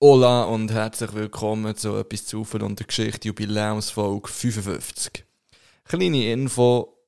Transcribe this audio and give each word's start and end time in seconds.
Hola 0.00 0.44
und 0.44 0.70
herzlich 0.70 1.12
willkommen 1.12 1.74
zu 1.74 1.96
etwas 1.96 2.24
zu 2.24 2.46
und 2.60 2.78
der 2.78 2.86
Geschichte 2.86 3.26
Jubiläumsfolge 3.26 4.28
55. 4.28 5.24
Kleine 5.82 6.30
Info 6.30 7.02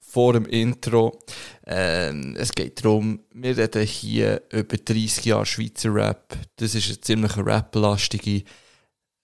vor 0.00 0.32
dem 0.32 0.44
Intro. 0.46 1.16
Ähm, 1.64 2.34
es 2.36 2.50
geht 2.50 2.84
darum, 2.84 3.20
wir 3.32 3.56
reden 3.56 3.86
hier 3.86 4.42
über 4.50 4.76
30 4.76 5.26
Jahre 5.26 5.46
Schweizer 5.46 5.94
Rap. 5.94 6.36
Das 6.56 6.74
ist 6.74 6.88
eine 6.88 7.00
ziemlich 7.00 7.36
rap-lastige 7.36 8.42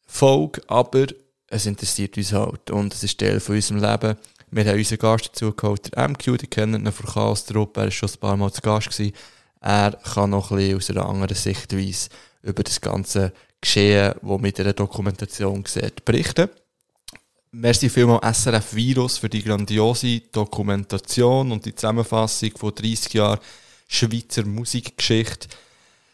Folge, 0.07 0.63
aber 0.69 1.07
es 1.49 1.67
interessiert 1.67 2.17
uns 2.17 2.33
halt 2.33 2.71
und 2.71 2.95
es 2.95 3.03
ist 3.03 3.19
Teil 3.19 3.41
von 3.41 3.57
unserem 3.57 3.83
Leben. 3.83 4.17
Wir 4.53 4.67
haben 4.67 4.79
unseren 4.79 4.99
Gast 4.99 5.31
dazu 5.31 5.53
geholt, 5.53 5.93
der 5.93 6.09
MQ, 6.11 6.39
die 6.39 6.47
kennen 6.47 6.87
ihn 6.87 6.93
von 6.93 7.13
Chaos-Truppe, 7.13 7.81
er 7.81 7.85
war 7.87 7.91
schon 7.91 8.09
ein 8.09 8.21
paar 8.21 8.37
Mal 8.37 8.53
zu 8.53 8.63
Gast. 8.63 8.91
Gewesen. 8.91 9.17
Er 9.61 9.99
kann 10.15 10.31
noch 10.31 10.53
ein 10.53 10.59
bisschen 10.59 10.77
aus 10.77 10.91
einer 10.91 11.07
anderen 11.07 11.35
Sichtweise 11.35 12.11
über 12.45 12.63
das 12.63 12.81
ganze 12.81 13.33
Geschehen, 13.61 14.15
das 14.21 14.41
mit 14.41 14.59
der 14.59 14.73
Dokumentation 14.73 15.65
sieht, 15.67 16.05
berichten. 16.05 16.49
Merci 17.53 17.89
vielmals 17.89 18.43
SRF 18.43 18.75
Virus 18.75 19.19
für 19.19 19.29
die 19.29 19.43
grandiose 19.43 20.21
Dokumentation 20.33 21.53
und 21.53 21.65
die 21.65 21.75
Zusammenfassung 21.75 22.51
von 22.57 22.75
30 22.75 23.15
Jahren 23.15 23.39
Schweizer 23.87 24.45
Musikgeschichte. 24.45 25.49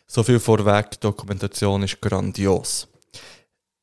So 0.07 0.23
viel 0.23 0.39
vorweg, 0.39 0.91
die 0.91 1.01
Dokumentation 1.01 1.83
ist 1.83 2.01
grandios. 2.01 2.89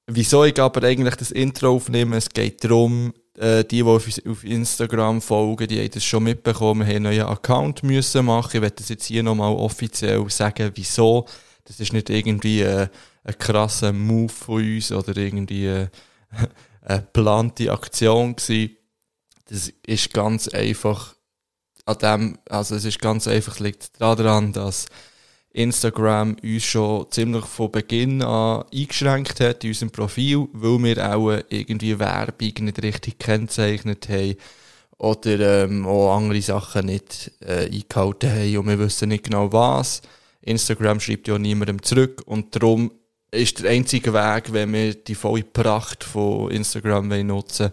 Wieso 0.06 0.46
ich 0.46 0.60
aber 0.60 0.84
eigentlich 0.84 1.16
das 1.16 1.32
Intro 1.32 1.76
aufnehme, 1.76 2.18
es 2.18 2.30
geht 2.30 2.64
darum, 2.64 3.14
äh, 3.38 3.64
die, 3.64 3.78
die 3.78 3.84
auf, 3.84 4.44
Instagram 4.44 5.22
folgen, 5.22 5.68
die 5.68 5.80
haben 5.80 5.92
das 5.92 6.04
schon 6.04 6.24
mitbekommen, 6.24 6.88
haben 6.88 6.96
einen 6.96 7.04
neuen 7.04 7.26
Account 7.26 7.84
müssen 7.84 8.26
machen. 8.26 8.58
Ich 8.58 8.62
werde 8.62 8.76
das 8.76 8.90
jetzt 8.90 9.06
hier 9.06 9.24
nochmal 9.24 9.54
offiziell 9.54 10.30
sagen, 10.30 10.72
wieso. 10.76 11.26
Das 11.68 11.80
ist 11.80 11.94
nicht 11.94 12.10
irgendwie 12.10 12.62
äh, 12.62 12.88
ein 13.24 13.38
krasser 13.38 13.92
Move 13.92 14.30
von 14.30 14.64
uns 14.64 14.92
oder 14.92 15.16
irgendwie 15.18 15.66
äh, 15.66 15.88
eine 16.82 17.02
geplante 17.02 17.72
Aktion 17.72 18.36
gewesen. 18.36 18.78
Das 19.50 19.72
ist 19.86 20.14
ganz 20.14 20.48
einfach 20.48 21.16
an 21.86 21.98
dem, 22.00 22.40
also 22.50 22.76
es 22.76 22.86
ist 22.86 23.00
ganz 23.00 23.28
einfach, 23.28 23.60
liegt 23.60 24.00
daran, 24.02 24.52
dass 24.54 24.88
Instagram 25.52 26.38
uns 26.44 26.64
schon 26.64 27.10
ziemlich 27.12 27.46
von 27.46 27.72
Beginn 27.72 28.22
an 28.22 28.64
eingeschränkt 28.74 29.40
hat 29.40 29.64
in 29.64 29.72
unserem 29.72 29.92
Profil, 29.92 30.48
weil 30.54 30.84
wir 30.84 31.16
auch 31.16 31.32
irgendwie 31.50 31.98
Werbung 31.98 32.54
nicht 32.60 32.84
richtig 32.84 33.20
kennzeichnet 33.20 34.08
haben 34.10 34.36
oder 34.98 35.64
ähm, 35.64 35.86
auch 35.86 36.16
andere 36.16 36.42
Sachen 36.42 36.88
nicht 36.88 37.32
äh, 37.42 37.66
eingehalten 37.66 38.32
haben 38.32 38.58
und 38.58 38.68
wir 38.68 38.80
wissen 38.80 39.10
nicht 39.10 39.26
genau 39.26 39.52
was. 39.52 40.02
Instagram 40.48 41.00
schreibt 41.00 41.28
ja 41.28 41.38
niemandem 41.38 41.82
zurück 41.82 42.24
und 42.26 42.56
darum 42.56 42.92
ist 43.32 43.62
der 43.62 43.72
einzige 43.72 44.14
Weg, 44.14 44.54
wenn 44.54 44.72
wir 44.74 44.94
die 44.94 45.16
volle 45.16 45.44
Pracht 45.44 46.04
von 46.04 46.50
Instagram 46.50 47.08
nutzen 47.28 47.72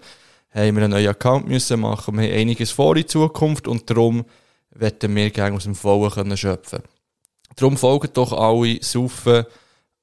wollen, 0.51 0.67
haben 0.67 0.77
wir 0.77 0.85
einen 0.85 0.91
neuen 0.91 1.09
Account 1.09 1.49
müssen 1.49 1.81
machen. 1.81 2.17
Wir 2.17 2.29
haben 2.29 2.39
einiges 2.39 2.71
vor 2.71 2.97
in 2.97 3.09
Zukunft 3.09 3.67
und 3.69 3.89
darum 3.89 4.25
werden 4.71 5.15
wir 5.15 5.31
gerne 5.31 5.57
aus 5.57 5.65
dem 5.65 5.75
Vollen 5.75 6.11
können 6.11 6.37
schöpfen. 6.37 6.83
Darum 7.57 7.77
folgen 7.77 8.11
doch 8.13 8.33
alle 8.33 8.83
Saufen 8.83 9.45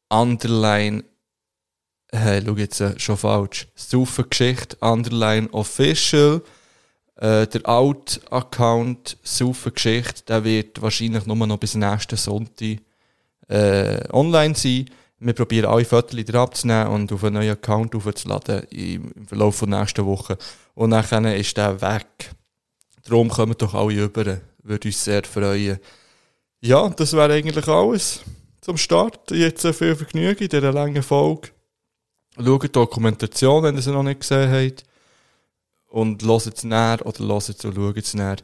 Underline 0.10 1.04
Hey, 2.14 2.44
schau 2.46 2.56
jetzt 2.58 2.82
äh, 2.82 3.00
schon 3.00 3.16
falsch. 3.16 3.68
Saufen 3.74 4.26
Geschichte 4.30 4.76
Underline 4.82 5.48
Official. 5.54 6.42
Äh, 7.22 7.46
der 7.46 7.68
Alt-Account 7.68 9.16
Saufen 9.22 9.76
Geschichte, 9.76 10.24
der 10.28 10.44
wird 10.44 10.82
wahrscheinlich 10.82 11.28
nur 11.28 11.36
noch 11.36 11.60
bis 11.60 11.76
nächsten 11.76 12.18
Sonntag 12.18 12.80
äh, 13.48 14.04
online 14.12 14.56
sein. 14.56 14.90
Wir 15.20 15.34
probieren 15.34 15.70
alle 15.70 15.86
Fotos 15.86 16.18
wieder 16.18 16.40
abzunehmen 16.40 16.88
und 16.88 17.14
auf 17.14 17.24
einen 17.24 17.36
neuen 17.36 17.52
Account 17.52 17.94
aufzuladen 17.94 18.64
im 18.72 19.14
Verlauf 19.28 19.60
der 19.60 19.68
nächsten 19.68 20.04
Woche. 20.04 20.36
Und 20.74 20.90
dann 20.90 21.26
ist 21.26 21.56
der 21.56 21.80
weg. 21.80 22.32
Darum 23.04 23.30
kommen 23.30 23.56
doch 23.56 23.76
alle 23.76 24.04
über. 24.06 24.40
Würde 24.64 24.88
uns 24.88 25.04
sehr 25.04 25.24
freuen. 25.24 25.78
Ja, 26.60 26.90
das 26.90 27.14
wäre 27.14 27.34
eigentlich 27.34 27.68
alles 27.68 28.22
zum 28.62 28.78
Start. 28.78 29.30
Jetzt 29.30 29.62
viel 29.76 29.96
Vergnügen 29.96 30.42
in 30.42 30.50
dieser 30.50 30.74
langen 30.74 31.04
Folge. 31.04 31.50
Schaut 32.36 32.64
die 32.64 32.72
Dokumentation, 32.72 33.62
wenn 33.62 33.76
ihr 33.76 33.82
sie 33.84 33.92
noch 33.92 34.02
nicht 34.02 34.22
gesehen 34.22 34.52
habt. 34.52 34.84
Und 35.92 36.24
hört 36.24 36.48
es 36.48 36.64
näher 36.64 37.06
oder 37.06 37.20
hört 37.20 37.50
es 37.50 37.66
und 37.66 37.76
schaut 37.76 37.98
es 37.98 38.14
näher. 38.14 38.38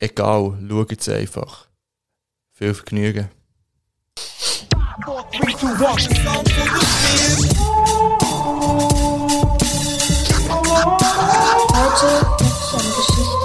Egal, 0.00 0.58
schaut 0.68 0.92
es 0.92 1.08
einfach. 1.08 1.68
Viel 2.50 2.74
Vergnügen. 2.74 3.30
Heute 5.06 5.38
möchte 5.44 5.64
ich 5.64 5.72
eine 5.72 5.94
Geschichte 5.94 6.28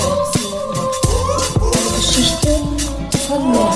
erzählen. 0.09 0.57
Eine 1.61 1.89
Geschichte 1.95 2.51
von 3.27 3.51
mir. 3.51 3.69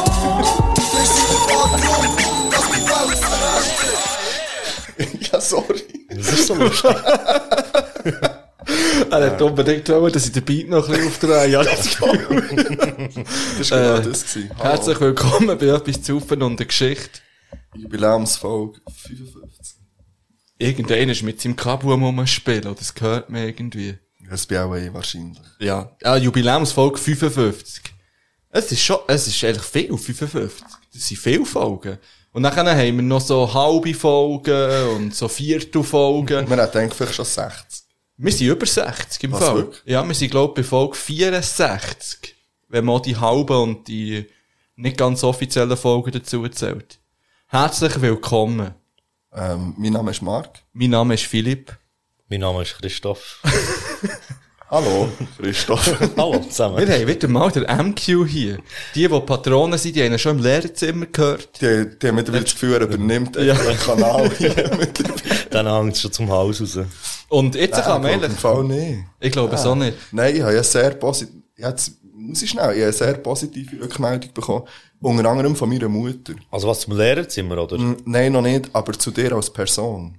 ja, 5.31 5.39
sorry. 5.39 5.83
Das 6.09 6.33
ist 6.33 6.47
so 6.47 6.55
lustig. 6.55 6.95
Er 9.11 9.29
hat 9.29 9.41
unbedingt 9.41 9.89
wollen, 9.89 10.13
dass 10.13 10.25
ich 10.25 10.31
den 10.31 10.45
Beat 10.45 10.69
noch 10.69 10.87
ein 10.87 10.91
bisschen 10.93 11.07
aufdrehe. 11.09 11.49
Ja, 11.49 11.61
das 11.63 11.97
Das 13.57 13.71
war 13.71 13.79
genau 13.79 13.95
Äh, 13.95 14.01
das. 14.03 14.23
Gewesen. 14.23 14.49
Hallo. 14.57 14.63
Herzlich 14.63 15.01
willkommen 15.01 15.57
bei 15.57 15.65
etwas 15.65 16.01
zu 16.01 16.15
Ufen 16.15 16.41
und 16.41 16.57
der 16.57 16.67
Geschichte. 16.67 17.19
Jubiläumsfolge 17.75 18.79
55. 19.05 19.75
Irgendeiner 20.57 21.11
ist 21.11 21.23
mit 21.23 21.41
seinem 21.41 21.57
Kabel 21.57 21.91
am 21.91 22.03
rumspielen, 22.03 22.67
oder 22.67 22.75
das 22.75 22.93
gehört 22.93 23.29
mir 23.29 23.47
irgendwie. 23.47 23.97
Das 24.29 24.45
bin 24.45 24.59
auch 24.59 24.73
eh 24.77 24.93
wahrscheinlich. 24.93 25.41
Ja, 25.59 25.91
ah, 26.03 26.15
Jubiläumsfolge 26.15 26.97
55. 26.97 27.83
Es 28.49 28.71
ist 28.71 28.81
schon, 28.81 28.99
es 29.07 29.27
ist 29.27 29.43
eigentlich 29.43 29.63
viel, 29.63 29.97
55. 29.97 30.63
Das 30.93 31.05
sind 31.05 31.17
viele 31.17 31.45
Folgen. 31.45 31.97
Und 32.31 32.43
dann 32.43 32.55
haben 32.55 32.77
wir 32.95 33.03
noch 33.03 33.19
so 33.19 33.53
halbe 33.53 33.93
Folgen 33.93 34.87
und 34.95 35.13
so 35.13 35.27
Viertelfolgen. 35.27 36.47
Man 36.47 36.61
hat 36.61 36.73
eigentlich 36.77 36.93
vielleicht 36.93 37.15
schon 37.15 37.25
60. 37.25 37.80
Wir 38.23 38.31
sind 38.31 38.49
über 38.49 38.67
60 38.67 39.23
im 39.23 39.31
Was, 39.31 39.43
Fall. 39.43 39.55
wirklich? 39.55 39.81
Ja, 39.85 40.07
wir 40.07 40.13
sind, 40.13 40.29
glaube 40.29 40.51
ich, 40.51 40.63
bei 40.63 40.69
Folge 40.69 40.95
64. 40.95 42.35
Wenn 42.67 42.85
man 42.85 43.01
die 43.01 43.17
halben 43.17 43.57
und 43.57 43.87
die 43.87 44.27
nicht 44.75 44.97
ganz 44.97 45.23
offiziellen 45.23 45.75
Folgen 45.75 46.11
dazu 46.11 46.47
zählt. 46.49 46.99
Herzlich 47.47 47.99
willkommen. 47.99 48.75
Ähm, 49.33 49.73
mein 49.75 49.93
Name 49.93 50.11
ist 50.11 50.21
Marc. 50.21 50.59
Mein 50.71 50.91
Name 50.91 51.15
ist 51.15 51.23
Philipp. 51.23 51.75
Mein 52.29 52.41
Name 52.41 52.61
ist 52.61 52.77
Christoph. 52.77 53.41
Hallo, 54.73 55.09
Christoph. 55.37 55.99
Hallo 56.17 56.31
Wir 56.35 56.49
zusammen. 56.49 56.89
haben 56.89 57.05
wieder 57.07 57.27
mal 57.27 57.51
den 57.51 57.63
MQ 57.63 58.25
hier. 58.25 58.57
Die, 58.95 59.05
die 59.05 59.19
Patronen 59.19 59.77
sind, 59.77 59.97
die 59.97 60.01
haben 60.01 60.13
ihn 60.13 60.17
schon 60.19 60.37
im 60.37 60.43
Lehrerzimmer 60.43 61.07
gehört. 61.07 61.61
Die, 61.61 61.87
die 62.01 62.07
haben 62.07 62.15
mittlerweile 62.15 62.45
das 62.45 62.53
Gefühl, 62.53 62.75
er 62.75 62.81
übernimmt 62.83 63.35
Ja. 63.35 63.53
den 63.53 63.77
Kanal 63.77 64.31
hier. 64.37 64.53
Dann 65.49 65.67
hängt 65.67 65.95
es 65.95 66.01
schon 66.01 66.13
zum 66.13 66.29
Haus 66.29 66.61
raus. 66.61 66.79
Und 67.27 67.55
jetzt 67.55 67.81
kann 67.83 68.01
man 68.01 68.11
Nein, 68.13 68.21
ehrlich, 68.21 68.37
Fall 68.39 68.63
nicht. 68.63 68.99
ich 69.19 69.31
glaube 69.33 69.57
so 69.57 69.75
nicht. 69.75 69.97
Nein, 70.13 70.37
ich 70.37 70.41
habe 70.41 70.53
ja 70.55 70.63
sehr 70.63 70.91
positiv, 70.91 71.35
jetzt, 71.57 71.91
muss 72.15 72.41
ich 72.41 72.49
schnell, 72.51 72.69
ich 72.71 72.75
habe 72.77 72.83
eine 72.83 72.93
sehr 72.93 73.13
positive 73.15 73.83
Rückmeldung 73.83 74.33
bekommen. 74.33 74.63
Unter 75.01 75.29
anderem 75.29 75.53
von 75.53 75.67
meiner 75.67 75.89
Mutter. 75.89 76.33
Also 76.49 76.69
was 76.69 76.79
zum 76.79 76.95
Lehrerzimmer, 76.95 77.57
oder? 77.61 77.75
Hm, 77.77 77.97
Nein, 78.05 78.31
noch 78.31 78.41
nicht, 78.41 78.69
aber 78.71 78.93
zu 78.93 79.11
dir 79.11 79.33
als 79.33 79.49
Person. 79.49 80.15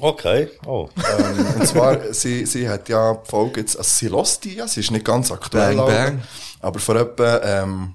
Okay. 0.00 0.48
Oh. 0.66 0.88
Ähm, 1.18 1.46
und 1.60 1.66
zwar, 1.66 2.12
sie, 2.12 2.46
sie 2.46 2.68
hat 2.68 2.88
ja 2.88 3.14
die 3.14 3.28
Folge 3.30 3.60
jetzt, 3.60 3.76
also 3.76 3.88
sie 3.90 4.08
lässt 4.08 4.44
die 4.44 4.54
ja, 4.56 4.66
sie 4.66 4.80
ist 4.80 4.90
nicht 4.90 5.04
ganz 5.04 5.30
aktuell. 5.30 5.76
Bang, 5.76 5.80
aber- 5.80 5.92
bang. 5.92 6.22
Aber 6.60 6.78
vor 6.80 6.96
etwa, 6.96 7.40
ähm, 7.42 7.94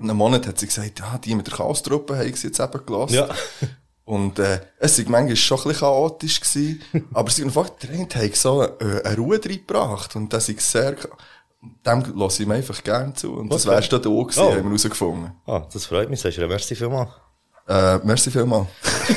einem 0.00 0.16
Monat 0.16 0.46
hat 0.46 0.58
sie 0.58 0.66
gesagt, 0.66 0.98
ja, 1.00 1.18
die 1.18 1.34
mit 1.34 1.46
der 1.46 1.54
Chaos-Truppe 1.56 2.16
haben 2.18 2.34
sie 2.34 2.48
jetzt 2.48 2.60
eben 2.60 2.86
gelassen. 2.86 3.14
Ja. 3.14 3.28
Und, 4.04 4.38
äh, 4.38 4.60
es 4.78 4.98
war 4.98 5.10
manchmal 5.10 5.36
schon 5.36 5.58
ein 5.58 5.62
bisschen 5.64 5.80
chaotisch 5.80 6.40
gewesen, 6.40 6.82
aber 7.14 7.30
sie 7.30 7.42
einfach, 7.44 7.68
der 7.70 7.90
eine 7.90 8.08
hat 8.08 8.36
so 8.36 8.62
äh, 8.62 9.02
eine 9.04 9.16
Ruhe 9.16 9.40
reingebracht 9.42 10.14
und 10.16 10.32
das 10.32 10.48
ist 10.50 10.70
sehr, 10.70 10.94
dem 11.86 12.12
lasse 12.16 12.42
ich 12.42 12.48
mir 12.48 12.56
einfach 12.56 12.82
gerne 12.84 13.14
zu 13.14 13.32
und 13.32 13.50
das 13.50 13.66
Okay. 13.66 13.76
wärst 13.76 13.92
du 13.92 13.98
da 13.98 14.10
auch 14.10 14.24
gewesen, 14.24 14.40
Oh. 14.40 14.50
haben 14.50 14.56
wir 14.58 14.64
herausgefunden. 14.64 15.32
Ah, 15.46 15.62
das 15.72 15.86
freut 15.86 16.10
mich, 16.10 16.20
sagst 16.20 16.36
du. 16.36 16.46
Merci 16.46 16.74
vielmals. 16.74 17.08
Äh, 17.66 17.98
merci 18.04 18.30
vielmals. 18.30 18.68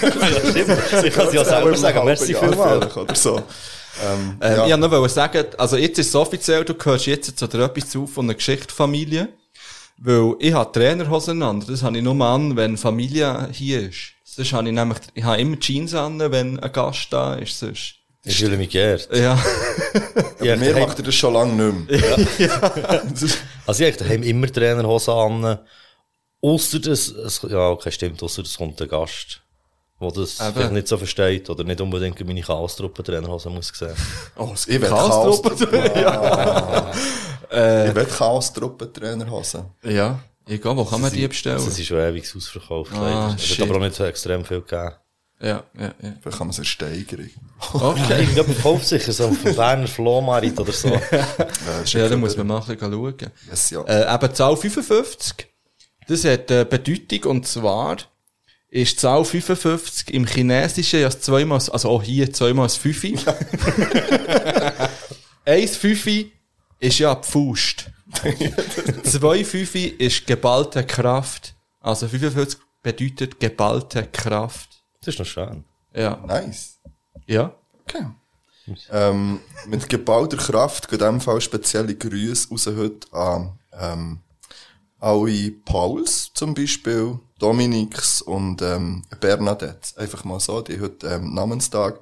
ja, 0.01 0.09
stimmt. 0.49 1.05
Ich 1.05 1.13
kann 1.13 1.27
es 1.27 1.33
ja 1.33 1.45
selber 1.45 1.75
sagen. 1.75 2.05
Merci 2.05 2.31
Ja, 2.33 2.39
vielmals. 2.39 2.95
Oder 2.95 3.15
so. 3.15 3.37
Ähm, 3.37 4.37
Ähm, 4.41 4.57
ja. 4.57 4.65
Ich 4.67 4.71
wollte 4.73 4.89
noch 4.89 5.09
sagen, 5.09 5.45
also 5.57 5.75
jetzt 5.75 5.97
ist 5.99 6.09
es 6.09 6.15
offiziell, 6.15 6.63
du 6.63 6.75
gehörst 6.75 7.07
jetzt 7.07 7.37
zu 7.37 7.47
der 7.47 7.61
etwas 7.61 7.89
zu 7.89 8.05
von 8.07 8.25
einer 8.25 8.35
Geschichtsfamilie. 8.35 9.29
Weil 9.97 10.35
ich 10.39 10.53
habe 10.53 10.71
Trainerhosen 10.71 11.41
an. 11.41 11.63
Das 11.67 11.81
habe 11.81 11.97
ich 11.97 12.03
nur 12.03 12.23
an, 12.23 12.55
wenn 12.55 12.77
Familie 12.77 13.49
hier 13.51 13.89
ist. 13.89 14.13
Sonst 14.23 14.53
habe 14.53 14.67
ich 14.67 14.73
nämlich, 14.73 14.99
ich 15.15 15.23
habe 15.23 15.41
immer 15.41 15.59
Jeans 15.59 15.95
an, 15.95 16.19
wenn 16.19 16.59
ein 16.59 16.71
Gast 16.71 17.07
da 17.11 17.33
ist. 17.33 17.57
Sonst. 17.59 17.95
Ich 18.23 18.37
fühle 18.37 18.57
mich 18.57 18.69
geehrt. 18.69 19.09
Ja. 19.13 19.37
Ja, 20.39 20.55
Mir 20.55 20.77
macht 20.77 20.99
er 20.99 21.05
das 21.05 21.15
schon 21.15 21.33
lange 21.33 21.53
nicht 21.53 21.89
mehr. 21.89 22.49
Also 23.65 23.83
ich 23.83 23.99
habe 23.99 24.13
immer 24.13 24.47
Trainerhosen 24.47 25.13
an. 25.13 25.59
Ausser 26.41 26.79
das, 26.79 27.07
es, 27.07 27.41
ja, 27.49 27.69
okay, 27.69 27.91
stimmt, 27.91 28.21
ausser 28.21 28.43
das 28.43 28.57
kommt 28.57 28.79
der 28.79 28.87
Gast. 28.87 29.41
der 29.99 30.11
das 30.11 30.39
Eben. 30.39 30.53
vielleicht 30.53 30.71
nicht 30.73 30.87
so 30.87 30.97
versteht 30.97 31.49
oder 31.49 31.63
nicht 31.63 31.81
unbedingt 31.81 32.19
meine 32.27 32.41
Chaos-Truppentrainerhose 32.41 33.49
muss 33.49 33.69
sehen. 33.69 33.95
Oh, 34.37 34.53
ich 34.55 34.67
will 34.67 34.87
Chaos- 34.89 35.41
Chaos... 35.41 35.59
ja. 35.95 36.91
Ich 37.89 37.95
will 37.95 38.05
Chaos-Truppentrainerhosen. 38.05 39.65
Ja. 39.83 40.19
Egal, 40.47 40.77
wo 40.77 40.85
kann 40.85 41.01
man 41.01 41.11
die 41.11 41.27
bestellen? 41.27 41.57
Das 41.63 41.79
ist 41.79 41.85
schon 41.87 41.97
ewig 41.97 42.23
ausverkauft. 42.35 42.91
Ah, 42.93 43.01
leider. 43.29 43.35
Es 43.37 43.49
hat 43.51 43.61
aber 43.61 43.75
auch 43.77 43.81
nicht 43.81 43.95
so 43.95 44.03
extrem 44.05 44.45
viel 44.45 44.61
gegeben. 44.61 44.91
Ja, 45.39 45.63
ja, 45.77 45.93
ja. 46.01 46.13
Vielleicht 46.21 46.37
kann 46.37 46.47
man 46.47 46.49
es 46.49 46.59
ersteigern. 46.59 47.29
Okay. 47.73 48.21
Ich 48.23 48.33
glaube, 48.33 48.51
man 48.51 48.61
kauft 48.61 48.87
sicher 48.87 49.11
so 49.11 49.27
auf 49.27 49.43
dem 49.43 49.55
Berner 49.55 49.87
Flohmarkt 49.87 50.59
oder 50.59 50.71
so. 50.71 50.89
Ja, 50.89 51.83
ja, 51.85 52.09
da 52.09 52.17
muss 52.17 52.35
man 52.37 52.47
mal 52.47 52.59
ein 52.61 52.65
bisschen 52.77 52.91
schauen. 52.91 53.15
Yes, 53.49 53.69
ja. 53.71 53.81
Äh, 53.83 54.13
eben 54.15 54.33
Zahl 54.35 54.55
55, 54.57 55.47
das 56.07 56.25
hat 56.25 56.51
eine 56.51 56.65
Bedeutung 56.65 57.31
und 57.31 57.47
zwar 57.47 57.97
ist 58.69 58.93
die 58.93 58.97
Zahl 58.97 59.23
55 59.23 60.13
im 60.13 60.25
Chinesischen 60.25 61.01
ja 61.01 61.09
zweimal, 61.09 61.61
also 61.71 61.89
auch 61.89 62.03
hier 62.03 62.31
zweimal 62.33 62.65
das 62.65 62.77
Fünfi. 62.77 63.17
Eins 65.45 65.77
Fünfi 65.77 66.31
ist 66.79 66.99
ja 66.99 67.15
die 67.15 67.27
Faust. 67.27 67.89
Zwei 69.03 69.43
Fünfi 69.45 69.85
ist 69.85 70.27
geballte 70.27 70.83
Kraft. 70.85 71.55
Also 71.79 72.07
55 72.07 72.59
bedeutet 72.83 73.39
geballte 73.39 74.07
Kraft. 74.07 74.69
Das 74.99 75.13
ist 75.13 75.19
noch 75.19 75.25
schön. 75.25 75.63
Ja. 75.93 76.17
Nice. 76.25 76.79
Ja. 77.25 77.53
Okay. 77.83 78.05
Ähm, 78.91 79.39
mit 79.67 79.87
geballter 79.87 80.37
Kraft 80.37 80.89
geht 80.89 81.01
in 81.01 81.05
dem 81.05 81.21
Fall 81.21 81.39
spezielle 81.39 81.95
Grüße 81.95 82.49
raus 82.49 82.67
heute 82.67 83.13
an 83.13 83.57
ähm, 83.71 84.19
alle 84.99 85.51
Pauls 85.65 86.31
zum 86.33 86.53
Beispiel, 86.53 87.19
Dominiks 87.39 88.21
und 88.21 88.61
ähm, 88.61 89.03
Bernadette. 89.19 89.97
Einfach 89.99 90.23
mal 90.23 90.39
so, 90.39 90.61
die 90.61 90.73
haben 90.73 90.81
heute 90.81 91.07
ähm, 91.07 91.33
Namenstag. 91.33 91.99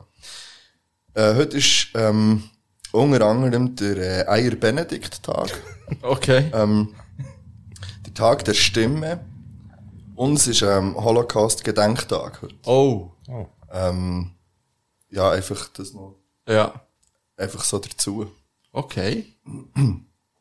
Äh, 1.14 1.36
heute 1.36 1.58
ist 1.58 1.90
ähm, 1.94 2.44
unter 2.92 3.26
anderem 3.26 3.76
der 3.76 4.28
äh, 4.28 4.30
Eier-Benedikt-Tag. 4.30 5.62
Okay. 6.02 6.50
ähm, 6.52 6.96
der 8.08 8.14
Tag 8.16 8.44
der 8.46 8.56
Stimme. 8.56 9.24
Und 10.16 10.34
es 10.34 10.48
ist 10.48 10.64
ähm, 10.64 10.96
Holocaust-Gedenktag 10.96 12.42
heute. 12.42 12.56
Oh. 12.66 13.12
Ähm, 13.72 14.32
ja, 15.12 15.30
einfach 15.30 15.68
das 15.70 15.94
noch, 15.94 16.16
Ja. 16.48 16.74
einfach 17.38 17.64
so 17.64 17.78
dazu. 17.78 18.32
Okay. 18.72 19.26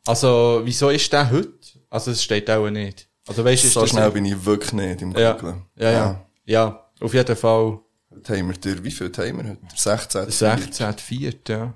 Also, 0.07 0.61
wieso 0.63 0.89
ist 0.89 1.13
der 1.13 1.29
heute? 1.29 1.53
Also, 1.95 2.11
es 2.11 2.21
steht 2.23 2.49
auch 2.49 2.69
nicht. 2.69 3.07
Also, 3.27 3.43
weißt 3.43 3.71
so 3.71 3.81
das 3.81 3.89
schnell 3.89 4.11
bin 4.11 4.25
ich 4.25 4.45
wirklich 4.45 4.73
nicht 4.73 5.01
im 5.01 5.15
ja. 5.17 5.31
Googlen. 5.33 5.63
ja, 5.75 5.91
ja, 5.91 6.25
ja. 6.45 6.89
auf 7.01 7.13
jeden 7.13 7.35
Fall 7.35 7.79
Heute 8.13 8.37
haben 8.37 8.53
wir 8.63 8.83
wie 8.83 8.91
viel 8.91 9.11
haben 9.17 9.37
wir 9.37 9.49
heute? 9.51 9.61
Der 9.61 9.77
16. 9.77 10.21
der 10.23 10.31
16. 10.31 10.93
Viert, 10.99 11.49
ja. 11.49 11.73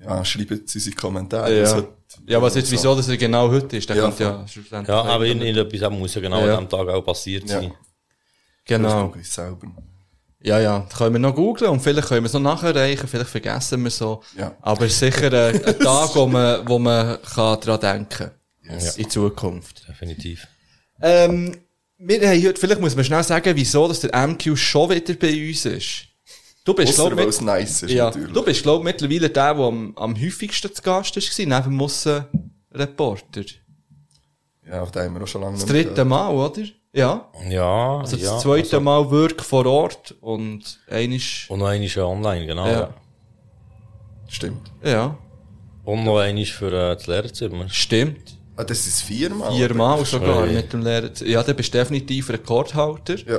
Ja, 0.00 0.24
schreibt 0.24 0.50
unsere 0.74 0.94
Kommentare. 0.94 1.60
Ja. 1.60 1.82
Ja, 2.26 2.40
was 2.42 2.54
jetzt, 2.54 2.70
wieso, 2.70 2.94
dass 2.94 3.08
er 3.08 3.16
genau 3.16 3.50
heute 3.50 3.76
ist, 3.76 3.88
der 3.88 3.96
Ja, 3.96 4.02
kommt 4.04 4.18
ja 4.20 4.46
schlussendlich. 4.46 4.88
Ja, 4.88 5.02
aber 5.02 5.26
in, 5.26 5.40
in 5.40 5.56
etwas 5.56 5.90
muss 5.90 6.14
ja 6.14 6.20
genau 6.20 6.46
Ja. 6.46 6.58
an 6.58 6.64
dem 6.64 6.68
Tag 6.68 6.88
auch 6.88 7.02
passiert 7.02 7.48
Ja. 7.48 7.60
sein. 7.60 7.72
Genau. 8.64 9.14
Ich 9.18 9.30
selber. 9.30 9.68
Ja, 10.42 10.60
ja. 10.60 10.86
Da 10.88 10.96
können 10.96 11.14
wir 11.14 11.18
noch 11.20 11.34
googlen 11.34 11.70
und 11.70 11.80
vielleicht 11.80 12.08
können 12.08 12.22
wir 12.22 12.26
es 12.26 12.32
noch 12.34 12.40
nachreichen, 12.40 13.08
vielleicht 13.08 13.30
vergessen 13.30 13.80
wir 13.80 13.88
es 13.88 13.98
so. 13.98 14.22
Ja. 14.36 14.54
Aber 14.60 14.84
es 14.86 14.92
ist 14.92 14.98
sicher 15.00 15.32
ein, 15.32 15.64
ein 15.64 15.78
Tag, 15.78 16.14
wo 16.14 16.26
man, 16.26 16.68
wo 16.68 16.78
man 16.78 17.20
kann 17.22 17.60
dran 17.60 17.80
denken 17.80 18.30
Yes. 18.70 18.96
In 18.96 19.08
Zukunft. 19.10 19.86
Definitiv. 19.88 20.46
Ähm, 21.00 21.56
wir 21.98 22.28
haben 22.28 22.42
heute, 22.44 22.60
vielleicht 22.60 22.80
muss 22.80 22.94
man 22.96 23.04
schnell 23.04 23.22
sagen, 23.22 23.54
wieso, 23.56 23.88
dass 23.88 24.00
der 24.00 24.26
MQ 24.26 24.56
schon 24.56 24.90
wieder 24.90 25.14
bei 25.14 25.48
uns 25.48 25.64
ist. 25.64 26.04
Du 26.64 26.74
bist, 26.74 26.88
Ausser, 26.98 27.04
glaub 27.08 27.18
weil 27.18 27.26
mit, 27.26 27.34
es 27.34 27.40
nice 27.40 27.82
ist, 27.84 27.90
ja, 27.92 28.06
natürlich. 28.06 28.32
du 28.32 28.42
bist, 28.44 28.62
glaub 28.64 28.82
mittlerweile 28.82 29.30
der, 29.30 29.54
der 29.54 29.62
am, 29.64 29.96
am 29.96 30.20
häufigsten 30.20 30.74
zu 30.74 30.82
Gast 30.82 31.16
war, 31.16 31.46
neben 31.46 31.70
dem 31.70 31.80
Aussenreporter. 31.80 33.42
Ja, 34.68 34.82
auf 34.82 34.90
den 34.90 35.02
haben 35.02 35.14
wir 35.14 35.22
auch 35.22 35.28
schon 35.28 35.42
lange 35.42 35.56
Das 35.58 35.66
dritte 35.66 36.04
Mal, 36.04 36.28
oder? 36.34 36.62
Ja. 36.92 37.30
Ja, 37.48 37.98
Also 37.98 38.16
ja. 38.16 38.32
das 38.32 38.42
zweite 38.42 38.64
also- 38.64 38.80
Mal 38.80 39.10
wirklich 39.10 39.46
vor 39.46 39.64
Ort 39.66 40.14
und 40.20 40.80
einisch, 40.88 41.46
Und 41.50 41.60
noch 41.60 41.66
einmal 41.68 41.88
schon 41.88 42.02
online, 42.02 42.46
genau. 42.46 42.64
Ja. 42.66 42.72
Ja. 42.72 42.78
gehört. 42.80 42.94
Stimmt. 44.28 44.70
ja, 44.82 45.16
Und 45.84 46.04
noch 46.04 46.18
einmal 46.18 46.44
für 46.46 46.66
äh, 46.72 46.96
das 46.96 47.06
Lehrerzimmer. 47.06 47.68
stimmt. 47.68 48.35
Ah, 48.56 48.64
das 48.64 48.86
ist 48.86 49.02
viermal. 49.02 49.54
Viermal 49.54 50.04
sogar 50.06 50.46
Hey. 50.46 50.54
mit 50.54 50.72
dem 50.72 50.82
Lehrer. 50.82 51.10
Ja, 51.24 51.42
der 51.42 51.54
bist 51.54 51.72
definitiv 51.74 52.30
Rekordhalter. 52.30 53.16
Ja. 53.26 53.38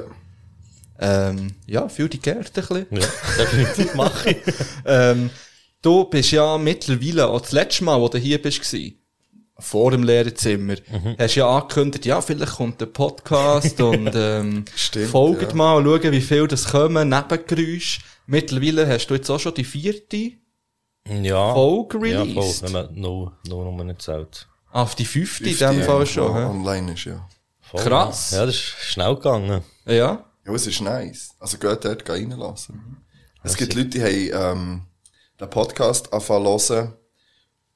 Ähm, 0.99 1.51
ja, 1.67 1.87
fühl 1.89 2.09
dich 2.09 2.21
geehrt 2.21 2.47
ein 2.47 2.53
bisschen. 2.53 2.85
Ja, 2.91 3.07
definitiv 3.39 3.93
mache 3.95 4.31
ich. 4.31 4.37
Ähm, 4.85 5.29
du 5.81 6.05
bist 6.05 6.31
ja 6.31 6.57
mittlerweile, 6.57 7.27
auch 7.27 7.41
das 7.41 7.51
letzte 7.51 7.83
Mal, 7.83 7.99
wo 7.99 8.07
du 8.07 8.17
hier 8.17 8.41
bist, 8.41 8.75
vor 9.59 9.89
dem 9.91 10.03
Lehrerzimmer, 10.03 10.75
Mhm. 10.91 11.15
hast 11.17 11.35
ja 11.35 11.47
angekündigt, 11.49 12.05
ja, 12.05 12.21
vielleicht 12.21 12.53
kommt 12.57 12.81
ein 12.81 12.93
Podcast 12.93 13.79
und 13.81 14.11
ähm, 14.15 14.65
Stimmt, 14.75 15.09
folgt 15.09 15.49
ja. 15.51 15.55
mal, 15.55 15.83
schauen, 15.83 16.11
wie 16.11 16.21
viel 16.21 16.47
das 16.47 16.69
kommen, 16.69 17.09
Nebengeräusche. 17.09 18.01
Mittlerweile 18.27 18.87
hast 18.87 19.07
du 19.07 19.15
jetzt 19.15 19.29
auch 19.31 19.39
schon 19.39 19.53
die 19.55 19.63
vierte 19.63 20.31
Ja. 21.07 21.53
Folge 21.53 22.07
Ja, 22.07 22.21
released. 22.21 22.59
voll. 22.59 22.67
Wenn 22.67 22.71
man 22.73 22.95
nur, 22.95 23.37
nur 23.47 23.63
Nummer 23.65 23.83
nicht 23.83 24.01
zählt. 24.01 24.47
Auf 24.83 24.95
die 24.95 25.05
fünfte 25.05 25.49
in 25.49 25.57
dem 25.57 25.83
Fall 25.83 25.99
ja, 26.01 26.05
schon. 26.05 26.33
hä? 26.35 26.43
Online 26.45 26.93
ist, 26.93 27.05
ja. 27.05 27.27
Voll, 27.61 27.83
Krass. 27.83 28.31
Ja, 28.31 28.45
das 28.45 28.55
ist 28.55 28.61
schnell 28.61 29.15
gegangen. 29.15 29.61
Ja. 29.85 30.23
Ja, 30.45 30.53
es 30.53 30.67
ist 30.67 30.81
nice. 30.81 31.31
Also 31.39 31.57
geht 31.57 31.83
dort 31.83 32.09
reinlassen. 32.09 32.75
Mhm. 32.75 32.97
Es 33.43 33.55
gibt 33.57 33.73
Leute, 33.73 33.89
die 33.89 34.33
haben 34.33 34.57
ähm, 34.57 34.81
den 35.39 35.49
Podcast 35.49 36.13
anfangen 36.13 36.45
hören 36.45 36.93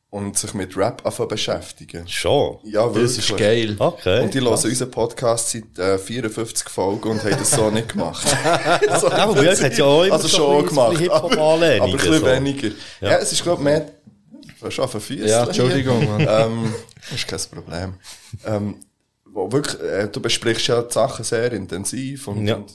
und 0.09 0.37
sich 0.37 0.53
mit 0.53 0.75
Rap 0.77 1.05
anfangen 1.05 1.29
beschäftigen. 1.29 2.07
Schon. 2.07 2.59
Ja, 2.63 2.87
Das 2.87 3.17
ist 3.17 3.35
geil. 3.35 3.75
Okay. 3.79 4.21
Und 4.23 4.33
die 4.33 4.39
hören 4.41 4.51
unseren 4.53 4.91
Podcast 4.91 5.49
seit 5.51 5.77
äh, 5.79 5.97
54 5.97 6.69
Folgen 6.69 7.09
und 7.09 7.23
haben 7.23 7.31
das 7.31 7.51
so 7.51 7.69
nicht 7.69 7.89
gemacht. 7.89 8.27
so, 8.99 9.09
Ja, 9.09 9.17
aber 9.17 9.43
es 9.45 9.63
hat 9.63 9.77
ja 9.77 9.85
auch 9.85 10.03
immer 10.03 10.13
also 10.13 10.27
so 10.27 10.37
schon 10.37 10.57
ein 10.57 10.63
bisschen- 10.65 10.75
gemacht. 11.07 11.09
Aber, 11.09 11.31
aber 11.41 11.61
ein 11.85 11.91
bisschen 11.93 12.19
so. 12.19 12.25
weniger. 12.25 12.69
Ja. 13.01 13.17
es 13.17 13.31
ist, 13.31 13.43
glaube 13.43 13.61
ich, 13.61 13.63
mehr... 13.65 13.91
Du 14.61 14.71
schon 14.71 14.85
auf 14.85 14.91
Füße. 14.91 15.27
Ja, 15.27 15.43
Entschuldigung, 15.45 16.05
Mann. 16.17 16.25
ähm, 16.29 16.73
das 17.09 17.11
ist 17.13 17.27
kein 17.27 17.59
Problem. 17.61 17.93
Ähm, 18.45 18.75
wo 19.25 19.51
wirklich, 19.51 19.81
äh, 19.81 20.07
du 20.07 20.19
besprichst 20.21 20.67
ja 20.67 20.81
die 20.81 20.93
Sachen 20.93 21.23
sehr 21.25 21.51
intensiv 21.53 22.27
und, 22.27 22.45
Ja. 22.47 22.55
und 22.57 22.71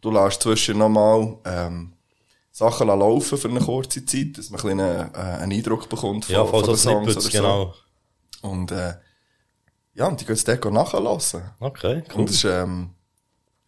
du 0.00 0.10
lässt 0.10 0.42
zwischen 0.42 0.78
nochmal 0.78 1.36
ähm, 1.44 1.92
Sachen 2.52 2.86
laufen 2.88 3.36
für 3.36 3.48
eine 3.48 3.60
kurze 3.60 4.04
Zeit, 4.06 4.38
dass 4.38 4.50
man 4.50 4.60
ein 4.60 4.62
bisschen 4.76 4.80
einen, 4.80 5.14
äh, 5.14 5.18
einen 5.42 5.52
Eindruck 5.52 5.88
bekommt 5.88 6.24
von, 6.24 6.34
Ja, 6.34 6.44
von 6.46 6.60
so 6.64 6.72
den 6.72 6.76
Songs 6.78 7.12
Snippets, 7.12 7.26
oder 7.26 7.32
genau. 7.42 7.74
so. 8.40 8.48
Und 8.48 8.70
äh, 8.72 8.94
ja, 9.94 10.06
und 10.06 10.20
die 10.20 10.24
gehen 10.24 10.34
es 10.34 10.44
dort 10.44 10.64
nachlassen. 10.72 11.42
Okay, 11.60 12.02
cool. 12.10 12.20
Und 12.20 12.30
es 12.30 12.36
ist, 12.36 12.44
ähm, 12.44 12.90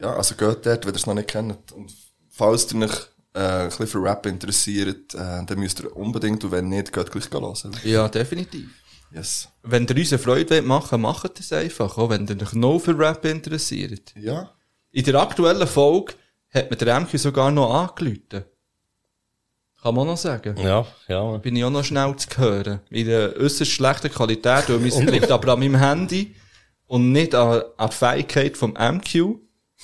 ja, 0.00 0.14
also 0.14 0.34
geht 0.36 0.64
dort, 0.64 0.86
wenn 0.86 0.92
ihr 0.92 0.96
es 0.96 1.06
noch 1.06 1.14
nicht 1.14 1.28
kennt. 1.28 1.72
Und 1.72 1.92
falls 2.30 2.72
ihr 2.72 2.82
euch 2.84 2.96
äh, 3.34 3.40
ein 3.40 3.68
bisschen 3.68 3.86
für 3.86 4.02
Rap 4.02 4.26
interessiert, 4.26 5.14
äh, 5.14 5.44
dann 5.44 5.58
müsst 5.58 5.80
ihr 5.80 5.94
unbedingt, 5.96 6.44
und 6.44 6.50
wenn 6.50 6.68
nicht, 6.68 6.92
geht 6.92 7.10
gleich 7.10 7.30
hören. 7.30 7.76
Ja, 7.84 8.08
definitiv. 8.08 8.68
Yes. 9.10 9.48
Wenn 9.62 9.86
ihr 9.86 9.96
uns 9.96 10.12
eine 10.12 10.18
Freude 10.18 10.50
wollt 10.50 10.66
machen 10.66 11.00
macht 11.00 11.38
das 11.38 11.52
einfach, 11.52 11.96
auch 11.96 12.10
wenn 12.10 12.26
ihr 12.26 12.42
euch 12.42 12.52
noch 12.52 12.78
für 12.78 12.98
Rap 12.98 13.24
interessiert. 13.24 14.12
Ja. 14.16 14.50
In 14.90 15.04
der 15.04 15.14
aktuellen 15.16 15.66
Folge 15.66 16.14
hat 16.50 16.70
mir 16.70 16.76
der 16.76 17.00
MQ 17.00 17.18
sogar 17.18 17.50
noch 17.50 17.74
angerufen. 17.74 18.44
Kann 19.80 19.94
man 19.94 20.08
auch 20.08 20.12
noch 20.12 20.16
sagen. 20.16 20.56
Ja, 20.56 20.86
ja. 21.06 21.36
Bin 21.38 21.54
ich 21.54 21.64
auch 21.64 21.70
noch 21.70 21.84
schnell 21.84 22.14
zu 22.16 22.28
hören. 22.36 22.80
In 22.90 23.08
einer 23.08 23.36
äußerst 23.36 23.70
schlechten 23.70 24.10
Qualität, 24.10 24.68
weil 24.68 24.78
mein 24.78 25.06
liegt 25.06 25.30
aber 25.30 25.52
an 25.52 25.60
meinem 25.60 25.76
Handy 25.76 26.34
und 26.86 27.12
nicht 27.12 27.34
an, 27.34 27.62
an 27.76 27.90
die 27.90 27.94
Fähigkeit 27.96 28.56
vom 28.56 28.72
MQ. 28.72 29.36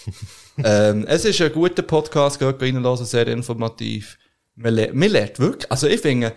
ähm, 0.64 1.06
es 1.06 1.24
ist 1.24 1.40
ein 1.40 1.52
guter 1.52 1.82
Podcast, 1.82 2.38
geht 2.38 2.60
reinlassen, 2.60 3.06
sehr 3.06 3.26
informativ. 3.28 4.18
Man, 4.56 4.74
le 4.74 4.92
man 4.92 5.10
lernt 5.10 5.38
wirklich, 5.38 5.70
also 5.70 5.86
ich 5.86 6.00
finde, 6.00 6.32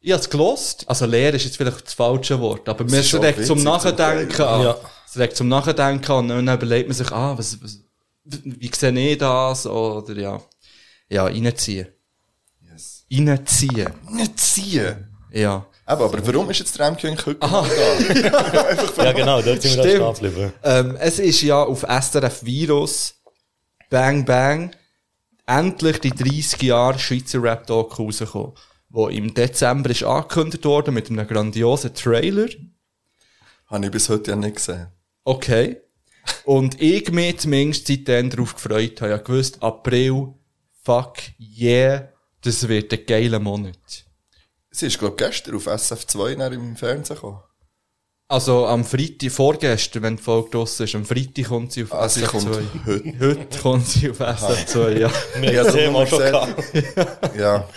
ich 0.00 0.12
habe 0.12 0.22
es 0.22 0.30
gelost, 0.30 0.88
also 0.88 1.06
lehren 1.06 1.34
ist 1.34 1.44
jetzt 1.44 1.56
vielleicht 1.56 1.86
das 1.86 1.94
falsche 1.94 2.38
Wort, 2.40 2.68
aber 2.68 2.84
mir 2.84 2.98
regt 3.22 3.44
zum 3.46 3.62
Nachdenken 3.62 4.42
an. 4.42 4.62
Ja. 4.62 4.76
Es 5.06 5.18
regt 5.18 5.36
zum 5.36 5.48
Nachdenken 5.48 6.12
an 6.12 6.30
und 6.30 6.46
dann 6.46 6.56
überlegt 6.56 6.88
man 6.88 6.96
sich, 6.96 7.10
ah, 7.10 7.36
was, 7.36 7.62
was, 7.62 7.80
wie 8.24 8.70
sehe 8.74 9.12
ich 9.12 9.18
das, 9.18 9.66
oder 9.66 10.14
ja, 10.14 10.40
ja, 11.08 11.24
reinziehen. 11.24 11.88
Yes. 12.60 13.04
Reinziehen. 13.10 13.92
Nicht 14.10 14.38
ziehen. 14.38 15.08
Ja. 15.32 15.66
Aber, 15.88 16.06
aber 16.06 16.26
warum 16.26 16.50
ist 16.50 16.58
jetzt 16.58 16.76
der 16.78 16.90
MQ 16.90 17.04
eigentlich 17.04 17.26
heute 17.26 17.46
noch 17.46 17.68
da? 17.68 19.04
Ja, 19.04 19.12
genau, 19.12 19.40
dort 19.40 19.62
sind 19.62 19.76
wir 19.76 19.84
Stimmt. 19.84 20.02
da 20.02 20.14
stehen. 20.16 20.52
Ähm, 20.64 20.96
es 20.96 21.20
ist 21.20 21.42
ja 21.42 21.62
auf 21.62 21.82
SRF 21.82 22.44
Virus 22.44 23.14
Bang 23.88 24.24
Bang 24.24 24.74
endlich 25.46 26.00
die 26.00 26.10
30 26.10 26.62
Jahre 26.62 26.98
Schweizer 26.98 27.40
Rap 27.40 27.68
Doc 27.68 28.00
rausgekommen, 28.00 28.52
wo 28.88 29.06
im 29.06 29.32
Dezember 29.32 29.90
ist 29.90 30.02
angekündigt 30.02 30.64
worden 30.64 30.92
mit 30.92 31.08
einem 31.08 31.26
grandiosen 31.26 31.94
Trailer. 31.94 32.48
Habe 33.66 33.86
ich 33.86 33.92
bis 33.92 34.08
heute 34.08 34.32
ja 34.32 34.36
nicht 34.36 34.56
gesehen. 34.56 34.88
Okay. 35.22 35.80
Und 36.44 36.80
ich 36.82 37.12
mich 37.12 37.38
zumindest 37.38 37.86
seitdem 37.86 38.30
darauf 38.30 38.54
gefreut 38.56 39.00
habe. 39.00 39.14
Ich 39.14 39.22
gewusst, 39.24 39.62
April, 39.62 40.34
fuck 40.82 41.18
yeah, 41.38 42.08
das 42.42 42.66
wird 42.66 42.92
ein 42.92 43.06
geiler 43.06 43.38
Monat. 43.38 44.05
Sie 44.78 44.86
ist, 44.86 44.98
glaub 44.98 45.16
gestern 45.16 45.56
auf 45.56 45.66
SF2 45.66 46.36
dann 46.36 46.52
im 46.52 46.76
Fernsehen 46.76 47.16
gekommen. 47.16 47.40
Also 48.28 48.66
am 48.66 48.84
Freitag, 48.84 49.30
vorgestern, 49.30 50.02
wenn 50.02 50.16
die 50.16 50.22
Folge 50.22 50.50
draussen 50.50 50.82
ist, 50.84 50.94
am 50.96 51.04
Freitag 51.06 51.46
kommt 51.46 51.72
sie 51.72 51.84
auf 51.84 51.92
Ah, 51.94 52.08
sie 52.08 52.22
kommt 52.22 52.48
SF2. 52.48 52.86
heute. 52.86 53.14
Heute 53.20 53.58
kommt 53.60 53.86
sie 53.86 54.10
auf 54.10 54.20
SF2, 54.20 54.98
ja. 54.98 55.10
Wir 55.40 55.52
Ja, 55.52 55.64
haben 55.64 55.72
Thema 55.72 56.06
schon 56.06 56.18
gesehen. 56.18 57.06
Ja. 57.38 57.68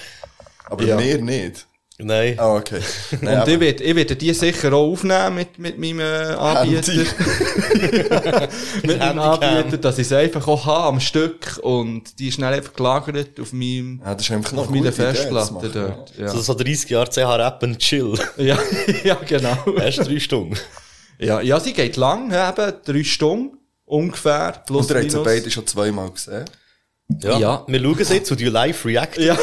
Aber 0.66 0.84
Ja. 0.84 0.96
mir 0.98 1.22
nicht. 1.22 1.68
Nein. 2.02 2.36
Ah, 2.40 2.56
okay. 2.56 2.80
Nein, 3.22 3.42
Und 3.42 3.48
ich 3.50 3.60
werde, 3.60 3.84
ich 3.84 3.96
werde 3.96 4.16
die 4.16 4.34
sicher 4.34 4.72
auch 4.72 4.94
aufnehmen 4.94 5.36
mit, 5.36 5.60
mit 5.60 5.78
meinem 5.78 6.00
äh, 6.00 6.34
Anbieter. 6.34 6.94
Mit 8.84 9.00
meinem. 9.00 9.20
Anbieter, 9.20 9.78
dass 9.78 10.00
ich 10.00 10.08
es 10.08 10.14
einfach 10.14 10.48
auch 10.48 10.66
habe 10.66 10.88
am 10.88 11.00
Stück 11.02 11.60
und 11.62 12.18
die 12.18 12.30
ist 12.30 12.36
schnell 12.36 12.54
einfach 12.54 12.74
gelagert 12.74 13.38
auf 13.40 13.52
meinem, 13.52 14.02
Ja, 14.04 14.16
das 14.16 14.24
ist 14.24 14.32
einfach 14.32 14.54
auf 14.58 14.70
eine 14.70 14.78
meiner 14.78 14.94
Idee, 14.94 14.96
Festplatte 14.96 15.54
machen, 15.54 15.72
dort. 15.74 16.18
Ja. 16.18 16.30
So, 16.30 16.40
so 16.40 16.54
30 16.54 16.90
Jahre 16.90 17.10
CH 17.10 17.18
Rappen 17.18 17.78
chill. 17.78 18.14
Ja, 18.38 18.58
ja, 19.04 19.16
genau. 19.28 19.58
Erst 19.78 20.08
drei 20.08 20.20
Stunden. 20.20 20.56
Ja, 21.20 21.42
ja, 21.42 21.60
sie 21.60 21.74
geht 21.74 21.98
lang, 21.98 22.32
eben, 22.32 22.74
drei 22.86 23.04
Stunden, 23.04 23.58
ungefähr, 23.84 24.64
plus 24.66 24.90
Und 24.90 24.96
ihr 24.96 25.02
habt 25.02 25.12
sie 25.12 25.22
beide 25.22 25.52
schon 25.52 25.68
zweimal 25.68 26.12
gesehen. 26.12 26.46
Ja. 27.22 27.40
Ja. 27.40 27.66
Wir 27.68 27.82
schauen 27.82 28.00
es 28.00 28.10
jetzt 28.10 28.32
und 28.32 28.40
die 28.40 28.46
live 28.46 28.86
reacten. 28.86 29.24
Ja. 29.24 29.38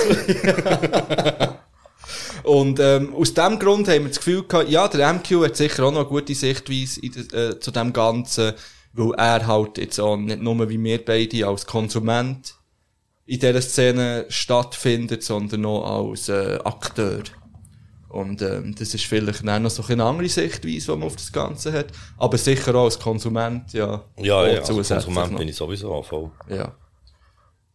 Und 2.46 2.78
ähm, 2.78 3.12
aus 3.12 3.34
dem 3.34 3.58
Grund 3.58 3.88
haben 3.88 4.02
wir 4.04 4.08
das 4.08 4.18
Gefühl 4.18 4.44
gehabt, 4.44 4.68
ja, 4.68 4.86
der 4.86 5.12
MQ 5.12 5.44
hat 5.44 5.56
sicher 5.56 5.84
auch 5.84 5.90
noch 5.90 6.00
eine 6.00 6.08
gute 6.08 6.32
Sichtweise 6.32 7.00
in 7.00 7.10
de, 7.10 7.50
äh, 7.50 7.58
zu 7.58 7.72
dem 7.72 7.92
Ganzen, 7.92 8.52
weil 8.92 9.12
er 9.18 9.46
halt 9.48 9.78
jetzt 9.78 9.98
auch 9.98 10.16
nicht 10.16 10.40
nur 10.40 10.68
wie 10.68 10.80
wir 10.82 11.04
beide 11.04 11.44
als 11.44 11.66
Konsument 11.66 12.54
in 13.26 13.40
dieser 13.40 13.60
Szene 13.60 14.26
stattfindet, 14.28 15.24
sondern 15.24 15.66
auch 15.66 16.10
als 16.10 16.28
äh, 16.28 16.58
Akteur. 16.62 17.24
Und 18.10 18.40
ähm, 18.42 18.76
das 18.78 18.94
ist 18.94 19.06
vielleicht 19.06 19.44
dann 19.44 19.64
noch 19.64 19.70
so 19.70 19.82
eine 19.88 20.04
andere 20.04 20.28
Sichtweise, 20.28 20.92
die 20.92 20.98
man 20.98 21.02
auf 21.02 21.16
das 21.16 21.32
Ganze 21.32 21.72
hat. 21.72 21.86
Aber 22.16 22.38
sicher 22.38 22.72
auch 22.76 22.84
als 22.84 23.00
Konsument, 23.00 23.72
ja. 23.72 24.04
Ja, 24.18 24.34
auch 24.36 24.46
ja, 24.46 24.60
als 24.60 24.68
Konsument 24.68 25.32
noch. 25.32 25.38
bin 25.40 25.48
ich 25.48 25.56
sowieso 25.56 26.00
voll. 26.04 26.30
Ja. 26.48 26.72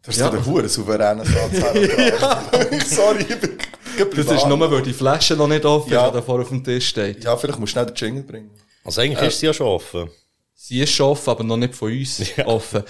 Das 0.01 0.15
ist 0.15 0.21
Ja. 0.21 0.27
so 0.27 0.37
der 0.37 0.45
hure 0.45 0.69
souveräne 0.69 1.25
Satz. 1.25 1.59
ja. 1.97 2.41
Sorry, 2.85 3.25
ich 3.27 3.37
bin 3.39 3.57
Das 4.05 4.31
ist 4.31 4.47
nur, 4.47 4.71
weil 4.71 4.81
die 4.81 4.93
Flasche 4.93 5.35
noch 5.35 5.47
nicht 5.47 5.65
offen 5.65 5.91
Ja. 5.91 6.05
ist, 6.05 6.11
die 6.11 6.17
da 6.17 6.21
vor 6.21 6.41
auf 6.41 6.49
dem 6.49 6.63
Tisch 6.63 6.87
steht. 6.89 7.23
Ja, 7.23 7.35
vielleicht 7.37 7.59
musst 7.59 7.71
du 7.71 7.79
schnell 7.79 7.85
den 7.87 7.95
Jingle 7.95 8.23
bringen. 8.23 8.51
Also 8.83 9.01
eigentlich 9.01 9.29
ist 9.29 9.39
sie 9.39 9.45
ja 9.45 9.53
schon 9.53 9.67
offen. 9.67 10.09
Sie 10.53 10.79
ist 10.81 10.91
schon 10.91 11.07
offen, 11.07 11.29
aber 11.29 11.43
noch 11.43 11.57
nicht 11.57 11.75
von 11.75 11.91
uns 11.91 12.21
offen. 12.45 12.83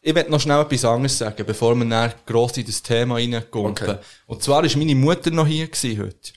Ich 0.00 0.14
will 0.14 0.26
noch 0.28 0.40
schnell 0.40 0.60
etwas 0.60 0.84
anderes 0.84 1.18
sagen, 1.18 1.44
bevor 1.46 1.74
wir 1.74 1.84
dann 1.84 2.12
gross 2.24 2.56
in 2.56 2.66
das 2.66 2.82
Thema 2.82 3.16
reingumpen. 3.16 3.88
Okay. 3.90 3.96
Und 4.26 4.42
zwar 4.42 4.62
war 4.62 4.76
meine 4.78 4.94
Mutter 4.94 5.30
noch 5.30 5.46
hier 5.46 5.66
gewesen 5.66 6.00
heute. 6.02 6.32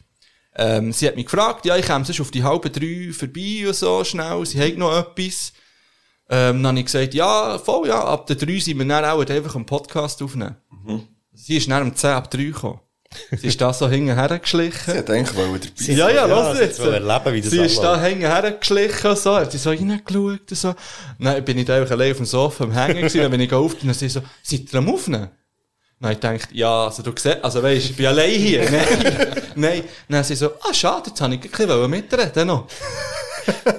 Ähm, 0.55 0.91
sie 0.91 1.08
hat 1.08 1.15
mich 1.15 1.25
gefragt, 1.25 1.65
ja, 1.65 1.77
ich 1.77 1.86
komme 1.86 2.03
sonst 2.03 2.20
auf 2.20 2.31
die 2.31 2.43
halbe 2.43 2.70
drei 2.70 3.12
vorbei 3.13 3.63
und 3.67 3.75
so 3.75 4.03
schnell, 4.03 4.46
sie 4.46 4.60
hat 4.60 4.77
noch 4.77 4.98
etwas. 4.98 5.53
Ähm, 6.29 6.62
dann 6.63 6.67
habe 6.67 6.79
ich 6.79 6.86
gesagt, 6.86 7.13
ja, 7.13 7.58
voll, 7.60 7.88
ja, 7.88 8.03
ab 8.03 8.25
der 8.27 8.36
drei 8.36 8.60
sind 8.60 8.77
wir 8.79 8.86
dann 8.86 9.05
auch 9.05 9.20
einfach 9.25 9.55
einen 9.55 9.65
Podcast 9.65 10.22
aufnehmen. 10.22 10.55
Sie 11.34 11.58
ist 11.58 11.70
dann 11.70 11.84
um 11.84 11.96
10 11.96 12.10
ab 12.12 12.29
3 12.31 12.43
gekommen. 12.43 12.79
Sie 13.38 13.48
ist 13.48 13.60
da 13.60 13.74
so 13.74 13.89
hinterher 13.89 14.39
geschlichen. 14.39 14.91
Sie 14.91 14.98
hat 14.98 15.10
eigentlich 15.10 15.36
wollen 15.36 15.53
dabei 15.53 15.70
sein. 15.75 15.98
Ja, 15.98 16.10
ja, 16.10 16.15
Ja, 16.15 16.25
lass 16.27 16.58
sie 16.58 16.63
jetzt. 16.63 16.80
erleben, 16.80 17.34
wie 17.34 17.41
das 17.41 17.51
Sie 17.51 17.60
ist 17.60 17.80
da 17.80 18.00
hängen 18.00 18.22
hergeschlichen 18.22 19.10
und 19.10 19.18
so, 19.18 19.36
hat 19.36 19.51
sie 19.51 19.58
so 19.58 19.70
reingeschaut 19.70 20.39
und 20.50 20.50
so. 20.50 20.74
Dann 21.20 21.44
bin 21.44 21.58
ich 21.58 21.65
da 21.65 21.75
einfach 21.77 21.91
allein 21.91 22.12
auf 22.12 22.18
dem 22.18 22.25
Sofa 22.25 22.63
am 22.63 22.72
Hängen 22.72 22.98
gewesen, 22.98 23.22
dann 23.22 23.32
bin 23.32 23.41
ich 23.41 23.51
auf 23.53 23.74
und 23.74 23.86
dann 23.86 23.94
sie 23.94 24.08
so, 24.10 24.22
seid 24.44 24.72
ihr 24.74 24.80
am 24.80 24.89
Aufnehmen? 24.94 25.30
Dann 26.00 26.10
hab 26.10 26.15
ich 26.15 26.22
gedacht, 26.22 26.50
ja, 26.53 26.86
also 26.86 27.03
du 27.03 27.12
siehst, 27.15 27.44
also 27.44 27.62
weisst, 27.62 27.89
ich 27.91 27.96
bin 27.98 28.06
allein 28.08 28.32
hier. 28.32 28.70
Nein, 28.72 28.86
nein. 29.56 29.84
Dann 30.10 30.20
hat 30.20 30.25
sie 30.25 30.36
so, 30.36 30.51
ah, 30.62 30.74
schade, 30.74 31.10
jetzt 31.10 31.22
habe 31.22 31.36
ich 31.36 31.41
ein 31.44 31.50
bisschen 31.50 31.89
mitreden 31.89 32.48
noch. 32.48 32.68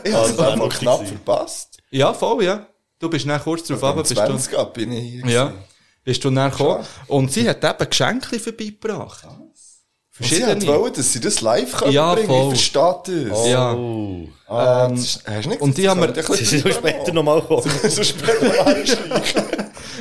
Ich 0.05 0.13
habe 0.13 0.29
es 0.29 0.39
Ah, 0.39 0.53
einfach 0.53 0.69
knapp 0.79 1.07
verpasst. 1.07 1.79
Ja, 1.91 2.13
voll, 2.13 2.43
ja. 2.45 2.67
Du 2.99 3.09
bist 3.09 3.29
dann 3.29 3.41
kurz 3.41 3.65
drauf 3.67 3.83
Am 3.85 3.91
runter, 3.91 4.03
bist 4.09 4.21
du, 4.21 4.27
20 4.27 4.59
ab 4.59 4.75
bin 4.75 4.91
ich 4.93 5.11
hier. 5.23 5.27
ja, 5.31 5.45
gewesen. 5.47 5.65
Bist 6.05 6.25
du 6.25 6.31
dann 6.31 6.51
gekommen. 6.51 6.85
Und 7.07 7.33
sie 7.33 7.49
hat 7.49 7.65
eben 7.65 7.89
Geschenke 7.91 8.39
vorbeigebracht. 8.39 9.25
Und 9.25 10.27
sie 10.29 10.45
hat 10.45 10.67
wollen, 10.67 10.93
dass 10.93 11.13
sie 11.13 11.21
das 11.21 11.41
live 11.41 11.73
können 11.77 11.93
Ja, 11.93 12.15
bringen. 12.15 12.27
voll. 12.29 12.53
Ich 12.55 12.71
verstehe 12.71 13.25
das. 13.29 13.47
Ja. 13.49 13.73
Oh. 13.75 14.29
Ah, 14.47 14.89
das 14.89 15.01
ist, 15.01 15.27
hast 15.27 15.45
du 15.45 15.49
nicht 15.51 15.61
und 15.63 15.77
die 15.79 15.89
haben 15.89 16.01
das 16.01 16.15
wir- 16.17 16.25
auch 16.25 16.29
bisschen 16.39 16.73
später 16.73 17.13
nochmal 17.13 17.41
gekommen. 17.41 17.71
so 17.89 18.03
später 18.05 18.45
mal 18.47 18.61
einsteigen. 18.75 19.23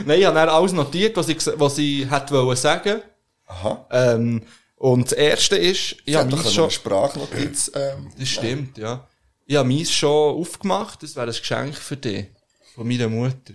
Nein, 0.06 0.20
ich 0.20 0.26
habe 0.26 0.36
dann 0.36 0.50
alles 0.50 0.74
notiert, 0.74 1.16
was 1.16 1.30
ich, 1.30 1.38
was 1.56 1.78
ich 1.78 2.10
hätte 2.12 2.34
wollen 2.34 2.58
sagen. 2.58 3.02
Aha. 3.48 3.86
Ähm, 3.92 4.42
und 4.76 5.06
das 5.06 5.14
erste 5.14 5.56
ist, 5.58 5.96
Ich 6.06 6.14
ja, 6.14 6.20
habe 6.20 6.30
doch 6.30 6.50
schon, 6.52 6.70
Sprachnotiz. 6.72 7.72
Ähm, 7.76 8.12
das 8.18 8.28
stimmt, 8.28 8.78
ja. 8.78 9.08
Ich 9.46 9.56
habe 9.56 9.68
meins 9.70 9.92
schon 9.92 10.36
aufgemacht, 10.40 11.04
das 11.04 11.16
wäre 11.16 11.28
ein 11.28 11.34
Geschenk 11.34 11.76
für 11.76 11.98
dich. 11.98 12.26
Von 12.76 12.88
meiner 12.88 13.08
Mutter. 13.08 13.54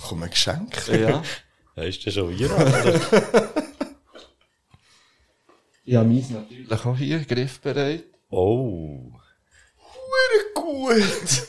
Komm, 0.00 0.22
ein 0.22 0.30
Geschenk. 0.30 0.88
Ja. 0.88 1.22
Ja, 1.76 1.84
ist 1.84 2.04
das 2.04 2.14
schon 2.14 2.36
Weihnachten? 2.36 3.00
Ich 5.84 5.94
habe 5.94 6.08
meins 6.08 6.26
natürlich 6.28 6.84
auch 6.84 6.96
hier, 6.96 7.20
griffbereit. 7.20 8.02
Oh. 8.30 9.12
Gut. 10.54 11.48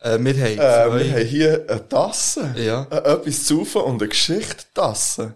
Äh, 0.00 0.18
wir 0.20 0.34
haben 0.34 0.36
Äh, 0.36 0.58
wir 0.58 1.12
haben 1.12 1.26
hier 1.26 1.64
eine 1.68 1.88
Tasse. 1.88 2.54
Ja. 2.58 2.82
Äh, 2.90 3.14
etwas 3.14 3.44
zu 3.44 3.62
und 3.62 4.00
eine 4.02 4.08
Geschichte-Tasse. 4.08 5.34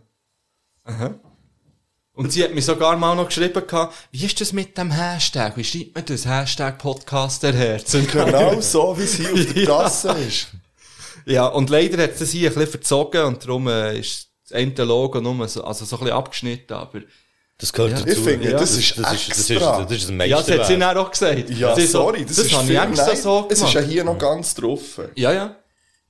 Und 2.13 2.33
sie 2.33 2.45
hat 2.45 2.55
mir 2.55 2.63
sogar 2.63 2.97
mal 2.97 3.15
noch 3.15 3.27
geschrieben, 3.27 3.67
gehabt, 3.67 3.95
wie 4.13 4.27
ist 4.27 4.41
das 4.41 4.53
mit 4.53 4.77
dem 4.77 4.91
Hashtag? 4.91 5.57
Wie 5.57 5.65
schreibt 5.65 5.95
man 5.95 6.05
das? 6.05 6.27
Hashtag 6.27 6.79
Podcaster-Herz. 6.79 7.93
Genau 8.13 8.61
so, 8.61 8.97
wie 8.99 9.05
es 9.05 9.15
hier 9.15 9.33
auf 9.33 9.55
der 9.55 9.63
Ja. 9.63 9.67
Tasse 9.67 10.11
ist. 10.11 10.49
Ja, 11.27 11.47
und 11.47 11.71
leider 11.71 12.03
hat 12.03 12.13
es 12.13 12.19
das 12.21 12.31
hier 12.31 12.49
ein 12.51 12.55
bisschen 12.55 12.71
verzogen 12.71 13.25
und 13.25 13.45
darum 13.45 13.69
äh, 13.69 13.99
ist 13.99 14.29
das 14.49 14.57
eine 14.59 14.85
Logo 14.85 15.21
nur 15.21 15.47
so, 15.49 15.63
also 15.65 15.85
so 15.85 15.97
ein 15.97 16.01
bisschen 16.01 16.17
abgeschnitten, 16.17 16.73
aber... 16.75 17.01
Das 17.59 17.73
gehört 17.75 17.93
Ja. 17.93 17.99
dazu. 17.99 18.09
Ich 18.09 18.19
finde, 18.21 18.51
Ja. 18.53 18.59
das 18.59 18.71
ist 18.77 18.97
das 18.99 19.13
ist, 19.13 19.31
das 19.31 19.39
ist, 19.39 19.51
das 19.61 19.91
ist 19.93 20.09
ein 20.09 20.21
Ja, 20.23 20.39
das 20.39 20.51
hat 20.51 20.67
sie 20.67 20.79
dann 20.79 20.97
auch 20.97 21.11
gesagt. 21.11 21.51
Ja, 21.51 21.75
Sie 21.77 21.87
so, 21.87 21.99
sorry, 22.05 22.25
das, 22.25 22.37
das 22.37 22.47
ist 22.47 22.57
habe 22.57 22.73
ich 22.73 22.79
extra 22.79 23.15
so 23.17 23.47
Es 23.51 23.61
ist 23.61 23.73
ja 23.75 23.81
gemacht. 23.81 23.93
hier 23.93 24.05
noch 24.05 24.19
ganz 24.19 24.55
drauf. 24.55 24.81
Ja, 25.15 25.31
ja. 25.33 25.57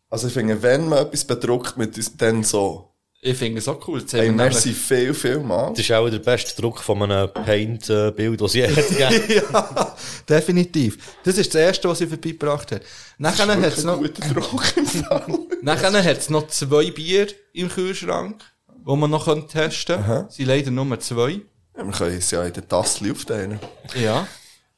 Also 0.09 0.29
ich 0.29 0.33
finde, 0.33 0.63
wenn 0.63 0.89
man 0.89 0.99
etwas 1.01 1.25
bedruckt 1.25 1.77
mit 1.77 1.97
uns, 1.97 2.17
dann 2.17 2.45
so. 2.45 2.90
Ich 3.23 3.37
finde 3.37 3.59
es 3.59 3.69
auch 3.69 3.87
cool. 3.87 4.03
Hey, 4.11 4.31
merci 4.33 4.73
viel, 4.73 5.13
viel 5.13 5.41
mal. 5.41 5.71
Das 5.71 5.81
ist 5.81 5.93
auch 5.93 6.09
der 6.09 6.21
beste 6.21 6.59
Druck 6.61 6.81
von 6.81 7.03
einem 7.03 7.31
Paint-Bild, 7.31 8.41
das 8.41 8.55
je 8.55 8.67
hat 8.67 8.89
gegeben. 8.89 9.43
ja, 9.53 9.97
definitiv. 10.27 10.97
Das 11.23 11.37
ist 11.37 11.55
das 11.55 11.61
erste, 11.61 11.91
was 11.91 11.99
sie 11.99 12.07
vorbeigebracht 12.07 12.73
hat. 12.73 12.83
Nachher 13.19 13.47
hat 13.47 13.77
es 13.77 13.85
noch, 13.85 13.99
guter 13.99 14.27
Druck 14.33 14.75
im 14.75 14.87
Fall. 14.87 15.27
nachher 15.63 16.03
hat's 16.03 16.31
noch 16.31 16.47
zwei 16.47 16.91
Bier 16.91 17.27
im 17.53 17.69
Kühlschrank, 17.69 18.43
die 18.69 18.97
man 18.97 19.11
noch 19.11 19.27
testen 19.49 20.03
können. 20.03 20.27
Sie 20.31 20.45
leider 20.45 20.71
nur 20.71 20.99
zwei. 21.01 21.43
Ja, 21.77 21.85
wir 21.85 21.93
können 21.93 22.17
es 22.17 22.31
ja 22.31 22.43
in 22.43 22.55
der 22.55 22.67
Tasse 22.67 23.13
aufteilen. 23.13 23.61
Ja. 24.03 24.27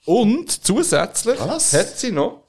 Und 0.05 0.51
zusätzlich 0.51 1.39
Was? 1.39 1.73
hat 1.75 1.97
sie 1.97 2.11
noch 2.11 2.42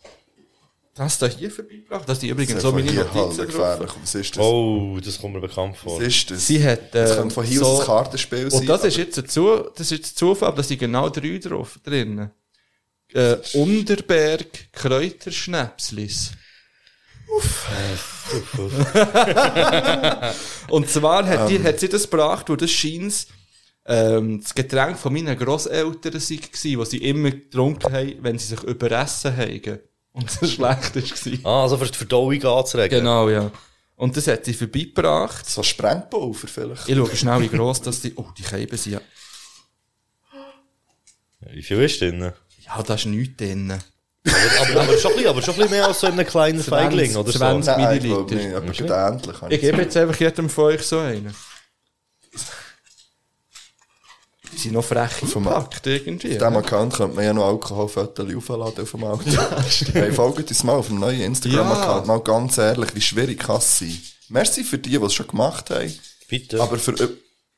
das 0.96 1.18
da 1.18 1.28
hier 1.28 1.50
vorbeigebracht. 1.50 2.08
Das 2.08 2.20
sind 2.20 2.30
übrigens 2.30 2.54
Das 2.54 2.62
so 2.62 2.70
ist 2.70 2.76
meine 2.76 2.92
Notizen. 2.94 3.48
Was 3.58 4.16
ist 4.16 4.38
das? 4.38 4.44
Oh, 4.44 5.00
das 5.04 5.20
kommt 5.20 5.34
mir 5.34 5.42
bekannt 5.42 5.76
vor. 5.78 6.00
Was 6.00 6.08
ist 6.08 6.32
das? 6.32 6.48
Sie 6.48 6.64
hat, 6.64 6.94
das 6.94 7.12
äh, 7.12 7.16
könnte 7.16 7.34
von 7.36 7.46
hier 7.46 7.60
so- 7.60 7.66
aus 7.66 7.80
ein 7.82 7.86
Kartenspiel 7.86 8.52
sein. 8.52 8.62
Und 8.62 8.68
das 8.70 8.84
ist 8.84 8.98
jetzt 8.98 9.18
ein 9.18 9.28
Zu 9.28 9.70
das 9.76 9.92
ist 9.92 9.92
jetzt 9.92 10.18
Zufall, 10.18 10.50
aber 10.50 10.58
da 10.58 10.64
sind 10.64 10.80
genau 10.80 11.10
drei 11.10 11.38
drauf 11.40 11.80
drin. 11.84 12.30
Äh, 13.14 13.38
Unterberg 13.54 14.72
Kräuterschnäpslis. 14.72 16.32
Und 20.70 20.90
zwar 20.90 21.28
hat, 21.28 21.50
die, 21.50 21.62
hat 21.64 21.80
sie 21.80 21.90
das 21.90 22.04
gebracht, 22.04 22.50
wo 22.50 22.56
das 22.56 22.72
scheint 22.72 23.28
ähm, 23.86 24.42
das 24.42 24.54
Getränk 24.54 24.98
von 24.98 25.14
meinen 25.14 25.38
Grosseltern 25.38 26.14
gsi, 26.14 26.78
was 26.78 26.92
sie 26.92 26.98
immer 27.00 27.32
getrunken 27.32 27.92
haben, 27.92 28.16
wenn 28.22 28.38
sie 28.38 28.48
sich 28.48 28.64
überessen 28.64 29.36
haben. 29.36 29.80
Und 30.14 30.42
das 30.42 30.52
schlecht 30.52 30.96
war. 31.44 31.52
Ah, 31.52 31.64
also 31.64 31.78
für 31.78 31.86
die 31.86 31.98
Verdauung 31.98 32.44
anzuregen. 32.44 33.00
Genau, 33.00 33.30
ja. 33.30 33.52
Und 33.96 34.16
das 34.16 34.28
hat 34.28 34.46
sie 34.46 34.54
vorbeigebracht. 34.54 35.50
So 35.50 35.64
Sprengpulver 35.64 36.48
vielleicht. 36.48 36.88
Ich 36.88 36.96
schaue 36.96 37.16
schnell, 37.16 37.42
wie 37.42 37.48
gross 37.50 37.82
das 37.82 38.02
die, 38.02 38.14
oh, 38.16 38.28
die 38.38 38.44
Scheiben 38.44 38.78
sind 38.78 38.94
ja, 38.94 39.02
Wie 41.52 41.64
viel 41.64 41.82
ist 41.82 42.02
drin? 42.02 42.32
ja, 42.60 42.84
da 42.84 42.94
ist 42.94 43.06
nichts 43.06 43.38
drin. 43.38 43.72
Aber, 43.72 44.82
aber, 44.82 44.98
schon 44.98 45.12
ein 45.12 45.18
bisschen, 45.18 45.30
aber 45.30 45.42
schon 45.42 45.54
ein 45.54 45.58
bisschen 45.58 45.72
mehr 45.72 45.88
als 45.88 46.00
so 46.00 46.08
in 46.08 46.14
einem 46.14 46.28
kleinen 46.28 46.62
20, 46.62 46.70
Feigling 46.70 47.16
oder 47.16 47.32
so. 47.32 47.40
20. 47.40 47.78
Nein, 47.78 47.98
ich 47.98 48.04
Milliliter. 48.04 48.58
aber 48.58 49.08
endlich. 49.08 49.42
habe 49.42 49.54
Ich 49.54 49.62
gebe 49.62 49.82
jetzt 49.82 49.98
einfach 49.98 50.20
jedem 50.20 50.50
von 50.50 50.66
euch 50.66 50.82
so 50.82 51.00
einen. 51.00 51.36
Die 54.54 54.60
sind 54.60 54.74
noch 54.74 54.84
frech 54.84 55.12
verpackt 55.12 55.88
irgendwie. 55.88 56.34
Auf 56.34 56.38
diesem 56.38 56.56
Account 56.56 56.94
könnte 56.94 57.16
man 57.16 57.26
ja 57.26 57.34
noch 57.34 57.48
Alkoholfotos 57.48 58.36
aufladen 58.36 58.84
auf 58.84 58.92
dem 58.92 59.04
Auto. 59.04 59.24
hey, 59.94 60.12
folgt 60.12 60.50
uns 60.50 60.64
mal 60.64 60.74
auf 60.74 60.88
dem 60.88 61.00
neuen 61.00 61.22
Instagram-Account. 61.22 62.08
Mal 62.08 62.20
ganz 62.20 62.58
ehrlich, 62.58 62.96
wie 62.96 63.02
schwierig 63.02 63.40
kann 63.40 63.58
es 63.58 63.80
sein? 63.80 63.98
Merci 64.30 64.64
für 64.64 64.78
die, 64.78 64.92
die 64.92 65.06
es 65.06 65.14
schon 65.14 65.28
gemacht 65.28 65.70
haben. 65.70 65.94
Bitte. 66.28 66.62
Aber 66.62 66.78
für... 66.78 66.94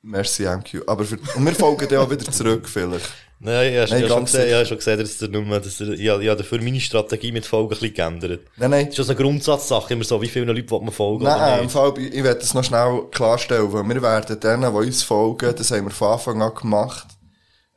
Merci, 0.02 0.44
MQ. 0.44 0.84
Aber 0.88 1.04
für... 1.04 1.18
Und 1.36 1.46
wir 1.46 1.54
folgen 1.54 1.88
dann 1.90 2.00
auch 2.00 2.10
wieder 2.10 2.32
zurück, 2.32 2.70
vielleicht. 2.70 3.10
Nein, 3.46 3.74
ich 3.74 3.80
habe 3.80 3.90
Nein, 3.92 4.00
schon, 4.02 4.10
ganz 4.10 4.32
gesehen, 4.32 4.48
ich 4.48 4.54
habe 4.56 4.66
schon 4.66 4.78
gesehen, 4.78 5.00
dass 5.00 5.18
der 5.18 5.30
nur, 5.30 5.60
dass 5.60 5.78
der, 5.78 5.88
ich, 5.90 6.10
habe- 6.10 6.24
ich 6.24 6.30
habe 6.30 6.38
dafür 6.42 6.62
meine 6.62 6.80
Strategie 6.80 7.32
mit 7.32 7.46
Folgen 7.46 7.68
ein 7.68 7.70
bisschen 7.80 7.94
geändert. 7.94 8.42
Nein, 8.58 8.72
nein. 8.72 8.86
Das 8.88 8.94
ist 8.96 9.00
also 9.00 9.12
eine 9.12 9.22
Grundsatzsache, 9.22 9.94
immer 9.94 10.04
so, 10.04 10.22
wie 10.22 10.28
viele 10.28 10.46
Leute 10.52 10.70
will 10.72 10.80
man 10.82 10.92
folgen 10.92 11.24
Nein, 11.24 11.64
im. 11.64 11.70
Fall, 11.70 11.94
ich 11.98 12.24
werde 12.24 12.40
das 12.40 12.54
noch 12.54 12.64
schnell 12.64 13.04
klarstellen, 13.12 13.72
weil 13.72 13.84
wir 13.88 14.02
werden 14.02 14.40
denen, 14.40 14.62
die 14.74 14.78
uns 14.88 15.04
folgen, 15.04 15.54
das 15.56 15.72
haben 15.72 15.86
wir 15.86 15.92
von 15.92 16.12
Anfang 16.14 16.42
an 16.42 16.56
gemacht, 16.56 17.08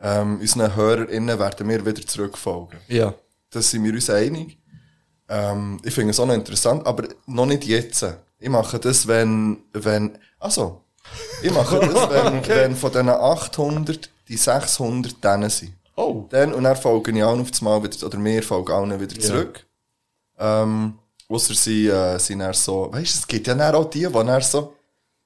ähm, 0.03 0.39
unseren 0.41 0.75
HörerInnen 0.75 1.39
werden 1.39 1.69
wir 1.69 1.85
wieder 1.85 2.07
zurückfolgen. 2.07 2.79
Ja. 2.89 3.15
Das 3.51 3.71
sind 3.71 3.85
wir 3.85 3.93
uns 3.93 4.09
einig. 4.11 4.59
Ähm, 5.29 5.81
ich 5.85 5.93
finde 5.93 6.11
es 6.13 6.21
auch 6.21 6.27
noch 6.27 6.35
interessant, 6.35 6.87
aber 6.87 7.09
noch 7.27 7.47
nicht 7.47 7.65
jetzt. 7.65 8.07
Ich 8.39 8.49
mache 8.49 8.79
das, 8.79 9.07
wenn, 9.09 9.59
wenn, 9.73 10.17
also, 10.39 10.83
ich 11.43 11.51
mache 11.53 11.81
das, 11.81 12.11
wenn, 12.11 12.47
wenn 12.49 12.77
von 12.77 12.91
diesen 12.93 13.09
800 13.09 14.09
die 14.29 14.37
600 14.37 15.23
denen 15.23 15.51
sind. 15.51 15.73
Oh. 15.97 16.27
Dann, 16.31 16.55
und 16.55 16.65
dann 16.65 16.77
folgen 16.77 17.17
ich 17.17 17.25
allen 17.25 17.41
auf 17.41 17.51
das 17.51 17.61
Mal 17.61 17.83
wieder, 17.83 18.07
oder 18.07 18.23
wir 18.23 18.43
folgen 18.43 18.73
allen 18.73 19.01
wieder 19.01 19.19
zurück. 19.19 19.67
Ähm, 20.39 20.99
ausser 21.29 21.55
sie, 21.55 21.89
äh, 21.89 22.19
sind 22.19 22.39
dann 22.39 22.55
so, 22.55 22.89
weißt 22.93 23.15
du, 23.15 23.19
es 23.19 23.27
gibt 23.27 23.47
ja 23.47 23.55
dann 23.55 23.75
auch 23.75 23.91
die, 23.91 24.07
die 24.07 24.13
dann 24.13 24.41
so, 24.41 24.75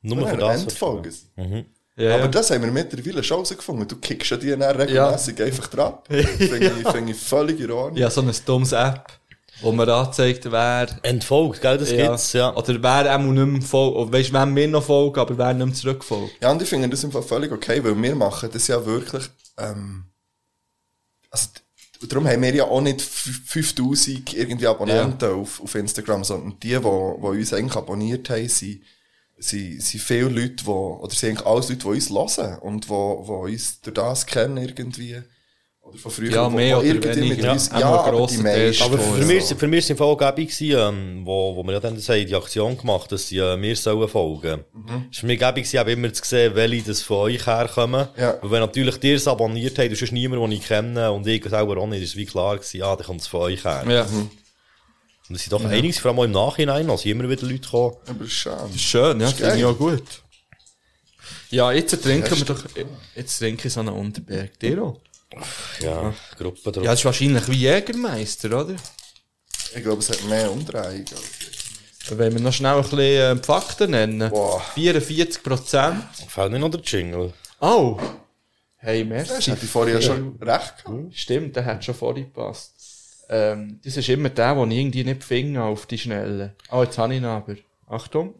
Nur 0.00 0.26
für 0.26 0.36
das. 0.36 0.62
Endfolgen 0.62 1.12
sind. 1.12 1.66
Ja, 1.94 2.14
Aber 2.14 2.22
ja. 2.22 2.28
das 2.28 2.50
haben 2.50 2.62
wir 2.62 2.70
mittlerweile 2.70 3.22
schon 3.22 3.36
herausgefunden. 3.36 3.86
Du 3.86 3.96
kickst 3.96 4.30
ja 4.30 4.38
die 4.38 4.48
dann 4.56 4.62
regelmässig 4.62 5.42
einfach 5.42 5.66
dran. 5.68 5.94
Finde 6.08 6.72
ich, 6.80 6.88
finde 6.88 7.12
ich 7.12 7.18
völlig 7.18 7.60
in 7.60 7.70
Ordnung. 7.70 7.98
ja, 7.98 8.08
so 8.08 8.22
eine 8.22 8.32
dummes 8.32 8.72
App, 8.72 9.12
wo 9.62 9.72
mir 9.72 9.88
anzeigt, 9.88 10.50
wer, 10.50 10.88
Entfolgt, 11.02 11.60
gell, 11.62 11.78
das 11.78 11.90
gibt's, 12.08 12.32
ja. 12.34 12.54
Oder 12.54 12.82
wer 12.82 13.14
auch 13.14 13.18
nicht 13.20 13.46
mehr 13.46 13.62
folgt, 13.62 14.12
weißt 14.12 14.28
du, 14.30 14.32
wenn 14.34 14.56
wir 14.56 14.68
noch 14.68 14.82
folgen, 14.84 15.18
aber 15.20 15.38
wer 15.38 15.54
nicht 15.54 15.66
mehr 15.66 15.74
zurückfolgt. 15.74 16.34
Ja, 16.42 16.50
und 16.50 16.60
ich 16.60 16.68
finde 16.68 16.88
das 16.88 17.04
im 17.04 17.12
Fall 17.12 17.22
völlig 17.22 17.50
okay, 17.52 17.82
weil 17.82 18.00
wir 18.00 18.14
machen 18.14 18.50
das 18.52 18.66
ja 18.68 18.84
wirklich, 18.84 19.24
ähm, 19.58 20.04
also, 21.30 21.48
darum 22.08 22.26
haben 22.26 22.42
wir 22.42 22.54
ja 22.54 22.64
auch 22.64 22.80
nicht 22.80 23.00
f- 23.00 23.40
5000 23.46 24.34
irgendwie 24.34 24.66
Abonnenten 24.66 25.30
auf, 25.40 25.62
auf 25.62 25.74
Instagram, 25.74 26.24
sondern 26.24 26.58
die, 26.60 26.68
die, 26.68 26.78
die 26.80 26.86
uns 26.86 27.52
eigentlich 27.52 27.76
abonniert 27.76 28.28
haben, 28.30 28.48
sind, 28.48 28.82
sind, 29.38 29.82
sind 29.82 30.00
viele 30.02 30.28
Leute, 30.28 30.56
die, 30.64 30.68
oder 30.68 31.14
sind 31.14 31.30
eigentlich 31.30 31.46
alles 31.46 31.68
Leute, 31.68 31.80
die 31.80 31.86
uns 31.86 32.10
hören 32.10 32.58
und 32.60 32.84
die, 32.84 32.88
die 32.88 32.92
uns 33.52 33.80
durch 33.80 33.94
das 33.94 34.26
kennen 34.26 34.56
irgendwie. 34.58 35.22
Oder 35.92 36.00
von 36.00 36.10
früher. 36.10 36.30
Ja, 36.30 36.48
mehr 36.48 36.78
oder 36.78 37.16
weniger. 37.16 37.44
Ja, 37.44 37.52
auch 37.52 37.80
ja, 37.80 37.86
aber 37.86 38.26
die 38.26 38.38
meisten. 38.38 38.82
Aber 38.82 38.98
für 38.98 39.26
mich, 39.26 39.44
so. 39.44 39.54
für 39.56 39.68
mich 39.68 39.84
sind 39.84 39.98
gewesen, 39.98 40.70
ähm, 40.70 41.26
wo, 41.26 41.54
wo 41.54 41.62
wir 41.64 41.72
ja 41.72 41.80
dann 41.80 41.98
sagen, 41.98 42.26
die 42.26 42.34
Aktion 42.34 42.78
gemacht, 42.78 43.12
dass 43.12 43.28
sie, 43.28 43.38
äh, 43.38 43.56
mir 43.58 43.76
sollen 43.76 44.08
folgen. 44.08 44.64
Mhm. 44.72 45.08
Es 45.10 45.22
mich 45.22 45.38
gäbig 45.38 45.64
gewesen, 45.64 45.78
auch 45.78 45.86
immer 45.86 46.12
zu 46.12 46.24
sehen, 46.24 46.54
welche 46.54 46.82
das 46.82 47.02
von 47.02 47.18
euch 47.18 47.46
herkommen. 47.46 48.08
Ja. 48.16 48.38
Weil 48.40 48.50
wenn 48.50 48.60
natürlich 48.60 49.04
ihr 49.04 49.16
es 49.16 49.28
abonniert 49.28 49.78
habt, 49.78 49.92
das 49.92 50.00
ist 50.00 50.12
niemand, 50.12 50.42
den 50.42 50.52
ich 50.52 50.66
kenne, 50.66 51.12
und 51.12 51.26
ich 51.26 51.44
selber 51.44 51.76
auch 51.76 51.86
nicht, 51.86 52.02
ist 52.02 52.16
wie 52.16 52.26
klar 52.26 52.56
gewesen, 52.56 52.78
ja, 52.78 52.96
dann 52.96 53.06
kommt 53.06 53.20
es 53.20 53.26
von 53.26 53.42
euch 53.42 53.62
her. 53.62 53.84
Ja. 53.86 54.04
Mhm. 54.04 54.30
Und 55.28 55.36
es 55.36 55.42
sind 55.42 55.52
doch 55.52 55.64
einiges, 55.64 55.98
vor 55.98 56.10
allem 56.10 56.20
auch 56.20 56.24
im 56.24 56.30
Nachhinein, 56.32 56.88
also 56.88 57.08
immer 57.08 57.28
wieder 57.28 57.46
Leute 57.46 57.60
gekommen. 57.60 57.96
Aber 58.06 58.24
das 58.24 58.32
ist. 58.32 58.80
Schön, 58.80 59.20
ja, 59.20 59.28
finde 59.28 59.58
ich 59.58 59.64
auch 59.64 59.76
gut. 59.76 60.04
Ja, 61.50 61.70
jetzt 61.70 62.02
trinken 62.02 62.38
wir 62.38 62.44
doch, 62.46 62.64
jetzt 63.14 63.38
trinke 63.38 63.68
ich 63.68 63.74
so 63.74 63.80
einen 63.80 63.90
Unterberg. 63.90 64.58
Dir 64.58 64.82
auch? 64.82 65.00
Ja, 65.80 66.12
Gruppe 66.38 66.72
drauf. 66.72 66.84
Ja, 66.84 66.90
das 66.90 67.00
ist 67.00 67.04
wahrscheinlich 67.04 67.48
wie 67.48 67.56
Jägermeister, 67.56 68.48
oder? 68.60 68.74
Ich 69.74 69.82
glaube, 69.82 69.98
es 70.00 70.10
hat 70.10 70.22
mehr 70.24 70.50
Umdrehungen. 70.50 71.04
Dann 72.08 72.18
wollen 72.18 72.32
wir 72.34 72.40
noch 72.40 72.52
schnell 72.52 72.74
ein 72.74 72.82
bisschen 72.82 72.98
äh, 72.98 73.34
die 73.36 73.42
Fakten 73.42 73.90
nennen. 73.92 74.28
Boah. 74.30 74.60
44 74.74 75.42
Prozent. 75.42 76.04
Fällt 76.28 76.52
nicht 76.52 76.60
noch 76.60 76.70
der 76.70 76.80
Jingle. 76.80 77.32
Oh! 77.60 77.98
Hey, 78.76 79.00
Das 79.08 79.28
merci. 79.28 79.50
hätte 79.52 79.64
ich 79.64 79.70
vorher 79.70 79.94
ja 79.94 80.02
schon 80.02 80.36
recht 80.42 80.84
gehabt. 80.84 81.14
Stimmt, 81.14 81.54
der 81.54 81.64
hat 81.64 81.84
schon 81.84 81.94
vorhin 81.94 82.24
gepasst. 82.24 82.72
Ähm, 83.28 83.78
das 83.84 83.96
ist 83.96 84.08
immer 84.08 84.28
der, 84.30 84.54
den 84.56 84.70
ich 84.72 84.78
irgendwie 84.78 85.04
nicht 85.04 85.22
finde 85.22 85.62
auf 85.62 85.86
die 85.86 85.96
Schnelle. 85.98 86.56
Oh, 86.70 86.82
jetzt 86.82 86.98
habe 86.98 87.14
ich 87.14 87.20
ihn 87.20 87.24
aber. 87.24 87.54
Achtung. 87.88 88.34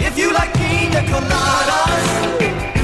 If 0.00 0.16
you 0.16 0.30
like 0.32 0.52
pina 0.54 1.02
coladas, 1.02 2.81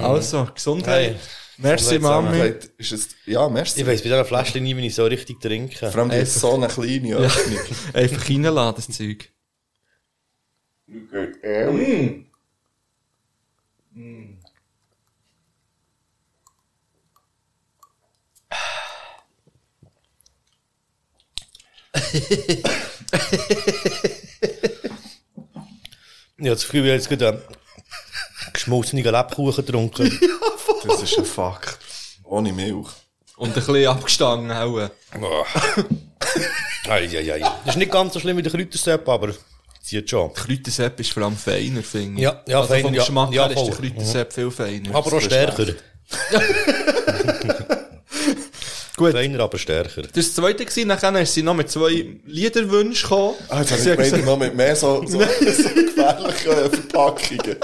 Also, 0.00 0.48
Gesundheit. 0.54 1.14
Hey. 1.14 1.16
Merci, 1.58 1.98
Mami. 1.98 2.30
Vielleicht 2.30 2.64
Ist 2.78 2.92
es, 2.92 3.08
ja, 3.26 3.48
merci. 3.48 3.80
Ich 3.80 3.86
weiss 3.86 4.00
bei 4.00 4.08
dieser 4.08 4.24
Flasche 4.24 4.60
nie, 4.60 4.76
wenn 4.76 4.84
ich 4.84 4.94
so 4.94 5.04
richtig 5.04 5.40
trinke. 5.40 5.90
Vor 5.90 6.00
allem 6.00 6.10
die 6.10 6.16
ist 6.16 6.40
so 6.40 6.54
eine 6.54 6.68
kleine 6.68 7.16
Öffnung. 7.16 7.60
Einfach 7.94 8.28
reinladen, 8.28 8.74
das 8.76 8.96
Zeug. 8.96 9.28
Ich 26.42 26.48
habe 26.48 26.56
das 26.56 26.64
Gefühl, 26.64 26.80
ich 26.80 26.86
habe 26.86 26.96
jetzt 26.96 27.08
gerade 27.08 27.40
geschmolzenen 28.52 29.04
Lebkuchen 29.04 29.64
getrunken. 29.64 30.18
Das 30.84 31.00
ist 31.00 31.16
ein 31.16 31.24
Fakt. 31.24 31.78
Ohne 32.24 32.52
Milch. 32.52 32.88
Und 33.36 33.50
ein 33.50 33.54
bisschen 33.54 33.86
abgestangen 33.86 34.50
auch. 34.50 34.90
Eieiei. 36.88 37.38
Das 37.38 37.74
ist 37.74 37.76
nicht 37.76 37.92
ganz 37.92 38.14
so 38.14 38.20
schlimm 38.20 38.36
wie 38.36 38.42
der 38.42 38.50
Kräutersepp, 38.50 39.08
aber 39.08 39.32
zieht 39.80 40.10
schon. 40.10 40.32
Kräutersepp 40.32 40.98
ist 40.98 41.12
vor 41.12 41.22
allem 41.22 41.36
feiner, 41.36 41.82
finde 41.82 42.16
ich. 42.16 42.24
Ja, 42.24 42.42
ja, 42.48 42.56
also 42.58 42.68
feiner, 42.68 42.82
vom 42.82 42.94
ja. 42.94 43.00
Geschmack 43.00 43.32
Ja, 43.32 43.42
her 43.48 43.56
ist 43.56 43.66
der 43.66 43.74
voll. 43.74 43.88
Kräutersepp 43.90 44.32
viel 44.32 44.50
feiner. 44.50 44.94
Aber 44.94 45.12
auch 45.12 45.20
stärker. 45.20 45.66
Gut. 48.96 49.12
Feiner, 49.12 49.40
aber 49.40 49.58
stärker. 49.58 50.02
Das 50.02 50.10
war 50.10 50.12
das 50.14 50.34
zweite 50.34 50.64
gewesen, 50.66 50.88
nachher 50.88 51.20
ist 51.20 51.34
sie 51.34 51.42
noch 51.42 51.54
mit 51.54 51.70
zwei 51.70 52.18
Liederwünschen 52.26 53.08
gekommen. 53.08 53.34
Ah, 53.48 53.60
jetzt 53.60 53.72
habe 53.72 53.80
Sie 53.80 53.90
ich 53.90 53.96
gemeint, 53.96 54.26
noch 54.26 54.38
mit 54.38 54.54
mehr 54.54 54.76
so, 54.76 55.04
so, 55.06 55.18
so 55.18 55.26
gefährlichen 55.68 56.52
äh, 56.52 56.68
Verpackungen. 56.68 57.56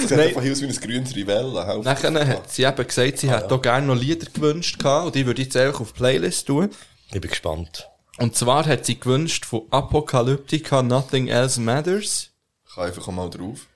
Sieht 0.00 0.10
Nein. 0.16 0.20
einfach 0.28 0.42
aus 0.42 0.60
wie 0.60 0.66
ein 0.66 0.74
grünes 0.76 1.14
Rivella. 1.16 1.78
Nachher 1.78 2.26
hat 2.28 2.50
sie 2.52 2.64
eben 2.64 2.86
gesagt, 2.86 3.18
sie 3.18 3.30
hätte 3.30 3.54
auch 3.54 3.62
gerne 3.62 3.86
noch 3.86 3.96
Lieder 3.96 4.26
gewünscht 4.30 4.78
gehabt, 4.78 5.06
und 5.06 5.14
die 5.14 5.26
würde 5.26 5.42
ich 5.42 5.48
jetzt 5.48 5.56
einfach 5.56 5.80
auf 5.80 5.92
die 5.92 5.98
Playlist 5.98 6.46
tun. 6.46 6.70
Ich 7.12 7.20
bin 7.20 7.30
gespannt. 7.30 7.88
Und 8.18 8.34
zwar 8.34 8.64
hat 8.66 8.86
sie 8.86 8.98
gewünscht 8.98 9.44
von 9.44 9.62
Apocalyptica 9.70 10.82
Nothing 10.82 11.28
Else 11.28 11.60
Matters. 11.60 12.30
Ich 12.68 12.74
kann 12.74 12.84
einfach 12.86 13.06
mal 13.08 13.28
drauf. 13.30 13.66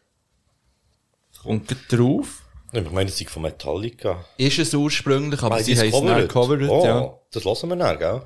Und 1.45 1.75
drauf. 1.91 2.43
Ich 2.73 2.91
meine, 2.91 3.11
das 3.11 3.21
ist 3.21 3.31
von 3.31 3.43
Metallica. 3.43 4.25
Ist 4.37 4.59
es 4.59 4.75
ursprünglich, 4.75 5.43
aber 5.43 5.57
Ah, 5.57 5.63
sie 5.63 5.77
haben 5.77 5.89
es 5.89 6.29
covered, 6.29 6.69
oh, 6.71 6.85
ja. 6.85 7.19
Das 7.33 7.45
lassen 7.45 7.69
wir 7.71 7.77
dann, 7.77 7.99
gell? 7.99 8.23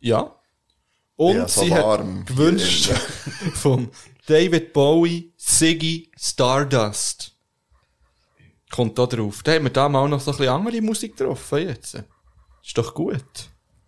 Ja. 0.00 0.34
Und 1.16 1.36
Ja, 1.36 1.48
so 1.48 1.60
sie 1.62 1.70
warm 1.70 2.20
hat 2.20 2.26
gewünscht 2.26 2.90
von 3.54 3.90
David 4.26 4.72
Bowie, 4.72 5.32
Siggy, 5.36 6.10
Stardust. 6.18 7.33
Kommt 8.74 8.98
da 8.98 9.06
drauf. 9.06 9.42
Da 9.44 9.52
haben 9.52 9.64
wir 9.64 9.70
da 9.70 9.88
mal 9.88 10.08
noch 10.08 10.20
so 10.20 10.32
ein 10.32 10.36
bisschen 10.36 10.52
andere 10.52 10.80
Musik 10.82 11.16
getroffen 11.16 11.68
jetzt. 11.68 11.94
Ist 11.94 12.76
doch 12.76 12.92
gut. 12.92 13.22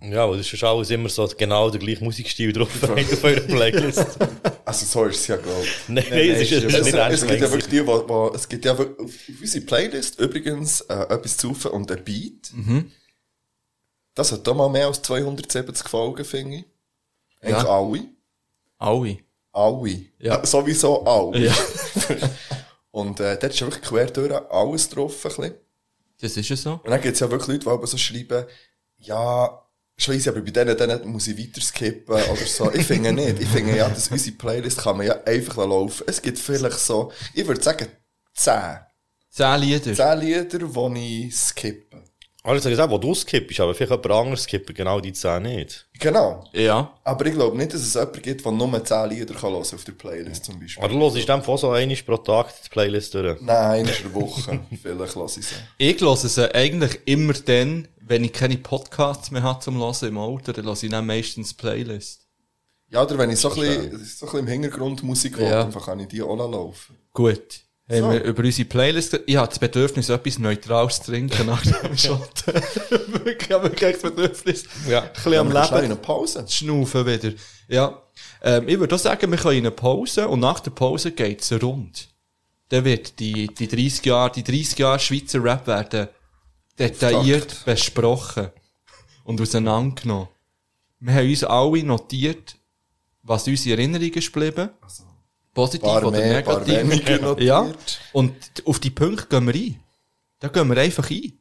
Ja, 0.00 0.28
weil 0.28 0.38
das 0.38 0.52
ist 0.52 0.62
alles 0.62 0.90
immer 0.90 1.08
so 1.08 1.26
genau 1.36 1.70
der 1.70 1.80
gleiche 1.80 2.04
Musikstil 2.04 2.52
drauf 2.52 2.68
auf 2.82 3.24
eurer 3.24 3.40
Playlist. 3.40 4.06
Also 4.64 4.86
so 4.86 5.04
ist 5.06 5.20
es 5.20 5.26
ja, 5.26 5.36
glaube 5.38 5.62
ich. 5.62 5.88
nein, 5.88 6.04
nein, 6.08 6.30
es 6.30 6.42
ist, 6.42 6.52
ist 6.52 6.64
nicht 6.64 6.74
Es, 6.74 6.92
ernst 6.92 7.22
es 7.22 7.28
gibt 7.28 7.40
ja 7.40 7.50
wirklich 7.50 7.68
die, 7.70 7.86
wo, 7.86 8.08
wo, 8.08 8.32
es 8.34 8.48
gibt 8.48 8.64
ja 8.64 8.76
wirklich, 8.78 9.08
auf 9.08 9.40
unserer 9.40 9.64
Playlist 9.64 10.20
übrigens 10.20 10.82
äh, 10.82 10.94
etwas 10.94 11.36
zu 11.36 11.56
und 11.72 11.90
ein 11.90 12.04
Beat. 12.04 12.52
Das 14.14 14.30
hat 14.32 14.46
da 14.46 14.54
mal 14.54 14.68
mehr 14.68 14.86
als 14.86 15.02
270 15.02 15.88
Folgen, 15.88 16.24
finde 16.24 16.58
ich. 16.58 16.64
Eigentlich 17.40 17.62
Ja. 17.62 17.68
alle. 17.68 18.04
Alle. 18.78 19.18
Alle. 19.52 20.04
Ja. 20.18 20.42
Äh, 20.42 20.46
sowieso 20.46 21.04
alle. 21.04 21.46
Ja. 21.46 21.54
Und 22.96 23.20
äh, 23.20 23.36
dort 23.38 23.52
ist 23.52 23.60
ja 23.60 23.66
wirklich 23.66 23.84
quer 23.84 24.06
durch 24.06 24.32
alles 24.50 24.88
drauf. 24.88 25.26
Ein 25.26 25.28
bisschen. 25.28 25.54
Das 26.18 26.34
ist 26.34 26.48
ja 26.48 26.56
so. 26.56 26.80
Und 26.82 26.88
dann 26.88 27.02
gibt 27.02 27.12
es 27.12 27.20
ja 27.20 27.30
wirklich 27.30 27.48
Leute, 27.48 27.64
die 27.64 27.68
aber 27.68 27.86
so 27.86 27.98
schreiben, 27.98 28.46
ja, 28.96 29.62
easy, 30.08 30.30
aber 30.30 30.40
bei 30.40 30.50
denen, 30.50 30.74
denen 30.78 31.06
muss 31.08 31.26
ich 31.26 31.36
weiter 31.36 31.60
skippen 31.60 32.14
oder 32.14 32.46
so. 32.46 32.72
Ich 32.72 32.86
finde 32.86 33.12
nicht. 33.12 33.38
Ich 33.38 33.48
finde 33.48 33.76
ja, 33.76 33.86
dass 33.90 34.08
unsere 34.08 34.34
Playlist 34.36 34.78
kann 34.78 34.96
man 34.96 35.08
ja 35.08 35.22
einfach 35.24 35.58
laufen. 35.58 36.04
Es 36.06 36.22
gibt 36.22 36.38
vielleicht 36.38 36.78
so, 36.78 37.12
ich 37.34 37.46
würde 37.46 37.62
sagen, 37.62 37.86
10. 38.32 38.78
Zehn 39.28 39.60
Lieder. 39.60 39.92
10 39.94 40.18
Lieder, 40.18 40.44
die 40.44 41.26
ich 41.26 41.36
skippe. 41.36 42.02
Also 42.46 42.68
gesagt, 42.70 42.90
wo 42.92 42.98
du 42.98 43.14
skippst, 43.14 43.58
aber 43.60 43.74
vielleicht 43.74 43.90
jemand 43.90 44.10
anderes 44.10 44.44
skippt 44.44 44.74
genau 44.74 45.00
die 45.00 45.12
10 45.12 45.42
nicht. 45.42 45.86
Genau. 45.98 46.44
Ja. 46.52 46.92
Aber 47.02 47.26
ich 47.26 47.34
glaube 47.34 47.56
nicht, 47.56 47.74
dass 47.74 47.80
es 47.80 47.94
jemanden 47.94 48.22
gibt, 48.22 48.44
der 48.44 48.52
nur 48.52 48.84
10 48.84 49.10
Lieder 49.10 49.34
kann 49.34 49.52
hören 49.52 49.74
auf 49.74 49.84
der 49.84 49.92
Playlist 49.92 50.44
zum 50.44 50.60
Beispiel. 50.60 50.84
Aber 50.84 50.92
du 50.92 51.00
hörst 51.00 51.16
in 51.16 51.26
dem 51.26 51.42
Fall 51.42 51.58
so 51.58 51.70
einmal 51.70 51.96
pro 51.96 52.16
Tag 52.18 52.54
die 52.64 52.68
Playlist 52.68 53.14
durch. 53.14 53.40
Nein, 53.40 53.80
in 53.80 53.86
der 53.86 54.14
Woche. 54.14 54.60
Vielleicht 54.82 55.14
lasse 55.16 55.40
ich 55.40 55.46
sie. 55.46 55.54
Ich 55.78 56.00
höre 56.00 56.16
sie 56.16 56.54
eigentlich 56.54 57.00
immer 57.04 57.32
dann, 57.32 57.88
wenn 58.00 58.22
ich 58.22 58.32
keine 58.32 58.56
Podcasts 58.58 59.30
mehr 59.32 59.42
habe 59.42 59.60
zum 59.60 59.78
Hören 59.78 60.08
im 60.08 60.18
Auto, 60.18 60.52
dann 60.52 60.64
höre 60.66 60.80
ich 60.80 60.88
dann 60.90 61.06
meistens 61.06 61.52
Playlist. 61.52 62.20
Ja, 62.88 63.02
oder 63.02 63.18
wenn 63.18 63.30
ich 63.30 63.40
so 63.40 63.50
ein 63.50 63.56
bisschen, 63.56 63.82
so 63.90 63.90
ein 63.96 63.98
bisschen 63.98 64.38
im 64.38 64.46
Hintergrund 64.46 65.02
Musik 65.02 65.38
höre, 65.38 65.48
Ja. 65.50 65.64
dann 65.64 65.82
kann 65.82 65.98
ich 65.98 66.06
die 66.08 66.22
auch 66.22 66.36
laufen. 66.36 66.96
Gut. 67.12 67.60
Haben 67.88 68.00
So. 68.00 68.10
wir 68.12 68.22
über 68.24 68.42
unsere 68.42 68.68
Playlist, 68.68 69.20
ich 69.26 69.36
habe 69.36 69.46
das 69.48 69.58
Bedürfnis, 69.60 70.08
etwas 70.08 70.38
Neutrales 70.40 71.00
zu 71.02 71.12
trinken 71.12 71.46
nach 71.46 71.62
dem 71.62 71.96
Shot. 71.96 72.46
wirklich, 72.46 73.48
ich 73.48 73.50
habe 73.52 73.64
wirklich 73.70 73.92
das 73.92 74.02
Bedürfnis, 74.02 74.64
Ja. 74.88 75.02
ein 75.02 75.12
bisschen 75.12 75.34
am 75.34 75.50
Dann 75.50 75.66
schnell 75.66 75.78
in 75.84 75.90
Leben 75.90 75.92
eine 75.92 76.02
Pause. 76.02 76.44
zu 76.46 76.56
schnaufen 76.56 77.06
wieder. 77.06 77.32
Ja. 77.68 78.02
Ähm, 78.42 78.68
ich 78.68 78.78
würde 78.80 78.94
auch 78.94 78.98
sagen, 78.98 79.30
wir 79.30 79.38
können 79.38 79.58
in 79.58 79.66
eine 79.66 79.70
Pause 79.70 80.26
und 80.28 80.40
nach 80.40 80.58
der 80.60 80.72
Pause 80.72 81.12
geht's 81.12 81.52
rund. 81.52 82.08
Dann 82.70 82.84
wird 82.84 83.20
die, 83.20 83.46
die 83.46 83.68
30 83.68 84.04
Jahre, 84.04 84.32
die 84.32 84.42
30 84.42 84.78
Jahre 84.78 84.98
Schweizer 84.98 85.42
Rap 85.44 85.68
werden 85.68 86.08
detailliert 86.80 87.64
besprochen 87.64 88.48
und 89.22 89.40
auseinandergenommen. 89.40 90.28
Wir 90.98 91.14
haben 91.14 91.28
uns 91.28 91.44
alle 91.44 91.84
notiert, 91.84 92.56
was 93.22 93.46
unsere 93.46 93.76
Erinnerungen 93.78 94.12
ist 94.14 94.32
geblieben. 94.32 94.70
Positiv 95.56 95.88
Paar 95.88 96.04
oder 96.04 96.18
mehr, 96.18 96.42
paar 96.42 96.60
negativ. 96.60 97.40
Ja. 97.40 97.66
Und 98.12 98.34
auf 98.66 98.78
die 98.78 98.90
Punkte 98.90 99.26
gehen 99.28 99.46
wir 99.46 99.54
ein. 99.54 99.80
Da 100.38 100.48
gehen 100.48 100.68
wir 100.68 100.76
einfach 100.80 101.10
ein. 101.10 101.32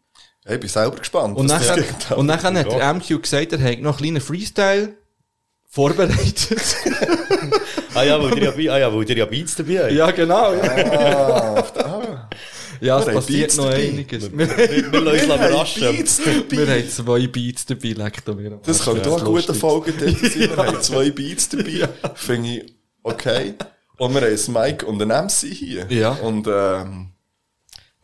Hey, 0.45 0.55
ich 0.55 0.59
bin 0.61 0.69
selber 0.69 0.95
gespannt. 0.97 1.37
Und 1.37 1.47
nachher, 1.47 1.83
und 2.17 2.25
nachher 2.25 2.53
hat 2.53 2.71
der 2.71 2.93
MQ 2.93 3.21
gesagt, 3.21 3.51
er 3.51 3.59
hätte 3.59 3.81
noch 3.83 3.97
einen 3.97 4.15
kleinen 4.15 4.21
Freestyle 4.21 4.95
vorbereitet. 5.67 6.61
Ah 7.93 8.03
ja, 8.03 8.21
weil 8.21 8.31
dir 8.31 8.53
ja, 8.57 8.73
ah, 8.73 8.77
ja, 8.77 8.93
weil 8.95 9.05
dir 9.05 9.17
ja 9.17 9.25
Beats 9.25 9.55
dabei 9.55 9.83
haben. 9.85 9.95
ja, 9.95 10.11
genau. 10.11 10.53
Ja, 10.53 11.63
Ah, 11.77 12.29
ja 12.81 12.99
es 12.99 13.05
passiert 13.05 13.27
Beats 13.27 13.57
noch 13.57 13.65
dabei. 13.69 13.87
einiges. 13.89 14.31
Wir, 14.31 14.57
Wir, 14.57 14.91
wir 14.91 15.01
lassen 15.01 15.15
uns 15.15 15.23
überraschen. 15.23 15.81
Beats 15.97 16.21
wir 16.25 16.67
haben 16.67 16.89
zwei 16.89 17.27
Beats 17.27 17.65
dabei, 17.65 17.89
leckt 17.89 18.27
mir. 18.27 18.59
Das 18.63 18.83
könnte 18.83 19.09
auch 19.09 19.15
eine 19.17 19.23
gute 19.25 19.47
lustig. 19.47 19.57
Folge 19.57 19.93
dort 19.93 20.17
sein. 20.19 20.31
Wir 20.49 20.57
haben 20.57 20.81
zwei 20.81 21.09
Beats 21.11 21.49
dabei. 21.49 21.89
Finde 22.15 22.49
ich 22.49 22.73
okay. 23.03 23.55
Und 23.97 24.13
wir 24.13 24.21
haben 24.21 24.33
ein 24.33 24.53
Mike 24.53 24.85
und 24.85 25.01
ein 25.01 25.25
MC 25.25 25.53
hier. 25.53 25.87
Ja. 25.89 26.11
Und, 26.11 26.47
ähm, 26.47 27.11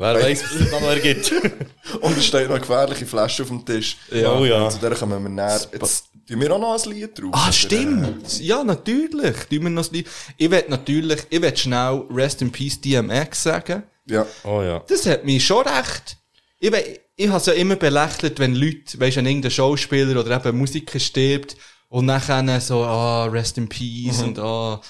Wer 0.01 0.15
weiß, 0.15 0.43
was 0.43 0.51
es 0.53 0.71
noch 0.71 0.81
ergibt. 0.81 1.31
und 2.01 2.17
es 2.17 2.25
steht 2.25 2.45
noch 2.45 2.55
eine 2.55 2.59
gefährliche 2.59 3.05
Flasche 3.05 3.43
auf 3.43 3.49
dem 3.49 3.63
Tisch. 3.63 3.97
Ja. 4.11 4.33
Oh 4.33 4.43
ja. 4.43 4.63
Und 4.63 4.71
zu 4.71 4.79
der 4.79 4.95
kommen 4.95 5.21
wir 5.21 5.29
näher. 5.29 5.61
Jetzt 5.71 6.05
tun 6.27 6.41
wir 6.41 6.51
auch 6.51 6.59
noch 6.59 6.83
ein 6.83 6.91
Lied 6.91 7.19
drauf. 7.19 7.29
Ah, 7.33 7.51
stimmt. 7.51 8.39
Ja, 8.39 8.63
natürlich. 8.63 9.35
Tun 9.47 9.61
wir 9.61 9.69
noch 9.69 9.83
das 9.83 9.91
Lied. 9.91 10.07
Ich 10.37 10.49
will 10.49 10.63
natürlich, 10.69 11.19
ich 11.29 11.39
will 11.39 11.55
schnell 11.55 12.03
Rest 12.09 12.41
in 12.41 12.51
Peace 12.51 12.81
DMX 12.81 13.43
sagen. 13.43 13.83
Äh, 14.09 14.13
ja. 14.13 14.25
Oh 14.43 14.63
ja. 14.63 14.83
Das 14.87 15.05
hat 15.05 15.23
mich 15.23 15.45
schon 15.45 15.67
recht. 15.67 16.17
Ich, 16.59 16.73
ich 17.15 17.29
habe 17.29 17.45
ja 17.45 17.53
immer 17.53 17.75
belächelt, 17.75 18.39
wenn 18.39 18.55
Leute, 18.55 18.99
weisst 18.99 19.17
du, 19.17 19.21
irgendein 19.21 19.51
Schauspieler 19.51 20.19
oder 20.19 20.35
eben 20.43 20.57
Musiker 20.57 20.99
stirbt 20.99 21.55
und 21.89 22.07
nachher 22.07 22.59
so, 22.59 22.83
ah, 22.83 23.25
Rest 23.25 23.59
in 23.59 23.69
Peace 23.69 24.23
und 24.23 24.39
ah. 24.39 24.81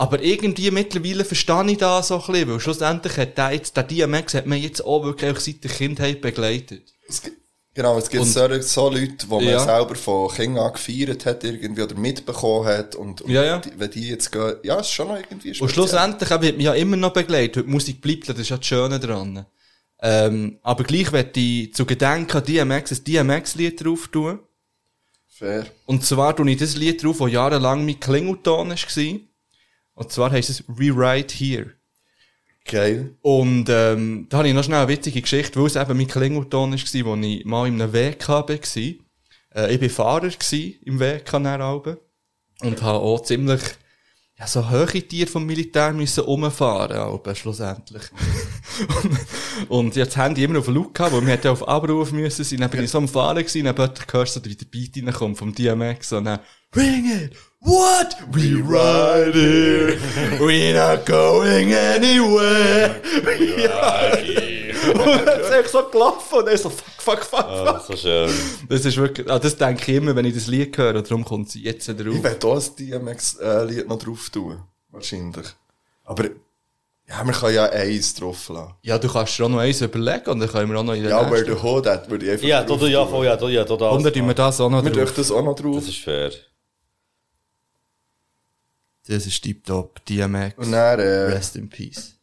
Aber 0.00 0.22
irgendwie 0.22 0.70
mittlerweile 0.70 1.24
verstehe 1.24 1.70
ich 1.72 1.78
das 1.78 2.08
so 2.08 2.20
ein 2.20 2.26
bisschen, 2.32 2.48
weil 2.50 2.60
schlussendlich 2.60 3.16
hat 3.16 3.36
der 3.36 3.50
jetzt, 3.52 3.76
der 3.76 3.82
DMX 3.82 4.34
hat 4.34 4.46
man 4.46 4.58
jetzt 4.58 4.80
auch 4.84 5.02
wirklich 5.04 5.38
seit 5.40 5.64
der 5.64 5.70
Kindheit 5.72 6.20
begleitet. 6.20 6.94
Es 7.08 7.20
gibt, 7.20 7.36
genau, 7.74 7.98
es 7.98 8.08
gibt 8.08 8.22
Und- 8.22 8.28
so, 8.28 8.60
so 8.60 8.90
Leute, 8.90 9.08
die 9.16 9.26
man 9.26 9.42
Ja. 9.42 9.58
selber 9.58 9.96
von 9.96 10.30
Kindern 10.30 10.66
an 10.66 10.72
gefeiert 10.74 11.26
hat, 11.26 11.42
irgendwie, 11.42 11.82
oder 11.82 11.96
mitbekommen 11.96 12.66
hat, 12.68 12.94
und, 12.94 13.22
und 13.22 13.30
Ja, 13.30 13.42
ja. 13.44 13.58
Die, 13.58 13.70
wenn 13.76 13.90
die 13.90 14.08
jetzt 14.10 14.30
gehen, 14.30 14.54
ja, 14.62 14.76
es 14.78 14.86
ist 14.86 14.92
schon 14.92 15.08
noch 15.08 15.16
irgendwie 15.16 15.48
Und 15.48 15.54
speziell. 15.56 15.68
schlussendlich 15.74 16.30
eben, 16.30 16.46
hat 16.46 16.56
mich 16.56 16.64
ja 16.66 16.74
immer 16.74 16.96
noch 16.96 17.12
begleitet, 17.12 17.66
die 17.66 17.70
Musik 17.70 18.00
bleibt, 18.00 18.28
das 18.28 18.38
ist 18.38 18.50
ja 18.50 18.56
das 18.56 18.66
Schöne 18.66 19.00
dran. 19.00 19.46
Ähm, 20.00 20.60
aber 20.62 20.84
gleich 20.84 21.10
werde 21.10 21.40
ich 21.40 21.74
zu 21.74 21.84
Gedenken 21.84 22.36
an 22.36 22.44
DMX 22.44 22.92
ein 22.92 23.02
DMX-Lied 23.04 23.84
drauf 23.84 24.06
tun. 24.06 24.38
Fair. 25.26 25.66
Und 25.86 26.04
zwar 26.04 26.36
tue 26.36 26.48
ich 26.52 26.56
das 26.58 26.76
Lied 26.76 27.02
drauf, 27.02 27.18
das 27.18 27.32
jahrelang 27.32 27.84
mein 27.84 27.98
Klingelton 27.98 28.70
war. 28.70 28.76
Und 29.98 30.12
zwar 30.12 30.30
heisst 30.30 30.48
es 30.48 30.64
Rewrite 30.68 31.34
Here. 31.34 31.72
Geil. 32.64 33.16
Und 33.20 33.66
ähm, 33.68 34.26
da 34.28 34.38
habe 34.38 34.48
ich 34.48 34.54
noch 34.54 34.62
schnell 34.62 34.78
eine 34.78 34.88
witzige 34.88 35.20
Geschichte, 35.20 35.58
weil 35.58 35.66
es 35.66 35.74
eben 35.74 35.96
mein 35.96 36.06
Klingelton 36.06 36.72
war, 36.72 37.04
wo 37.06 37.16
ich 37.16 37.44
mal 37.44 37.66
in 37.66 37.82
einem 37.82 37.92
WK 37.92 38.28
war. 38.28 38.48
Äh, 38.48 39.74
ich 39.74 39.80
war 39.80 39.88
Fahrer 39.88 40.30
im 40.84 41.00
WK 41.00 41.34
Alben 41.34 41.96
und 42.60 42.80
habe 42.80 42.98
auch 43.00 43.22
ziemlich 43.22 43.60
ja, 44.38 44.46
so 44.46 44.70
hohe 44.70 44.86
Tiere 44.86 45.28
vom 45.28 45.44
Militär 45.44 45.92
müssen 45.92 46.22
umfahren, 46.22 46.96
Alben, 46.96 47.34
schlussendlich. 47.34 48.04
und, 49.02 49.18
und 49.68 49.96
jetzt 49.96 50.16
haben 50.16 50.36
die 50.36 50.44
immer 50.44 50.60
auf 50.60 50.68
Laut 50.68 50.94
gehabt, 50.94 51.12
weil 51.12 51.26
wir 51.26 51.32
hätten 51.32 51.48
auf 51.48 51.66
Abruf 51.66 52.12
müssen 52.12 52.44
sein. 52.44 52.60
Dann 52.60 52.70
bin 52.70 52.84
ich 52.84 52.90
so 52.90 52.98
am 52.98 53.08
Fahren 53.08 53.38
gewesen, 53.38 53.64
dann 53.64 53.92
ich 53.92 54.06
gehört, 54.06 54.28
so 54.28 54.44
wie 54.44 54.54
der 54.54 54.66
Beat 54.66 54.96
reinkommt 54.96 55.38
vom 55.38 55.52
DMX 55.52 56.12
und 56.12 56.26
dann 56.26 56.38
Bring 56.70 57.06
it! 57.06 57.32
What? 57.60 58.16
We 58.32 58.62
ride 58.62 59.34
here! 59.34 59.96
We're 60.38 60.74
not 60.74 61.04
going 61.06 61.74
anywhere! 61.74 62.94
Und 64.88 65.26
dann 65.26 65.40
ist 65.40 65.50
echt 65.50 65.68
so 65.70 65.82
gelaufen 65.90 66.38
und 66.38 66.48
er 66.48 66.56
so, 66.56 66.70
fuck, 66.70 66.84
fuck, 66.98 67.24
fuck, 67.24 67.44
Ah, 67.44 67.78
fuck. 67.80 67.86
so 67.86 67.96
schön. 67.96 68.30
Das 68.68 68.84
ist 68.84 68.96
wirklich, 68.96 69.28
ah, 69.28 69.38
das 69.38 69.56
denke 69.56 69.82
ich 69.90 69.96
immer, 69.98 70.14
wenn 70.14 70.24
ich 70.24 70.34
das 70.34 70.46
Lied 70.46 70.76
höre, 70.78 70.94
und 70.94 71.10
darum 71.10 71.24
kommt 71.24 71.50
sie 71.50 71.62
jetzt 71.62 71.88
drauf. 71.88 71.98
Ich 71.98 72.22
werde 72.22 72.46
auch 72.46 72.56
ein 72.56 72.76
DMX-Lied 72.78 73.88
noch 73.88 73.98
drauf 73.98 74.30
tun. 74.30 74.62
Wahrscheinlich. 74.90 75.46
Aber, 76.04 76.24
ja, 77.08 77.24
wir 77.24 77.32
können 77.34 77.54
ja 77.54 77.64
eins 77.64 78.14
drauf 78.14 78.48
lassen. 78.48 78.74
Ja, 78.82 78.98
du 78.98 79.08
kannst 79.12 79.36
dir 79.38 79.44
auch 79.44 79.48
noch 79.48 79.58
eins 79.58 79.80
überlegen 79.80 80.30
und 80.30 80.40
dann 80.40 80.48
können 80.48 80.70
wir 80.70 80.78
auch 80.78 80.84
noch 80.84 80.94
in 80.94 81.02
der 81.02 81.10
Ja, 81.10 81.28
nächsten- 81.28 81.46
der 81.46 81.62
Hood 81.62 81.86
hat, 81.86 82.08
würde 82.08 82.24
ich 82.26 82.30
einfach 82.32 82.46
Ja, 82.46 82.62
da, 82.62 82.74
ja, 82.86 83.04
voll, 83.06 83.26
ja, 83.26 83.36
da, 83.36 83.48
ja, 83.48 83.64
da, 83.64 83.76
da. 83.76 83.88
Und 83.90 84.04
dann 84.04 84.12
tun 84.12 84.26
wir 84.26 84.34
das 84.34 84.60
auch 84.60 84.70
noch 84.70 84.82
Wir 84.84 84.90
drauf. 84.90 84.98
dürfen 85.00 85.14
das 85.16 85.30
auch 85.32 85.42
noch 85.42 85.54
drauf. 85.56 85.74
Das 85.76 85.88
ist 85.88 85.98
fair. 85.98 86.30
Das 89.08 89.26
ist 89.26 89.40
tiptop. 89.42 90.04
DMX. 90.06 90.56
Und 90.58 90.72
dann, 90.72 91.00
äh, 91.00 91.02
Rest 91.02 91.56
in 91.56 91.68
Peace. 91.68 92.14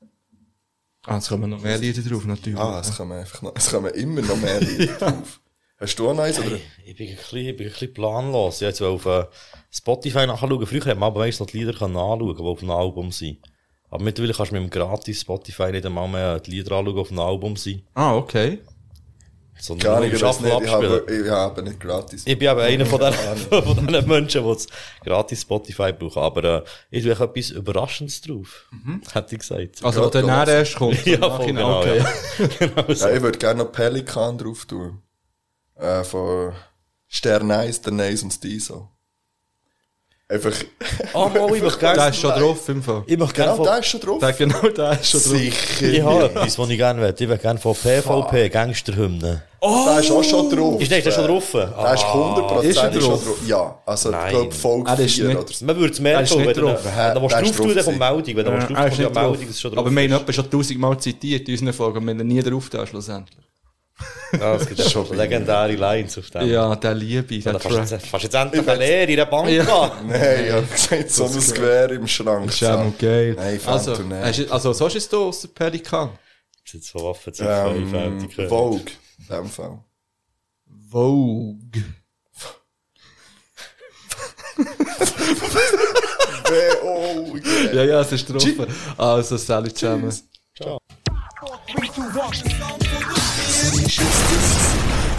Ah, 1.08 1.16
jetzt 1.16 1.30
kommen 1.30 1.50
noch 1.50 1.62
mehr 1.62 1.78
Lieder 1.78 2.02
drauf, 2.02 2.26
natürlich. 2.26 2.60
ah, 2.60 2.80
es 2.80 2.96
kommen 2.96 3.12
einfach 3.20 3.42
noch, 3.42 3.54
es 3.56 3.70
kommen 3.70 3.94
immer 3.94 4.22
noch 4.22 4.38
mehr 4.38 4.60
Lieder 4.60 4.94
drauf. 5.00 5.42
Hast 5.78 6.00
du 6.00 6.10
auch 6.10 6.14
noch 6.16 6.24
eins, 6.24 6.40
oder? 6.40 6.58
Ich 6.86 6.96
bin 6.96 7.10
ein 7.10 7.16
bisschen, 7.16 7.38
ich 7.40 7.58
bin 7.58 7.68
ein 7.68 7.72
bisschen 7.72 7.94
planlos. 7.94 8.56
Ich 8.56 8.62
wollte 8.62 8.66
jetzt 8.66 8.82
auf 8.82 9.06
äh, 9.06 9.26
Spotify 9.72 10.26
nachschauen. 10.26 10.66
Früher 10.66 10.86
hat 10.86 10.98
man 10.98 11.08
aber 11.08 11.20
meistens 11.20 11.42
noch 11.42 11.52
die 11.52 11.58
Lieder 11.60 11.74
können 11.74 11.98
anschauen, 11.98 12.36
die 12.38 12.44
auf 12.44 12.62
einem 12.62 12.72
Album 12.72 13.12
sind. 13.12 13.40
Aber 13.90 14.04
mittlerweile 14.04 14.34
kannst 14.34 14.52
du 14.52 14.56
mit 14.56 14.64
dem 14.64 14.70
gratis 14.70 15.22
Spotify 15.22 15.72
nicht 15.72 15.86
einmal 15.86 16.08
mehr 16.08 16.40
die 16.40 16.52
Lieder 16.52 16.72
anschauen, 16.78 16.96
die 16.96 17.02
auf 17.02 17.10
einem 17.12 17.20
Album 17.20 17.56
sind. 17.56 17.84
Ah, 17.94 18.16
okay. 18.16 18.60
Sondern 19.58 19.86
Gar 19.86 20.00
nur 20.02 20.10
nicht. 20.10 20.22
Ich 20.22 20.72
habe, 20.72 21.06
ich 21.10 21.30
habe 21.30 21.64
nicht 21.64 21.80
gratis. 21.80 22.24
Ich 22.26 22.38
bin 22.38 22.50
eben 22.50 22.60
einer 22.60 22.86
von 22.86 23.00
den, 23.00 23.14
von 23.64 23.88
den 23.88 24.08
Menschen, 24.08 24.44
die 24.44 25.06
gratis 25.06 25.42
Spotify 25.42 25.94
brauchen. 25.94 26.22
Aber 26.22 26.44
äh, 26.44 26.64
ich 26.92 27.04
tue 27.04 27.14
etwas 27.14 27.50
Überraschendes 27.52 28.22
drauf. 28.22 28.70
Hätte 29.14 29.36
ich 29.36 29.40
gesagt. 29.40 29.84
Also, 29.84 30.02
wo 30.02 30.10
Gerade 30.10 30.28
dann 30.28 30.46
gelassen. 30.46 30.50
erst 30.52 30.76
kommt. 30.76 31.06
ja, 31.06 31.38
voll, 31.38 31.46
genau, 31.46 31.80
okay. 31.80 31.98
ja. 31.98 32.48
genau 32.60 32.94
so. 32.94 33.08
Ja, 33.08 33.16
ich 33.16 33.22
würde 33.22 33.38
gerne 33.38 33.64
noch 33.64 33.72
Pelikan 33.72 34.38
drauf 34.38 34.66
tun. 34.66 35.02
Äh, 35.76 36.04
von 36.04 36.54
Stern 37.08 37.50
1, 37.50 37.82
der 37.82 37.94
Nice 37.94 38.24
und 38.24 38.32
Stiso. 38.32 38.90
Einfach, 40.28 40.54
Ah, 41.14 41.30
mal, 41.30 41.56
ich 41.56 41.62
möchte 41.62 41.80
Der 41.82 41.94
gerne, 41.94 42.10
ist 42.10 42.20
schon 42.20 42.32
drauf, 42.32 42.68
im 42.70 42.82
Fall. 42.82 43.04
ich 43.06 43.16
möchte 43.16 43.36
gerne 43.36 43.52
genau, 43.52 43.64
der 43.64 43.78
ist 43.80 43.86
schon 43.86 44.00
drauf. 44.02 44.20
Der, 44.20 44.34
genau, 44.34 44.62
der 44.76 44.92
ist 45.00 45.08
schon 45.12 45.20
drauf. 45.22 45.32
Sicher. 45.32 45.86
ich 45.94 46.02
habe 46.02 46.26
etwas, 46.26 46.58
was 46.58 46.70
ich 46.72 46.78
gerne 46.78 47.02
will. 47.02 47.14
Ich 47.16 47.30
will 47.30 47.38
gerne 47.38 47.60
von 47.60 47.76
PvP, 47.76 48.50
Gangsterhymnen. 48.50 49.42
Der 49.62 50.00
ist 50.00 50.10
auch 50.12 50.24
schon 50.24 50.50
drauf. 50.50 50.82
Ist 50.82 50.90
der, 50.90 50.98
ist 50.98 51.04
der 51.06 51.12
schon 51.12 51.28
drauf? 51.28 51.52
Der 51.52 51.94
ist 51.94 52.04
100% 52.04 52.62
Ist 52.64 52.78
er 52.78 52.92
schon 52.94 53.02
drauf? 53.04 53.38
Ja, 53.46 53.80
also, 53.86 54.10
ich 54.10 54.16
Nein. 54.16 54.30
glaube, 54.32 54.52
Folge 54.52 54.90
Er 54.92 55.00
ist 55.00 55.14
4 55.16 55.26
nicht- 55.28 55.38
oder 55.38 55.48
so. 55.54 55.66
Man 55.66 55.76
würde 55.78 55.94
es 55.94 56.00
Er 56.00 56.04
merken, 56.04 56.24
ist 56.24 56.38
wenn 56.38 56.44
du, 56.48 56.54
drauf. 56.54 56.80
wenn 56.84 57.14
du 57.14 57.22
willst 57.22 57.36
Der 57.36 57.42
ist 57.44 57.50
drauf 57.50 57.58
tun, 57.58 57.66
drauf 57.68 57.76
dann 57.76 57.86
kommt. 57.86 58.00
Meldung. 58.00 58.26
Wenn 58.26 58.36
du 58.36 58.52
drauf 58.52 58.66
tun, 58.68 58.76
ist 58.78 58.98
nicht 58.98 59.04
kommt. 59.06 59.16
Meldung, 59.16 59.40
dass 59.42 59.50
es 59.50 59.62
schon 59.62 59.72
drauf 59.72 59.80
Aber 59.86 59.92
wir 59.96 60.02
haben 60.04 60.12
ist. 60.12 60.22
etwa 60.22 60.34
schon 60.34 60.50
tausendmal 60.50 60.98
zitiert 61.00 61.48
in 61.48 61.54
unseren 61.54 61.74
Folgen 61.74 61.98
und 62.00 62.06
wir 62.08 62.12
haben 62.16 62.28
nie 62.28 62.42
drauf 62.42 62.68
da, 62.72 62.86
schlussendlich. 62.88 63.45
Ja, 64.40 64.56
es 64.56 64.68
gibt 64.68 64.82
schon 64.82 65.16
legendäre 65.16 65.74
Lines 65.76 66.18
auf 66.18 66.30
dem. 66.30 66.50
Ja, 66.50 66.76
der 66.76 66.94
Liebe, 66.94 67.40
der 67.40 67.54
kannst 67.54 67.66
du 67.66 67.70
Track. 67.70 67.90
jetzt, 67.92 68.12
du 68.14 68.18
jetzt 68.18 68.34
endlich 68.36 68.68
eine 68.68 68.80
Lehre 68.80 69.10
in 69.12 69.16
der 69.18 69.26
Bank 69.26 69.50
Ja. 69.50 69.66
haben. 69.66 70.08
Nein, 70.10 70.46
ich 70.46 70.52
habe 70.52 70.66
gesagt, 70.68 71.12
so 71.12 71.26
ein 71.26 71.32
Gewehr 71.54 71.92
im 71.92 72.08
Schrank. 72.08 72.48
Das 72.48 72.56
ist 72.56 72.62
noch 72.64 72.98
geil. 72.98 73.34
Nein, 73.38 73.60
also, 73.66 73.92
hast 73.98 74.40
du- 74.40 74.52
also, 74.52 74.74
so 74.74 74.88
ist 74.88 74.96
es 74.98 75.08
da 75.10 75.18
aus 75.18 75.42
der 75.42 75.48
Pelikan. 75.50 76.10
Das 76.64 76.72
sind 76.72 76.84
so 76.84 77.00
Waffen 77.06 77.34
zu 77.34 77.44
Ähm. 77.46 78.30
Vogue, 78.50 78.82
in 79.20 79.28
dem 79.36 79.46
Fall. 79.50 79.80
Vogue. 80.92 81.58
V-O, 86.46 87.38
Ja, 87.74 87.84
ja, 87.84 88.02
es 88.02 88.12
ist 88.12 88.28
drauf. 88.30 88.44
Also, 88.98 89.38
Sally 89.38 89.74
zusammen. 89.74 90.12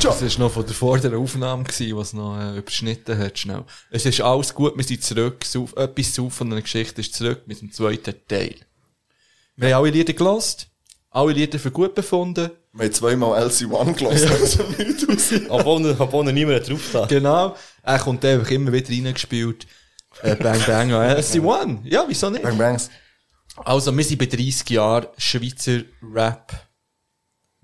Das 0.03 0.23
war 0.23 0.45
noch 0.45 0.53
von 0.53 0.67
der 0.67 0.75
vorderen 0.75 1.21
Aufnahme, 1.21 1.65
gewesen, 1.65 1.97
was 1.97 2.13
noch 2.13 2.39
äh, 2.39 2.59
überschnitten 2.59 3.19
hat, 3.19 3.39
schnell. 3.39 3.65
Es 3.91 4.05
ist 4.07 4.21
alles 4.21 4.55
gut, 4.55 4.77
wir 4.77 4.85
sind 4.85 5.03
zurück, 5.03 5.45
Sauf, 5.45 5.75
etwas 5.77 6.13
zu 6.13 6.31
von 6.31 6.53
einer 6.53 6.63
Geschichte 6.63 7.01
ist 7.01 7.15
zurück 7.15 7.43
mit 7.47 7.61
dem 7.61 7.73
zweiten 7.73 8.15
Teil. 8.29 8.55
Wir 9.57 9.75
haben 9.75 9.83
alle 9.83 9.93
Lieder 9.93 10.13
gelost, 10.13 10.69
alle 11.11 11.33
Lieder 11.33 11.59
für 11.59 11.71
gut 11.71 11.95
befunden. 11.95 12.51
Wir 12.73 12.85
haben 12.85 12.93
zweimal 12.93 13.43
LC1 13.43 13.95
gelassen, 13.95 14.31
also 14.31 14.63
nicht 14.79 15.09
aus. 15.09 15.41
Obwohl, 15.49 15.97
obwohl 15.99 16.33
niemand 16.33 16.69
drauf 16.69 16.91
da. 16.93 17.07
Genau. 17.07 17.57
Er 17.83 17.99
kommt 17.99 18.25
einfach 18.25 18.51
immer 18.51 18.71
wieder 18.73 18.91
reingespielt. 18.91 19.67
Äh, 20.23 20.37
bang 20.37 20.61
Bang 20.67 20.93
an 20.93 21.17
LC1. 21.17 21.79
Ja, 21.85 22.05
wieso 22.07 22.29
nicht? 22.31 22.43
Bang 22.43 22.59
Bangs. 22.59 22.91
Also, 23.57 23.97
wir 23.97 24.05
sind 24.05 24.19
bei 24.19 24.27
30 24.27 24.69
Jahren 24.69 25.07
Schweizer 25.17 25.81
Rap. 26.03 26.66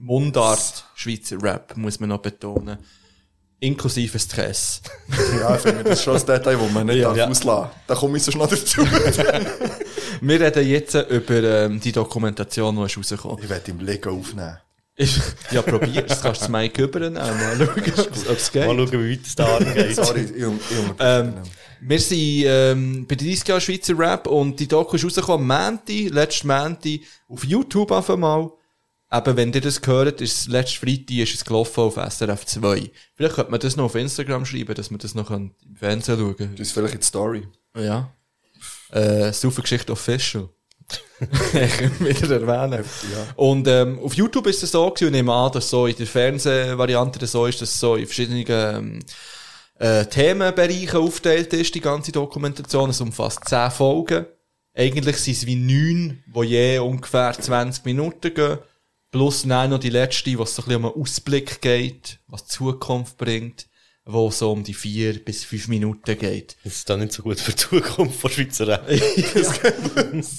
Mundart 0.05 0.85
Schweizer 0.95 1.41
Rap, 1.43 1.77
muss 1.77 2.01
man 2.01 2.09
noch 2.09 2.19
betonen. 2.21 2.77
Inklusive 3.61 4.19
Stress. 4.19 4.83
Ja, 5.39 5.55
ich 5.55 5.63
finde, 5.63 5.85
das 5.85 5.99
ist 6.01 6.05
schon 6.05 6.17
ein 6.17 6.27
Detail, 6.27 6.57
das 6.57 6.73
man 6.73 6.87
nicht 6.87 6.97
Ja. 6.99 7.13
auslassen 7.29 7.71
Da 7.87 7.95
komme 7.95 8.17
ich 8.17 8.25
so 8.25 8.33
schnell 8.33 8.49
dazu. 8.49 8.83
Wir 10.21 10.41
reden 10.41 10.67
jetzt 10.69 10.95
über 10.95 11.43
ähm, 11.43 11.81
die 11.81 11.93
Dokumentation, 11.93 12.77
die 12.77 12.83
ist 12.85 12.97
rausgekommen 12.97 13.39
ich 13.43 13.49
werde 13.49 13.71
im 13.71 13.81
Lego 13.81 14.11
aufnehmen. 14.11 14.59
ist. 14.97 15.21
Ja, 15.53 15.63
probier's. 15.63 16.21
Kannst 16.21 16.43
du 16.43 16.47
das 16.47 16.49
Mic 16.49 16.81
übernehmen. 16.81 17.15
Mal 17.15 17.57
schauen, 17.57 17.69
ob 18.31 18.37
es 18.37 18.51
geht. 18.53 18.67
Mal 18.67 18.77
schauen, 18.77 18.93
wie 18.93 19.13
weit 19.13 19.27
es 19.27 19.35
da 19.37 19.59
geht. 19.59 19.95
Sorry, 19.97 20.21
ich, 20.23 20.37
ich 20.37 20.47
Ähm, 20.99 21.35
wir 21.81 21.99
sind 22.01 22.19
ähm, 22.47 23.07
bei 23.09 23.15
30 23.15 23.47
Jahren 23.49 23.61
Schweizer 23.61 23.99
Rap 23.99 24.27
und 24.27 24.59
die 24.59 24.67
Doku 24.69 24.97
ist 24.97 25.05
rausgekommen 25.05 25.49
am 25.51 25.65
Mänti, 25.75 26.09
letzten 26.09 26.49
Mänti, 26.49 27.05
auf 27.29 27.45
YouTube 27.45 27.91
auf 27.93 28.11
einmal. 28.11 28.51
Eben, 29.15 29.37
wenn 29.37 29.53
ihr 29.53 29.61
das 29.61 29.83
gehört, 29.83 30.23
ist 30.23 30.41
es 30.41 30.49
letzten 30.49 30.87
Freitag 30.87 31.19
ist 31.19 31.35
es 31.35 31.45
gelaufen 31.45 31.81
auf 31.81 31.97
SRF 31.97 32.47
2. 32.47 32.91
Vielleicht 33.15 33.35
könnte 33.35 33.51
man 33.51 33.61
das 33.61 33.77
noch 33.77 33.85
auf 33.85 33.95
Instagram 33.95 34.47
schreiben, 34.47 34.75
dass 34.75 34.91
man 34.91 35.01
das 35.01 35.15
noch 35.15 35.31
im 35.31 35.53
Fernsehen 35.75 36.19
schauen 36.19 36.37
kann. 36.37 36.57
Das 36.57 36.69
ist 36.69 36.73
vielleicht 36.73 36.95
in 36.95 37.01
die 37.01 37.07
Story. 37.07 37.49
Ja. 37.77 38.11
Äh, 38.91 39.33
Geschichte 39.33 39.93
Official. 39.93 40.49
ich 41.21 42.23
wieder 42.23 42.41
erwähnen. 42.41 42.85
Und 43.37 43.69
ähm, 43.69 43.99
auf 43.99 44.15
YouTube 44.15 44.47
ist 44.47 44.63
es 44.63 44.73
so 44.73 44.91
gewesen, 44.91 45.09
und 45.09 45.15
ich 45.15 45.19
nehme 45.19 45.33
an, 45.33 45.53
dass 45.53 45.69
so 45.69 45.87
in 45.87 45.97
der 45.97 46.07
Fernsehvariante 46.07 47.19
das 47.19 47.33
so 47.33 47.47
ist, 47.47 47.61
dass 47.61 47.71
es 47.71 47.81
so 47.81 47.97
in 47.97 48.07
verschiedenen 48.07 48.45
ähm, 48.49 48.99
äh, 49.79 50.07
Themenbereichen 50.07 50.99
aufgeteilt 51.01 51.53
ist, 51.53 51.75
die 51.75 51.81
ganze 51.81 52.13
Dokumentation. 52.13 52.91
Es 52.91 53.01
umfasst 53.01 53.47
10 53.47 53.71
Folgen. 53.71 54.27
Eigentlich 54.75 55.19
sind 55.19 55.37
es 55.37 55.47
wie 55.47 55.57
neun, 55.57 56.23
die 56.35 56.47
je 56.47 56.79
ungefähr 56.79 57.33
20 57.33 57.85
Minuten 57.85 58.33
gehen. 58.33 58.59
Plus 59.13 59.43
dann 59.43 59.71
noch 59.71 59.79
die 59.79 59.91
letzte, 59.91 60.39
was 60.39 60.55
so 60.57 60.63
ein 60.63 60.69
bisschen 60.69 60.85
um 60.85 60.93
einen 60.93 61.03
Ausblick 61.03 61.61
geht, 61.61 62.19
was 62.29 62.45
die 62.45 62.49
Zukunft 62.51 63.19
bringt, 63.19 63.67
wo 64.07 64.31
so 64.31 64.51
um 64.51 64.65
die 64.65 64.73
vier 64.73 65.23
bis 65.23 65.45
fünf 65.45 65.69
Minuten 65.69 66.19
geht. 66.19 66.57
Das 66.65 66.77
ist 66.77 66.91
dann 66.91 67.01
nicht 67.01 67.13
so 67.13 67.23
gut 67.23 67.39
für 67.39 67.53
die 67.53 67.57
Zukunft 67.59 68.19
von 68.19 68.31
Schweizer. 68.31 68.83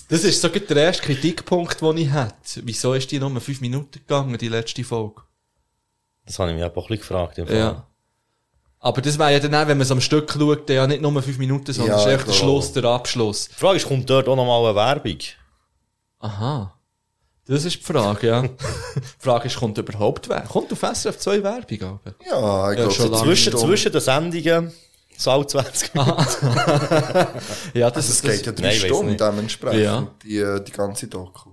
Das 0.10 0.24
ist 0.24 0.42
sogar 0.42 0.60
der 0.60 0.78
erste 0.78 1.04
Kritikpunkt, 1.04 1.82
den 1.82 1.98
ich 1.98 2.10
hatte. 2.10 2.62
Wieso 2.64 2.94
ist 2.96 3.12
die 3.12 3.20
nur 3.20 3.40
fünf 3.40 3.62
Minuten 3.62 4.00
gegangen, 4.00 4.38
die 4.40 4.50
letzte 4.50 4.84
Folge? 4.84 5.22
Das 6.26 6.40
habe 6.40 6.50
ich 6.50 6.56
mich 6.56 6.66
auch 6.66 6.70
ein 6.70 6.74
bisschen 6.74 6.98
gefragt. 6.98 7.38
im 7.38 7.48
Fall. 7.48 7.56
Ja. 7.56 7.88
Aber 8.80 9.02
das 9.02 9.18
wäre 9.20 9.34
ja 9.34 9.40
dann 9.40 9.54
auch, 9.56 9.68
wenn 9.68 9.78
man 9.78 9.84
es 9.86 9.92
am 9.92 10.02
Stück 10.02 10.32
schaut, 10.32 10.70
ja 10.70 10.88
nicht 10.88 11.02
nur 11.02 11.22
fünf 11.22 11.38
Minuten, 11.38 11.72
sondern 11.72 11.96
Ja, 11.96 12.02
es 12.02 12.06
ist 12.08 12.14
echt 12.20 12.28
der 12.28 12.34
Schluss, 12.34 12.74
der 12.74 12.84
Abschluss. 12.86 13.50
Die 13.50 13.54
Frage 13.56 13.78
ist, 13.78 13.88
kommt 13.88 14.10
dort 14.10 14.28
auch 14.28 14.36
nochmal 14.36 14.66
eine 14.66 14.76
Werbung? 14.76 15.20
Aha. 16.20 16.74
Das 17.46 17.66
ist 17.66 17.76
die 17.80 17.84
Frage, 17.84 18.28
ja. 18.28 18.42
die 18.44 18.50
Frage 19.20 19.48
ist, 19.48 19.58
kommt 19.58 19.78
überhaupt 19.78 20.30
Werbung? 20.30 20.48
Kommt 20.50 20.72
auf 20.72 20.80
SRF 20.96 21.18
2 21.18 21.44
Werbung? 21.44 21.82
Aber? 21.84 22.16
Ja, 22.26 22.72
ich 22.72 22.78
Ja, 22.80 22.86
glaube, 22.86 22.92
schon. 22.94 23.14
Zwischen, 23.16 23.58
zwischen 23.58 23.92
den 23.92 24.02
Sendungen, 24.02 24.72
so 25.18 25.32
alle 25.32 25.46
20 25.48 25.94
Minuten. 25.94 26.16
Ja, 27.74 27.90
das, 27.92 27.98
Also 27.98 28.12
es 28.14 28.22
das, 28.22 28.32
geht 28.38 28.46
ja 28.46 28.52
drei 28.54 28.68
Nein, 28.68 28.76
Stunden 28.78 29.18
dementsprechend, 29.18 29.84
Ja. 29.84 30.08
die, 30.24 30.64
die 30.66 30.72
ganze 30.72 31.08
Doku. 31.08 31.50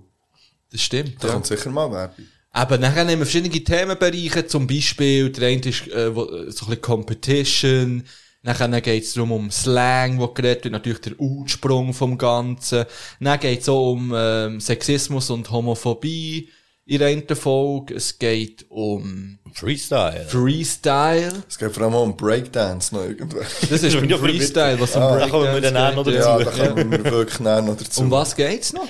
das 0.71 0.81
stimmt. 0.81 1.21
Da 1.23 1.27
Ja. 1.27 1.33
kommt 1.33 1.47
sicher 1.47 1.69
mal 1.69 1.91
Werbung. 1.91 2.25
Aber 2.53 2.77
nachher 2.77 3.05
nehmen 3.05 3.19
wir 3.21 3.25
verschiedene 3.25 3.63
Themenbereiche, 3.63 4.45
zum 4.47 4.67
Beispiel, 4.67 5.29
der 5.29 5.49
eine 5.49 5.61
ist 5.61 5.87
äh, 5.87 6.11
so 6.13 6.25
ein 6.25 6.45
bisschen 6.49 6.81
Competition, 6.81 8.03
nachher 8.43 8.81
geht 8.81 9.03
es 9.03 9.13
darum 9.13 9.31
um 9.31 9.51
Slang, 9.51 10.19
wo 10.19 10.27
geredet 10.27 10.65
wird, 10.65 10.73
natürlich 10.73 11.01
der 11.01 11.19
Ursprung 11.19 11.93
vom 11.93 12.17
Ganzen, 12.17 12.85
dann 13.19 13.39
geht 13.39 13.61
es 13.61 13.69
auch 13.69 13.91
um 13.91 14.13
ähm, 14.15 14.59
Sexismus 14.59 15.29
und 15.29 15.49
Homophobie 15.51 16.49
in 16.85 16.99
der 16.99 17.09
einen 17.09 17.35
Folge, 17.35 17.93
es 17.93 18.17
geht 18.17 18.65
um 18.69 19.37
Freestyle. 19.53 20.25
Freestyle, 20.27 21.43
Es 21.47 21.57
geht 21.57 21.71
vor 21.71 21.83
allem 21.83 21.93
auch 21.93 22.03
um 22.03 22.17
Breakdance 22.17 22.93
noch 22.93 23.03
irgendwann. 23.03 23.45
das 23.69 23.83
ist 23.83 23.95
aber 24.13 24.17
Freestyle, 24.17 24.79
was 24.79 24.95
um 24.95 25.01
Ah, 25.03 25.19
da 25.19 25.29
kommen 25.29 25.53
wir 25.53 25.61
Breakdance 25.61 25.61
dann 25.61 25.77
auch 25.77 25.95
noch 25.95 26.03
dazu. 26.03 26.17
Ja, 26.17 26.39
da 26.39 26.51
kommen 26.51 26.91
wir 26.91 27.03
wirklich 27.05 27.39
noch 27.39 27.77
dazu. 27.77 28.01
Um 28.01 28.11
was 28.11 28.35
geht's 28.35 28.73
noch? 28.73 28.87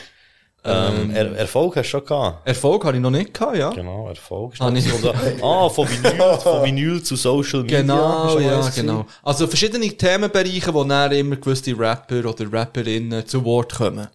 Ähm, 0.64 1.10
er 1.16 1.36
Erfolg 1.38 1.76
hast 1.76 1.88
du 1.88 1.90
schon 1.90 2.06
gehabt. 2.06 2.48
Erfolg 2.48 2.86
habe 2.86 2.96
ich 2.96 3.02
noch 3.02 3.10
nicht 3.10 3.34
gehabt, 3.34 3.58
ja. 3.58 3.72
Genau, 3.72 4.08
Erfolg. 4.08 4.54
Ah, 4.60 4.66
noch 4.66 4.72
nicht. 4.72 4.88
so. 4.88 5.12
ah, 5.44 5.70
von 5.70 5.88
Vinyl, 5.90 6.38
von 6.38 6.64
Vinyl 6.64 7.02
zu 7.02 7.16
Social 7.16 7.64
Media. 7.64 7.82
Genau, 7.82 8.40
ja, 8.40 8.70
genau. 8.70 9.06
Also 9.24 9.48
verschiedene 9.48 9.88
Themenbereiche, 9.88 10.72
wo 10.72 10.84
dann 10.84 11.12
immer 11.14 11.38
gewisse 11.38 11.78
Rapper 11.78 12.30
oder 12.30 12.54
Rapperinnen 12.54 13.26
zu 13.26 13.44
Wort 13.44 13.74
kommen. 13.74 14.08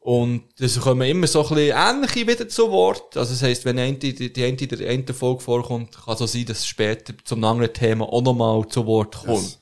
Und 0.00 0.44
es 0.58 0.80
kommen 0.80 1.06
immer 1.06 1.26
so 1.26 1.46
ein 1.46 1.54
bisschen 1.54 1.76
ähnliche 1.76 2.26
wieder 2.26 2.48
zu 2.48 2.70
Wort. 2.70 3.16
Also 3.16 3.34
das 3.34 3.42
heisst, 3.42 3.64
wenn 3.64 3.78
eine, 3.78 3.92
die, 3.98 4.32
die 4.32 4.44
eine 4.44 4.56
in 4.56 4.68
der 4.68 4.88
einen 4.88 5.06
Folge 5.06 5.42
vorkommt, 5.42 5.96
kann 6.04 6.16
so 6.16 6.26
sein, 6.26 6.46
dass 6.46 6.60
es 6.60 6.66
später 6.66 7.12
zum 7.24 7.44
anderen 7.44 7.72
Thema 7.72 8.04
auch 8.06 8.22
nochmal 8.22 8.66
zu 8.68 8.86
Wort 8.86 9.16
kommt. 9.24 9.58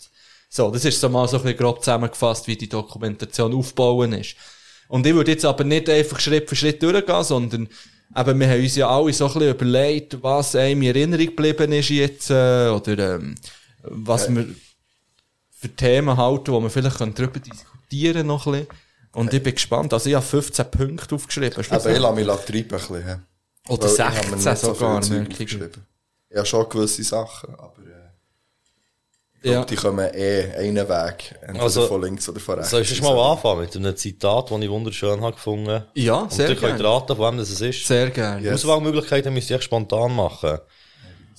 So, 0.49 0.71
das 0.71 0.85
ist 0.85 1.01
so 1.01 1.09
mal 1.09 1.29
so 1.29 1.39
ein 1.39 1.43
bisschen 1.43 1.59
grob 1.59 1.81
zusammengefasst, 1.83 2.47
wie 2.47 2.57
die 2.57 2.69
Dokumentation 2.69 3.55
aufbauen 3.55 4.13
ist. 4.13 4.37
Und 4.89 5.07
ich 5.07 5.15
würde 5.15 5.33
jetzt 5.33 5.45
aber 5.45 5.65
nicht 5.65 5.89
einfach 5.89 6.21
Schritt 6.21 6.49
für 6.49 6.57
Schritt 6.57 6.83
durchgehen, 6.83 7.25
sondern 7.25 7.69
eben, 8.17 8.41
wir 8.41 8.49
haben 8.49 8.63
uns 8.63 8.77
ja 8.77 8.89
alle 8.89 9.13
so 9.13 9.27
ein 9.27 9.33
bisschen 9.33 9.51
überlegt, 9.51 10.23
was 10.23 10.55
einem 10.57 10.83
in 10.83 10.89
Erinnerung 10.89 11.27
geblieben 11.27 11.73
ist 11.73 11.89
jetzt, 11.91 12.31
äh, 12.31 12.69
oder 12.69 13.17
ähm, 13.17 13.35
was 13.83 14.33
wir 14.35 14.47
für 15.59 15.69
Themen 15.69 16.17
halten, 16.17 16.53
wo 16.53 16.61
wir 16.61 16.71
vielleicht 16.71 16.99
können 16.99 17.15
darüber 17.15 17.41
diskutieren 17.41 18.27
noch 18.27 18.47
ein 18.47 18.53
bisschen. 18.53 18.69
Und 19.13 19.33
ich 19.33 19.43
bin 19.43 19.55
gespannt. 19.55 19.93
Also 19.95 20.11
ich 20.11 20.15
habe 20.15 20.25
15 20.25 20.71
Punkte 20.71 21.15
aufgeschrieben. 21.15 21.65
Aber 21.71 21.91
ich 21.91 21.99
lasse 21.99 22.15
mich 22.15 22.27
treiben 22.27 22.57
ein 22.57 22.69
bisschen. 22.69 23.23
Oder 23.69 23.83
Weil 23.83 23.95
ich 23.95 24.01
habe 24.01 24.15
16 24.15 24.31
mir 24.31 24.37
nicht 24.37 24.59
so 24.59 24.75
sogar. 24.75 25.09
merke 25.09 25.45
ich. 25.45 25.59
habe 26.37 26.47
schon 26.47 26.69
gewisse 26.69 27.03
Sachen, 27.03 27.55
aber 27.55 27.83
äh, 27.83 27.96
Ja. 29.43 29.65
die 29.65 29.77
kommen 29.77 30.09
eh 30.13 30.53
einen 30.57 30.89
Weg. 30.89 31.35
Entweder 31.41 31.63
Also, 31.63 31.87
von 31.87 32.03
links 32.03 32.29
oder 32.29 32.41
von 32.41 32.57
rechts. 32.57 32.71
Soll 32.71 32.83
ich 32.83 33.03
mal 33.03 33.17
anfangen 33.19 33.61
mit 33.61 33.77
einem 33.77 33.97
Zitat, 33.97 34.51
das 34.51 34.61
ich 34.61 34.71
wunderschön 34.71 35.21
habe 35.21 35.33
gefunden 35.35 35.85
ja, 35.95 36.17
Und 36.17 36.33
sehr 36.33 36.49
ihr 36.49 36.57
könnt 36.57 36.79
gerne. 36.79 36.85
raten, 36.85 37.17
von 37.17 37.33
wem 37.33 37.39
das 37.39 37.51
es 37.51 37.61
ist. 37.61 37.87
Sehr 37.87 38.11
gerne. 38.11 38.45
Ja. 38.45 38.55
Auswahlmöglichkeiten 38.55 39.33
müsst 39.33 39.51
ihr 39.51 39.57
echt 39.57 39.65
spontan 39.65 40.15
machen. 40.17 40.59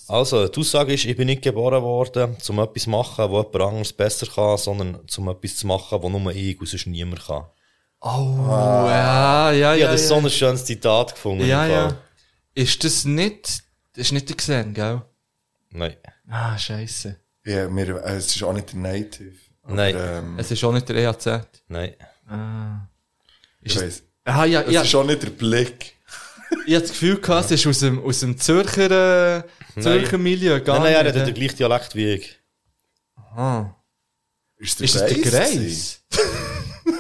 Also, 0.08 0.48
die 0.48 0.60
Aussage 0.60 0.94
ist, 0.94 1.04
ich 1.04 1.18
bin 1.18 1.26
nicht 1.26 1.42
geboren 1.42 1.84
worden, 1.84 2.38
um 2.48 2.60
etwas 2.60 2.84
zu 2.84 2.90
machen, 2.90 3.30
wo 3.30 3.38
jemand 3.40 3.56
anderes 3.62 3.92
besser 3.92 4.26
kann, 4.26 4.58
sondern 4.58 5.00
um 5.18 5.30
etwas 5.30 5.58
zu 5.58 5.68
machen, 5.68 6.02
wo 6.02 6.10
nur 6.10 6.32
ich 6.32 6.58
und 6.60 6.68
sonst 6.70 6.88
niemand 6.88 7.26
kann. 7.26 7.44
Oh, 8.00 8.46
ja, 8.88 9.52
ja, 9.52 9.74
Ich 9.74 9.82
ja. 9.82 9.88
habe 9.88 9.98
das 9.98 10.04
ja. 10.04 10.08
so 10.08 10.16
ein 10.16 10.30
schönes 10.30 10.64
Zitat 10.64 11.16
gefunden. 11.16 11.46
Ja, 11.46 11.66
ja. 11.66 11.98
Ist 12.54 12.84
das 12.84 13.04
nicht, 13.06 13.64
das 13.94 14.06
ist 14.06 14.12
nicht 14.14 14.48
der 14.48 14.64
gell? 14.64 15.02
Nein. 15.72 15.98
Ah, 16.30 16.58
scheisse. 16.58 17.18
Ja, 17.48 17.70
mir, 17.70 18.04
äh, 18.06 18.16
es 18.18 18.36
ist 18.36 18.44
auch 18.44 18.54
nicht 18.54 18.72
der 18.74 18.80
Native. 18.80 19.32
Aber, 19.64 19.76
Nein. 19.76 19.96
Ähm, 19.98 20.36
Es 20.40 20.52
ist 20.52 20.64
auch 20.64 20.72
nicht 20.74 20.88
der 20.90 20.96
EAZ. 20.98 21.26
Nein. 21.68 21.94
ich 23.62 23.80
weiss. 23.80 24.04
Ah, 24.26 24.46
ja, 24.46 24.62
Es 24.62 24.72
ja. 24.74 24.82
ist 24.82 24.94
auch 24.96 25.06
nicht 25.06 25.24
der 25.24 25.30
Blick. 25.30 25.94
Ich 26.66 26.74
hatte 26.76 26.82
das 26.88 26.92
Gefühl 26.92 27.20
gehabt, 27.20 27.46
es 27.46 27.52
ist 27.52 27.68
aus 27.68 27.80
dem, 27.80 28.04
aus 28.04 28.20
dem 28.22 28.38
Zürcher, 28.38 29.38
äh, 29.38 29.82
Zürcher 29.82 30.18
Milieu, 30.18 30.60
gar 30.62 30.80
Nein, 30.80 30.94
nein, 30.94 31.06
er 31.06 31.14
hat 31.20 31.28
den 31.28 31.34
gleichen 31.34 31.58
Dialekt 31.58 31.96
wie 31.96 32.14
ich. 32.14 32.40
Ah. 33.36 33.66
Ist, 34.58 34.82
Ist 34.82 34.96
das 34.96 35.06
der 35.08 35.20
Greis? 35.20 36.02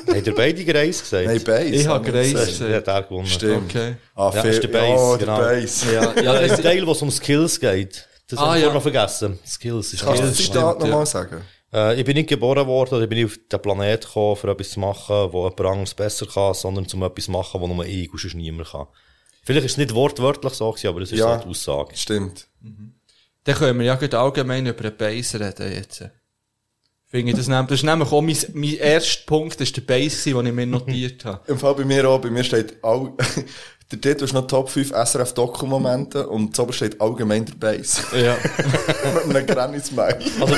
Hat 0.07 0.27
er 0.27 0.33
beide 0.33 0.63
Greis 0.65 0.99
gesagt? 1.01 1.25
Nein, 1.25 1.43
Bass. 1.43 1.63
Ich 1.65 1.87
habe 1.87 2.09
Greis 2.11 2.31
gesagt. 2.33 2.59
Der 2.69 2.77
hat 2.77 2.87
er 2.87 3.03
gewonnen. 3.03 3.27
Stimmt. 3.27 3.69
Okay. 3.69 3.95
Ah, 4.15 4.31
Ja, 4.35 4.41
ist 4.43 4.63
der 4.63 4.67
Bass, 4.67 4.81
Ja, 4.89 5.15
genau. 5.17 5.37
der 5.39 5.61
Bass. 5.61 5.83
Ja, 5.85 5.91
ja, 5.91 6.21
Ja, 6.21 6.41
das 6.41 6.51
ein 6.57 6.63
Teil, 6.63 6.85
wo 6.87 6.91
es 6.91 7.01
um 7.01 7.11
Skills 7.11 7.59
geht. 7.59 8.07
Das 8.29 8.39
Ah, 8.39 8.47
habe 8.47 8.57
ich 8.57 8.65
ja. 8.65 8.73
noch 8.73 8.81
vergessen. 8.81 9.39
Skills 9.45 9.93
ist 9.93 10.03
Kannst 10.03 10.21
du 10.21 10.25
das 10.27 10.35
Skills. 10.35 10.47
Zitat 10.49 10.79
nochmal 10.79 10.99
ja. 10.99 11.05
sagen? 11.05 11.41
Äh, 11.73 11.99
ich 11.99 12.05
bin 12.05 12.15
nicht 12.15 12.29
geboren 12.29 12.67
worden, 12.67 12.95
oder 12.95 13.03
ich 13.03 13.09
bin 13.09 13.17
nicht 13.19 13.31
auf 13.31 13.39
den 13.51 13.61
Planet 13.61 14.01
gekommen, 14.05 14.35
für 14.35 14.49
etwas 14.51 14.69
zu 14.71 14.79
machen, 14.79 15.31
wo 15.31 15.43
jemand 15.45 15.61
anderes 15.61 15.93
besser 15.93 16.25
kann, 16.25 16.53
sondern 16.53 16.85
um 16.93 17.03
etwas 17.03 17.25
zu 17.25 17.31
machen, 17.31 17.61
wo 17.61 17.67
nur 17.67 17.85
ich 17.85 18.11
und 18.11 18.19
sonst 18.19 18.33
niemand 18.35 18.69
kann. 18.69 18.87
Vielleicht 19.43 19.65
ist 19.65 19.71
es 19.73 19.77
nicht 19.77 19.93
wortwörtlich 19.93 20.53
so 20.53 20.75
aber 20.85 20.99
das 20.99 21.11
ist 21.11 21.19
Ja. 21.19 21.37
so 21.37 21.43
die 21.45 21.49
Aussage. 21.49 21.95
Stimmt. 21.95 22.47
Dann 23.45 23.55
können 23.55 23.79
wir 23.79 23.85
ja 23.85 23.95
allgemein 24.19 24.65
über 24.65 24.83
den 24.89 24.97
Bass 24.97 25.35
reden 25.35 25.71
jetzt. 25.71 26.03
Finde 27.09 27.31
ich 27.31 27.37
das, 27.37 27.47
nämlich- 27.47 27.67
das 27.69 27.79
ist 27.79 27.83
nämlich 27.85 28.11
auch 28.11 28.21
mein, 28.21 28.37
mein 28.53 28.73
erster 28.75 29.25
Punkt, 29.25 29.59
das 29.61 29.69
war 29.69 29.73
der 29.73 29.81
Bass, 29.81 30.23
gewesen, 30.23 30.37
den 30.39 30.47
ich 30.47 30.53
mir 30.53 30.67
notiert 30.67 31.25
habe. 31.25 31.39
Im 31.51 31.57
Fall 31.57 31.75
bei 31.75 31.85
mir 31.85 32.07
auch, 32.09 32.19
bei 32.19 32.29
mir 32.29 32.43
steht 32.43 32.83
all, 32.83 33.13
Der 33.91 34.01
Titel 34.01 34.25
ist 34.25 34.33
noch 34.33 34.45
Top 34.47 34.69
5 34.69 34.91
SRF 34.91 35.33
Doku-Momente 35.33 36.27
und 36.27 36.53
so 36.53 36.69
steht 36.73 36.99
allgemein 36.99 37.45
der 37.45 37.53
Bass. 37.55 38.01
Ja. 38.13 38.35
Mit 39.25 39.37
einem 39.37 39.47
Granny-Smile. 39.47 40.19
Also, 40.41 40.55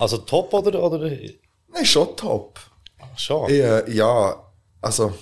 also 0.00 0.18
top 0.18 0.52
oder, 0.52 0.82
oder? 0.82 1.08
Nein, 1.08 1.84
schon 1.86 2.16
top. 2.16 2.58
Schon. 3.16 3.48
Ich, 3.48 3.60
äh, 3.60 3.88
ja, 3.92 4.42
also, 4.80 5.14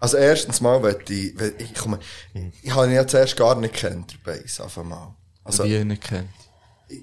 also 0.00 0.16
erstens 0.16 0.60
mal, 0.60 0.82
wenn 0.82 0.96
ich, 1.08 1.38
wenn 1.38 1.54
ich 1.58 1.72
komme, 1.74 2.00
ich 2.62 2.74
habe 2.74 2.88
ihn 2.88 2.94
ja 2.94 3.06
zuerst 3.06 3.36
gar 3.36 3.54
nicht 3.54 3.74
kennt, 3.74 4.16
der 4.26 4.32
Bass, 4.32 4.58
auf 4.60 4.76
einmal. 4.76 5.14
Also, 5.44 5.62
Wie 5.62 5.76
ihn 5.76 6.00
kennt. 6.00 6.28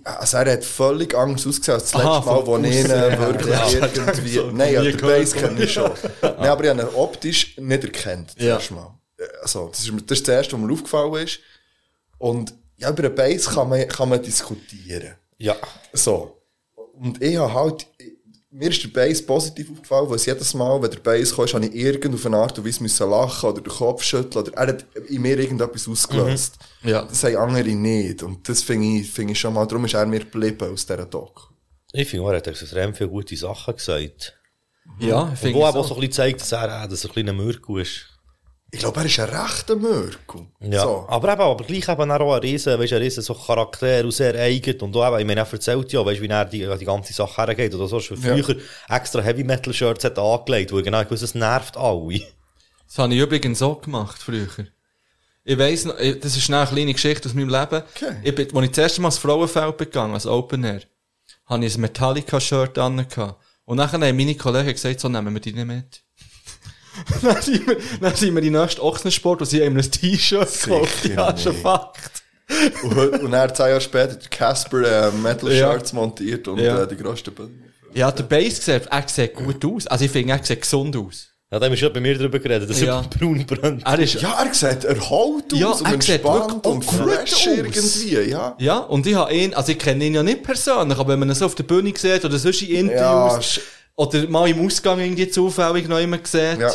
Also 0.03 0.37
er 0.37 0.53
hat 0.53 0.63
völlig 0.65 1.13
anders 1.15 1.45
ausgesehen 1.45 1.75
als 1.79 1.91
das 1.91 2.01
Aha, 2.01 2.15
letzte 2.17 2.31
Mal, 2.31 2.45
wo 2.47 2.57
ich 2.57 2.75
ihn 2.79 2.85
äh, 2.89 3.19
wirklich 3.19 3.55
Ja. 3.55 3.69
irgendwie, 3.69 4.29
So, 4.33 4.51
nein, 4.51 4.73
ja, 4.73 4.81
gehört. 4.81 5.01
Bass 5.01 5.33
kenne 5.33 5.63
ich 5.63 5.73
schon. 5.73 5.91
Nein, 6.21 6.47
aber 6.49 6.63
ich 6.63 6.69
habe 6.71 6.81
ihn 6.81 6.87
optisch 6.95 7.57
nicht 7.57 7.83
erkannt, 7.83 8.33
Ja. 8.37 8.55
zuerst 8.57 8.71
mal. 8.71 8.93
Äh, 9.17 9.23
Also, 9.41 9.67
das 9.69 9.79
ist, 9.81 9.91
das 10.07 10.17
ist 10.19 10.27
das 10.27 10.35
erste, 10.35 10.53
was 10.53 10.59
mir 10.61 10.73
aufgefallen 10.73 11.13
ist. 11.25 11.39
Und, 12.17 12.53
ja, 12.77 12.89
über 12.89 13.03
den 13.03 13.15
Bass 13.15 13.45
kann 13.49 13.69
man, 13.69 13.87
kann 13.87 14.09
man 14.09 14.21
diskutieren. 14.21 15.15
Ja. 15.37 15.55
So. 15.93 16.41
Und 16.93 17.21
ich 17.21 17.37
habe 17.37 17.53
halt, 17.53 17.85
mir 18.57 18.69
ist 18.69 18.83
der 18.83 18.87
Bass 18.89 19.21
positiv 19.21 19.69
aufgefallen, 19.71 20.09
weil 20.09 20.15
es 20.15 20.25
jedes 20.25 20.53
Mal, 20.53 20.81
wenn 20.81 20.89
der 20.89 20.99
Bass 20.99 21.35
kam, 21.35 21.45
habe 21.45 21.65
ich 21.65 22.13
auf 22.13 22.25
eine 22.25 22.37
Art 22.37 22.57
und 22.57 22.65
Weise 22.65 22.81
müssen 22.81 23.09
lachen 23.09 23.49
oder 23.49 23.61
den 23.61 23.71
Kopf 23.71 24.01
schütteln 24.01 24.45
oder 24.45 24.57
er 24.57 24.67
hat 24.67 24.85
in 25.09 25.21
mir 25.21 25.37
irgendetwas 25.37 25.87
ausgelöst. 25.87 26.55
Ja. 26.81 27.03
Das 27.03 27.23
haben 27.23 27.35
andere 27.35 27.69
nicht. 27.69 28.23
Und 28.23 28.47
das 28.47 28.63
finde 28.63 28.99
ich, 28.99 29.11
finde 29.11 29.33
ich 29.33 29.39
schon 29.39 29.53
mal, 29.53 29.65
darum 29.65 29.85
ist 29.85 29.93
er 29.93 30.05
mir 30.05 30.19
geblieben 30.19 30.71
aus 30.71 30.85
dieser 30.85 31.05
Doc. 31.05 31.49
Ich 31.91 32.07
finde, 32.07 32.29
er 32.31 32.37
hat 32.37 32.47
extrem 32.47 32.93
viele 32.93 33.09
gute 33.09 33.35
Sachen 33.35 33.75
gesagt. 33.75 34.37
Ja, 34.99 35.27
finde 35.35 35.55
wo 35.55 35.59
ich 35.61 35.65
aber 35.65 35.79
auch 35.79 35.87
so. 35.87 35.95
ein 35.95 35.99
bisschen 35.99 36.13
zeigt, 36.13 36.41
dass 36.41 36.51
er, 36.51 36.83
äh, 36.83 36.87
dass 36.87 37.03
er 37.03 37.09
ein 37.09 37.13
kleiner 37.13 37.33
Mürku 37.33 37.77
ist. 37.77 38.14
Ich 38.71 38.79
glaube, 38.79 38.99
er 38.99 39.05
ist 39.05 39.19
ein 39.19 39.29
rechter 39.29 39.75
Mörkel. 39.77 40.47
Ja. 40.59 40.81
So. 40.81 41.05
Aber 41.07 41.31
eben, 41.31 41.41
aber 41.41 41.63
gleich 41.63 41.87
eben 41.87 42.11
auch 42.11 42.33
ein 42.33 42.39
riesen, 42.41 42.77
weißt, 42.77 42.93
ein 42.93 43.01
riesen 43.01 43.23
so 43.23 43.33
Charakter 43.33 44.03
und 44.03 44.11
sehr 44.11 44.35
eigen. 44.35 44.79
Und 44.81 44.95
auch 44.97 45.07
eben, 45.07 45.19
ich 45.19 45.25
meine, 45.25 45.41
er 45.41 45.53
erzählt 45.53 45.93
ja, 45.93 46.05
weißt, 46.05 46.21
wie 46.21 46.27
er 46.27 46.45
die, 46.45 46.67
die 46.79 46.85
ganze 46.85 47.13
Sache 47.13 47.41
hergeht. 47.45 47.73
Oder 47.73 47.87
so, 47.87 47.99
schon 48.01 48.21
Ja. 48.21 48.35
früher 48.35 48.57
extra 48.89 49.21
Heavy 49.21 49.43
Metal 49.43 49.73
Shirts 49.73 50.03
hat 50.03 50.19
angelegt, 50.19 50.73
wo 50.73 50.81
genau 50.81 51.03
gewusst, 51.03 51.23
es 51.23 51.35
nervt 51.35 51.77
alle. 51.77 52.21
Das 52.87 52.97
habe 52.97 53.13
ich 53.13 53.19
übrigens 53.21 53.59
so 53.59 53.75
gemacht 53.75 54.21
früher. 54.21 54.47
Ich 55.45 55.57
weiss 55.57 55.85
noch, 55.85 55.97
ich- 55.99 56.19
das 56.19 56.35
ist 56.35 56.49
eine 56.51 56.65
kleine 56.67 56.93
Geschichte 56.93 57.29
aus 57.29 57.35
meinem 57.35 57.49
Leben. 57.49 57.83
Okay. 57.95 58.15
Ich 58.23 58.35
bin, 58.35 58.47
als 58.55 58.65
ich 58.65 58.71
das 58.71 58.77
erste 58.79 59.01
Mal 59.01 59.07
ins 59.09 59.17
Frauenfeld 59.19 59.77
begangen, 59.77 60.15
als 60.15 60.25
Open 60.25 60.63
Air, 60.63 60.81
habe 61.45 61.65
ich 61.65 61.75
ein 61.75 61.81
Metallica-Shirt 61.81 62.77
an. 62.79 63.05
Und 63.65 63.77
nachher 63.77 63.99
haben 63.99 64.17
meine 64.17 64.35
Kollegen 64.35 64.71
gesagt, 64.71 64.99
so 64.99 65.07
nehmen 65.07 65.33
wir 65.33 65.39
die 65.41 65.53
nicht 65.53 65.65
mit. 65.65 66.01
dann, 67.21 67.41
sind 67.41 67.67
wir, 67.67 67.77
dann 68.01 68.15
sind 68.15 68.33
wir 68.35 68.41
die 68.41 68.49
nächste 68.49 68.83
Ochsensport 68.83 69.41
und 69.41 69.47
sie 69.47 69.63
haben 69.65 69.77
ein 69.77 69.91
T-Shirt 69.91 70.61
gekauft. 70.63 71.03
Sicher 71.03 71.15
Ja, 71.15 71.37
schon 71.37 71.51
nicht. 71.53 71.61
Fakt. 71.61 72.23
Und, 72.83 73.23
und 73.23 73.33
er 73.33 73.53
zwei 73.53 73.69
Jahre 73.69 73.81
später 73.81 74.17
Casper 74.29 75.07
äh, 75.07 75.11
Metal 75.11 75.51
Ja. 75.51 75.71
Shirts 75.71 75.93
montiert 75.93 76.47
und 76.47 76.59
Ja. 76.59 76.83
äh, 76.83 76.87
die 76.87 76.95
grösste 76.97 77.31
Bühne. 77.31 77.49
Ja, 77.93 78.11
der 78.11 78.23
Bass 78.23 78.63
sieht, 78.63 78.87
er 78.89 79.03
sieht 79.07 79.33
gut 79.33 79.63
aus. 79.65 79.87
Also 79.87 80.05
ich 80.05 80.11
finde, 80.11 80.33
er 80.33 80.43
sieht 80.43 80.61
gesund 80.61 80.95
aus. 80.95 81.27
Ja, 81.51 81.59
da 81.59 81.65
haben 81.65 81.71
wir 81.71 81.77
schon 81.77 81.93
bei 81.93 82.01
mir 82.01 82.17
drüber 82.17 82.39
geredet, 82.39 82.69
dass 82.69 82.81
Ja. 82.81 82.99
er 83.01 83.03
braun 83.07 83.45
brennt. 83.45 83.83
Er 83.85 83.99
ist, 83.99 84.15
Ja, 84.21 84.43
er 84.43 84.53
sieht 84.53 84.83
erholt 84.83 85.53
aus 85.53 85.59
Ja, 85.59 85.67
und 85.69 85.85
er 85.87 85.93
entspannt 85.93 86.65
und 86.67 86.83
fresh 86.83 87.33
aus. 87.33 87.45
irgendwie, 87.47 88.29
ja. 88.31 88.55
Ja, 88.59 88.77
und 88.79 89.07
ich 89.07 89.15
habe 89.15 89.33
ihn, 89.33 89.53
also 89.53 89.71
ich 89.71 89.79
kenne 89.79 90.05
ihn 90.05 90.15
ja 90.15 90.23
nicht 90.23 90.43
persönlich, 90.43 90.97
aber 90.97 91.13
wenn 91.13 91.19
man 91.19 91.29
ihn 91.29 91.35
so 91.35 91.45
auf 91.45 91.55
der 91.55 91.63
Bühne 91.63 91.93
sieht 91.95 92.25
oder 92.25 92.37
sonst 92.37 92.61
in 92.63 92.89
Ja, 92.89 93.27
Interviews 93.27 93.59
oder 93.95 94.27
mal 94.27 94.49
im 94.49 94.65
Ausgang 94.65 94.99
irgendwie 94.99 95.29
zufällig 95.29 95.87
noch 95.87 95.99
jemand 95.99 96.27
sieht, 96.27 96.59
Ja. 96.59 96.71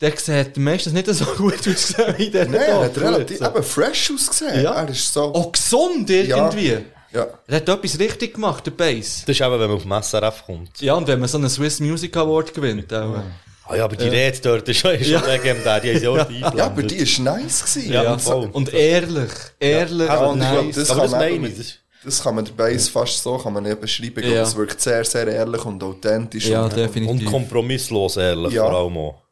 der 0.00 0.16
sieht 0.16 0.56
meistens 0.56 0.92
nicht 0.92 1.06
so 1.08 1.24
gut 1.36 1.66
aus 1.68 1.94
wie 2.16 2.30
der 2.30 2.46
Nein, 2.46 2.54
er 2.60 2.80
hat 2.84 2.98
relativ 2.98 3.38
so. 3.38 3.46
eben 3.46 3.62
fresh 3.62 4.10
ausgesehen. 4.14 4.62
Ja. 4.62 4.74
Er 4.82 4.88
ist 4.88 5.12
so. 5.12 5.22
Auch 5.34 5.52
gesund 5.52 6.08
irgendwie. 6.10 6.78
Ja. 7.12 7.26
Er 7.46 7.56
hat 7.56 7.68
etwas 7.68 7.98
richtig 7.98 8.34
gemacht, 8.34 8.64
der 8.64 8.70
Bass. 8.70 9.22
Das 9.26 9.36
ist 9.36 9.40
eben, 9.42 9.52
wenn 9.52 9.68
man 9.68 9.72
auf 9.72 9.82
dem 9.82 9.92
SRF 10.02 10.44
kommt. 10.46 10.80
Ja, 10.80 10.94
und 10.94 11.06
wenn 11.08 11.20
man 11.20 11.28
so 11.28 11.36
einen 11.38 11.50
Swiss 11.50 11.78
Music 11.80 12.16
Award 12.16 12.54
gewinnt, 12.54 12.92
auch. 12.94 13.22
Ah 13.68 13.76
ja, 13.76 13.84
aber 13.84 13.96
die 13.96 14.08
Rede 14.08 14.38
dort 14.42 14.68
ist 14.68 14.78
schon, 14.78 14.92
ist 14.92 15.08
schon 15.10 15.24
legendär, 15.24 15.78
die 15.80 15.90
haben 15.92 16.00
sie 16.00 16.08
auch 16.08 16.16
eingeblendet. 16.18 16.54
ja, 16.58 16.64
aber 16.66 16.82
die 16.82 16.96
ist 16.96 17.18
nice 17.20 17.64
gewesen. 17.64 17.92
Ja, 17.92 18.02
Ja, 18.02 18.32
und 18.52 18.72
ehrlich, 18.74 19.30
ehrlich, 19.60 20.08
Ja, 20.08 20.24
und 20.24 20.42
ich 20.42 20.48
glaub, 20.50 20.64
nice. 20.66 20.74
das 20.74 20.90
aber 20.90 21.02
das 21.02 21.10
meine 21.12 21.48
ich. 21.48 21.78
Das, 22.04 22.16
Das 22.16 22.22
kann 22.22 22.34
man 22.34 22.44
der 22.44 22.52
Bass 22.52 22.88
fast 22.88 23.22
so 23.22 23.38
kann 23.38 23.52
man 23.52 23.62
nicht 23.64 23.80
beschreiben. 23.80 24.22
Ja. 24.24 24.42
Es 24.42 24.56
wirkt 24.56 24.80
sehr, 24.80 25.04
sehr 25.04 25.26
ehrlich 25.28 25.64
und 25.64 25.82
authentisch. 25.82 26.46
ja, 26.48 26.60
und, 26.64 26.70
und 26.72 26.76
definitiv. 26.76 27.30
kompromisslos 27.30 28.16
ehrlich, 28.16 28.52
Ja. 28.52 28.64
vor 28.64 28.74
allem 28.78 28.96
auch. 28.98 29.22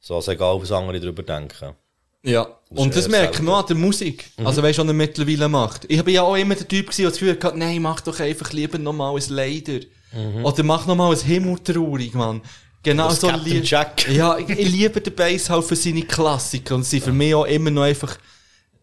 So, 0.00 0.16
also 0.16 0.30
egal, 0.32 0.60
was 0.60 0.72
andere 0.72 0.98
darüber 1.00 1.22
denken. 1.22 1.74
Ja, 2.22 2.46
und 2.70 2.94
das 2.94 3.08
merkt 3.08 3.40
man 3.42 3.54
an 3.54 3.64
der 3.66 3.76
Musik. 3.76 4.26
Also 4.44 4.62
weißt 4.62 4.78
du, 4.78 4.82
was 4.82 4.88
er 4.88 4.94
mittlerweile 4.94 5.48
macht. 5.48 5.86
Ich 5.88 6.02
bin 6.04 6.14
ja 6.14 6.22
auch 6.22 6.36
immer 6.36 6.54
der 6.54 6.68
Typ 6.68 6.86
gewesen, 6.86 7.02
der 7.02 7.10
das 7.10 7.18
Gefühl 7.18 7.38
hatte, 7.42 7.58
nein, 7.58 7.80
mach 7.80 8.00
doch 8.02 8.20
einfach 8.20 8.52
lieber 8.52 8.78
nochmal 8.78 9.16
ein 9.16 9.22
Leider. 9.28 9.80
Oder 10.42 10.62
mach 10.62 10.86
nochmal 10.86 11.12
ein 11.14 11.18
Himmeltraurig, 11.20 12.12
Mann. 12.14 12.42
Genau 12.82 13.08
Das 13.08 13.20
so 13.20 13.28
Captain 13.28 13.62
Jack. 13.62 14.08
Ja, 14.10 14.36
ich, 14.38 14.48
ich 14.48 14.70
liebe 14.70 15.00
den 15.00 15.14
Bass 15.14 15.48
halt 15.50 15.64
für 15.64 15.76
seine 15.76 16.02
Klassiker 16.02 16.74
und 16.74 16.82
sie 16.84 16.98
sind 16.98 17.04
für 17.04 17.12
mich 17.12 17.34
auch 17.34 17.44
immer 17.44 17.70
noch 17.70 17.82
einfach, 17.82 18.16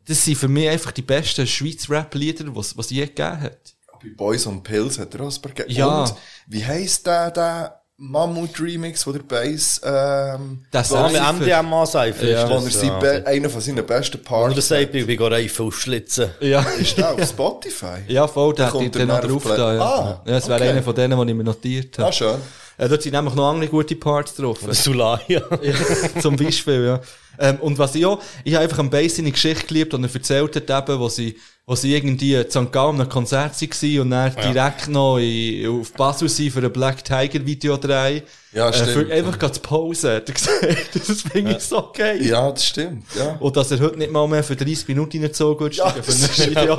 das 0.07 0.23
sind 0.23 0.37
für 0.37 0.47
mich 0.47 0.69
einfach 0.69 0.91
die 0.91 1.01
besten 1.01 1.45
Schweizer 1.45 1.89
Rap-Lieder, 1.93 2.45
was, 2.55 2.77
was 2.77 2.89
je 2.89 3.05
gegeben 3.05 3.41
hat. 3.41 3.57
Bei 4.01 4.09
Boys 4.15 4.45
on 4.47 4.61
Pills 4.63 4.99
hat 4.99 5.13
er 5.15 5.21
auch 5.21 5.33
ein 5.35 5.41
paar 5.41 5.51
gegeben. 5.53 5.71
Ja. 5.77 6.03
Und 6.03 6.13
wie 6.47 6.63
heisst 6.65 7.05
der, 7.07 7.31
der 7.31 7.81
Mammut-Remix, 7.99 9.07
wo 9.07 9.11
der 9.11 9.21
Bass, 9.23 9.81
ähm, 9.83 10.63
Das 10.71 10.89
Cypher. 10.89 11.33
MDMA-Seifer 11.33 12.25
Ja. 12.27 12.43
ist 12.43 12.49
wo 12.49 12.53
er 12.55 12.61
das. 12.61 12.73
sein 12.79 12.87
ja. 12.89 12.99
Be- 12.99 13.23
einer 13.25 13.49
von 13.49 13.59
seinen 13.61 13.85
besten 13.85 14.17
Und 14.17 14.23
Parts 14.23 14.55
das 14.55 14.67
sagt, 14.67 14.93
ich 14.93 15.05
bin 15.07 15.21
Reifen 15.23 15.71
schlitzen. 15.71 16.29
Ja. 16.39 16.61
ist 16.61 16.95
der 16.97 17.13
auf 17.13 17.23
Spotify. 17.29 18.01
Ja, 18.07 18.27
voll, 18.27 18.53
der 18.53 18.67
hat 18.67 18.73
Kommt 18.73 18.93
den 18.93 19.01
er 19.01 19.05
noch 19.07 19.21
dann 19.21 19.31
auf 19.31 19.43
drauf 19.43 19.53
Play- 19.55 19.57
da, 19.57 19.73
ja. 19.73 19.81
Ah, 19.81 20.21
ja, 20.25 20.31
das 20.33 20.47
wäre 20.47 20.59
okay. 20.59 20.69
einer 20.69 20.83
von 20.83 20.95
denen, 20.95 21.19
die 21.25 21.31
ich 21.31 21.37
mir 21.37 21.43
notiert 21.43 21.97
habe. 21.97 22.09
Ah, 22.09 22.11
schön. 22.11 22.35
Äh, 22.77 22.87
dort 22.89 23.01
sind 23.01 23.13
nämlich 23.13 23.33
noch 23.33 23.49
andere 23.49 23.69
gute 23.69 23.95
Parts 23.95 24.35
drauf. 24.35 24.59
Sulaya. 24.71 25.19
Ja, 25.27 25.41
zum 26.21 26.35
Beispiel, 26.35 26.85
ja. 26.85 27.01
Ähm, 27.39 27.57
und 27.57 27.77
was 27.77 27.93
ich 27.95 28.05
auch, 28.05 28.19
ich 28.43 28.53
habe 28.55 28.63
einfach 28.63 28.79
am 28.79 28.89
Bass 28.89 29.15
seine 29.17 29.31
Geschichte 29.31 29.65
geliebt, 29.67 29.93
und 29.93 30.03
er 30.03 30.13
erzählt 30.13 30.55
hat 30.55 30.89
eben, 30.89 30.99
wo 30.99 31.07
sie, 31.07 31.35
wo 31.67 31.75
sie 31.75 31.95
irgendwie 31.95 32.33
in 32.33 32.49
St. 32.49 32.71
Gallen 32.71 32.99
am 33.01 33.09
Konzert 33.09 33.61
waren 33.61 33.99
und 33.99 34.09
dann 34.09 34.33
direkt 34.35 34.87
noch 34.87 35.17
in, 35.17 35.67
auf 35.69 35.93
Basel 35.93 36.29
sind 36.29 36.51
für 36.51 36.61
ein 36.63 36.71
Black 36.73 37.03
Tiger 37.03 37.45
Video 37.45 37.77
drehen. 37.77 38.23
Ja, 38.53 38.69
Äh, 38.69 38.73
stimmt. 38.73 38.89
für 39.07 39.13
einfach 39.13 39.37
gerade 39.37 39.53
zu 39.53 39.59
Pause, 39.61 40.15
hat 40.15 40.29
er 40.29 40.33
gesagt. 40.33 40.77
Das 41.07 41.21
finde 41.21 41.51
ich 41.57 41.59
so 41.59 41.91
geil. 41.95 42.25
Ja, 42.25 42.49
das 42.51 42.65
stimmt, 42.65 43.05
ja. 43.15 43.35
Und 43.39 43.55
dass 43.55 43.69
er 43.69 43.79
heute 43.81 43.97
nicht 43.97 44.11
mal 44.11 44.27
mehr 44.27 44.43
für 44.43 44.55
30 44.55 44.87
Minuten 44.87 45.17
reingezogen 45.17 45.59
wird, 45.65 45.75
Ja, 45.75 45.89
für 45.91 46.11
ein 46.11 46.49
Video 46.49 46.77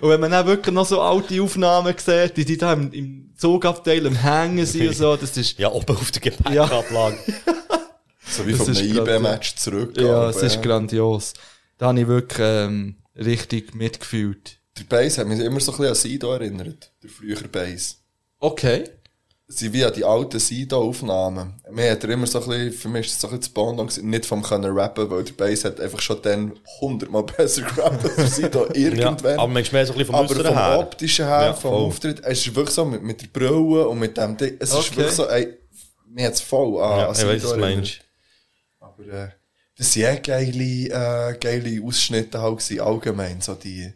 Und 0.00 0.08
wenn 0.08 0.20
man 0.20 0.30
dann 0.30 0.46
wirklich 0.46 0.74
noch 0.74 0.86
so 0.86 1.00
alte 1.00 1.42
Aufnahmen 1.42 1.94
sieht, 1.98 2.36
wie 2.36 2.44
die 2.44 2.56
da 2.56 2.72
im, 2.72 2.92
im 2.92 3.30
Zugabteil 3.36 4.06
am 4.06 4.16
Hängen 4.16 4.64
sind 4.66 4.88
und 4.88 4.96
so, 4.96 5.16
das 5.16 5.36
ist, 5.36 5.58
Ja, 5.58 5.70
oben 5.70 5.96
auf 5.96 6.10
der 6.10 6.22
Gepäckablage. 6.22 7.18
So 8.26 8.46
wie 8.46 8.52
Das 8.52 8.62
von 8.62 8.76
einem 8.76 8.96
IB-Match 8.96 9.56
zurück. 9.56 10.00
Ja, 10.00 10.30
es 10.30 10.36
ist 10.42 10.56
äh, 10.56 10.60
grandios. 10.60 11.34
Da 11.78 11.88
habe 11.88 12.00
ich 12.00 12.06
wirklich 12.06 12.38
ähm, 12.40 12.96
richtig 13.16 13.74
mitgefühlt. 13.74 14.58
Der 14.78 14.84
Bass 14.84 15.18
hat 15.18 15.26
mich 15.26 15.40
immer 15.40 15.60
so 15.60 15.72
ein 15.72 15.78
bisschen 15.78 15.86
an 15.88 15.94
Sido 15.94 16.32
erinnert. 16.32 16.92
Der 17.02 17.10
frühere 17.10 17.48
Bass. 17.48 17.98
Okay. 18.38 18.84
Sie 19.52 19.72
wie 19.72 19.84
die 19.90 20.04
alten 20.04 20.38
Sido-Aufnahmen. 20.38 21.54
Mir 21.72 21.90
hat 21.90 22.04
er 22.04 22.10
immer 22.10 22.26
so 22.28 22.40
ein 22.40 22.48
bisschen, 22.48 22.72
für 22.72 22.88
mich 22.88 23.06
ist 23.06 23.14
das 23.14 23.20
so 23.22 23.28
ein 23.36 23.40
bisschen 23.40 23.76
gewesen, 23.76 24.08
nicht 24.08 24.24
vom 24.24 24.42
können 24.42 24.76
rappen, 24.78 25.10
weil 25.10 25.24
der 25.24 25.32
Bass 25.32 25.64
hat 25.64 25.80
einfach 25.80 26.00
schon 26.00 26.22
dann 26.22 26.52
hundertmal 26.80 27.22
besser 27.36 27.62
gerappt 27.62 28.16
als 28.16 28.36
Sido 28.36 28.66
Ja, 28.74 28.74
irgendwann. 28.74 29.38
aber 29.40 29.48
manchmal 29.48 29.82
mehr 29.82 29.86
so 29.86 29.92
ein 29.92 29.98
bisschen 29.98 30.14
vom 30.14 30.24
Aber 30.24 30.34
vom 30.44 30.56
her. 30.56 30.78
optischen 30.78 31.26
her, 31.26 31.42
Ja, 31.46 31.52
vom 31.54 31.70
voll. 31.72 31.82
Auftritt, 31.86 32.20
es 32.24 32.46
ist 32.46 32.54
wirklich 32.54 32.74
so 32.74 32.84
mit, 32.84 33.02
mit 33.02 33.20
der 33.22 33.26
Brille 33.26 33.88
und 33.88 33.98
mit 33.98 34.16
dem 34.16 34.36
Ding, 34.36 34.56
es 34.60 34.70
ist 34.70 34.76
Okay. 34.76 34.96
wirklich 34.98 35.16
so, 35.16 35.26
ey, 35.28 35.58
mir 36.06 36.26
hat's 36.28 36.40
voll 36.40 36.80
an, 36.80 36.98
Ja, 37.00 37.12
ich 37.12 37.26
weiss, 37.26 37.42
was 37.44 37.52
du 37.52 37.58
meinst. 37.58 38.00
Aber, 38.78 39.02
äh, 39.06 39.28
das 39.76 39.92
sind 39.92 40.04
eh 40.04 40.16
geile, 40.20 41.32
äh, 41.32 41.38
geile 41.38 41.84
Ausschnitte 41.84 42.40
halt 42.40 42.58
gewesen, 42.58 42.80
allgemein, 42.80 43.40
so 43.40 43.54
die, 43.54 43.92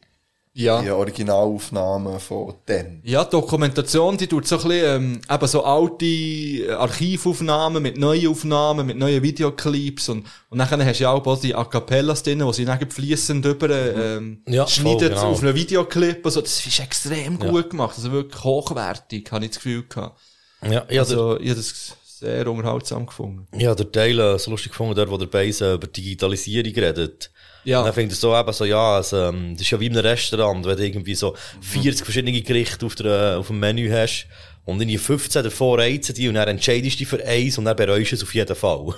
Ja. 0.57 0.81
die 0.81 0.90
Originalaufnahmen 0.90 2.21
von 2.21 2.55
dann. 2.67 3.01
Ja, 3.03 3.25
die 3.25 3.31
Dokumentation, 3.31 4.17
die 4.17 4.29
tut 4.29 4.47
so 4.47 4.57
ein 4.57 4.62
bisschen, 4.69 5.03
ähm, 5.03 5.21
eben 5.29 5.47
so 5.49 5.64
alte 5.64 6.05
äh, 6.05 6.71
Archivaufnahmen 6.71 7.83
mit 7.83 7.99
neuen 7.99 8.29
Aufnahmen, 8.29 8.87
mit 8.87 8.97
neuen 8.97 9.21
Videoclips 9.21 10.09
und, 10.11 10.27
und 10.51 10.59
dann 10.59 10.69
hast 10.87 11.01
du 11.01 11.03
ja 11.03 11.11
auch 11.11 11.40
die 11.40 11.55
A 11.57 11.64
Cappellas 11.64 12.23
drin, 12.23 12.45
wo 12.45 12.53
sie 12.53 12.64
dann 12.64 12.79
fließend 12.88 13.45
über, 13.45 13.68
ähm, 13.68 14.43
Ja, 14.47 14.66
schneidet 14.68 15.01
voll, 15.01 15.09
genau. 15.11 15.31
auf 15.33 15.43
einen 15.43 15.55
Videoclip 15.57 16.24
und 16.24 16.31
so. 16.31 16.41
Das 16.41 16.64
ist 16.64 16.78
extrem 16.78 17.39
gut 17.39 17.70
gemacht. 17.70 17.95
Also 17.97 18.12
wirklich 18.12 18.45
hochwertig, 18.45 19.33
habe 19.33 19.45
ich 19.45 19.51
das 19.51 19.57
Gefühl 19.59 19.85
gehabt. 19.89 20.20
Ja, 20.62 20.70
ja, 20.70 20.81
der, 20.89 21.01
Also, 21.01 21.41
ich 21.41 21.53
das 21.55 21.97
sehr 22.25 22.47
unterhaltsam 22.49 23.07
gefunden. 23.07 23.47
ja, 23.59 23.75
der 23.75 23.91
Teil 23.91 24.18
äh, 24.18 24.39
so 24.39 24.51
lustig 24.51 24.72
gefunden, 24.72 24.95
dort, 24.95 25.11
wo 25.11 25.18
der 25.18 25.27
Beis 25.27 25.61
äh, 25.61 25.75
über 25.75 25.87
Digitalisierung 25.87 26.72
redet. 26.72 27.31
Ja. 27.64 27.81
Und 27.81 27.87
dann 27.87 27.95
finde 27.95 28.12
ich 28.14 28.20
so 28.20 28.37
eben 28.37 28.53
so, 28.53 28.64
ja, 28.64 28.97
also, 28.97 29.16
ähm, 29.16 29.53
das 29.53 29.62
ist 29.62 29.70
ja 29.70 29.81
wie 29.81 29.87
in 29.87 29.97
einem 29.97 30.07
Restaurant, 30.07 30.66
wenn 30.66 30.77
du 30.77 30.85
irgendwie 30.85 31.14
so 31.14 31.35
40 31.61 32.05
verschiedene 32.05 32.41
Gerichte 32.43 32.85
auf, 32.87 32.95
der, 32.95 33.33
äh, 33.33 33.35
auf 33.37 33.47
dem 33.49 33.59
Menü 33.59 33.91
hast 33.91 34.27
Und 34.66 34.81
in 34.81 34.89
die 34.89 34.99
15 34.99 35.45
davor 35.45 35.79
reizen 35.79 36.14
die 36.14 36.29
und 36.29 36.35
dann 36.35 36.49
entscheidest 36.49 36.97
du 36.97 36.99
dich 36.99 37.09
für 37.09 37.25
eins 37.25 37.59
und 37.59 37.64
dann 37.66 37.77
bereust 37.77 38.12
du 38.12 38.16
es 38.16 38.22
auf 38.22 38.35
jeden 38.35 38.57
Fall. 38.57 38.95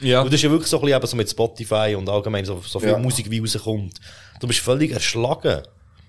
Ja. 0.00 0.22
Und 0.22 0.28
das 0.28 0.36
ist 0.36 0.42
ja 0.42 0.50
wirklich 0.50 0.68
so 0.68 0.78
ein 0.78 0.82
bisschen 0.82 0.96
eben 0.96 1.06
so 1.06 1.16
mit 1.16 1.30
Spotify 1.30 1.94
und 1.96 2.08
allgemein 2.08 2.44
so, 2.44 2.62
so 2.66 2.80
viel 2.80 2.90
Ja. 2.90 2.98
Musik 2.98 3.30
wie 3.30 3.40
rauskommt. 3.40 4.00
Du 4.40 4.46
bist 4.46 4.60
völlig 4.60 4.92
erschlagen. 4.92 5.62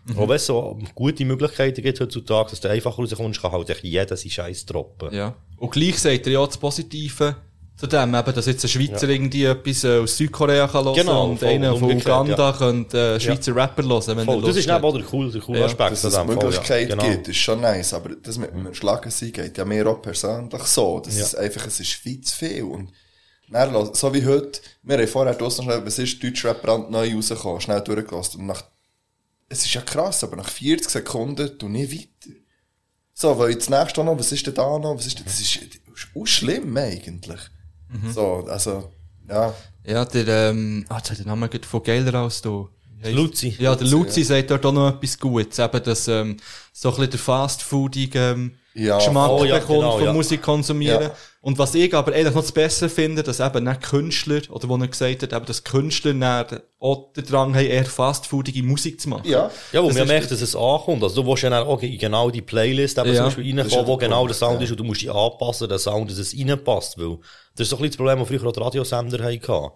Mhm. 0.05 0.17
Auch 0.17 0.27
wenn 0.29 0.35
es 0.35 0.45
so 0.47 0.79
gute 0.95 1.23
Möglichkeiten 1.25 1.81
gibt 1.81 1.99
heutzutage, 1.99 2.49
dass 2.51 2.61
du 2.61 2.69
einfach 2.69 2.97
rauskommst, 2.97 3.41
kann 3.41 3.51
halt 3.51 3.83
jeder 3.83 4.17
seinen 4.17 4.31
Scheiß 4.31 4.65
droppen. 4.65 5.13
Ja. 5.13 5.35
Und 5.57 5.71
gleich 5.71 5.99
sagt 5.99 6.25
er 6.25 6.33
ja 6.33 6.45
das 6.45 6.57
Positive 6.57 7.35
zu 7.77 7.87
dem, 7.87 8.13
eben, 8.13 8.33
dass 8.35 8.45
jetzt 8.45 8.63
ein 8.63 8.67
Schweizer 8.69 9.09
irgendwie 9.09 9.45
etwas 9.45 9.83
äh, 9.83 9.97
aus 9.99 10.15
Südkorea 10.17 10.67
kann 10.67 10.85
hören 10.85 10.95
Genau, 10.95 11.25
und 11.29 11.43
einer 11.43 11.75
von 11.75 11.91
Uganda 11.91 12.51
ja. 12.51 12.55
könnte 12.57 13.15
äh, 13.15 13.19
Schweizer 13.19 13.55
Rapper 13.55 13.83
hören, 13.83 14.17
wenn 14.17 14.25
Voll. 14.25 14.43
er 14.43 14.47
Das 14.47 14.55
ist 14.57 14.67
eben 14.67 14.83
auch 14.83 14.93
der 14.93 15.03
coole, 15.03 15.31
der 15.31 15.41
coole 15.41 15.59
Ja, 15.59 15.65
Aspekt 15.65 15.91
dass 15.91 16.03
es 16.03 16.13
Fall, 16.13 16.25
Möglichkeit 16.27 16.89
ja. 16.89 16.95
Genau. 16.95 17.09
gibt, 17.09 17.27
ist 17.27 17.37
schon 17.37 17.61
nice, 17.61 17.93
aber 17.93 18.09
das 18.21 18.37
mit 18.37 18.51
dem 18.53 18.73
Schlagen 18.73 19.09
sein 19.09 19.31
geht 19.31 19.57
ja 19.57 19.65
mir 19.65 19.87
auch 19.87 20.01
persönlich 20.01 20.61
so. 20.63 20.99
Das 20.99 21.17
Ja. 21.17 21.23
ist 21.23 21.35
einfach, 21.35 21.65
es 21.65 21.79
ist 21.79 21.93
viel 21.93 22.21
zu 22.21 22.35
viel. 22.35 22.63
Und 22.63 22.91
dann, 23.49 23.93
so 23.95 24.13
wie 24.13 24.25
heute, 24.25 24.59
wir 24.83 24.97
haben 24.97 25.07
vorher 25.07 25.33
draussen 25.33 25.63
schnell, 25.63 25.83
was 25.85 25.97
ist 25.97 26.23
Deutschrap 26.23 26.61
brandneu 26.61 27.15
rausgekommen, 27.15 27.61
schnell 27.61 27.81
durchgelassen. 27.81 28.41
Und 28.41 28.47
nach, 28.47 28.63
es 29.51 29.65
ist 29.65 29.73
ja 29.73 29.81
krass, 29.81 30.23
aber 30.23 30.37
nach 30.37 30.49
40 30.49 30.89
Sekunden 30.89 31.57
tu 31.59 31.67
nicht 31.67 31.91
weiter. 31.91 32.35
So, 33.13 33.37
weil 33.37 33.51
jetzt 33.51 33.69
nächstes 33.69 33.99
auch 33.99 34.05
noch, 34.05 34.17
was 34.17 34.31
ist 34.31 34.47
denn 34.47 34.53
da 34.53 34.79
noch, 34.79 34.95
was 34.95 35.05
ist 35.05 35.19
denn, 35.19 35.25
das 35.25 35.39
ist, 35.39 35.59
auch 36.15 36.25
schlimm 36.25 36.75
eigentlich. 36.77 37.39
Mhm. 37.89 38.11
So, 38.11 38.45
also, 38.47 38.91
ja. 39.27 39.53
Ja, 39.85 40.05
der, 40.05 40.49
ähm, 40.51 40.85
ah, 40.89 40.97
jetzt 40.97 41.11
hat 41.11 41.19
der 41.19 41.25
Name 41.25 41.49
von 41.69 41.83
geiler 41.83 42.13
als 42.15 42.41
du. 42.41 42.69
Luzi. 43.03 43.55
Ja, 43.57 43.75
der 43.75 43.87
Luzi 43.87 44.23
sagt 44.23 44.51
dort 44.51 44.65
auch 44.65 44.71
noch 44.71 44.95
etwas 44.95 45.19
Gutes. 45.19 45.57
Eben, 45.57 45.83
dass, 45.83 46.07
ähm, 46.07 46.37
so 46.71 46.89
ein 46.89 46.95
bisschen 46.95 47.11
der 47.11 47.19
fast-foodige, 47.19 48.19
ähm, 48.31 48.55
Ja, 48.73 48.97
Geschmack 48.97 49.29
oh 49.31 49.43
ja, 49.43 49.55
bekommt 49.59 49.79
genau, 49.79 49.97
von 49.97 50.03
ja. 50.05 50.13
Musik 50.13 50.41
konsumieren. 50.41 51.01
Ja. 51.03 51.15
Und 51.41 51.57
was 51.59 51.75
ich 51.75 51.93
aber 51.93 52.13
eigentlich 52.13 52.33
noch 52.33 52.41
das 52.41 52.51
Besser 52.51 52.87
finde, 52.87 53.21
dass 53.23 53.39
eben 53.39 53.65
nicht 53.65 53.81
Künstler, 53.81 54.41
oder 54.49 54.69
wo 54.69 54.77
er 54.77 54.87
gesagt 54.87 55.23
hat, 55.23 55.33
eben, 55.33 55.45
dass 55.45 55.63
Künstler 55.63 56.13
dann 56.13 56.61
auch 56.79 57.11
den 57.13 57.25
Drang 57.25 57.53
haben, 57.55 57.65
eher 57.65 57.83
fast-foodige 57.83 58.63
Musik 58.63 59.01
zu 59.01 59.09
machen. 59.09 59.27
Ja. 59.27 59.51
Ja, 59.73 59.81
wo 59.83 59.87
Das 59.87 59.95
man 59.97 60.03
ist- 60.03 60.09
merkt, 60.09 60.31
dass 60.31 60.41
es 60.41 60.55
ankommt. 60.55 61.03
Also 61.03 61.21
du 61.21 61.27
willst 61.27 61.43
ja 61.43 61.49
dann 61.49 61.67
auch 61.67 61.81
in 61.81 61.97
genau 61.97 62.29
die 62.29 62.41
Playlist 62.41 62.97
eben 62.97 63.09
Ja. 63.09 63.15
zum 63.15 63.25
Beispiel 63.25 63.59
reinkommen, 63.59 63.87
wo 63.87 63.97
genau 63.97 64.25
der 64.27 64.35
Sound 64.35 64.59
ja. 64.59 64.65
ist 64.65 64.71
und 64.71 64.79
du 64.79 64.83
musst 64.85 65.01
dich 65.01 65.11
anpassen, 65.11 65.67
der 65.67 65.79
Sound, 65.79 66.09
dass 66.09 66.17
es 66.17 66.33
reinpasst, 66.37 66.97
weil 66.97 67.17
das 67.55 67.65
ist 67.65 67.69
so 67.71 67.75
ein 67.75 67.81
bisschen 67.81 67.89
das 67.91 67.97
Problem, 67.97 68.19
das 68.19 68.27
früher 68.27 68.45
auch 68.47 68.53
die 68.53 68.59
Radiosender 68.59 69.23
hatten. 69.23 69.71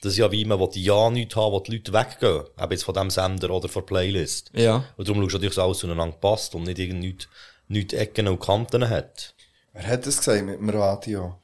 Das 0.00 0.12
ist 0.14 0.18
ja 0.18 0.32
wie 0.32 0.44
man 0.44 0.58
will 0.58 0.68
ja 0.74 1.10
nichts 1.10 1.36
haben, 1.36 1.52
wo 1.52 1.60
die 1.60 1.72
Leute 1.76 1.92
weggehen. 1.92 2.42
Eben 2.60 2.72
jetzt 2.72 2.82
von 2.82 2.94
dem 2.94 3.08
Sender 3.08 3.50
oder 3.50 3.68
von 3.68 3.82
der 3.82 3.86
Playlist. 3.86 4.50
Ja. 4.52 4.82
Und 4.96 5.06
darum 5.08 5.22
schaust 5.22 5.34
du 5.34 5.36
natürlich, 5.36 5.54
dass 5.54 5.64
alles 5.64 5.78
zueinander 5.78 6.16
passt 6.20 6.56
und 6.56 6.64
nicht 6.64 6.80
irgend 6.80 7.28
nicht 7.72 7.92
Ecken 7.92 8.28
und 8.28 8.40
Kanten 8.40 8.88
hat. 8.88 9.34
Wer 9.72 9.86
hat 9.86 10.06
das 10.06 10.18
gesagt 10.18 10.44
mit 10.44 10.58
dem 10.60 10.68
Radio? 10.68 11.34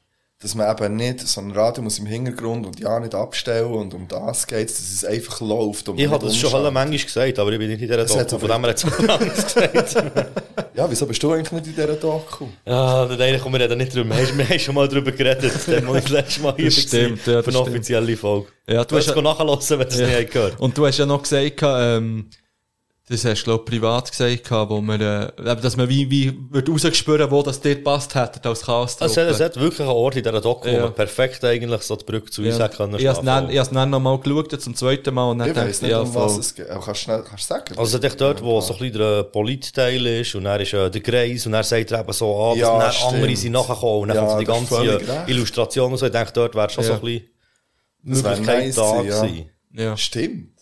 Dass 0.41 0.55
man 0.55 0.71
eben 0.71 0.95
nicht, 0.95 1.19
so 1.27 1.41
ein 1.41 1.51
Radio 1.51 1.83
muss 1.83 1.99
im 1.99 2.05
Hintergrund 2.05 2.65
und 2.65 2.79
ja 2.79 2.97
nicht 3.01 3.13
abstellen 3.13 3.73
und 3.73 3.93
um 3.93 4.07
das 4.07 4.47
geht 4.47 4.69
dass 4.69 4.79
es 4.79 5.03
einfach 5.03 5.41
läuft. 5.41 5.89
Und 5.89 5.99
Ich 5.99 6.07
habe 6.07 6.23
das 6.23 6.31
nicht 6.31 6.41
schon 6.41 6.53
alle 6.53 6.71
manchmal 6.71 6.97
gesagt, 6.97 7.39
aber 7.39 7.51
ich 7.51 7.59
bin 7.59 7.67
nicht 7.67 7.81
in 7.81 7.87
dieser 7.89 7.97
Das 7.97 8.15
hat 8.15 8.31
Doku, 8.31 8.47
von 8.47 8.49
dem 8.49 8.61
her 8.61 8.69
hat 8.69 8.77
es 8.77 9.09
anders 9.09 9.53
gesagt. 9.53 10.13
Ja, 10.75 10.89
wieso 10.89 11.05
bist 11.07 11.21
du 11.21 11.33
eigentlich 11.33 11.51
nicht 11.51 11.67
in 11.67 11.75
dieser 11.75 11.95
Doku? 11.95 12.45
Ja, 12.65 13.05
dann 13.05 13.19
eigentlich 13.19 13.41
kommen 13.41 13.55
wir 13.59 13.65
reden 13.65 13.79
nicht 13.79 13.93
drüber. 13.93 14.15
Wir 14.15 14.47
haben- 14.47 14.59
schon 14.59 14.75
mal 14.75 14.87
drüber 14.87 15.11
geredet, 15.11 15.51
dann, 15.67 15.85
wo 15.85 15.95
ich 15.95 16.03
das 16.03 16.11
letzte 16.11 16.41
Mal 16.41 16.55
hier 16.55 16.65
Das 16.65 16.75
war, 16.77 16.83
stimmt, 16.83 17.27
ja, 17.27 17.33
das 17.33 17.43
für 17.43 17.51
eine 17.51 17.59
offizielle 17.59 18.15
Folge. 18.15 18.47
Ja, 18.65 18.85
Du 18.85 18.95
hast 18.95 19.07
es 19.09 19.13
nachhören, 19.15 19.49
wenn 19.49 19.79
du 19.79 19.85
es 19.87 19.97
nicht 19.97 20.15
hast 20.15 20.31
gehört 20.31 20.59
Und 20.61 20.77
du 20.77 20.85
hast 20.87 20.97
ja 20.97 21.05
noch 21.05 21.21
gesagt, 21.21 21.59
ähm, 21.63 22.29
das 23.09 23.25
hast 23.25 23.41
du, 23.41 23.45
glaub, 23.45 23.65
privat 23.65 24.11
gesagt, 24.11 24.51
wo 24.69 24.81
man, 24.81 25.01
äh, 25.01 25.31
dass 25.55 25.75
man 25.75 25.89
wie, 25.89 26.09
wie, 26.11 26.37
wird 26.51 26.69
rausgespüren, 26.69 27.31
wo 27.31 27.41
das 27.41 27.59
dir 27.59 27.83
passt 27.83 28.13
hätte, 28.13 28.47
als 28.47 28.61
chaos 28.61 29.01
Also, 29.01 29.21
es 29.21 29.39
hat 29.39 29.59
wirklich 29.59 29.79
einen 29.81 29.89
Ort 29.89 30.15
in 30.17 30.23
dieser 30.23 30.39
Doku, 30.39 30.67
wo 30.69 30.73
Ja. 30.73 30.81
man 30.81 30.93
perfekt 30.93 31.43
eigentlich 31.43 31.81
so 31.81 31.95
die 31.95 32.05
Brücke 32.05 32.29
zu 32.29 32.43
uns 32.43 32.57
ja. 32.57 32.65
hat 32.65 32.77
können 32.77 32.99
Ich 32.99 33.07
habe 33.07 33.19
es 33.57 33.69
dann 33.71 33.89
noch 33.89 33.99
mal 33.99 34.19
geschaut, 34.19 34.61
zum 34.61 34.75
zweiten 34.75 35.11
Mal, 35.13 35.31
und 35.31 35.39
dann 35.39 35.49
Ich 35.49 35.55
weiss 35.55 35.81
nicht, 35.81 35.89
ja, 35.91 36.01
um 36.01 36.13
was 36.13 36.37
es 36.37 36.53
geht. 36.53 36.69
Aber 36.69 36.85
kannst 36.85 37.07
du 37.07 37.23
kannst 37.23 37.31
du 37.49 37.53
sagen? 37.55 37.73
Also, 37.77 37.97
es 37.97 38.03
ist 38.03 38.21
dort, 38.21 38.43
wo 38.43 38.61
so 38.61 38.73
ein 38.73 38.79
bisschen 38.79 38.97
der 38.99 39.23
Politteil 39.23 40.05
ist, 40.05 40.35
und 40.35 40.43
dann 40.43 40.61
ist 40.61 40.73
äh, 40.73 40.89
der 40.91 41.01
Kreis, 41.01 41.45
und 41.47 41.53
dann 41.53 41.63
sagt 41.63 41.91
er 41.91 42.01
eben 42.01 42.13
so, 42.13 42.35
ah, 42.35 42.49
dass 42.51 42.59
Ja, 42.59 42.77
dann 42.79 42.91
stimmt. 42.93 43.13
andere 43.15 43.35
sind 43.35 43.51
nachgekommen, 43.53 44.01
und 44.03 44.07
dann 44.09 44.17
Ja, 44.17 44.21
kommt 44.45 44.69
so 44.69 44.81
die 44.83 45.05
ganze. 45.05 45.25
Illustration 45.31 45.91
und 45.91 45.97
so. 45.97 46.05
Ich 46.05 46.11
denke, 46.11 46.31
dort 46.33 46.53
wäre 46.53 46.69
schon 46.69 46.83
so 46.83 46.91
Ja. 46.91 46.95
ein 46.97 47.01
bisschen 47.01 47.29
Möglichkeit 48.03 48.65
nice 48.67 48.75
da 48.75 49.01
gewesen. 49.01 49.49
Ja. 49.73 49.97
Stimmt. 49.97 50.58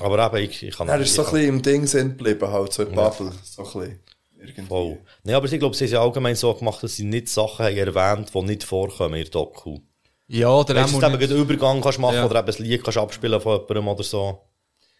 Aber 0.00 0.26
eben, 0.26 0.50
ich, 0.50 0.62
ich 0.62 0.76
kann 0.76 0.88
Er 0.88 1.00
ist 1.00 1.14
so 1.14 1.24
ein 1.24 1.32
bisschen 1.32 1.48
im 1.48 1.62
Ding 1.62 1.86
sind 1.86 2.18
geblieben, 2.18 2.48
halt, 2.50 2.72
so 2.72 2.82
in 2.82 2.94
der 2.94 2.96
Bubble. 2.96 3.32
So 3.42 3.62
ein 3.62 3.72
bisschen. 3.72 4.00
Irgendwie. 4.40 4.62
Voll. 4.66 4.98
Nee, 5.24 5.34
aber 5.34 5.50
ich 5.50 5.58
glaube, 5.58 5.74
sie 5.74 5.84
haben 5.86 5.92
ja 5.92 6.02
allgemein 6.02 6.36
so 6.36 6.54
gemacht, 6.54 6.82
dass 6.82 6.94
sie 6.96 7.04
nicht 7.04 7.28
Sachen 7.28 7.66
haben 7.66 7.76
erwähnt, 7.76 8.30
die 8.32 8.42
nicht 8.42 8.62
vorkommen 8.64 9.14
in 9.14 9.22
der 9.22 9.30
Doku. 9.30 9.80
Ja, 10.28 10.50
oder 10.50 10.74
Weißt 10.76 10.94
auch 10.94 11.00
dass 11.00 11.10
du 11.10 11.16
eben 11.16 11.32
einen 11.32 11.42
Übergang 11.42 11.80
kannst 11.80 11.98
machen 11.98 12.16
Ja. 12.16 12.26
oder 12.26 12.40
eben 12.40 12.48
ein 12.56 12.62
Lied 12.62 12.84
kannst 12.84 12.98
abspielen 12.98 13.40
von 13.40 13.60
jemandem 13.60 13.88
oder 13.88 14.02
so. 14.04 14.38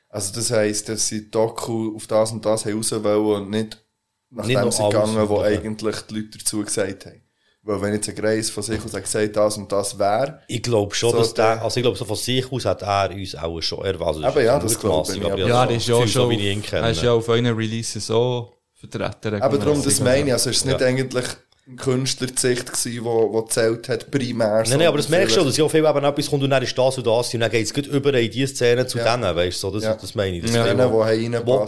Also, 0.09 0.35
das 0.35 0.51
heisst, 0.51 0.89
dass 0.89 1.07
sie 1.07 1.25
die 1.25 1.31
Doku 1.31 1.95
auf 1.95 2.07
das 2.07 2.33
und 2.33 2.45
das 2.45 2.65
haben 2.65 2.77
raus 2.79 2.91
wollen 2.93 3.43
und 3.43 3.51
nicht 3.51 3.85
nach 4.31 4.47
Nicht 4.47 4.57
dem 4.57 4.63
alles 4.65 4.79
gegangen, 4.79 5.29
wo 5.29 5.41
eigentlich 5.41 5.97
die 6.03 6.15
Leute 6.15 6.39
dazu 6.39 6.65
gesagt 6.65 7.07
haben. 7.07 7.23
Weil 7.69 7.83
wenn 7.83 7.93
jetzt 7.93 8.09
ein 8.09 8.15
Greis 8.15 8.49
von 8.49 8.63
sich 8.63 8.83
aus 8.83 8.95
hat 8.95 9.03
gesagt, 9.05 9.37
das 9.37 9.59
und 9.59 9.71
das 9.71 9.99
wäre, 9.99 10.41
Ich 10.49 10.63
glaube 10.63 10.95
schon, 10.95 11.11
So 11.11 11.19
dass 11.19 11.35
der, 11.35 11.63
also 11.63 11.77
ich 11.77 11.83
glaube, 11.83 11.99
so 11.99 12.07
von 12.07 12.17
sich 12.17 12.51
aus 12.51 12.65
hat 12.65 12.81
er 12.83 13.11
uns 13.15 13.35
auch 13.35 13.61
schon 13.61 13.85
erwartet. 13.85 14.25
Aber 14.25 14.43
ja, 14.43 14.59
das 14.59 14.79
glaube 14.81 15.13
ich, 15.15 15.23
aber- 15.23 15.39
Ja, 15.39 15.67
der 15.67 15.77
ist 15.77 15.87
ja 15.87 15.95
auch 15.97 16.01
so, 16.01 16.07
schon, 16.07 16.31
wie 16.31 16.37
ich 16.37 16.55
ihn 16.57 16.63
kenne. 16.63 16.87
er 16.87 16.91
ist 16.93 17.03
ja 17.03 17.13
auf 17.13 17.29
euren 17.29 17.45
Releases 17.47 18.07
so 18.07 18.55
vertreten. 18.75 19.43
Aber 19.43 19.59
darum, 19.59 19.83
das 19.85 20.01
meine 20.01 20.29
ich, 20.29 20.33
also 20.33 20.49
ist 20.49 20.57
es 20.57 20.65
nicht 20.65 20.81
Ja. 20.81 20.87
eigentlich 20.87 21.27
ein 21.67 21.77
Künstler 21.77 22.29
die 22.29 22.39
Sicht 22.41 22.73
gewesen, 22.73 23.05
wo, 23.05 23.31
wo 23.35 23.43
zählt 23.43 23.87
hat, 23.91 24.11
primär. 24.11 24.63
Nein, 24.67 24.79
nein, 24.79 24.87
aber 24.89 24.97
das 24.97 25.11
merkst 25.11 25.37
du 25.37 25.41
schon, 25.41 25.49
dass 25.49 25.57
ja 25.59 25.69
viel 25.69 25.85
eben 25.85 26.05
etwas 26.05 26.31
kommt 26.31 26.43
und 26.43 26.49
dann 26.49 26.63
ist 26.63 26.79
das 26.79 26.97
und 26.97 27.07
das 27.07 27.35
und 27.35 27.41
dann 27.41 27.51
geht 27.51 27.67
es 27.67 27.75
gut 27.75 27.87
über 27.89 28.15
in 28.15 28.31
die 28.31 28.47
Szene 28.47 28.87
zu 28.87 28.97
Ja. 28.97 29.15
denen, 29.15 29.37
weißt 29.37 29.63
du, 29.63 29.69
so, 29.69 29.75
das, 29.75 29.85
Ja. 29.85 29.95
das 29.95 30.15
meine 30.15 30.39
ich. 30.39 30.43
Das 30.45 30.55
Ja. 30.55 30.65
Denen, 30.65 30.91
wo, 30.91 31.01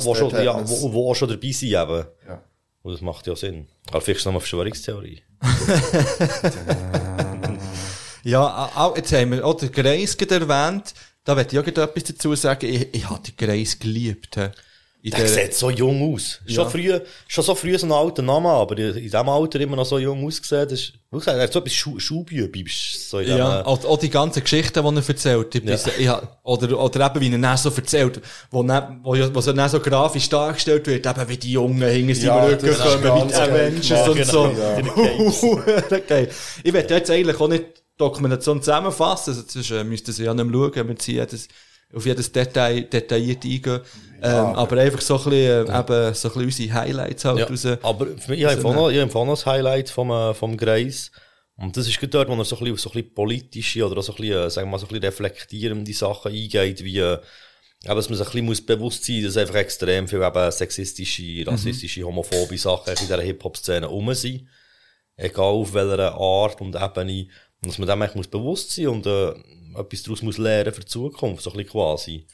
wo, 0.02 0.14
schon, 0.14 0.30
ja, 0.42 0.54
man's- 0.54 0.70
wo, 0.80 0.90
wo 0.94 1.10
auch 1.10 1.14
schon 1.14 1.28
dabei 1.28 1.50
sind 1.52 1.68
eben. 1.68 2.04
Ja. 2.26 2.42
Und 2.82 2.92
das 2.92 3.00
macht 3.00 3.26
ja 3.26 3.36
Sinn. 3.36 3.68
Aber 3.88 4.00
vielleicht 4.00 4.18
ist 4.18 4.22
es 4.22 4.26
noch 4.26 4.32
eine 4.32 4.40
Verschwörungstheorie. 4.40 5.22
Ja, 8.22 8.70
auch, 8.74 8.96
jetzt 8.96 9.12
haben 9.12 9.32
wir 9.32 9.46
auch 9.46 9.54
den 9.54 9.72
Greis 9.72 10.14
erwähnt. 10.14 10.94
Da 11.24 11.36
werde 11.36 11.52
ich 11.52 11.58
auch 11.58 11.66
etwas 11.66 12.04
dazu 12.04 12.34
sagen. 12.34 12.66
Ich, 12.66 12.94
ich 12.94 13.08
habe 13.08 13.22
den 13.22 13.36
Greis 13.36 13.78
geliebt. 13.78 14.36
hä. 14.36 14.50
In 15.02 15.12
Der 15.12 15.26
sieht 15.26 15.54
so 15.54 15.70
jung 15.70 16.14
aus. 16.14 16.40
Schon, 16.46 16.68
früh, 16.68 16.98
schon 17.26 17.42
so 17.44 17.54
früh 17.54 17.78
so 17.78 17.86
ein 17.86 17.92
alter 17.92 18.20
Name, 18.20 18.50
aber 18.50 18.76
in 18.76 18.92
diesem 19.00 19.28
Alter 19.30 19.58
immer 19.60 19.76
noch 19.76 19.86
so 19.86 19.98
jung 19.98 20.26
ausgesehen. 20.26 20.68
Das 20.68 20.78
ist, 20.78 20.92
wie 21.10 21.16
gesagt, 21.18 21.38
er 21.38 21.44
hat 21.44 21.52
so 21.54 21.58
etwas 21.60 21.72
Schu 21.72 21.98
Schulbübis. 21.98 23.08
So 23.08 23.20
Ja, 23.20 23.64
auch, 23.64 23.82
auch 23.86 23.96
die 23.98 24.10
ganzen 24.10 24.42
Geschichten, 24.42 24.82
die 24.82 25.00
er 25.00 25.08
erzählt. 25.08 25.54
Ja. 25.54 25.78
ich, 25.98 26.06
hab- 26.08 26.40
oder, 26.44 26.78
oder 26.78 27.06
eben, 27.06 27.20
wie 27.20 27.32
er 27.32 27.38
dann 27.38 27.56
so 27.56 27.70
erzählt, 27.70 28.20
wo, 28.50 28.62
dann, 28.62 29.00
wo, 29.02 29.14
ja- 29.14 29.34
wo 29.34 29.40
so, 29.40 29.54
dann 29.54 29.70
so 29.70 29.80
grafisch 29.80 30.28
dargestellt 30.28 30.86
wird, 30.86 31.06
eben 31.06 31.28
wie 31.28 31.36
die 31.38 31.52
Jungen 31.52 31.82
hinter 31.82 32.14
seinem 32.14 32.26
Ja, 32.26 32.44
Rücken 32.44 32.74
kommen, 33.02 33.30
geil 33.30 33.50
Avengers 33.50 34.08
und 34.08 34.24
so. 34.26 34.52
genau, 34.76 35.62
okay. 35.90 36.28
Ich 36.62 36.72
werde 36.74 36.94
jetzt 36.94 37.10
eigentlich 37.10 37.40
auch 37.40 37.48
nicht 37.48 37.64
die 37.64 37.80
Dokumentation 37.96 38.60
zusammenfassen, 38.60 39.30
also 39.30 39.42
sonst 39.48 39.70
äh, 39.70 39.82
müssten 39.82 40.12
Sie 40.12 40.24
ja 40.24 40.34
nicht 40.34 40.44
mehr 40.44 40.70
schauen, 40.74 40.88
wir 40.88 40.96
ziehen 40.96 41.14
jedes, 41.16 41.48
auf 41.94 42.06
jedes 42.06 42.30
Detail, 42.32 42.82
detailliert 42.82 43.44
eingehen. 43.44 43.80
Ähm, 44.22 44.30
aber 44.32 44.76
einfach 44.78 45.00
so 45.00 45.16
ein 45.16 45.24
bisschen, 45.24 45.66
äh, 45.68 45.78
eben, 45.80 46.14
so 46.14 46.28
ein 46.28 46.34
bisschen 46.34 46.42
unsere 46.44 46.74
Highlights 46.74 47.24
halt 47.24 47.38
Ja, 47.38 47.46
raus. 47.46 47.66
aber 47.82 48.06
für 48.18 48.30
mich, 48.32 48.40
ich 48.40 48.46
habe 48.46 48.60
noch- 48.62 48.90
ich 48.90 49.14
noch 49.14 49.26
das 49.28 49.46
Highlight 49.46 49.88
vom, 49.90 50.10
äh, 50.10 50.34
vom 50.34 50.56
Greis. 50.56 51.10
Und 51.56 51.76
das 51.76 51.88
ist 51.88 51.98
dort, 52.10 52.28
wo 52.28 52.34
er 52.34 52.44
so 52.44 52.56
ein 52.56 52.58
bisschen 52.60 52.72
auf 52.74 52.80
so 52.80 52.90
ein 52.90 52.94
bisschen 52.94 53.14
politische 53.14 53.84
oder 53.86 53.98
auch 53.98 54.02
so 54.02 54.12
ein 54.12 54.16
bisschen, 54.16 54.36
äh, 54.46 54.50
sagen 54.50 54.66
wir 54.68 54.72
mal, 54.72 54.78
so 54.78 54.86
ein 54.86 54.88
bisschen 54.88 55.04
reflektierende 55.04 55.92
Sachen 55.94 56.32
eingeht, 56.32 56.84
wie, 56.84 56.98
äh, 56.98 57.14
eben, 57.14 57.20
dass 57.96 58.08
man 58.08 58.18
sich 58.18 58.26
ein 58.26 58.30
bisschen 58.32 58.44
muss 58.46 58.60
bewusst 58.64 59.04
sein 59.04 59.16
muss, 59.22 59.34
dass 59.34 59.36
einfach 59.42 59.54
extrem 59.56 60.06
viel 60.08 60.22
eben 60.22 60.50
sexistische, 60.52 61.46
rassistische, 61.46 62.02
homophobe 62.04 62.56
Sachen 62.58 62.90
in 62.90 62.96
dieser 62.96 63.20
Hip-Hop-Szene 63.22 63.86
rum 63.86 64.12
sind. 64.14 64.46
Egal 65.16 65.44
auf 65.44 65.72
welcher 65.74 66.14
Art 66.14 66.60
und 66.60 66.76
Ebene. 66.76 67.26
Und 67.62 67.68
dass 67.68 67.78
man 67.78 67.88
dem 67.88 68.00
eigentlich 68.02 68.14
muss 68.16 68.28
bewusst 68.28 68.70
sein 68.72 68.88
und 68.88 69.06
äh, 69.06 69.32
etwas 69.76 70.02
daraus 70.02 70.22
muss 70.22 70.38
lernen 70.38 70.72
für 70.72 70.80
die 70.80 70.86
Zukunft, 70.86 71.42
so 71.42 71.50
ein 71.50 71.56
bisschen 71.56 71.70
quasi. 71.72 72.26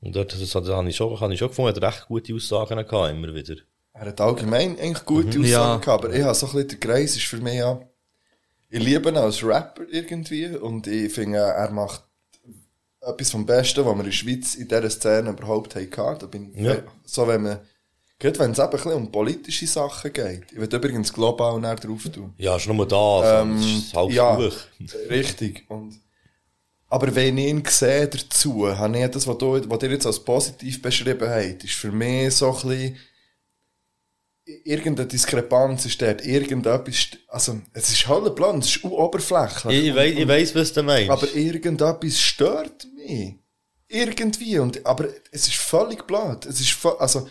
Und 0.00 0.14
dort, 0.14 0.32
das, 0.32 0.40
das 0.40 0.54
habe 0.54 0.88
ich 0.88 0.96
schon, 0.96 1.18
habe 1.20 1.32
ich 1.32 1.38
schon 1.38 1.48
gefunden, 1.48 1.76
er 1.80 1.86
hat 1.88 1.94
recht 1.96 2.06
gute 2.08 2.34
Aussagen 2.34 2.76
gehabt, 2.86 3.10
immer 3.10 3.34
wieder. 3.34 3.56
Er 3.94 4.06
hat 4.06 4.20
allgemein 4.20 4.78
eigentlich 4.78 5.04
gute 5.04 5.38
Mhm. 5.38 5.44
Aussagen 5.44 5.50
Ja. 5.50 5.76
gehabt, 5.78 6.04
aber 6.04 6.14
ich 6.14 6.22
habe 6.22 6.34
so 6.34 6.46
ein 6.46 6.52
bisschen, 6.52 6.68
der 6.68 6.78
Greis 6.78 7.16
ist 7.16 7.24
für 7.26 7.38
mich 7.38 7.54
ja, 7.54 7.80
ich 8.70 8.80
liebe 8.82 9.08
ihn 9.08 9.16
als 9.16 9.42
Rapper 9.42 9.82
irgendwie 9.90 10.46
und 10.46 10.86
ich 10.86 11.12
finde, 11.12 11.38
er 11.38 11.70
macht 11.70 12.02
etwas 13.00 13.30
vom 13.30 13.46
Besten, 13.46 13.84
was 13.84 13.94
wir 13.94 13.98
in 14.00 14.04
der 14.04 14.12
Schweiz 14.12 14.54
in 14.54 14.68
dieser 14.68 14.90
Szene 14.90 15.30
überhaupt 15.30 15.74
hatten. 15.74 16.18
Da 16.18 16.26
bin 16.26 16.52
ich, 16.54 16.60
Ja. 16.60 16.76
so 17.04 17.26
wenn 17.26 17.42
man, 17.42 17.58
gerade 18.18 18.38
wenn 18.40 18.50
es 18.52 18.58
eben 18.58 18.66
ein 18.66 18.70
bisschen 18.72 18.92
um 18.92 19.10
politische 19.10 19.66
Sachen 19.66 20.12
geht. 20.12 20.52
Ich 20.52 20.58
will 20.60 20.68
übrigens 20.72 21.12
global 21.12 21.58
näher 21.60 21.76
drauf 21.76 22.02
tun. 22.12 22.34
Ja, 22.36 22.56
ist 22.56 22.66
nur 22.68 22.86
da, 22.86 22.96
also, 23.20 23.54
das 23.54 23.64
ist 23.64 23.94
halb 23.94 24.10
ja, 24.12 24.36
durch. 24.36 24.56
richtig. 25.08 25.64
Und, 25.68 25.98
aber 26.88 27.14
wenn 27.14 27.36
ich 27.36 27.48
ihn 27.48 27.64
sehe 27.66 28.08
dazu, 28.08 28.66
habe 28.66 28.98
ich 28.98 29.10
das, 29.10 29.26
was, 29.26 29.38
du, 29.38 29.70
was 29.70 29.82
ihr 29.82 29.90
jetzt 29.90 30.06
als 30.06 30.20
positiv 30.20 30.80
beschrieben 30.80 31.28
habt, 31.28 31.64
ist 31.64 31.74
für 31.74 31.92
mich 31.92 32.34
so 32.34 32.50
ein 32.50 32.68
bisschen, 32.68 32.96
irgendeine 34.64 35.06
Diskrepanz 35.06 35.84
ist 35.84 36.00
dort, 36.00 36.24
irgendetwas, 36.24 37.08
also, 37.28 37.60
es 37.74 37.90
ist 37.90 38.08
halt 38.08 38.34
plan, 38.34 38.60
es 38.60 38.76
ist 38.76 38.84
auch 38.84 38.90
oberflächlich. 38.90 39.88
Ich, 39.88 39.94
weiss, 39.94 40.16
ich 40.16 40.28
weiss, 40.28 40.54
was 40.54 40.72
du 40.72 40.82
meinst. 40.82 41.10
Aber 41.10 41.30
irgendetwas 41.34 42.18
stört 42.18 42.86
mich. 42.96 43.34
Irgendwie. 43.88 44.58
Und, 44.58 44.84
aber 44.86 45.08
es 45.30 45.46
ist 45.46 45.56
völlig 45.56 46.06
blöd. 46.06 46.46
Es 46.46 46.60
ist 46.60 46.78
also, 46.98 47.28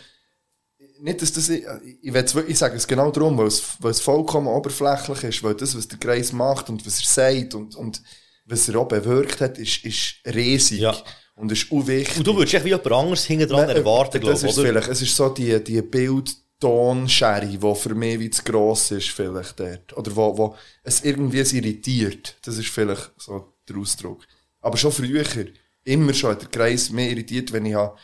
nicht, 0.99 1.21
dass 1.21 1.33
das, 1.33 1.49
ich, 1.49 1.65
ich, 2.01 2.13
ich 2.13 2.57
sage 2.57 2.75
es 2.75 2.87
genau 2.87 3.09
darum, 3.09 3.37
weil 3.37 3.47
es, 3.47 3.63
weil 3.79 3.91
es 3.91 4.01
vollkommen 4.01 4.47
oberflächlich 4.47 5.23
ist, 5.23 5.43
weil 5.43 5.55
das, 5.55 5.75
was 5.75 5.87
der 5.87 5.99
Kreis 5.99 6.31
macht 6.31 6.69
und 6.69 6.85
was 6.85 6.99
er 6.99 7.05
sagt 7.05 7.55
und, 7.55 7.75
und 7.75 8.01
was 8.47 8.69
er 8.69 8.79
auch 8.79 8.87
bewirkt 8.87 9.41
hat, 9.41 9.57
ist, 9.57 9.83
ist 9.85 10.15
riesig. 10.25 10.79
Ja. 10.79 10.95
Und 11.35 11.51
ist 11.51 11.71
unwichtig. 11.71 12.17
Und 12.17 12.25
du 12.25 12.35
würdest 12.35 12.55
echt 12.55 12.65
wie 12.65 12.69
jemand 12.69 12.91
anderes 12.91 13.25
hinten 13.25 13.47
dran 13.47 13.67
Nein, 13.67 13.75
erwarten, 13.75 14.19
glaube 14.19 14.37
ich, 14.37 14.43
ist 14.43 14.57
oder? 14.57 14.67
vielleicht, 14.67 14.87
es 14.87 15.01
ist 15.03 15.15
so 15.15 15.29
die, 15.29 15.63
die 15.63 15.83
Bildtonschere, 15.83 17.45
die 17.45 17.75
für 17.75 17.93
mich 17.93 18.19
wie 18.19 18.29
zu 18.31 18.41
gross 18.41 18.89
ist, 18.89 19.09
vielleicht 19.09 19.59
dort. 19.59 19.95
Oder 19.95 20.15
wo, 20.15 20.35
wo 20.35 20.55
es 20.81 21.03
irgendwie 21.03 21.37
irritiert. 21.37 22.37
Das 22.41 22.57
ist 22.57 22.69
vielleicht 22.69 23.11
so 23.17 23.53
der 23.69 23.77
Ausdruck. 23.77 24.25
Aber 24.61 24.77
schon 24.77 24.91
früher, 24.91 25.23
immer 25.83 26.13
schon 26.13 26.31
hat 26.31 26.41
der 26.41 26.49
Kreis 26.49 26.89
mehr 26.89 27.11
irritiert, 27.11 27.53
wenn 27.53 27.67
ich 27.67 27.75
habe, 27.75 27.95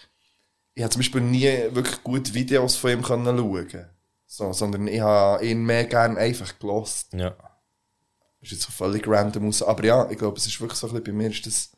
ich 0.75 0.83
habe 0.83 0.91
zum 0.91 0.99
Beispiel 0.99 1.21
nie 1.21 1.47
wirklich 1.71 2.03
gute 2.03 2.33
Videos 2.35 2.75
von 2.75 2.91
ihm 2.91 3.01
können 3.01 3.37
schauen 3.37 3.89
so, 4.25 4.51
sondern 4.51 4.87
ich 4.87 4.99
habe 4.99 5.45
ihn 5.45 5.63
mehr 5.63 5.85
gern 5.85 6.17
einfach 6.17 6.57
gelost. 6.57 7.13
Ja. 7.13 7.35
Das 8.43 8.51
ist 8.51 8.57
jetzt 8.57 8.63
so 8.65 8.71
völlig 8.71 9.07
random 9.07 9.47
aus. 9.47 9.63
Aber 9.63 9.83
ja, 9.85 10.09
ich 10.11 10.17
glaube, 10.17 10.37
es 10.37 10.45
ist 10.45 10.59
wirklich 10.59 10.77
so 10.77 10.87
ein 10.87 10.91
bisschen, 10.93 11.05
bei 11.05 11.11
mir 11.13 11.29
ist 11.29 11.45
das, 11.45 11.69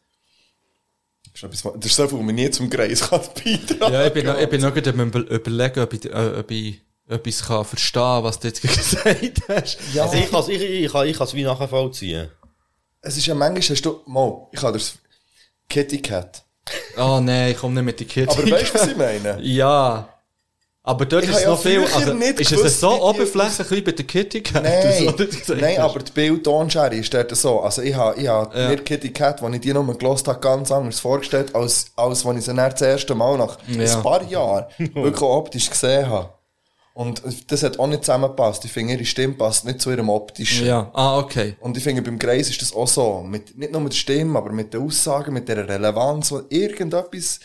das 1.31 1.33
ist, 1.35 1.43
etwas, 1.43 1.73
das 1.79 1.85
ist 1.91 1.95
so 1.95 2.07
viel, 2.07 2.17
wo 2.17 2.23
man 2.23 2.33
nie 2.35 2.49
zum 2.49 2.69
Kreis 2.69 3.01
kann 3.07 3.21
beitragen 3.35 3.93
Ja, 3.93 4.07
ich 4.07 4.13
bin, 4.13 4.25
noch- 4.25 4.39
ich 4.39 4.49
bin 4.49 4.61
noch 4.61 4.73
gerade 4.73 4.89
am 4.91 5.09
überlegen, 5.11 5.79
ob 5.81 5.93
ich, 5.93 6.05
äh, 6.05 6.39
ob 6.39 6.49
ich 6.51 6.81
etwas 7.07 7.43
kann 7.45 7.65
verstehen 7.65 8.23
was 8.23 8.39
du 8.39 8.47
jetzt 8.47 8.61
gesagt 8.63 9.41
hast. 9.47 9.77
Ja. 9.93 10.05
Also 10.05 10.17
ich 10.17 10.31
kann 10.31 10.39
es 10.41 10.47
ich, 10.47 10.61
ich, 10.61 10.91
kann, 10.91 11.07
ich 11.07 11.33
wie 11.35 11.43
nachvollziehen. 11.43 12.31
Es 13.01 13.15
ist 13.15 13.27
ja 13.27 13.35
manchmal, 13.35 13.61
hast 13.61 13.85
du, 13.85 14.01
mal, 14.07 14.47
ich 14.51 14.61
habe 14.63 14.73
das 14.79 14.97
Kitty 15.69 16.01
Cat. 16.01 16.43
Oh 16.97 17.19
nein, 17.21 17.51
ich 17.51 17.57
komme 17.57 17.75
nicht 17.75 17.83
mit 17.85 17.99
den 17.99 18.07
Kids. 18.07 18.35
Aber 18.35 18.49
weißt 18.49 18.73
du, 18.73 18.79
was 18.79 18.87
ich 18.87 18.97
meine? 18.97 19.39
Ja. 19.43 20.09
Aber 20.87 21.05
dort 21.07 21.23
Ich 21.23 21.31
ist 21.31 21.41
ja 21.41 21.49
noch 21.49 21.59
viel, 21.59 21.83
also, 21.83 22.13
nicht 22.13 22.39
ist 22.39 22.51
gewusst, 22.51 22.65
es 22.67 22.79
so 22.79 23.01
oberflächlich 23.03 23.71
wie 23.71 23.81
bei 23.81 23.91
der 23.91 24.05
Kitty 24.05 24.41
Cat? 24.41 24.63
Nein, 24.63 25.13
so, 25.43 25.55
nein 25.55 25.79
aber 25.79 25.99
die 25.99 26.11
Bild-Tonschere 26.11 26.95
ist 26.95 27.11
dort 27.11 27.35
so. 27.35 27.59
Also 27.61 27.81
ich 27.81 27.95
habe, 27.95 28.21
ich 28.21 28.27
habe 28.27 28.55
Ja. 28.57 28.69
mir 28.69 28.77
Kitty 28.77 29.11
Cat, 29.11 29.41
als 29.41 29.55
ich 29.55 29.61
die 29.61 29.73
nur 29.73 29.97
gelost 29.97 30.27
habe, 30.27 30.39
ganz 30.39 30.71
anders 30.71 30.99
vorgestellt, 30.99 31.55
als, 31.55 31.87
als 31.95 32.23
wenn 32.23 32.37
ich 32.37 32.45
sie 32.45 32.53
dann 32.53 32.69
das 32.69 32.81
erste 32.81 33.15
Mal 33.15 33.35
nach 33.35 33.57
Ja. 33.67 33.95
ein 33.97 34.03
paar 34.03 34.21
Jahren 34.29 34.65
wirklich 34.77 35.21
optisch 35.23 35.71
gesehen 35.71 36.07
habe. 36.07 36.29
Und 36.93 37.21
das 37.47 37.63
hat 37.63 37.77
auch 37.79 37.87
nicht 37.87 38.05
zusammengepasst. 38.05 38.63
Ich 38.63 38.71
finde, 38.71 38.93
ihre 38.93 39.03
Stimme 39.05 39.33
passt 39.33 39.65
nicht 39.65 39.81
zu 39.81 39.89
ihrem 39.91 40.07
optischen. 40.07 40.65
Ja, 40.67 40.91
ah, 40.93 41.17
okay. 41.17 41.55
Und 41.59 41.75
ich 41.75 41.83
finde, 41.83 42.01
beim 42.03 42.17
Kreis 42.17 42.49
ist 42.49 42.61
das 42.61 42.73
auch 42.73 42.87
so. 42.87 43.21
Mit, 43.27 43.57
nicht 43.57 43.73
nur 43.73 43.81
mit 43.81 43.91
der 43.91 43.97
Stimme, 43.97 44.37
aber 44.39 44.51
mit 44.53 44.73
den 44.73 44.81
Aussagen, 44.83 45.33
mit 45.33 45.49
der 45.49 45.67
Relevanz, 45.67 46.31
wo 46.31 46.41
irgendetwas, 46.47 47.41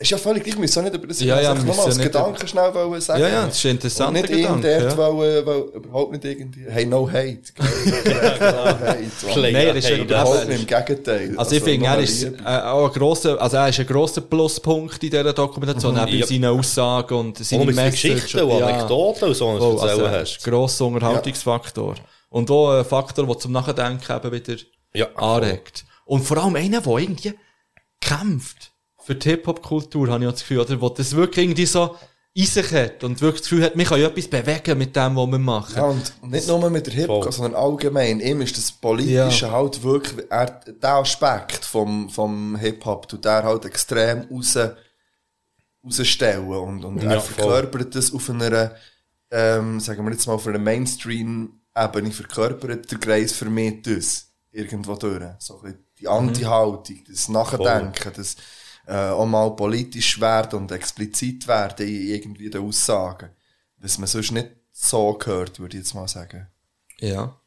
ist 0.00 0.10
ja 0.10 0.16
völlig 0.16 0.44
gleich, 0.44 0.54
wir 0.54 0.60
müssen 0.60 0.78
auch 0.78 0.84
nicht 0.84 0.94
über 0.94 1.06
das 1.08 1.20
Ja, 1.20 1.40
ja, 1.40 1.52
ich 1.52 1.58
wir 1.58 1.64
nur 1.64 1.74
mal 1.74 1.84
als 1.86 1.96
nicht 1.96 2.06
Gedanken 2.06 2.46
schnell 2.46 2.72
wollen 2.72 3.00
sagen. 3.00 3.20
Ja, 3.20 3.28
ja, 3.28 3.46
das 3.46 3.56
ist 3.56 3.64
ein 3.64 3.70
interessanter 3.72 4.12
nicht 4.12 4.28
Gedanke, 4.32 4.78
dort 4.80 4.92
ja. 4.92 4.96
wollen, 4.96 5.46
wollen, 5.46 5.68
überhaupt 5.72 6.12
nicht 6.12 6.24
irgendwie, 6.24 6.66
hey, 6.68 6.86
no 6.86 7.08
hate. 7.10 7.40
Nein, 9.40 9.54
er 9.54 9.74
ist. 9.74 9.90
Überhaupt 9.90 10.48
nicht, 10.48 10.60
im 10.60 10.66
Gegenteil. 10.66 11.34
Also 11.36 11.56
ich 11.56 11.62
finde, 11.64 11.86
nur 11.86 11.96
er 11.96 12.00
ist 12.00 12.22
äh, 12.22 12.30
auch 12.44 12.86
ein 12.86 12.92
grosser, 12.92 13.40
also 13.42 13.56
er 13.56 13.68
ist 13.70 13.80
ein 13.80 13.86
grosser 13.88 14.20
Pluspunkt 14.20 15.02
in 15.02 15.10
dieser 15.10 15.32
Dokumentation, 15.32 15.98
auch 15.98 16.04
bei 16.04 16.12
Ja. 16.12 16.26
seinen 16.26 16.44
Aussagen 16.44 17.14
und 17.14 17.38
seine 17.38 17.62
Und 17.62 17.66
mit 17.66 17.76
den 17.76 17.84
Message. 17.84 18.02
Geschichten 18.02 18.40
und 18.40 18.62
Anekdoten 18.62 19.28
und 19.28 19.34
so, 19.34 19.46
was 19.54 19.58
du 19.58 19.70
erzählen 19.86 19.90
also, 20.06 20.08
hast. 20.10 20.44
grosser 20.44 20.86
Unterhaltungsfaktor. 20.86 21.94
Und 22.30 22.50
auch 22.50 22.78
ein 22.78 22.84
Faktor, 22.84 23.26
der 23.26 23.38
zum 23.38 23.50
Nachdenken 23.52 24.12
eben 24.12 24.32
wieder 24.32 24.56
Ja, 24.94 25.06
anregt. 25.16 25.84
Und 26.04 26.22
vor 26.22 26.38
allem 26.38 26.54
einer, 26.54 26.80
der 26.82 26.92
irgendwie 26.98 27.34
kämpft 28.00 28.70
für 29.08 29.14
die 29.14 29.30
Hip-Hop-Kultur, 29.30 30.10
habe 30.10 30.22
ich 30.22 30.28
auch 30.28 30.32
das 30.32 30.42
Gefühl, 30.42 30.58
oder? 30.60 30.76
Der 30.76 30.90
das 30.90 31.16
wirklich 31.16 31.46
irgendwie 31.46 31.64
so 31.64 31.96
in 32.34 32.44
sich 32.44 32.70
hat 32.72 33.02
und 33.02 33.18
wirklich 33.22 33.40
das 33.40 33.48
Gefühl 33.48 33.64
hat, 33.64 33.78
wir 33.78 33.84
können 33.86 34.02
ja 34.02 34.08
etwas 34.08 34.28
bewegen 34.28 34.76
mit 34.76 34.94
dem, 34.94 35.16
was 35.16 35.26
wir 35.30 35.38
machen. 35.38 35.76
Ja, 35.76 35.84
und 35.84 36.12
nicht 36.30 36.46
nur 36.46 36.68
mit 36.68 36.86
der 36.86 36.92
Hip-Hop, 36.92 37.22
Voll. 37.22 37.32
sondern 37.32 37.54
allgemein. 37.54 38.20
Ihm 38.20 38.42
ist 38.42 38.58
das 38.58 38.70
Politische 38.70 39.50
halt 39.50 39.82
wirklich, 39.82 40.26
er, 40.28 40.44
der 40.66 40.94
Aspekt 40.96 41.64
vom, 41.64 42.10
vom 42.10 42.54
Hip-Hop 42.56 43.08
tut 43.08 43.24
er 43.24 43.44
halt 43.44 43.64
extrem 43.64 44.26
raus, 44.30 44.58
rausstellen. 45.82 46.46
Und, 46.46 46.84
und 46.84 47.02
Ja, 47.02 47.12
er 47.12 47.20
voll. 47.22 47.34
verkörpert 47.46 47.94
das 47.94 48.12
auf 48.12 48.28
einer, 48.28 48.72
ähm, 49.30 49.80
sagen 49.80 50.04
wir 50.04 50.12
jetzt 50.12 50.26
mal, 50.26 50.34
auf 50.34 50.46
einer 50.46 50.58
Mainstream-Ebene 50.58 52.10
verkörpert 52.10 52.90
der 52.90 52.98
Kreis 52.98 53.32
für 53.32 53.46
mich 53.48 53.80
das. 53.84 54.26
Irgendwo 54.52 54.96
durch. 54.96 55.24
So 55.38 55.62
die 55.98 56.08
Anti-Haltung, 56.08 57.04
das 57.08 57.28
Nachdenken, 57.30 58.12
das, 58.14 58.36
äh, 58.88 59.10
auch 59.10 59.26
mal 59.26 59.54
politisch 59.54 60.18
werden 60.18 60.60
und 60.60 60.72
explizit 60.72 61.46
werden 61.46 61.86
in 61.86 62.08
irgendwie 62.08 62.48
den 62.48 62.62
Aussagen. 62.62 63.28
Was 63.76 63.98
man 63.98 64.08
sonst 64.08 64.32
nicht 64.32 64.48
so 64.72 65.12
gehört, 65.12 65.60
würde 65.60 65.76
ich 65.76 65.82
jetzt 65.82 65.94
mal 65.94 66.08
sagen. 66.08 66.46
Ja. 66.98 67.38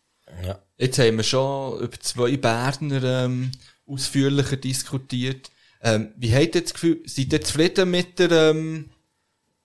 Ja. 0.46 0.60
Jetzt 0.78 1.00
haben 1.00 1.18
wir 1.18 1.24
schon 1.24 1.80
über 1.80 2.00
zwei 2.00 2.38
Berner 2.38 3.04
ähm, 3.04 3.52
ausführlicher 3.88 4.58
diskutiert. 4.58 5.50
Ähm, 5.82 6.14
wie 6.16 6.34
habt 6.34 6.56
ihr 6.56 6.62
das 6.62 6.74
Gefühl, 6.74 7.02
seid 7.06 7.34
ihr 7.34 7.42
zufrieden 7.42 7.90
mit 7.90 8.20
der, 8.20 8.52
ähm, 8.52 8.91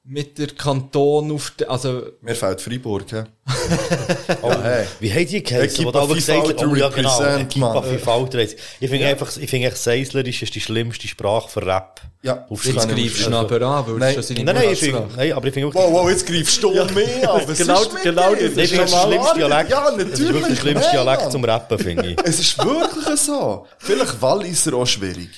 mit 0.09 0.39
der 0.39 0.47
Kanton 0.49 1.33
auf 1.33 1.53
der, 1.59 1.69
also, 1.69 2.03
Mir 2.21 2.37
fällt 2.37 2.61
Freiburg, 2.61 3.11
hä? 3.11 3.25
Oh, 4.43 4.53
hey. 4.63 4.87
Wie 5.01 5.13
haben 5.13 5.27
die 5.27 5.43
geheißen? 5.43 5.85
Du 5.85 5.89
aber 5.99 6.15
gesagt 6.15 6.49
Vivaldi 6.49 6.65
oh 6.65 6.75
ja 6.77 6.89
genau, 6.89 7.23
Equipa 7.39 8.29
heisst. 8.35 8.57
Ich 8.79 8.89
finde 8.89 9.07
einfach, 9.07 9.37
ich 9.37 9.51
finde 9.51 9.67
echt, 9.67 9.77
Seislerisch 9.77 10.43
ist 10.43 10.55
die 10.55 10.61
schlimmste 10.61 11.09
Sprache 11.09 11.49
für 11.49 11.67
Rap. 11.67 12.01
Ja, 12.23 12.47
Auf 12.49 12.65
jetzt 12.65 12.89
greifst 12.89 13.25
du 13.25 13.29
ihn 13.29 13.35
aber 13.35 13.63
an, 13.63 13.87
weil 13.87 13.95
Nein. 13.95 14.09
du 14.11 14.15
schon 14.15 14.23
seine 14.23 14.45
Nein, 14.45 14.55
nein, 14.55 14.73
ich 14.73 14.79
finde, 14.79 15.09
nein, 15.17 15.33
aber 15.33 15.47
ich 15.49 15.55
finde 15.55 15.75
Wow, 15.75 15.93
wow, 15.93 16.11
jetzt 16.11 16.27
greifst 16.27 16.63
du 16.63 16.71
mehr 16.73 17.33
an. 17.33 17.43
Was 17.49 17.59
Genau- 17.59 17.83
ist 17.83 17.93
mit 17.93 18.03
genau 18.03 18.35
dir? 18.35 18.51
das 18.51 18.69
finde 18.71 18.77
das 18.91 19.03
schlimmste 19.03 19.35
Dialekt. 19.37 19.71
Ja, 19.71 19.91
Das 19.91 19.99
ist 19.99 19.99
wirklich 19.99 20.21
natürlich. 20.21 20.47
der 20.47 20.57
schlimmste 20.57 20.91
Dialekt 20.93 21.33
zum 21.33 21.45
Rappen, 21.45 21.79
finde 21.79 22.07
ich. 22.11 22.17
Es 22.25 22.39
ist 22.41 22.59
wirklich 22.59 23.21
so. 23.21 23.67
Vielleicht 23.79 24.23
Walliser 24.23 24.75
auch 24.75 24.87
schwierig. 24.87 25.31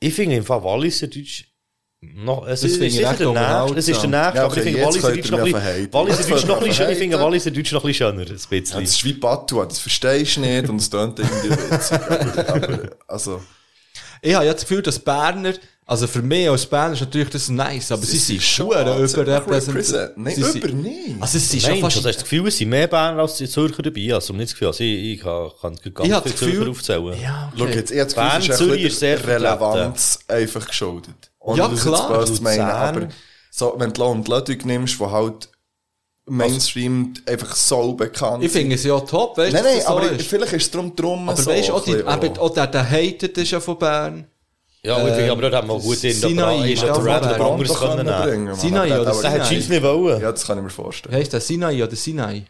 Ich 0.00 0.14
finde 0.14 0.36
im 0.36 0.44
Fall 0.44 0.62
Walliser 0.62 1.06
Deutsch 1.08 1.44
noch, 2.00 2.46
es 2.46 2.62
ist, 2.62 2.76
sicher 2.78 3.12
der 3.14 3.28
nächste, 3.32 3.78
es 3.78 3.88
ist 3.88 4.02
der 4.02 4.08
nächste, 4.08 4.36
Ja, 4.38 4.44
aber 4.44 4.56
ich 4.56 4.62
finde 4.62 4.82
Walliser 4.84 5.12
Deutsch 5.12 5.30
noch 5.32 5.38
ein 5.40 5.44
bisschen. 5.52 5.92
Walliser 5.92 6.22
Deutsch 6.28 6.46
noch 6.46 6.60
ein 6.60 6.68
bisschen, 6.68 6.90
ich 6.90 6.98
finde. 6.98 7.20
Walliser 7.20 7.50
Deutsch 7.50 7.72
noch 7.72 7.84
ein 7.84 7.86
bisschen 7.88 8.06
schöner, 8.08 8.20
ein 8.22 8.36
bisschen. 8.36 8.64
Ja, 8.74 8.80
das 8.80 8.90
ist 8.90 9.04
wie 9.04 9.12
Patois, 9.14 9.66
das 9.66 9.78
verstehst 9.80 10.36
du 10.36 10.40
nicht 10.42 10.68
und 10.68 10.76
es 10.76 10.88
tönt 10.90 11.18
irgendwie 11.18 11.50
witzig. 11.72 11.98
Aber, 12.00 12.54
aber, 12.54 12.78
also, 13.08 13.42
Ich 14.22 14.32
habe 14.34 14.46
ja 14.46 14.52
das 14.52 14.62
Gefühl, 14.62 14.80
dass 14.82 14.96
Berner, 15.00 15.54
also 15.86 16.06
für 16.06 16.22
mich 16.22 16.48
als 16.48 16.66
Berner 16.66 16.92
ist 16.94 17.00
natürlich 17.00 17.30
das 17.30 17.48
nice, 17.48 17.90
aber 17.90 18.02
sie 18.06 18.18
sind 18.18 18.42
schon 18.44 18.66
überrepräsentiert. 18.68 20.16
Nein, 20.16 20.34
Sie 20.36 20.42
sind- 20.44 20.64
über 20.64 20.72
nicht. 20.72 21.16
Also 21.20 21.38
es 21.38 21.52
ist 21.54 21.62
Nein, 21.66 21.72
schon 21.72 21.80
du 21.80 21.86
hast 21.86 21.94
fast, 21.94 22.06
das 22.06 22.18
Gefühl, 22.18 22.46
es 22.46 22.58
sind 22.58 22.68
mehr 22.68 22.86
Berner 22.86 23.22
als 23.22 23.36
die 23.38 23.48
Zürcher 23.48 23.82
dabei. 23.82 24.14
Also, 24.14 24.32
nicht 24.34 24.44
das 24.50 24.52
Gefühl. 24.52 24.68
Also, 24.68 24.84
ich, 24.84 25.14
ich 25.14 25.20
kann, 25.20 25.50
kann 25.60 25.76
ganz 26.10 26.22
viele 26.32 26.52
Zürcher 26.52 26.70
aufzählen. 26.70 27.20
ja, 27.20 27.52
Schau 27.56 27.64
okay. 27.64 27.74
jetzt, 27.74 27.90
ich 27.90 27.98
habe 28.00 28.14
das 28.14 28.46
Gefühl, 28.46 28.74
es 28.86 28.92
ist 28.94 29.02
ein 29.02 29.14
bisschen 29.16 29.24
Relevanz 29.30 30.18
einfach 30.28 30.66
geschuldet. 30.68 31.14
Ohne 31.48 31.58
Ja, 31.58 31.68
das 31.68 31.82
klar. 31.82 32.10
Jetzt 32.10 32.18
böse 32.20 32.34
zu 32.34 32.42
meinen, 32.42 32.58
Luzern. 32.66 32.96
aber 32.96 33.08
so, 33.50 33.74
wenn 33.78 33.92
du 33.92 34.04
und 34.04 34.28
Ludwig 34.28 34.64
nimmst, 34.64 34.98
wo 35.00 35.10
halt 35.10 35.48
Mainstream 36.26 37.14
einfach 37.26 37.56
so 37.56 37.94
bekannt 37.94 38.44
Ich 38.44 38.52
finde 38.52 38.74
es 38.74 38.84
ja 38.84 39.00
top, 39.00 39.38
weißt 39.38 39.50
du, 39.50 39.56
Nein, 39.56 39.64
nein, 39.64 39.76
das 39.76 39.84
so 39.86 39.90
aber 39.96 40.10
ist. 40.12 40.26
vielleicht 40.26 40.52
ist 40.52 40.62
es 40.64 40.70
darum 40.70 40.94
drum 40.94 41.28
Aber 41.28 41.40
so 41.40 41.50
weißt 41.50 41.68
du, 41.70 41.72
auch, 41.74 41.82
die, 41.82 42.04
auch 42.04 42.50
der, 42.50 42.66
der 42.66 42.90
Hated 42.90 43.38
ist 43.38 43.50
ja 43.50 43.60
von 43.60 43.78
Bern. 43.78 44.26
Ja, 44.82 44.96
aber 44.96 45.08
ich 45.08 45.14
finde, 45.14 45.32
aber 45.32 45.42
dort 45.42 45.54
haben 45.54 45.68
wir 45.68 45.78
gut 45.80 45.96
in 45.96 46.02
der 46.02 46.12
Sinai 46.12 46.72
ist 46.72 46.82
ist 46.82 46.82
ja 46.86 46.92
auch 46.92 47.02
der 47.02 47.14
Rattler 47.14 47.34
Bern. 47.38 47.52
anderes 47.52 47.72
Toronto 47.72 48.04
können 48.04 48.44
nehmen. 48.44 48.54
Sinai 48.56 48.92
Aber 48.92 49.00
oder 49.02 49.12
der- 49.12 49.20
Der 49.22 49.30
hat 49.30 49.46
Sinai? 49.46 49.60
Scheiss 49.60 49.68
nicht 49.70 49.82
wollen. 49.82 50.20
Ja, 50.20 50.30
das 50.32 50.46
kann 50.46 50.58
ich 50.58 50.64
mir 50.64 50.70
vorstellen. 50.70 51.14
heisst 51.14 51.32
der? 51.32 51.40
Sinai 51.40 51.82
oder 51.82 51.96
Sinai? 51.96 52.44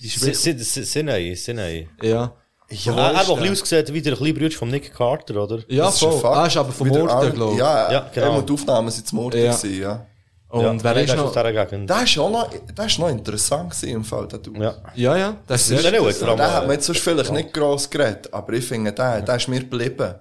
Sinai, 0.00 1.34
Sinai. 1.34 1.88
Ja. 2.02 2.32
Ja, 2.70 2.94
Er 2.96 3.16
hat 3.16 3.22
ist 3.22 3.30
auch 3.30 3.36
ein 3.38 3.42
der? 3.44 3.50
bisschen 3.50 3.52
ausgesehen 3.52 3.94
wie 3.94 4.02
der 4.02 4.16
kleine 4.16 4.34
Bruder 4.34 4.50
von 4.50 4.68
Nick 4.68 4.94
Carter, 4.94 5.42
oder? 5.42 5.58
Ja, 5.68 5.84
das 5.86 5.94
ist 5.96 6.02
ein 6.04 6.10
voll. 6.12 6.20
Fakt. 6.20 6.36
Ah, 6.36 6.46
ist 6.46 6.56
aber 6.58 6.72
vom 6.72 6.86
Wieder 6.88 7.02
Orden, 7.02 7.10
all- 7.12 7.30
glaube 7.32 7.52
ich. 7.54 7.58
Ja, 7.58 7.92
Ja, 7.92 8.10
genau. 8.12 8.26
genau. 8.34 8.40
die 8.42 8.52
Aufnahmen 8.52 8.90
sind 8.90 9.06
zum 9.08 9.18
Orden 9.20 9.42
Ja. 9.42 9.52
gewesen, 9.56 9.80
ja. 9.80 10.06
Und 10.50 10.62
ja, 10.62 10.76
wer 10.84 10.96
ist 11.02 11.08
der 11.10 11.16
noch? 11.16 11.24
aus 11.26 11.32
dieser 11.32 11.52
Gegend. 11.52 11.90
Der 11.90 12.02
ist 12.04 12.18
auch 12.18 12.30
noch, 12.30 12.50
der 12.50 12.86
ist 12.86 12.98
noch 12.98 13.08
interessant 13.10 13.70
gewesen 13.70 13.88
im 13.90 14.04
Fall, 14.04 14.28
der. 14.28 14.40
Ja. 14.60 14.74
Ja, 14.94 15.16
ja, 15.16 15.36
das 15.46 15.70
ist 15.70 15.82
nein, 15.82 15.92
nein, 15.92 16.12
vor 16.12 16.28
allem, 16.28 16.36
Den 16.38 16.46
hat 16.52 16.62
man 16.62 16.72
jetzt 16.72 16.86
sonst 16.86 17.00
vielleicht 17.00 17.32
nicht 17.32 17.52
gross 17.52 17.88
geredet, 17.90 18.32
aber 18.32 18.52
ich 18.54 18.64
finde, 18.64 18.92
der, 18.92 19.20
der 19.22 19.36
ist 19.36 19.48
mir 19.48 19.60
geblieben. 19.60 20.14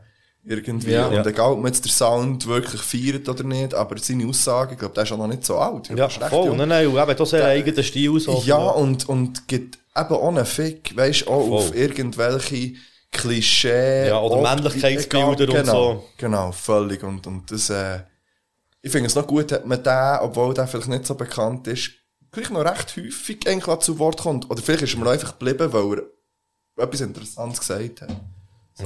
Irgendwie. 0.50 0.91
Ja. 0.91 1.08
Und 1.08 1.14
Ja. 1.16 1.26
egal, 1.26 1.52
ob 1.52 1.58
man 1.58 1.74
jetzt 1.74 1.84
den 1.84 1.91
Sound 1.91 2.48
wirklich 2.48 2.82
feiert 2.82 3.28
oder 3.28 3.43
nicht, 3.43 3.74
aber 3.74 3.98
seine 3.98 4.26
Aussage, 4.28 4.74
ich 4.74 4.80
glaube, 4.80 4.93
der 4.93 5.04
ist 5.04 5.12
auch 5.12 5.18
noch 5.18 5.28
nicht 5.28 5.45
so 5.45 5.58
alt. 5.58 5.89
Ja, 5.89 5.95
Der 5.95 6.08
ist 6.08 6.18
voll. 6.24 6.56
Nein, 6.56 6.70
nein, 6.70 6.88
und 6.88 6.98
eben, 6.98 7.18
da 7.18 7.26
sehr 7.26 7.45
eigenen 7.45 7.84
Stil. 7.84 8.18
Ja, 8.45 8.58
und, 8.58 9.10
und 9.10 9.45
gibt 9.50 9.78
eben 10.00 10.16
einen 10.16 10.45
Fick, 10.45 10.95
weisst 10.95 11.22
du, 11.22 11.30
auch 11.30 11.48
Voll. 11.48 11.58
auf 11.58 11.76
irgendwelche 11.76 12.76
Klischee. 13.12 14.08
Ja, 14.08 14.20
oder 14.20 14.41
Männlichkeitsbilder 14.41 15.45
und 15.45 15.56
genau, 15.56 15.93
so. 15.93 16.10
Genau, 16.18 16.52
völlig. 16.52 17.04
Und, 17.04 17.26
und 17.28 17.50
das, 17.52 17.70
äh, 17.70 18.00
ich 18.82 18.91
finde 18.91 19.08
es 19.08 19.16
noch 19.16 19.28
gut, 19.28 19.52
hat 19.52 19.66
man 19.66 19.82
den, 19.82 20.18
obwohl 20.22 20.54
der 20.54 20.68
vielleicht 20.68 20.89
nicht 20.89 21.06
so 21.06 21.16
bekannt 21.16 21.68
ist, 21.68 21.91
gleich 22.32 22.50
noch 22.50 22.66
recht 22.66 22.95
häufig 22.98 23.48
eigentlich 23.48 23.80
zu 23.80 23.98
Wort 24.00 24.22
kommt. 24.22 24.50
Oder 24.50 24.62
vielleicht 24.62 24.84
ist 24.84 24.93
er 24.93 25.00
mir 25.00 25.10
einfach 25.10 25.38
geblieben, 25.38 25.72
weil 25.72 26.00
er 26.78 26.84
etwas 26.84 27.02
Interessantes 27.02 27.60
gesagt 27.60 28.02
hat. 28.02 28.10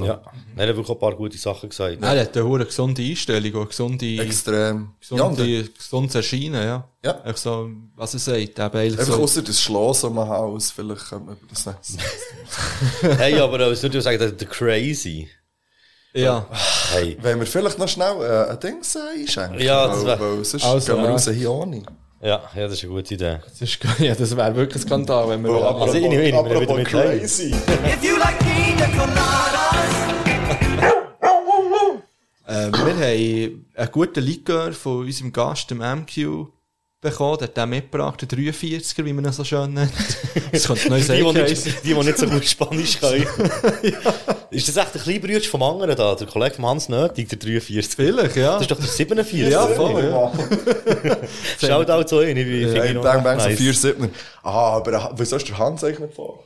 Ja. 0.00 0.22
Er 0.56 0.68
hat 0.68 0.76
wirklich 0.76 0.88
auch 0.88 0.94
ein 0.94 0.98
paar 1.00 1.14
gute 1.14 1.36
Sachen 1.38 1.68
gesagt. 1.68 1.98
Er 2.00 2.20
hat 2.20 2.36
eine 2.36 2.46
hure 2.46 2.64
gesunde 2.64 3.02
Einstellung, 3.02 3.52
und 3.60 3.68
gesunde, 3.68 4.18
Extrem. 4.22 4.92
Ja, 5.10 5.24
und 5.24 5.36
gesunde, 5.36 5.68
gesundes 5.68 6.14
Erscheinen, 6.14 6.54
ja. 6.64 6.88
Ja. 7.04 7.20
Echt 7.24 7.38
so, 7.38 7.68
was 7.96 8.14
er 8.14 8.20
sagt, 8.20 8.38
eben 8.38 8.58
eigentlich 8.58 8.98
Einfach 8.98 9.14
so. 9.16 9.22
ausser 9.22 9.42
das 9.42 9.60
Schloss 9.60 10.04
um 10.04 10.18
ein 10.18 10.28
Haus, 10.28 10.70
vielleicht 10.70 11.08
können 11.08 11.26
wir 11.26 11.32
über 11.32 11.46
das 11.50 11.66
nächste. 11.66 11.98
Hey, 13.18 13.38
aber 13.38 13.70
ich 13.72 13.82
würde 13.82 14.00
sagen, 14.00 14.18
der, 14.18 14.32
der 14.32 14.48
Crazy. 14.48 15.28
Ja. 16.14 16.46
Hey. 16.92 17.16
Wenn 17.22 17.38
wir 17.40 17.46
vielleicht 17.46 17.78
noch 17.78 17.88
schnell 17.88 18.20
äh, 18.20 18.50
ein 18.50 18.60
Ding 18.60 18.76
einschenken. 19.20 19.60
Ja, 19.60 19.86
das 19.88 20.04
weil, 20.04 20.18
wär- 20.20 20.36
weil 20.36 20.44
sonst 20.44 20.64
Also, 20.64 20.92
gehen 20.92 21.02
wir 21.02 21.08
ja. 21.08 21.12
raus 21.12 21.28
hier 21.30 21.50
ohne. 21.50 21.82
Ja, 22.22 22.40
ja, 22.54 22.62
das 22.68 22.74
ist 22.74 22.84
eine 22.84 22.92
gute 22.92 23.14
Idee. 23.14 23.40
Das, 23.44 23.60
ist, 23.60 23.78
ja, 23.98 24.14
das 24.14 24.36
wäre 24.36 24.54
wirklich 24.54 24.82
ein 24.84 24.86
Skandal, 24.86 25.28
wenn 25.28 25.42
wir... 25.42 25.50
Also, 25.50 25.94
ich 25.96 26.02
nehme- 26.08 26.22
ich 26.24 26.32
nehme 26.32 26.48
ihn 26.54 26.60
wieder 26.60 26.74
mit 26.76 26.86
crazy. 26.86 27.50
If 27.50 28.02
you 28.04 28.16
like 28.16 28.38
pina 28.38 28.86
coladas, 28.96 30.12
Äh, 32.46 32.70
wir 32.72 32.78
haben 32.78 33.66
einen 33.76 33.90
guten 33.92 34.20
Likör 34.22 34.72
von 34.72 34.98
unserem 35.06 35.32
Gast, 35.32 35.70
dem 35.70 35.78
MQ, 35.78 36.46
bekommen. 37.02 37.36
Der 37.38 37.48
hat 37.48 37.56
den 37.58 37.68
mitgebracht, 37.68 38.22
den 38.22 38.28
43er, 38.28 39.04
wie 39.04 39.12
man 39.12 39.26
ihn 39.26 39.32
so 39.32 39.44
schön 39.44 39.74
nennt. 39.74 39.92
Das 40.52 40.66
könnte 40.66 40.88
neu 40.90 40.96
Die, 40.98 41.02
sein. 41.02 41.16
die, 41.18 41.32
nicht, 41.42 41.66
die, 41.84 41.94
die 41.94 41.94
nicht 41.94 42.18
so 42.18 42.26
gut 42.26 42.44
Spanisch 42.44 42.98
können. 43.00 43.26
Ist 44.50 44.68
das 44.68 44.76
echt 44.76 44.94
ein 44.96 45.02
kleiner 45.02 45.20
Bruder 45.20 45.40
vom 45.40 45.62
anderen 45.62 45.96
da? 45.96 46.14
Der 46.14 46.26
Kollege 46.26 46.54
von 46.56 46.66
Hans 46.66 46.88
Nötig, 46.90 47.28
der 47.30 47.38
43. 47.38 47.94
Vielleicht, 47.94 48.36
ja. 48.36 48.52
Das 48.54 48.62
ist 48.62 48.70
doch 48.70 48.76
der 48.78 48.86
47. 48.86 49.50
Ja, 49.50 49.66
voll, 49.68 50.04
ja. 50.04 50.30
Schaut 51.58 51.90
auch 51.90 52.06
so 52.06 52.20
hin, 52.22 52.36
ich 52.36 52.44
finde 52.44 52.76
Ja, 52.76 52.84
ihn 52.84 52.94
noch 52.96 53.02
bang, 53.02 53.40
so 53.40 53.48
nice. 53.48 53.58
4 53.58 53.72
7 53.74 54.10
Ah, 54.42 54.76
aber 54.76 55.12
wieso 55.16 55.36
ist 55.36 55.48
der 55.48 55.56
Hans 55.58 55.82
eigentlich 55.84 56.00
nicht 56.00 56.14
vor? 56.14 56.44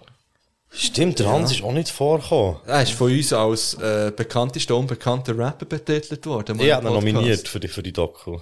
Stimmt, 0.71 1.19
der 1.19 1.31
Hans 1.31 1.51
ist 1.51 1.63
auch 1.65 1.73
nicht 1.73 1.89
vorgekommen. 1.91 2.57
Er 2.67 2.83
ist 2.83 2.93
von 2.93 3.11
uns 3.11 3.33
als 3.33 3.75
äh, 3.75 4.13
bekanntester, 4.15 4.77
unbekannter 4.77 5.37
Rapper 5.37 5.65
betitelt 5.67 6.25
worden. 6.27 6.61
Ich 6.61 6.71
habe 6.71 6.87
ihn 6.87 6.93
Podcast. 6.93 7.07
nominiert 7.07 7.49
für 7.49 7.59
die, 7.61 7.69
für 7.69 7.83
die 7.83 7.93
Doku. 7.93 8.39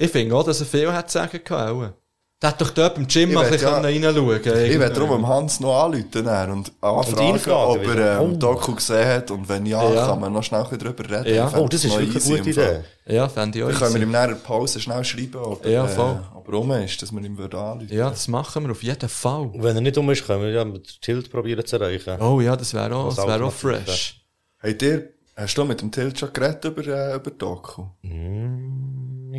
Ich 0.00 0.10
finde 0.12 0.34
auch, 0.36 0.44
dass 0.44 0.60
er 0.60 0.66
viel 0.66 0.92
hat 0.92 1.10
zu 1.10 1.18
sagen 1.18 1.42
können. 1.42 1.92
Der 2.40 2.50
hat 2.50 2.60
doch 2.60 2.70
dort 2.70 2.96
im 2.98 3.08
Gym 3.08 3.30
Ich 3.30 3.34
mal 3.34 3.44
ein 3.46 3.50
bisschen 3.50 3.68
ja- 3.68 3.78
reinschauen 3.80 4.42
können. 4.42 4.64
Ich 4.70 4.78
werde 4.78 4.94
darum 4.94 5.26
Hans 5.26 5.58
noch 5.58 5.74
anrufen 5.86 6.24
und 6.52 6.70
anfragen, 6.80 7.50
ob 7.52 7.84
er 7.84 8.20
ähm, 8.20 8.30
Oh. 8.34 8.36
Doku 8.36 8.76
gesehen 8.76 9.08
hat 9.08 9.28
und 9.32 9.48
wenn 9.48 9.66
ja, 9.66 9.82
Ja. 9.92 10.06
kann 10.06 10.20
man 10.20 10.32
noch 10.32 10.44
schnell 10.44 10.62
drüber 10.62 11.02
reden. 11.10 11.34
Ja. 11.34 11.52
Oh, 11.58 11.66
das 11.66 11.84
ist 11.84 11.98
wirklich 11.98 12.24
eine 12.26 12.38
gute. 12.38 12.50
Idee. 12.50 12.80
Ja, 13.12 13.28
fände 13.28 13.58
ich 13.58 13.64
auch 13.64 13.70
Dann 13.70 13.78
können 13.78 13.94
wir 13.96 14.02
ihm 14.02 14.10
nach 14.12 14.28
der 14.28 14.34
Pause 14.36 14.78
schnell 14.78 15.02
schreiben, 15.04 15.34
ob 15.42 15.64
er, 15.64 15.70
Ja, 15.72 15.86
voll. 15.88 16.12
äh, 16.32 16.36
ob 16.36 16.46
er 16.46 16.54
rum 16.54 16.70
ist, 16.70 17.02
dass 17.02 17.10
wir 17.10 17.20
ihm 17.24 17.36
anrufen 17.40 17.88
Ja, 17.90 18.08
das 18.10 18.28
machen 18.28 18.62
wir 18.66 18.70
auf 18.70 18.84
jeden 18.84 19.08
Fall. 19.08 19.40
Und 19.52 19.60
wenn 19.64 19.74
er 19.74 19.82
nicht 19.82 19.98
um 19.98 20.08
ist, 20.10 20.24
können 20.24 20.42
wir 20.42 20.50
ja 20.50 20.64
mit 20.64 21.02
Tilt 21.02 21.28
probieren 21.32 21.66
zu 21.66 21.74
erreichen. 21.76 22.22
Oh 22.22 22.40
ja, 22.40 22.54
das 22.54 22.72
wäre 22.72 22.94
auch, 22.94 23.12
das 23.16 23.26
wär 23.26 23.42
auch 23.44 23.52
fresh. 23.52 24.24
Hey, 24.58 24.78
dir, 24.78 25.08
hast 25.34 25.58
du 25.58 25.64
mit 25.64 25.80
dem 25.80 25.90
Tilt 25.90 26.16
schon 26.16 26.32
geredet 26.32 26.64
über, 26.66 26.86
äh, 26.86 27.16
über 27.16 27.30
Doku? 27.32 27.82
Ich 28.02 28.10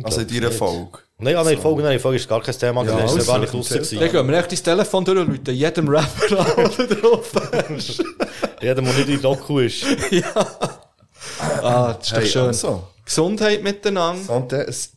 Also 0.04 0.20
in 0.20 0.28
deiner. 0.28 0.50
Folge? 0.50 0.98
Nein, 1.18 1.34
ja, 1.34 1.44
nein, 1.44 1.56
die 1.56 1.60
Folge, 1.60 1.82
nein, 1.82 1.92
die 1.92 1.98
Folge 1.98 2.16
ist 2.16 2.28
gar 2.28 2.40
kein 2.42 2.58
Thema 2.58 2.82
gewesen. 2.82 2.98
Das 3.02 3.12
ist 3.12 3.18
also, 3.18 3.32
gar 3.32 3.38
nicht 3.40 3.52
draussen. 3.52 3.98
Dann 4.00 4.10
gehen 4.12 4.28
wir 4.28 4.38
echt 4.38 4.52
ins 4.52 4.62
Telefon 4.62 5.04
durch 5.04 5.18
und 5.18 5.28
rufen 5.28 5.54
jedem 5.54 5.88
Rapper 5.88 6.40
an, 6.40 6.70
der 6.78 6.86
drauf 6.86 7.32
ist. 7.76 7.98
Jeder, 8.60 8.74
der 8.74 8.82
nicht 8.82 8.98
in 9.00 9.06
die 9.06 9.20
Doku 9.20 9.58
ist. 9.60 9.84
Ah, 11.38 11.92
das 11.94 12.06
ist 12.12 12.16
doch 12.16 12.26
schön. 12.26 12.46
also. 12.46 12.88
Gesundheit 13.04 13.62
miteinander. 13.62 14.34
Und 14.36 14.52
der 14.52 14.66
ist, 14.68 14.94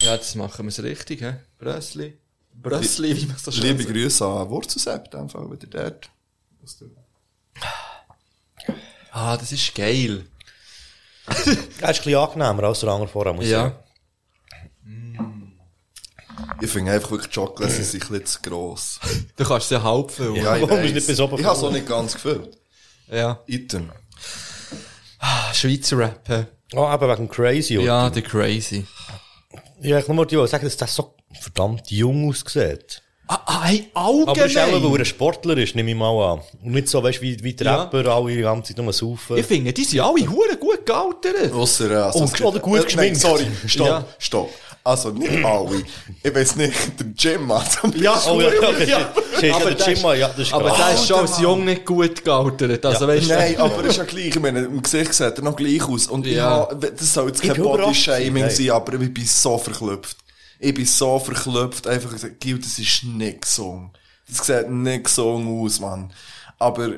Ja, 0.00 0.16
das 0.16 0.34
machen 0.34 0.64
wir 0.64 0.72
so 0.72 0.82
richtig, 0.82 1.20
hä? 1.20 1.34
Brösli. 1.58 2.18
Brösli, 2.54 3.14
wie 3.14 3.26
man 3.26 3.36
so 3.36 3.50
schön 3.50 3.62
liebe 3.62 3.82
sagt. 3.82 3.92
Grüße 3.94 4.26
an 4.26 4.48
Wurzelsepp, 4.48 5.12
in 5.12 5.20
dem 5.20 5.28
Fall 5.28 5.50
wieder 5.50 5.66
dort. 5.66 6.10
Ah, 9.10 9.36
das 9.36 9.52
ist 9.52 9.74
geil. 9.74 10.26
Er 11.80 11.90
ist 11.90 12.00
ein 12.00 12.04
bisschen 12.04 12.14
angenehmer 12.16 12.64
als 12.64 12.80
der 12.80 12.88
andere 12.90 13.08
vorher, 13.08 13.32
muss 13.32 13.44
ich 13.44 13.50
sagen. 13.50 13.74
Ja. 13.74 13.82
Ich 16.60 16.70
finde 16.70 16.92
einfach 16.92 17.10
wirklich, 17.10 17.30
die 17.30 17.34
Chocolates 17.38 17.90
sind 17.90 18.02
ein 18.04 18.08
bisschen 18.08 18.26
zu 18.26 18.42
gross. 18.42 19.00
Du 19.36 19.44
kannst 19.44 19.68
sie 19.68 19.82
halb 19.82 20.10
füllen. 20.10 20.36
Ja, 20.36 20.56
ich 20.56 20.62
weiss. 20.68 20.92
nicht 20.92 21.06
bis 21.06 21.20
oben 21.20 21.38
Ich 21.38 21.44
habe 21.44 21.56
es 21.56 21.62
auch 21.64 21.70
nicht 21.72 21.86
ganz 21.88 22.14
gefüllt. 22.14 22.56
Ja. 23.10 23.40
Item. 23.46 23.90
Ah, 25.18 25.52
Schweizer 25.52 25.98
Rap, 25.98 26.28
hä? 26.28 26.46
Oh, 26.74 26.92
eben 26.92 27.08
wegen 27.08 27.28
Crazy. 27.28 27.78
oder? 27.78 27.86
Ja, 27.86 28.10
der 28.10 28.22
Crazy. 28.22 28.86
Ja, 29.80 29.98
ich 29.98 30.06
nur 30.08 30.16
mal 30.16 30.26
die 30.26 30.46
sagen, 30.46 30.64
dass 30.64 30.76
das 30.76 30.94
so 30.94 31.14
verdammt 31.40 31.90
jung 31.90 32.28
aussieht. 32.30 33.02
Ah, 33.28 33.40
ah 33.46 33.64
hey, 33.64 33.88
allgemein. 33.94 34.28
Aber 34.28 34.46
ist 34.46 34.56
auch, 34.56 34.72
weil 34.72 34.92
er 34.92 34.98
ein 35.00 35.04
Sportler 35.04 35.56
ist, 35.58 35.74
nehme 35.74 35.90
ich 35.90 35.96
mal 35.96 36.32
an. 36.34 36.40
Und 36.62 36.72
nicht 36.72 36.88
so, 36.88 37.02
weißt 37.02 37.18
du, 37.18 37.22
wie, 37.22 37.42
wie 37.42 37.54
die 37.54 37.64
Ja. 37.64 37.82
Rapper 37.82 38.06
alle 38.06 38.34
die 38.36 38.40
ganze 38.42 38.72
Zeit 38.74 38.84
nur 38.84 38.92
saufen. 38.92 39.36
Ich 39.36 39.46
finde, 39.46 39.72
die 39.72 39.82
sind 39.84 40.00
alle 40.00 40.28
hure 40.30 40.56
gut 40.56 40.86
gealtert. 40.86 41.52
Ausser, 41.52 41.90
äh, 41.90 41.94
also, 41.96 42.20
Und- 42.20 42.32
es 42.34 42.40
oder 42.40 42.60
gut 42.60 42.80
äh, 42.80 42.84
geschminkt. 42.84 43.12
Nein, 43.14 43.20
sorry, 43.20 43.46
stopp, 43.66 43.86
Ja. 43.88 44.04
stopp. 44.18 44.50
Also, 44.84 45.10
nicht 45.10 45.32
alle. 45.44 45.82
Ich 46.22 46.32
weiß 46.32 46.54
nicht, 46.54 46.74
der 47.00 47.06
Jim 47.32 47.52
hat 47.52 47.72
zum 47.72 47.90
Beispiel. 47.90 48.08
Oh 48.30 48.40
ja, 48.40 48.48
ja. 48.84 48.98
Ja. 49.42 49.56
Aber 49.56 49.70
ja, 49.70 49.74
der 49.74 49.88
Jim, 49.92 50.02
ja, 50.04 50.28
das 50.28 50.38
ist 50.38 50.54
Aber 50.54 50.70
der 50.70 50.94
ist 50.94 51.08
schon 51.08 51.18
als 51.18 51.40
Jung 51.40 51.64
nicht 51.64 51.84
gut 51.84 52.24
gealtert. 52.24 52.86
Also, 52.86 53.06
Ja. 53.06 53.08
weißt 53.08 53.28
du, 53.28 53.34
Nein, 53.34 53.56
aber 53.58 53.82
er 53.82 53.84
ist 53.86 53.96
ja 53.96 54.04
gleich. 54.04 54.26
Ich 54.28 54.38
meine, 54.40 54.60
im 54.60 54.80
Gesicht 54.80 55.12
sieht 55.12 55.36
er 55.36 55.42
noch 55.42 55.56
gleich 55.56 55.82
aus. 55.82 56.06
Und 56.06 56.26
Ja. 56.28 56.68
ja. 56.70 56.74
das 56.76 57.12
soll 57.12 57.26
jetzt 57.26 57.42
Ich 57.42 57.52
kein 57.52 57.60
Body-Shaming 57.60 58.48
sein, 58.50 58.70
aber 58.70 58.92
ich 59.00 59.12
bin 59.12 59.26
so 59.26 59.58
verklüpft. 59.58 60.16
Ich 60.58 60.74
bin 60.74 60.86
so 60.86 61.18
verklüpft. 61.18 61.86
Einfach 61.86 62.12
gesagt, 62.12 62.40
Gil, 62.40 62.58
das 62.58 62.78
ist 62.78 63.04
nicht 63.04 63.42
gesungen. 63.42 63.90
Das 64.28 64.46
sieht 64.46 64.68
nicht 64.70 65.04
gesungen 65.04 65.62
aus, 65.64 65.78
Mann. 65.80 66.12
Aber, 66.58 66.88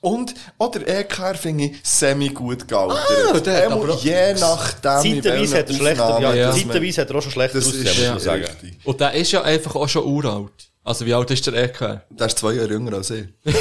und, 0.00 0.34
oder 0.58 0.86
EKR 0.88 1.34
finde 1.34 1.64
ich 1.64 1.76
semi 1.82 2.28
gut 2.30 2.66
gealtert. 2.66 2.98
Ah, 3.34 3.38
der 3.38 3.56
hat 3.56 3.62
Einmal 3.64 3.90
aber 3.90 3.96
je 3.96 4.34
nachdem, 4.34 5.22
Zeitweise 5.22 5.58
hat 5.58 5.68
er 5.68 5.74
schlechter, 5.74 6.20
ja, 6.20 6.34
ja. 6.34 6.52
zeitweise 6.52 7.00
hat 7.02 7.10
er 7.10 7.16
auch 7.16 7.22
schon 7.22 7.32
schlechter 7.32 7.58
Das 7.58 7.66
ausgesehen, 7.66 7.88
ist 8.06 8.14
muss 8.14 8.24
ja 8.24 8.32
sagen. 8.32 8.44
richtig. 8.44 8.78
Und 8.84 9.00
der 9.00 9.12
ist 9.12 9.32
ja 9.32 9.42
einfach 9.42 9.74
auch 9.76 9.88
schon 9.88 10.04
uralt. 10.04 10.52
Also, 10.82 11.04
wie 11.04 11.12
alt 11.12 11.30
ist 11.30 11.46
der 11.46 11.54
EK? 11.54 12.00
Der 12.10 12.26
ist 12.26 12.38
zwei 12.38 12.54
Jahre 12.54 12.70
jünger 12.70 12.94
als 12.96 13.10
ich. 13.10 13.26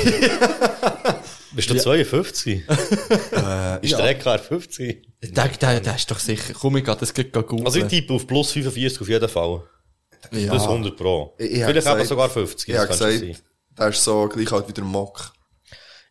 Bist 1.51 1.69
du 1.69 1.75
52? 1.77 2.63
Äh, 2.69 3.83
Ist 3.85 3.91
ja. 3.91 3.97
der 3.97 4.09
EKR 4.11 4.39
50? 4.39 5.07
Der, 5.21 5.47
der, 5.47 5.79
der 5.79 5.95
ist 5.95 6.09
doch 6.11 6.19
sicher. 6.19 6.53
Komm, 6.53 6.77
ich 6.77 6.83
gehe 6.85 6.95
das 6.95 7.13
gleich 7.13 7.31
googeln. 7.31 7.65
Also 7.65 7.79
ich 7.79 7.85
tippe 7.85 8.13
auf 8.13 8.27
plus 8.27 8.51
45 8.51 9.01
auf 9.01 9.09
jeden 9.09 9.29
Fall. 9.29 9.63
ja. 10.31 10.51
Das 10.53 10.63
100 10.63 10.95
Pro. 10.95 11.33
Ich- 11.37 11.45
ich 11.45 11.51
Vielleicht 11.63 11.67
eben 11.69 11.75
gesagt- 11.97 12.07
sogar 12.07 12.29
50. 12.29 12.69
Ich 12.69 12.77
habe 12.77 12.87
gesagt, 12.87 13.41
der 13.77 13.87
ist 13.87 14.03
so 14.03 14.27
gleich 14.27 14.51
alt 14.51 14.67
wie 14.67 14.73
der 14.73 14.83
Mock. 14.83 15.31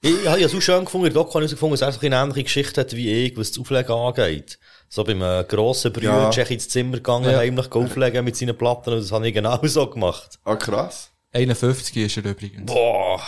Ich, 0.01 0.13
ich 0.23 0.29
habe 0.29 0.41
ja 0.41 0.49
so 0.49 0.61
schön 0.61 0.85
gefunden, 0.85 1.07
der 1.07 1.15
Doku 1.15 1.35
habe 1.35 1.45
ich 1.45 1.51
so 1.51 1.57
gefunden, 1.57 1.73
dass 1.75 1.83
er 1.83 1.93
so 1.93 2.01
eine 2.07 2.17
ähnliche 2.17 2.45
Geschichte 2.45 2.81
hat 2.81 2.95
wie 2.95 3.27
ich, 3.27 3.37
was 3.37 3.51
das 3.51 3.59
Auflegen 3.59 3.93
angeht. 3.93 4.59
So 4.89 5.05
beim 5.05 5.21
äh, 5.23 5.45
grossen 5.45 5.93
Brüder 5.93 6.31
Ja. 6.35 6.43
ins 6.45 6.69
Zimmer 6.69 6.97
gegangen, 6.97 7.31
Ja. 7.31 7.39
heimlich 7.39 7.71
auflegen 7.73 8.25
mit 8.25 8.37
seinen 8.37 8.57
Platten 8.57 8.91
und 8.93 9.01
das 9.01 9.11
habe 9.13 9.27
ich 9.29 9.35
genau 9.35 9.59
so 9.65 9.87
gemacht. 9.89 10.39
Ah, 10.45 10.57
krass. 10.57 11.11
51 11.33 11.97
ist 11.97 12.17
er 12.17 12.25
übrigens. 12.27 12.65
Boah. 12.73 13.21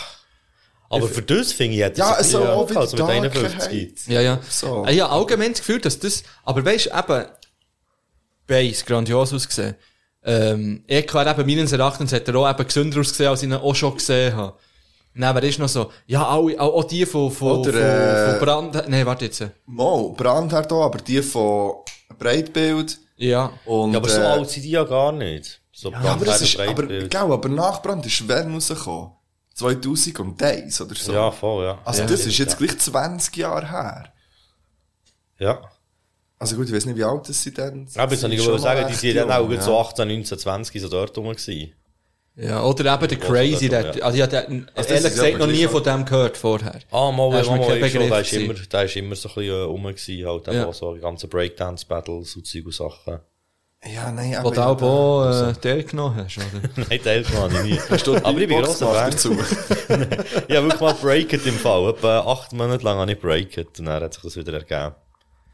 Aber 0.91 1.07
für 1.07 1.21
das 1.21 1.53
finde 1.53 1.77
ich, 1.77 1.83
hat 1.83 1.97
Ja, 1.97 2.17
es 2.19 2.31
soll 2.31 2.45
auch 2.47 2.69
also 2.75 2.97
mit 2.97 3.05
51. 3.05 3.57
Darkheit. 3.57 3.91
Ja, 4.07 4.21
ja. 4.21 4.39
So. 4.49 4.85
Ich 4.89 4.99
habe 4.99 5.11
allgemein 5.13 5.51
das 5.51 5.59
Gefühl, 5.59 5.79
dass 5.79 5.97
das, 5.97 6.23
aber 6.43 6.65
weisst 6.65 6.87
eben, 6.87 7.25
Bass, 8.45 8.85
grandios 8.85 9.33
ausgesehen. 9.33 9.75
Ähm, 10.23 10.83
EK 10.87 11.15
eben 11.15 11.45
meines 11.47 11.71
Erachtens 11.71 12.11
hat 12.11 12.27
er 12.27 12.35
auch 12.35 12.49
eben 12.49 12.67
gesünder 12.67 12.99
ausgesehen, 12.99 13.29
als 13.29 13.41
ich 13.41 13.47
ihn 13.47 13.53
auch 13.53 13.73
schon 13.73 13.95
gesehen 13.95 14.35
habe. 14.35 14.57
Nein, 15.13 15.33
wer 15.33 15.43
ist 15.43 15.59
noch 15.59 15.69
so? 15.69 15.91
Ja, 16.07 16.27
alle, 16.27 16.59
auch, 16.59 16.73
auch 16.73 16.83
die 16.83 17.05
von, 17.05 17.31
von, 17.31 17.59
Oder, 17.59 17.71
von, 17.71 17.81
äh, 17.81 18.29
von 18.29 18.45
Brand, 18.45 18.89
nee, 18.89 19.05
warte 19.05 19.25
jetzt. 19.25 19.45
Mo, 19.65 20.13
Brandherd 20.15 20.71
auch, 20.73 20.83
aber 20.83 20.99
die 20.99 21.21
von 21.21 21.75
Breitbild. 22.19 22.99
Ja. 23.15 23.51
Und, 23.65 23.93
Ja, 23.93 23.97
aber 23.97 24.09
so 24.09 24.19
äh, 24.19 24.25
alt 24.25 24.49
sind 24.49 24.63
die 24.63 24.71
ja 24.71 24.83
gar 24.83 25.13
nicht. 25.13 25.61
So 25.71 25.89
Ja, 25.91 25.99
aber 25.99 26.25
das 26.25 26.41
ist, 26.41 26.59
aber, 26.59 26.85
genau, 26.85 27.31
aber 27.33 27.47
Nachbrand 27.47 28.05
ist 28.05 28.27
wann 28.27 28.53
rausgekommen? 28.53 29.11
2001 29.53 30.81
oder 30.81 30.95
so. 30.95 31.13
Ja, 31.13 31.31
voll, 31.31 31.65
ja. 31.65 31.79
Also, 31.85 32.01
Ja. 32.01 32.07
das 32.07 32.25
ist 32.25 32.37
jetzt 32.37 32.57
gleich 32.57 32.77
20 32.77 33.35
Jahre 33.37 33.69
her. 33.69 34.13
Ja. 35.39 35.61
Also 36.39 36.55
gut, 36.55 36.67
ich 36.69 36.73
weiß 36.73 36.85
nicht, 36.85 36.97
wie 36.97 37.03
alt 37.03 37.29
das 37.29 37.41
sie 37.43 37.53
dann 37.53 37.87
Aber 37.95 38.11
jetzt 38.11 38.21
sind 38.21 38.31
habe 38.31 38.33
ich 38.35 38.41
schon 38.41 38.51
wollte 38.53 38.63
sagen, 38.63 38.87
die 38.89 38.95
sind 38.95 39.15
dann 39.15 39.31
auch 39.31 39.47
gut 39.47 39.61
so 39.61 39.77
18, 39.77 40.07
19, 40.07 40.39
20 40.39 40.81
so 40.81 40.89
dort 40.89 41.15
rum 41.17 41.29
gewesen. 41.29 41.73
Ja, 42.35 42.63
oder 42.63 42.93
eben 42.93 43.07
der 43.09 43.17
Ja, 43.19 43.25
Crazy, 43.25 43.67
ja. 43.67 43.83
der, 43.83 44.03
also 44.05 44.17
ich 44.17 44.23
habe 44.23 44.65
das 44.73 44.87
ehrlich 44.87 45.05
ist 45.05 45.15
gesagt 45.15 45.37
noch 45.37 45.47
nie 45.47 45.67
von 45.67 45.83
dem 45.83 46.05
gehört 46.05 46.37
vorher. 46.37 46.79
Ah, 46.89 47.11
mal, 47.11 47.29
ja, 47.33 47.41
ist 47.41 47.47
mal, 47.49 47.57
mal, 47.57 47.63
schon, 47.69 47.79
der 47.79 48.21
ist 48.21 48.33
immer, 48.33 48.53
der 48.53 48.83
ist 48.85 48.95
immer 48.95 49.15
so 49.15 49.29
ein 49.29 49.35
bisschen 49.35 49.43
äh, 49.53 49.61
rum 49.63 49.83
gewesen, 49.83 50.25
halt, 50.27 50.47
Ja. 50.47 50.53
ja. 50.53 50.73
so 50.73 50.95
die 50.95 51.01
ganzen 51.01 51.29
Breakdance-Battles 51.29 52.35
und 52.37 52.47
Zeug 52.47 52.65
und 52.65 52.73
Sachen. 52.73 53.19
Ja, 53.83 54.11
nein, 54.11 54.37
Wo 54.43 54.49
aber... 54.49 54.55
du 54.55 54.85
auch 54.85 55.49
äh, 55.49 55.53
teilgenommen 55.53 56.17
hast, 56.23 56.37
oder? 56.37 56.69
Nein, 56.87 56.99
teilgenommen 57.03 57.57
habe 57.57 57.67
ich 57.67 57.73
nie. 57.73 57.79
Hast 57.89 58.05
du 58.07 58.15
Aber 58.15 58.37
ich 58.39 58.47
bin 58.47 58.61
grosser 58.61 58.93
Fan. 58.93 59.11
dazu? 59.11 59.31
Ich 60.47 60.55
habe 60.55 60.67
wirklich 60.67 60.79
mal 60.81 60.93
breaket 60.93 61.45
im 61.47 61.55
Fall. 61.55 61.89
Etwa 61.89 62.19
acht 62.19 62.53
Monate 62.53 62.83
lang 62.83 62.99
habe 62.99 63.11
ich 63.11 63.19
breaket 63.19 63.79
und 63.79 63.85
dann 63.85 64.03
hat 64.03 64.13
sich 64.13 64.21
das 64.21 64.37
wieder 64.37 64.53
ergeben. 64.53 64.95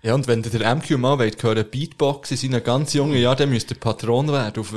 Ja, 0.01 0.13
und 0.13 0.27
wenn 0.27 0.41
der 0.41 0.75
MQ 0.75 0.91
mal 0.97 1.17
wollt 1.17 1.41
hören, 1.41 1.65
Beatbox 1.69 2.31
in 2.31 2.37
seinen 2.37 2.63
ganz 2.63 2.93
jungen 2.93 3.17
Jahren, 3.17 3.37
dann 3.37 3.49
müsst 3.49 3.71
ihr 3.71 3.77
Patron 3.79 4.31
werden 4.31 4.59
auf 4.59 4.73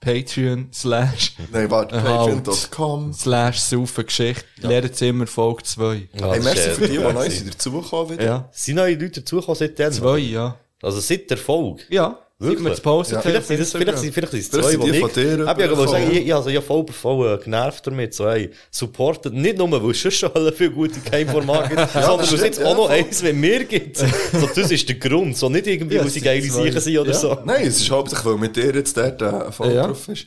Patreon 0.00 0.68
slash 0.72 1.34
Nein, 1.52 1.70
warte, 1.70 1.96
patreon.com. 1.96 3.12
slash 3.12 3.58
Saufengeschichte. 3.60 4.44
Lehrerzimmer 4.58 5.26
Folge 5.26 5.62
2. 5.62 6.08
Ja, 6.12 6.32
Hey, 6.32 6.40
merci 6.40 6.70
für 6.70 6.86
die, 6.88 6.98
die 6.98 7.02
neu 7.02 7.30
sind 7.30 7.54
dazugekommen 7.54 8.10
wieder. 8.10 8.24
Ja. 8.24 8.48
Sind 8.52 8.76
neue 8.76 8.94
Leute 8.94 9.20
dazugekommen 9.20 9.56
seitdem? 9.58 9.92
Zwei, 9.92 10.18
ja. 10.18 10.56
Also 10.82 11.00
seit 11.00 11.30
der 11.30 11.38
Folge? 11.38 11.84
Ja. 11.88 12.18
Seit 12.38 12.48
wir 12.50 12.56
Wirklich? 12.58 12.72
das 12.74 12.80
Pause 12.82 13.14
Ja. 13.14 13.22
Vielleicht 13.22 13.46
sind 13.46 13.60
das, 13.60 13.72
vielleicht 13.72 13.98
sind, 13.98 14.12
vielleicht 14.12 14.30
sind 14.32 14.40
es 14.40 14.50
zwei, 14.50 14.62
sind 14.70 14.84
die 14.84 14.90
ich, 14.90 15.12
dir 15.14 15.40
ich 15.40 15.46
ja 15.58 15.88
sagen, 15.88 16.10
ich, 16.10 16.26
ich 16.26 16.34
also 16.34 16.50
ja 16.50 16.60
voll, 16.60 16.84
voll 16.88 17.32
äh, 17.34 17.42
genervt 17.42 17.86
damit, 17.86 18.12
so, 18.12 18.28
hey, 18.28 18.50
supportet, 18.70 19.32
nicht 19.32 19.56
nur, 19.56 19.70
weil 19.82 19.90
es 19.92 19.98
schon 20.00 20.10
schon 20.12 20.30
viele 20.54 20.70
gute 20.70 21.00
Game-Formate 21.00 21.74
gibt, 21.74 21.90
sondern 21.92 22.18
weil 22.18 22.34
es 22.34 22.40
jetzt 22.42 22.60
ja, 22.60 22.66
auch 22.66 22.76
noch 22.76 22.90
eins, 22.90 23.22
wenn 23.22 23.40
mir 23.40 23.64
gibt. 23.64 23.96
So, 24.32 24.46
das 24.54 24.70
ist 24.70 24.86
der 24.86 24.96
Grund, 24.96 25.34
so 25.34 25.48
nicht 25.48 25.66
irgendwie, 25.66 25.94
Ja, 25.94 26.00
weil 26.02 26.08
es 26.08 26.14
sie 26.14 26.20
geile. 26.20 26.42
Sicher 26.42 26.80
sind 26.80 26.98
oder 26.98 27.12
Ja. 27.12 27.18
so. 27.18 27.38
Nein, 27.42 27.66
es 27.66 27.80
ist 27.80 27.90
hauptsächlich, 27.90 28.26
weil 28.26 28.36
mit 28.36 28.54
dir 28.54 28.74
jetzt 28.74 28.94
dort 28.98 29.22
äh, 29.22 29.50
voll 29.50 29.72
Ja. 29.72 29.86
drauf 29.86 30.06
ist. 30.08 30.26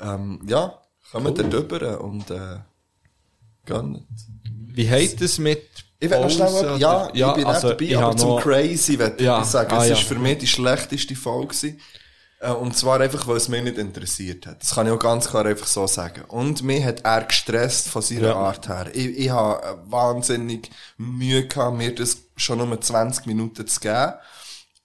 Ähm, 0.00 0.40
ja, 0.48 0.80
kommen 1.12 1.26
cool. 1.26 1.44
dort 1.50 1.54
rüber 1.54 2.00
und 2.00 2.30
äh, 2.30 2.56
gönnt. 3.66 4.06
Wie 4.72 4.88
heißt 4.88 5.20
es 5.20 5.38
mit 5.38 5.62
Ich 6.02 6.10
will 6.10 6.20
noch 6.20 6.30
schnell, 6.30 6.46
Pause 6.46 6.76
ja, 6.78 7.10
ja, 7.12 7.28
ich 7.30 7.34
bin 7.36 7.44
also, 7.46 7.68
dabei, 7.68 7.84
ich 7.84 7.96
aber 7.98 8.16
zum 8.16 8.28
noch- 8.30 8.40
Crazy 8.42 8.98
will 8.98 9.14
Ja, 9.18 9.40
ich 9.40 9.44
sagen, 9.46 9.70
ah, 9.72 9.82
es 9.82 9.88
ja. 9.90 9.94
ist 9.96 10.02
für 10.04 10.14
mich 10.14 10.38
die 10.38 10.46
schlechteste 10.46 11.14
Folge. 11.14 11.76
Äh, 12.40 12.52
Und 12.52 12.74
zwar 12.74 13.00
einfach, 13.00 13.26
weil 13.26 13.36
es 13.36 13.48
mich 13.48 13.62
nicht 13.62 13.76
interessiert 13.76 14.46
hat. 14.46 14.62
Das 14.62 14.74
kann 14.74 14.86
ich 14.86 14.92
auch 14.94 14.98
ganz 14.98 15.28
klar 15.28 15.44
einfach 15.44 15.66
so 15.66 15.86
sagen. 15.86 16.22
Und 16.28 16.62
mich 16.62 16.82
hat 16.82 17.04
er 17.04 17.24
gestresst 17.24 17.88
von 17.88 18.00
seiner 18.00 18.28
Ja. 18.28 18.34
Art 18.36 18.66
her. 18.66 18.86
Ich, 18.94 19.18
ich 19.18 19.28
habe 19.30 19.78
wahnsinnig 19.84 20.70
Mühe 20.96 21.46
gehabt, 21.46 21.76
mir 21.76 21.94
das 21.94 22.16
schon 22.36 22.56
nur 22.66 22.80
20 22.80 23.26
Minuten 23.26 23.66
zu 23.66 23.80
geben. 23.80 24.14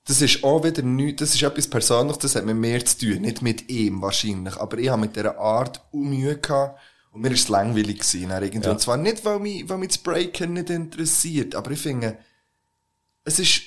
Das 0.07 0.22
ist 0.22 0.43
auch 0.43 0.63
wieder 0.66 0.82
nichts, 0.84 1.22
das 1.22 1.34
ist 1.34 1.41
etwas 1.43 1.68
Persönliches, 1.68 2.20
das 2.20 2.36
hat 2.36 2.45
mit 2.45 2.57
mir 2.57 2.86
zu 2.86 2.97
tun, 2.99 3.22
nicht 3.22 3.41
mit 3.41 3.70
ihm 3.72 4.01
wahrscheinlich. 4.01 4.55
Aber 4.57 4.78
ich 4.78 4.89
habe 4.89 5.01
mit 5.01 5.16
dieser 5.16 5.39
Art 5.39 5.80
auch 5.80 5.93
Mühe 5.97 6.38
gehabt 6.38 6.78
und 7.16 7.22
mir 7.22 7.32
ist 7.32 7.43
es 7.43 7.47
langweilig 7.47 7.99
gewesen. 7.99 8.30
irgendwie. 8.30 8.70
Und 8.70 8.82
zwar 8.82 8.97
nicht, 8.97 9.24
weil 9.24 9.39
mich, 9.39 9.68
weil 9.70 9.78
mich 9.78 9.89
das 9.89 9.97
Breaken 9.99 10.53
nicht 10.53 10.70
interessiert, 10.70 11.55
aber 11.55 11.72
ich 11.72 11.80
finde, 11.80 12.18
es 13.24 13.39
ist, 13.39 13.61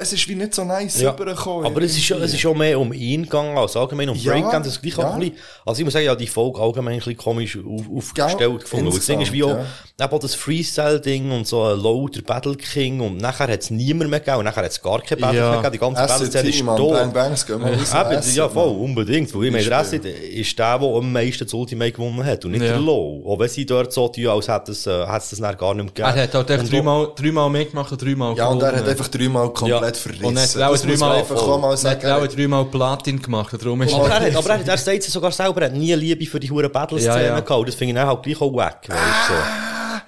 es 0.00 0.12
ist 0.12 0.28
wie 0.28 0.36
nicht 0.36 0.54
so 0.54 0.64
nice 0.64 1.00
Ja. 1.00 1.10
rübergekommen. 1.10 1.66
Aber 1.66 1.82
es 1.82 1.96
ist, 1.96 2.04
schon- 2.04 2.22
es 2.22 2.32
ist 2.32 2.38
schon 2.38 2.56
mehr 2.56 2.78
um 2.78 2.92
ihn 2.92 3.22
gegangen 3.24 3.58
als 3.58 3.76
allgemein 3.76 4.08
um 4.08 4.16
Ja, 4.16 4.30
Breakdance. 4.32 4.68
Das 4.68 4.76
ist 4.76 4.82
gleich 4.82 4.96
auch 4.96 5.02
ja. 5.02 5.10
ein 5.14 5.18
bisschen, 5.18 5.36
also 5.66 5.78
ich 5.80 5.84
muss 5.84 5.92
sagen, 5.92 6.04
ja, 6.06 6.14
die 6.14 6.26
Folge 6.28 6.60
allgemein 6.60 6.94
ein 6.94 6.98
bisschen 6.98 7.16
komisch 7.16 7.58
auf, 7.58 7.82
aufgestellt 7.96 8.60
gefunden. 8.62 8.86
Weil 8.86 8.94
das 8.96 9.06
Ding 9.06 9.20
ist 9.20 9.32
wie 9.32 9.42
auch, 9.42 9.50
eben 9.58 10.12
auch 10.12 10.18
das 10.20 10.36
Freestyle-Ding 10.36 11.32
und 11.32 11.48
so 11.48 11.64
ein 11.64 11.80
Low, 11.80 12.06
der 12.06 12.22
Battle 12.22 12.54
King 12.54 13.00
und 13.00 13.16
nachher 13.16 13.48
hat 13.48 13.60
es 13.60 13.70
niemand 13.70 14.08
mehr 14.10 14.20
gegeben 14.20 14.38
und 14.38 14.44
nachher 14.44 14.62
hat 14.64 14.70
es 14.70 14.80
gar 14.80 15.00
keine 15.02 15.20
Battle 15.20 15.36
Ja. 15.40 15.50
mehr 15.50 15.56
gegeben. 15.62 15.72
Die 15.72 15.78
ganze 15.80 16.02
Battle-Szene 16.12 16.48
ist 16.48 16.58
tot. 16.76 17.12
Bangs, 17.12 17.44
gehen 17.46 17.60
wir 17.60 17.72
Eben, 17.72 17.82
essen, 18.18 18.36
ja, 18.36 18.48
voll, 18.48 18.68
unbedingt. 18.68 19.34
Weil 19.34 19.44
ich 19.46 19.50
meine, 19.52 19.64
der. 19.64 19.78
Acid 19.78 20.04
ist 20.04 20.56
der, 20.56 20.78
der 20.78 20.88
am 20.88 21.12
meisten 21.12 21.42
das 21.42 21.52
Ultimate 21.52 21.90
gewonnen 21.90 22.24
hat 22.24 22.44
und 22.44 22.52
nicht 22.52 22.62
Ja. 22.62 22.68
der 22.68 22.78
Low. 22.80 23.24
Auch 23.26 23.36
wenn 23.40 23.48
sie 23.48 23.66
dort 23.66 23.92
so 23.92 24.06
tun, 24.06 24.28
als 24.28 24.46
hätte 24.46 24.70
es, 24.70 24.86
äh, 24.86 25.04
hätte 25.06 25.16
es 25.16 25.30
das 25.30 25.58
gar 25.58 25.74
nicht 25.74 25.96
mehr 25.96 26.06
Er 26.06 26.12
gegeben. 26.12 26.22
hat 26.22 26.48
halt 26.48 26.60
Und 26.60 26.72
dreimal, 26.72 27.08
dreimal 27.16 27.50
mitgemacht 27.50 27.90
und 27.90 28.00
dreimal 28.00 28.36
Ja, 28.36 28.46
und 28.46 28.60
er 28.62 28.68
hat 28.68 28.74
gewonnen. 28.76 28.90
einfach 28.90 29.08
dreimal 29.08 29.52
komplett 29.52 29.87
Ja. 29.96 30.02
verrissen. 30.02 30.24
Und 30.24 30.36
er 30.36 30.42
hat 30.42 30.56
auch 30.72 30.76
dreimal- 30.78 31.16
einfach 31.18 31.36
auch 31.42 31.58
mal 31.60 31.68
Er 31.68 31.70
hat 31.72 31.78
sagen. 31.78 32.06
auch 32.10 32.26
dreimal 32.26 32.64
Platin 32.66 33.20
gemacht, 33.22 33.52
darum 33.60 33.82
ist 33.82 33.94
Aber 33.94 34.08
er, 34.08 34.20
hat, 34.20 34.36
aber 34.36 34.50
er, 34.50 34.58
hat- 34.60 34.68
er 34.68 34.78
sagt 34.78 34.98
es 35.00 35.12
sogar 35.12 35.32
selber, 35.32 35.62
er 35.62 35.66
hat 35.68 35.74
nie 35.76 35.92
Liebe 35.94 36.26
für 36.26 36.38
die 36.40 36.50
hure 36.50 36.68
Battle-Szene 36.68 37.14
Ja, 37.14 37.22
ja. 37.22 37.40
gehabt. 37.40 37.68
Das 37.68 37.74
finde 37.74 37.92
ich 37.92 37.96
dann 37.98 38.06
halt 38.08 38.22
gleich 38.22 38.40
auch 38.40 38.52
weg, 38.52 38.76
weißt 38.88 38.90
du. 39.28 39.34
So. 39.34 39.40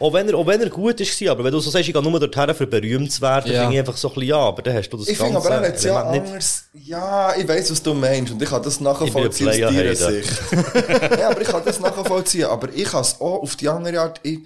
Auch 0.06 0.14
wenn 0.14 0.26
er, 0.30 0.34
auch 0.34 0.46
wenn 0.46 0.58
er 0.62 0.70
gut 0.70 0.98
ist, 1.00 1.22
aber 1.28 1.44
wenn 1.44 1.52
du 1.52 1.60
so 1.60 1.68
sagst, 1.68 1.86
ich 1.86 1.92
gehe 1.92 2.02
nur 2.02 2.18
dorthin, 2.18 2.54
für 2.54 2.66
berühmt 2.66 3.12
zu 3.12 3.20
werden, 3.20 3.52
Ja. 3.52 3.60
finde 3.60 3.74
ich 3.74 3.80
einfach 3.80 3.96
so 3.98 4.08
ein 4.08 4.14
bisschen, 4.14 4.28
ja, 4.30 4.36
aber 4.38 4.62
dann 4.62 4.74
hast 4.74 4.88
du 4.88 4.96
das 4.96 5.08
Ich 5.08 5.18
finde 5.18 5.34
ganze 5.34 5.48
aber, 5.52 5.62
er 5.66 5.68
hat 5.74 5.82
ja 5.82 6.00
Element 6.02 6.26
anders. 6.28 6.64
Ja, 6.72 7.34
ich 7.36 7.46
weiss, 7.46 7.70
was 7.70 7.82
du 7.82 7.92
meinst. 7.92 8.32
Und 8.32 8.40
ich 8.40 8.48
kann 8.48 8.62
das 8.62 8.80
nachvollziehen 8.80 9.48
aus 9.48 9.54
Ich 9.56 9.60
deiner. 9.60 9.94
Sicht. 9.94 10.30
ja, 11.18 11.28
aber 11.28 11.40
ich 11.42 11.48
kann 11.48 11.62
das 11.66 11.80
nachvollziehen. 11.80 12.46
Aber 12.46 12.68
ich 12.74 12.84
kann 12.84 13.02
es 13.02 13.20
auch 13.20 13.42
auf 13.42 13.56
die 13.56 13.68
andere 13.68 14.00
Art. 14.00 14.20
Ich, 14.22 14.38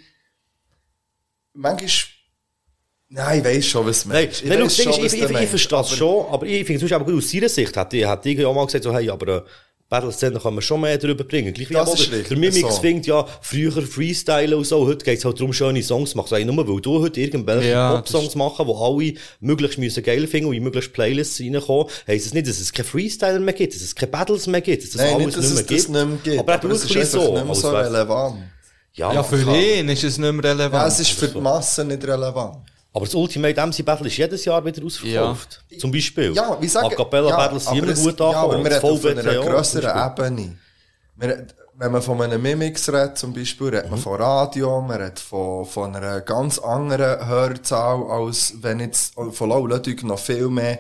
manchmal. 1.53 1.89
Nein, 3.17 3.39
ich 3.39 3.45
weiss 3.45 3.67
schon, 3.67 3.87
was 3.87 4.03
du 4.03 4.09
meinst. 4.09 4.45
nein, 4.45 4.59
schau, 4.69 4.69
schon, 4.93 4.93
ich, 5.05 5.13
ich, 5.15 5.23
ich, 5.23 5.31
ich 5.43 5.49
verstehe 5.49 5.79
es 5.81 5.87
Aber- 5.87 5.97
schon, 5.97 6.27
aber 6.33 6.47
ich 6.47 6.67
finde 6.67 6.81
Beispiel 6.81 6.95
aber 6.97 7.05
gut 7.05 7.19
aus 7.23 7.31
seiner 7.31 7.49
Sicht, 7.49 7.77
hat, 7.77 7.93
hat 7.95 8.27
irgendwie 8.27 8.45
auch 8.45 8.55
mal 8.55 8.67
gesagt, 8.67 8.83
so, 8.85 8.93
hey, 8.93 9.09
aber 9.09 9.37
äh, 9.37 9.43
Battle-Szene 9.89 10.41
kann 10.41 10.55
man 10.55 10.63
schon 10.63 10.81
mehr 10.81 10.99
drüber 10.99 11.23
bringen. 11.23 11.53
Gleich 11.55 11.71
wie 11.71 11.75
Das 11.75 11.89
auch 11.89 11.95
ist 11.95 12.07
der, 12.07 12.13
richtig, 12.19 12.29
der 12.31 12.39
Mimix 12.39 12.75
so. 12.75 12.81
findet 12.81 13.07
ja 13.07 13.25
früher 13.43 13.71
Freestyle 13.83 14.57
und 14.57 14.65
so, 14.67 14.85
heute 14.85 15.05
geht 15.05 15.19
es 15.19 15.25
halt 15.25 15.39
darum, 15.39 15.53
schöne 15.53 15.81
Songs 15.83 16.11
zu 16.11 16.17
machen. 16.17 16.29
So, 16.31 16.37
hey, 16.37 16.45
nur 16.45 16.67
weil 16.67 16.81
du 16.81 17.01
heute 17.03 17.21
irgendwelche 17.21 17.69
Ja, 17.69 17.95
Pop-Songs 17.97 18.35
machen, 18.35 18.67
die 18.67 18.73
alle 18.75 19.15
möglichst 19.41 19.79
müssen 19.79 20.03
geil 20.03 20.27
finden 20.27 20.49
und 20.49 20.55
in 20.57 20.65
möglichst 20.65 20.93
Playlists 20.93 21.39
reinkommen, 21.41 21.87
heisst 22.09 22.27
es 22.27 22.35
nicht, 22.35 22.49
dass 22.49 22.59
es 22.59 22.73
keine 22.73 22.89
Freestyler 22.89 23.39
mehr 23.39 23.55
gibt, 23.55 23.75
dass 23.75 23.83
es 23.83 23.95
keine 23.95 24.11
Battles 24.11 24.47
mehr 24.49 24.63
gibt, 24.63 24.83
dass 24.83 24.91
das 24.91 25.03
Nein, 25.03 25.15
alles 25.15 25.27
nicht, 25.27 25.39
dass 25.39 25.45
es 25.45 25.51
nicht 25.55 25.69
mehr 25.69 25.79
gibt. 25.79 25.91
nicht 25.91 26.07
mehr 26.07 26.19
gibt. 26.25 26.39
Aber 26.41 26.53
er 26.55 26.61
tut 26.61 26.71
es 26.73 26.85
es 26.85 26.91
ist 26.97 27.13
so. 27.13 27.33
nicht 27.35 27.45
mehr 27.45 27.55
so 27.55 27.73
wär's- 27.73 27.87
relevant. 27.87 28.37
Ja, 28.95 29.13
Ja, 29.13 29.23
für 29.23 29.45
kann. 29.45 29.55
ihn 29.55 29.89
ist 29.91 30.03
es 30.03 30.19
nicht 30.19 30.33
mehr 30.33 30.45
relevant. 30.45 30.73
Ja, 30.75 30.87
es 30.89 30.99
ist 30.99 31.11
für 31.11 31.29
die 31.29 31.39
Masse 31.41 31.85
nicht 31.85 32.03
relevant. 32.05 32.57
Aber 32.97 33.05
das 33.07 33.15
Ultimate 33.15 33.61
MC 33.67 33.85
Battle 33.85 34.07
ist 34.07 34.17
jedes 34.17 34.45
Jahr 34.45 34.65
wieder 34.65 34.85
ausverkauft. 34.85 35.65
Zum 35.81 35.91
Beispiel. 35.91 36.33
Ja, 36.33 36.57
wie 36.61 36.69
sagen 36.69 36.87
A 36.87 36.91
Cappella 36.95 37.29
ja, 37.31 37.37
Battles 37.37 37.65
sind 37.67 37.79
aber 37.83 37.91
immer 37.93 37.95
gut 38.13 38.21
Ja, 38.21 38.27
aber 38.27 38.55
angekommen. 38.55 38.65
wir 38.65 38.71
Das 38.71 38.85
reden 38.85 39.39
auf 39.39 39.45
einer 39.45 39.51
grösseren. 39.57 40.13
Ebene. 40.13 40.57
Wir, 41.17 41.47
wenn 41.77 41.91
man 41.93 42.03
von 42.03 42.23
einem 42.23 42.41
Mimix 42.41 42.89
redet, 42.89 43.19
zum 43.19 43.33
Beispiel, 43.35 43.67
redet 43.69 43.87
Mhm. 43.87 43.91
man 43.91 43.99
von 44.01 44.21
Radio, 44.21 44.81
man 44.81 45.01
redet 45.01 45.19
von, 45.19 45.65
von 45.67 45.97
einer 45.97 46.21
ganz 46.21 46.59
anderen 46.61 47.27
Hörzahl, 47.27 48.05
als 48.05 48.55
wenn 48.63 48.79
jetzt, 48.79 49.15
von 49.15 49.49
Low 49.49 49.67
Ludwig 49.67 50.05
noch 50.05 50.19
viel 50.21 50.49
mehr, 50.49 50.79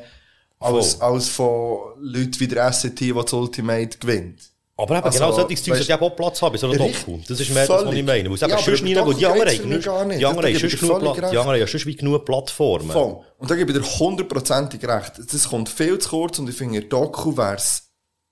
als, 0.60 0.94
Voll. 0.94 1.14
als 1.14 1.28
von 1.28 1.78
Leuten 2.00 2.38
wie 2.38 2.46
der 2.48 2.72
SCT, 2.72 3.00
der 3.12 3.22
das 3.24 3.32
Ultimate 3.32 3.98
gewinnt. 3.98 4.40
Aber 4.76 4.96
eben, 4.96 5.04
Also, 5.04 5.18
genau 5.20 5.32
solche 5.32 5.54
weißt- 5.54 5.76
sollte 5.86 6.00
auch 6.02 6.16
Platz 6.16 6.42
haben, 6.42 6.58
so 6.58 6.68
einem. 6.68 6.78
Doku. 6.78 7.18
Das 7.28 7.38
ist 7.38 7.54
mehr 7.54 7.66
das, 7.66 7.86
was 7.86 7.94
ich 7.94 8.02
meine. 8.04 8.28
Weil 8.28 8.36
eben 8.36 8.36
Ja, 8.36 8.58
sonst 8.58 8.68
aber 8.68 8.70
nicht, 8.82 9.20
die 9.20 9.26
anderen 9.26 9.48
haben, 9.48 10.18
die 10.18 10.26
anderen 10.26 10.58
sonst 10.58 10.72
dir 10.72 10.78
genug, 10.78 10.96
völlig 11.00 11.12
Pla- 11.12 11.12
die 11.14 11.20
recht. 11.20 11.36
anderen 11.38 11.60
haben 11.60 11.68
sonst 11.68 11.86
wie 11.86 11.96
genug 11.96 12.24
Plattformen. 12.24 12.90
Voll. 12.90 13.16
Und 13.38 13.50
da 13.50 13.54
gebe 13.54 13.70
ich 13.72 13.78
dir 13.78 13.84
hundertprozentig 14.00 14.84
recht. 14.88 15.12
Das 15.32 15.48
kommt 15.48 15.68
viel 15.68 15.98
zu 16.00 16.08
kurz 16.10 16.38
und 16.40 16.48
ich 16.48 16.56
finde, 16.56 16.80
Doku 16.82 17.36
wäre 17.36 17.54
es 17.54 17.84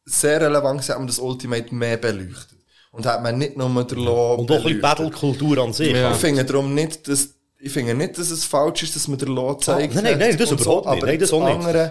sehr 0.04 0.40
relevant 0.40 0.80
gewesen, 0.80 0.98
man 0.98 1.06
das 1.06 1.18
Ultimate 1.20 1.72
mehr 1.72 1.96
beleuchtet. 1.96 2.58
Und 2.90 3.06
hat 3.06 3.22
man 3.22 3.38
nicht 3.38 3.56
nur 3.56 3.68
der 3.84 3.98
Law 3.98 4.34
Und 4.34 4.50
auch 4.50 4.64
ein 4.66 4.80
Battle-Kultur 4.80 5.58
an 5.58 5.72
sich. 5.72 5.92
Ja. 5.92 6.10
Ich 6.10 6.16
finde 6.18 6.44
darum 6.44 6.74
nicht, 6.74 7.06
dass, 7.08 7.28
ich 7.60 7.70
finde 7.72 7.94
nicht, 7.94 8.18
dass 8.18 8.30
es 8.30 8.44
falsch 8.44 8.82
ist, 8.82 8.96
dass 8.96 9.06
man 9.08 9.16
der 9.16 9.28
Law 9.28 9.56
zeigt. 9.58 9.94
nein, 9.94 10.02
nein, 10.04 10.18
nein, 10.18 10.36
das 10.36 10.50
überhaupt 10.50 10.86
nicht. 10.86 10.96
aber 10.98 11.06
Nein, 11.06 11.18
das 11.20 11.32
auch 11.32 11.56
nicht. 11.56 11.90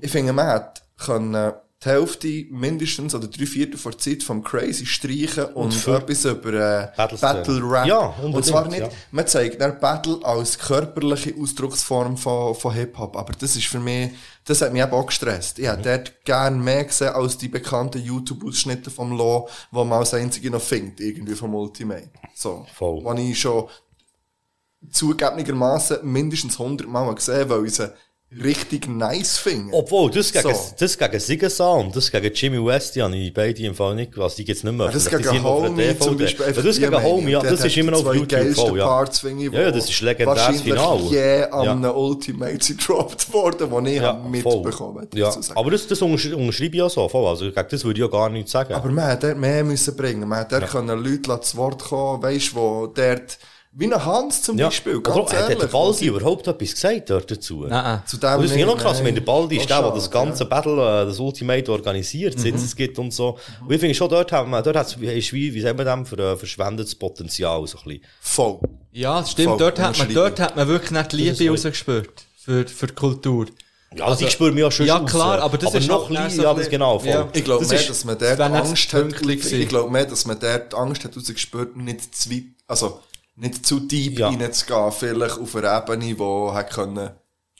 Ich 0.00 0.10
finde, 0.10 0.32
man 0.32 0.46
hat 0.46 0.82
können 0.96 1.52
die 1.82 1.88
Hälfte 1.88 2.44
mindestens 2.50 3.14
oder 3.14 3.26
drei 3.26 3.46
Viertel 3.46 3.78
vor 3.78 3.92
der 3.92 4.00
Zeit 4.00 4.22
vom 4.22 4.44
Crazy 4.44 4.84
streichen 4.84 5.46
und, 5.54 5.72
für- 5.72 5.96
etwas 5.96 6.26
über 6.26 6.52
äh. 6.52 6.88
Battle 6.94 7.62
Rap. 7.62 7.86
Ja, 7.86 8.14
und 8.22 8.44
zwar 8.44 8.68
nicht, 8.68 8.80
ja. 8.80 8.90
man 9.10 9.26
zeigt 9.26 9.62
dann 9.62 9.80
Battle 9.80 10.18
als 10.22 10.58
körperliche 10.58 11.34
Ausdrucksform 11.40 12.18
von, 12.18 12.54
von 12.54 12.74
Hip-Hop. 12.74 13.16
Aber 13.16 13.32
das 13.32 13.56
ist 13.56 13.66
für 13.68 13.80
mich, 13.80 14.10
das 14.44 14.60
hat 14.60 14.74
mich 14.74 14.82
eben 14.82 14.92
auch 14.92 15.06
gestresst. 15.06 15.58
Ich 15.58 15.68
hätte 15.68 15.82
dort 15.82 16.24
gern 16.26 16.62
mehr 16.62 16.84
gesehen 16.84 17.14
als 17.14 17.38
die 17.38 17.48
bekannten 17.48 18.02
YouTube-Ausschnitte 18.02 18.90
vom 18.90 19.16
Law, 19.16 19.48
wo 19.70 19.82
man 19.84 20.00
als 20.00 20.12
einzige 20.12 20.50
noch 20.50 20.60
findet, 20.60 21.00
irgendwie 21.00 21.34
vom 21.34 21.54
Ultimate. 21.54 22.10
So. 22.34 22.66
Voll. 22.74 23.02
Wo 23.02 23.14
ich 23.14 23.40
schon 23.40 23.68
zugegebenermaßen 24.90 25.98
mindestens 26.02 26.60
100 26.60 26.86
Mal 26.86 27.14
gesehen 27.14 27.40
habe, 27.40 27.62
weil 27.62 27.66
ich 27.66 27.80
richtig 28.44 28.86
nice 28.88 29.38
finde. 29.38 29.74
Obwohl, 29.74 30.08
das 30.10 30.32
gegen, 30.32 30.54
So. 30.54 30.60
das 30.78 30.96
gegen 30.96 31.18
Sigesan 31.20 31.90
das 31.92 32.10
gegen 32.12 32.32
Jimmy 32.32 32.64
West, 32.64 32.94
die 32.94 33.02
habe 33.02 33.16
ich 33.16 33.34
beide 33.34 33.60
im 33.64 33.74
Fall 33.74 33.96
nicht 33.96 34.12
gewusst. 34.12 34.38
Die 34.38 34.44
gibt's 34.44 34.62
nicht 34.62 34.72
mehr. 34.72 34.86
Ja, 34.86 34.92
das. 34.92 35.04
Die 35.04 35.16
gegen 35.16 35.42
Homie 35.42 35.98
zum. 35.98 36.16
Beispiel. 36.16 36.46
Ja, 36.46 36.62
das 36.62 36.78
gegen. 36.78 37.02
Homie, 37.02 37.30
ja, 37.32 37.40
das 37.40 37.64
ist 37.64 37.76
immer 37.76 37.90
noch 37.90 38.06
auf 38.06 38.14
YouTube 38.14 38.54
voll, 38.54 38.78
ja. 38.78 38.86
Parts, 38.86 39.24
ich, 39.24 39.52
Ja, 39.52 39.60
ja, 39.62 39.70
das 39.72 39.90
ist 39.90 40.00
legendäres 40.00 40.60
Finale. 40.60 41.00
je 41.10 41.42
an 41.44 41.64
Ja. 41.64 41.72
einem 41.72 41.90
Ultimate 41.96 42.58
gedroppt 42.58 43.32
worden, 43.32 43.70
wo 43.70 43.80
ich 43.80 43.96
Ja, 43.96 44.12
mitbekommen 44.12 45.02
habe. 45.02 45.08
Ja, 45.14 45.34
aber 45.56 45.70
das, 45.72 45.86
das 45.88 46.00
untersch- 46.00 46.32
unterschreibe 46.34 46.76
ich 46.76 46.82
auch 46.82 46.90
so, 46.90 47.08
voll. 47.08 47.26
Also, 47.26 47.46
gegen 47.50 47.66
das 47.68 47.84
würde 47.84 48.00
ich 48.00 48.04
ja 48.06 48.10
gar 48.10 48.28
nichts 48.28 48.52
sagen. 48.52 48.74
Aber 48.74 48.88
man 48.90 49.08
hätte 49.08 49.34
mehr 49.34 49.64
müssen 49.64 49.96
bringen. 49.96 50.28
Man 50.28 50.38
hätte 50.38 50.60
können 50.66 51.02
Leute 51.02 51.40
zu 51.40 51.56
Wort 51.56 51.82
kommen, 51.82 52.22
weisst, 52.22 52.54
wo 52.54 52.86
dort, 52.86 53.38
wie 53.72 53.86
ein 53.86 54.04
Hans 54.04 54.42
zum 54.42 54.58
ja. 54.58 54.66
Beispiel, 54.66 54.96
Oder 54.96 55.14
ganz 55.14 55.32
hat 55.32 55.42
ehrlich. 55.42 55.58
der 55.58 55.66
Baldi 55.68 56.06
überhaupt 56.06 56.46
etwas 56.48 56.72
gesagt 56.72 57.08
dort 57.10 57.30
dazu? 57.30 57.66
Nein. 57.68 58.02
Zu 58.04 58.16
dem 58.16 58.34
Und 58.34 58.42
das 58.48 58.56
ich 58.56 58.66
noch 58.66 58.76
krass, 58.76 58.96
nein. 58.98 59.06
wenn 59.06 59.14
der 59.14 59.22
Baldi 59.22 59.58
ist 59.58 59.70
der, 59.70 59.80
der 59.82 59.92
das 59.92 60.10
ganze 60.10 60.44
Battle, 60.44 60.72
äh, 61.02 61.06
das 61.06 61.20
Ultimate 61.20 61.70
organisiert, 61.70 62.38
seit 62.38 62.54
es 62.56 62.74
gibt 62.74 62.98
und 62.98 63.12
so. 63.12 63.38
Und 63.64 63.72
ich 63.72 63.78
finde 63.78 63.94
schon, 63.94 64.08
dort 64.08 64.32
hat 64.32 64.48
man, 64.48 64.64
dort 64.64 64.76
hat's, 64.76 64.94
ist 64.96 65.32
wie, 65.32 65.54
wie 65.54 65.60
sagen 65.60 65.78
wir 65.78 65.84
dem, 65.84 66.04
für, 66.04 66.18
äh, 66.18 66.36
verschwendetes 66.36 66.94
Potenzial, 66.96 67.64
so 67.68 67.78
ein 67.78 67.84
bisschen. 67.84 68.02
Voll. 68.20 68.58
Ja, 68.92 69.20
das 69.20 69.30
stimmt. 69.30 69.50
Voll, 69.50 69.58
Dort 69.58 69.78
hat, 69.78 69.98
man, 69.98 70.12
dort 70.14 70.40
hat 70.40 70.56
man 70.56 70.66
wirklich 70.66 70.90
nicht 70.90 71.12
die 71.12 71.28
ist 71.28 71.38
Liebe 71.38 71.52
rausgespürt. 71.52 72.24
Für, 72.38 72.66
für 72.66 72.86
die 72.88 72.94
Kultur. 72.94 73.46
Ja, 73.94 74.04
also, 74.06 74.24
ich 74.24 74.32
spüre 74.32 74.50
mich 74.52 74.64
auch 74.64 74.72
schon 74.72 74.86
Ja, 74.86 74.96
raus. 74.96 75.10
klar, 75.10 75.40
aber 75.40 75.58
das 75.58 75.74
ist 75.74 75.88
noch 75.88 76.08
halt 76.08 76.10
klein, 76.10 76.30
so 76.30 76.42
ja, 76.42 76.50
ein 76.50 76.56
das 76.56 76.64
bisschen- 76.66 76.70
genau, 76.72 76.98
voll. 76.98 77.08
Ja. 77.08 77.28
Ich 77.32 77.44
glaube 77.44 77.60
Das 77.60 77.70
mehr, 77.70 77.80
ist- 77.80 77.90
dass 77.90 78.04
man 78.04 78.18
dort 78.18 78.40
Angst 78.40 78.92
hat, 78.92 79.52
ich 79.52 79.68
glaube 79.68 79.90
mehr, 79.90 80.04
dass 80.06 80.26
man 80.26 80.38
dort 80.40 80.74
Angst 80.74 81.04
hat 81.04 81.16
rausgespürt, 81.16 81.76
nicht 81.76 82.14
zu 82.14 82.30
weit, 82.30 82.42
also, 82.68 83.00
nicht 83.40 83.66
zu 83.66 83.80
deep 83.80 84.18
Ja. 84.18 84.28
reinzugehen, 84.28 84.92
vielleicht 84.92 85.38
auf 85.38 85.56
einer 85.56 85.76
Ebene, 85.88 86.18
wo 86.18 86.52
hat 86.52 86.70
können, 86.70 87.10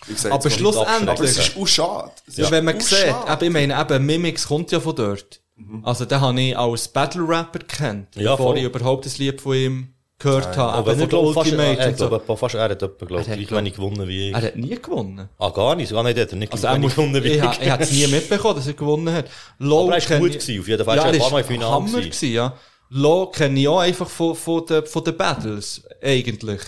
wie 0.07 0.13
gesagt, 0.15 0.35
Aber 0.35 0.51
schlussendlich- 0.51 1.09
aber 1.11 1.25
es 1.25 1.37
ist 1.39 1.57
auch 1.57 1.67
schade. 1.67 2.11
Es 2.27 2.37
Ja. 2.37 2.45
ist 2.45 2.51
Wenn 2.51 2.65
man 2.65 2.77
auch 2.77 2.81
sieht, 2.81 3.07
eben, 3.29 3.45
ich 3.45 3.51
meine, 3.51 3.81
eben, 3.81 4.07
Mimix 4.07 4.47
kommt 4.47 4.71
ja 4.73 4.81
von 4.81 4.95
dort. 4.95 5.41
Also, 5.83 6.07
den 6.07 6.21
habe 6.23 6.41
ich 6.41 6.57
als 6.57 6.89
Battle-Rapper 6.89 7.59
kennt, 7.61 8.17
Ja, 8.17 8.31
bevor 8.33 8.47
voll. 8.53 8.59
ich 8.59 8.65
überhaupt 8.65 9.05
ein 9.05 9.13
Lied 9.19 9.43
von 9.43 9.55
ihm 9.55 9.89
gehört 10.19 10.57
habe. 10.57 10.73
Aber 10.73 10.79
Aber 10.79 10.91
er 10.93 10.97
nicht 10.97 11.09
glaub, 11.11 11.35
fast, 11.35 11.47
Ultimate 11.53 11.79
er, 11.81 11.89
und 11.89 11.99
so. 11.99 12.09
glaub, 12.09 12.39
fast 12.39 12.55
er 12.55 12.63
hat 12.63 12.71
etwa, 12.83 12.87
glaub, 12.87 13.11
Er 13.11 13.19
hat, 13.19 13.27
gleich 13.27 13.47
glaub- 13.47 13.59
wenig 13.61 13.75
gewonnen 13.75 14.09
wie 14.09 14.29
ich. 14.29 14.35
Er 14.35 14.41
hat 14.43 14.57
nie 14.57 14.75
gewonnen. 14.81 15.29
Ah, 15.39 15.51
gar 15.51 15.75
nicht, 15.77 15.93
gar 15.93 16.03
nicht, 16.03 16.19
hat 16.19 16.31
er 16.31 16.37
nicht 16.37 16.51
Also 16.53 16.67
er 16.67 16.79
muss, 16.79 16.95
gewonnen 16.95 17.23
wie 17.23 17.29
ich, 17.29 17.37
ich. 17.37 17.43
ha- 17.43 17.57
ich 17.61 17.71
hätte 17.71 17.83
es 17.83 17.91
nie 17.93 18.07
mitbekommen, 18.07 18.57
dass 18.57 18.67
er 18.69 18.73
gewonnen 18.73 19.13
hat. 19.15 19.27
Low 19.59 19.85
Aber 19.89 19.95
er 19.97 20.01
kenn 20.01 20.21
gut 20.21 20.31
ich- 20.31 20.39
gewesen, 20.39 20.61
auf 20.61 20.69
jeden 20.69 20.85
Fall. 20.85 20.97
Ja, 20.97 21.05
Er 21.05 21.11
ist 21.11 21.15
ein 21.17 21.21
paar 21.21 21.31
Mal 21.31 21.41
im 21.41 21.47
Finale 21.47 21.73
Hammer 21.75 22.01
gewesen, 22.01 22.33
ja. 22.33 22.55
Low 22.91 23.27
kenne 23.27 23.61
ich 23.61 23.69
auch 23.69 23.79
einfach 23.81 24.09
von, 24.09 24.35
von 24.35 24.67
den, 24.67 24.85
von 24.85 25.05
den 25.05 25.17
Battles, 25.17 25.83
eigentlich. 26.03 26.61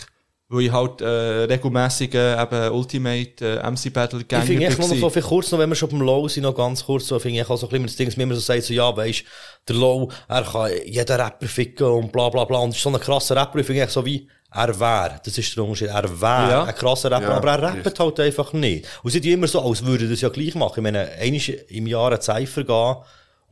Weil 0.48 0.64
ich 0.66 0.70
halt, 0.72 1.00
äh, 1.00 1.06
regelmässig, 1.06 2.14
äh, 2.14 2.40
eben 2.40 2.72
Ultimate, 2.74 3.60
äh, 3.62 3.70
MC 3.70 3.90
Battle 3.92 4.20
Ich 4.20 4.28
Gänger 4.28 4.42
finde 4.42 4.66
echt 4.66 4.78
war. 4.78 4.86
so 4.86 5.08
viel 5.10 5.22
kurz 5.22 5.50
noch, 5.50 5.58
wenn 5.58 5.68
wir 5.70 5.74
schon 5.76 5.88
beim 5.88 6.02
Low 6.02 6.28
sind, 6.28 6.42
noch 6.42 6.54
ganz 6.54 6.84
kurz 6.84 7.06
so, 7.06 7.18
finde 7.18 7.40
ich 7.40 7.48
auch 7.48 7.56
so 7.56 7.66
ein 7.66 7.70
bisschen 7.70 7.86
das 7.86 7.96
Ding, 7.96 8.06
dass 8.08 8.16
man 8.18 8.24
immer 8.24 8.34
so 8.34 8.40
sagt, 8.42 8.62
so, 8.64 8.74
ja, 8.74 8.94
weisst, 8.94 9.24
der 9.66 9.76
Low, 9.76 10.10
er 10.28 10.42
kann 10.42 10.70
jeden 10.84 11.16
Rapper 11.20 11.46
ficken 11.48 11.86
und 11.86 12.12
bla, 12.12 12.28
bla, 12.28 12.44
bla, 12.44 12.58
und 12.58 12.70
ist 12.74 12.82
so 12.82 12.90
ein 12.90 13.00
krasser 13.00 13.34
Rapper, 13.34 13.60
ich 13.60 13.66
finde 13.66 13.80
echt 13.82 13.92
so 13.92 14.04
wie, 14.04 14.28
er 14.54 14.78
wäre, 14.78 15.20
das 15.24 15.38
ist 15.38 15.56
der 15.56 15.64
Unterschied, 15.64 15.88
er 15.88 16.02
wäre 16.20 16.50
Ja. 16.50 16.64
ein 16.64 16.74
krasser 16.74 17.10
Rapper, 17.10 17.30
Ja, 17.30 17.36
aber 17.38 17.48
er 17.52 17.62
rappt 17.62 17.86
richtig. 17.86 17.98
halt 18.00 18.20
einfach 18.20 18.52
nicht. 18.52 18.86
Und 19.02 19.10
sie 19.10 19.22
tun 19.22 19.30
immer 19.30 19.48
so, 19.48 19.62
als 19.62 19.82
würde 19.82 20.06
das 20.06 20.20
ja 20.20 20.28
gleich 20.28 20.54
machen. 20.54 20.74
Ich 20.76 20.82
meine, 20.82 21.08
einmal 21.12 21.40
im 21.68 21.86
Jahr 21.86 22.08
eine 22.12 22.20
Cypher 22.20 22.64
gehen, 22.64 22.96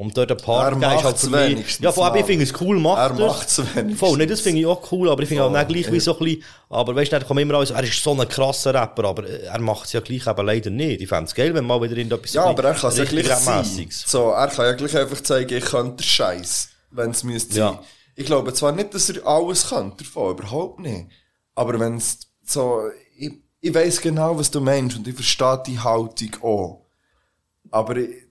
und 0.00 0.16
dort 0.16 0.30
ein 0.30 0.38
paar 0.38 0.72
Er 0.82 0.96
ist 0.96 1.04
halt 1.04 1.18
für 1.18 1.28
mich, 1.28 1.78
ja, 1.78 1.92
von 1.92 2.04
ab, 2.04 2.16
ich 2.16 2.24
finde 2.24 2.44
es 2.44 2.58
cool, 2.58 2.78
macht 2.80 2.98
Er 2.98 3.18
er. 3.20 3.26
macht's 3.26 3.58
wenigstens. 3.58 3.98
Voll, 3.98 4.16
nicht, 4.16 4.30
das 4.30 4.40
finde 4.40 4.60
ich 4.60 4.66
auch 4.66 4.90
cool, 4.90 5.10
aber 5.10 5.22
ich 5.22 5.28
finde 5.28 5.44
Voll, 5.44 5.54
auch 5.54 5.58
nicht 5.58 5.68
gleich 5.68 5.92
wie 5.92 6.00
so 6.00 6.16
ein 6.16 6.24
bisschen, 6.24 6.42
aber 6.70 6.96
weißt 6.96 7.12
du, 7.12 7.16
er 7.16 7.24
kommt 7.24 7.38
immer 7.40 7.52
alles, 7.56 7.70
er 7.70 7.84
ist 7.84 8.02
so 8.02 8.18
ein 8.18 8.26
krasser 8.26 8.72
Rapper, 8.72 9.04
aber 9.04 9.28
er 9.28 9.60
macht 9.60 9.84
es 9.84 9.92
ja 9.92 10.00
gleich 10.00 10.26
eben 10.26 10.46
leider 10.46 10.70
nicht. 10.70 11.02
Ich 11.02 11.08
fände 11.08 11.26
es 11.26 11.34
geil, 11.34 11.52
wenn 11.52 11.66
mal 11.66 11.82
wieder 11.82 11.98
in 11.98 12.10
etwas 12.10 12.32
Ja, 12.32 12.44
aber 12.44 12.64
er 12.64 12.74
kann 12.74 12.90
es 12.90 12.96
ja 12.96 13.04
gleich 13.04 13.26
sein. 13.26 13.88
So, 13.90 14.30
er 14.30 14.48
kann 14.48 14.64
ja 14.64 14.72
gleich 14.72 14.96
einfach 14.96 15.20
zeigen, 15.20 15.54
ich 15.54 15.64
könnte 15.66 16.02
Scheiß, 16.02 16.70
wenn 16.92 17.10
es 17.10 17.22
müsste 17.22 17.52
sein. 17.52 17.74
Ja. 17.74 17.82
Ich 18.16 18.24
glaube 18.24 18.54
zwar 18.54 18.72
nicht, 18.72 18.94
dass 18.94 19.10
er 19.10 19.26
alles 19.26 19.68
könnte 19.68 20.02
davon, 20.04 20.30
überhaupt 20.30 20.80
nicht. 20.80 21.08
Aber 21.54 21.78
wenn 21.78 21.98
es 21.98 22.20
so, 22.42 22.84
ich, 23.18 23.32
ich 23.60 23.74
weiß 23.74 24.00
genau, 24.00 24.38
was 24.38 24.50
du 24.50 24.62
meinst 24.62 24.96
und 24.96 25.06
ich 25.06 25.14
verstehe 25.14 25.62
die 25.66 25.78
Haltung 25.78 26.30
auch. 26.42 26.86
Aber 27.70 27.98
ich, 27.98 28.29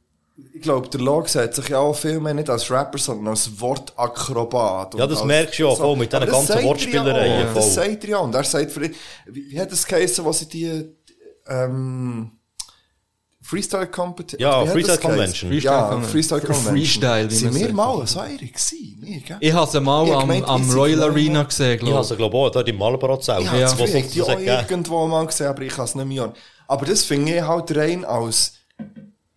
ich 0.54 0.62
glaube, 0.62 0.90
der 0.90 1.00
Log 1.00 1.30
sieht 1.30 1.54
sich 1.54 1.70
ja 1.70 1.80
auch 1.80 1.96
viel 1.96 2.20
mehr 2.20 2.34
nicht 2.34 2.50
als 2.50 2.70
Rapper, 2.70 2.98
sondern 2.98 3.30
als 3.30 3.50
Wortakrobat. 3.60 4.96
Ja, 4.96 5.08
das 5.08 5.24
merkst 5.24 5.60
du 5.60 5.64
ja 5.64 5.76
voll 5.76 5.96
mit 5.96 6.12
diesen 6.12 6.26
ganzen 6.26 6.48
sagt 6.48 6.60
er 6.60 6.66
Wortspielereien, 6.66 7.48
Ja 7.48 7.54
das 7.54 7.74
sagt 7.74 8.04
er 8.04 8.10
ja. 8.10 8.18
Und 8.20 8.36
er 8.36 8.44
sagt, 8.44 8.72
für, 8.72 8.82
wie, 8.82 9.52
wie 9.52 9.60
hat 9.60 9.72
das 9.72 9.86
geheißen, 9.86 10.26
was 10.26 10.40
sie 10.40 10.50
die, 10.50 10.96
ähm, 11.48 12.32
Freestyle 13.50 13.88
Competition. 13.88 14.48
Ja, 14.48 14.64
Freestyle? 14.64 14.98
Convention. 15.00 15.50
Freestyle 15.50 15.74
ja, 15.74 15.82
Convention. 15.82 16.12
Freestyle 16.12 16.42
Convention. 16.42 16.76
Freestyle, 16.76 17.32
wie 17.32 17.36
Sind 17.36 17.54
wir 17.56 17.62
sagt. 17.62 17.74
mal 17.74 18.08
so 18.08 18.20
eine 18.20 18.38
gewesen? 18.38 19.24
Ich 19.40 19.54
habe 19.54 19.72
sie 19.72 19.82
mal 19.82 20.06
Ich 20.06 20.14
am, 20.14 20.22
gemeint, 20.22 20.48
am 20.48 20.70
ich 20.70 20.76
Royal 20.76 21.04
Arena 21.04 21.44
gesehen, 21.44 21.80
Ich 21.82 21.92
habe 21.92 22.02
glaube 22.02 22.02
es, 22.02 22.16
glaube 22.16 22.38
ich, 22.38 22.44
auch 22.44 22.50
dort 22.52 22.70
im 22.70 22.78
das 23.62 23.80
was 23.80 23.90
vielleicht 23.90 24.16
es 24.16 24.22
auch 24.22 24.40
irgendwo 24.40 25.08
mal 25.08 25.26
gesehen, 25.26 25.48
aber 25.48 25.64
ich 25.64 25.74
kann 25.74 25.86
es 25.86 25.96
nicht 25.96 26.06
mehr. 26.06 26.32
Aber 26.68 26.86
das 26.86 27.04
finde 27.04 27.38
ich 27.38 27.42
halt 27.42 27.76
rein 27.76 28.06
als, 28.06 28.59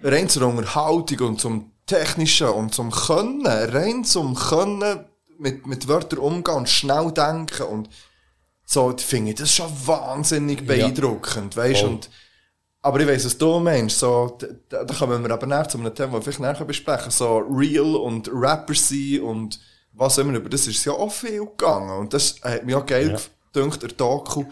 rein 0.02 0.28
zur 0.28 0.46
Unterhaltung 0.46 1.28
und 1.28 1.40
zum 1.40 1.72
Technischen 1.86 2.48
und 2.48 2.74
zum 2.74 2.90
Können, 2.90 3.46
rein 3.46 4.04
zum 4.04 4.34
Können 4.34 5.04
mit, 5.38 5.66
mit 5.66 5.88
Wörtern 5.88 6.20
umgehen 6.20 6.54
und 6.54 6.68
schnell 6.68 7.12
denken 7.12 7.64
und 7.64 7.88
so, 8.64 8.94
finde 8.96 9.32
ich 9.32 9.36
das 9.36 9.54
schon 9.54 9.70
wahnsinnig 9.86 10.66
beeindruckend, 10.66 11.56
weißt 11.56 11.80
Voll. 11.80 11.90
und, 11.90 12.10
aber 12.80 13.00
ich 13.00 13.08
weiss, 13.08 13.24
was 13.24 13.36
du 13.36 13.58
meinst, 13.58 13.98
so, 13.98 14.38
da, 14.68 14.84
da 14.84 14.94
kommen 14.94 15.22
wir 15.22 15.30
aber 15.30 15.46
näher 15.46 15.68
zu 15.68 15.78
einem 15.78 15.94
Thema, 15.94 16.18
das 16.18 16.26
wir 16.26 16.32
vielleicht 16.32 16.58
näher 16.58 16.66
besprechen, 16.66 17.10
so 17.10 17.38
Real 17.38 17.96
und 17.96 18.30
Rapper 18.32 18.74
sein 18.74 19.20
und 19.20 19.60
was 19.92 20.16
immer, 20.18 20.34
über 20.34 20.48
das 20.48 20.66
ist 20.66 20.84
ja 20.84 20.92
auch 20.92 21.12
viel 21.12 21.40
gegangen 21.40 21.98
und 21.98 22.14
das 22.14 22.36
hat 22.42 22.64
mich 22.64 22.74
auch 22.74 22.86
geil 22.86 23.18
gedünkt, 23.52 23.82
der 23.82 23.90
Doku, 23.90 24.44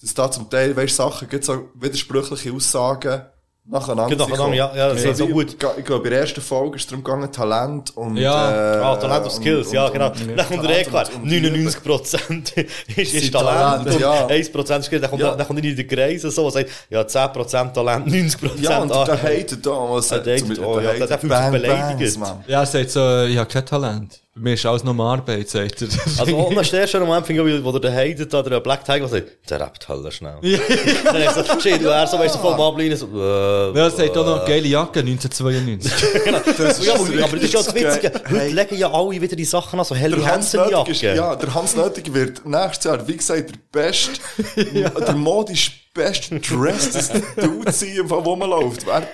dass 0.00 0.14
da 0.14 0.30
zum 0.30 0.50
Teil, 0.50 0.74
weißt, 0.74 0.96
Sachen 0.96 1.28
gibt, 1.28 1.44
so 1.44 1.70
widersprüchliche 1.74 2.52
Aussagen 2.52 3.22
nacheinander 3.70 4.16
Genau, 4.16 4.44
sind 4.46 4.54
ja, 4.54 4.72
ja, 4.74 4.88
das 4.88 5.04
ist 5.04 5.18
so 5.18 5.26
gut. 5.28 5.52
Ich 5.52 5.84
glaube, 5.84 6.04
in 6.04 6.10
der 6.10 6.20
ersten 6.20 6.40
Folge 6.40 6.76
ist 6.76 6.82
es 6.82 6.86
darum 6.88 7.04
gegangen, 7.04 7.30
Talent 7.30 7.96
und, 7.96 8.16
Ja. 8.16 8.76
äh, 8.76 8.78
Ah, 8.82 8.96
Talent 8.96 9.24
und 9.24 9.30
Skills, 9.32 9.72
ja, 9.72 9.88
genau. 9.90 10.06
und- 10.10 10.36
Dann 10.36 10.46
kommt 10.48 10.64
der 10.64 10.70
eh 10.80 10.84
Talent 10.84 10.88
klar. 10.88 11.06
und- 11.16 11.22
und 11.22 11.28
99% 11.28 12.52
ist, 12.96 13.14
ist 13.14 13.32
Talent 13.32 13.84
Talent, 13.84 13.94
und 13.94 14.00
ja. 14.00 14.26
1% 14.26 14.84
Skills. 14.84 15.02
Dann 15.02 15.10
kommt, 15.10 15.22
Ja. 15.22 15.34
dann 15.34 15.46
kommt 15.46 15.60
nicht 15.60 15.70
in 15.70 15.76
den 15.76 15.88
Kreisen 15.88 16.30
so, 16.30 16.46
und 16.46 16.52
sagt, 16.52 16.70
ja, 16.90 17.06
10% 17.06 17.74
Talent, 17.74 18.06
90% 18.06 18.60
Ja, 18.62 18.78
und 18.78 18.90
ah, 18.92 19.04
der 19.04 19.22
Hater 19.22 19.56
da, 19.56 19.70
was 19.70 20.08
Der 20.08 20.18
Hater, 20.18 20.66
oh 20.66 20.80
ja, 20.80 20.92
der 20.94 21.18
fühlt 21.18 21.32
sich 21.32 21.50
beleidigt. 21.50 22.18
Ja, 22.46 22.60
er 22.60 22.66
sagt 22.66 22.90
so, 22.90 23.22
ich 23.24 23.36
habe 23.36 23.48
kein 23.48 23.66
Talent. 23.66 24.20
Mir 24.40 24.54
ist 24.54 24.64
alles 24.66 24.84
nur 24.84 24.98
Arbeit, 25.04 25.48
sagt 25.48 25.82
er. 25.82 25.88
Also, 26.18 26.50
nach 26.50 26.66
der 26.68 26.80
ersten 26.82 27.00
Moment 27.00 27.26
finde 27.26 27.56
ich, 27.56 27.64
wo 27.64 27.76
der 27.78 27.92
Hater 27.92 28.26
da, 28.26 28.42
der 28.42 28.60
Black 28.60 28.84
Tiger 28.84 29.08
sagt, 29.08 29.50
der 29.50 29.60
rappt 29.60 29.88
halt 29.88 30.12
schnell. 30.12 30.36
Dann 31.04 31.22
ist 31.22 31.34
so, 31.34 31.60
shit, 31.60 31.80
du 31.80 31.84
so, 32.06 32.18
weißt 32.18 32.34
du, 32.34 32.38
voll 32.38 32.54
am 32.54 32.60
Ablehnen, 32.60 32.96
so, 32.96 33.06
äh, 33.06 33.76
Ja, 33.76 33.84
er 33.84 33.90
sagt 33.90 34.16
auch 34.16 34.26
noch 34.26 34.46
geile 34.46 34.66
Jacke, 34.68 35.00
1992. 35.00 35.92
ja, 36.86 36.94
aber, 36.94 37.24
aber 37.24 37.36
das 37.36 37.44
ist 37.44 37.52
ja 37.54 37.62
das 37.62 37.74
Witzige. 37.74 38.12
Heute 38.14 38.38
Hey. 38.38 38.52
legen 38.52 38.76
ja 38.76 38.92
alle 38.92 39.20
wieder 39.20 39.36
die 39.36 39.44
Sachen 39.44 39.78
an, 39.78 39.84
so 39.84 39.94
Der 39.94 40.08
ist, 40.08 40.26
Hansen-Jacke. 40.26 41.14
ja, 41.14 41.36
der 41.36 41.54
Hans 41.54 41.76
Nötig 41.76 42.12
wird 42.12 42.44
nächstes 42.46 42.84
Jahr, 42.84 43.06
wie 43.06 43.16
gesagt, 43.16 43.50
der 43.50 43.58
beste, 43.72 44.12
der 44.56 45.14
modisch 45.14 45.88
beste 45.94 46.38
dressed 46.40 47.12
Dude 47.36 47.72
sein, 47.72 47.96
im 47.96 48.08
Fall, 48.08 48.24
wo 48.24 48.36
man 48.36 48.50
läuft. 48.50 48.86
Wer, 48.86 49.06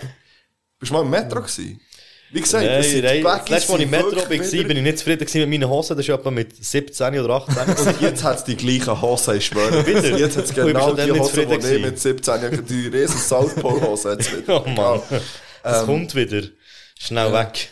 bist 0.78 0.90
du 0.90 0.94
mal 0.94 1.02
im 1.02 1.10
Metro 1.10 1.40
gewesen? 1.40 1.80
Wie 2.35 2.41
gesagt, 2.41 2.66
Nein, 2.66 2.82
sind 2.82 3.05
nein, 3.05 3.22
das 3.22 3.49
letzte 3.49 3.70
Mal, 3.70 3.74
als 3.74 3.78
ich 3.78 3.80
im 3.85 3.91
Metro 3.91 4.16
war, 4.16 4.28
wieder- 4.30 4.64
bin 4.68 4.76
ich 4.78 4.82
nicht 4.82 4.99
zufrieden 4.99 5.26
mit 5.51 5.61
meinen 5.61 5.70
Hosen. 5.70 5.97
Das 5.97 6.05
ist 6.09 6.12
etwa 6.12 6.30
mit 6.32 6.64
17 6.64 7.20
oder 7.20 7.35
18. 7.35 7.87
Und 7.95 8.01
jetzt 8.01 8.24
hat 8.24 8.39
es 8.39 8.45
die 8.45 8.57
gleichen 8.57 9.01
Hosen, 9.01 9.37
ich 9.37 9.47
schwöre. 9.47 9.87
Wieder? 9.87 10.18
Jetzt 10.18 10.37
hat 10.37 10.45
es 10.47 10.53
genau 10.53 10.95
die 10.95 11.11
Hosen, 11.12 11.14
die 11.14 11.20
zufrieden 11.20 11.76
ich 11.76 11.82
mit 11.82 12.01
17 12.01 12.43
Jahren, 12.43 12.66
die 12.66 12.89
riesen 12.89 13.18
South 13.20 13.55
Pole 13.55 13.80
Hosen 13.82 14.11
hat's 14.11 14.32
wieder. 14.37 14.66
oh 14.66 14.68
Mann. 14.68 15.01
Das 15.62 15.80
Ähm, 15.82 15.87
kommt 15.87 16.14
wieder. 16.16 16.43
Schnell 16.99 17.32
weg. 17.32 17.68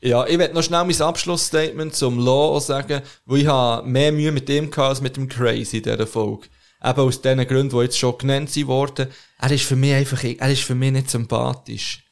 Ja, 0.00 0.24
ich 0.26 0.38
werde 0.38 0.54
noch 0.54 0.62
schnell 0.62 0.84
mein 0.84 1.00
Abschlussstatement 1.02 1.94
zum 1.96 2.18
Law 2.24 2.60
sagen, 2.60 3.02
weil 3.26 3.40
ich 3.40 3.46
habe 3.48 3.84
mehr 3.88 4.12
Mühe 4.12 4.30
mit 4.30 4.48
dem 4.48 4.70
gehabt 4.70 4.90
als 4.90 5.00
mit 5.00 5.16
dem 5.16 5.28
Crazy 5.28 5.78
in 5.78 5.82
dieser 5.82 6.06
Folge. 6.06 6.46
Eben 6.84 7.00
aus 7.00 7.20
den 7.20 7.44
Gründen, 7.48 7.76
die 7.76 7.82
jetzt 7.82 7.98
schon 7.98 8.16
genannt 8.18 8.50
sind 8.50 8.68
worden. 8.68 9.08
Er 9.40 9.50
ist 9.50 9.64
für 9.64 9.74
mich 9.76 9.92
einfach, 9.94 10.22
er 10.22 10.50
ist 10.52 10.62
für 10.62 10.76
mich 10.76 10.92
nicht 10.92 11.10
sympathisch. 11.10 12.03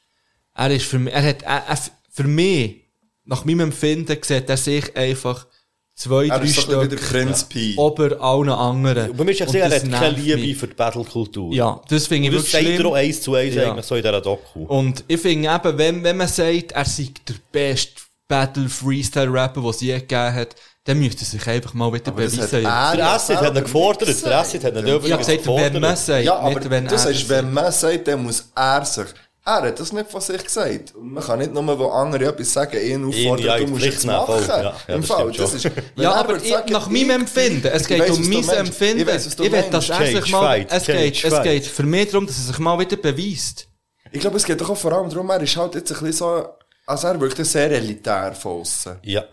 Er 0.54 0.70
ist 0.70 0.86
für 0.86 0.98
mich, 0.98 1.12
er 1.14 1.22
hat, 1.22 1.42
er, 1.42 1.64
er, 1.68 1.78
für 2.10 2.24
mich, 2.24 2.82
nach 3.24 3.44
meinem 3.44 3.60
Empfinden, 3.60 4.16
sieht 4.22 4.48
er 4.50 4.56
sich 4.56 4.94
einfach 4.96 5.46
zwei, 5.94 6.26
Er 6.26 6.38
drei 6.38 6.46
Stück 6.48 7.78
ober 7.78 8.20
allen 8.20 8.48
anderen. 8.50 9.10
Und 9.10 9.16
bei 9.16 9.24
mir 9.24 9.30
ist 9.32 9.40
ja 9.40 9.46
gesehen, 9.46 9.60
er 9.62 9.70
das 9.70 9.82
hat 9.84 9.90
keine 9.92 10.16
Liebe 10.16 10.36
mich. 10.40 10.56
für 10.56 10.66
die 10.68 10.74
Battle-Kultur. 10.74 11.54
Ja, 11.54 11.80
das 11.88 12.06
finde 12.06 12.28
ich 12.28 12.34
das 12.34 12.52
wirklich 12.52 12.52
sagt 12.52 12.64
er 12.64 12.74
auch 12.74 12.80
schlimm. 12.80 12.92
eins 12.94 13.20
zu 13.22 13.34
eins 13.34 13.54
Ja. 13.54 13.70
eigentlich 13.70 13.86
so 13.86 13.94
in 13.94 14.02
dieser 14.02 14.20
Doku. 14.20 14.64
Und 14.64 15.04
ich 15.08 15.20
finde 15.20 15.48
eben, 15.54 15.78
wenn, 15.78 16.02
wenn 16.04 16.16
man 16.16 16.28
sagt, 16.28 16.72
er 16.72 16.84
sei 16.84 17.08
der 17.28 17.34
beste 17.52 18.02
Battle-Freestyle-Rapper, 18.28 19.60
den 19.60 19.70
es 19.70 19.80
je 19.80 19.94
gegeben 19.98 20.34
hat, 20.34 20.54
dann 20.84 20.98
müsste 20.98 21.22
er 21.22 21.26
sich 21.26 21.46
einfach 21.46 21.74
mal 21.74 21.92
wieder 21.92 22.08
Aber 22.08 22.22
das 22.22 22.32
hat 22.38 22.50
beweisen. 22.50 22.64
er 22.66 22.90
Der 22.96 22.98
ja 22.98 23.14
Acid 23.14 23.36
hat 23.36 23.56
ihn 23.56 23.62
gefordert. 23.62 24.24
Der 24.26 24.38
Acid 24.38 24.64
hat 24.64 24.72
ihn 24.74 24.74
gesagt. 24.84 24.88
dürfen 24.88 25.06
ich 25.06 25.12
habe 25.12 25.24
gesagt, 25.24 25.46
wenn 25.46 25.80
man 25.80 25.96
sagt, 25.96 26.24
Ja, 26.24 26.36
aber 26.38 26.58
nicht 26.58 26.70
wenn 26.70 26.86
du 26.86 26.92
er 26.94 26.98
sagst, 26.98 27.18
sagt. 27.20 27.28
wenn 27.28 27.52
man 27.52 27.72
sagt, 27.72 28.08
dann 28.08 28.22
muss 28.24 28.50
er 28.54 28.84
sich. 28.84 29.06
Er 29.44 29.62
hat 29.62 29.80
das 29.80 29.92
nicht 29.92 30.08
von 30.08 30.20
sich 30.20 30.44
gesagt. 30.44 30.94
Und 30.94 31.14
man 31.14 31.24
kann 31.24 31.40
nicht 31.40 31.52
nur, 31.52 31.78
wo 31.78 31.88
andere 31.88 32.26
etwas 32.26 32.52
sagen, 32.52 32.80
ihn 32.80 33.04
auffordern, 33.04 33.44
ja, 33.44 33.56
du 33.58 33.66
musst 33.66 33.84
nehmen, 33.84 34.06
machen. 34.06 34.26
voll. 34.26 34.46
Ja, 34.48 34.62
ja, 34.62 34.94
Im 34.94 35.00
das 35.00 35.10
Fall, 35.10 35.32
das 35.32 35.54
ist, 35.54 35.64
Ja, 35.64 35.72
er 35.96 36.14
aber 36.14 36.36
ich, 36.36 36.48
sagen, 36.48 36.72
nach 36.72 36.88
meinem 36.88 37.10
Empfinden, 37.10 37.66
es 37.66 37.88
geht 37.88 38.00
weiss, 38.00 38.10
um 38.10 38.28
mein. 38.28 38.48
Empfinden. 38.48 39.00
Ich 39.00 39.06
weiss, 39.06 39.26
was 39.26 39.34
du 39.34 39.42
Ich 39.42 39.50
will, 39.50 39.64
dass 39.68 39.88
er 39.88 40.06
sich 40.06 40.14
Cage 40.14 40.30
mal, 40.30 40.40
fight, 40.40 40.68
es 40.70 40.84
Cage 40.84 41.22
geht, 41.22 41.32
es 41.32 41.42
geht 41.42 41.66
für 41.66 41.82
mich 41.82 42.10
darum, 42.10 42.26
dass 42.28 42.38
er 42.38 42.44
sich 42.44 42.58
mal 42.60 42.78
wieder 42.78 42.96
beweist. 42.96 43.66
Ich 44.12 44.20
glaube, 44.20 44.36
es 44.36 44.44
geht 44.44 44.60
doch 44.60 44.70
auch 44.70 44.76
vor 44.76 44.92
allem 44.92 45.10
darum, 45.10 45.28
er 45.30 45.40
ist 45.40 45.56
halt 45.56 45.74
jetzt 45.74 45.90
ein 45.90 45.98
bisschen 45.98 46.12
so, 46.12 46.46
also 46.86 47.06
er 47.08 47.20
wirkt 47.20 47.44
sehr 47.44 47.70
elitär 47.72 48.34
von 48.34 48.60
aussen. 48.60 48.98
Ja. 49.02 49.24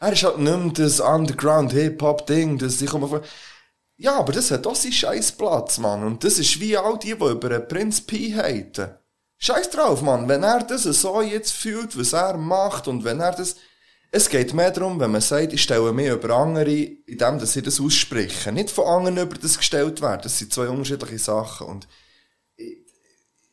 Er 0.00 0.12
ist 0.12 0.22
halt 0.22 0.38
nicht 0.38 0.56
mehr 0.58 0.72
das 0.72 1.00
Underground-Hip-Hop-Ding, 1.00 2.56
das 2.56 2.80
ich 2.80 2.88
komme 2.88 3.08
von... 3.08 3.20
Ja, 3.98 4.18
aber 4.18 4.32
das 4.32 4.50
hat 4.50 4.66
auch 4.66 4.74
seinen 4.74 4.92
scheiß 4.92 5.32
Platz, 5.32 5.76
Mann. 5.76 6.02
Und 6.02 6.24
das 6.24 6.38
ist 6.38 6.58
wie 6.58 6.78
all 6.78 6.98
die, 6.98 7.14
die 7.14 7.24
über 7.24 7.50
einen 7.50 7.68
Prinz 7.68 8.00
Pi 8.00 8.32
haten. 8.34 8.94
Scheiß 9.40 9.70
drauf, 9.70 10.02
Mann. 10.02 10.28
Wenn 10.28 10.42
er 10.42 10.62
das 10.62 10.82
so 10.82 11.22
jetzt 11.22 11.52
fühlt, 11.52 11.98
was 11.98 12.12
er 12.12 12.36
macht, 12.36 12.86
und 12.86 13.04
wenn 13.04 13.20
er 13.20 13.32
das... 13.32 13.56
Es 14.12 14.28
geht 14.28 14.52
mehr 14.52 14.70
darum, 14.70 15.00
wenn 15.00 15.12
man 15.12 15.20
sagt, 15.20 15.52
ich 15.52 15.62
stelle 15.62 15.92
mich 15.92 16.08
über 16.08 16.34
andere, 16.36 16.70
indem 16.70 17.38
dass 17.38 17.52
sie 17.52 17.62
das 17.62 17.80
aussprechen. 17.80 18.54
Nicht 18.54 18.70
von 18.70 18.86
anderen 18.86 19.18
über 19.18 19.36
das 19.36 19.56
gestellt 19.56 20.02
werden. 20.02 20.20
Das 20.24 20.38
sind 20.38 20.52
zwei 20.52 20.68
unterschiedliche 20.68 21.18
Sachen. 21.18 21.68
Und 21.68 21.88
ich, 22.56 22.76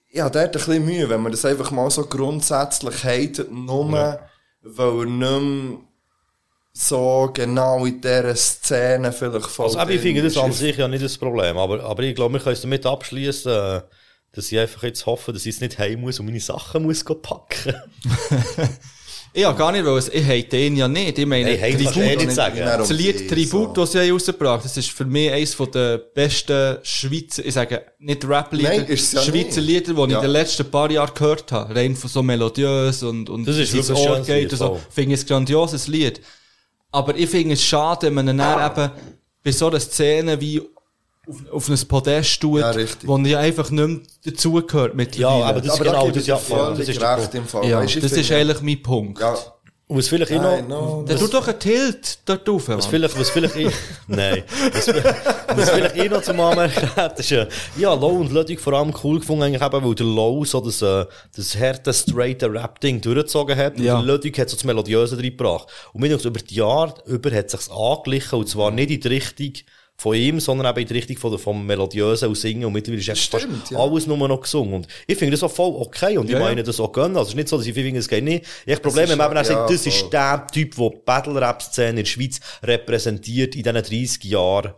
ich 0.09 0.19
habe 0.19 0.31
dort 0.31 0.47
ein 0.47 0.51
bisschen 0.51 0.85
Mühe, 0.85 1.09
wenn 1.09 1.21
man 1.21 1.31
das 1.31 1.45
einfach 1.45 1.71
mal 1.71 1.89
so 1.89 2.05
grundsätzlich 2.05 3.03
hatet, 3.03 3.51
nur 3.51 4.19
weil 4.63 4.99
er 4.99 5.05
nicht 5.05 5.19
mehr 5.19 5.79
so 6.73 7.29
genau 7.33 7.85
in 7.85 8.01
dieser 8.01 8.35
Szene 8.35 9.11
vielleicht 9.13 9.47
voll 9.47 9.65
Also, 9.65 9.79
ich 9.87 10.01
finde 10.01 10.23
das 10.23 10.37
an 10.37 10.51
sich 10.51 10.75
ja 10.75 10.87
nicht 10.87 11.03
das 11.03 11.17
Problem. 11.17 11.57
Aber, 11.57 11.83
aber 11.83 12.03
ich 12.03 12.15
glaube, 12.15 12.33
wir 12.33 12.39
können 12.41 12.53
es 12.53 12.61
damit 12.61 12.85
abschließen, 12.85 13.51
äh, 13.51 13.81
dass 14.33 14.51
ich 14.51 14.59
einfach 14.59 14.83
jetzt 14.83 15.05
hoffe, 15.05 15.33
dass 15.33 15.41
ich 15.45 15.53
jetzt 15.55 15.61
nicht 15.61 15.79
heim 15.79 16.01
muss 16.01 16.19
und 16.19 16.25
meine 16.27 16.39
Sachen 16.39 16.83
muss 16.83 17.03
packen. 17.03 17.75
Ich 19.33 19.43
habe 19.45 19.55
gar 19.57 19.71
nicht, 19.71 19.85
weil 19.85 19.99
ich 19.99 20.25
hate 20.25 20.57
ihn 20.57 20.77
ja 20.77 20.87
nicht. 20.87 21.19
Ich 21.19 21.25
meine, 21.27 21.49
Hey, 21.51 21.57
hey, 21.57 21.83
kannst 21.83 21.95
du 21.95 21.99
eh 21.99 22.07
Tribut, 22.15 22.25
nicht 22.25 22.35
sagen. 22.35 22.57
das 22.59 22.89
Lied 22.89 23.29
Tribut, 23.29 23.77
das 23.77 23.91
sie 23.91 23.99
haben 23.99 24.11
rausgebracht 24.11 24.65
das 24.65 24.77
ist 24.77 24.89
für 24.89 25.05
mich 25.05 25.31
eines 25.31 25.53
von 25.53 25.69
der 25.69 25.99
besten 25.99 26.77
Schweizer, 26.81 27.45
ich 27.45 27.53
sage 27.53 27.85
nicht 27.99 28.27
Rap-Lieder, 28.27 28.89
es 28.89 29.11
ja 29.11 29.21
Schweizer 29.21 29.61
nicht. 29.61 29.87
Lieder, 29.87 29.93
die 29.93 30.01
ich 30.01 30.09
Ja. 30.09 30.15
in 30.17 30.21
den 30.23 30.31
letzten 30.31 30.71
paar 30.71 30.89
Jahren 30.89 31.13
gehört 31.13 31.51
habe. 31.51 31.75
Rein 31.75 31.95
von 31.95 32.09
so 32.09 32.23
melodiös 32.23 33.03
und, 33.03 33.29
und 33.29 33.47
Das 33.47 33.57
ist 33.57 33.75
es 33.75 33.91
Ohr 33.91 34.21
geht 34.21 34.51
und 34.53 34.57
so. 34.57 34.65
voll. 34.69 34.79
Finde 34.89 35.13
ich 35.15 35.21
ein 35.21 35.27
grandioses 35.27 35.87
Lied. 35.87 36.21
Aber 36.91 37.15
ich 37.15 37.29
finde 37.29 37.53
es 37.53 37.63
schade, 37.63 38.07
wenn 38.07 38.13
man 38.15 38.37
dann 38.37 38.71
eben 38.71 38.91
bei 39.43 39.51
so 39.51 39.67
einer 39.67 39.79
Szene 39.79 40.41
wie 40.41 40.61
auf, 41.27 41.51
auf 41.51 41.69
ein 41.69 41.87
Podest 41.87 42.39
tut, 42.41 42.61
Ja, 42.61 42.69
richtig. 42.71 43.07
wo 43.07 43.17
er 43.17 43.25
ja 43.27 43.39
einfach 43.39 43.69
nicht 43.69 43.87
mehr 43.87 43.99
dazugehört 44.25 44.95
mittlerweile. 44.95 45.39
Ja, 45.41 45.45
aber 45.47 45.61
das 45.61 45.73
ist 45.73 45.75
Aber 45.81 45.83
da 45.85 45.91
genau, 45.91 46.07
das 46.11 46.17
ich 46.21 46.27
ja, 46.27 46.39
ja, 46.49 46.69
das 46.71 46.87
ist 46.89 47.01
recht 47.01 47.35
im 47.35 47.45
Fall. 47.45 47.65
ja, 47.67 47.83
ich 47.83 47.99
das 47.99 48.11
ist 48.11 48.31
eigentlich 48.31 48.61
mein 48.61 48.81
Punkt. 48.81 49.19
Ja, 49.19 49.35
Und 49.89 49.97
was 49.97 50.07
vielleicht 50.09 50.31
eh 50.31 50.35
I 50.35 50.39
noch, 50.39 50.65
know. 50.65 51.03
Der 51.07 51.17
tut 51.17 51.33
doch 51.33 51.47
einen 51.47 51.59
Tilt 51.59 52.19
dort 52.25 52.47
rauf, 52.49 52.67
was 52.67 52.85
Mann. 52.85 52.89
vielleicht, 52.91 53.19
was 53.19 53.29
vielleicht 53.29 53.55
eh, 53.55 53.69
nein, 54.07 54.43
was, 54.73 54.87
was 55.55 55.69
vielleicht 55.69 55.95
eh 55.95 56.09
noch 56.09 56.21
zum 56.21 56.39
Anmerken 56.41 56.93
hat, 56.95 57.19
ist, 57.19 57.31
äh, 57.31 57.47
ja, 57.77 57.93
Low 57.93 58.09
und 58.19 58.31
Ludwig 58.33 58.59
vor 58.59 58.73
allem 58.73 58.93
cool 59.03 59.19
gefunden, 59.19 59.43
eigentlich 59.43 59.61
eben, 59.61 59.85
weil 59.85 59.95
der 59.95 60.05
Low 60.05 60.43
so 60.43 60.59
das, 60.59 60.81
äh, 60.81 61.05
das 61.35 61.57
harte, 61.57 61.93
straighte 61.93 62.51
Rap-Ding 62.51 62.99
durchgezogen 63.01 63.55
hat, 63.57 63.79
Ja. 63.79 63.97
und 63.97 64.05
der 64.05 64.13
Ludwig 64.15 64.37
hat 64.39 64.49
so 64.49 64.57
das 64.57 64.65
Melodiöse 64.65 65.17
reingebracht. 65.17 65.67
Und 65.93 66.01
mir 66.01 66.13
über 66.21 66.39
die 66.39 66.55
Jahre 66.55 66.93
über 67.05 67.31
hat 67.31 67.49
sich's 67.49 67.69
angeglichen, 67.69 68.39
und 68.39 68.49
zwar 68.49 68.71
nicht 68.71 68.91
in 68.91 68.99
die 68.99 69.07
Richtung 69.07 69.53
von 69.99 70.15
ihm, 70.15 70.39
sondern 70.39 70.67
eben 70.67 70.79
in 70.81 70.87
die 70.87 70.93
Richtung 70.93 71.17
von 71.17 71.37
vom 71.39 71.65
Melodiösen 71.65 72.33
Singen, 72.35 72.65
und 72.65 72.73
mittlerweile 72.73 73.01
ist 73.01 73.17
Stimmt, 73.17 73.71
ja. 73.71 73.79
alles 73.79 74.05
nur 74.05 74.15
noch 74.27 74.41
gesungen. 74.41 74.73
Und 74.75 74.87
ich 75.07 75.17
finde 75.17 75.31
das 75.31 75.41
auch 75.41 75.51
voll 75.51 75.73
okay, 75.75 76.17
und 76.19 76.29
Ja, 76.29 76.37
ich 76.37 76.39
ja. 76.43 76.47
meine 76.49 76.61
das 76.63 76.79
auch 76.79 76.91
gönnen. 76.91 77.17
Also 77.17 77.23
es 77.23 77.29
ist 77.29 77.35
nicht 77.35 77.47
so, 77.47 77.57
dass 77.57 77.65
ich 77.65 77.73
finde, 77.73 77.99
es 77.99 78.07
geht 78.07 78.23
nicht. 78.23 78.45
Ich 78.65 78.73
habe 78.73 78.81
Probleme, 78.83 79.09
wenn 79.09 79.17
man 79.17 79.35
ja, 79.35 79.43
sagt, 79.43 79.71
das 79.71 79.81
voll. 79.83 79.91
ist 79.93 80.09
der 80.13 80.45
Typ, 80.53 80.75
der 80.75 80.89
die 80.91 80.97
Battle-Rap-Szene 81.03 81.89
in 81.89 81.95
der 81.97 82.05
Schweiz 82.05 82.39
repräsentiert 82.63 83.55
in 83.55 83.63
diesen 83.63 83.73
30 83.83 84.23
Jahren 84.25 84.73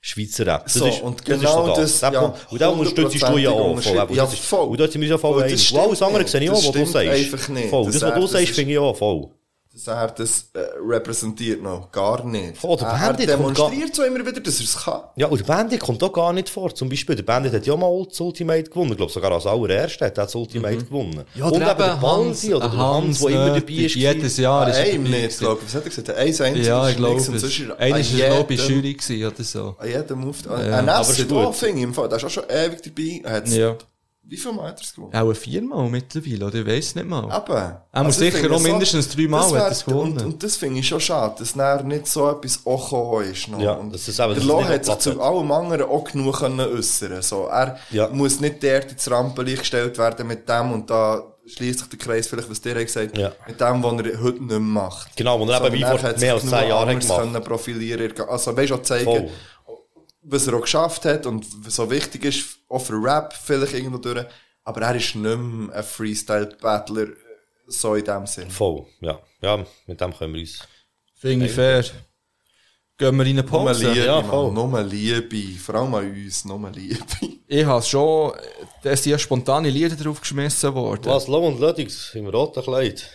Schweizer 0.00 0.44
Rap. 0.46 0.64
Das 0.64 0.74
So, 0.74 0.86
ist, 0.86 1.00
und 1.02 1.20
das 1.20 1.40
genau 1.40 1.66
ist 1.68 1.76
so 1.76 1.80
das, 1.80 2.00
Der 2.00 2.12
ja, 2.12 2.34
und 2.50 2.60
da 2.60 2.68
unterstützt 2.68 3.22
du 3.22 3.38
ja 3.38 3.50
auch 3.50 3.80
voll. 3.80 4.06
das 4.16 4.32
ist- 4.34 4.44
voll. 4.44 4.68
Und 4.68 4.80
dort 4.80 4.92
sind 4.92 5.00
wir 5.00 5.08
ja 5.08 5.16
voll 5.18 5.40
das 5.40 5.52
einig. 5.52 5.72
Und 5.72 5.78
alles 5.80 6.02
andere 6.02 6.26
sehe 6.28 6.40
ich 6.42 6.50
auch, 6.50 6.54
Das 6.56 6.66
was 6.66 6.72
du 6.72 6.84
sagst. 6.86 7.08
einfach 7.08 7.48
nicht. 7.48 7.68
Voll. 7.70 7.84
Das 7.86 7.94
Das, 7.94 8.02
was 8.02 8.14
du 8.16 8.20
das 8.22 8.30
sagst, 8.32 8.48
finde 8.50 8.72
ich 8.72 8.78
auch 8.78 8.94
voll. 8.96 9.28
Dass 9.74 9.88
er 9.88 10.06
das 10.12 10.50
äh, 10.54 10.60
repräsentiert 10.86 11.60
noch. 11.60 11.90
Gar 11.90 12.24
nicht. 12.24 12.62
Oh, 12.62 12.76
der 12.76 12.86
er, 12.86 12.94
er 12.94 13.06
Bandit 13.08 13.28
demonstriert 13.28 13.92
so 13.94 14.04
immer 14.04 14.24
wieder, 14.24 14.40
dass 14.40 14.60
er 14.60 14.64
es 14.66 14.76
kann. 14.76 15.00
Ja, 15.16 15.26
und 15.26 15.38
der 15.40 15.44
Bandit 15.44 15.80
kommt 15.80 16.00
auch 16.04 16.12
gar 16.12 16.32
nicht 16.32 16.48
vor. 16.48 16.72
Zum 16.72 16.88
Beispiel, 16.88 17.16
der 17.16 17.24
Bandit 17.24 17.52
hat 17.52 17.66
ja 17.66 17.76
mal 17.76 18.06
das 18.08 18.20
Ultimate 18.20 18.62
gewonnen. 18.70 18.92
Ich 18.92 18.96
glaube, 18.98 19.10
sogar 19.12 19.32
als 19.32 19.46
allererster 19.46 20.06
hat 20.06 20.16
er 20.16 20.24
das 20.24 20.34
Ultimate 20.36 20.76
gewonnen. 20.76 21.24
Ja, 21.34 21.46
und 21.46 21.54
eben 21.54 21.64
der 21.64 21.98
Baldi 22.00 22.54
oder 22.54 22.68
der 22.68 22.78
Hans, 22.78 23.18
der 23.18 23.28
immer 23.30 23.60
dabei 23.60 23.72
ist. 23.72 23.94
Jedes 23.96 24.36
Jahr 24.36 24.68
ist 24.68 24.76
er 24.76 24.84
dabei 24.92 25.10
nicht, 25.10 25.38
glaube 25.40 25.60
ich. 25.60 25.66
Was 25.66 25.74
hat 25.74 25.82
er 25.84 25.88
gesagt? 25.90 26.10
Eins 26.10 26.40
einziges 26.40 26.68
Ja, 26.68 26.84
ich 26.84 26.90
ist 26.92 26.96
glaube 26.98 27.14
er 27.14 27.80
Einer 27.80 27.98
ist, 27.98 28.16
glaube 28.16 28.54
ich, 28.54 28.68
Jury 28.68 28.94
gewesen 28.94 29.26
oder 29.26 29.42
so. 29.44 29.76
An 29.78 29.88
jedem 29.88 30.20
Move. 30.20 30.50
An 30.50 30.60
gut. 31.28 31.44
auch, 31.46 31.54
finde 31.54 31.78
ich 31.78 31.82
im 31.82 31.94
Fall. 31.94 32.08
Der 32.08 32.18
ist 32.18 32.24
auch 32.24 32.30
schon 32.30 32.44
ewig 32.48 32.80
dabei. 32.80 33.20
Er 33.24 33.32
hat's- 33.38 33.54
Ja. 33.56 33.76
Wie 34.26 34.38
viel 34.38 34.52
Mal 34.52 34.68
hat 34.68 34.78
er 34.78 34.82
es 34.84 34.94
gewonnen? 34.94 35.14
Auch 35.14 35.34
viermal 35.34 35.88
mittlerweile, 35.90 36.46
oder? 36.46 36.54
Ich 36.56 36.66
weiß 36.66 36.94
nicht 36.94 37.06
mal. 37.06 37.24
Eben. 37.24 37.72
Er 37.92 38.04
muss 38.04 38.20
ich 38.20 38.32
sicher 38.34 38.50
auch 38.50 38.60
mindestens 38.60 39.08
dreimal 39.10 39.42
das 39.42 39.52
hat 39.52 39.68
er's 39.68 39.84
gewonnen. 39.84 40.12
Und, 40.18 40.24
und 40.24 40.42
das 40.42 40.56
finde 40.56 40.80
ich 40.80 40.88
schon 40.88 41.00
schade, 41.00 41.34
dass 41.38 41.52
dann 41.52 41.86
nicht 41.88 42.06
so 42.06 42.30
etwas 42.30 42.60
auch 42.64 42.84
gekommen 42.90 43.30
ist. 43.30 43.48
Noch. 43.48 43.60
Ja, 43.60 43.72
und 43.74 43.92
das 43.92 44.08
ist 44.08 44.18
eben- 44.18 44.28
das 44.30 44.38
der 44.38 44.42
ist 44.42 44.48
Lo 44.48 44.60
nicht 44.60 44.70
hat 44.70 44.84
sich 44.86 44.98
zu 44.98 45.20
allem 45.20 45.52
anderen 45.52 45.82
auch 45.82 46.04
genug 46.04 46.38
können 46.38 46.60
äußern 46.60 47.20
so 47.22 47.44
Er 47.46 47.76
Ja. 47.90 48.08
muss 48.08 48.40
nicht 48.40 48.62
dort 48.64 48.92
ins 48.92 49.10
Rampenlicht 49.10 49.58
gestellt 49.60 49.98
werden 49.98 50.26
mit 50.26 50.48
dem 50.48 50.72
und 50.72 50.88
da 50.88 51.22
schließt 51.46 51.80
sich 51.80 51.88
der 51.90 51.98
Kreis 51.98 52.26
vielleicht, 52.26 52.50
was 52.50 52.58
dir 52.62 52.74
gesagt 52.82 53.18
Ja. 53.18 53.30
mit 53.46 53.60
dem, 53.60 53.82
was 53.82 53.92
er 54.06 54.22
heute 54.22 54.38
nicht 54.38 54.48
mehr 54.48 54.58
macht. 54.60 55.14
Genau, 55.14 55.38
und 55.42 55.50
er 55.50 55.56
eben 55.56 55.64
Sondern 55.66 55.72
wie 55.78 55.82
er 55.82 55.98
vor 55.98 56.02
hat 56.08 56.18
mehr 56.18 56.32
als 56.32 56.42
sich 56.42 56.50
10 56.50 56.58
genug 56.60 56.68
Jahren 56.70 56.98
gemacht. 57.00 57.18
können 57.20 57.44
profilieren. 57.44 58.12
Also 58.28 58.56
weißt 58.56 58.70
du, 58.70 58.74
auch 58.76 58.82
zeigen, 58.82 59.04
Voll. 59.04 59.28
Was 60.24 60.46
er 60.46 60.54
auch 60.54 60.62
geschafft 60.62 61.04
hat 61.04 61.26
und 61.26 61.46
was 61.64 61.76
so 61.76 61.90
wichtig 61.90 62.24
ist, 62.24 62.58
auch 62.68 62.80
für 62.80 62.94
Rap 62.94 63.32
vielleicht 63.32 63.74
irgendwo 63.74 63.98
durch. 63.98 64.24
Aber 64.64 64.80
er 64.80 64.96
ist 64.96 65.14
nicht 65.14 65.38
mehr 65.38 65.76
ein 65.76 65.84
Freestyle-Battler, 65.84 67.08
äh, 67.08 67.16
so 67.66 67.94
in 67.94 68.04
dem 68.04 68.26
Sinn. 68.26 68.50
Voll, 68.50 68.86
ja. 69.00 69.18
Ja, 69.40 69.64
mit 69.86 70.00
dem 70.00 70.16
können 70.16 70.34
wir 70.34 70.40
uns. 70.40 70.58
Finde 71.14 71.46
ich 71.46 71.52
fair. 71.52 71.84
Gehen 72.96 73.16
wir 73.16 73.26
in 73.26 73.38
eine 73.38 73.42
Nur 73.42 73.50
Pause? 73.50 73.92
Liebe, 73.92 74.06
Ja, 74.06 74.22
voll. 74.22 74.52
Nur 74.52 74.82
Liebe. 74.82 75.58
Vor 75.58 75.74
allem 75.74 75.94
an 75.94 76.10
uns, 76.10 76.44
nur 76.44 76.70
Liebe. 76.70 77.04
Ich 77.46 77.64
habe 77.64 77.84
schon, 77.84 78.32
da 78.82 78.96
sind 78.96 79.12
ja 79.12 79.18
spontane 79.18 79.68
Lieder 79.68 79.94
drauf 79.94 80.18
geschmissen 80.18 80.74
worden. 80.74 81.04
Was, 81.04 81.28
Low 81.28 81.46
und 81.46 81.60
Ludwig 81.60 81.92
im 82.14 82.26
roten 82.28 82.62
Kleid? 82.62 83.06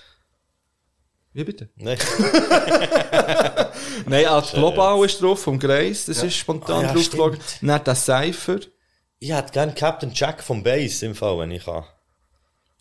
Wie 1.33 1.43
bitte? 1.43 1.69
Nein. 1.75 1.97
Nein, 4.07 4.25
als 4.25 4.51
Global 4.51 5.05
ist 5.05 5.21
drauf, 5.21 5.41
vom 5.43 5.59
Greis, 5.59 6.05
das 6.05 6.23
ist 6.23 6.35
spontan 6.35 6.85
Ah, 6.85 6.87
ja, 6.87 6.93
draufgeflogen. 6.93 7.39
Nicht 7.61 7.87
der 7.87 7.95
Cypher. 7.95 8.59
Ich 9.19 9.31
hätte 9.31 9.51
gerne 9.51 9.73
Captain 9.73 10.11
Jack 10.13 10.41
vom 10.41 10.63
Bass 10.63 11.01
im 11.03 11.13
Fall, 11.13 11.37
wenn 11.39 11.51
ich 11.51 11.65
kann. 11.65 11.83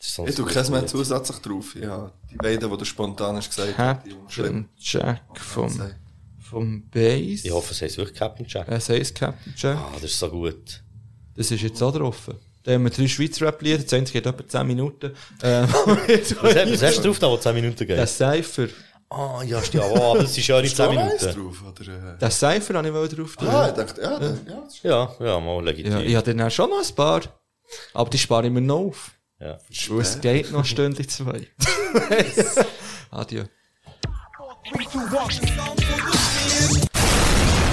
Ich 0.01 0.15
tue 0.35 0.47
keinen 0.47 0.71
mehr 0.71 0.87
zusätzlich 0.87 1.39
drauf. 1.39 1.75
Ja, 1.75 2.13
die 2.31 2.37
beiden, 2.37 2.71
die 2.71 2.77
du 2.77 2.85
spontan 2.85 3.37
hast 3.37 3.49
gesagt 3.49 4.07
die 4.07 4.15
Captain 4.17 4.69
Jack 4.79 5.41
vom, 5.41 5.93
vom 6.39 6.89
Bass. 6.89 7.45
Ich 7.45 7.51
hoffe, 7.51 7.73
es 7.73 7.83
heißt 7.83 7.99
wirklich 7.99 8.17
Captain 8.17 8.47
Jack. 8.49 8.69
Es 8.69 8.89
heisst 8.89 9.15
Captain 9.17 9.53
Jack. 9.57 9.77
Ah, 9.77 9.91
das 9.95 10.05
ist 10.05 10.19
so 10.19 10.31
gut. 10.31 10.83
Das 11.35 11.51
ist 11.51 11.61
jetzt 11.63 11.83
auch 11.83 11.93
drauf. 11.93 12.31
Da 12.69 12.75
haben 12.75 12.85
wir 12.85 12.91
drei 12.91 13.09
Schweizer 13.09 13.47
Rap-Lieder, 13.47 13.79
das 13.83 13.91
eine 13.95 14.05
geht 14.05 14.27
etwa 14.27 14.47
10 14.47 14.66
Minuten. 14.66 15.12
Ähm, 15.43 15.66
Was, 15.73 16.83
hast- 16.83 16.99
du 16.99 17.03
drauf, 17.05 17.19
da, 17.19 17.31
wo 17.31 17.39
10 17.39 17.55
Minuten 17.55 17.77
der 17.87 17.87
geht? 17.87 18.09
Cypher. 18.11 18.69
Ah, 19.09 19.43
ja, 19.43 19.62
stimmt. 19.62 19.85
Oh, 19.89 20.14
das 20.21 20.37
ist 20.37 20.47
ja 20.47 20.61
nicht 20.61 20.77
10 20.77 20.91
Ist 20.91 20.97
da 20.99 21.03
eins 21.03 21.23
Minuten. 21.23 21.41
drauf, 21.41 21.62
oder? 21.81 22.14
äh? 22.14 22.19
Der 22.19 22.31
Cypher 22.31 22.75
habe 22.75 22.89
ich 22.89 22.93
wohl 22.95 23.09
drauf. 23.09 23.37
Ah, 23.39 23.69
ich 23.69 23.75
dachte, 23.75 24.03
ja, 24.03 24.11
ja. 24.21 24.21
ja 24.21 24.61
das 24.66 24.75
ist 24.75 24.83
Ja, 24.85 25.14
ja, 25.19 25.41
mal 25.41 25.64
legitim. 25.64 25.93
Ja, 25.93 26.01
ich 26.01 26.14
habe 26.14 26.35
dann 26.35 26.47
auch 26.47 26.51
schon 26.51 26.69
noch 26.69 26.87
ein 26.87 26.95
paar. 26.95 27.23
Aber 27.95 28.11
die 28.11 28.19
spare 28.19 28.47
ich 28.49 28.53
mir 28.53 28.61
noch 28.61 28.77
auf. 28.81 29.12
Ja. 29.41 29.57
Weil 29.89 30.01
es 30.03 30.21
geht 30.21 30.53
noch 30.53 30.66
stündlich 30.66 31.09
zwei. 31.09 31.47
Adieu. 33.11 33.45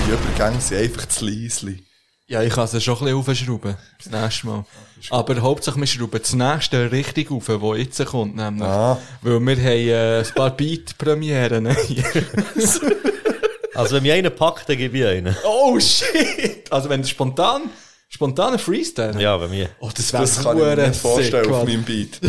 Die 0.07 0.11
Übergänge 0.11 0.61
sind 0.61 0.77
einfach 0.77 1.05
zu 1.09 1.25
leisli. 1.25 1.83
Ja, 2.27 2.41
ich 2.41 2.53
kann 2.53 2.63
es 2.71 2.83
schon 2.83 2.95
ein 3.07 3.23
bisschen 3.23 3.49
aufschrauben. 3.49 3.75
Das 4.03 4.21
nächste 4.21 4.47
Mal. 4.47 4.65
Aber 5.11 5.39
hauptsächlich 5.41 5.81
wir 5.81 5.87
schrauben 5.87 6.19
das 6.19 6.33
nächste 6.33 6.91
richtig 6.91 7.29
auf, 7.29 7.49
wo 7.49 7.75
jetzt 7.75 8.03
kommt, 8.05 8.35
nämlich. 8.35 8.63
Ah. 8.67 8.97
Weil 9.21 9.39
wir 9.39 9.55
haben 9.57 9.67
äh, 9.67 10.19
ein 10.19 10.33
paar 10.33 10.49
Beat-Premieren. 10.51 11.75
Also, 13.75 13.97
wenn 13.97 14.03
mich 14.03 14.13
einer 14.13 14.29
packt, 14.29 14.69
dann 14.69 14.77
gebe 14.77 14.97
ich 14.97 15.05
einen. 15.05 15.35
oh 15.43 15.77
shit! 15.81 16.71
Also 16.71 16.87
wenn 16.87 17.01
du 17.01 17.07
spontan, 17.09 17.63
spontaner 18.07 18.57
Freestyle. 18.57 19.21
Ja, 19.21 19.35
bei 19.35 19.49
mir. 19.49 19.67
Oh, 19.81 19.89
das 19.93 20.13
wäre 20.13 20.23
Das 20.23 20.41
kann 20.41 20.57
ich 20.57 20.63
mir 20.63 20.75
nicht 20.87 20.95
vorstellen 20.95 21.43
sick, 21.43 21.53
auf 21.53 21.65
meinem 21.65 21.83
Beat. 21.83 22.15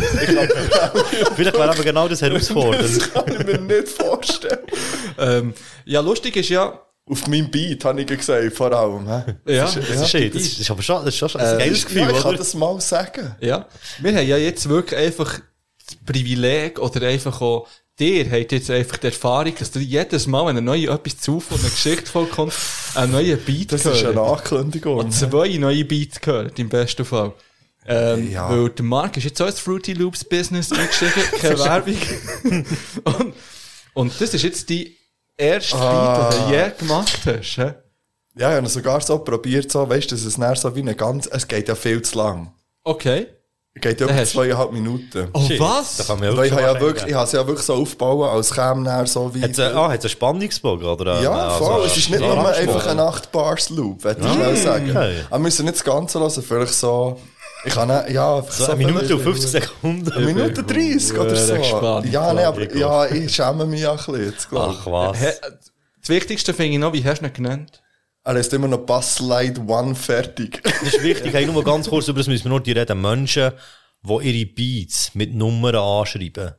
Vielleicht 1.37 1.57
wäre 1.57 1.71
aber 1.71 1.85
genau 1.85 2.09
das 2.09 2.21
herausfordernd. 2.21 2.83
Das 2.83 3.13
kann 3.13 3.33
ich 3.33 3.47
mir 3.47 3.61
nicht 3.61 3.89
vorstellen. 3.89 4.59
ähm, 5.19 5.55
Ja, 5.85 6.01
lustig 6.01 6.35
ist 6.35 6.49
ja, 6.49 6.81
Auf 7.09 7.27
meinem 7.29 7.49
Beat, 7.51 7.85
habe 7.85 8.01
ich 8.01 8.07
gesagt, 8.09 8.53
vor 8.57 8.73
allem. 8.73 9.07
hä? 9.09 9.35
ja, 9.47 9.65
Das 9.65 9.77
ist, 9.77 10.35
das 10.35 10.43
ist 10.59 10.71
aber 10.71 10.83
schon, 10.83 11.05
das 11.05 11.15
ist 11.15 11.19
schon 11.31 11.41
ein 11.41 11.59
geiles 11.59 11.85
Gefühl, 11.85 12.03
ja, 12.03 12.11
ich 12.11 12.17
kann 12.17 12.29
oder? 12.31 12.39
das 12.39 12.55
mal 12.55 12.81
sagen. 12.81 13.37
Ja, 13.41 13.67
wir 14.01 14.17
haben 14.17 14.27
ja 14.27 14.37
jetzt 14.37 14.69
wirklich 14.69 14.99
einfach 14.99 15.39
das 15.87 15.97
Privileg 16.05 16.81
oder 16.81 17.07
einfach 17.07 17.41
auch, 17.41 17.69
dir 17.99 18.29
habt 18.29 18.51
jetzt 18.51 18.71
einfach 18.71 18.97
die 18.97 19.07
Erfahrung, 19.07 19.55
dass 19.57 19.71
du 19.71 19.79
jedes 19.79 20.27
Mal, 20.27 20.47
wenn 20.47 20.57
ein 20.59 20.65
neues 20.65 20.91
etwas 20.91 21.19
zu 21.21 21.39
von 21.39 21.61
einer 21.61 21.71
Geschichte 21.71 22.11
vollkommt, 22.11 22.53
einen 22.97 23.13
neuen 23.13 23.39
Beat 23.39 23.73
Das 23.73 23.87
ist 23.87 24.03
hört. 24.03 24.17
eine 24.19 24.21
Ankündigung. 24.27 24.99
Und 24.99 25.13
zwei 25.13 25.57
neue 25.59 25.85
Beats 25.85 26.21
gehört, 26.21 26.59
im 26.59 26.69
besten 26.69 27.05
Fall. 27.05 27.33
Ähm, 27.87 28.33
Ja. 28.33 28.51
Weil 28.51 28.71
der 28.71 28.85
Mark 28.85 29.17
ist 29.17 29.23
jetzt 29.25 29.41
auch 29.41 29.47
ins 29.47 29.61
Fruity 29.61 29.93
Loops 29.93 30.25
Business 30.25 30.73
eingestiegen, 30.73 31.23
keine 31.41 31.59
Werbung. 31.61 31.97
und, 33.05 33.35
und 33.95 34.21
das 34.21 34.35
ist 34.35 34.43
jetzt 34.43 34.69
die 34.71 34.97
erste 35.37 35.77
Ah. 35.77 36.29
Beat, 36.31 36.35
die 36.35 36.45
du 36.53 36.57
je 36.59 36.71
gemacht 36.79 37.19
hast. 37.27 37.57
hä? 37.59 37.75
Ja, 38.39 38.51
ich 38.51 38.57
habe 38.57 38.69
sogar 38.69 39.01
so 39.01 39.19
probiert, 39.19 39.71
so, 39.73 39.89
weißt 39.89 40.11
du, 40.11 40.15
dass 40.15 40.25
es 40.25 40.35
so 40.61 40.75
wie 40.77 40.81
eine 40.81 40.95
ganz, 40.95 41.27
es 41.27 41.49
geht 41.49 41.69
ja 41.69 41.75
viel 41.75 42.03
zu 42.03 42.19
lang. 42.19 42.53
Okay. 42.85 43.29
Es 43.75 43.83
geht 43.83 44.01
ja 44.01 44.07
du- 44.07 44.25
zweieinhalb 44.25 44.73
Minuten. 44.73 45.29
Oh, 45.35 45.47
Shit, 45.47 45.61
was? 45.61 45.97
Da 45.99 46.05
kann 46.05 46.19
man 46.21 46.35
ja 46.35 46.43
ich 46.43 46.51
habe 46.53 46.63
ja 46.63 46.81
wirklich, 46.81 47.07
ich 47.09 47.15
habe 47.15 47.25
es 47.27 47.33
ja 47.33 47.47
wirklich 47.47 47.67
so 47.67 47.75
aufgebaut, 47.75 48.31
als 48.31 48.51
käme 48.53 49.07
so 49.07 49.35
wie... 49.35 49.43
Hat's 49.43 49.59
Ah, 49.59 49.89
hat 49.91 49.99
es 49.99 50.05
einen 50.05 50.11
Spannungsbogen, 50.11 50.87
oder? 50.87 51.21
Ja, 51.23 51.31
Also, 51.49 51.65
voll. 51.65 51.85
es 51.87 51.97
ist 51.97 52.09
nicht 52.11 52.21
nur 52.21 52.47
einfach 52.49 52.87
ein 52.87 52.99
8-Bars-Loop, 52.99 54.03
würde 54.05 54.21
ich 54.27 54.33
schnell 54.33 54.57
sagen. 54.57 54.91
okay. 54.91 55.21
Aber 55.29 55.37
wir 55.39 55.39
müssen 55.41 55.65
nicht 55.67 55.77
das 55.77 55.85
Ganze 55.85 56.21
hören, 56.21 56.43
vielleicht 56.43 56.75
so... 56.75 57.19
Ich 57.67 57.75
kann 57.75 57.89
ja... 57.89 58.37
einfach 58.37 58.51
So 58.53 58.67
eine 58.73 58.77
Minute 58.87 59.17
und 59.17 59.23
vielleicht- 59.23 59.23
50 59.25 59.51
Sekunden. 59.51 60.13
Eine 60.13 60.27
Minute 60.27 60.63
30 60.63 61.19
oder 61.19 61.37
so. 61.37 61.55
gespannt. 61.57 62.07
Ja, 62.13 62.33
nee, 62.33 62.43
aber 62.45 62.61
Ich 62.63 62.75
ja, 62.75 63.07
ich 63.07 63.35
schäme 63.35 63.67
mich 63.67 63.81
ja 63.83 63.91
ein 63.93 63.97
bisschen 63.97 64.25
jetzt. 64.25 64.49
Ach 64.53 64.87
was. 64.87 65.21
Hä, 65.21 65.33
Das 66.01 66.09
Wichtigste 66.09 66.55
finde 66.55 66.73
ich 66.75 66.79
noch, 66.79 66.93
wie 66.93 67.05
hast 67.05 67.21
du 67.21 67.27
ihn 67.27 67.33
genannt? 67.33 67.83
Er 68.25 68.37
ist 68.37 68.53
immer 68.53 68.69
noch 68.69 68.79
Bass 68.79 69.17
Slide 69.17 69.61
One 69.67 69.95
fertig. 69.95 70.61
Das 70.63 70.83
ist 70.95 71.03
wichtig. 71.03 71.33
Hey, 71.33 71.47
nur 71.47 71.63
ganz 71.63 71.89
kurz 71.89 72.09
über 72.09 72.19
das 72.19 72.27
müssen 72.27 72.45
wir 72.45 72.51
nur 72.51 72.61
die 72.61 72.73
reden. 72.73 73.01
Menschen, 73.01 73.53
die 74.03 74.29
ihre 74.31 74.47
Beats 74.47 75.15
mit 75.15 75.35
Nummern 75.35 75.77
anschreiben. 75.77 76.53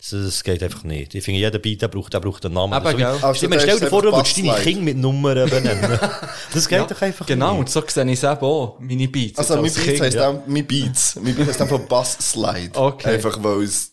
Das, 0.00 0.10
das 0.10 0.42
geht 0.44 0.62
einfach 0.62 0.82
nicht. 0.84 1.14
Ich 1.14 1.22
finde, 1.24 1.40
jeder 1.40 1.58
Beat, 1.58 1.82
der 1.82 1.88
braucht, 1.88 2.14
der 2.14 2.20
braucht 2.20 2.44
einen 2.46 2.54
Namen. 2.54 2.72
Eben, 2.72 2.84
So 2.86 2.92
wie- 2.92 2.96
gell? 2.96 3.06
Also 3.06 3.34
Stimmt, 3.34 3.54
der 3.54 3.60
stell 3.60 3.80
dir 3.80 3.86
vor, 3.88 4.00
du 4.02 4.12
würdest 4.12 4.38
deine. 4.38 4.54
Kinder 4.54 4.82
mit 4.82 4.96
Nummern 4.96 5.48
benennen. 5.50 5.98
Das 6.54 6.66
geht 6.68 6.90
doch 6.90 7.02
einfach 7.02 7.26
Genau, 7.26 7.50
nicht. 7.52 7.60
und 7.60 7.70
so 7.70 7.82
sehe 7.86 8.04
ich 8.06 8.12
es 8.14 8.24
eben 8.24 8.40
auch, 8.40 8.78
meine 8.80 9.06
Beats. 9.08 9.38
Also, 9.38 9.54
mein 9.56 9.64
als 9.64 9.74
Beats 9.74 9.86
Kind. 9.86 10.00
heisst 10.00 10.18
auch, 10.18 10.40
mein 10.46 10.66
Beats. 10.66 11.16
Mein 11.22 11.34
Beats 11.34 11.48
heisst 11.50 11.60
einfach 11.62 11.78
Bass 11.80 12.16
Slide. 12.20 12.70
Okay. 12.74 13.14
Einfach, 13.14 13.38
weil 13.44 13.62
es, 13.62 13.92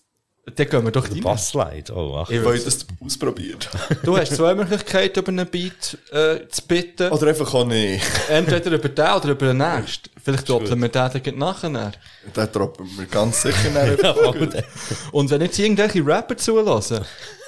Dann 0.55 0.69
gehen 0.69 0.85
wir 0.85 0.91
doch 0.91 1.09
rein. 1.09 1.21
Bassslide, 1.21 1.93
oh, 1.93 2.23
ach. 2.23 2.29
Ich 2.29 2.41
ich 2.55 2.63
das 2.63 2.85
ausprobiert. 3.03 3.69
Du 4.03 4.17
hast 4.17 4.33
zwei 4.35 4.55
Möglichkeiten, 4.55 5.19
über 5.19 5.27
einen 5.29 5.45
Beat 5.47 5.97
äh, 6.11 6.47
zu 6.47 6.61
bitten. 6.67 7.11
Oder 7.11 7.27
einfach 7.27 7.53
auch 7.53 7.65
nicht. 7.65 8.03
Entweder 8.29 8.71
über 8.71 8.87
den 8.89 9.15
oder 9.17 9.29
über 9.31 9.47
den 9.47 9.57
nächsten. 9.57 10.09
Vielleicht 10.23 10.47
doppeln 10.49 10.81
wir 10.81 10.87
den 10.89 11.11
dann 11.11 11.37
nachher. 11.37 11.91
Den 12.35 12.51
droppen 12.51 12.89
wir 12.97 13.05
ganz 13.07 13.41
sicher 13.41 13.69
der- 13.71 14.63
Und 15.11 15.29
wenn 15.29 15.41
jetzt 15.41 15.59
irgendwelche 15.59 16.05
Rapper 16.05 16.37
zulassen, 16.37 17.03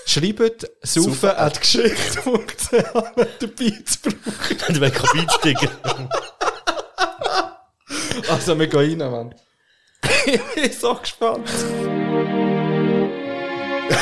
schreibt 0.06 0.70
saufen 0.82 1.30
at 1.30 1.60
geschichte.ch, 1.62 2.72
wenn 3.16 3.28
der 3.42 3.48
Beats 3.48 3.98
braucht. 3.98 4.70
Der 4.70 4.82
will 4.82 4.92
kein 4.92 5.12
Beat 5.14 5.32
sticken. 5.40 5.70
Also, 8.30 8.60
wir 8.60 8.68
gehen 8.68 9.02
rein, 9.02 9.12
Mann. 9.12 9.36
ich 10.26 10.42
bin 10.56 10.72
so 10.72 10.94
gespannt. 10.96 11.50
Ja, 13.90 13.96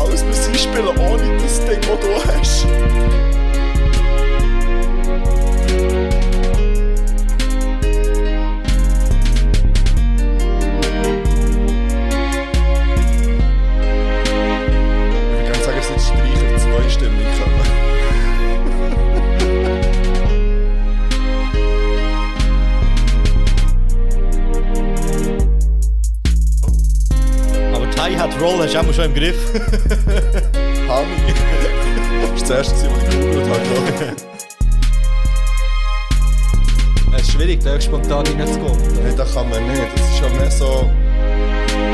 alles 0.00 0.24
Musik 0.24 0.56
spielen 0.58 0.86
ohne 0.86 1.42
das 1.42 1.60
Ding, 1.66 1.80
das 1.80 2.00
du 2.00 2.31
Roll, 28.42 28.58
hast 28.58 28.74
du 28.74 28.78
auch 28.80 28.92
schon 28.92 29.04
im 29.04 29.14
Griff. 29.14 29.36
Hami. 30.88 31.16
Das 32.22 32.28
war 32.28 32.40
das 32.40 32.50
erste, 32.50 32.90
was 32.90 33.02
ich 33.04 33.10
gegoogelt 33.10 33.48
habe. 33.48 34.16
Es 37.14 37.22
ist 37.22 37.30
schwierig, 37.30 37.62
da 37.62 37.80
spontan 37.80 38.26
reinzukommen. 38.26 38.82
Nein, 39.00 39.16
das 39.16 39.32
kann 39.32 39.48
man 39.48 39.64
nicht. 39.68 39.82
Das 39.94 40.10
ist 40.10 40.20
ja 40.20 40.28
mehr 40.30 40.50
so... 40.50 40.90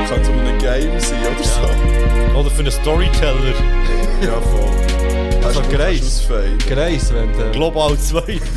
Kann 0.09 0.24
so 0.24 0.32
ein 0.32 0.59
Game 0.59 0.99
sein 0.99 1.20
oder 1.20 1.44
so. 1.44 2.38
Oder 2.38 2.51
für 2.51 2.61
einen 2.61 2.72
Storyteller. 2.72 3.53
Ja, 4.22 4.40
voll. 4.40 5.44
Also 5.44 5.61
ausfaden. 5.61 6.59
Greis, 6.66 7.12
wenn 7.12 7.30
der... 7.36 7.51
Global 7.51 7.96
2. 7.96 8.40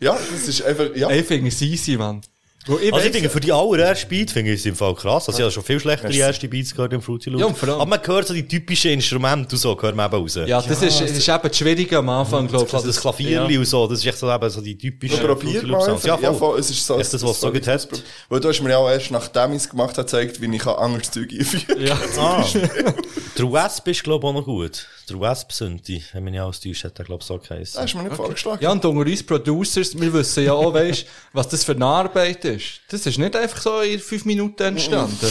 Ja, 0.00 0.12
das 0.12 0.48
ist 0.48 0.62
einfach... 0.62 0.86
Ja. 0.94 1.08
Ich 1.10 1.24
finde 1.24 1.48
es 1.48 1.62
easy, 1.62 1.96
Mann. 1.96 2.20
Ich 2.68 2.92
Also 2.92 3.06
ich 3.06 3.12
denke, 3.12 3.30
für 3.30 3.38
die 3.40 3.52
allererste 3.52 4.06
Beat 4.06 4.30
finde 4.30 4.52
ich 4.52 4.60
es 4.60 4.66
im 4.66 4.74
Fall 4.74 4.94
krass. 4.94 5.28
Also 5.28 5.38
ich 5.38 5.42
habe 5.44 5.52
schon 5.52 5.62
viel 5.62 5.78
schlechtere 5.78 6.12
erste 6.14 6.48
Beats 6.48 6.74
gehört 6.74 6.92
im 6.92 7.00
Fruity 7.00 7.30
Loop. 7.30 7.40
Ja, 7.40 7.46
und 7.46 7.56
vor 7.56 7.68
allem- 7.68 7.80
Aber 7.80 7.90
man 7.90 8.00
hört 8.06 8.26
so 8.26 8.34
die 8.34 8.46
typischen 8.46 8.90
Instrumente 8.92 9.54
und 9.54 9.58
so, 9.58 9.80
hört 9.80 9.94
man 9.94 10.06
eben 10.06 10.16
raus. 10.22 10.34
ja, 10.34 10.60
das 10.60 10.82
ist, 10.82 11.00
das 11.00 11.10
ist 11.12 11.28
eben 11.28 11.40
das 11.42 11.56
Schwierige 11.56 11.98
am 11.98 12.08
Anfang, 12.08 12.48
glaube 12.48 12.64
ich. 12.64 12.70
Das, 12.72 12.82
das 12.82 13.00
Klavierli 13.00 13.58
und 13.58 13.64
so, 13.66 13.86
das 13.86 14.00
ist 14.00 14.06
echt 14.06 14.18
so, 14.18 14.30
eben 14.32 14.50
so 14.50 14.60
die 14.60 14.76
typischen 14.76 15.20
Probier 15.20 15.60
Fruity 15.60 15.66
Loop 15.66 15.80
einfach. 15.80 16.00
Sounds. 16.02 16.22
Ja, 16.22 16.32
voll. 16.32 16.58
es 16.58 16.70
ist 16.70 16.84
so... 16.86 16.96
Ist 16.96 17.14
das, 17.14 17.22
was 17.22 17.40
so 17.40 17.52
gut 17.52 17.66
hat? 17.66 17.88
Weil 18.28 18.40
du 18.40 18.48
hast 18.48 18.60
mir 18.60 18.70
ja 18.70 18.78
auch 18.78 18.90
erst 18.90 19.10
nachdem 19.12 19.52
ich 19.52 19.58
es 19.58 19.68
gemacht 19.68 19.90
habe, 19.96 20.02
gezeigt, 20.04 20.40
wie 20.40 20.54
ich 20.54 20.66
anderes 20.66 21.10
Zeug 21.10 21.30
einführen 21.32 21.86
Ja. 21.86 21.96
Ah. 22.18 22.44
Der 23.38 23.52
Wasp 23.52 23.86
ist, 23.88 24.02
glaube 24.02 24.26
ich, 24.26 24.30
auch 24.30 24.34
noch 24.34 24.44
gut. 24.44 24.86
Der 25.10 25.20
Wasp 25.20 25.52
Synthi, 25.52 26.02
wenn 26.14 26.24
man 26.24 26.32
ja 26.34 26.44
austäuscht, 26.44 26.84
hat 26.84 26.98
er, 26.98 27.04
glaube 27.04 27.20
ich, 27.20 27.26
so 27.26 27.38
geheißen. 27.38 27.74
Das 27.74 27.82
hast 27.82 27.92
du 27.92 27.98
mir 27.98 28.04
nicht 28.04 28.16
vorgeschlagen. 28.16 28.62
Ja, 28.62 28.72
und 28.72 28.82
unter 28.84 29.08
uns 29.10 29.22
Producers, 29.22 30.00
wir 30.00 30.12
wissen 30.12 30.44
ja 30.44 30.54
auch, 30.54 30.72
weißt, 30.74 31.04
was 31.34 31.48
das 31.48 31.62
für 31.62 31.72
eine 31.72 31.84
Arbeit 31.84 32.44
ist. 32.46 32.55
Das 32.90 33.06
ist 33.06 33.18
nicht 33.18 33.34
einfach 33.36 33.60
so 33.60 33.80
in 33.80 33.98
fünf 34.00 34.24
Minuten 34.24 34.62
entstanden. 34.62 35.30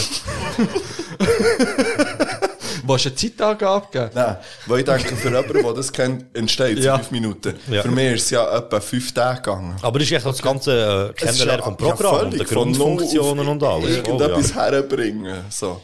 Willst 2.88 3.04
du 3.04 3.08
eine 3.08 3.16
Zeitangabe 3.16 3.86
geben? 3.90 4.10
Nein, 4.14 4.36
weil 4.66 4.78
ich 4.80 4.84
denke, 4.84 5.16
für 5.16 5.28
jemanden, 5.28 5.60
der 5.62 5.72
das 5.72 5.92
kennt, 5.92 6.24
entsteht 6.36 6.78
es 6.78 6.84
Ja. 6.84 6.94
in 6.94 7.00
fünf 7.00 7.10
Minuten. 7.10 7.54
Ja. 7.68 7.82
Für 7.82 7.88
mich 7.90 8.12
ist 8.12 8.24
es 8.24 8.30
ja 8.30 8.56
etwa 8.58 8.78
fünf 8.80 9.12
Tage 9.12 9.40
gegangen. 9.42 9.74
Aber 9.82 9.98
das 9.98 10.06
ist 10.08 10.12
echt 10.14 10.24
das 10.26 10.40
ganze 10.40 11.10
äh, 11.10 11.12
Kennenlernen 11.14 11.58
ja- 11.58 11.64
vom 11.64 11.72
ja, 11.72 11.94
Programm 11.94 12.14
und 12.14 12.20
völlig 12.20 12.38
der 12.38 12.46
Grundfunktionen 12.46 13.48
und 13.48 13.62
alles. 13.62 13.84
Oh, 13.84 13.88
Irgendetwas 13.88 14.50
ja. 14.50 14.56
herbringen. 14.62 15.44
So. 15.50 15.80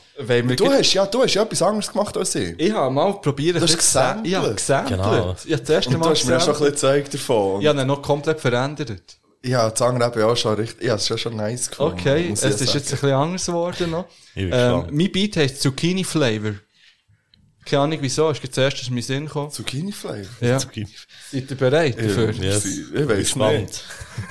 Du 0.56 0.70
hast, 0.70 0.92
ja, 0.92 1.06
du 1.06 1.22
hast 1.22 1.34
ja 1.34 1.42
etwas 1.42 1.62
anderes 1.62 1.90
gemacht 1.90 2.16
als 2.16 2.34
ich. 2.36 2.54
ich 2.56 2.72
habe 2.72 2.94
mal 2.94 3.14
probiert, 3.14 3.56
Du 3.56 3.62
hast 3.62 3.70
ein 3.72 3.76
bisschen 3.78 4.22
gesampelt. 4.22 4.32
Ja, 4.32 4.48
gesampelt. 4.52 5.00
Genau. 5.00 5.36
Ich 5.44 5.52
habe 5.52 5.62
das 5.62 5.70
erste 5.70 5.88
Und 5.90 5.94
du 5.94 5.98
Mal 6.00 6.10
hast 6.10 6.24
mir 6.26 6.32
ja 6.34 6.40
schon 6.40 6.48
ein 6.50 6.54
bisschen 6.54 6.72
gesampelt. 6.72 6.74
gezeigt 7.04 7.14
davon. 7.14 7.60
Ich 7.62 7.66
habe 7.66 7.80
ihn 7.80 7.86
noch 7.88 8.02
komplett 8.02 8.40
verändert. 8.40 8.92
Ja, 9.44 9.68
das 9.70 9.82
andere 9.82 10.12
eben 10.12 10.22
auch 10.22 10.36
schon 10.36 10.54
richtig. 10.54 10.84
Ja, 10.86 10.94
es 10.94 11.02
ist 11.02 11.08
ja 11.08 11.18
schon 11.18 11.36
nice 11.36 11.68
gefunden. 11.70 11.98
Okay, 11.98 12.30
es 12.32 12.42
ist 12.44 12.44
ja 12.44 12.48
jetzt 12.50 12.60
ein 12.62 12.66
sagen. 12.68 12.90
bisschen 12.90 13.10
anders 13.12 13.46
geworden 13.46 13.90
noch. 13.90 14.06
Ich 14.34 14.34
bin 14.34 14.44
Ähm, 14.44 14.50
gespannt. 14.52 14.92
mein 14.92 15.12
Beat 15.12 15.36
heisst 15.36 15.60
Zucchini 15.62 16.04
Flavor. 16.04 16.52
Keine 17.64 17.82
Ahnung 17.82 17.98
wieso, 18.00 18.30
ist 18.30 18.42
jetzt 18.42 18.54
zuerst 18.54 18.86
in 18.86 18.94
meinen 18.94 19.02
Sinn 19.02 19.26
gekommen. 19.26 19.50
Zucchini 19.50 19.92
Flavor. 19.92 20.26
Ja. 20.40 20.58
Zucchini. 20.58 20.88
Seid 21.30 21.50
ihr 21.50 21.56
bereit 21.56 21.96
dafür? 21.98 22.30
Yes. 22.32 22.64
Ich 22.66 23.08
weiß 23.08 23.18
Gespannt. 23.18 23.84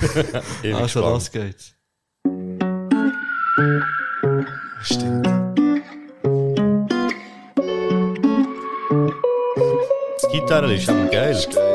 nicht. 0.62 0.74
Also, 0.74 0.82
gespannt. 0.82 1.06
los 1.06 1.30
geht's. 1.30 1.72
Stimmt. 4.82 5.26
Die 10.32 10.40
Gitarre 10.40 10.74
ist 10.74 10.88
aber 10.88 11.06
geil. 11.06 11.46
Geil. 11.54 11.71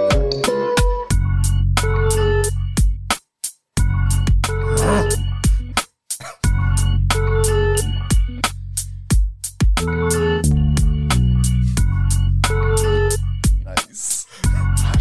Nice. 13.64 14.26
Ah. 14.48 14.92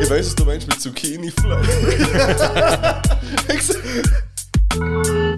Ich 0.00 0.10
weiß, 0.10 0.26
was 0.26 0.34
du 0.34 0.44
meinst 0.44 0.66
mit 0.68 0.80
Zucchini. 0.80 1.32
Ich 3.54 3.62
seh- 3.62 3.78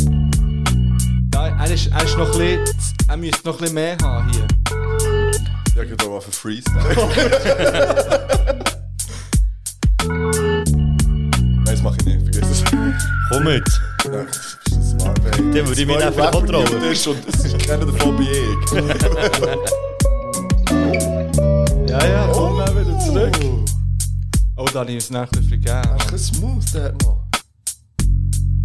Ja, 1.35 1.49
er 1.49 1.71
ist, 1.71 1.87
er 1.89 2.03
ist 2.05 2.17
noch 2.17 2.33
ein 2.33 2.39
bisschen, 2.39 2.65
er 3.09 3.17
müsste 3.19 3.47
noch 3.47 3.55
ein 3.57 3.61
bisschen 3.61 3.75
mehr 3.75 3.97
haben 4.03 4.33
hier. 4.33 4.47
Ja, 5.77 5.85
geht 5.85 6.03
auch 6.05 6.13
auf 6.13 6.25
einen 6.25 6.33
Freestyle. 6.33 6.97
Eine 13.47 13.63
Arbeit. 13.63 15.39
Den 15.39 15.67
würde 15.69 15.81
ich 15.81 15.87
Zwei 15.87 16.07
einfach 16.07 16.35
es 16.91 17.07
Und 17.07 17.19
das 17.29 17.45
ist 17.45 17.59
keiner 17.61 17.87
davon 17.87 18.17
bin 18.17 18.27
ich. 18.27 18.73
Ja, 21.89 22.05
ja, 22.05 22.31
komm 22.33 22.57
mal 22.57 22.69
wieder 22.75 22.99
zurück. 22.99 23.39
Oh, 24.57 24.67
da 24.73 24.81
habe 24.81 24.91
ich 24.91 24.97
es 24.99 25.11
nachher 25.11 25.43
vergeben. 25.43 25.83
Ach, 25.87 26.13
ein 26.13 26.19
Smooth, 26.19 26.75
der 26.75 26.85
hat 26.85 27.03
noch. 27.03 27.25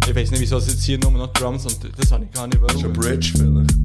Ich 0.06 0.14
weiß 0.14 0.32
nicht, 0.32 0.40
wieso 0.40 0.56
es 0.56 0.66
jetzt 0.66 0.82
hier 0.82 0.98
nur 0.98 1.12
noch 1.12 1.32
Drums 1.32 1.64
und 1.64 1.78
das 1.96 2.10
habe 2.10 2.24
ich 2.24 2.30
gar 2.32 2.48
nicht 2.48 2.60
Das 2.60 2.74
ist 2.74 2.78
ein 2.78 2.84
wollen. 2.84 2.92
Bridge 2.94 3.32
vielleicht. 3.36 3.76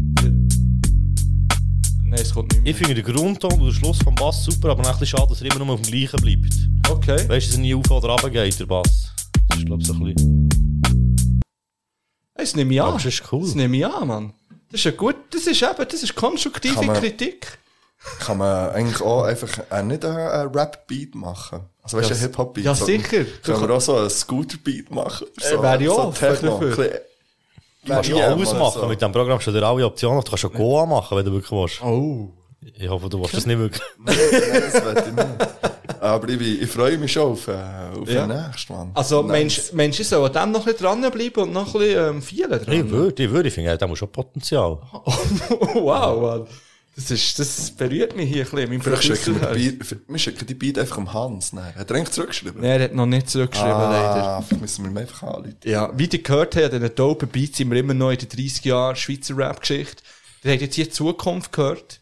Nein, 2.03 2.13
es 2.13 2.33
kommt 2.33 2.51
nicht 2.51 2.63
mehr. 2.63 2.71
Ich 2.71 2.77
finde 2.77 2.95
den 2.95 3.05
Grundton 3.05 3.53
und 3.53 3.59
den 3.65 3.71
Schluss 3.71 3.99
vom 3.99 4.15
Bass 4.15 4.43
super, 4.43 4.71
aber 4.71 4.83
ein 4.83 4.91
bisschen 4.91 5.19
schade, 5.19 5.27
dass 5.29 5.41
er 5.41 5.53
immer 5.55 5.63
nur 5.63 5.75
auf 5.75 5.81
dem 5.81 5.91
gleichen 5.91 6.19
bleibt. 6.19 6.53
Okay. 6.89 7.29
Weißt 7.29 7.47
du, 7.47 7.51
dass 7.51 7.53
er 7.53 7.59
nie 7.59 7.75
auf 7.75 7.91
oder 7.91 8.09
runter 8.09 8.31
geht, 8.31 8.59
der 8.59 8.65
Bass. 8.65 9.13
Das 9.49 9.59
ist, 9.59 9.65
glaube 9.65 9.81
ich, 9.81 9.87
so 9.87 9.93
ein 9.93 10.03
bisschen. 10.03 10.46
Das 12.37 12.55
nehme 12.55 12.73
ich 12.73 12.81
an. 12.81 12.93
Das 12.93 13.05
ist 13.05 13.23
cool. 13.31 13.41
Das 13.41 13.55
nehme 13.55 13.77
ich 13.77 13.85
an, 13.85 14.07
Mann. 14.07 14.33
Das 14.71 14.81
ist 14.81 14.83
ja 14.85 14.91
gut, 14.91 15.15
das 15.31 15.47
ist 15.47 15.61
eben, 15.61 15.87
das 15.89 16.03
ist 16.03 16.15
konstruktive 16.15 16.75
Kann 16.75 16.85
man- 16.87 16.99
Kritik. 16.99 17.57
Kann 18.19 18.37
man 18.37 18.69
eigentlich 18.69 19.01
auch 19.01 19.23
einfach 19.23 19.49
äh, 19.71 19.83
nicht 19.83 20.05
einen, 20.05 20.17
einen 20.17 20.49
Rap-Beat 20.53 21.15
machen? 21.15 21.61
Also 21.81 21.97
weißt 21.97 22.09
du, 22.09 22.13
Ja, 22.13 22.19
ein 22.19 22.21
Hip-Hop-Beat? 22.21 22.63
ja, 22.65 22.75
sicher. 22.75 23.25
Können 23.43 23.61
wir 23.67 23.71
auch 23.75 23.81
so 23.81 23.97
einen 23.97 24.09
Scooter-Beat 24.09 24.91
machen? 24.91 25.27
oder 25.35 25.45
Äh, 25.45 25.55
So, 25.55 25.63
wäre 25.63 25.81
ich 25.83 25.89
so 25.89 25.99
auch 25.99 26.13
Techno. 26.13 26.59
dafür. 26.59 27.01
Du 27.83 27.93
kannst 27.93 28.09
Ja, 28.09 28.15
alles 28.27 28.53
mal 28.53 28.59
machen. 28.59 28.81
so. 28.81 28.87
Mit 28.87 29.01
dem 29.01 29.11
Programm 29.11 29.37
hast 29.39 29.47
du 29.47 29.51
dir 29.51 29.63
alle 29.63 29.85
Optionen. 29.85 30.21
Du 30.23 30.29
kannst 30.29 30.41
schon 30.41 30.53
Goa 30.53 30.85
machen, 30.85 31.17
wenn 31.17 31.25
du 31.25 31.31
wirklich 31.33 31.51
willst. 31.51 31.81
Oh. 31.81 32.31
Ich 32.75 32.87
hoffe, 32.87 33.09
du 33.09 33.19
willst 33.19 33.33
das 33.33 33.45
nicht 33.45 33.57
wirklich. 33.57 33.81
Nein, 33.97 34.15
das 34.31 34.73
will 34.85 35.03
ich 35.07 35.13
nicht. 35.13 35.27
Aber 36.01 36.29
ich, 36.29 36.37
bin, 36.37 36.61
ich 36.61 36.69
freue 36.69 36.97
mich 36.97 37.11
schon 37.11 37.31
auf, 37.31 37.47
äh, 37.47 37.51
auf 37.99 38.09
Ja. 38.09 38.25
den 38.27 38.37
nächsten, 38.47 38.73
Mann. 38.73 38.91
Also, 38.93 39.21
Nice. 39.21 39.31
Mensch, 39.31 39.73
Mensch, 39.73 39.99
ich 39.99 40.07
soll 40.07 40.25
an 40.25 40.33
dem 40.33 40.51
noch 40.51 40.59
ein 40.67 40.73
bisschen 40.73 40.85
dranbleiben 41.01 41.43
und 41.43 41.53
noch 41.53 41.73
ein 41.75 41.79
bisschen 41.81 42.15
ähm, 42.15 42.21
vielen 42.21 42.49
dran. 42.51 42.71
Ich 42.73 42.89
würde, 42.89 43.23
ich 43.23 43.29
würde, 43.31 43.47
ich 43.49 43.53
finde, 43.53 43.77
der 43.77 43.87
muss 43.87 43.99
schon 43.99 44.11
Potenzial. 44.11 44.79
wow, 45.75 46.21
Mann. 46.21 46.47
Das, 46.95 47.11
ist, 47.11 47.37
das 47.37 47.69
berührt 47.71 48.15
mich 48.15 48.27
hier 48.27 48.43
ein 48.43 48.49
bisschen. 48.49 48.69
Mein 48.69 48.81
Vielleicht 48.81 49.03
schicken 49.03 49.39
wir, 49.39 49.51
die 49.53 49.69
Beat- 49.71 49.85
für- 49.85 49.99
wir 50.07 50.17
schicken 50.17 50.47
die 50.47 50.53
Beat 50.55 50.79
einfach 50.79 50.97
am 50.97 51.13
Hans. 51.13 51.53
Nein. 51.53 51.75
Hat 51.75 51.91
er 51.91 51.95
eigentlich 51.95 52.09
zurückgeschrieben? 52.11 52.59
Nein, 52.59 52.71
er 52.79 52.83
hat 52.85 52.93
noch 52.95 53.05
nicht 53.05 53.29
zurückgeschrieben, 53.29 53.71
leider. 53.71 54.23
ah, 54.27 54.41
vielleicht 54.41 54.61
müssen 54.61 54.83
wir 54.85 54.89
ihm 54.91 54.97
einfach 54.97 55.21
anrufen. 55.21 55.55
Ja, 55.63 55.91
wie 55.95 56.05
ihr 56.11 56.23
gehört 56.23 56.55
habt, 56.55 56.73
an 56.73 56.81
diesen 56.81 56.95
dopen 56.95 57.29
Beats 57.29 57.57
sind 57.57 57.69
wir 57.69 57.77
immer 57.77 57.93
noch 57.93 58.09
in 58.09 58.17
der 58.17 58.27
30 58.27 58.65
Jahre 58.65 58.95
Schweizer 58.95 59.37
Rap-Geschichte. 59.37 60.01
Ihr 60.43 60.51
habt 60.51 60.61
jetzt 60.61 60.75
hier 60.75 60.89
Zukunft 60.91 61.51
gehört. 61.51 62.01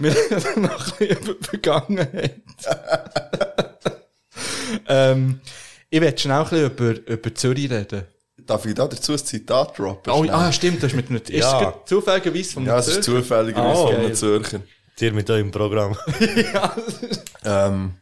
Wir 0.00 0.14
reden 0.14 0.62
noch 0.62 0.92
ein 0.92 0.98
bisschen 0.98 1.18
über 1.22 1.34
die 1.34 1.44
Vergangenheit. 1.44 2.40
ähm, 4.88 5.40
ich 5.90 6.00
werde 6.00 6.18
schnell 6.18 6.36
ein 6.38 6.44
bisschen 6.48 6.66
über, 6.66 7.10
über 7.12 7.34
Zürich 7.34 7.70
reden. 7.70 8.04
Darf 8.38 8.64
ich 8.66 8.74
da 8.74 8.86
dazu 8.86 9.12
ein 9.12 9.18
Zitat 9.18 9.78
droppen? 9.78 10.12
Oh, 10.12 10.24
ah, 10.30 10.52
stimmt, 10.52 10.82
das 10.82 10.92
ist 10.92 10.96
mit 10.96 11.08
einem, 11.10 11.20
ist 11.20 11.30
Ja. 11.30 11.74
es 11.82 11.88
zufälligerweise 11.88 12.52
von 12.52 12.64
ja, 12.66 12.78
es 12.78 12.88
ist 12.88 13.02
zufälligerweise 13.02 13.68
Ah, 13.80 13.86
von 13.86 13.96
einem 13.96 14.14
Zürcher. 14.14 14.60
Dir 15.00 15.12
mit 15.12 15.28
eurem 15.30 15.50
Programm. 15.50 15.96
Ähm, 17.48 17.94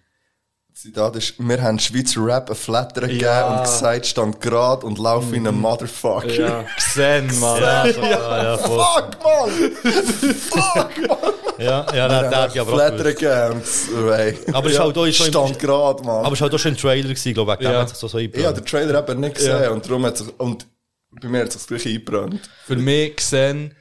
Zitat 0.85 1.17
ist, 1.17 1.35
wir 1.39 1.63
haben 1.63 1.79
Schweizer 1.79 2.23
Rap 2.27 2.51
ein 2.51 2.55
gegeben 3.07 3.21
Ja. 3.23 3.57
und 3.57 3.63
gesagt, 3.65 4.05
stand 4.05 4.39
gerade 4.43 4.85
und 4.85 4.99
lauf 4.99 5.33
wie 5.33 5.37
ein 5.37 5.45
Motherfucker. 5.59 6.29
Ja, 6.31 6.65
gesehen, 6.77 7.27
Mann. 7.41 7.59
ja, 7.63 7.87
ja, 7.87 8.43
ja. 8.45 8.59
Fuck, 8.59 9.17
man! 9.25 9.51
Fuck, 10.35 11.09
man! 11.09 11.19
ja, 11.59 11.87
ja, 11.95 12.07
der, 12.09 12.29
der 12.29 12.39
hat 12.43 12.55
ja 12.55 12.65
gewusst. 12.65 12.77
gegeben. 13.15 13.63
und- 13.97 14.11
Ey. 14.13 14.39
Aber 14.53 14.67
es 14.67 14.75
ist 14.75 14.79
halt 14.79 14.99
auch 14.99 15.07
schon 15.07 15.27
Stand 15.29 15.59
gerade, 15.59 16.03
man. 16.05 16.23
Aber 16.23 16.35
es 16.35 16.41
war 16.43 16.47
halt 16.51 16.55
auch 16.55 16.59
schon 16.59 16.73
ein 16.73 16.77
Trailer 16.77 17.09
gewesen, 17.09 17.33
glaube 17.33 17.57
ich, 17.59 17.67
Ja. 17.67 17.81
hat 17.81 17.89
sich 17.89 17.97
so, 17.99 18.07
so 18.09 18.19
habe 18.45 18.55
den 18.61 18.67
Trailer 18.67 19.09
eben 19.09 19.21
nicht 19.21 19.37
gesehen 19.37 19.63
Ja. 19.63 19.71
und 19.71 19.87
darum 19.89 20.05
hat 20.05 20.19
sich, 20.19 20.27
und 20.39 20.67
bei 21.19 21.29
mir 21.29 21.41
hat 21.45 21.53
sich 21.53 21.63
das 21.63 21.67
gleich 21.67 21.87
eingebrannt. 21.87 22.41
Für 22.67 22.77
mich 22.77 23.17
gesehen, 23.17 23.75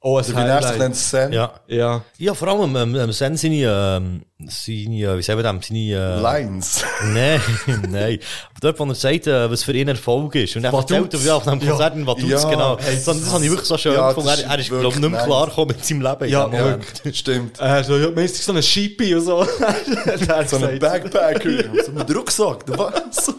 auch 0.00 0.18
ein 0.18 0.24
Der 0.26 0.32
Binärste 0.32 0.66
Highlight. 0.68 0.78
nennt 0.78 0.94
es 0.94 1.10
Sen. 1.10 1.32
Ja. 1.32 1.52
Ja. 1.66 2.02
Ja, 2.18 2.34
vor 2.34 2.46
allem, 2.48 2.76
ähm, 2.76 2.94
ähm, 2.94 3.10
Sen 3.12 3.36
seine, 3.36 3.56
ähm, 4.00 4.22
seine, 4.46 5.18
wie 5.18 5.22
sagen 5.22 5.38
wir 5.38 5.42
dem, 5.42 5.60
seine, 5.60 5.80
äh, 5.80 6.20
Lines. 6.20 6.84
Nein, 7.12 7.40
nein. 7.90 8.18
Aber 8.50 8.60
dort, 8.60 8.78
wo 8.78 8.84
er 8.84 8.94
sagt, 8.94 9.26
äh, 9.26 9.50
was 9.50 9.64
für 9.64 9.72
ihn 9.72 9.88
Erfolg 9.88 10.36
ist. 10.36 10.54
Und 10.54 10.62
er 10.64 10.72
Vaduz. 10.72 10.90
erzählt 10.92 11.14
er, 11.14 11.20
ja, 11.20 11.34
auf 11.34 11.48
einem 11.48 11.60
Konzert 11.66 11.96
in 11.96 12.06
Vaduz, 12.06 12.28
Ja. 12.30 12.48
genau. 12.48 12.78
Hey, 12.78 12.96
so, 12.96 13.12
das 13.12 13.32
habe 13.32 13.42
ich 13.44 13.50
wirklich 13.50 13.68
so 13.68 13.76
schön 13.76 13.94
Ja, 13.94 14.08
gefunden. 14.08 14.28
das 14.28 14.40
Er, 14.42 14.48
er 14.50 14.54
ist 14.58 14.60
ist, 14.60 14.68
glaube 14.68 14.86
ich, 14.86 14.94
nicht 14.94 15.02
wirklich 15.02 15.10
mehr 15.10 15.18
nice. 15.20 15.26
klar 15.26 15.46
gekommen 15.46 15.68
mit 15.68 15.84
seinem 15.84 16.02
Leben. 16.02 16.24
in 16.24 16.30
Ja, 16.30 16.44
dem 16.46 16.50
Moment. 16.60 16.86
Wirklich. 16.94 17.18
Stimmt. 17.18 17.60
Äh, 17.60 17.82
so, 17.84 17.96
ja, 17.96 18.10
meistens 18.12 18.44
so 18.46 18.52
ein 18.52 18.62
Schippi 18.62 19.14
und 19.16 19.22
so. 19.24 19.44
Der 20.06 20.46
So 20.46 20.56
ein 20.58 20.78
gesagt. 20.78 20.80
Backpacker. 20.80 21.50
so 21.84 21.92
mit 21.92 22.14
Rucksack. 22.14 22.66
Du 22.66 22.78
was? 22.78 23.34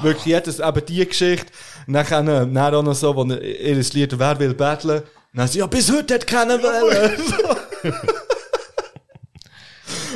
Wirklich 0.00 0.24
jedes, 0.26 0.58
eben 0.60 0.86
die 0.86 1.06
Geschichte. 1.06 1.46
Nachher, 1.86 2.20
äh, 2.20 2.46
dann 2.52 2.56
auch 2.74 2.82
noch 2.82 2.94
so, 2.94 3.14
wo 3.14 3.24
er 3.24 3.40
ihr 3.42 3.74
Lied 3.76 4.18
«Wer 4.18 4.38
will 4.38 4.54
battlen?» 4.54 5.02
Dann 5.34 5.48
sie, 5.48 5.58
ja, 5.60 5.66
bis 5.66 5.90
heute 5.90 6.14
hat 6.14 6.26
keiner 6.26 6.58
wollen. 6.62 7.12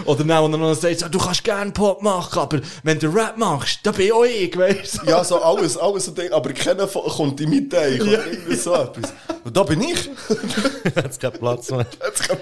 Oder 0.05 0.25
dann, 0.25 0.43
wo 0.43 0.55
er 0.55 0.59
noch 0.59 0.75
sagt, 0.75 1.01
so, 1.01 1.09
du 1.09 1.19
kannst 1.19 1.43
gerne 1.43 1.71
Pop 1.73 2.01
machen, 2.03 2.39
aber 2.39 2.61
wenn 2.85 2.99
du 2.99 3.09
Rap 3.09 3.37
machst, 3.37 3.81
dann 3.83 3.95
bin 3.95 4.13
auch 4.13 4.25
ich, 4.25 4.57
weißt 4.57 5.01
du? 5.03 5.07
Ja, 5.11 5.25
so 5.25 5.41
alles, 5.43 5.77
alles 5.77 6.05
so 6.05 6.13
Ding, 6.13 6.31
aber 6.33 6.53
keiner 6.53 6.87
kommt 6.87 7.41
in 7.41 7.51
mein 7.51 7.69
Teil. 7.69 7.97
Ja. 8.07 8.21
Irgendwie 8.25 8.55
so 8.55 8.75
etwas. 8.75 9.13
Und 9.43 9.57
da 9.57 9.63
bin 9.65 9.81
ich. 9.83 10.09
Hat's 10.97 11.19
keinen 11.19 11.33
Platz 11.33 11.71
mehr. 11.71 11.87
Jetzt 12.07 12.29
kann- 12.29 12.39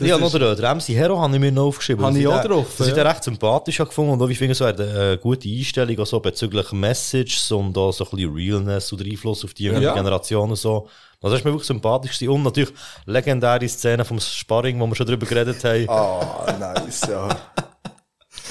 Ja, 0.00 0.18
noch 0.18 0.32
der, 0.32 0.54
der 0.56 0.74
MC 0.74 0.88
Hero 0.88 1.20
habe 1.20 1.34
ich 1.34 1.40
mir 1.40 1.52
noch 1.52 1.66
aufgeschrieben. 1.66 2.04
Habe 2.04 2.16
ich 2.16 2.22
ich 2.24 2.28
auch 2.28 2.42
drauf, 2.44 2.66
Das 2.76 2.88
ich 2.88 2.96
ja. 2.96 3.04
den 3.04 3.06
recht 3.06 3.22
sympathisch 3.24 3.78
gefunden 3.78 4.12
und 4.12 4.22
auch, 4.22 4.28
ich 4.28 4.38
finde, 4.38 4.54
so 4.54 4.66
hat 4.66 4.80
eine 4.80 5.18
gute 5.18 5.48
Einstellung 5.48 5.98
auch 6.00 6.06
so 6.06 6.18
bezüglich 6.20 6.72
Messages 6.72 7.50
und 7.52 7.76
auch 7.78 7.92
so 7.92 8.04
ein 8.04 8.10
bisschen 8.10 8.34
Realness 8.34 8.92
oder 8.92 9.04
Einfluss 9.04 9.44
auf 9.44 9.54
die 9.54 9.64
jüngere 9.64 9.82
Ja. 9.82 9.94
Generation 9.94 10.50
und 10.50 10.56
so. 10.56 10.88
Also 11.26 11.34
das 11.34 11.40
ist 11.40 11.44
mir 11.44 11.50
wirklich 11.50 11.66
sympathisch 11.66 12.22
und 12.22 12.44
natürlich 12.44 12.72
legendäre 13.04 13.68
Szene 13.68 14.04
vom 14.04 14.20
Sparring, 14.20 14.78
wo 14.78 14.86
wir 14.86 14.94
schon 14.94 15.06
drüber 15.06 15.26
geredet 15.26 15.64
haben. 15.64 15.90
Ah, 15.90 16.54
nice, 16.56 17.00
ja. 17.10 17.28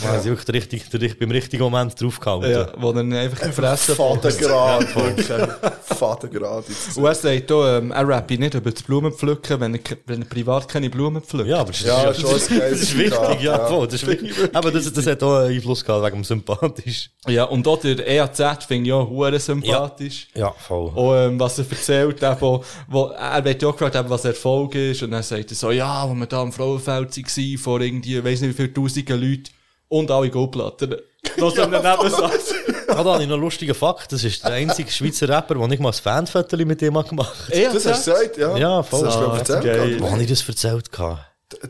Haben 0.04 0.22
sie 0.22 0.30
wirklich 0.30 0.46
den 0.46 0.56
richtig, 0.56 0.94
richtig- 0.94 1.20
beim 1.20 1.32
richtigen 1.32 1.64
Moment 1.64 2.00
draufgehalten. 2.00 2.52
Ja, 2.52 2.68
wo 2.78 2.92
er 2.92 3.00
einfach 3.00 3.42
in 3.44 3.50
die 3.50 3.56
Fresse 3.56 3.96
Vatergrad. 3.96 4.96
wirklich. 4.96 5.28
Vatergrad. 5.86 6.66
Und 6.96 7.06
er 7.06 7.16
sagt 7.16 7.52
auch, 7.52 7.66
ähm, 7.66 7.92
er 7.92 8.08
rappt 8.08 8.32
nicht 8.32 8.54
über 8.54 8.72
das 8.72 8.84
Blumenpflücken, 8.84 9.60
wenn 9.60 9.76
er, 9.76 9.80
wenn 10.06 10.22
er 10.24 10.28
privat 10.28 10.68
keine 10.68 10.90
Blumen 10.90 11.22
pflückt. 11.22 11.50
Ja, 11.50 11.60
aber 11.60 11.72
das 11.72 11.82
ist, 11.82 11.88
Ja, 11.88 12.06
das 12.06 12.20
schon 12.20 12.36
ist, 12.36 12.50
geiles 12.50 12.80
das 12.80 12.82
ist 12.90 12.98
wichtig, 12.98 13.42
ja. 13.42 13.58
ja. 13.58 13.68
voll, 13.68 13.88
das 13.88 13.96
ist 14.04 14.08
wichtig. 14.08 14.34
Aber 14.54 14.72
das, 14.72 14.92
das 14.92 15.06
hat 15.08 15.24
auch 15.24 15.38
einen 15.38 15.54
Einfluss 15.56 15.84
gehabt 15.86 16.06
wegen 16.06 16.16
dem 16.18 16.24
sympathisch. 16.24 17.10
Ja, 17.28 17.46
und 17.46 17.68
auch 17.68 17.80
der 17.80 18.06
EAZ 18.06 18.66
finde 18.68 18.88
ich 18.90 18.94
auch 18.94 19.10
hure 19.10 19.40
sympathisch. 19.40 20.28
Ja, 20.36 20.52
voll. 20.52 20.92
Und, 20.94 21.16
ähm, 21.18 21.40
was 21.40 21.58
er 21.60 21.66
erzählt, 21.70 22.22
eben, 22.22 22.42
wo, 22.42 22.64
wo, 22.88 23.06
er 23.08 23.44
wird 23.46 23.62
ja 23.62 23.70
auch 23.70 23.74
gefragt, 23.74 23.96
eben, 23.96 24.10
was 24.10 24.26
Erfolg 24.26 24.76
ist. 24.76 25.04
Und 25.04 25.12
dann 25.12 25.24
sagt 25.24 25.52
er 25.52 25.56
so, 25.56 25.72
ja, 25.72 26.08
wo 26.10 26.14
wir 26.14 26.26
da 26.26 26.42
am 26.42 26.52
Frauenfeld 26.52 27.16
waren, 27.18 27.58
vor 27.58 27.82
irgendwie, 27.82 28.24
weiss 28.24 28.42
nicht 28.42 28.52
wie 28.52 28.64
viele 28.64 28.74
tausenden 28.74 29.22
Leuten, 29.22 29.50
und 29.90 30.12
alle 30.12 30.30
Goldplatten. 30.30 30.95
Er 31.38 31.52
sagt. 31.52 32.56
Ja, 32.88 33.03
da 33.03 33.14
habe 33.14 33.24
ich 33.24 33.28
noch 33.28 33.36
einen 33.36 33.44
lustigen 33.44 33.74
Fakt. 33.74 34.12
Das 34.14 34.24
ist 34.24 34.44
der 34.44 34.53
einzige 34.53 34.90
Schweizer 34.90 35.28
Rapper, 35.28 35.56
der 35.56 35.68
nicht 35.68 35.82
mal 35.82 35.90
ein 35.90 35.94
Fanfoto 35.94 36.56
mit 36.57 36.80
dem 36.80 36.98
hat 36.98 37.10
gemacht 37.10 37.49
EAZ? 37.49 37.74
Das 37.74 37.86
hast 37.88 38.07
du 38.07 38.12
gesagt, 38.14 38.38
ja. 38.38 38.57
Ja, 38.57 38.84
voll. 38.84 39.03
Das 39.03 39.16
hast 39.18 39.49
du 39.49 39.53
erzählt. 39.53 40.02
Wo 40.02 40.12
habe 40.12 40.22
ich 40.22 40.30
das 40.30 40.48
erzählt? 40.48 40.90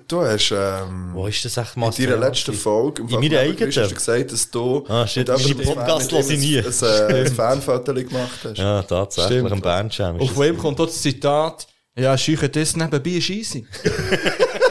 Du 0.07 0.21
hast, 0.21 0.51
ähm, 0.51 1.11
Wo 1.13 1.27
ist 1.27 1.43
das 1.43 1.57
echt 1.57 1.77
mal? 1.77 1.91
in 1.97 2.05
deiner 2.05 2.17
letzten 2.17 2.53
Folge, 2.53 3.01
im 3.01 3.09
In 3.09 3.19
meiner 3.19 3.39
eigenen? 3.39 3.71
hast 3.75 3.91
du 3.91 3.95
gesagt, 3.95 4.31
dass 4.31 4.51
du 4.51 4.85
Ah, 4.87 5.07
shit, 5.07 5.27
mit 5.27 5.37
meine 5.57 5.75
Podcast 5.75 6.13
ein, 6.13 7.09
ein, 7.09 7.15
ein 7.15 7.27
Fanfoto 7.27 7.93
gemacht 7.93 8.39
hast. 8.43 8.57
Ja, 8.57 8.83
tatsächlich. 8.83 9.39
Stimmt. 9.39 9.51
Ein 9.51 9.61
Bandjam. 9.61 10.15
ist 10.17 10.21
Auf 10.21 10.39
wem 10.39 10.57
kommt 10.57 10.79
dort 10.79 10.89
das 10.89 11.01
Zitat, 11.01 11.67
ja, 11.97 12.17
schüche 12.17 12.49
das 12.49 12.75
nebenbei 12.75 13.09
ist 13.11 13.29
easy. 13.29 13.65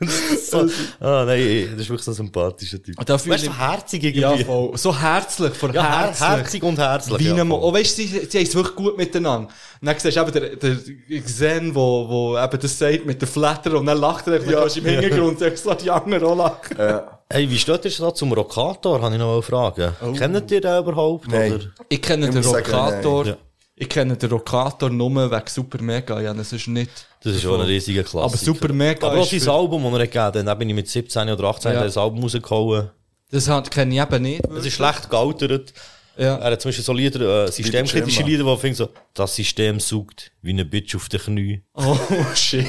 So, 0.50 0.66
ah, 1.00 1.24
nein, 1.24 1.68
das 1.72 1.82
ist 1.82 1.88
wirklich 1.88 2.02
so 2.04 2.10
ein 2.12 2.14
sympathischer 2.14 2.82
Typ. 2.82 2.98
Und 2.98 3.08
da 3.08 3.18
fühle 3.18 3.34
Weißt 3.34 3.46
du, 3.46 3.50
so 3.50 3.58
herzig 3.58 4.02
Ja, 4.04 4.30
irgendwie. 4.30 4.44
voll. 4.44 4.76
So 4.76 4.98
herzlich, 4.98 5.54
von 5.54 5.72
Ja, 5.72 5.82
her 5.82 6.06
herzlich. 6.06 6.28
herzig 6.28 6.62
und 6.62 6.78
herzlich. 6.78 7.18
Wie 7.18 7.24
ja, 7.28 7.34
einem, 7.34 7.48
voll. 7.50 7.60
oh, 7.62 7.72
weißt 7.72 7.98
du, 7.98 8.02
sie, 8.02 8.08
sie 8.28 8.38
haben 8.38 8.46
es 8.46 8.54
wirklich 8.54 8.76
gut 8.76 8.96
miteinander. 8.98 9.48
Und 9.80 9.86
dann 9.86 9.98
siehst 9.98 10.16
du 10.16 10.20
eben 10.20 10.32
der, 10.32 10.56
der 10.56 11.20
Xen, 11.22 11.74
wo, 11.74 12.08
wo 12.08 12.38
eben 12.38 12.58
das 12.60 12.78
sagt 12.78 13.06
mit 13.06 13.20
der 13.20 13.28
Flatter 13.28 13.74
und 13.78 13.86
dann 13.86 13.98
lacht 13.98 14.26
er, 14.28 14.42
ja. 14.44 14.66
Ja. 14.66 14.74
im 14.76 14.84
Hintergrund, 14.84 15.40
ja. 15.40 15.56
so 15.56 15.74
die 15.74 15.90
anderen 15.90 16.24
auch 16.24 16.36
lachen. 16.36 16.76
Ja. 16.78 17.20
Hey, 17.28 17.50
wie 17.50 17.58
steht 17.58 17.84
ihr 17.84 17.90
da 17.98 18.14
zum 18.14 18.32
Rockator? 18.32 19.02
Habe 19.02 19.14
ich 19.14 19.18
noch 19.20 19.32
eine 19.32 19.42
Frage. 19.42 19.94
Kennt 20.16 20.50
ihr 20.52 20.60
den 20.60 20.78
überhaupt? 20.78 21.26
Nein. 21.28 21.54
Oder? 21.54 21.64
Ich 21.88 22.00
kenne 22.00 22.26
Ich 22.26 22.34
den 22.34 22.42
muss 22.44 22.50
sagen. 22.52 23.26
Ja. 23.26 23.36
Ich 23.78 23.88
kenne 23.90 24.16
den 24.16 24.30
Rockator 24.30 24.88
nur 24.88 25.30
wegen 25.30 25.46
Super 25.46 25.82
Mega, 25.82 26.18
ja, 26.20 26.32
das 26.32 26.52
ist 26.52 26.66
nicht. 26.66 26.90
Das 27.22 27.34
ist 27.36 27.42
schon 27.42 27.60
ein 27.60 27.66
riesiger 27.66 28.02
Klassiker. 28.02 28.24
Aber 28.24 28.36
Super 28.36 28.72
Mega 28.72 29.06
Aber 29.06 29.20
auch 29.20 29.30
ist 29.30 29.44
sein 29.44 29.54
Album, 29.54 29.82
das 29.84 29.92
er 29.92 29.98
gegeben 30.06 30.24
hat, 30.24 30.34
dann 30.36 30.58
bin 30.58 30.68
ich 30.70 30.74
mit 30.74 30.88
17 30.88 31.28
oder 31.28 31.44
18 31.44 31.72
Ja. 31.72 31.84
das 31.84 31.98
Album 31.98 32.22
rausgehauen. 32.22 32.90
Das 33.30 33.48
hat, 33.48 33.70
kenne 33.70 33.94
ich 33.94 34.00
eben 34.00 34.22
nicht. 34.22 34.42
Es 34.46 34.64
ist 34.64 34.74
schlecht 34.74 35.10
gealtert. 35.10 35.74
Ja. 36.16 36.36
Er 36.36 36.52
hat 36.52 36.62
zum 36.62 36.70
Beispiel 36.70 36.84
so 36.84 36.92
Lieder, 36.94 37.44
äh, 37.44 37.52
systemkritische. 37.52 38.22
Lieder, 38.22 38.44
wo 38.46 38.52
er 38.52 38.58
findet 38.58 38.78
so, 38.78 38.88
das 39.12 39.34
System 39.36 39.78
sucht 39.78 40.32
wie 40.40 40.50
eine 40.50 40.64
Bitch 40.64 40.94
auf 40.96 41.10
den 41.10 41.20
Knie. 41.20 41.62
Oh, 41.74 41.98
shit. 42.34 42.66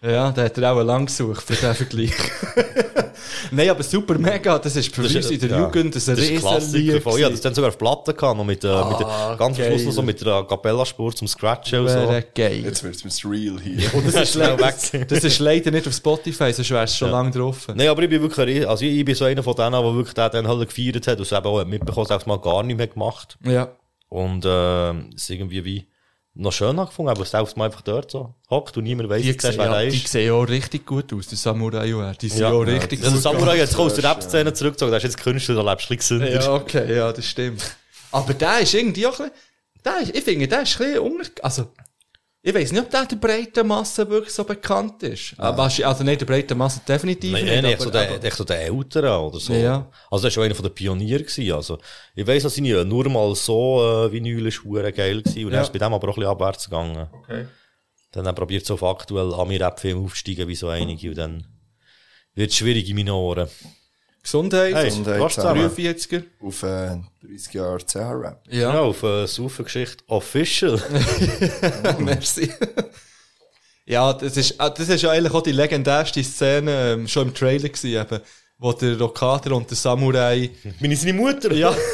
Ja, 0.00 0.30
da 0.30 0.44
hat 0.44 0.56
er 0.56 0.72
auch 0.72 0.82
lang 0.82 1.06
gesucht 1.06 1.42
für 1.42 1.54
den 1.54 1.74
Vergleich. 1.74 2.12
Nein, 3.50 3.70
aber 3.70 3.82
Super 3.82 4.16
Mega, 4.18 4.58
das 4.58 4.76
ist 4.76 4.94
für 4.94 5.02
Das 5.02 5.14
uns 5.14 5.26
ist- 5.26 5.42
in 5.42 5.48
der 5.48 5.58
ja. 5.58 5.64
Jugend 5.64 5.96
das 5.96 6.08
ein 6.08 6.16
ist. 6.16 6.30
Riesenlied. 6.30 7.02
voll. 7.02 7.20
Ja, 7.20 7.28
das 7.28 7.40
dann 7.40 7.54
sogar 7.54 7.70
auf 7.70 7.78
Platten 7.78 8.16
gehabt, 8.16 8.38
mit, 8.46 8.62
äh, 8.64 8.84
mit 8.84 9.00
der, 9.00 9.36
ganz 9.38 9.58
am 9.58 9.64
Schluss 9.64 9.84
noch 9.84 9.92
so 9.92 10.00
geil. 10.02 10.06
mit 10.06 10.20
der 10.24 10.44
Capella-Spur 10.44 11.14
zum 11.16 11.26
Scratchen 11.26 11.80
und 11.80 11.88
so. 11.88 12.22
Geil. 12.34 12.62
Jetzt 12.64 12.84
wird's 12.84 13.02
mit 13.04 13.24
real 13.24 13.58
hier. 13.60 13.92
Und 13.94 14.06
das 14.06 14.14
ist, 14.22 14.34
leider, 14.36 14.58
weg. 14.58 15.08
das 15.08 15.24
ist 15.24 15.38
leider 15.40 15.70
nicht 15.72 15.86
auf 15.88 15.94
Spotify, 15.94 16.52
sonst 16.52 16.70
wär's 16.70 16.96
schon 16.96 17.10
lange 17.10 17.30
drauf. 17.32 17.66
Nein, 17.74 17.88
aber 17.88 18.02
ich 18.02 18.10
bin 18.10 18.22
wirklich, 18.22 18.68
also 18.68 18.84
ich, 18.84 18.98
ich 18.98 19.04
bin 19.04 19.14
so 19.16 19.24
einer 19.24 19.42
von 19.42 19.54
denen, 19.56 19.72
der 19.72 19.82
wirklich 19.94 20.14
den 20.14 20.30
dann 20.30 20.46
halt 20.48 20.68
gefeiert 20.68 21.06
hat 21.08 21.16
und 21.18 21.22
es 21.24 21.32
eben 21.32 21.46
auch 21.46 21.64
mitbekommen, 21.64 22.06
dass 22.06 22.16
er 22.16 22.20
es 22.20 22.26
mal 22.26 22.38
gar 22.38 22.62
nicht 22.62 22.76
mehr 22.76 22.86
gemacht. 22.86 23.36
Ja. 23.44 23.72
Und, 24.08 24.44
äh, 24.44 24.90
es 25.14 25.28
irgendwie 25.28 25.64
wie 25.64 25.86
noch 26.40 26.52
schön 26.52 26.78
angefangen, 26.78 27.08
aber 27.08 27.24
selbst 27.24 27.56
mal 27.56 27.66
einfach 27.66 27.80
dort 27.82 28.10
so 28.10 28.32
hockt 28.48 28.76
und 28.76 28.84
niemand 28.84 29.10
Die, 29.10 29.26
jetzt, 29.28 29.42
wer 29.44 29.52
ja, 29.52 29.80
er 29.80 29.90
die 29.90 29.96
ist. 29.96 30.08
sehen 30.08 30.32
auch 30.32 30.44
richtig 30.44 30.86
gut 30.86 31.12
aus, 31.12 31.26
die 31.26 31.36
Samurai 31.36 31.92
UR. 31.92 32.12
Die 32.12 32.28
sehen 32.28 32.40
Ja. 32.42 32.52
auch 32.52 32.60
richtig 32.62 33.00
Ja, 33.00 33.06
der 33.06 33.12
gut 33.12 33.22
Samurai 33.22 33.58
hat 33.58 33.68
sich 33.68 33.78
aus 33.78 33.94
der 33.94 34.04
Ja, 34.04 34.12
Rap-Szene 34.12 34.52
zurückgezogen, 34.52 34.90
der 34.92 34.98
ist 34.98 35.04
jetzt 35.04 35.18
Künstler, 35.18 35.56
der 35.56 35.64
lebst 35.64 35.90
du 35.90 35.96
gesünder. 35.96 36.30
Ja, 36.30 36.54
okay, 36.54 36.96
ja, 36.96 37.12
das 37.12 37.24
stimmt. 37.26 37.62
Aber 38.12 38.32
der 38.34 38.60
ist 38.60 38.72
irgendwie 38.72 39.06
auch 39.06 39.18
ein 39.20 39.30
bisschen, 39.30 39.84
der 39.84 40.00
ist, 40.00 40.14
ich 40.16 40.24
finde, 40.24 40.48
der 40.48 40.62
ist 40.62 40.80
ein 40.80 40.86
bisschen 40.86 40.98
unter, 41.02 41.44
also, 41.44 41.66
ich 42.48 42.54
weiß 42.54 42.72
nicht, 42.72 42.82
ob 42.82 42.90
der 42.90 43.04
der 43.04 43.16
breiten 43.16 43.66
Masse 43.66 44.08
wirklich 44.08 44.32
so 44.32 44.42
bekannt 44.44 45.02
ist. 45.02 45.34
Aber, 45.38 45.64
also 45.64 46.02
nicht 46.04 46.20
der 46.20 46.26
breiten 46.26 46.56
Masse 46.56 46.80
definitiv 46.88 47.32
Nein, 47.32 47.44
nicht. 47.44 47.54
nein, 47.56 47.64
echt 47.66 47.82
so 47.82 47.90
der, 47.90 48.24
echt 48.24 48.36
so 48.36 48.44
der 48.44 48.62
Älteren 48.66 49.20
oder 49.26 49.38
so. 49.38 49.52
Ja. 49.52 49.90
Also, 50.10 50.22
er 50.22 50.24
war 50.24 50.30
schon 50.30 50.42
einer 50.44 50.54
von 50.54 50.64
den 50.64 50.74
Pionieren 50.74 51.24
gewesen. 51.26 51.52
Also, 51.52 51.78
ich 52.14 52.26
weiss, 52.26 52.42
dass 52.44 52.54
seine 52.54 52.84
nur 52.84 53.08
mal 53.10 53.34
so, 53.34 54.06
äh, 54.06 54.12
Vinyl 54.12 54.46
ist 54.46 54.62
geil 54.64 55.22
gewesen. 55.22 55.44
Und 55.44 55.52
Ja. 55.52 55.58
er 55.58 55.62
ist 55.64 55.72
bei 55.72 55.78
dem 55.78 55.92
aber 55.92 56.08
auch 56.08 56.12
ein 56.12 56.20
bisschen 56.20 56.30
abwärts 56.30 56.64
gegangen. 56.64 57.06
Okay. 57.22 57.46
Dann 58.12 58.24
er 58.24 58.32
probiert 58.32 58.64
so 58.64 58.74
auf 58.74 58.82
aktuell 58.82 59.34
Ami-Rap-Film 59.34 60.02
aufzusteigen, 60.04 60.48
wie 60.48 60.54
so 60.56 60.68
einige. 60.68 61.10
Und 61.10 61.18
dann 61.18 61.44
Wird 62.34 62.54
schwierig 62.54 62.88
in 62.88 62.96
meinen 62.96 63.10
Ohren. 63.10 63.48
Gesundheit. 64.28 64.74
Hey, 64.74 64.84
Gesundheit 64.90 65.20
was 65.20 65.34
zusammen. 65.34 65.70
43er. 65.70 66.22
Auf 66.42 66.62
äh, 66.62 66.98
30 67.26 67.54
Jahre 67.54 67.78
CH-Rap. 67.78 68.42
Ja, 68.50 68.74
Ja, 68.74 68.80
auf 68.80 69.02
äh, 69.02 69.26
Saufengeschichte 69.26 70.04
Official. 70.06 70.78
merci. 71.98 72.52
ja, 73.86 74.12
das 74.12 74.36
ist, 74.36 74.60
ah, 74.60 74.68
das 74.68 74.86
ist 74.90 75.00
ja 75.00 75.12
eigentlich 75.12 75.32
auch 75.32 75.42
die 75.42 75.52
legendärste 75.52 76.22
Szene 76.22 76.92
ähm, 76.92 77.08
schon 77.08 77.28
im 77.28 77.34
Trailer 77.34 77.70
gewesen, 77.70 77.86
eben, 77.98 78.20
wo 78.58 78.72
der 78.72 78.98
Rokada 78.98 79.50
und 79.52 79.70
der 79.70 79.78
Samurai 79.78 80.50
Bin 80.78 80.90
ich 80.90 81.00
seine 81.00 81.14
Mutter? 81.14 81.50
Ja. 81.52 81.74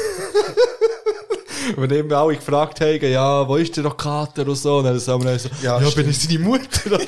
Und 1.77 1.91
immer 1.91 2.17
alle 2.17 2.35
gefragt 2.35 2.79
haben, 2.79 3.11
ja, 3.11 3.47
wo 3.47 3.55
ist 3.55 3.75
der 3.75 3.85
Rokater 3.85 4.47
und 4.47 4.55
so. 4.55 4.77
Und 4.77 4.83
dann 4.83 4.99
haben 4.99 5.23
wir 5.23 5.39
so, 5.39 5.49
ja, 5.63 5.81
Ja, 5.81 5.89
bin 5.89 6.07
ich 6.07 6.19
seine 6.19 6.37
Mutter? 6.37 6.99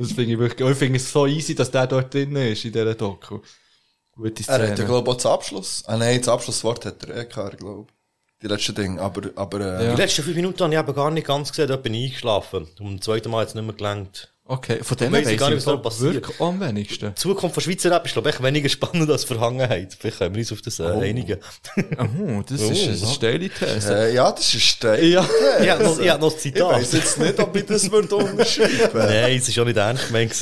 Das 0.00 0.12
finde 0.12 0.32
ich 0.32 0.38
wirklich, 0.38 0.68
ich 0.68 0.76
finde 0.78 0.96
es 0.98 1.10
so 1.10 1.26
easy, 1.26 1.54
dass 1.54 1.70
der 1.70 1.86
dort 1.86 2.12
drin 2.12 2.36
ist, 2.36 2.64
in 2.64 2.72
dieser 2.72 2.94
Doku. 2.94 3.40
Gute 4.12 4.44
Er 4.46 4.54
hat 4.54 4.60
ja, 4.60 4.74
Szene. 4.74 4.86
glaube 4.86 5.08
ich, 5.08 5.12
auch 5.12 5.16
das 5.16 5.26
Abschluss. 5.26 5.82
Ah, 5.86 5.96
nein, 5.96 6.18
das 6.20 6.28
Abschlusswort 6.28 6.84
hat 6.86 7.02
er 7.04 7.16
eh 7.16 7.24
gehabt, 7.26 7.58
glaube 7.58 7.86
ich. 7.88 7.94
Die 8.42 8.48
letzten 8.48 8.74
Dinge. 8.74 9.00
Aber, 9.00 9.22
aber, 9.36 9.60
äh, 9.60 9.84
Ja. 9.86 9.94
Die 9.94 10.00
letzten 10.00 10.22
fünf 10.22 10.36
Minuten 10.36 10.62
habe 10.62 10.74
ich 10.74 10.78
eben 10.80 10.94
gar 10.94 11.10
nicht 11.10 11.26
ganz 11.26 11.50
gesehen, 11.50 11.68
da 11.68 11.76
bin 11.76 11.94
ich 11.94 12.06
eingeschlafen. 12.10 12.64
Und 12.78 12.84
beim 12.84 13.00
zweiten 13.00 13.30
Mal 13.30 13.40
hat 13.42 13.48
es 13.48 13.54
nicht 13.54 13.64
mehr 13.64 13.74
gelangt. 13.74 14.33
Okay, 14.46 14.80
von 14.82 14.96
dem 14.98 15.10
Weiss 15.10 15.26
ich 15.26 15.38
gar 15.38 15.48
nicht, 15.48 15.60
ich 15.60 15.64
was 15.66 15.72
da 15.72 15.76
so 15.76 15.78
passiert. 15.78 16.14
wirklich 16.16 16.38
am 16.38 16.60
wenigsten. 16.60 17.08
Die 17.08 17.14
Zukunft 17.14 17.54
von 17.54 17.62
Schweizer 17.62 17.90
Rap 17.90 18.04
ist, 18.04 18.12
glaube 18.12 18.28
ich, 18.28 18.34
echt 18.34 18.44
weniger 18.44 18.68
spannend 18.68 19.10
als 19.10 19.24
Vergangenheit. 19.24 19.96
Vielleicht 19.98 20.18
können 20.18 20.34
wir 20.34 20.40
uns 20.40 20.52
auf 20.52 20.60
das 20.60 20.80
äh, 20.80 20.84
einigen. 20.84 21.38
Oh, 21.98 22.42
das 22.46 22.60
ist 22.60 22.86
eine 22.86 23.10
steile 23.10 23.48
These. 23.48 23.94
äh, 24.10 24.14
ja, 24.14 24.30
das 24.30 24.44
ist 24.48 24.54
ein 24.56 24.60
Stein. 24.60 25.08
Ja. 25.10 25.26
Ich 25.62 25.70
habe 25.70 25.84
noch, 25.84 25.98
ich 25.98 26.10
habe 26.10 26.20
noch 26.20 26.30
das 26.32 26.44
Ich 26.44 26.52
Zitat. 26.52 26.72
weiss 26.72 26.92
jetzt 26.92 27.18
nicht, 27.18 27.40
ob 27.40 27.56
ich 27.56 27.64
das 27.64 27.90
würde 27.90 28.16
unterschreiben 28.16 28.90
Nein, 28.92 29.38
es 29.38 29.48
ist 29.48 29.58
auch 29.58 29.64
nicht 29.64 29.78
ernst 29.78 30.08
gemeint. 30.08 30.34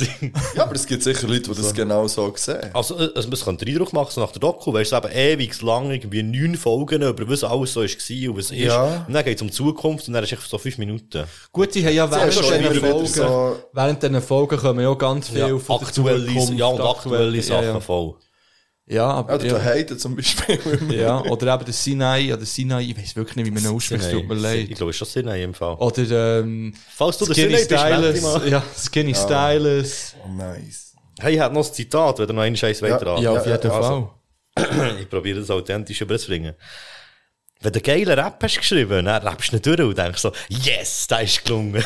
Ja, 0.53 0.63
aber 0.63 0.75
es 0.75 0.85
gibt 0.85 1.01
sicher 1.01 1.25
Leute, 1.25 1.49
die 1.49 1.61
das 1.61 1.73
genau 1.73 2.05
so 2.09 2.33
sehen. 2.35 2.71
Also, 2.73 2.99
äh, 2.99 3.09
also, 3.15 3.29
es 3.31 3.45
könnte 3.45 3.63
den 3.63 3.73
Eindruck 3.73 3.93
machen, 3.93 4.11
so 4.11 4.19
nach 4.19 4.33
der 4.33 4.41
Doku, 4.41 4.73
weißt 4.73 4.91
du, 4.91 4.97
eben 4.97 5.11
ewig 5.13 5.61
lang, 5.61 5.91
irgendwie 5.91 6.23
neun 6.23 6.55
Folgen 6.57 7.01
über 7.03 7.29
was 7.29 7.45
alles 7.45 7.71
so 7.71 7.81
ist 7.81 7.97
gewesen 8.05 8.31
und 8.31 8.37
was 8.37 8.51
ist. 8.51 8.57
Ja. 8.59 9.05
Und 9.07 9.13
dann 9.13 9.23
geht 9.23 9.37
es 9.37 9.41
um 9.41 9.47
die 9.47 9.53
Zukunft 9.53 10.09
und 10.09 10.13
dann 10.13 10.25
ist 10.25 10.33
es 10.33 10.49
so 10.49 10.57
fünf 10.57 10.77
Minuten. 10.77 11.23
Gut, 11.53 11.71
sie 11.71 11.85
haben 11.85 11.93
ja 11.95 12.11
während 12.11 12.33
schon 12.33 12.43
wieder 12.59 12.75
wieder 12.75 12.87
Folgen, 12.89 13.07
so- 13.07 13.55
diesen 13.99 14.21
Folgen 14.21 14.57
kommen 14.57 14.79
ja 14.81 14.93
ganz 14.93 15.29
viel 15.29 15.39
Ja, 15.39 15.57
von 15.59 15.79
der 15.79 15.87
aktuelle, 15.87 16.25
Zukunft, 16.27 16.53
ja, 16.53 16.65
und 16.67 16.81
aktuelle 16.81 17.41
Sachen 17.41 17.63
ja, 17.65 17.73
ja. 17.73 17.79
voll. 17.79 18.15
Ja, 18.85 19.05
aber, 19.11 19.31
Ja, 19.33 19.37
der 19.37 19.51
ja. 19.51 19.59
Hayden 19.59 19.97
zum 19.97 20.15
Beispiel. 20.17 20.59
Ja, 20.91 21.21
oder 21.23 21.53
eben 21.53 21.63
der 21.65 21.73
Sinai, 21.73 22.33
oder 22.33 22.45
Sinai, 22.45 22.81
ich 22.83 22.97
weiß 22.97 23.15
wirklich 23.15 23.37
nicht, 23.37 23.45
wie 23.45 23.51
man 23.51 23.63
ihn 23.63 23.69
ausspricht, 23.69 24.11
tut 24.11 24.27
mir 24.27 24.35
Ich 24.35 24.41
leid. 24.41 24.69
glaube, 24.75 24.89
es 24.91 25.01
ist 25.01 25.09
schon 25.13 25.23
Sinn 25.23 25.27
im 25.33 25.53
Fall. 25.53 25.75
Oder, 25.75 26.39
ähm, 26.41 26.73
Falls 26.95 27.17
du 27.17 27.25
der 27.25 27.33
Skinny 27.33 27.53
melde 27.53 27.67
dich 27.67 27.79
Stylus, 27.79 28.49
ja, 28.49 28.63
Skinny 28.77 29.15
Stylus. 29.15 30.15
Oh, 30.25 30.29
nice. 30.33 30.93
Hey, 31.19 31.35
ich 31.35 31.39
habe 31.39 31.53
noch 31.53 31.65
ein 31.65 31.73
Zitat, 31.73 32.19
wenn 32.19 32.27
du 32.27 32.33
noch 32.33 32.41
einen 32.41 32.57
Scheiß 32.57 32.81
Ja. 32.81 32.89
weiter 32.89 33.19
Ja, 33.19 33.31
auf 33.31 33.45
ja, 33.45 33.55
jeden 33.55 33.71
also. 33.71 34.09
Fall. 34.57 34.95
Ich 34.99 35.09
probiere 35.09 35.39
das 35.39 35.49
authentisch 35.49 36.01
überzubringen. 36.01 36.53
Wenn 37.61 37.71
du 37.71 37.77
einen 37.79 37.83
geilen 37.83 38.19
Rap 38.19 38.43
hast 38.43 38.57
geschrieben, 38.57 39.05
dann 39.05 39.23
rappst 39.25 39.51
du 39.51 39.55
nicht 39.55 39.65
durch 39.65 39.79
und 39.79 39.97
denkst 39.97 40.21
so, 40.21 40.33
yes, 40.49 41.07
da 41.07 41.19
ist 41.19 41.45
gelungen. 41.45 41.81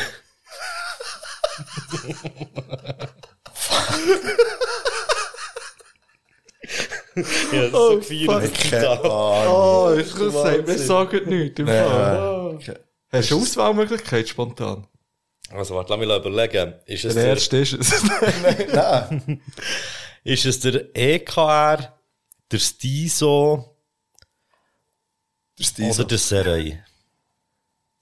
Ja, 7.52 7.62
das 7.62 7.64
ist 7.66 7.72
so 7.72 7.96
gefeiert, 7.98 8.42
das 8.42 8.52
Zitat. 8.52 9.04
Oh, 9.04 9.94
ich 9.98 10.14
kann 10.14 10.30
sagen, 10.30 10.66
wir 10.66 10.78
sagen 10.78 11.28
nichts 11.28 11.58
im 11.60 11.66
Fall. 11.66 12.54
Okay. 12.54 12.74
Hast 13.10 13.30
du 13.30 13.38
Auswahlmöglichkeit 13.40 14.28
spontan? 14.28 14.86
Also, 15.50 15.74
warte, 15.74 15.94
lass 15.94 15.98
mich 15.98 16.08
überlegen. 16.08 16.74
Ist 16.84 17.04
es, 17.06 17.14
Der 17.14 17.22
der, 17.22 17.32
erste 17.32 17.56
ist 17.58 17.72
es. 17.72 18.02
Nein. 18.72 19.40
ist 20.24 20.44
es 20.44 20.60
der 20.60 20.94
EKR, 20.94 21.98
der 22.50 22.58
Stiso 22.58 23.76
Der 25.58 25.64
Stil 25.64 25.90
oder 25.90 26.04
der 26.04 26.18
Serei? 26.18 26.84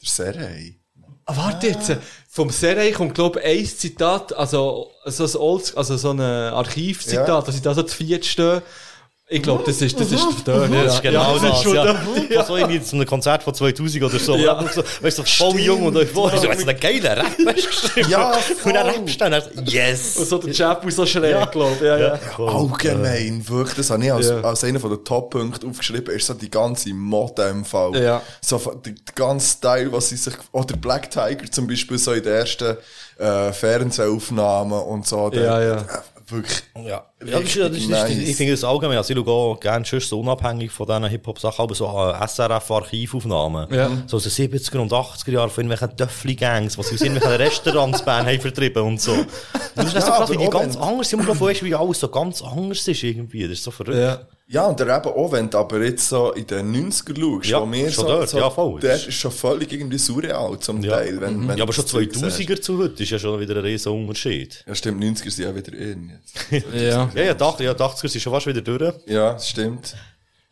Der 0.03 0.09
Serei. 0.09 0.81
Ah, 1.29 1.37
warte 1.37 1.67
jetzt, 1.67 1.93
vom 2.29 2.51
Serie 2.51 2.93
kommt, 2.93 3.15
glaube 3.15 3.41
ich, 3.41 3.47
ein 3.47 3.67
Zitat, 3.67 4.33
also, 4.33 4.91
so 5.05 5.25
ein 5.25 5.37
Old, 5.37 5.73
also 5.77 5.97
so 5.97 6.11
ein 6.13 6.21
Archivzitat, 6.21 7.27
Ja. 7.29 7.41
dass 7.41 7.55
ich 7.57 7.63
da 7.63 7.75
so 7.75 7.83
zu 7.83 7.97
viert 7.97 8.25
stehe. 8.25 8.63
Ich 9.29 9.43
glaube, 9.43 9.65
das 9.67 9.83
ist, 9.83 9.99
das 9.99 10.13
ist 10.13 10.47
der 10.47 10.69
Das 10.69 10.95
ist 10.95 11.03
genau 11.03 11.35
ja, 11.35 11.41
das, 11.43 11.57
ist 11.59 11.63
schon 11.65 11.75
ja. 11.75 11.95
Von 11.97 12.47
so 12.47 12.57
irgendwie 12.57 12.81
zu 12.81 12.95
einem 12.95 13.07
Konzert 13.07 13.43
von 13.43 13.53
2000 13.53 14.05
oder 14.05 14.19
so. 14.21 14.37
Ja. 14.37 14.61
Ja. 14.63 14.69
So, 14.73 14.85
weißt 15.01 15.19
du, 15.19 15.23
so 15.25 15.51
voll 15.51 15.59
jung 15.59 15.83
und 15.85 15.97
euphorisch. 15.97 16.39
So, 16.39 16.47
jetzt 16.47 16.69
einen 16.69 16.79
geilen 16.79 17.05
Rap 17.05 17.27
hast 17.27 17.39
du 17.39 17.45
geschrieben. 17.69 18.09
Ja, 18.09 18.31
Und 18.31 18.75
dann 18.75 18.87
voll. 18.87 18.95
rappst 18.95 19.15
du 19.17 19.19
dann, 19.19 19.33
und 19.35 19.43
dann 19.57 19.67
so, 19.67 19.73
yes. 19.73 20.17
Und 20.19 20.29
so 20.29 20.39
der 20.39 20.55
Chapel 20.55 20.93
so 20.93 21.05
schräg, 21.07 21.33
Ja. 21.33 21.45
glaube 21.47 21.75
ich. 21.75 21.81
Ja, 21.83 21.99
ja. 21.99 22.19
Allgemein, 22.39 23.49
wirklich, 23.49 23.75
das 23.77 23.91
habe 23.91 24.05
ich 24.05 24.13
als, 24.13 24.29
Ja. 24.29 24.41
als 24.43 24.63
einer 24.63 24.79
der 24.79 25.03
Top-Punkte 25.03 25.67
aufgeschrieben, 25.67 26.15
ist 26.15 26.27
so 26.29 26.35
die 26.35 26.49
ganze 26.51 26.95
Mode 26.95 27.43
im 27.49 27.65
Fall. 27.65 28.01
Ja. 28.01 28.23
So, 28.41 28.59
der, 28.59 28.95
ganze 29.17 29.61
Teil, 29.61 29.91
was 29.93 30.09
sie 30.09 30.17
sich, 30.19 30.35
oder 30.53 30.77
Black 30.77 31.11
Tiger 31.11 31.51
zum 31.51 31.67
Beispiel, 31.67 31.99
so 31.99 32.13
in 32.13 32.23
den 32.23 32.33
ersten, 32.33 32.77
äh, 33.19 33.53
Fernsehaufnahmen 33.53 34.81
und 34.83 35.05
so. 35.05 35.31
der- 35.31 35.43
Ja, 35.45 35.61
ja. 35.63 35.85
Wirklich. 36.29 36.63
Ja, 36.75 36.83
ja 36.85 37.05
das 37.21 37.43
ist, 37.43 37.57
das 37.57 37.77
ist, 37.77 37.89
nice. 37.89 38.11
ich 38.11 38.37
finde 38.37 38.53
das 38.53 38.65
allgemein, 38.65 38.99
also 38.99 39.13
ich 39.15 39.19
schaue 39.19 39.31
auch 39.31 39.61
gerne 39.61 39.85
schon 39.85 40.01
so 40.01 40.21
unabhängig 40.21 40.73
von 40.73 40.87
diesen 40.87 41.05
Hip-Hop-Sachen, 41.07 41.63
aber 41.63 41.75
so 41.75 41.87
äh, 41.87 42.27
SRF-Archivaufnahmen. 42.27 43.73
Ja. 43.73 43.91
So 44.07 44.17
aus 44.17 44.25
den 44.25 44.33
70er 44.33 44.79
und 44.79 44.93
80er 44.93 45.31
Jahren 45.31 45.51
von 45.51 45.65
irgendwelchen 45.65 45.97
Töffli-Gangs, 45.97 46.77
was 46.79 46.89
sie 46.89 46.97
aus 46.97 47.01
irgendwelchen 47.03 47.41
Restaurants 47.47 48.05
Bern 48.05 48.27
haben 48.27 48.41
vertrieben 48.41 48.83
und 48.83 49.01
so. 49.01 49.13
Und 49.13 49.29
das 49.77 49.87
ist 49.87 49.95
dann 49.95 50.03
so 50.03 50.09
Ja, 50.09 50.17
krass, 50.17 50.31
wie 50.31 50.37
die 50.37 50.51
ganz 50.51 50.77
anders 50.77 51.11
sind. 51.11 51.63
Wie 51.63 51.75
alles 51.75 52.01
so 52.01 52.09
ganz 52.09 52.43
anders 52.43 52.89
ist 52.89 53.03
irgendwie. 53.05 53.43
Das 53.43 53.53
ist 53.53 53.63
so 53.63 53.71
verrückt. 53.71 53.99
ja. 53.99 54.21
Ja, 54.49 54.67
und 54.67 54.79
der 54.79 54.87
eben 54.97 55.09
auch, 55.09 55.33
wenn 55.33 55.51
du 55.51 55.59
aber 55.59 55.83
jetzt 55.83 56.09
so 56.09 56.31
in 56.33 56.47
den 56.47 56.73
90er 56.91 57.19
schaust, 57.21 57.47
Ja, 57.49 57.61
wo 57.61 57.73
wir 57.73 57.91
schon 57.91 58.05
so, 58.05 58.11
dort, 58.13 58.29
so, 58.29 58.39
ja, 58.39 58.49
voll. 58.49 58.79
der 58.81 58.95
ist 58.95 59.13
schon 59.15 59.33
völlig 59.33 59.73
irgendwie 59.73 59.99
surreal 59.99 60.57
zum 60.61 60.83
Ja. 60.85 60.93
Teil. 60.97 61.21
Wenn, 61.21 61.49
wenn 61.49 61.59
Ja, 61.59 61.65
aber 61.65 61.73
schon 61.73 61.83
das 61.83 61.91
Zeug 61.91 62.11
siehst. 62.15 62.39
2000er 62.39 62.61
zu 62.61 62.79
heute 62.79 63.03
ist 63.03 63.11
ja 63.11 63.19
schon 63.19 63.41
wieder 63.41 63.57
ein 63.57 63.63
riesen 63.65 63.91
Unterschied. 63.93 64.63
Ja, 64.67 64.75
stimmt, 64.77 65.03
90er 65.03 65.31
sind 65.31 65.45
ja 65.47 65.55
wieder 65.55 65.73
in 65.77 66.13
jetzt. 66.51 66.65
ja. 66.75 67.11
Ja, 67.13 67.23
ja, 67.25 67.35
die 67.35 67.43
80er, 67.43 67.63
ja, 67.65 67.75
die 67.75 67.83
80er 67.83 68.09
sind 68.09 68.21
schon 68.21 68.33
fast 68.33 68.47
wieder 68.47 68.61
durch. 68.63 68.95
Ja, 69.07 69.33
das 69.33 69.49
stimmt. 69.49 69.97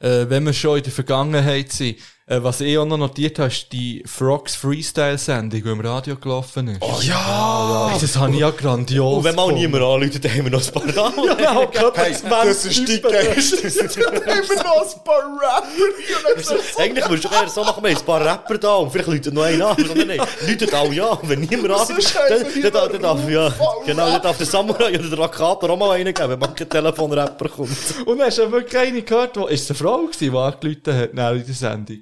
Äh, 0.01 0.29
wenn 0.29 0.45
wir 0.45 0.53
schon 0.53 0.79
in 0.79 0.83
der 0.83 0.93
Vergangenheit 0.93 1.71
sind, 1.71 1.97
äh, 2.27 2.43
was 2.43 2.61
ich 2.63 2.79
auch 2.79 2.87
noch 2.87 2.97
notiert 2.97 3.39
habe, 3.39 3.49
ist 3.49 3.71
die 3.73 4.03
Frogs 4.07 4.55
Freestyle-Sendung, 4.57 5.63
die 5.63 5.69
im 5.69 5.81
Radio 5.81 6.17
gelaufen 6.17 6.69
ist. 6.69 6.79
Oh 6.81 6.99
Ja! 7.03 7.89
Hey, 7.93 7.99
das 8.01 8.17
habe 8.17 8.33
ich 8.33 8.39
ja 8.41 8.51
grandios 8.51 9.19
Und 9.19 9.25
wenn 9.25 9.35
mal 9.35 9.49
gefunden. 9.49 9.71
niemand 9.73 10.25
dann 10.25 10.33
haben 10.33 10.45
wir 10.45 10.51
noch 10.51 10.67
ein 10.67 10.73
paar 10.73 10.87
da. 10.87 11.13
Ja, 11.43 11.69
Hey, 11.95 12.17
das 12.31 12.65
ist 12.65 12.89
die 12.89 13.01
geilste. 13.03 13.71
Dann 14.01 14.15
haben 14.15 14.49
wir 14.49 14.57
noch 14.57 14.97
ein 14.97 15.05
paar 15.05 15.23
Rapper. 15.39 16.61
Eigentlich 16.83 17.09
würdest 17.11 17.25
du 17.25 17.29
eher 17.29 17.49
so 17.49 17.63
machen, 17.65 17.83
wir 17.85 17.91
haben 17.91 17.99
ein 17.99 18.05
paar 18.07 18.25
Rapper 18.25 18.59
da 18.59 18.75
und 18.77 18.91
vielleicht 18.91 19.09
läutet 19.09 19.35
noch 19.35 19.43
einer 19.43 19.67
an. 19.69 19.77
Sondern 19.87 20.09
nein, 20.09 20.21
läutet 20.47 20.73
alle 20.75 21.11
an. 21.11 21.19
Wenn 21.25 21.41
niemand 21.41 21.91
ist 21.99 22.15
dann, 22.17 22.43
dann, 22.63 22.73
darf- 22.73 22.89
dann 22.93 23.03
darf, 23.03 23.29
ja, 23.29 23.55
genau, 23.85 24.07
dann 24.11 24.23
darf 24.23 24.39
der 24.39 24.47
Samurai 24.47 24.99
oder 24.99 25.09
der 25.11 25.19
Rakator 25.19 25.69
auch 25.71 25.77
mal 25.77 25.91
einen 25.91 26.15
geben, 26.15 26.31
wenn 26.31 26.39
mal 26.39 26.49
kein 26.55 26.71
Telefonrapper 26.71 27.49
kommt. 27.51 27.71
Und 28.07 28.21
hast 28.23 28.39
du 28.39 28.51
wirklich 28.51 28.81
eine 28.81 29.03
gehört, 29.03 29.37
wo, 29.37 29.47
ist 29.47 29.65
es 29.65 29.71
eine 29.71 29.79
Frau 29.79 29.99
gewesen, 30.07 30.31
die 30.33 30.39
angerufen 30.39 30.95
hat, 30.97 31.11
in 31.11 31.17
der 31.47 31.55
Sendung? 31.55 31.99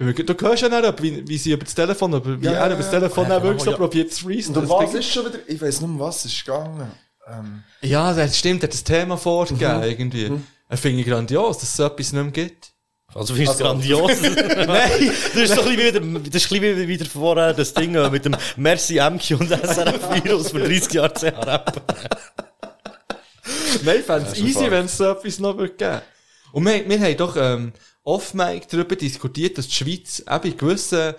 Du 0.00 0.34
hörst 0.48 0.62
ja 0.62 0.68
nicht, 0.80 1.02
wie, 1.02 1.28
wie 1.28 1.36
sie 1.36 1.52
über 1.52 1.64
das 1.64 1.74
Telefon, 1.74 2.14
aber 2.14 2.40
wie 2.40 2.46
Ja, 2.46 2.52
er 2.52 2.68
über 2.68 2.76
das. 2.76 2.90
Telefon 2.90 3.28
Ja, 3.28 3.42
wirklich 3.42 3.62
so 3.62 3.72
probiert 3.72 4.10
zu 4.10 4.24
freezen. 4.24 4.56
Und 4.56 4.64
um 4.64 4.70
was 4.70 4.94
ist 4.94 5.12
schon 5.12 5.26
wieder? 5.26 5.38
Ich 5.46 5.60
weiß 5.60 5.82
nicht, 5.82 5.90
um 5.90 5.98
was 6.00 6.24
es 6.24 6.32
ist 6.32 6.44
gegangen. 6.44 6.90
Ähm, 7.28 7.62
Ja, 7.82 8.14
das 8.14 8.38
stimmt, 8.38 8.62
er 8.62 8.68
hat 8.68 8.72
das 8.72 8.82
Thema 8.82 9.18
vorgegeben, 9.18 9.82
irgendwie. 9.82 10.32
Er 10.70 10.76
finde 10.78 11.02
ich 11.02 11.06
grandios, 11.06 11.58
dass 11.58 11.68
es 11.68 11.76
so 11.76 11.84
etwas 11.84 12.12
nicht 12.12 12.22
mehr 12.22 12.32
gibt. 12.32 12.72
Also 13.12 13.34
findest 13.34 13.60
du 13.60 13.64
es 13.64 13.68
grandios? 13.68 14.12
Nein, 14.22 15.12
das 15.34 15.42
ist 15.42 15.54
so 15.54 15.62
ein 15.62 15.76
bisschen 15.76 15.78
wieder, 15.78 16.00
das 16.30 16.44
ist 16.44 16.52
ein 16.52 16.60
bisschen 16.60 16.78
wie 16.78 16.88
wieder 16.88 17.04
vorher 17.06 17.52
das 17.52 17.74
Ding 17.74 17.94
äh, 17.94 18.08
mit 18.08 18.24
dem 18.24 18.36
Merci 18.56 19.00
MQ 19.00 19.32
und 19.32 19.48
SRF 19.50 20.24
Virus 20.24 20.50
für 20.52 20.60
30 20.60 20.92
Jahre 20.94 21.12
CRF. 21.12 21.62
Nein, 23.84 23.96
ich 23.98 24.04
fände 24.06 24.28
es 24.30 24.38
easy, 24.38 24.70
wenn 24.70 24.84
es 24.86 24.96
so 24.96 25.10
etwas 25.10 25.38
noch 25.40 25.56
würde 25.58 25.74
geben. 25.74 26.00
Und 26.52 26.64
wir, 26.64 26.88
wir 26.88 27.00
haben 27.00 27.16
doch 27.16 27.36
ähm, 27.36 27.72
off-mic 28.10 28.68
darüber 28.68 28.96
diskutiert, 28.96 29.58
dass 29.58 29.66
die 29.68 29.74
Schweiz 29.74 30.20
eben 30.28 30.52
in 30.52 30.56
gewissen 30.58 31.14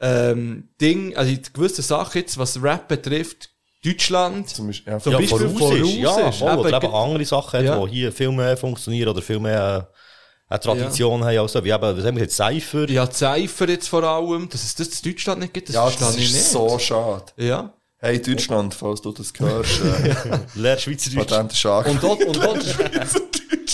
ähm, 0.00 0.68
Dingen, 0.80 1.16
also 1.16 1.30
in 1.30 1.42
gewissen 1.52 1.82
Sachen 1.82 2.18
jetzt, 2.18 2.38
was 2.38 2.62
Rap 2.62 2.88
betrifft, 2.88 3.50
Deutschland 3.84 4.48
zum 4.48 4.66
Beispiel, 4.68 4.92
ja, 4.92 4.98
zum 4.98 5.12
Ja, 5.12 5.18
Beispiel 5.18 5.38
voraus, 5.48 5.58
voraus 5.58 5.88
ist, 5.90 5.94
ja, 5.96 6.28
ist. 6.28 6.38
voll, 6.38 6.58
oder 6.58 6.68
Eben, 6.76 6.84
eben 6.86 6.94
andere 6.94 7.24
Sachen 7.24 7.64
Ja. 7.64 7.80
hat, 7.80 7.88
die 7.90 7.94
hier 7.94 8.12
viel 8.12 8.32
mehr 8.32 8.56
funktionieren 8.56 9.08
oder 9.08 9.22
viel 9.22 9.38
mehr 9.38 9.88
äh, 9.90 10.52
eine 10.54 10.60
Tradition 10.60 11.22
haben, 11.24 11.38
also 11.38 11.62
wie 11.64 11.70
eben, 11.70 11.82
was 11.82 12.04
haben 12.04 12.16
wir 12.16 12.22
jetzt, 12.24 12.36
Cypher? 12.36 12.88
Ja, 12.90 13.08
Cypher 13.10 13.68
jetzt 13.68 13.88
vor 13.88 14.02
allem, 14.02 14.48
dass 14.48 14.64
es 14.64 14.74
das 14.74 14.88
in 15.00 15.12
Deutschland 15.12 15.40
nicht 15.40 15.52
gibt, 15.54 15.68
das 15.68 15.74
ja 15.76 15.90
das 15.90 16.16
ich 16.16 16.24
ist 16.24 16.32
nicht. 16.34 16.44
so 16.46 16.78
schade. 16.78 17.26
Ja. 17.36 17.72
Hey, 18.00 18.22
Deutschland, 18.22 18.74
falls 18.74 19.00
du 19.02 19.12
das 19.12 19.32
hörst, 19.38 19.80
äh, 19.80 20.14
Lehr 20.54 20.78
Schweizerdeutsch. 20.78 21.28
Patente 21.28 21.56
Schag. 21.56 21.86
Und 21.88 22.02
dort, 22.02 22.24
und 22.24 22.36
dort, 22.36 22.64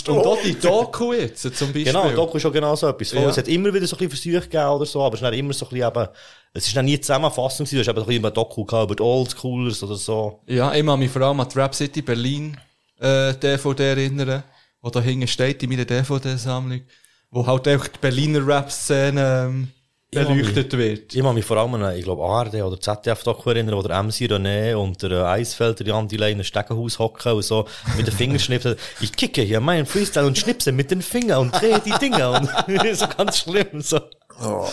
Und 0.08 0.26
auch 0.26 0.42
die 0.42 0.58
Doku 0.58 1.12
jetzt, 1.12 1.42
zum 1.42 1.68
Beispiel. 1.68 1.84
Genau, 1.84 2.10
Doku 2.10 2.36
ist 2.36 2.42
schon 2.42 2.52
genau 2.52 2.74
so 2.76 2.88
etwas. 2.88 3.12
Ja. 3.12 3.28
Es 3.28 3.38
hat 3.38 3.48
immer 3.48 3.72
wieder 3.72 3.86
so 3.86 3.96
ein 3.96 4.08
bisschen 4.08 4.32
Versuche 4.32 4.48
gegeben 4.48 4.68
oder 4.68 4.86
so, 4.86 5.02
aber 5.02 5.14
es 5.14 5.22
ist 5.22 5.32
immer 5.32 5.52
so 5.52 5.66
ein 5.66 5.70
bisschen 5.70 5.88
eben, 5.88 6.08
es 6.52 6.66
ist 6.66 6.76
dann 6.76 6.84
nie 6.84 7.00
Zusammenfassung 7.00 7.66
gewesen, 7.66 7.76
du 7.76 7.80
hast 7.80 7.88
eben 7.88 7.98
so 7.98 8.04
ein 8.04 8.08
bisschen 8.08 8.26
ein 8.26 8.34
Doku 8.34 8.64
gehabt 8.64 8.84
über 8.84 8.96
die 8.96 9.02
Oldschoolers 9.02 9.82
oder 9.82 9.96
so. 9.96 10.40
Ja, 10.46 10.74
ich 10.74 10.84
kann 10.84 10.98
mich 10.98 11.10
vor 11.10 11.22
allem 11.22 11.40
an 11.40 11.48
die 11.48 11.58
Rap 11.58 11.74
City 11.74 12.02
Berlin 12.02 12.56
äh, 13.00 13.34
DVD 13.34 13.90
erinnern, 13.90 14.42
wo 14.80 14.90
da 14.90 15.00
hinten 15.00 15.26
steht 15.26 15.62
in 15.62 15.70
meiner 15.70 15.84
DVD-Sammlung, 15.84 16.82
wo 17.30 17.46
halt 17.46 17.68
einfach 17.68 17.88
die 17.88 17.98
Berliner 18.00 18.46
Rap-Szene 18.46 19.46
ähm, 19.46 19.68
Ja, 20.14 20.24
beleuchtet 20.24 20.72
wird. 20.76 21.14
Ich 21.14 21.22
kann 21.22 21.34
mich 21.34 21.44
vor 21.44 21.56
allem 21.56 21.74
an, 21.74 21.96
ich 21.96 22.04
glaube, 22.04 22.22
ARD 22.24 22.54
oder 22.62 22.80
ZDF-Doku 22.80 23.50
erinnern, 23.50 23.76
wo 23.76 23.82
der 23.82 24.02
MC 24.02 24.30
René 24.30 24.74
und 24.74 25.02
der 25.02 25.10
äh, 25.10 25.24
Eisfelder 25.24 25.84
Jan 25.84 26.08
Delay 26.08 26.32
in 26.32 26.36
einem 26.36 26.44
Stegenhaus 26.44 26.98
hocken 26.98 27.32
und 27.32 27.42
so 27.42 27.66
mit 27.96 28.06
den 28.06 28.14
Fingern 28.14 28.38
schnipsen. 28.38 28.76
Ich 29.00 29.12
kicke 29.12 29.42
hier 29.42 29.60
meinen 29.60 29.86
Freestyle 29.86 30.26
und 30.26 30.38
schnipse 30.38 30.72
mit 30.72 30.90
den 30.90 31.02
Fingern 31.02 31.40
und 31.40 31.52
drehe 31.52 31.80
die 31.80 31.92
Dinger 32.00 32.32
und 32.40 32.48
so 32.96 33.06
ganz 33.16 33.38
schlimm, 33.38 33.80
so. 33.80 34.00
Oh. 34.42 34.66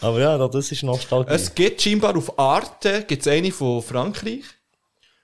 Aber 0.00 0.20
ja, 0.20 0.48
das 0.48 0.70
ist 0.70 0.82
Nostalgie. 0.82 1.32
Es 1.32 1.54
gibt 1.54 1.82
scheinbar 1.82 2.16
auf 2.16 2.38
Arte, 2.38 3.04
gibt's 3.06 3.26
eine 3.26 3.50
von 3.50 3.82
Frankreich, 3.82 4.44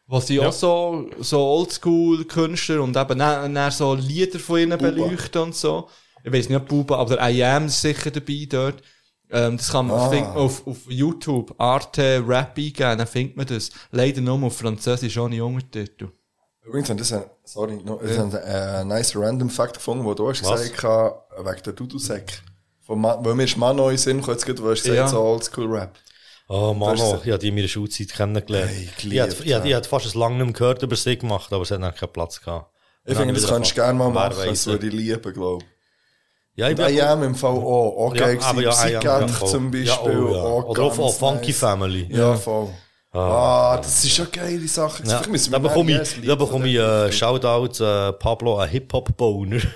wo 0.06 0.20
sie 0.20 0.40
auch 0.40 0.52
so, 0.52 1.08
so 1.20 1.40
Oldschool-Künstler 1.40 2.82
und 2.82 2.96
eben 2.96 3.18
dann, 3.18 3.54
dann 3.54 3.70
so 3.70 3.94
Lieder 3.94 4.38
von 4.38 4.58
ihnen 4.58 4.78
beleuchten 4.78 5.42
und 5.42 5.54
so. 5.54 5.88
Ich 6.24 6.32
weiß 6.32 6.48
nicht, 6.48 6.56
ob 6.58 6.66
Buba, 6.68 6.96
aber 6.96 7.16
der 7.16 7.30
I 7.30 7.44
Am 7.44 7.66
ist 7.66 7.80
sicher 7.80 8.10
dabei 8.10 8.46
dort. 8.48 8.82
Ähm, 9.30 9.56
das 9.56 9.70
kann 9.70 9.86
man 9.88 9.98
Ah. 9.98 10.10
man 10.10 10.24
auf, 10.36 10.66
auf 10.66 10.78
YouTube 10.88 11.54
Arte 11.58 12.22
Rap 12.26 12.56
eingeben, 12.56 12.98
dann 12.98 13.06
findet 13.06 13.36
man 13.36 13.46
das. 13.46 13.70
Leider 13.90 14.20
nur 14.20 14.42
auf 14.42 14.56
Französisch 14.58 15.16
ohne 15.18 15.44
Untertitel. 15.44 16.08
Übrigens, 16.62 16.88
das 16.96 17.12
ein, 17.12 17.24
sorry, 17.44 17.76
noch, 17.84 18.00
das 18.00 18.18
haben 18.18 18.34
ein 18.34 18.88
nice 18.88 19.14
random 19.16 19.50
Fact 19.50 19.74
gefunden, 19.74 20.04
wo 20.04 20.14
du 20.14 20.28
hast 20.28 20.42
Was? 20.44 20.62
gesagt 20.62 20.82
hast, 20.82 21.46
wegen 21.46 21.62
der 21.76 22.96
Ma 22.96 23.18
weil 23.22 23.34
mir 23.34 23.44
ist 23.44 23.56
Mano 23.56 23.88
in 23.90 23.98
Sinn 23.98 24.18
gekommen, 24.18 24.38
jetzt 24.38 24.62
wo 24.62 24.70
hast 24.70 24.82
du 24.84 24.90
gesagt, 24.90 24.96
Ja. 24.96 25.08
so 25.08 25.20
Oldschool 25.20 25.66
Rap. 25.66 25.98
Oh, 26.48 26.74
Mano, 26.74 27.20
ich 27.24 27.30
habe 27.30 27.38
die 27.38 27.48
in 27.48 27.54
meiner 27.54 27.68
Schulzeit 27.68 28.08
kennengelernt. 28.08 28.70
Hey, 28.70 28.84
ich 28.84 28.96
geliebt, 28.96 29.40
ich, 29.40 29.46
ich 29.46 29.74
hatte 29.74 29.88
fast 29.88 30.14
ein 30.14 30.18
lange 30.18 30.36
nicht 30.36 30.44
mehr 30.46 30.52
gehört 30.52 30.82
über 30.82 30.96
sie 30.96 31.16
gemacht, 31.16 31.52
aber 31.52 31.62
es 31.62 31.70
hat 31.70 31.82
dann 31.82 31.94
keinen 31.94 32.12
Platz 32.12 32.40
gehabt. 32.40 32.70
Ich 33.06 33.16
finde, 33.16 33.34
das 33.34 33.46
kannst 33.46 33.70
du 33.70 33.74
gerne 33.74 33.98
mal 33.98 34.10
machen, 34.10 34.46
das 34.46 34.66
würde 34.66 34.86
ich 34.86 34.92
lieben, 34.92 35.32
glaube 35.32 35.64
ich. 35.64 35.73
Ja, 36.56 36.68
ich 36.70 36.76
bin 36.76 36.88
I 36.88 37.02
am 37.02 37.22
im 37.24 37.34
Fall 37.34 37.50
auch, 37.50 37.96
auch 37.96 38.14
Ja, 38.14 38.26
aber 38.42 38.62
ja, 38.62 38.70
am, 38.70 39.02
ja, 39.02 39.26
zum 39.26 39.70
Beispiel, 39.72 39.86
Ja, 39.86 40.00
oh, 40.02 40.34
ja. 40.34 40.42
auch 40.42 40.64
Oder 40.66 40.82
auch 40.84 40.94
von 40.94 41.12
Funky 41.12 41.48
nice. 41.48 41.58
Family. 41.58 42.06
Ja, 42.10 42.34
voll. 42.36 42.68
Ah, 43.12 43.76
das 43.76 44.04
ist 44.04 44.14
schon 44.14 44.30
geile 44.30 44.66
Sache. 44.66 45.02
Ja, 45.04 45.20
da 45.20 45.32
wir 45.32 45.58
bekomme 45.60 46.02
ich, 46.02 46.26
da 46.26 46.34
bekomme 46.34 46.68
ich 46.68 46.76
äh, 46.76 47.12
Shoutout 47.12 47.82
äh, 47.84 48.12
Pablo, 48.12 48.58
ein 48.58 48.68
Hip-Hop-Boner. 48.68 49.60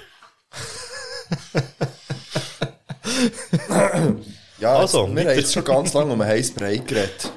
Ja, 4.59 4.77
Also, 4.77 5.03
also, 5.05 5.15
wir 5.17 5.25
haben 5.29 5.37
jetzt 5.39 5.53
schon 5.53 5.65
ganz 5.65 5.95
lange 5.95 6.13
um 6.13 6.21
einen 6.21 6.31
heißen 6.31 6.55
Brei 6.57 6.79
geredet. 6.79 7.31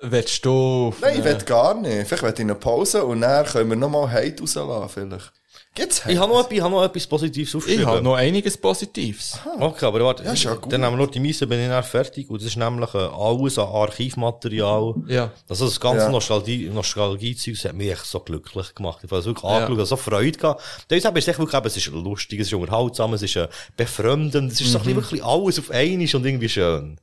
Willst 0.00 0.44
du? 0.44 0.94
Nein, 1.00 1.18
ich 1.18 1.24
will 1.24 1.36
gar 1.38 1.74
nicht. 1.74 2.06
Vielleicht 2.08 2.22
will 2.22 2.32
ich 2.32 2.40
eine 2.40 2.54
Pause 2.54 3.04
und 3.04 3.20
dann 3.22 3.44
können 3.46 3.70
wir 3.70 3.76
nochmal 3.76 4.10
Hate 4.10 4.40
rauslassen, 4.40 4.88
vielleicht. 4.88 5.32
Gibt's 5.74 6.04
Hate? 6.04 6.12
Ich 6.12 6.18
habe 6.18 6.30
noch, 6.30 6.40
etwas- 6.40 6.52
ich 6.52 6.60
habe 6.60 6.70
noch 6.74 6.84
etwas 6.84 7.06
Positives 7.06 7.48
Ich 7.48 7.54
aufgeschrieben. 7.54 7.86
habe 7.86 8.02
noch 8.02 8.14
einiges 8.14 8.58
Positives. 8.58 9.38
Okay, 9.58 9.86
aber 9.86 10.04
warte, 10.04 10.22
Ja, 10.22 10.32
ist 10.34 10.42
ja 10.42 10.52
gut. 10.54 10.70
dann 10.70 10.84
haben 10.84 10.92
wir 10.98 11.04
noch 11.06 11.10
die 11.10 11.18
Miese, 11.18 11.46
bin 11.46 11.60
ich 11.60 11.68
dann 11.68 11.82
fertig. 11.82 12.28
Und 12.28 12.42
das 12.42 12.48
ist 12.48 12.56
nämlich 12.56 12.94
äh, 12.94 12.98
alles 12.98 13.58
an 13.58 13.68
Archivmaterial. 13.68 14.94
Ja. 15.08 15.32
Also 15.48 15.64
das 15.64 15.80
ganze 15.80 16.04
Ja. 16.04 16.10
Nostalgie, 16.10 16.68
Nostalgie-Zeug, 16.68 17.54
das 17.54 17.64
hat 17.64 17.74
mich 17.74 17.90
echt 17.90 18.04
so 18.04 18.20
glücklich 18.20 18.74
gemacht. 18.74 19.00
Ich 19.02 19.10
habe 19.10 19.20
es 19.20 19.24
wirklich 19.26 19.44
Ja. 19.44 19.48
angeschaut, 19.50 19.70
ich 19.72 19.78
habe 19.78 19.86
so 19.86 19.96
Freude 19.96 20.38
gehabt. 20.38 20.62
Da 20.88 20.96
ist 20.96 21.04
es 21.06 21.28
echt 21.28 21.38
wirklich, 21.38 21.56
eben, 21.58 21.66
es 21.66 21.76
ist 21.78 21.86
lustig, 21.86 22.40
es 22.40 22.46
ist 22.48 22.52
unterhaltsam, 22.54 23.14
es 23.14 23.22
ist 23.22 23.36
äh, 23.36 23.48
befremdend, 23.76 24.52
es 24.52 24.60
ist 24.60 24.72
so 24.72 24.78
ein 24.78 24.84
bisschen 24.84 24.96
wirklich 24.96 25.24
alles 25.24 25.58
auf 25.58 25.70
einmal 25.70 26.06
und 26.14 26.26
irgendwie 26.26 26.48
schön. 26.48 26.98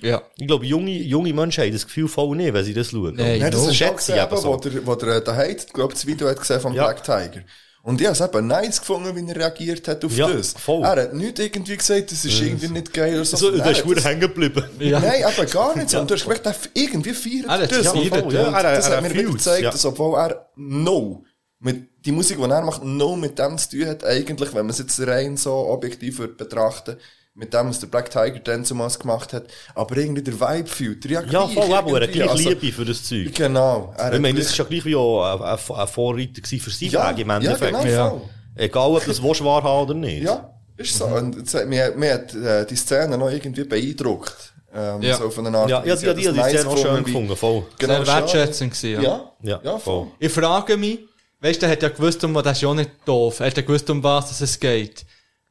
Ja. 0.00 0.22
Ich 0.38 0.46
glaube, 0.46 0.64
junge, 0.66 0.90
junge 0.92 1.32
Menschen 1.32 1.62
haben 1.64 1.72
das 1.72 1.86
Gefühl 1.86 2.08
voll 2.08 2.36
nicht, 2.36 2.52
wenn 2.52 2.64
sie 2.64 2.74
das 2.74 2.90
schauen. 2.90 3.14
Nein, 3.16 3.38
Nein, 3.40 3.50
das 3.52 3.62
no. 3.64 3.68
ist 3.70 3.76
schon 3.76 3.88
schätze 3.88 4.12
gesehen, 4.12 4.16
ich 4.16 4.22
eben, 4.22 4.32
eben 4.32 4.44
wo 4.44 4.52
so. 4.62 4.68
der, 4.70 4.86
wo 4.86 4.94
der, 4.96 5.20
der 5.20 5.36
Hate, 5.36 5.66
glaub, 5.72 5.92
das 5.92 6.06
Video 6.06 6.28
hat 6.28 6.38
gesehen 6.40 6.60
vom 6.60 6.72
Ja. 6.74 6.84
Black 6.84 7.02
Tiger. 7.04 7.42
Und 7.88 8.00
ich 8.02 8.06
habe 8.06 8.12
es 8.14 8.20
eben 8.20 8.46
nice 8.46 8.80
gefunden, 8.80 9.16
wie 9.16 9.30
er 9.30 9.36
reagiert 9.36 9.88
hat 9.88 10.04
auf 10.04 10.14
Ja, 10.14 10.28
das. 10.30 10.52
voll. 10.52 10.82
Er 10.84 10.90
hat 11.04 11.14
nicht 11.14 11.38
irgendwie 11.38 11.74
gesagt, 11.76 12.12
das 12.12 12.22
ist 12.22 12.38
irgendwie 12.40 12.68
nicht 12.68 12.92
geil 12.92 13.14
oder 13.14 13.24
so. 13.24 13.36
So, 13.38 13.50
Er 13.50 13.58
da 13.64 13.70
ist 13.70 13.78
hat 13.78 13.84
gut 13.86 13.96
das- 13.96 14.04
hängen 14.04 14.20
geblieben. 14.20 14.62
Ja. 14.78 15.00
Nein, 15.00 15.24
aber 15.24 15.46
gar 15.46 15.74
nicht 15.74 15.88
so. 15.88 15.98
Und 16.00 16.10
du 16.10 16.14
hast 16.14 16.22
gemerkt, 16.24 16.44
er 16.46 16.54
irgendwie 16.74 17.14
feiert 17.14 17.46
Er 17.46 17.50
hat 17.52 17.70
das. 17.72 17.78
gefeiert, 17.92 18.24
Und 18.26 18.32
ja. 18.32 18.42
das 18.50 18.52
Er- 18.52 18.70
er- 18.72 18.84
hat 18.84 18.92
er 18.92 19.00
mir 19.00 19.14
wieder 19.14 19.30
gezeigt, 19.32 19.62
ja. 19.62 19.70
dass 19.70 19.84
obwohl 19.86 20.18
er 20.18 20.50
no 20.56 21.24
mit 21.60 21.88
die 22.04 22.12
Musik, 22.12 22.36
die 22.36 22.42
er 22.44 22.62
macht, 22.62 22.84
no 22.84 23.16
mit 23.16 23.38
dem 23.38 23.56
zu 23.56 23.70
tun 23.70 23.86
hat, 23.86 24.04
eigentlich, 24.04 24.50
wenn 24.54 24.66
man 24.66 24.70
es 24.70 24.78
jetzt 24.78 25.00
rein 25.00 25.36
so 25.38 25.52
objektiv 25.54 26.18
würde 26.18 26.34
betrachten, 26.34 26.96
mit 27.38 27.54
dem, 27.54 27.68
was 27.68 27.78
der 27.78 27.86
Black 27.86 28.10
Tiger 28.10 28.40
dann 28.40 28.64
zumal 28.64 28.90
gemacht 28.90 29.32
hat, 29.32 29.44
aber 29.74 29.96
irgendwie 29.96 30.22
der 30.22 30.38
Vibe 30.40 30.66
fühlt. 30.68 31.04
er 31.06 31.10
Ja, 31.12 31.20
gleich 31.22 31.54
voll, 31.54 31.64
eben, 31.64 31.94
er 31.94 32.02
hat 32.02 32.12
gleich 32.12 32.30
Also, 32.30 32.48
Liebe 32.50 32.72
für 32.72 32.84
das 32.84 33.04
Zeug. 33.04 33.32
Genau. 33.34 33.94
Er 33.96 34.12
Ich 34.12 34.20
meine, 34.20 34.38
das 34.38 34.48
ist 34.48 34.58
ja 34.58 34.64
gleich 34.64 34.84
wie 34.84 34.96
auch 34.96 35.22
ein, 35.22 35.58
ein, 35.76 35.88
Vorreiter 35.88 36.40
gewesen 36.42 36.60
für 36.60 36.70
seinen 36.70 36.90
ja, 36.90 37.10
Weg 37.10 37.20
im 37.20 37.28
ja, 37.28 37.36
Endeffekt. 37.36 37.80
genau, 37.80 37.86
Ja. 37.86 38.20
Egal, 38.56 38.90
ob 38.90 39.06
das 39.06 39.22
willst, 39.22 39.44
wahr 39.44 39.62
haben 39.62 39.84
oder 39.84 39.94
nicht. 39.94 40.24
Ja, 40.24 40.52
ist 40.76 40.96
so. 40.98 41.04
Und 41.06 41.36
es 41.46 41.54
hat, 41.54 41.68
mir, 41.68 41.92
mir 41.96 42.14
hat 42.14 42.34
äh, 42.34 42.66
die 42.66 42.74
Szene 42.74 43.16
noch 43.16 43.30
irgendwie 43.30 43.62
beeindruckt. 43.64 44.52
Ähm, 44.74 45.00
Ja. 45.02 45.16
So 45.16 45.30
von 45.30 45.46
einer 45.46 45.58
Art 45.58 45.70
Ja, 45.70 45.84
ja, 45.84 45.94
ja, 45.94 46.12
die, 46.12 46.22
Ich 46.22 46.26
die, 46.26 46.28
hab 46.28 46.34
die 46.34 46.40
das 46.40 46.60
Szene 46.62 46.68
auch 46.68 46.76
schön 46.76 47.04
gefunden, 47.04 47.36
voll. 47.36 47.62
Genau, 47.78 47.94
Sehr 48.04 48.06
wertschätzend 48.08 48.72
gewesen, 48.74 49.00
ja. 49.02 49.08
Ja, 49.10 49.32
Ja, 49.42 49.60
ja, 49.62 49.78
voll. 49.78 49.80
voll. 49.80 50.06
Ich 50.18 50.32
frage 50.32 50.76
mich, 50.76 50.98
weißt 51.40 51.62
du, 51.62 51.66
der 51.66 51.70
hat 51.70 51.82
ja 51.84 51.88
gewusst, 51.88 52.24
um 52.24 52.34
was, 52.34 52.42
das 52.42 52.56
ist 52.58 52.62
ja 52.62 52.68
auch 52.68 52.74
nicht 52.74 52.90
doof. 53.04 53.38
Er 53.38 53.46
hat 53.46 53.56
ja 53.56 53.62
gewusst, 53.62 53.88
um 53.90 54.02
was 54.02 54.40
es 54.40 54.58
geht. 54.58 55.06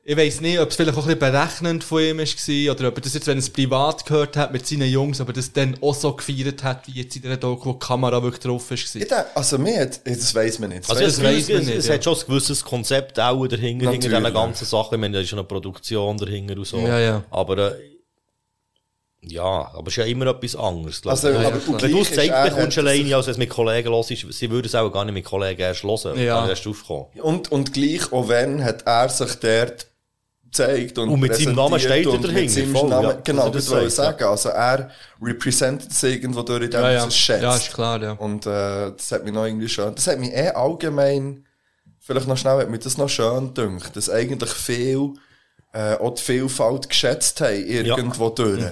Ich 0.10 0.16
weiss 0.16 0.40
nicht, 0.40 0.58
ob 0.58 0.70
es 0.70 0.78
vielleicht 0.78 0.98
auch 0.98 1.06
ein 1.06 1.18
bisschen 1.18 1.34
berechnend 1.34 1.84
von 1.84 2.02
ihm 2.02 2.18
war, 2.20 2.76
oder 2.76 2.88
ob 2.88 2.96
er 2.98 3.02
das 3.02 3.14
jetzt, 3.14 3.28
wenn 3.28 3.36
er 3.38 3.40
es 3.40 3.50
privat 3.50 4.06
gehört 4.06 4.38
hat 4.38 4.54
mit 4.54 4.66
seinen 4.66 4.90
Jungs, 4.90 5.20
aber 5.20 5.34
das 5.34 5.52
dann 5.52 5.76
auch 5.82 5.94
so 5.94 6.14
gefeiert 6.14 6.64
hat, 6.64 6.88
wie 6.88 7.02
jetzt 7.02 7.18
in 7.18 7.24
der 7.24 7.36
Doku, 7.36 7.72
wo 7.72 7.74
die 7.74 7.80
Kamera 7.80 8.24
wirklich 8.24 8.40
drauf 8.42 8.70
war. 8.72 8.78
Ich 8.78 8.90
denke, 8.94 9.26
also 9.36 9.58
mir 9.58 9.82
hat, 9.82 10.00
das 10.08 10.34
weiss 10.34 10.60
man 10.60 10.70
nicht. 10.70 10.90
Also, 10.90 11.02
Das 11.04 11.18
es, 11.18 11.22
weiss 11.24 11.44
es, 11.44 11.50
man 11.50 11.66
nicht, 11.66 11.76
es 11.78 11.88
ja. 11.88 11.96
hat 11.96 12.06
schon 12.06 12.14
ein 12.16 12.26
gewisses 12.26 12.64
Konzept 12.64 13.20
auch 13.20 13.46
dahinter, 13.48 13.92
hinter 13.92 14.08
diesen 14.08 14.12
Natürlich. 14.24 14.34
ganzen 14.34 14.66
Sachen. 14.66 14.96
Ich 14.96 15.02
meine, 15.02 15.16
da 15.18 15.20
ist 15.22 15.28
schon 15.28 15.40
eine 15.40 15.48
Produktion 15.48 16.18
dahinter 16.18 16.56
und 16.56 16.66
so. 16.66 16.78
Ja, 16.80 17.00
ja. 17.00 17.24
Aber, 17.30 17.58
äh, 17.58 17.76
ja, 19.24 19.44
aber 19.44 19.88
es 19.88 19.94
ist 19.94 19.98
ja 19.98 20.06
immer 20.06 20.28
etwas 20.28 20.56
anderes, 20.56 21.02
Also, 21.06 21.28
und 21.28 21.82
Wenn 21.82 21.92
du 21.92 22.00
es 22.00 22.12
er- 22.12 22.46
bekommst 22.50 22.78
hat- 22.78 22.86
alleine, 22.86 23.14
als 23.14 23.26
wenn 23.26 23.34
es 23.34 23.38
mit 23.38 23.50
Kollegen 23.50 23.90
los 23.90 24.10
ist, 24.10 24.26
sie 24.32 24.50
würden 24.50 24.68
es 24.68 24.74
auch 24.76 24.90
gar 24.90 25.04
nicht 25.04 25.16
mit 25.16 25.26
Kollegen 25.26 25.60
erst 25.60 25.84
hören, 25.84 26.18
Ja. 26.18 26.24
ja. 26.46 26.48
erst 26.48 26.66
aufkommen. 26.66 27.08
Und, 27.22 27.52
und 27.52 27.74
gleich, 27.74 28.10
auch 28.14 28.30
wenn, 28.30 28.64
hat 28.64 28.84
er 28.88 29.10
sich 29.10 29.36
dort 29.36 29.88
gezeigt 30.52 30.98
und, 30.98 31.10
Und 31.10 31.20
mit 31.20 31.36
seinem 31.36 31.56
Namen 31.56 31.80
steht 31.80 32.06
er 32.06 32.12
und 32.12 32.22
mit 32.22 32.32
dahinter, 32.32 32.54
seinem 32.54 32.72
voll, 32.76 32.90
Namen, 32.90 33.10
ja. 33.10 33.22
Genau, 33.24 33.50
Das 33.50 33.66
das 33.66 33.70
wollte 33.72 33.88
ich 33.88 33.94
sagen. 33.94 34.24
Also 34.24 34.50
er 34.50 34.90
representet 35.22 35.92
es 35.92 36.04
irgendwo 36.04 36.42
durch 36.42 36.64
in 36.64 36.72
dem, 36.72 36.82
Ja, 36.82 36.92
ja. 36.92 36.98
was 37.00 37.06
er 37.06 37.12
schätzt. 37.12 37.44
Ja, 37.44 37.56
ist 37.56 37.74
klar, 37.74 38.02
ja. 38.02 38.12
Und 38.14 38.46
äh, 38.46 38.92
das 38.96 39.12
hat 39.12 39.24
mich 39.24 39.34
noch 39.34 39.46
irgendwie 39.46 39.70
schön, 39.70 39.94
das 39.96 40.08
hat 40.08 40.20
mich 40.20 40.32
eh 40.34 40.50
allgemein, 40.50 41.46
vielleicht 42.00 42.28
noch 42.28 42.38
schnell, 42.38 42.60
hat 42.60 42.70
mich 42.70 42.80
das 42.82 42.98
noch 42.98 43.10
schön 43.10 43.54
gedacht, 43.54 43.96
dass 43.96 44.10
eigentlich 44.10 44.50
viel, 44.52 45.14
äh, 45.74 45.96
auch 45.96 46.14
die 46.16 46.22
Vielfalt 46.24 46.90
geschätzt 46.90 47.42
haben, 47.42 47.66
irgendwo 47.66 48.30
durch. 48.30 48.64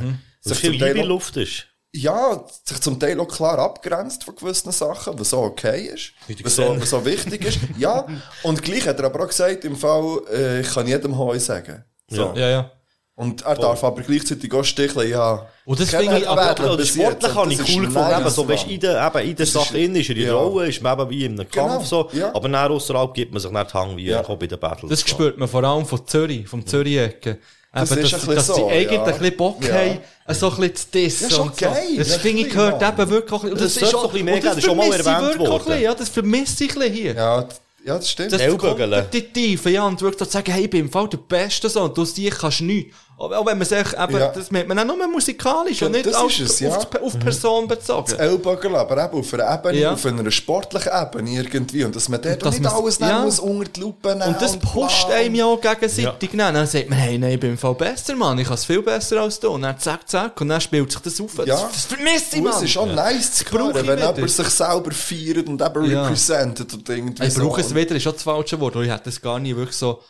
Dass 0.44 0.60
Sich 0.60 0.60
viel 0.60 0.72
Liebe 0.72 1.06
Luft 1.06 1.38
ist. 1.38 1.68
Ja, 1.98 2.44
sich 2.64 2.80
zum 2.82 3.00
Teil 3.00 3.20
auch 3.20 3.28
klar 3.28 3.58
abgrenzt 3.60 4.24
von 4.24 4.36
gewissen 4.36 4.72
Sachen, 4.72 5.18
was 5.20 5.34
auch 5.34 5.44
okay 5.46 5.92
ist, 5.94 6.12
was 6.44 6.56
so, 6.56 6.76
was 6.80 6.90
so 6.90 7.04
wichtig 7.06 7.46
ist. 7.46 7.60
Ja, 7.78 8.06
und 8.44 8.62
gleich 8.62 8.86
hat 8.88 9.00
er 9.00 9.06
aber 9.06 9.24
auch 9.24 9.28
gesagt, 9.28 9.64
im 9.66 9.76
Fall, 9.76 10.22
äh, 10.34 10.62
ich 10.62 10.74
kann 10.74 10.88
jedem 10.88 11.18
Heu 11.18 11.38
sagen. 11.40 11.84
So. 12.10 12.34
Ja, 12.36 12.50
ja. 12.50 12.72
Und 13.18 13.44
er 13.44 13.56
darf 13.56 13.82
aber 13.84 14.02
gleichzeitig 14.02 14.54
auch 14.54 14.64
sticheln, 14.66 15.10
ja. 15.10 15.48
Und 15.64 15.80
das 15.80 15.90
finde 15.90 16.18
ich 16.18 16.28
aber- 16.28 16.44
Ja, 16.48 16.86
Sportliche 16.86 17.08
und 17.32 17.36
habe 17.36 17.54
ich 17.54 17.60
ist 17.60 17.70
cool 17.70 17.86
gefunden. 17.86 17.94
nice, 17.94 18.20
eben, 18.20 18.30
so, 18.30 18.48
weißt, 18.50 18.68
in 18.68 18.80
der, 18.82 19.08
eben, 19.08 19.30
in 19.30 19.36
der 19.38 19.46
Sache 19.46 19.78
innen 19.80 19.96
ist 19.96 20.10
er 20.10 20.16
in 20.18 20.22
der 20.24 20.32
ja. 20.34 20.38
Rolle, 20.38 20.68
ist 20.68 20.82
man 20.82 21.00
eben 21.00 21.10
wie 21.10 21.24
in 21.26 21.40
einem 21.40 21.50
Genau, 21.50 21.68
Kampf, 21.68 21.86
so. 21.88 22.10
ja. 22.12 22.36
Aber 22.36 22.50
dann 22.50 22.72
außerhalb 22.72 23.14
gibt 23.14 23.32
man 23.32 23.40
sich 23.42 23.50
nicht 23.52 23.74
Hang, 23.74 23.96
wie 23.96 24.08
Ja. 24.08 24.22
bei 24.22 24.48
den 24.48 24.60
Battles. 24.60 24.90
Das 24.90 25.00
so. 25.00 25.08
spürt 25.08 25.38
man 25.38 25.48
vor 25.48 25.64
allem 25.64 25.86
von 25.86 26.06
Zürich, 26.06 26.46
vom 26.48 26.66
Zürich-Ecke. 26.68 27.40
Das 27.76 27.92
Eben, 27.92 28.02
ist 28.02 28.14
dass, 28.14 28.26
dass 28.26 28.48
sie 28.48 28.54
so, 28.54 28.70
eigentlich 28.70 28.92
ja. 28.94 29.04
ein 29.04 29.20
bisschen 29.20 29.38
Bock 29.38 29.68
Ja. 29.68 29.74
haben, 29.74 30.00
so 30.30 30.50
ein 30.50 30.56
bisschen 30.56 30.76
zu 30.76 30.86
dissen. 30.94 31.30
Ja, 31.30 31.36
schon 31.36 31.50
und 31.50 31.60
so. 31.60 31.66
Das 31.98 32.16
finde 32.16 32.42
ich 32.44 32.50
gehört 32.50 32.82
eben 32.82 33.10
wirklich 33.10 33.34
auch 33.34 33.44
bisschen. 33.44 33.58
Das 33.58 33.74
sollte 33.76 33.92
so 33.92 34.04
ein 34.06 34.10
bisschen 34.12 34.26
mehr 34.26 34.40
das 34.40 34.58
ist 34.58 34.66
schon 34.66 34.78
mal 34.78 34.94
erwähnt 34.94 35.40
worden. 35.40 35.82
Ja, 35.82 35.94
das 35.94 36.08
vermisse 36.08 36.64
ich 36.64 36.72
ein 36.72 36.80
bisschen 36.80 36.94
hier. 36.94 37.14
Ja, 37.16 37.48
ja, 37.86 37.98
das 37.98 38.10
stimmt. 38.10 38.32
Das. 38.32 38.58
Kompetitive, 38.58 39.70
ja, 39.70 39.86
und 39.86 40.02
wirklich 40.02 40.28
zu 40.30 40.34
sagen, 40.34 40.52
hey, 40.52 40.64
ich 40.64 40.70
bin 40.70 40.86
im 40.86 40.92
Fall 40.92 41.10
der 41.10 41.18
Beste, 41.18 41.70
so, 41.70 41.82
und 41.82 41.98
du 41.98 42.02
aus 42.02 42.14
dir 42.14 42.32
kannst 42.32 42.62
nichts. 42.62 42.96
Auch 43.18 43.32
auch 43.32 43.46
wenn 43.46 43.58
man 43.58 43.66
sich 43.66 43.78
eben, 43.80 44.18
Ja. 44.18 44.28
das 44.28 44.52
merkt 44.52 44.68
man 44.68 44.78
auch 44.78 44.86
nur 44.86 45.08
musikalisch 45.08 45.82
und 45.84 45.94
nicht 45.94 46.06
Das 46.06 46.16
auf, 46.16 46.38
es, 46.38 46.60
ja. 46.60 46.76
auf, 46.76 46.90
die- 46.90 47.00
auf 47.00 47.14
die 47.14 47.18
Person 47.20 47.66
bezogen. 47.66 48.12
Ellbogen, 48.20 48.76
aber 48.76 49.06
eben 49.06 49.20
auf 49.20 49.34
einer 49.34 49.54
Ebene, 49.54 49.78
Ja. 49.80 49.94
auf 49.94 50.06
einer 50.06 50.30
sportlichen 50.32 50.92
Ebene 50.94 51.32
irgendwie. 51.42 51.86
Und 51.86 51.96
dass 51.96 52.10
man 52.10 52.22
dort 52.22 52.46
dass 52.46 52.60
nicht 52.60 52.70
alles 52.70 53.00
nehmen 53.00 53.12
ja. 53.12 53.24
muss 53.24 53.40
unter 53.40 53.72
die 53.72 53.80
Lupe 53.80 54.10
nehmen. 54.10 54.24
Und 54.34 54.42
das 54.42 54.58
pusht 54.58 55.08
bla. 55.08 55.16
einem 55.16 55.36
ja 55.36 55.46
auch 55.46 55.62
gegenseitig. 55.62 56.34
Ja. 56.34 56.52
Dann 56.52 56.68
sagt 56.68 56.90
man, 56.90 57.00
hey, 57.00 57.18
nein, 57.18 57.32
ich 57.32 57.40
bin 57.40 57.52
im 57.52 57.58
Fall 57.58 57.76
besser, 57.76 58.16
Mann. 58.18 58.38
Ich 58.38 58.48
kann 58.48 58.56
es 58.56 58.66
viel 58.66 58.82
besser 58.82 59.22
als 59.22 59.40
du. 59.40 59.50
Und 59.52 59.62
dann 59.62 59.80
zack, 59.80 60.10
zack. 60.10 60.42
Und 60.42 60.50
dann 60.50 60.60
spielt 60.60 60.92
sich 60.92 61.02
das 61.02 61.22
auf. 61.22 61.38
Ja. 61.38 61.46
Das, 61.46 61.72
das 61.72 61.86
vermisse 61.86 62.36
ich, 62.36 62.42
Und 62.42 62.48
es 62.50 62.56
Mann. 62.56 62.66
ist 62.66 62.78
auch 62.78 62.86
nice 62.88 63.32
zu 63.34 63.46
hören, 63.50 63.74
wenn 63.88 63.98
jemand 63.98 64.30
sich 64.30 64.50
selber 64.50 64.92
feiert 64.92 65.48
und 65.48 65.62
eben 65.62 65.86
Ja. 65.90 66.04
representet 66.04 66.74
und 66.74 66.90
irgendwie 66.90 67.26
Ich 67.28 67.34
brauche 67.36 67.62
so. 67.64 67.68
es 67.70 67.74
wieder, 67.76 67.96
ist 67.96 68.04
schon 68.04 68.12
das 68.14 68.24
falsche 68.24 68.60
Wort. 68.60 68.76
Ich 68.76 68.90
hätte 68.92 69.04
das 69.06 69.22
gar 69.22 69.40
nie 69.40 69.56
wirklich 69.56 69.78
so 69.78 70.02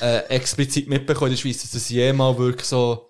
äh, 0.00 0.18
explizit 0.28 0.88
mitbekommen 0.88 1.30
in 1.30 1.36
der 1.36 1.40
Schweiz, 1.42 1.62
dass 1.62 1.74
es 1.74 1.88
jemals 1.88 2.38
wirklich 2.38 2.66
so. 2.66 3.08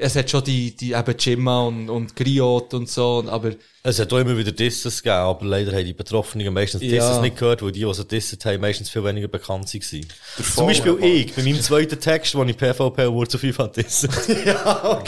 Es 0.00 0.14
hat 0.14 0.30
schon 0.30 0.44
die, 0.44 0.76
die 0.76 0.92
eben 0.92 1.14
Jimma 1.18 1.62
und, 1.62 1.90
und 1.90 2.14
Griot 2.14 2.72
und 2.74 2.88
so, 2.88 3.24
aber 3.26 3.52
Es 3.82 3.98
hat 3.98 4.12
auch 4.12 4.18
immer 4.18 4.36
wieder 4.36 4.52
Disses 4.52 5.02
gegeben, 5.02 5.16
aber 5.16 5.44
leider 5.44 5.72
haben 5.72 5.84
die 5.86 5.94
Betroffenen 5.94 6.52
meistens 6.54 6.82
Ja. 6.82 6.90
Disses 6.90 7.20
nicht 7.20 7.36
gehört, 7.36 7.60
weil 7.62 7.72
die, 7.72 7.80
die 7.80 7.94
sie 7.94 8.04
disset 8.04 8.44
haben, 8.44 8.60
meistens 8.60 8.90
viel 8.90 9.02
weniger 9.02 9.26
bekannt 9.26 9.72
waren. 9.74 10.06
Zum 10.54 10.66
Beispiel 10.66 10.92
Fall- 10.92 11.04
ich, 11.04 11.34
bei 11.34 11.42
meinem 11.42 11.60
zweiten 11.60 11.98
Text, 11.98 12.34
wo 12.36 12.44
ich 12.44 12.56
PvP 12.56 13.02
Award 13.02 13.30
zu 13.30 13.38
FIFA 13.38 13.68
disset. 13.68 14.10
Oh, 14.28 14.32
ja, 14.44 15.02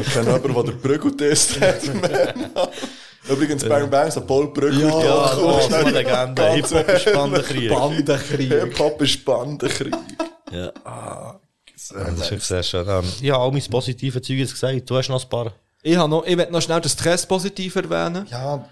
ich 0.00 0.12
kenne 0.12 0.32
jemanden, 0.32 0.54
der 0.54 0.62
den 0.64 0.80
Prügeltest 0.80 1.60
hat. 1.60 1.82
Übrigens, 3.28 3.64
Bang 3.68 3.88
Bang, 3.90 4.10
so 4.10 4.22
Paul 4.22 4.52
Prügel. 4.52 4.80
Ja, 4.88 5.34
das 5.34 5.66
ist 5.66 5.72
eine 5.74 5.90
Legende. 5.90 6.52
Hip-Hop 6.52 6.88
ist 6.88 7.12
Bandenkrieg. 7.12 7.70
Bandenkrieg. 7.70 8.52
Hip-Hop 8.52 9.02
ist 9.02 9.24
Bandenkrieg. 9.24 9.94
Ja, 10.50 10.72
Sehr 11.76 12.04
das 12.04 12.30
ist 12.30 12.46
sehr 12.48 12.62
schön. 12.62 12.86
Ähm, 12.88 13.04
ja, 13.20 13.38
all 13.38 13.50
meine 13.52 13.62
positiven 13.70 14.22
Züge 14.22 14.40
jetzt 14.42 14.52
gesagt. 14.52 14.88
Du 14.88 14.96
hast 14.96 15.08
noch 15.08 15.22
ein 15.22 15.28
paar. 15.28 15.52
Ich, 15.82 15.96
habe 15.96 16.08
noch, 16.10 16.26
ich 16.26 16.36
will 16.36 16.48
noch 16.50 16.60
schnell 16.60 16.80
den 16.80 16.88
Stress 16.90 17.24
positiv 17.26 17.76
erwähnen. 17.76 18.26
Ja, 18.30 18.64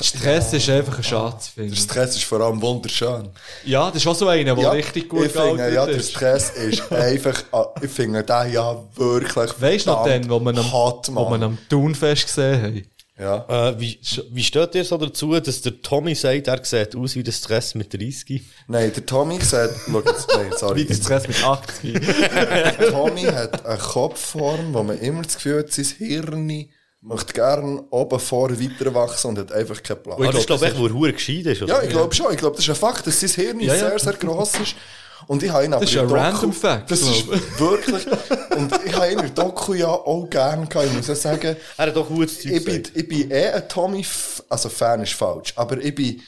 Stress 0.00 0.52
ist 0.52 0.68
einfach 0.68 0.96
ein 0.98 1.04
Schatz, 1.04 1.48
finde 1.48 1.70
der 1.70 1.78
ich. 1.78 1.84
Stress 1.84 2.16
ist 2.16 2.24
vor 2.24 2.40
allem 2.40 2.60
wunderschön. 2.60 3.28
Ja, 3.64 3.86
das 3.88 3.98
ist 4.02 4.06
auch 4.08 4.16
so 4.16 4.26
einer, 4.26 4.54
der 4.56 4.64
Ja, 4.64 4.70
richtig 4.70 5.08
gut 5.08 5.26
ich 5.26 5.32
finde, 5.32 5.72
ja, 5.72 5.86
der. 5.86 6.00
Stress 6.00 6.50
ist 6.50 6.90
einfach, 6.92 7.44
ah, 7.52 7.66
ich 7.80 7.90
finde 7.90 8.24
den 8.24 8.52
ja 8.52 8.76
wirklich 8.96 9.60
Weißt 9.60 9.86
du 9.86 9.90
noch 9.90 10.04
den, 10.04 10.28
wo 10.28 10.40
man 10.40 10.58
am, 10.58 10.72
hart, 10.72 11.08
wo 11.08 11.28
man 11.28 11.30
Mann. 11.38 11.42
am 11.44 11.58
Thunfest 11.68 12.26
gesehen 12.26 12.62
haben? 12.62 12.86
Ja. 13.18 13.70
Äh, 13.70 13.80
wie, 13.80 13.98
wie 14.30 14.42
steht 14.42 14.74
ihr 14.74 14.84
so 14.84 14.98
dazu, 14.98 15.38
dass 15.40 15.62
der 15.62 15.80
Tommy 15.80 16.14
sagt, 16.14 16.48
er 16.48 16.62
sieht 16.64 16.94
aus 16.94 17.16
wie 17.16 17.22
der 17.22 17.32
Stress 17.32 17.74
mit 17.74 17.92
30? 17.92 18.42
Nein, 18.68 18.92
der 18.94 19.06
Tommy 19.06 19.40
sagt, 19.40 19.74
jetzt, 19.88 20.28
nein, 20.34 20.52
sorry. 20.54 20.80
Wie 20.80 20.84
der 20.84 20.94
Stress 20.94 21.26
mit 21.26 21.42
80. 21.42 21.94
Tommy 22.90 23.22
hat 23.22 23.64
eine 23.64 23.78
Kopfform, 23.78 24.74
wo 24.74 24.82
man 24.82 24.98
immer 24.98 25.22
das 25.22 25.36
Gefühl 25.36 25.60
hat, 25.60 25.72
sein 25.72 25.86
Hirn 25.96 26.68
möchte 27.00 27.32
gerne 27.32 27.84
oben 27.90 28.18
vor 28.20 28.50
weiter 28.50 28.92
wachsen 28.94 29.28
und 29.28 29.38
hat 29.38 29.52
einfach 29.52 29.82
keinen 29.82 30.02
Plan. 30.02 30.20
Das 30.20 30.34
ist, 30.36 30.46
glaube 30.46 30.66
ich, 30.66 30.78
wo 30.94 31.06
er 31.06 31.12
gescheit 31.12 31.46
ist. 31.46 31.62
oder? 31.62 31.74
Ja, 31.76 31.82
ich 31.82 31.90
glaube 31.90 32.14
schon. 32.14 32.32
Ich 32.32 32.38
glaube, 32.38 32.56
das 32.56 32.64
ist 32.64 32.70
ein 32.70 32.76
Fakt, 32.76 33.06
dass 33.06 33.20
sein 33.20 33.30
Hirn 33.30 33.60
Ja, 33.60 33.74
ja. 33.74 33.90
sehr, 33.90 33.98
sehr 33.98 34.12
gross 34.14 34.58
ist. 34.58 34.74
Und 35.26 35.42
ich 35.42 35.50
habe 35.50 35.64
ihn 35.64 35.72
aber 35.74 35.82
ist 35.84 35.92
in 35.94 36.00
ein 36.00 36.08
der 36.08 36.16
random 36.16 36.52
Fact, 36.52 36.90
Das 36.90 37.00
ist 37.00 37.26
wirklich. 37.58 38.06
Und 38.56 38.72
ich 38.84 38.94
habe 38.94 39.06
ihn 39.12 39.18
in 39.18 39.34
der 39.34 39.44
Doku 39.44 39.74
ja 39.74 39.88
auch 39.88 40.28
gerne 40.30 40.66
gehabt. 40.66 40.86
Ich 40.86 40.92
muss 40.94 41.06
ja 41.08 41.14
sagen, 41.14 41.56
Er 41.76 41.86
hat 41.86 41.96
doch 41.96 42.08
gutes 42.08 42.40
Zeug 42.42 42.52
ich 42.52 42.64
bin, 42.64 42.82
ich 42.94 43.08
bin 43.08 43.30
eh 43.30 43.48
ein 43.50 43.68
Tommy, 43.68 44.00
F 44.00 44.42
also 44.48 44.68
Fan 44.68 45.02
ist 45.02 45.14
falsch, 45.14 45.52
aber 45.56 45.78
ich 45.78 45.94
bin, 45.94 46.20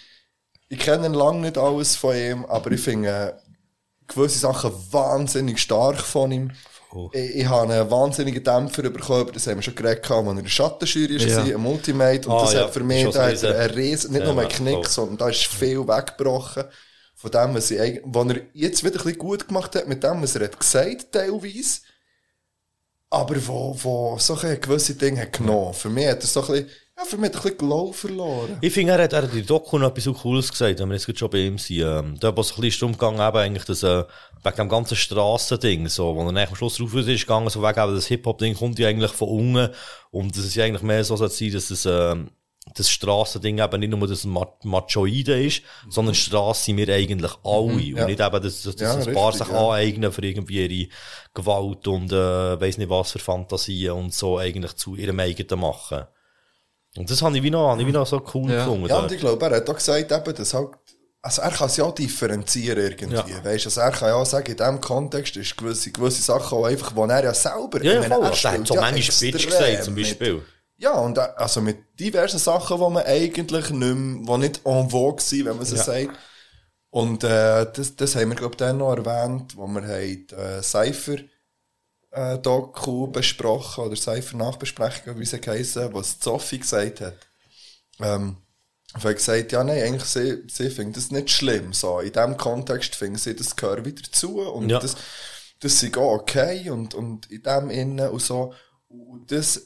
ich 0.69 0.79
kenne 0.79 1.09
lange 1.09 1.41
nicht 1.41 1.59
alles 1.59 1.97
von 1.97 2.17
ihm, 2.17 2.45
aber 2.47 2.73
ich 2.73 2.81
finde 2.81 3.09
äh, 3.09 3.33
gewisse 4.07 4.39
Sachen 4.39 4.73
wahnsinnig 4.91 5.59
stark 5.61 6.01
von 6.01 6.33
ihm. 6.33 6.51
Ich, 7.13 7.37
ich 7.37 7.47
habe 7.47 7.71
einen 7.73 7.91
wahnsinnigen 7.91 8.43
Dämpfer 8.43 8.83
bekommen, 8.89 9.31
das 9.35 9.47
haben 9.47 9.57
wir 9.57 9.63
schon 9.63 9.75
geredet, 9.75 10.11
als 10.11 10.27
er 10.27 10.31
in 10.31 10.43
der 10.43 10.49
Schattenjury 10.49 11.17
Ja. 11.19 11.37
war, 11.37 11.45
ein 11.45 11.61
Multimate, 11.61 12.29
und 12.29 12.35
Ah, 12.35 12.43
das 12.43 12.55
ja, 12.55 12.61
hat 12.65 12.73
für 12.73 12.81
ist 12.81 12.87
mich, 12.87 13.09
da 13.11 13.27
hat 13.27 13.43
er 13.43 13.59
einen 13.61 13.75
riesen, 13.75 14.13
nicht 14.13 14.25
Ja, 14.25 14.33
nur 14.33 14.41
einen 14.43 14.51
ja, 14.51 14.57
Knick, 14.57 14.75
voll. 14.75 14.89
sondern 14.89 15.19
da 15.19 15.29
ist 15.29 15.47
viel 15.47 15.87
weggebrochen. 15.87 16.65
Von 17.21 17.33
dem, 17.33 17.53
was, 17.53 17.73
ich, 17.73 18.01
was 18.05 18.29
er 18.29 18.43
jetzt 18.53 18.85
wieder 18.85 19.01
ein 19.01 19.03
bisschen 19.03 19.19
gut 19.19 19.49
gemacht 19.49 19.75
hat, 19.75 19.89
mit 19.89 20.05
dem, 20.05 20.23
was 20.23 20.37
er 20.37 20.45
hat 20.45 20.61
gesagt, 20.61 21.11
teilweise. 21.11 21.81
Aber 23.11 23.35
wo, 23.45 23.77
wo 23.83 24.19
so 24.21 24.37
gewisse 24.37 24.95
Dinge 24.95 25.23
hat 25.23 25.33
genommen. 25.33 25.75
Für 25.75 25.89
mich 25.89 26.07
hat 26.07 26.21
er 26.21 26.29
so 26.29 26.43
ein 26.43 26.47
bisschen, 26.47 26.71
ja, 26.97 27.05
für 27.05 27.17
mich 27.17 27.31
hat 27.31 27.35
er 27.35 27.39
ein 27.39 27.43
bisschen 27.43 27.59
Glow 27.59 27.93
verloren. 27.93 28.59
Ich 28.61 28.73
finde, 28.73 28.93
er 28.93 29.03
hat, 29.03 29.13
er 29.15 29.23
hat 29.23 29.31
in 29.31 29.39
der 29.39 29.47
Doku 29.47 29.79
noch 29.79 29.89
etwas 29.89 30.05
so 30.05 30.13
Cooles 30.13 30.49
gesagt, 30.49 30.79
wenn 30.79 30.89
wir 30.91 30.97
jetzt 30.97 31.19
schon 31.19 31.29
bei 31.29 31.39
ihm 31.39 31.59
sind. 31.59 31.81
Ähm, 31.81 32.17
da 32.21 32.29
war 32.29 32.39
es 32.39 32.53
ein 32.53 32.61
bisschen 32.61 32.81
darum 32.81 32.93
gegangen, 32.93 33.29
eben 33.29 33.37
eigentlich, 33.37 33.65
dass, 33.65 33.83
äh, 33.83 34.05
wegen 34.45 34.57
dem 34.57 34.69
ganzen 34.69 34.97
Strassending, 34.97 35.89
so, 35.89 36.15
wo 36.15 36.31
er 36.31 36.49
am 36.49 36.55
Schluss 36.55 36.77
drauf 36.77 36.95
ist 36.95 37.23
gegangen, 37.23 37.51
so 37.51 37.61
wegen 37.61 37.83
eben, 37.83 37.95
das 37.97 38.07
Hip-Hop-Ding 38.07 38.55
kommt 38.55 38.79
ja 38.79 38.87
eigentlich 38.87 39.11
von 39.11 39.29
unten. 39.29 39.75
Und 40.13 40.37
das 40.37 40.45
ist 40.45 40.55
ja 40.55 40.65
eigentlich 40.65 40.83
mehr 40.83 41.03
so 41.03 41.17
sein, 41.17 41.51
dass 41.51 41.71
es, 41.71 41.85
ähm, 41.85 42.31
das 42.77 42.91
Strassending 42.91 43.59
eben 43.59 43.81
nicht 43.81 43.91
nur 43.91 44.07
das 44.07 44.25
Ma- 44.25 44.53
Machoide 44.63 45.43
ist, 45.45 45.63
sondern 45.89 46.15
Strasse 46.15 46.65
sind 46.65 46.77
wir 46.77 46.89
eigentlich 46.95 47.33
alle. 47.45 47.63
Und 47.63 47.81
ja. 47.97 48.07
nicht 48.07 48.21
eben, 48.21 48.43
dass, 48.43 48.63
dass, 48.63 48.77
dass 48.77 48.81
Ja, 48.81 48.95
ein 49.11 49.15
paar 49.15 49.29
richtig, 49.33 49.47
sich 49.47 49.55
ja. 49.55 49.67
aneignen 49.69 50.13
für 50.13 50.25
irgendwie 50.25 50.67
ihre 50.85 50.91
Gewalt 51.35 51.87
und, 51.89 52.13
äh, 52.13 52.61
weiss 52.61 52.79
nicht 52.79 52.91
was 52.91 53.13
für 53.13 53.19
Fantasien 53.19 53.93
und 53.93 54.15
so 54.15 54.39
eigentlich 54.39 54.75
zu 54.77 54.97
ihrem 54.97 55.19
eigenen 55.21 55.61
machen. 55.61 56.05
Und 56.97 57.11
das 57.11 57.23
habe 57.23 57.37
ich 57.37 57.43
wie 57.43 57.51
noch, 57.51 57.69
habe 57.71 57.81
ich 57.81 57.87
wie 57.87 57.93
noch 57.93 58.07
so 58.07 58.23
cool 58.35 58.51
Ja. 58.51 58.65
gefunden. 58.65 58.87
Ja, 58.89 58.99
und 58.99 59.13
ich 59.13 59.21
glaube, 59.21 59.45
er 59.47 59.57
hat 59.57 59.69
auch 59.71 59.75
gesagt, 59.75 60.11
eben, 60.11 60.35
dass 60.35 60.55
halt, 60.55 60.71
also 61.23 61.43
er 61.43 61.51
kann 61.51 61.67
es 61.69 61.77
ja 61.77 61.85
auch 61.85 61.95
differenzieren 61.95 62.79
irgendwie. 62.79 63.15
Ja. 63.15 63.45
Weißt 63.45 63.65
du, 63.65 63.69
also 63.69 63.81
er 63.81 63.91
kann 63.93 64.09
ja 64.09 64.15
auch 64.15 64.27
sagen, 64.27 64.51
in 64.51 64.57
diesem 64.57 64.81
Kontext 64.81 65.37
ist 65.37 65.57
gewisse, 65.57 65.91
gewisse 65.93 66.23
Sachen 66.23 66.59
auch 66.59 66.65
einfach, 66.65 66.95
wo 66.97 67.05
er 67.05 67.25
ja 67.25 67.35
selber, 67.35 67.83
Ja, 67.83 67.93
ja, 67.95 68.01
ich 68.03 68.09
meine, 68.09 68.15
voll. 68.23 68.33
er 68.33 68.45
er 68.53 68.59
hat 68.59 68.67
so 68.67 68.75
manchmal 68.75 69.31
Bitch 69.33 69.47
gesagt, 69.47 69.85
zum 69.85 69.95
mit- 69.95 70.05
Beispiel. 70.05 70.43
Ja, 70.81 70.93
und 71.01 71.19
er- 71.19 71.39
also 71.39 71.61
mit 71.61 71.79
diversen 71.99 72.39
Sachen, 72.39 72.77
die 72.79 72.91
man 72.91 73.05
eigentlich 73.05 73.71
nicht 73.71 73.73
mehr, 73.73 74.37
die 74.37 74.39
nicht 74.41 74.61
en 74.65 74.89
vogue 74.91 75.21
sind, 75.21 75.47
wenn 75.47 75.57
man 75.57 75.67
sie 75.67 75.77
Ja. 75.77 75.83
sagt. 75.83 76.17
Und 76.91 77.23
äh, 77.25 77.67
das, 77.73 77.97
das 77.97 78.15
haben 78.15 78.31
wir, 78.31 78.37
glaube 78.37 78.55
ich, 78.55 78.59
dann 78.59 78.79
noch 78.79 78.95
erwähnt, 78.97 79.57
wo 79.57 79.67
wir 79.67 79.83
haben 79.83 80.27
äh, 80.31 80.63
Cypher 80.63 81.19
äh, 82.13 82.39
Doku 82.39 83.09
besprochen, 83.09 83.85
oder 83.85 83.97
Cypher 83.97 84.37
Nachbesprechung, 84.37 85.19
wie 85.19 85.27
sie 85.27 85.41
geheissen, 85.41 85.93
was 85.93 86.17
Sophie 86.21 86.59
gesagt 86.61 87.01
hat. 87.03 87.17
Ähm, 88.01 88.37
ich 88.97 89.05
habe 89.05 89.15
gesagt, 89.15 89.53
ja, 89.53 89.63
nein, 89.63 89.83
eigentlich, 89.83 90.05
sie, 90.05 90.45
sie 90.49 90.71
finden 90.71 90.95
das 90.95 91.11
nicht 91.11 91.29
schlimm, 91.31 91.75
so. 91.75 92.01
In 92.01 92.13
diesem 92.13 92.37
Kontext 92.39 92.95
finden 92.95 93.19
sie, 93.19 93.37
das 93.37 93.55
gehört 93.55 93.85
wieder 93.85 94.03
zu, 94.11 94.41
und 94.41 94.71
Ja. 94.71 94.79
das, 94.79 94.97
das 95.61 95.83
ist 95.83 95.97
auch 95.99 96.13
okay, 96.15 96.71
und, 96.71 96.95
und 96.95 97.31
in 97.31 97.43
dem 97.43 97.69
Innen 97.69 98.09
und 98.09 98.23
so. 98.23 98.55
Und 98.89 99.31
das 99.31 99.61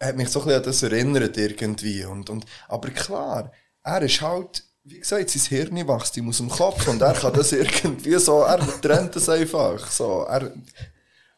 hat 0.00 0.16
mich 0.16 0.28
so 0.30 0.40
ein 0.40 0.46
bisschen 0.46 0.58
an 0.60 0.64
das 0.64 0.82
erinnert 0.82 1.36
irgendwie. 1.36 2.04
Und, 2.04 2.30
und, 2.30 2.46
aber 2.68 2.90
klar, 2.90 3.52
er 3.82 4.02
ist 4.02 4.20
halt, 4.20 4.64
wie 4.84 4.98
gesagt, 4.98 5.30
sein 5.30 5.42
Hirn 5.42 5.88
wächst 5.88 6.16
ihm 6.16 6.28
aus 6.28 6.38
dem 6.38 6.48
Kopf 6.48 6.88
und 6.88 7.02
er 7.02 7.12
kann 7.12 7.32
das 7.34 7.52
irgendwie 7.52 8.18
so, 8.18 8.40
er 8.40 8.58
trennt 8.80 9.16
das 9.16 9.28
einfach. 9.28 9.90
So, 9.90 10.22
er, 10.22 10.52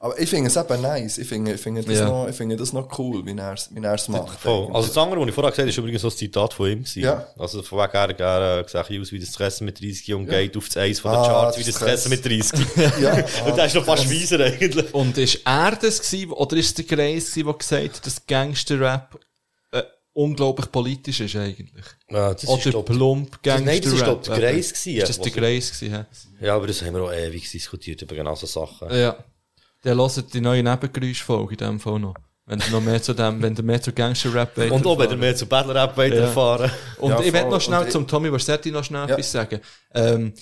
aber 0.03 0.19
ich 0.21 0.29
finde 0.29 0.49
es 0.49 0.57
eben 0.57 0.83
nice. 0.83 1.19
Ich 1.19 1.29
finde, 1.29 1.53
ich 1.53 1.61
finde, 1.61 1.83
das, 1.85 1.97
Ja. 2.01 2.09
noch, 2.09 2.29
ich 2.29 2.35
finde 2.35 2.57
das 2.57 2.73
noch 2.73 2.99
cool, 2.99 3.25
wie 3.25 3.37
er 3.39 3.53
es 3.53 3.71
wie 3.73 3.79
macht. 3.79 4.41
Voll. 4.41 4.69
Also 4.75 4.89
das 4.89 4.99
andere, 4.99 5.21
was 5.21 5.29
ich 5.29 5.35
vorher 5.35 5.51
gesagt 5.53 5.61
habe, 5.63 5.71
ist 5.71 5.79
übrigens 5.79 6.03
so 6.03 6.09
ein 6.09 6.17
Zitat 6.17 6.53
von 6.55 6.71
ihm. 6.71 6.85
Ja. 6.97 7.29
Also 7.39 7.63
von 7.63 7.79
wegen, 7.79 7.97
er, 7.97 8.19
er 8.21 8.65
sieht 8.69 9.01
aus 9.01 9.13
wie 9.13 9.21
das 9.21 9.31
Tressen 9.31 9.65
mit 9.65 9.81
30 9.81 10.13
und 10.15 10.27
geht 10.27 10.57
auf 10.57 10.67
das 10.67 10.77
Eis 10.77 10.99
von 10.99 11.13
der 11.13 11.21
Ah, 11.21 11.27
Charts 11.29 11.57
das 11.57 11.67
wie 11.67 11.71
das 11.71 11.81
Tressen. 11.81 12.11
Tressen 12.11 12.59
mit 12.59 12.77
30. 12.77 13.01
ja, 13.01 13.25
und 13.47 13.57
der 13.57 13.67
ist 13.67 13.75
noch 13.77 13.85
fast 13.85 14.11
weiser 14.11 14.41
eigentlich. 14.45 14.93
Und 14.93 15.17
ist 15.19 15.39
er 15.45 15.77
das 15.77 16.03
gewesen, 16.03 16.33
oder 16.33 16.57
ist 16.57 16.67
es 16.67 16.75
der 16.75 16.85
Greis 16.97 17.31
gewesen, 17.31 17.47
der 17.47 17.55
gesagt 17.55 17.95
hat, 17.97 18.07
dass 18.07 18.27
Gangster-Rap 18.27 19.21
äh, 19.71 19.83
unglaublich 20.15 20.71
politisch 20.73 21.21
ist 21.21 21.37
eigentlich? 21.37 21.87
Ja, 22.11 22.33
das 22.35 22.43
ist, 22.43 22.49
Oder 22.49 22.71
glaub- 22.71 22.87
plump 22.87 23.43
Gangster-Rap? 23.43 23.65
Nein, 23.67 23.81
das 23.83 23.93
ist, 23.93 24.03
glaub 24.03 24.21
ich, 24.23 24.29
der 24.29 24.39
Greis 24.39 24.69
gewesen, 24.73 24.97
Ist 24.99 25.09
das 25.11 25.21
der 25.21 25.31
gewesen, 25.33 25.93
ja? 25.93 26.07
Ja, 26.41 26.57
aber 26.57 26.67
das 26.67 26.83
haben 26.83 26.95
wir 26.95 27.03
auch 27.05 27.13
ewig 27.13 27.49
diskutiert 27.49 28.03
über 28.03 28.17
genau 28.17 28.35
so 28.35 28.47
Sachen. 28.47 28.93
Ja. 28.93 29.17
Der 29.85 29.97
hört 29.97 30.33
die 30.35 30.41
neue 30.41 30.63
Nebengeräuschfolge 30.63 31.53
in 31.53 31.59
dem 31.59 31.81
Fall 31.81 31.99
noch. 31.99 32.15
Wenn 32.47 32.59
du 32.59 32.71
noch 32.71 32.81
mehr 32.81 33.01
zu 33.01 33.15
dem, 33.15 33.41
wenn 33.41 33.55
du 33.55 33.63
mehr 33.63 33.81
zu 33.81 33.93
Gangster-Rap 33.93 34.57
wollt 34.57 34.73
Und 34.73 34.85
auch 34.87 34.93
wenn 34.99 35.01
er 35.01 35.03
erfahren. 35.05 35.21
mehr 35.21 35.37
zu 35.37 35.47
Battle 35.47 35.75
Rap 35.75 35.97
weiterfahren. 35.97 36.71
Und 36.99 37.11
Ja, 37.11 37.21
ich 37.21 37.33
will 37.33 37.41
voll. 37.43 37.51
noch 37.51 37.61
schnell 37.61 37.89
zum 37.89 38.07
Tommy 38.07 38.29
Versetti 38.31 38.71
noch 38.71 38.85
schnell 38.85 39.09
Ja. 39.09 39.15
etwas 39.15 39.31
sagen. 39.33 39.61
Ähm, 39.95 40.33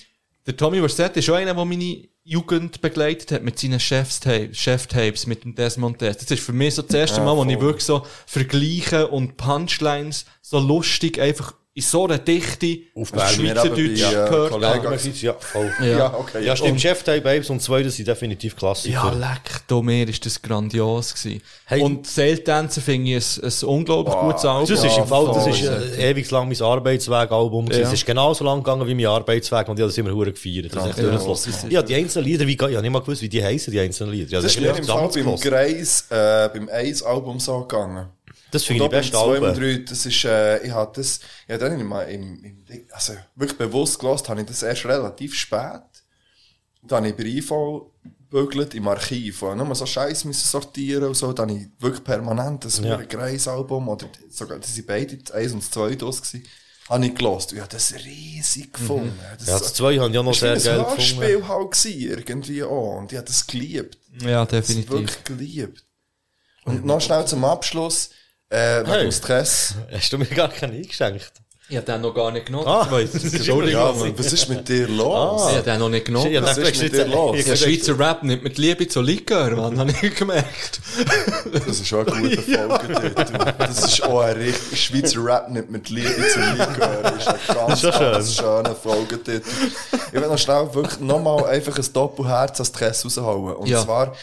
der 0.45 0.57
Tommy 0.57 0.79
Versetti 0.79 1.19
ist 1.19 1.29
auch 1.29 1.35
einer, 1.35 1.53
der 1.53 1.65
meine 1.65 2.07
Jugend 2.23 2.81
begleitet 2.81 3.31
hat 3.31 3.43
mit 3.43 3.57
seinen 3.59 3.79
Chefstapes, 3.79 4.57
Cheftapes 4.57 5.25
mit 5.27 5.43
dem 5.43 5.53
Desmond 5.55 6.01
Des. 6.01 6.17
Das 6.17 6.29
ist 6.31 6.43
für 6.43 6.53
mich 6.53 6.75
so 6.75 6.81
das 6.81 6.93
erste 6.93 7.17
Ja, 7.19 7.25
Mal, 7.25 7.35
wo 7.37 7.43
ich 7.45 7.59
wirklich 7.59 7.85
so 7.85 8.05
Vergleiche 8.25 9.07
und 9.07 9.37
Punchlines 9.37 10.25
so 10.41 10.59
lustig 10.59 11.19
einfach 11.21 11.53
in 11.73 11.81
so 11.81 12.03
einer 12.05 12.17
Dichte 12.17 12.79
auf. 12.95 13.07
Schweizerdeutsch 13.09 13.75
bei, 13.75 14.11
äh, 14.11 14.29
gehört. 14.29 14.51
Kollegen- 14.51 15.13
ja, 15.21 15.33
voll. 15.39 15.71
Ja. 15.79 15.85
Ja, 15.85 16.13
okay. 16.17 16.43
Ja, 16.45 16.55
stimmt. 16.55 16.81
Chef 16.81 17.01
Day 17.03 17.21
Babes 17.21 17.49
und 17.49 17.61
zwei, 17.61 17.81
das 17.81 17.95
sind 17.95 18.07
definitiv 18.09 18.57
Klassiker. 18.57 18.93
Ja, 18.93 19.09
leck, 19.13 19.61
da 19.67 19.81
mir 19.81 20.07
ist 20.09 20.25
das 20.25 20.41
grandios 20.41 21.13
gewesen. 21.13 21.41
Hey. 21.65 21.81
Und 21.81 22.05
Sail 22.07 22.39
Dancer 22.39 22.81
finde 22.81 23.11
ich 23.15 23.37
ein, 23.41 23.45
ein 23.45 23.67
unglaublich 23.69 24.15
gutes 24.15 24.43
Album. 24.43 24.67
Das 24.67 24.83
ist 24.83 24.97
im 24.97 25.07
Fall, 25.07 25.25
das 25.33 25.47
ist 25.47 25.61
äh, 25.63 26.09
ewig 26.11 26.29
lang 26.29 26.49
mein 26.49 26.61
Arbeitsweg-Album. 26.61 27.71
Ja. 27.71 27.77
Es 27.79 27.93
ist 27.93 28.05
genauso 28.05 28.43
lang 28.43 28.59
gegangen 28.59 28.85
wie 28.87 28.95
mein 28.95 29.05
Arbeitsweg 29.05 29.69
und 29.69 29.77
ich 29.79 29.81
habe 29.81 29.89
das 29.91 29.97
immer 29.97 30.11
hure 30.11 30.33
gefeiert. 30.33 30.75
Das 30.75 30.83
ist 30.87 30.89
echt 30.97 30.99
Ja, 30.99 31.11
das 31.17 31.65
Ja, 31.69 31.81
die 31.81 31.95
einzelnen 31.95 32.25
Lieder, 32.25 32.47
wie, 32.47 32.53
ich 32.53 32.61
habe 32.61 32.81
nicht 32.81 32.91
mal 32.91 32.99
gewusst, 32.99 33.21
wie 33.21 33.29
die 33.29 33.41
heißen, 33.41 33.71
die 33.71 33.79
einzelnen 33.79 34.11
Lieder. 34.11 34.29
Ja, 34.31 34.41
Das 34.41 34.53
ist 34.53 34.59
mir 34.59 34.75
im 34.75 34.83
Fall 34.83 35.07
beim 35.07 35.35
Greis, 35.37 36.05
äh, 36.09 36.49
beim 36.53 36.67
Eis-Album 36.69 37.39
so 37.39 37.61
gegangen. 37.61 38.07
Das 38.51 38.63
finde 38.65 38.79
ich 38.79 38.83
Und 38.83 38.91
die 38.91 38.95
auch 38.97 38.99
beste 38.99 39.11
zwei 39.17 39.37
und 39.39 39.43
Alben. 39.45 39.59
drei, 39.59 39.77
das 39.77 40.05
ist, 40.05 40.25
äh, 40.25 40.63
ich 40.65 40.71
hab 40.71 40.93
das, 40.93 41.19
ja, 41.47 41.57
dann 41.57 41.79
im, 41.79 41.91
im, 41.91 42.43
im, 42.43 42.65
Ding- 42.65 42.87
also 42.91 43.13
wirklich 43.35 43.57
bewusst 43.57 43.97
gelost, 43.99 44.27
habe 44.29 44.41
ich 44.41 44.47
das 44.47 44.61
erst 44.63 44.85
relativ 44.85 45.33
spät. 45.35 45.81
Dann 46.83 47.05
habe 47.05 47.09
ich 47.09 47.15
bei 47.15 47.23
gebügelt 48.29 48.73
im 48.75 48.87
Archiv, 48.87 49.41
und 49.43 49.57
nur 49.57 49.75
so 49.75 49.85
Scheiß 49.85 50.25
müssen 50.25 50.47
sortieren 50.47 51.03
und 51.03 51.15
so, 51.17 51.33
dann 51.33 51.49
habe 51.49 51.59
ich 51.59 51.67
wirklich 51.79 52.03
permanent 52.03 52.63
das 52.65 52.79
Ja. 52.79 52.95
Greis-Album, 52.97 53.89
oder 53.89 54.07
sogar, 54.29 54.57
das 54.59 54.73
sind 54.73 54.87
beide, 54.87 55.17
das 55.17 55.31
eins 55.35 55.51
und 55.53 55.61
das 55.63 55.69
zwei 55.71 55.95
das 55.95 56.21
gewesen, 56.21 56.47
habe 56.89 57.05
ich 57.05 57.15
gelost. 57.15 57.51
Ja, 57.51 57.67
das 57.67 57.93
riesig 57.93 58.73
gefunden. 58.73 59.17
Das, 59.37 59.47
Ja, 59.47 59.59
das 59.59 59.73
zwei 59.73 59.99
haben 59.99 60.13
ja 60.13 60.23
noch 60.23 60.31
das 60.37 60.39
sehr 60.63 60.77
war 60.77 60.85
geil 60.85 60.91
ein 60.91 60.95
gefunden. 60.97 61.21
Hörspiel 61.21 61.47
halt 61.47 61.71
gewesen, 61.71 62.09
irgendwie 62.09 62.63
auch, 62.63 62.97
und 62.97 63.11
ich 63.11 63.17
habe 63.17 63.27
das 63.27 63.47
geliebt. 63.47 63.97
Ja, 64.21 64.45
Das 64.45 64.67
definitiv. 64.67 64.91
wirklich 64.91 65.23
geliebt. 65.23 65.85
Und 66.63 66.85
noch 66.85 67.01
schnell 67.01 67.25
zum 67.25 67.43
Abschluss, 67.43 68.11
äh, 68.51 68.81
wegen 68.81 68.91
Hey. 68.91 69.01
dem 69.03 69.11
Stress. 69.11 69.75
Hast 69.91 70.13
du 70.13 70.17
mir 70.17 70.25
gar 70.25 70.49
keinen 70.49 70.75
eingeschenkt? 70.75 71.31
Ich 71.69 71.77
habe 71.77 71.85
den 71.85 72.01
noch 72.01 72.13
gar 72.13 72.31
nicht 72.31 72.47
genommen. 72.47 72.67
Ah, 72.67 72.85
Entschuldigung. 72.99 73.69
Ja, 73.71 73.93
Mann, 73.93 74.13
was 74.17 74.33
ist 74.33 74.49
mit 74.49 74.67
dir 74.67 74.89
los? 74.89 75.43
Ich 75.51 75.55
habe 75.55 75.63
den 75.63 75.79
noch 75.79 75.87
nicht 75.87 76.03
genommen. 76.05 76.29
Ja, 76.29 76.43
Was 76.43 76.57
ist 76.57 76.81
mit 76.81 76.91
dir 76.91 77.07
los? 77.07 77.45
Ja, 77.45 77.55
Schweizer 77.55 77.97
Rap 77.97 78.23
nimmt 78.23 78.43
mit 78.43 78.57
Liebe 78.57 78.85
zu 78.89 78.99
Likör, 78.99 79.55
Mann, 79.55 79.79
habe 79.79 79.89
ich 80.01 80.13
gemerkt. 80.15 80.81
Das 81.53 81.79
ist 81.79 81.93
auch 81.93 82.05
ein 82.05 82.23
guter 82.23 82.41
Folgetitel. 82.81 83.53
Das 83.57 83.85
ist 83.85 84.03
auch 84.03 84.19
ein 84.19 84.35
richtig 84.35 84.83
Schweizer 84.83 85.23
Rap 85.23 85.49
nicht 85.49 85.69
mit 85.69 85.89
Liebe 85.89 86.13
zu 86.27 86.39
Likör. 86.41 87.03
Das 87.03 87.15
ist 87.15 87.27
ein 87.29 87.55
ganz, 87.55 87.81
Das 87.81 87.83
ist 87.83 87.99
ja 88.01 88.11
ganz 88.11 88.35
schöner 88.35 88.75
Folgetitel. 88.75 89.41
Ich 90.07 90.13
will 90.13 90.27
noch 90.27 90.37
schnell 90.37 90.73
wirklich 90.73 90.99
nochmal 90.99 91.45
einfach 91.45 91.77
ein 91.77 91.85
Doppelherz 91.93 92.59
als 92.59 92.67
Stress 92.67 93.05
raushauen. 93.05 93.55
Und 93.55 93.69
Ja. 93.69 93.81
zwar, 93.81 94.13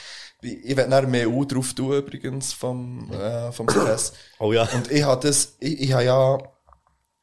ich 0.41 0.77
werde 0.77 0.91
nachher 0.91 1.09
mehr 1.09 1.29
U 1.29 1.45
drauf 1.45 1.75
tun, 1.75 1.97
übrigens, 1.97 2.53
vom, 2.53 3.11
äh, 3.13 3.53
vom 3.53 3.69
Stress. 3.69 4.13
Oh 4.39 4.53
ja. 4.53 4.69
Und 4.73 4.91
ich 4.91 5.03
habe 5.03 5.27
das, 5.27 5.57
ich, 5.59 5.81
ich 5.81 5.93
habe 5.93 6.05
ja, 6.05 6.39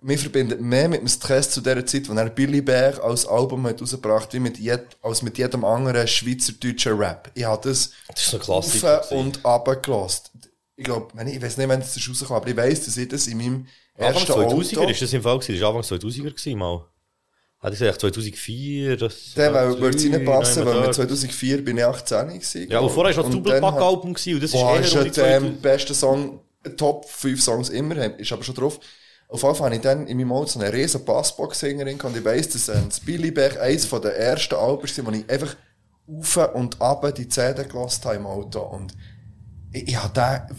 mir 0.01 0.17
verbindet 0.17 0.59
mehr 0.59 0.89
mit 0.89 1.01
dem 1.01 1.07
Stress 1.07 1.49
zu 1.49 1.61
der 1.61 1.85
Zeit, 1.85 2.09
wo 2.09 2.13
er 2.13 2.29
Billy 2.29 2.61
Bear 2.61 3.01
als 3.03 3.25
Album 3.25 3.65
hat 3.65 3.81
rausgebracht, 3.81 4.33
wie 4.33 4.39
mit 4.39 4.57
jed, 4.57 4.97
als 5.01 5.21
mit 5.21 5.37
jedem 5.37 5.63
anderen 5.63 6.07
schweizerdeutschen 6.07 6.97
Rap. 6.97 7.31
Ich 7.33 7.45
habe 7.45 7.69
das, 7.69 7.91
Das 8.07 8.33
ist 8.33 8.49
rauf 8.49 9.11
und 9.11 9.43
runter 9.45 9.75
gelost. 9.77 10.31
Ich 10.75 10.83
glaube, 10.83 11.07
ich 11.25 11.41
weiß 11.41 11.57
nicht, 11.57 11.69
wann 11.69 11.79
das 11.79 11.95
rausgekommen, 11.95 12.41
aber 12.41 12.49
ich 12.49 12.57
weiss, 12.57 12.83
dass 12.85 12.97
ich 12.97 13.07
das 13.07 13.27
in 13.27 13.37
meinem 13.37 13.67
Anfang 13.97 14.13
ersten 14.13 14.33
2000er 14.33 14.77
Auto... 14.79 14.89
ist 14.89 15.01
das 15.01 15.13
im 15.13 15.21
Fall 15.21 15.39
gewesen. 15.39 15.53
Das 15.53 15.61
war 15.61 15.75
Anfang 15.75 15.97
2000er 15.97 16.23
gewesen, 16.23 16.57
mal. 16.59 16.85
Hätte 17.65 17.73
ich 17.73 17.79
gesagt, 17.79 18.01
2004, 18.01 18.97
das... 18.97 19.33
Der 19.33 19.51
würde 19.51 19.97
es 19.97 20.05
reinpassen, 20.05 20.65
weil 20.67 20.75
mit 20.75 20.85
dort. 20.85 20.95
2004 20.95 21.65
bin 21.65 21.77
ich 21.77 21.83
18 21.83 22.27
gewesen. 22.27 22.69
Ja, 22.69 22.77
aber 22.77 22.91
vorher 22.91 23.17
war 23.17 23.23
das 23.23 23.33
Doppelpack-Album 23.33 24.09
und 24.09 24.13
das 24.13 24.27
ist 24.27 24.53
eher 24.53 24.79
ist 24.81 24.93
die 24.93 24.99
der 24.99 25.39
2000 25.39 25.61
beste 25.63 25.95
Song, 25.95 26.41
Top 26.77 27.09
5 27.09 27.41
Songs 27.41 27.69
immer, 27.69 28.19
ist 28.19 28.31
aber 28.31 28.43
schon 28.43 28.53
drauf. 28.53 28.79
Auf 29.29 29.41
jeden 29.41 29.55
Fall 29.55 29.65
habe 29.65 29.75
ich 29.77 29.81
dann 29.81 30.05
in 30.05 30.17
meinem 30.17 30.31
Auto 30.33 30.49
so 30.49 30.59
eine 30.59 30.71
riesen 30.71 31.03
Bassbox-Sängerin 31.05 31.99
und 31.99 32.15
ich 32.15 32.23
weiss, 32.23 32.49
dass 32.49 32.69
ein 32.69 32.87
Billy 33.03 33.31
Beck 33.31 33.59
eines 33.59 33.89
den 33.89 34.03
ersten 34.03 34.53
Alben 34.53 34.83
war, 34.83 35.05
wo 35.07 35.11
ich 35.17 35.27
einfach 35.27 35.55
auf 36.07 36.53
und 36.53 36.79
ab 36.79 37.15
die 37.15 37.27
CD 37.27 37.63
gelassen 37.63 38.05
habe 38.05 38.15
im 38.17 38.27
Auto. 38.27 38.59
Und 38.59 38.93
ich, 39.73 39.87
ich 39.87 39.95
habe 39.97 40.13
den, 40.13 40.55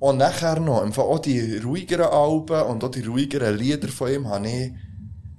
und 0.00 0.16
nachher 0.16 0.58
noch, 0.58 0.98
auch 0.98 1.18
die 1.20 1.58
ruhigeren 1.58 2.06
Alben 2.06 2.62
und 2.62 2.82
auch 2.82 2.90
die 2.90 3.02
ruhigeren 3.02 3.56
Lieder 3.56 3.86
von 3.86 4.12
ihm 4.12 4.28
habe 4.28 4.48
ich, 4.48 4.72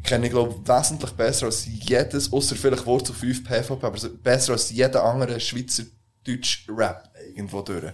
kenne 0.06 0.28
ich 0.28 0.32
glaube 0.32 0.56
wesentlich 0.68 1.12
besser 1.12 1.48
als 1.48 1.66
jedes, 1.66 2.32
außer 2.32 2.56
vielleicht 2.56 2.86
Wurzel 2.86 3.16
5 3.16 3.44
PvP, 3.44 3.86
aber 3.86 4.00
besser 4.24 4.54
als 4.54 4.70
jeder 4.70 5.04
andere 5.04 5.40
Schweizer 5.40 5.84
Deutsch 6.24 6.66
Rap 6.70 7.10
irgendwo 7.28 7.62
durch. 7.62 7.94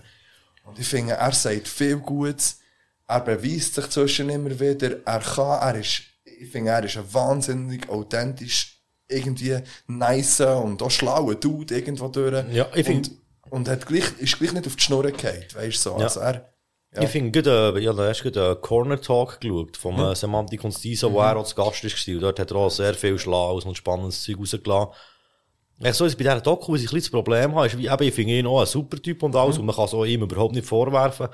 Und 0.64 0.80
ich 0.80 0.88
finde, 0.88 1.14
er 1.14 1.32
sagt 1.32 1.68
viel 1.68 1.98
Gutes, 1.98 2.60
er 3.08 3.20
beweist 3.22 3.76
sich 3.76 3.90
zwischen 3.90 4.30
immer 4.30 4.58
wieder, 4.60 4.98
er 5.06 5.20
kann, 5.20 5.60
er 5.60 5.80
ist, 5.80 6.04
ich 6.24 6.50
finde, 6.50 6.72
er 6.72 6.84
ist 6.84 6.98
ein 6.98 7.14
wahnsinnig 7.14 7.90
authentisch, 7.90 8.78
irgendwie 9.08 9.58
nice 9.88 10.42
und 10.42 10.82
auch 10.82 10.92
schlauer 10.92 11.36
Dude 11.36 11.76
irgendwo 11.76 12.08
durch. 12.08 12.46
Ja, 12.52 12.68
ich 12.74 12.86
find- 12.86 13.10
und, 13.10 13.52
und 13.52 13.68
hat 13.68 13.86
gleich, 13.86 14.06
ist 14.20 14.38
gleich 14.38 14.54
nicht 14.54 14.68
auf 14.68 14.76
die 14.76 14.84
Schnur 14.84 15.04
gefallen, 15.04 15.44
weißt 15.54 15.86
du 15.86 15.90
so. 15.90 15.98
Ja. 15.98 16.06
Also 16.06 16.20
er, 16.22 16.51
ja. 16.94 17.04
Ich 17.04 17.10
finde, 17.10 17.32
gerade, 17.32 17.80
äh, 17.80 17.84
ja, 17.84 17.94
da 17.94 18.10
hast 18.10 18.22
du 18.22 18.32
gerade 18.32 18.52
einen 18.52 18.62
Corner 18.62 19.00
Talk 19.00 19.40
geschaut, 19.40 19.78
vom 19.78 20.00
äh, 20.00 20.16
Semantik 20.16 20.64
und 20.64 20.74
Stiso, 20.74 21.12
wo 21.14 21.20
er 21.20 21.38
auch 21.38 21.46
zu 21.46 21.56
Gast 21.56 21.84
ist. 21.84 22.08
Und 22.08 22.20
dort 22.20 22.40
hat 22.40 22.52
er 22.52 22.58
auch 22.58 22.70
sehr 22.70 22.94
viel 22.94 23.18
Schlaues 23.18 23.66
und 23.66 23.78
spannendes 23.78 24.24
Zeug 24.24 24.40
rausgelassen. 24.40 24.94
Ich 25.84 25.94
so, 25.94 26.06
jetzt 26.06 26.18
bei 26.18 26.24
dieser 26.24 26.42
Doku, 26.42 26.74
was 26.74 26.82
ich 26.82 26.92
ein 26.92 26.94
bisschen 26.94 27.12
das 27.12 27.12
Problem 27.12 27.56
habe, 27.56 27.66
ist, 27.66 27.78
wie, 27.78 27.88
eben, 27.88 28.04
ich 28.04 28.14
finde 28.14 28.34
ihn 28.34 28.46
auch 28.46 28.60
ein 28.60 28.68
super 28.68 29.02
Typ 29.02 29.24
und 29.24 29.36
alles, 29.36 29.58
und 29.58 29.66
man 29.66 29.76
kann 29.76 29.86
es 29.86 29.94
auch 29.94 30.06
ihm 30.06 30.22
überhaupt 30.22 30.54
nicht 30.54 30.68
vorwerfen. 30.68 31.28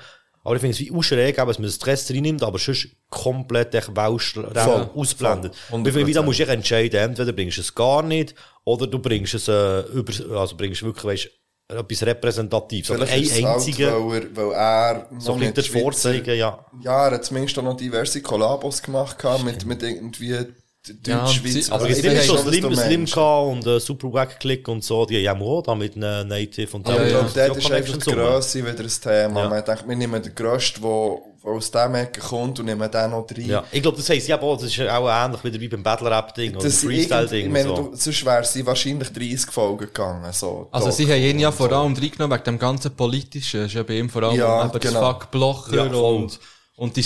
Aber 0.44 0.54
ich 0.54 0.60
finde 0.60 0.74
es 0.74 0.80
wie 0.80 0.90
auch 0.90 1.02
schräg, 1.02 1.36
dass 1.36 1.58
man 1.58 1.68
den 1.68 1.72
Stress 1.72 2.10
reinnimmt, 2.10 2.42
aber 2.42 2.58
sonst 2.58 2.88
komplett 3.10 3.74
Voll. 3.84 4.90
ausblendet. 4.94 5.54
Voll. 5.54 5.84
Wie, 5.84 6.06
wie, 6.06 6.12
da 6.12 6.22
musst 6.22 6.38
du 6.38 6.44
entscheiden, 6.44 6.98
entweder 6.98 7.32
bringst 7.32 7.58
du 7.58 7.60
es 7.60 7.74
gar 7.74 8.02
nicht, 8.02 8.34
oder 8.64 8.86
du 8.86 8.98
bringst 8.98 9.34
es, 9.34 9.48
äh, 9.48 9.80
über, 9.80 10.38
also 10.38 10.56
bringst 10.56 10.82
wirklich, 10.82 11.04
weißt, 11.04 11.30
etwas 11.68 12.02
Repräsentatives. 12.02 12.90
Oder 12.90 13.06
ein 13.06 13.44
einziger, 13.44 13.92
halt, 13.92 14.04
weil, 14.06 14.22
er, 14.22 14.36
weil 14.36 14.52
er 14.52 15.06
so 15.18 15.34
ein 15.34 15.38
bisschen 15.40 15.54
der 15.54 15.64
Vorzeigen, 15.64 16.36
ja. 16.38 16.64
Ja, 16.82 17.06
er 17.06 17.14
hat 17.14 17.24
zumindest 17.24 17.58
auch 17.58 17.62
noch 17.62 17.76
diverse 17.76 18.22
Kollabos 18.22 18.82
gemacht 18.82 19.18
mit, 19.44 19.66
mit 19.66 19.82
irgendwie 19.82 20.46
Ja, 21.06 21.24
Deutsch-Schweiz. 21.24 21.70
Also 21.70 21.86
es 21.86 22.02
ich 22.20 22.22
so 22.22 22.36
schon, 22.36 22.48
Slim, 22.52 22.74
Slim 22.74 23.06
und 23.50 23.66
äh, 23.66 23.80
Super 23.80 24.12
Wack 24.12 24.40
Click 24.40 24.66
und 24.68 24.84
so, 24.84 25.04
die 25.06 25.28
haben 25.28 25.42
auch 25.42 25.62
da 25.62 25.74
mit 25.74 25.96
einem 25.96 26.28
Native 26.28 26.76
und 26.76 26.86
Aber 26.88 27.06
Ja, 27.06 27.18
ja. 27.20 27.28
dort 27.34 27.56
ist 27.56 27.70
einfach 27.70 27.96
die. 27.96 28.10
Grösse 28.10 28.58
wieder 28.66 28.80
ein 28.80 28.86
Thema. 29.02 29.42
Ja. 29.42 29.48
Man 29.48 29.64
denkt, 29.64 29.88
wir 29.88 29.96
nehmen 29.96 30.22
den 30.22 30.34
Grössten, 30.34 30.82
der 30.82 31.18
der 31.44 31.52
aus 31.54 31.70
dem 31.70 31.94
Ecke 31.94 32.20
kommt 32.20 32.58
und 32.58 32.66
nehmen 32.66 32.90
den 32.90 33.10
noch 33.10 33.24
rein. 33.30 33.46
Ja, 33.46 33.64
ich 33.70 33.80
glaube, 33.80 33.96
das 33.96 34.10
heisst, 34.10 34.26
ja, 34.28 34.38
auch, 34.42 34.56
das 34.56 34.64
ist 34.76 34.80
auch 34.80 35.08
ähnlich 35.08 35.42
wieder 35.44 35.60
wie 35.60 35.68
beim 35.68 35.82
Battle-Rap-Ding 35.84 36.56
oder 36.56 36.64
Das 36.64 36.82
irgend- 36.82 36.98
ich 36.98 37.08
Freestyle-Ding 37.08 37.52
meine, 37.52 37.68
so. 37.68 37.90
sonst 37.94 38.24
wäre 38.26 38.44
sie 38.44 38.66
wahrscheinlich 38.66 39.08
30 39.12 39.50
Folgen 39.52 39.78
gegangen. 39.86 40.30
So, 40.32 40.68
Also 40.72 40.88
Doc 40.88 40.96
sie 40.96 41.06
haben 41.06 41.22
ihn 41.22 41.38
ja 41.38 41.52
vor 41.52 41.68
so. 41.70 41.76
allem 41.76 41.94
reingenommen 41.94 42.36
wegen 42.36 42.44
dem 42.44 42.58
ganzen 42.58 42.94
Politischen. 42.94 43.60
Es 43.60 43.66
ist 43.68 43.74
ja 43.74 43.82
bei 43.84 43.94
ihm 43.98 44.10
vor 44.10 44.24
allem 44.24 44.36
Ja, 44.36 44.64
eben 44.66 44.78
genau. 44.80 45.00
das 45.00 45.08
Fuck 45.22 45.30
Blocher 45.30 45.76
Ja, 45.76 45.82
und, 45.84 46.38
und 46.76 46.96
die 46.96 47.02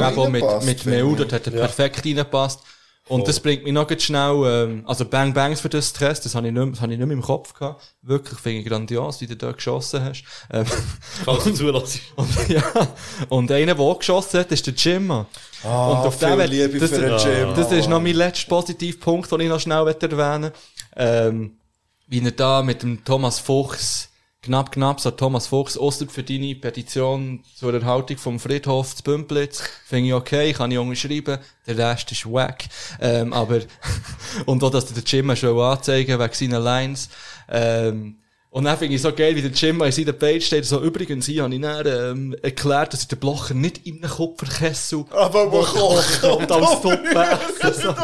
er 0.00 0.10
eben 0.10 0.18
auch 0.20 0.28
mit, 0.28 0.42
mit 0.64 0.84
ich. 0.84 1.16
dort 1.16 1.32
hat 1.32 1.46
er 1.46 1.52
perfekt 1.52 2.04
reingepasst. 2.04 2.60
Und 3.08 3.28
das 3.28 3.38
bringt 3.38 3.62
mich 3.62 3.72
noch 3.72 3.86
ganz 3.86 4.02
schnell, 4.02 4.42
ähm, 4.46 4.82
also 4.86 5.04
Bang 5.04 5.32
Bangs 5.32 5.60
für 5.60 5.68
den 5.68 5.80
Stress, 5.82 6.20
das 6.20 6.34
habe 6.34 6.48
ich 6.48 6.52
nicht, 6.52 6.72
das 6.72 6.80
habe 6.80 6.92
ich 6.92 6.98
nicht 6.98 7.06
mehr 7.06 7.16
im 7.16 7.22
Kopf 7.22 7.54
gehabt. 7.54 7.94
Wirklich, 8.02 8.38
finde 8.40 8.60
ich 8.60 8.66
grandios, 8.66 9.20
wie 9.20 9.28
du 9.28 9.36
da 9.36 9.52
geschossen 9.52 10.04
hast. 10.04 10.24
Ähm, 10.50 10.66
Falls 11.24 11.44
du 11.44 11.52
zulässt. 11.54 12.00
und, 12.16 12.28
ja, 12.48 12.62
und 13.28 13.52
einer, 13.52 13.74
der 13.74 13.84
auch 13.84 13.98
geschossen 13.98 14.40
hat, 14.40 14.50
ist 14.50 14.66
der 14.66 14.74
Jim. 14.74 15.10
Ah, 15.10 15.24
und 15.62 16.06
auf 16.06 16.20
will- 16.20 16.42
Liebe 16.50 16.78
das, 16.80 16.90
für 16.90 17.00
den 17.00 17.18
Jim. 17.18 17.54
Das 17.54 17.70
ist 17.70 17.88
noch 17.88 18.00
mein 18.00 18.14
letzter 18.16 18.48
Positivpunkt, 18.48 19.30
den 19.30 19.40
ich 19.40 19.48
noch 19.48 19.60
schnell 19.60 19.86
erwähnen 19.86 20.50
ähm, 20.96 21.56
Wie 22.08 22.24
er 22.24 22.30
da 22.32 22.62
mit 22.62 22.82
dem 22.82 23.04
Thomas 23.04 23.38
Fuchs, 23.38 24.08
knapp, 24.46 24.72
knapp, 24.72 25.00
so 25.00 25.10
Thomas 25.10 25.46
Fuchs, 25.46 25.76
ausser 25.76 26.06
für 26.08 26.22
deine 26.22 26.54
Petition 26.54 27.44
zur 27.54 27.74
Erhaltung 27.74 28.16
vom 28.16 28.40
Friedhof 28.40 28.94
zu 28.96 29.02
Bümplitz, 29.02 29.62
finde 29.84 30.08
ich 30.08 30.14
okay, 30.14 30.52
kann 30.52 30.70
ich 30.70 30.78
unterschreiben, 30.78 31.38
der 31.66 31.78
Rest 31.78 32.10
ist 32.12 32.26
wack. 32.26 32.64
Ähm, 33.00 33.32
aber, 33.32 33.60
und 34.46 34.62
auch, 34.62 34.70
dass 34.70 34.86
der 34.86 35.02
Jim 35.04 35.34
schon 35.36 35.58
anzeigen 35.58 36.18
wegen 36.18 36.34
seinen 36.34 36.62
Lines, 36.62 37.08
ähm, 37.48 38.16
und 38.56 38.64
dann 38.64 38.78
finde 38.78 38.94
ich 38.94 39.02
so 39.02 39.12
geil, 39.12 39.36
wie 39.36 39.42
der 39.42 39.50
Jim 39.50 39.82
in 39.82 39.92
seiner 39.92 40.12
Page 40.14 40.42
steht, 40.46 40.64
so, 40.64 40.80
übrigens, 40.80 41.26
hier 41.26 41.42
habe 41.42 41.54
ich 41.54 41.60
dann, 41.60 41.86
ähm, 41.86 42.36
erklärt, 42.40 42.94
dass 42.94 43.02
ich 43.02 43.08
den 43.08 43.18
Blocher 43.18 43.52
nicht 43.52 43.86
in 43.86 44.02
einen 44.02 44.10
Kupferkessel 44.10 45.04
Aber 45.10 45.52
wo 45.52 45.60
kocht 45.60 46.24
und 46.24 46.50
als 46.50 46.70
Suppe 46.80 47.26
essen. 47.60 47.94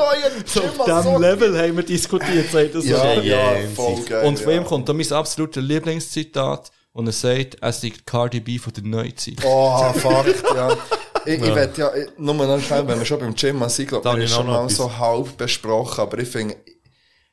So, 0.45 0.61
so 0.61 0.83
auf 0.83 0.85
diesem 1.05 1.23
Level 1.23 1.59
haben 1.59 1.75
wir 1.79 1.83
diskutiert, 1.85 2.51
sagt 2.51 2.75
er 2.75 2.83
so. 2.83 2.87
Ja, 2.87 3.15
Ja, 3.15 3.23
ja, 3.23 3.55
ja, 3.61 3.69
voll 3.75 4.03
geil. 4.03 4.27
und 4.27 4.39
von 4.39 4.53
ja. 4.53 4.59
ihm 4.59 4.65
kommt 4.65 4.87
da 4.91 4.93
mein 4.93 5.11
absolutes 5.11 5.63
Lieblingszitat, 5.65 6.71
und 6.93 7.07
er 7.07 7.13
sagt, 7.13 7.55
er 7.63 7.69
ist 7.71 8.07
Cardi 8.07 8.41
B 8.41 8.59
von 8.59 8.75
der 8.75 8.85
Neuzeit. 8.85 9.39
Oh, 9.45 9.91
fuck, 9.95 10.27
ja. 10.55 10.77
Ich, 11.25 11.41
ich 11.41 11.55
wette 11.55 11.81
ja, 11.81 11.95
ich- 11.95 12.09
nur 12.19 12.35
noch 12.35 12.61
schnell, 12.61 12.87
wenn 12.87 12.99
wir 12.99 13.07
schon 13.07 13.21
beim 13.21 13.35
Gym 13.35 13.67
sind, 13.71 13.89
glaube 13.89 14.05
Da 14.05 14.17
ich, 14.19 14.25
ist 14.25 14.31
ich 14.33 14.37
schon 14.37 14.47
mal 14.47 14.69
so 14.69 14.99
halb 14.99 15.35
besprochen, 15.39 16.01
aber 16.03 16.19
ich 16.19 16.29
finde, 16.29 16.57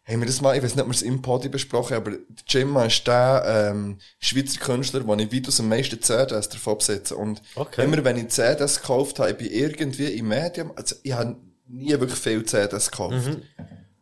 haben 0.10 0.22
wir 0.22 0.26
das 0.26 0.42
mal, 0.42 0.58
ich 0.58 0.64
weiß 0.64 0.76
nicht, 0.76 0.82
ob 0.82 0.88
wir 0.90 0.96
es 0.96 1.02
im 1.02 1.22
Podi 1.22 1.50
besprochen 1.50 1.96
haben, 1.96 2.08
aber 2.08 2.18
Gemma 2.48 2.86
ist 2.86 3.06
der 3.06 3.72
ähm, 3.72 3.98
Schweizer 4.20 4.60
Künstler, 4.60 5.06
wo 5.06 5.14
ich 5.16 5.32
weit 5.32 5.48
aus 5.48 5.60
am 5.60 5.70
meisten 5.70 6.02
CDs 6.02 6.50
davon 6.50 6.78
besitze. 6.78 7.16
Und 7.16 7.42
Okay. 7.56 7.84
immer 7.84 8.04
wenn 8.04 8.18
ich 8.18 8.30
CDs 8.30 8.82
gekauft 8.82 9.20
habe, 9.20 9.32
ich 9.32 9.38
bin 9.38 9.52
irgendwie 9.52 10.08
im 10.08 10.28
Medium, 10.28 10.72
also 10.76 10.96
ich 11.04 11.14
habe 11.14 11.36
nie 11.68 11.92
wirklich 11.92 12.20
viel 12.20 12.44
CDs 12.44 12.90
gekauft. 12.90 13.28
Mhm. 13.28 13.44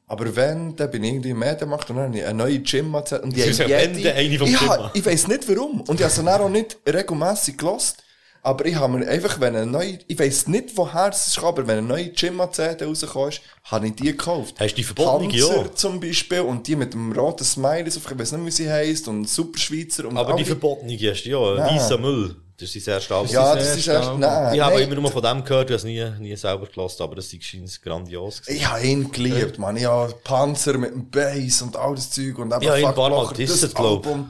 Aber 0.10 0.34
wenn, 0.38 0.74
dann 0.78 0.90
bin 0.90 1.04
ich 1.04 1.12
irgendwie 1.12 1.32
im 1.32 1.40
Mediamarkt 1.40 1.90
und 1.90 1.98
dann 1.98 2.06
habe 2.06 2.18
ich 2.18 2.26
eine 2.26 2.38
neue 2.38 2.60
Gemma 2.60 3.00
und 3.00 3.36
die 3.36 3.40
Das 3.42 3.48
ist 3.50 3.62
am 3.62 3.70
Ende 3.70 4.14
eine 4.14 4.38
vom 4.38 4.48
ich, 4.48 4.60
ich 4.94 5.06
weiss 5.06 5.28
nicht 5.28 5.50
warum. 5.50 5.82
Und 5.82 5.96
ich 6.00 6.04
habe 6.04 6.14
sie 6.14 6.24
dann 6.24 6.42
auch 6.42 6.50
nicht 6.50 6.78
regelmässig 6.88 7.58
gelost. 7.58 8.04
Aber 8.48 8.66
ich 8.66 8.76
habe 8.76 8.98
mir 8.98 9.06
einfach, 9.06 9.42
wenn 9.42 9.58
eine 9.58 9.66
neue, 9.66 10.00
ich 10.08 10.18
weiss 10.18 10.48
nicht, 10.48 10.70
woher 10.78 11.10
es 11.10 11.28
ist, 11.28 11.44
aber 11.44 11.68
wenn 11.68 11.80
eine 11.80 11.88
neue 11.88 12.08
Gemma-CD 12.12 12.86
rausgekommen 12.86 13.28
ist, 13.28 13.42
habe 13.66 13.88
ich 13.88 13.96
die 13.96 14.04
gekauft. 14.04 14.56
Hast 14.58 14.72
du 14.72 14.76
die 14.78 14.84
verbotene, 14.86 15.30
Panzer 15.30 15.64
ja? 15.64 15.76
zum 15.76 16.00
Beispiel 16.00 16.40
und 16.40 16.66
die 16.66 16.78
mit 16.78 16.94
dem 16.94 17.12
roten 17.12 17.44
Smiley, 17.44 17.92
so, 17.92 18.00
ich 18.00 18.18
weiss 18.18 18.32
nicht, 18.32 18.46
wie 18.46 18.52
sie 18.52 18.72
heisst, 18.72 19.10
und 19.10 19.28
Superschweizer 19.28 20.08
und 20.08 20.16
Aber 20.16 20.30
all 20.30 20.38
die 20.38 20.46
verbotene 20.46 20.94
hast 20.94 21.24
du 21.24 21.30
ja, 21.30 21.58
weißer 21.58 21.98
Müll. 21.98 22.38
Das 22.60 22.74
ist 22.74 22.86
sehr 22.86 23.02
stark. 23.02 23.30
Ja, 23.30 23.52
sehr 23.52 23.64
das 23.64 23.78
ist 23.78 23.88
erst, 23.88 24.18
nein, 24.18 24.56
ich 24.56 24.62
habe 24.62 24.76
nein. 24.76 24.84
immer 24.84 24.96
nur 25.02 25.12
von 25.12 25.22
dem 25.22 25.44
gehört, 25.44 25.70
ich 25.70 25.74
habe 25.74 25.76
es 25.76 25.84
nie, 25.84 26.10
nie 26.20 26.36
selber 26.38 26.68
gelassen, 26.68 27.04
aber 27.04 27.16
das 27.18 27.34
ist 27.34 27.84
grandios. 27.84 28.42
gewesen. 28.42 28.58
Ich 28.58 28.68
habe 28.68 28.82
ihn 28.82 29.12
geliebt, 29.12 29.60
man. 29.60 29.76
Ich 29.76 29.86
habe 29.86 30.14
Panzer 30.24 30.78
mit 30.78 30.92
dem 30.92 31.10
Bass 31.10 31.62
und 31.62 31.76
all 31.76 31.96
das 31.96 32.10
Zeug 32.12 32.40
und 32.40 32.54
eben 32.54 32.62
Ja, 32.64 32.78
Fuck 32.78 32.96
paar 32.96 33.10
Mal 33.10 33.28
Blocher, 33.28 33.46
das. 33.46 33.76
Album. 33.76 34.30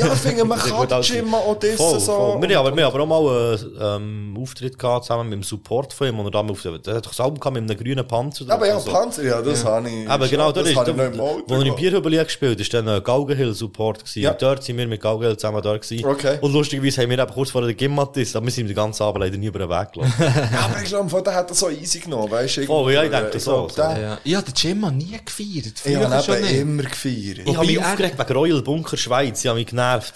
Ja, 0.00 0.12
ich 0.12 0.18
finde, 0.18 0.44
man 0.44 0.58
kann 0.58 0.90
also- 0.92 1.12
Gemma 1.12 1.36
auch 1.38 1.58
dissen, 1.58 1.76
Voll, 1.76 2.00
so. 2.00 2.12
voll. 2.12 2.42
Wir, 2.48 2.56
haben 2.58 2.66
aber, 2.66 2.76
wir 2.76 2.84
haben 2.84 2.94
aber 2.94 3.02
auch 3.02 3.06
mal 3.22 3.56
einen 3.80 4.34
ähm, 4.34 4.38
Auftritt 4.40 4.78
gehabt, 4.78 5.04
zusammen 5.04 5.28
mit 5.28 5.38
dem 5.38 5.42
Support 5.42 5.92
von 5.92 6.08
ihm, 6.08 6.18
und 6.18 6.26
er 6.26 6.30
da 6.30 6.42
mal 6.42 6.52
auf 6.52 6.62
der, 6.62 6.78
der 6.78 6.94
hat 6.96 7.04
doch 7.06 7.10
das 7.10 7.20
Album 7.20 7.52
mit 7.54 7.62
einem 7.70 7.76
grünen 7.78 8.06
Panzer. 8.06 8.44
Aber 8.48 8.66
ja, 8.66 8.78
so. 8.80 8.90
Panzer, 8.90 9.22
ja, 9.22 9.40
das 9.42 9.64
habe 9.64 9.88
ich. 9.88 10.08
Aber 10.08 10.28
genau, 10.28 10.50
das 10.52 10.68
ist, 10.68 10.76
da, 10.76 10.80
Auto 10.80 11.42
wo 11.46 11.54
er 11.54 11.66
im. 11.66 11.74
Bierhübeli 11.74 12.22
gespielt 12.24 12.60
ist, 12.60 12.72
dann 12.74 12.88
ein 12.88 13.02
Galgenhill 13.02 13.54
Support 13.54 14.00
gewesen. 14.00 14.22
Ja. 14.22 14.32
Und 14.32 14.42
dort 14.42 14.64
sind 14.64 14.76
wir 14.76 14.86
mit 14.86 15.00
Galgenhill 15.00 15.36
zusammen 15.36 15.62
da 15.62 15.76
gewesen. 15.76 16.04
Okay. 16.04 16.38
Und 16.40 16.52
lustigerweise 16.52 17.02
haben 17.02 17.10
wir 17.10 17.18
eben 17.18 17.32
kurz 17.32 17.50
vor 17.50 17.62
der 17.62 17.74
Gimmatis, 17.74 18.34
aber 18.36 18.46
wir 18.46 18.52
sind 18.52 18.66
den 18.68 18.76
ganzen 18.76 19.02
Abend 19.02 19.22
leider 19.24 19.36
nie 19.36 19.46
über 19.46 19.58
den 19.60 19.68
Weg 19.68 19.92
gelaufen. 19.92 20.12
Ja, 20.50 20.64
aber 20.64 20.82
ich 20.82 20.88
glaube, 20.88 21.22
der 21.22 21.34
hat 21.34 21.50
das 21.50 21.58
so 21.58 21.68
easy 21.70 22.00
genommen, 22.00 22.30
weißt 22.30 22.58
du? 22.58 22.66
Voll, 22.66 22.92
ja, 22.92 23.04
ich 23.04 23.10
denke 23.10 23.36
Ich 23.36 23.42
so, 23.42 23.68
Ja. 23.76 24.18
Ich 24.24 24.34
habe 24.34 24.44
den 24.46 24.54
Gemma 24.54 24.90
nie 24.90 25.18
gefeiert. 25.24 25.74
Ich 25.84 25.96
habe 25.96 26.40
nicht. 26.40 26.52
immer 26.52 26.82
gefeiert. 26.82 27.40
ich 27.46 27.56
habe 27.56 27.66
mich 27.66 27.76
er- 27.76 27.86
aufgeregt 27.86 28.18
wegen 28.18 28.32
Royal 28.32 28.62
Bunker 28.62 28.96
Schweiz, 28.96 29.42
ich 29.50 29.52
habe 29.52 29.58
mich 29.60 29.66
genervt. 29.68 30.14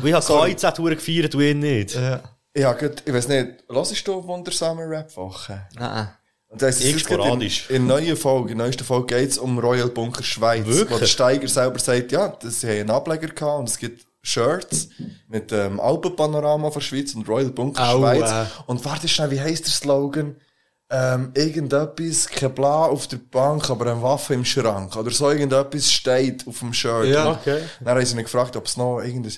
Weil 0.00 0.08
ich 0.08 0.14
habe 0.14 0.54
KIZ 0.54 0.76
gefeiert 0.76 1.34
und 1.34 1.40
ihn 1.42 1.58
nicht. 1.60 1.94
Ja. 1.94 2.20
Ich, 2.52 2.64
habe 2.64 2.78
grad- 2.78 3.02
ich 3.04 3.12
weiß 3.12 3.28
nicht, 3.28 3.48
hörst 3.70 4.08
du 4.08 4.26
wundersame 4.26 4.88
Rap-Woche? 4.88 5.66
Nein. 5.78 6.08
Und 6.48 6.62
das 6.62 6.80
in, 6.80 6.98
sporadisch. 6.98 7.68
in 7.68 7.86
der 7.88 7.98
neuen 8.00 8.16
Folge, 8.16 8.52
in 8.52 8.58
neuesten 8.58 8.84
Folge 8.84 9.14
geht 9.16 9.30
es 9.30 9.38
um 9.38 9.58
Royal 9.58 9.88
Bunker 9.88 10.22
Schweiz. 10.22 10.64
Wirklich? 10.64 10.90
Wo 10.90 10.98
der 10.98 11.06
Steiger 11.06 11.48
selber 11.48 11.78
sagt, 11.78 12.12
ja, 12.12 12.28
das, 12.28 12.60
sie 12.60 12.68
haben 12.68 12.80
einen 12.80 12.90
Ableger 12.90 13.28
gehabt 13.28 13.58
und 13.58 13.68
es 13.68 13.76
gibt 13.78 14.06
Shirts 14.22 14.88
mit 15.28 15.50
dem 15.50 15.78
Alpenpanorama 15.80 16.70
von 16.70 16.80
Schweiz 16.82 17.14
und 17.14 17.28
Royal 17.28 17.50
Bunker 17.50 17.84
Schweiz. 17.98 18.30
äh. 18.30 18.44
Und 18.66 18.84
warte 18.84 19.06
schnell, 19.08 19.30
wie 19.32 19.40
heisst 19.40 19.66
der 19.66 19.72
Slogan? 19.72 20.36
Ähm, 20.88 21.32
irgendetwas, 21.34 22.28
kein 22.28 22.54
Bla 22.54 22.84
auf 22.84 23.08
der 23.08 23.16
Bank, 23.16 23.68
aber 23.70 23.90
eine 23.90 24.00
Waffe 24.02 24.34
im 24.34 24.44
Schrank. 24.44 24.94
Oder 24.94 25.10
so 25.10 25.28
irgendetwas 25.28 25.90
steht 25.90 26.46
auf 26.46 26.60
dem 26.60 26.72
Shirt. 26.72 27.06
Ja. 27.06 27.32
Okay. 27.32 27.58
Dann 27.80 27.96
haben 27.96 28.06
sie 28.06 28.14
mich 28.14 28.24
gefragt, 28.26 28.54
ob 28.56 28.66
es 28.66 28.76
noch 28.76 29.00
irgendein, 29.00 29.32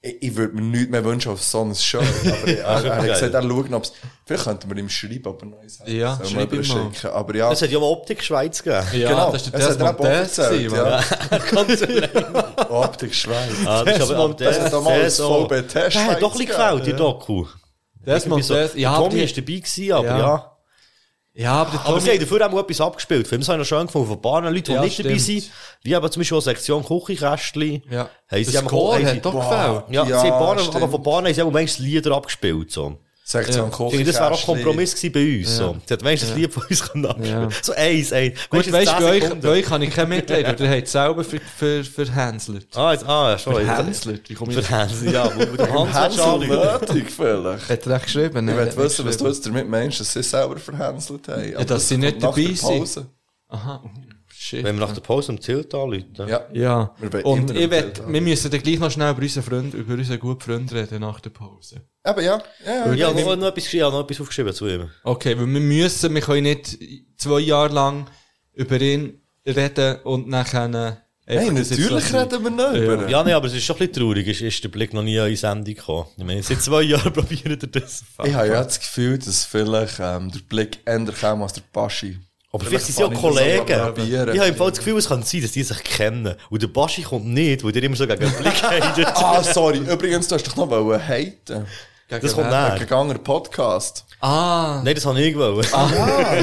ich, 0.00 0.22
ich 0.22 0.34
würde 0.34 0.54
mir 0.54 0.62
nichts 0.62 0.90
mehr 0.90 1.04
wünschen 1.04 1.32
auf 1.32 1.42
so 1.42 1.60
ein 1.60 1.74
Shirt. 1.74 2.02
Aber 2.02 2.48
er, 2.48 2.58
er 2.58 2.74
hat 2.76 2.84
Geil. 2.84 3.08
gesagt, 3.12 3.34
er 3.34 3.42
schaut, 3.42 3.72
ob 3.74 3.82
es, 3.84 3.92
vielleicht 4.24 4.44
könnten 4.44 4.70
wir 4.70 4.76
ihm 4.78 4.88
schreiben, 4.88 5.26
ob 5.26 5.42
er 5.42 5.46
neues 5.48 5.80
hat. 5.80 5.88
Ja, 5.88 6.18
wir 6.18 6.26
schreib 6.26 6.52
ihm 6.54 6.58
mal. 6.58 6.64
schicken. 6.92 7.10
Aber 7.12 7.34
ja. 7.36 7.52
Es 7.52 7.60
hat 7.60 7.70
ja 7.70 7.78
mal 7.78 7.84
Optik 7.86 8.22
Schweiz 8.24 8.62
gegeben. 8.62 8.86
Ja, 8.94 9.08
Genau, 9.10 9.32
das 9.32 9.42
ist 9.42 9.52
der 9.52 9.60
es 9.60 9.66
hat 9.68 9.80
er 9.80 9.92
Desmond 9.92 10.00
auch 10.00 10.04
ja. 10.74 10.80
Allein. 10.80 12.70
Optik 12.70 13.14
Schweiz. 13.14 13.50
Ah, 13.66 13.84
das 13.84 13.98
ist 13.98 14.10
aber, 14.10 14.24
aber 14.24 14.34
Das 14.34 14.54
hat 14.58 14.62
der, 14.64 14.70
damals 14.70 15.16
der, 15.18 15.26
VBT 15.26 15.74
der 15.74 16.06
hat 16.06 16.22
doch 16.22 16.32
ein 16.32 16.38
bisschen 16.38 16.54
Schweiz 16.54 16.56
gefällt, 16.56 16.86
die 16.86 16.92
Doku. 16.94 17.46
Desmond 18.06 18.48
Des. 18.48 18.74
Ja, 18.74 18.96
Tommy 18.96 19.10
die- 19.10 19.22
ist 19.24 19.36
dabei 19.36 19.52
gewesen, 19.56 19.92
aber 19.92 20.06
Ja. 20.18 20.50
Ja. 21.34 21.52
Aber 21.62 21.80
Aber 21.84 22.00
sie 22.00 22.10
haben 22.10 22.20
dafür 22.20 22.46
auch 22.46 22.50
mal 22.52 22.60
etwas 22.60 22.80
abgespielt. 22.80 23.26
Für 23.28 23.36
mich 23.38 23.46
habe 23.48 23.60
ich 23.62 23.68
noch 23.70 23.76
schön 23.78 23.86
gefunden, 23.86 24.08
von 24.08 24.16
ein 24.16 24.22
paar 24.22 24.42
Leuten, 24.42 24.62
die 24.64 24.72
Ja, 24.72 24.80
nicht 24.82 24.98
dabei 24.98 25.18
stimmt. 25.18 25.42
sind. 25.42 25.50
Wie 25.82 25.92
eben 25.94 26.10
zum 26.10 26.20
Beispiel 26.20 26.38
auch 26.38 26.42
Sektion 26.42 26.84
Küchenkästchen. 26.84 27.82
Ja. 27.90 28.08
Haben 28.30 28.44
sie 28.44 28.56
eben 28.56 28.66
Score 28.68 28.94
haben 28.96 29.04
sie- 29.06 29.10
hat 29.16 29.24
doch 29.24 29.34
gefällt. 29.34 29.84
Ja, 29.90 30.04
Ja, 30.06 30.20
sie 30.20 30.30
haben 30.30 30.56
paar, 30.58 30.74
aber 30.76 30.88
von 30.88 31.02
Bahnen 31.02 31.26
haben 31.26 31.34
sie 31.34 31.42
auch 31.42 31.50
meistens 31.50 31.84
Lieder 31.84 32.12
abgespielt, 32.12 32.70
so. 32.70 32.96
Sektion 33.26 33.70
Ja. 33.70 33.86
Ich 33.86 33.90
finde, 33.94 34.04
das 34.04 34.20
wäre 34.20 34.32
auch. 34.32 34.44
Kompromiss 34.44 34.94
gewesen 34.94 35.12
bei 35.12 35.38
uns, 35.38 35.56
so. 35.56 35.76
Sie 35.86 35.94
hat 35.94 36.02
meistens 36.02 36.32
ein 36.32 36.36
Lied 36.36 36.52
von 36.52 36.62
uns 36.68 36.82
können 36.82 37.06
abspielen. 37.06 37.40
Ja. 37.40 37.48
So 37.62 37.72
eins, 37.72 38.12
eins. 38.12 38.38
Gut, 38.50 38.70
weißt 38.70 38.92
du, 38.92 38.96
10 38.98 39.40
bei 39.40 39.48
euch, 39.48 39.66
bei 39.66 39.80
ich 39.80 39.90
kein 39.90 40.08
Mitleid, 40.10 40.60
weil 40.60 40.66
ihr 40.66 40.76
habt 40.76 40.88
selber 40.88 41.24
ver, 41.24 41.40
ver, 41.40 41.84
verhänselt. 41.84 42.66
Ah, 42.76 42.92
jetzt, 42.92 43.06
ah, 43.08 43.30
ja, 43.30 43.38
schon. 43.38 43.54
Verhänselt? 43.54 44.28
Wie 44.28 44.34
komme 44.34 44.52
ich... 44.52 44.66
Verhänselt, 44.66 45.14
ja. 45.14 45.30
Wo 45.34 45.56
du 45.56 45.92
Hans 45.94 46.16
nötig, 46.18 47.10
vielleicht. 47.10 47.70
Hat 47.70 47.86
er 47.86 47.98
geschrieben? 47.98 48.46
Ich 48.46 48.56
will 48.56 48.76
wissen, 48.76 49.06
was 49.06 49.16
du 49.16 49.26
jetzt 49.26 49.46
damit 49.46 49.70
meinst, 49.70 50.00
dass 50.00 50.12
sie 50.12 50.22
selber 50.22 50.58
verhänselt 50.58 51.26
haben. 51.26 51.50
Ja, 51.50 51.64
dass 51.64 51.88
sie 51.88 51.96
nicht 51.96 52.22
dabei 52.22 52.52
sind. 52.52 53.06
Aha. 53.48 53.82
Shit. 54.44 54.62
Wenn 54.62 54.78
wir 54.78 54.86
nach 54.86 54.92
der 54.92 55.00
Pause 55.00 55.32
um 55.32 55.40
Tilt 55.40 55.72
anrufen. 55.72 56.12
Ja. 56.28 56.44
Ja. 56.52 56.94
Wir 56.98 57.24
Und 57.24 57.50
ich 57.56 57.62
haben. 57.62 58.12
wir 58.12 58.20
müssen 58.20 58.50
dann 58.50 58.60
gleich 58.60 58.78
noch 58.78 58.90
schnell 58.90 59.12
über 59.12 59.22
unseren 59.22 59.42
Freund, 59.42 59.72
über 59.72 59.94
unseren 59.94 60.18
guten 60.18 60.40
Freund 60.42 60.70
reden 60.70 61.00
nach 61.00 61.18
der 61.20 61.30
Pause. 61.30 61.80
Aber 62.02 62.20
ja. 62.20 62.42
ja, 62.66 62.92
Ich 62.92 63.00
ja. 63.00 63.08
habe 63.08 63.22
noch, 63.22 63.36
noch, 63.36 63.46
etwas, 63.46 63.72
noch 63.72 64.00
etwas 64.04 64.20
aufgeschrieben 64.20 64.52
zu 64.52 64.68
ihm. 64.68 64.90
Okay, 65.02 65.30
weil 65.38 65.46
wir 65.46 65.60
müssen, 65.60 66.14
wir 66.14 66.20
können 66.20 66.42
nicht 66.42 66.78
zwei 67.16 67.40
Jahre 67.40 67.72
lang 67.72 68.06
über 68.52 68.78
ihn 68.78 69.22
reden 69.46 70.00
und 70.04 70.28
nachher, 70.28 70.98
äh, 71.24 71.46
jetzt 71.46 71.70
natürlich 71.70 72.12
reden 72.12 72.44
wir 72.44 72.50
nicht 72.50 72.82
über 72.82 73.02
ihn. 73.02 73.08
Ja, 73.08 73.24
nee, 73.24 73.32
aber 73.32 73.46
es 73.46 73.54
ist 73.54 73.64
schon 73.64 73.76
ein 73.76 73.88
bisschen 73.88 73.94
traurig, 73.94 74.28
ist, 74.28 74.42
ist 74.42 74.62
der 74.62 74.68
Blick 74.68 74.92
noch 74.92 75.02
nie 75.02 75.18
an 75.18 75.30
die 75.30 75.36
Sendung 75.36 75.74
gekommen. 75.74 76.08
Ich 76.18 76.24
meine, 76.24 76.42
seit 76.42 76.60
zwei 76.60 76.82
Jahren 76.92 77.14
probieren 77.14 77.58
wir 77.58 77.68
das. 77.80 78.04
Ich 78.22 78.34
habe 78.34 78.48
ja 78.48 78.62
das 78.62 78.78
Gefühl, 78.78 79.16
dass 79.16 79.46
vielleicht 79.46 80.00
ähm, 80.00 80.30
der 80.30 80.40
Blick 80.40 80.80
ändern 80.84 81.14
kann 81.18 81.40
als 81.40 81.54
der 81.54 81.62
Paschi. 81.72 82.18
Aber 82.54 82.64
vielleicht 82.64 82.86
sind 82.86 82.96
sie 82.96 83.02
das 83.10 83.20
Kollegen. 83.20 83.66
Ich 84.32 84.38
habe 84.38 84.48
im 84.48 84.54
Fall 84.54 84.70
das 84.70 84.78
Gefühl, 84.78 84.96
es 84.96 85.08
kann 85.08 85.24
sein, 85.24 85.42
dass 85.42 85.50
die 85.50 85.64
sich 85.64 85.82
kennen. 85.82 86.36
Und 86.50 86.62
der 86.62 86.68
Baschi 86.68 87.02
kommt 87.02 87.26
nicht, 87.26 87.64
weil 87.64 87.72
der 87.72 87.82
immer 87.82 87.96
so 87.96 88.06
gegen 88.06 88.20
den 88.20 88.32
Blick 88.32 88.62
hatet. 88.62 89.06
Ah, 89.16 89.42
sorry. 89.42 89.78
Übrigens, 89.78 90.28
du 90.28 90.36
hast 90.36 90.46
doch 90.46 90.54
noch 90.56 90.70
wollen 90.70 91.00
haten. 91.06 91.66
Das 92.08 92.32
kommt 92.32 92.50
wer? 92.50 92.68
näher. 92.68 92.78
Gegangener 92.78 93.18
Podcast. 93.18 94.04
Ah, 94.20 94.80
Nein, 94.84 94.94
das 94.94 95.04
habe 95.04 95.20
ich 95.20 95.32
gewollt. 95.32 95.68
Ah, 95.72 95.90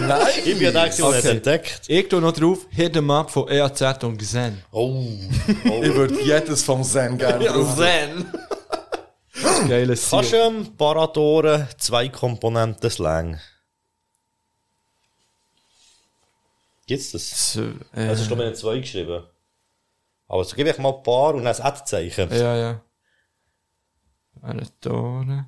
nein. 0.02 0.28
Ich 0.44 0.54
bin 0.58 0.62
ja 0.64 0.72
der, 0.72 0.90
der 0.90 1.06
Okay. 1.06 1.18
es 1.20 1.26
entdeckt. 1.26 1.82
ich 1.88 2.10
tue 2.10 2.20
noch 2.20 2.34
drauf, 2.34 2.68
Hit 2.72 2.98
'em 2.98 3.10
Up 3.10 3.32
von 3.32 3.48
EAZ 3.48 4.04
und 4.04 4.18
Gesehen. 4.18 4.62
Oh. 4.72 5.02
Ich 5.82 5.96
würde 5.96 6.22
jedes 6.22 6.62
vom 6.64 6.84
Zen 6.84 7.18
gerne 7.18 7.46
drauf. 7.46 7.78
Zen! 7.78 8.26
Geiles 9.70 10.10
Ziel. 10.10 10.22
du 10.30 10.36
ähm, 10.36 10.68
Paratoren 10.78 11.68
zwei 11.78 12.10
Komponenten 12.10 12.90
Slang? 12.90 13.40
Gibt's 16.92 17.12
das? 17.14 17.54
So, 17.54 17.62
äh, 17.96 18.08
Also, 18.10 18.28
du 18.28 18.36
mir 18.36 18.54
zwei 18.54 18.80
geschrieben. 18.80 19.24
Aber 20.28 20.44
so 20.44 20.56
gebe 20.58 20.70
ich 20.70 20.78
mal 20.78 20.94
ein 20.94 21.04
paar 21.04 21.34
und 21.36 21.46
dann 21.46 21.56
ein 21.56 21.62
Ad-Zeichen. 21.62 22.30
ja, 22.32 22.56
ja. 22.58 22.82
Eine 24.42 24.68
Tone. 24.82 25.48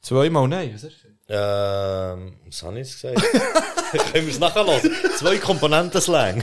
Zweimal 0.00 0.48
nein, 0.48 0.72
was 0.74 0.84
ist 0.84 0.96
das? 1.04 1.10
Ähm, 1.28 2.36
was 2.46 2.62
habe 2.62 2.80
ich 2.80 2.88
jetzt 2.88 3.02
gesagt? 3.02 3.20
Können 4.12 4.26
wir 4.26 4.32
es 4.32 4.38
nachher 4.38 4.64
hören? 4.66 4.90
Zwei 5.18 5.36
Komponenten 5.38 6.00
Slang. 6.00 6.42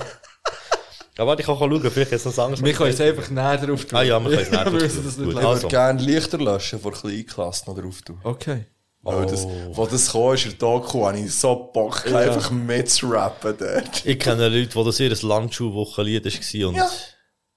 Ja, 1.17 1.25
warte, 1.27 1.41
ich 1.41 1.47
kann 1.47 1.57
schauen, 1.57 1.81
vielleicht 1.91 2.11
ist 2.11 2.25
es 2.27 2.37
noch 2.37 2.45
anderes. 2.45 2.63
Wir 2.63 2.73
können 2.73 2.91
es 2.93 3.01
einfach 3.01 3.29
näher 3.31 3.57
drauf 3.57 3.83
tun. 3.85 3.97
Ah 3.97 4.03
ja, 4.03 4.19
wir 4.19 4.29
können 4.29 4.41
es 4.43 4.51
näher 4.51 4.63
drauf 4.65 4.73
tun. 4.79 5.03
lassen. 5.05 5.29
Ich 5.31 5.37
Also. 5.37 5.61
würde 5.63 5.67
gerne 5.67 6.01
Lichter 6.03 6.37
löschen 6.37 6.79
vor 6.79 6.91
Kleinklasse 6.93 7.65
noch 7.69 7.77
drauf 7.79 8.01
tun. 8.03 8.19
Okay. 8.23 8.65
Weil 9.01 9.25
das, 9.27 9.45
Oh. 9.45 9.71
wo 9.71 9.85
das 9.87 10.11
kam, 10.11 10.33
ist 10.33 10.43
der 10.45 10.51
Doku, 10.53 11.05
habe 11.05 11.19
ich 11.19 11.33
so 11.33 11.55
Bock, 11.73 12.05
einfach 12.13 12.51
mitzurappen 12.51 13.55
dort. 13.57 14.05
Ich 14.05 14.19
kenne 14.19 14.49
Leute, 14.49 14.67
die 14.67 14.83
das 14.83 14.99
ihr 14.99 15.15
Landschulwochenlied 15.21 16.25
war 16.25 16.67
und 16.69 16.75
Ja. 16.75 16.89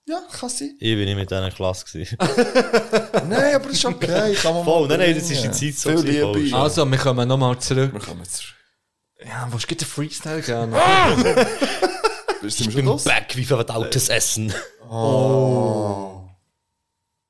Ja, 0.05 0.21
kann 0.33 0.49
sein. 0.49 0.75
ich 0.81 0.97
bin 0.97 1.05
nicht 1.05 1.15
mit 1.17 1.31
dieser 1.31 1.51
Klasse. 1.53 1.85
Nein, 3.29 3.55
aber 3.55 3.67
das 3.67 3.73
ist 3.75 3.85
okay. 3.85 4.35
Kann 4.35 4.55
man 4.55 4.65
Voll, 4.65 4.89
mal 4.89 4.99
nein, 4.99 5.11
nein, 5.11 5.15
das 5.19 5.31
ist 5.31 5.61
die 5.61 5.73
Zeit 5.75 5.95
so 5.95 6.03
Viel. 6.03 6.55
Also, 6.55 6.85
wir 6.85 6.99
kommen 6.99 7.29
nochmal 7.29 7.57
zurück. 7.61 7.93
Wir 7.93 8.01
kommen 8.01 8.21
jetzt. 8.23 8.43
Ja, 9.25 9.47
wo 9.51 9.57
geht 9.59 9.81
der 9.81 9.87
Freestyle 9.87 10.43
gerne? 10.43 10.77
Sind 12.43 12.69
Ich 12.71 12.75
bin 12.75 12.87
los? 12.87 13.05
back 13.05 13.37
wie 13.37 13.45
verdautes 13.45 14.09
Essen. 14.09 14.53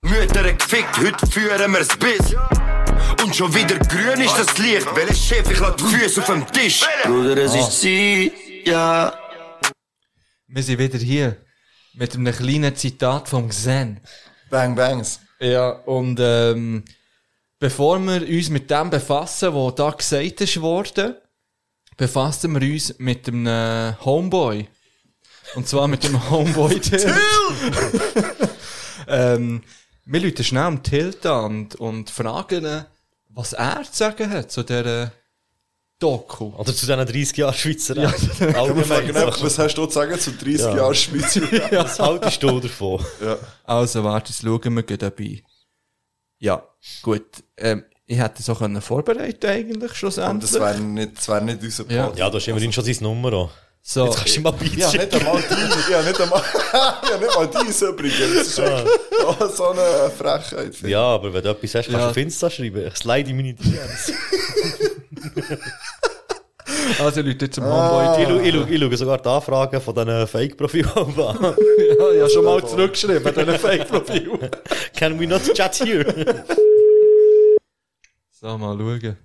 Mütter 0.02 0.52
gefickt, 0.54 0.96
heute 0.98 1.26
führen 1.26 1.72
wir's 1.74 1.96
bis. 1.98 2.34
Und 3.22 3.36
schon 3.36 3.54
wieder 3.54 3.78
grün 3.78 4.20
ist 4.20 4.36
das 4.36 4.58
Licht. 4.58 4.86
Welcher 4.96 5.14
Chef, 5.14 5.48
ich 5.48 5.60
lade 5.60 5.76
die 5.76 5.84
Füße 5.84 6.20
auf 6.20 6.26
dem 6.26 6.46
Tisch. 6.50 6.84
Bruder, 7.04 7.36
es 7.36 7.54
ist 7.54 7.80
Zeit, 7.80 8.32
ja. 8.66 9.16
Wir 10.48 10.62
sind 10.62 10.78
wieder 10.78 10.98
hier. 10.98 11.36
Mit 11.94 12.14
einem 12.14 12.34
kleinen 12.34 12.74
Zitat 12.74 13.28
vom 13.28 13.48
Xen. 13.48 14.00
Bang 14.50 14.74
Bangs. 14.74 15.20
Ja, 15.38 15.70
und 15.70 16.18
ähm, 16.20 16.84
bevor 17.60 18.00
wir 18.00 18.26
uns 18.26 18.50
mit 18.50 18.68
dem 18.70 18.90
befassen, 18.90 19.54
was 19.54 19.74
da 19.76 19.90
gesagt 19.90 20.40
ist 20.40 20.60
worden, 20.60 21.14
befassen 21.96 22.60
wir 22.60 22.72
uns 22.72 22.98
mit 22.98 23.28
einem 23.28 23.94
Homeboy. 24.04 24.66
Und 25.54 25.68
zwar 25.68 25.86
mit 25.86 26.02
dem 26.02 26.28
Homeboy 26.28 26.80
Till. 26.80 27.14
ähm, 29.06 29.62
wir 30.06 30.20
Leute 30.20 30.42
schnell 30.42 30.64
am 30.64 30.82
Tilt 30.82 31.24
an 31.24 31.44
und, 31.44 31.74
und 31.76 32.10
fragen 32.10 32.64
ihn, 32.64 32.84
was 33.34 33.52
er 33.54 33.82
zu 33.84 33.96
sagen 33.98 34.30
hat 34.30 34.50
zu 34.50 34.62
dieser 34.62 35.12
Doku. 35.98 36.46
Oder 36.56 36.74
zu 36.74 36.86
diesen 36.86 36.96
30 36.98 37.36
Jahren 37.36 37.54
Schweizer 37.54 37.96
Ja. 37.96 38.08
Allgemein. 38.60 38.84
fragen 38.84 39.16
einfach, 39.16 39.40
was 39.42 39.58
hast 39.58 39.74
du 39.76 39.86
zu 39.86 39.92
sagen 39.92 40.18
zu 40.18 40.32
30 40.32 40.58
Ja. 40.60 40.76
Jahren 40.76 40.94
Schweizer? 40.94 41.40
Was 41.72 41.98
haltest 42.00 42.42
du 42.42 42.58
davon? 42.60 43.04
ja. 43.24 43.36
Also, 43.64 44.02
warte, 44.02 44.30
jetzt 44.32 44.42
schauen 44.42 44.74
wir 44.76 44.96
dabei. 44.98 45.42
Ja, 46.38 46.66
gut. 47.02 47.24
Ähm, 47.56 47.84
ich 48.04 48.18
hätte 48.18 48.40
es 48.40 48.50
auch 48.50 48.58
können 48.58 48.82
vorbereiten 48.82 49.46
eigentlich, 49.46 49.94
schlussendlich. 49.94 50.50
das 50.50 50.60
wäre 50.60 50.80
nicht, 50.80 51.16
das 51.18 51.28
wär 51.28 51.40
nicht 51.40 51.62
unser 51.62 51.84
Ja. 51.90 52.02
Podcast. 52.02 52.18
Ja, 52.18 52.30
du 52.30 52.36
hast 52.38 52.48
immerhin 52.48 52.72
schon 52.72 52.84
sein 52.84 52.96
Nummer 53.00 53.32
an. 53.32 53.48
So, 53.84 54.06
Jetzt 54.06 54.16
kannst 54.18 54.36
du 54.36 54.40
ihm 54.40 54.44
mal 54.44 54.52
Beats 54.52 54.76
Ja, 54.76 54.92
nicht 54.92 55.12
einmal 55.14 55.42
die, 55.42 55.92
ja, 55.92 56.02
nicht 56.02 56.20
einmal, 56.20 56.42
ja, 56.72 57.18
nicht 57.18 57.34
mal 57.34 57.50
dies 57.66 57.82
übrigens. 57.82 58.36
Das 58.36 58.46
ist 58.46 58.58
echt 58.60 58.86
oh, 59.26 59.46
so 59.48 59.68
eine 59.70 60.08
Frechheit. 60.16 60.72
finde 60.74 60.86
ich. 60.86 60.92
Ja, 60.92 61.00
aber 61.02 61.34
wenn 61.34 61.42
du 61.42 61.48
etwas 61.50 61.74
hast, 61.74 61.86
kannst 61.86 61.90
Ja. 61.90 61.98
du 61.98 62.10
auf 62.10 62.16
Insta 62.16 62.48
schreiben. 62.48 62.86
Ich 62.86 62.94
slide 62.96 63.28
in 63.28 63.36
meine 63.36 63.54
DMs. 63.54 64.12
also 67.00 67.20
Leute, 67.22 67.50
zum 67.50 67.64
Ah. 67.64 68.16
Ich, 68.18 68.26
Homeboy 68.28 68.34
schaue, 68.40 68.42
ich, 68.48 68.54
schaue, 68.54 68.70
ich 68.70 68.80
schaue 68.80 68.96
sogar 68.96 69.18
die 69.18 69.28
Anfragen 69.28 69.80
von 69.80 69.94
diesen 69.94 70.26
Fake-Profilen 70.28 70.90
an. 70.96 71.14
Ja, 71.98 72.12
ja, 72.12 72.28
schon 72.28 72.44
mal 72.44 72.64
zurückgeschrieben, 72.66 73.34
diesen 73.34 73.58
Fake-Profil. 73.58 74.50
Can 74.96 75.18
we 75.18 75.26
not 75.26 75.42
chat 75.54 75.74
here? 75.84 76.44
So, 78.40 78.56
mal 78.58 78.76
schauen. 78.78 79.16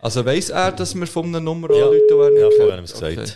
Also 0.00 0.24
weiss 0.24 0.50
er, 0.50 0.72
dass 0.72 0.94
wir 0.94 1.06
von 1.06 1.26
einer 1.26 1.40
Nummer 1.40 1.70
Ja. 1.72 1.84
anrufen, 1.86 2.00
die 2.08 2.14
er 2.14 2.30
nicht 2.30 2.40
Ja, 2.40 2.48
vorher 2.56 2.72
haben 2.76 2.80
wir 2.80 2.84
es 2.84 2.92
gesagt. 2.92 3.18
Okay. 3.18 3.32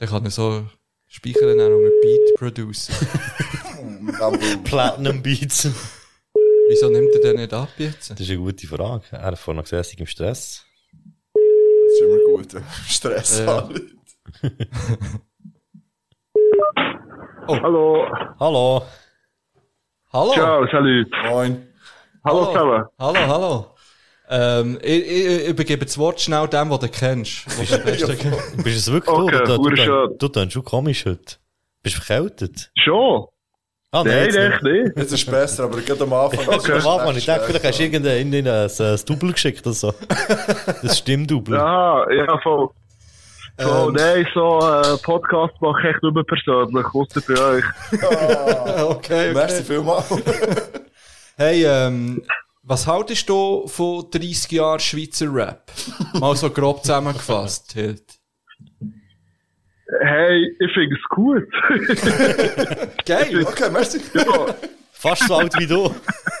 Dann 0.00 0.08
kann 0.08 0.24
er 0.24 0.30
so 0.30 0.64
speichern 1.08 1.58
dann 1.58 1.72
unter 1.74 1.90
Beat 2.02 2.34
Producer. 2.38 2.92
Platinum 4.64 5.22
Beats. 5.22 5.68
Wieso 6.68 6.88
nimmt 6.88 7.14
er 7.16 7.20
den 7.20 7.36
nicht 7.36 7.52
ab 7.52 7.68
jetzt? 7.76 8.10
Das 8.10 8.18
ist 8.20 8.30
eine 8.30 8.38
gute 8.38 8.66
Frage. 8.66 9.04
Er 9.10 9.22
hat 9.24 9.38
vorhin 9.38 9.56
noch 9.58 9.64
gesagt, 9.64 9.92
er 9.92 10.00
im 10.00 10.06
Stress. 10.06 10.64
das 10.94 11.92
ist 11.92 12.00
immer 12.00 12.18
gut. 12.36 12.62
Stress 12.88 13.40
Ja. 13.40 13.68
hat. 13.68 13.80
Hallo. 17.48 18.06
Hallo. 18.38 18.82
Hallo? 20.12 20.32
Ciao, 20.32 20.66
salut. 20.70 21.08
Moin. 21.28 21.66
Hallo 22.24 22.46
zusammen. 22.46 22.84
Hallo, 22.98 23.18
hallo. 23.26 23.74
Ähm, 24.32 24.78
ich, 24.80 25.06
ich, 25.06 25.26
ich 25.26 25.48
übergebe 25.48 25.84
das 25.84 25.98
Wort 25.98 26.20
schnell 26.20 26.46
dem, 26.46 26.70
den 26.70 26.78
du 26.78 26.88
kennst. 26.88 27.46
Du. 27.46 27.58
Bist 27.58 27.72
du 27.72 28.70
es 28.70 28.92
wirklich 28.92 29.14
Okay, 29.16 29.38
du? 29.44 29.56
Du, 29.56 30.28
du, 30.28 30.28
du, 30.28 30.50
schon 30.50 30.64
komisch 30.64 31.04
heute. 31.04 31.36
Bist 31.82 31.96
du 31.96 32.00
verkältet? 32.00 32.70
Schon? 32.78 33.26
Ah, 33.92 34.04
Nein, 34.04 34.26
jetzt 34.26 34.36
echt 34.36 34.62
nicht. 34.62 34.96
Jetzt 34.96 35.12
ist 35.12 35.12
es 35.12 35.24
besser, 35.24 35.64
aber 35.64 35.80
gerade 35.80 36.04
am 36.04 36.12
Anfang. 36.12 36.46
Okay. 36.46 36.72
Am 36.74 36.86
Anfang, 36.86 37.16
ich 37.16 37.26
dachte, 37.26 37.44
vielleicht 37.46 37.64
hast 37.64 37.78
du 37.80 37.82
irgendein 37.82 38.32
in 38.32 38.46
ein, 38.46 38.70
ein 38.70 38.98
Double 39.04 39.32
geschickt 39.32 39.66
oder 39.66 39.74
so. 39.74 39.92
Das 40.80 40.98
Stimmdouble. 40.98 41.56
Ja, 41.56 42.08
ja, 42.12 42.38
voll. 42.40 42.68
Voll, 43.58 43.88
Ähm. 43.88 43.94
nein, 43.94 44.28
so 44.32 44.60
äh, 44.60 44.96
Podcast 45.02 45.54
mache 45.60 45.80
ich 45.80 45.88
echt 45.94 46.02
nur 46.04 46.24
persönlich, 46.24 46.86
ausser 46.94 47.20
bei 47.26 47.40
euch. 47.42 47.64
okay, 48.84 49.34
Merci 49.34 49.64
vielmals. 49.64 50.08
Hey, 51.36 51.64
ähm, 51.64 52.22
was 52.70 52.86
haltest 52.86 53.28
du 53.28 53.66
von 53.66 54.08
30 54.12 54.52
Jahren 54.52 54.78
Schweizer 54.78 55.26
Rap? 55.34 55.72
Mal 56.20 56.36
so 56.36 56.48
grob 56.50 56.84
zusammengefasst. 56.84 57.72
Hild. 57.72 58.04
Hey, 60.02 60.56
ich 60.60 60.72
finde 60.72 60.94
es 60.94 61.02
gut. 61.08 61.48
Geil. 63.06 63.44
Okay, 63.44 63.70
merci. 63.72 64.00
ja, 64.14 64.54
Fast 64.92 65.26
so 65.26 65.34
alt 65.34 65.52
wie 65.58 65.66
du. 65.66 65.92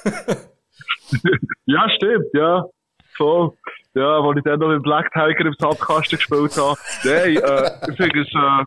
ja, 1.66 1.90
stimmt, 1.96 2.26
ja. 2.32 2.64
Voll. 3.16 3.50
Ja, 3.94 4.20
als 4.20 4.36
ich 4.36 4.44
dann 4.44 4.60
noch 4.60 4.68
mit 4.68 4.84
Black 4.84 5.12
Tiger 5.12 5.46
im 5.46 5.54
Sandkasten 5.58 6.16
gespielt 6.16 6.56
habe. 6.56 6.78
Nein, 7.02 7.38
äh, 7.38 7.90
ich 7.90 7.96
finde 7.96 8.20
es, 8.20 8.28
äh, 8.28 8.64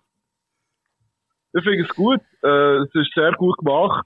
ich 1.54 1.64
finde 1.64 1.84
es 1.84 1.96
gut. 1.96 2.20
Äh, 2.44 2.84
es 2.84 2.94
ist 2.94 3.14
sehr 3.16 3.32
gut 3.38 3.58
gemacht. 3.60 4.06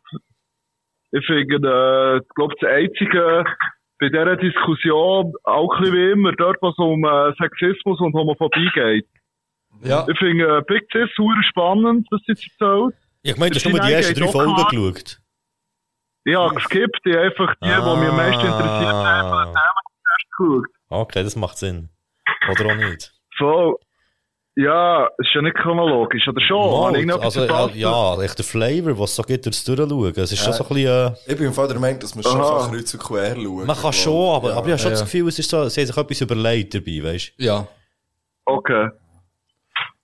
Ich 1.11 1.25
finde, 1.25 1.55
äh, 1.55 2.21
glaube, 2.35 2.53
das 2.59 2.69
Einzige 2.69 3.43
bei 3.99 4.09
dieser 4.09 4.35
Diskussion, 4.35 5.33
auch 5.43 5.73
ein 5.75 5.81
bisschen 5.81 5.95
wie 5.95 6.11
immer, 6.11 6.31
dort, 6.33 6.57
was 6.61 6.77
um 6.77 7.03
äh, 7.03 7.33
Sexismus 7.41 7.99
und 7.99 8.13
Homophobie 8.13 8.69
geht. 8.73 9.07
Ja, 9.83 10.05
Ich 10.09 10.17
finde, 10.19 10.57
äh, 10.57 10.61
Big 10.67 10.83
Sis 10.91 11.09
super 11.15 11.41
spannend, 11.49 12.07
was 12.11 12.21
sie 12.25 12.31
erzählt. 12.33 12.95
Ich 13.23 13.37
meine, 13.37 13.51
du 13.51 13.55
hast 13.57 13.69
nur 13.69 13.79
die 13.79 13.91
ersten 13.93 14.19
drei 14.19 14.27
Folgen 14.31 14.55
geschaut. 14.55 15.19
Habe 16.29 16.55
geskippt, 16.55 16.99
habe 17.05 17.21
einfach 17.21 17.55
die, 17.55 17.67
die 17.67 17.71
mich 17.99 18.09
am 18.09 18.15
meisten 18.17 18.45
interessiert 18.45 18.93
haben, 18.93 19.49
Ah. 19.49 19.53
zuerst 19.53 20.37
geschaut. 20.37 20.65
Okay, 20.89 21.23
das 21.23 21.35
macht 21.35 21.57
Sinn. 21.57 21.89
Oder 22.49 22.65
auch 22.71 22.75
nicht. 22.75 23.13
So, 23.37 23.79
ja, 24.59 25.05
es 25.05 25.27
ist 25.27 25.35
ja 25.35 25.41
nicht 25.43 25.55
chronologisch, 25.57 26.27
oder 26.27 26.41
schon? 26.41 26.95
Also, 27.21 27.45
ja, 27.45 27.67
ja, 27.75 28.21
echt 28.23 28.37
der 28.39 28.45
Flavor, 28.45 28.97
was 28.99 29.15
so 29.15 29.21
geht 29.23 29.45
durchs 29.45 29.63
Durchschauen. 29.63 30.13
Es 30.15 30.31
ist 30.31 30.43
schon 30.43 30.53
so 30.53 30.63
ein 30.63 30.67
bisschen, 30.69 31.13
äh, 31.13 31.31
Ich 31.31 31.37
bin 31.37 31.45
im 31.47 31.53
Fall 31.53 31.67
der 31.67 31.79
Meinung, 31.79 31.99
dass 31.99 32.15
man 32.15 32.23
schon 32.23 32.41
kann 32.41 32.71
kreuz 32.71 32.93
und 32.93 32.99
quer 33.03 33.35
schauen 33.35 33.67
man 33.67 33.75
kann 33.77 33.93
schon, 33.93 34.35
aber, 34.35 34.49
Ja. 34.49 34.55
aber 34.57 34.65
ich 34.67 34.71
habe 34.73 34.79
schon 34.81 34.91
das. 34.91 35.01
Gefühl, 35.01 35.27
es 35.27 35.37
ist 35.39 35.49
so, 35.49 35.67
sie 35.69 35.81
haben 35.81 35.87
sich 35.87 35.97
etwas 35.97 36.21
überlegt 36.21 36.73
dabei, 36.73 37.03
weißt 37.03 37.33
du? 37.37 37.43
ja. 37.43 37.67
Okay. 38.45 38.89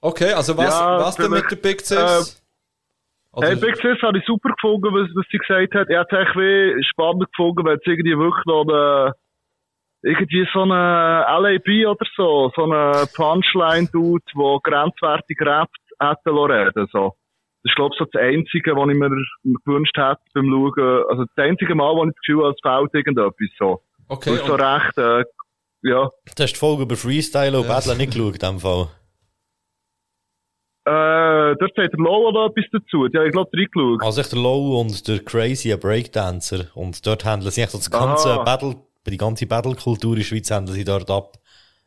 Okay, 0.02 0.34
also 0.34 0.58
was, 0.58 0.66
Ja, 0.80 0.98
was 1.00 1.16
denn 1.16 1.32
mit 1.32 1.50
der 1.50 1.56
Big 1.56 1.80
Sis? 1.82 1.98
äh, 1.98 3.38
Oder- 3.38 3.48
Hey, 3.48 3.56
Big 3.56 3.76
Sis 3.78 4.02
habe 4.04 4.18
ich 4.20 4.26
super 4.26 4.50
gefunden, 4.50 4.94
was, 4.94 5.10
was 5.16 5.26
sie 5.32 5.38
gesagt 5.38 5.74
hat. 5.74 5.88
Ich 5.90 5.96
hätte 5.98 6.16
es 6.16 6.28
echt 6.28 6.36
wie 6.36 6.84
spannend 6.84 7.26
gefunden, 7.32 7.66
wenn 7.66 7.76
es 7.78 7.82
irgendwie 7.86 8.18
wirklich 8.18 8.46
noch 8.46 8.62
eine, 8.68 9.14
irgendwie 10.04 10.46
so 10.54 10.62
eine 10.62 11.26
LAB 11.28 11.88
oder 11.88 12.06
so, 12.16 12.52
so 12.56 12.64
eine 12.64 13.08
Punchline 13.16 13.90
tut, 13.90 14.24
wo 14.36 14.60
grenzwertig 14.60 15.40
rappt, 15.42 15.78
hätte 16.00 16.32
reden 16.32 16.88
so. 16.92 17.16
Das 17.64 17.72
ist, 17.72 17.76
glaube 17.78 17.96
ich, 17.96 18.00
so 18.00 18.06
das 18.12 18.22
Einzige, 18.22 18.76
was 18.76 18.90
ich 18.90 18.98
mir, 18.98 19.10
gewünscht 19.66 19.98
hätte 19.98 20.20
beim 20.34 20.50
Schauen. 20.50 21.04
Also 21.10 21.24
das 21.36 21.46
einzige 21.46 21.76
Mal, 21.76 21.96
wo 21.96 22.04
ich 22.04 22.12
das 22.12 22.20
Gefühl 22.26 22.44
habe, 22.44 22.56
es 22.56 22.62
fehlt 22.62 22.94
irgendetwas 22.94 23.50
so. 23.58 23.82
okay, 24.10 24.32
Okay, 24.32 24.46
so 24.46 24.54
und, 24.54 24.62
recht, 24.62 24.98
äh, 24.98 25.24
ja. 25.84 26.10
Du 26.36 26.44
hast 26.44 26.54
die 26.54 26.60
Folge 26.60 26.84
über 26.84 26.96
Freestyle 26.98 27.58
und 27.58 27.68
Battle 27.68 27.96
nicht 27.96 28.12
geschaut, 28.14 28.34
in 28.34 28.40
dem 28.40 28.60
Fall. 28.60 28.90
Äh, 30.86 31.56
dort 31.56 31.74
sagt 31.76 31.94
der 31.94 32.00
Low 32.00 32.30
noch 32.32 32.50
etwas 32.50 32.66
dazu. 32.74 33.08
Die 33.08 33.18
habe 33.18 33.28
ich, 33.28 33.32
glaube 33.32 33.50
ich, 33.54 33.60
reingeschaut. 33.60 34.04
Also 34.04 34.20
echt 34.20 34.34
der 34.34 34.40
Low 34.40 34.82
und 34.82 35.08
der 35.08 35.20
Crazy, 35.20 35.72
ein 35.72 35.80
Breakdancer. 35.80 36.66
Und 36.76 37.06
dort 37.08 37.24
handeln 37.24 37.52
sie 37.52 37.62
echt 37.62 37.72
so 37.72 37.78
das 37.78 37.90
ganze 37.90 38.32
Aha. 38.32 38.44
Battle, 38.44 38.76
die 39.12 39.18
ganze 39.18 39.46
Battle-Kultur 39.46 40.14
in 40.14 40.20
der 40.20 40.26
Schweiz 40.26 40.50
handeln 40.52 40.76
sie 40.76 40.84
dort 40.84 41.10
ab. 41.10 41.38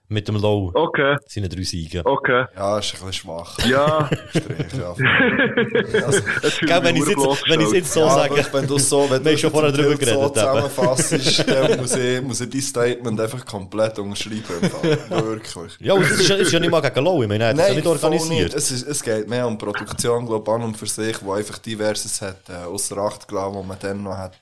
Mit 0.09 0.29
dem 0.29 0.37
Low. 0.37 0.71
Okay, 0.73 1.17
Seine 1.27 1.49
drei 1.49 1.65
Siege. 1.65 2.03
okay. 2.05 2.45
Ja, 2.55 2.79
ist 2.79 2.95
ein 2.95 3.07
bisschen 3.07 3.13
schwach. 3.13 3.59
Ja. 3.67 4.09
Strich, 4.31 4.73
ja. 4.79 4.95
Gell, 6.61 6.85
wenn 6.85 6.95
ich 6.95 7.09
jetzt, 7.09 7.49
wenn 7.49 7.61
ich 7.61 7.73
jetzt 7.73 7.93
so 7.93 8.01
ja, 8.01 8.11
sage. 8.11 8.47
wenn 8.53 8.67
du 8.69 8.79
so, 8.79 9.11
wenn 9.11 9.17
haben 9.17 9.25
du 9.25 9.37
schon 9.37 9.51
vorher 9.51 9.73
das 9.73 9.81
drüber 9.81 9.93
so 9.95 9.99
geredet, 9.99 10.23
eben. 10.23 10.35
zusammenfassst, 10.35 11.49
dann 11.49 11.81
muss 11.81 11.97
ich, 11.97 12.23
muss 12.23 12.41
ich 12.41 12.51
dein 12.51 12.61
Statement 12.61 13.21
einfach 13.21 13.45
komplett 13.45 13.99
unterschreiben. 13.99 14.45
Wirklich. 15.11 15.73
Ja, 15.81 15.95
und 15.95 16.03
es 16.05 16.21
ist, 16.21 16.31
ist 16.31 16.53
ja 16.53 16.61
nicht 16.61 16.71
mal 16.71 16.83
gegen 16.83 17.05
Low, 17.05 17.23
ich 17.23 17.29
meine, 17.29 17.49
hat 17.49 17.59
das 17.59 17.69
ja 17.69 17.75
nicht 17.75 17.87
organisiert. 17.89 18.45
nicht. 18.45 18.55
Es, 18.55 18.71
ist, 18.71 18.87
es 18.87 19.03
geht 19.03 19.29
mehr 19.29 19.45
um 19.49 19.59
Produktion, 19.59 20.25
glaube 20.25 20.49
ich, 20.49 20.55
an 20.55 20.63
und 20.63 20.77
für 20.77 20.87
sich, 20.87 21.21
wo 21.21 21.33
einfach 21.33 21.59
diverses 21.59 22.23
hat, 22.23 22.49
äh, 22.49 22.65
außer 22.65 22.97
Acht 22.99 23.27
gelassen, 23.27 23.55
wo 23.55 23.63
man 23.65 23.77
dann 23.81 24.05
noch 24.05 24.17
hat, 24.17 24.37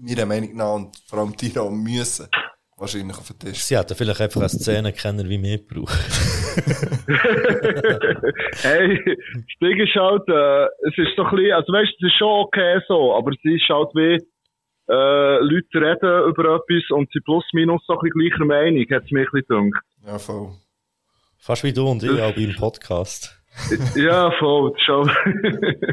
meiner 0.00 0.26
Meinung 0.26 0.56
nach, 0.56 0.74
und 0.74 0.96
vor 1.06 1.18
allem 1.18 1.36
Tiro 1.36 1.70
müssen, 1.70 2.28
wahrscheinlich 2.76 3.16
auf 3.16 3.26
den 3.28 3.38
Tisch. 3.38 3.58
Sie 3.58 3.76
hätten 3.76 3.94
vielleicht 3.94 4.20
einfach 4.20 4.40
einen 4.40 4.48
Szenenkenner 4.48 5.28
wie 5.28 5.38
mir 5.38 5.58
gebraucht. 5.58 5.98
Hey, 8.62 9.00
das 9.04 9.58
Ding 9.62 9.80
ist 9.80 9.94
halt, 9.94 10.28
äh, 10.28 10.64
es 10.88 10.98
ist 10.98 11.16
so 11.16 11.24
ein 11.24 11.30
bisschen, 11.36 11.52
also 11.52 11.72
weißt 11.72 11.92
du, 11.98 12.06
es 12.06 12.12
ist 12.12 12.18
schon 12.18 12.44
okay 12.44 12.80
so, 12.88 13.14
aber 13.14 13.30
es 13.30 13.38
ist 13.42 13.68
halt 13.68 13.88
wie, 13.94 14.18
äh, 14.90 15.38
Leute 15.38 15.74
reden 15.74 16.28
über 16.28 16.56
etwas 16.56 16.90
und 16.90 17.10
sie 17.12 17.20
plus 17.20 17.44
minus 17.52 17.82
so 17.86 17.94
ein 17.94 18.00
bisschen 18.02 18.20
gleicher 18.20 18.44
Meinung, 18.44 18.84
hat 18.90 19.04
es 19.04 19.10
mir 19.10 19.20
ein 19.20 19.26
bisschen 19.32 19.70
gedacht. 19.70 19.84
Ja, 20.06 20.18
voll. 20.18 20.50
Fast 21.38 21.64
wie 21.64 21.72
du 21.72 21.88
und 21.88 22.02
ich, 22.02 22.20
auch 22.20 22.34
beim 22.34 22.54
Podcast. 22.56 23.36
Ja, 23.94 24.30
voll, 24.38 24.72
das 24.72 24.78
ist 24.78 24.84
schon, 24.86 25.10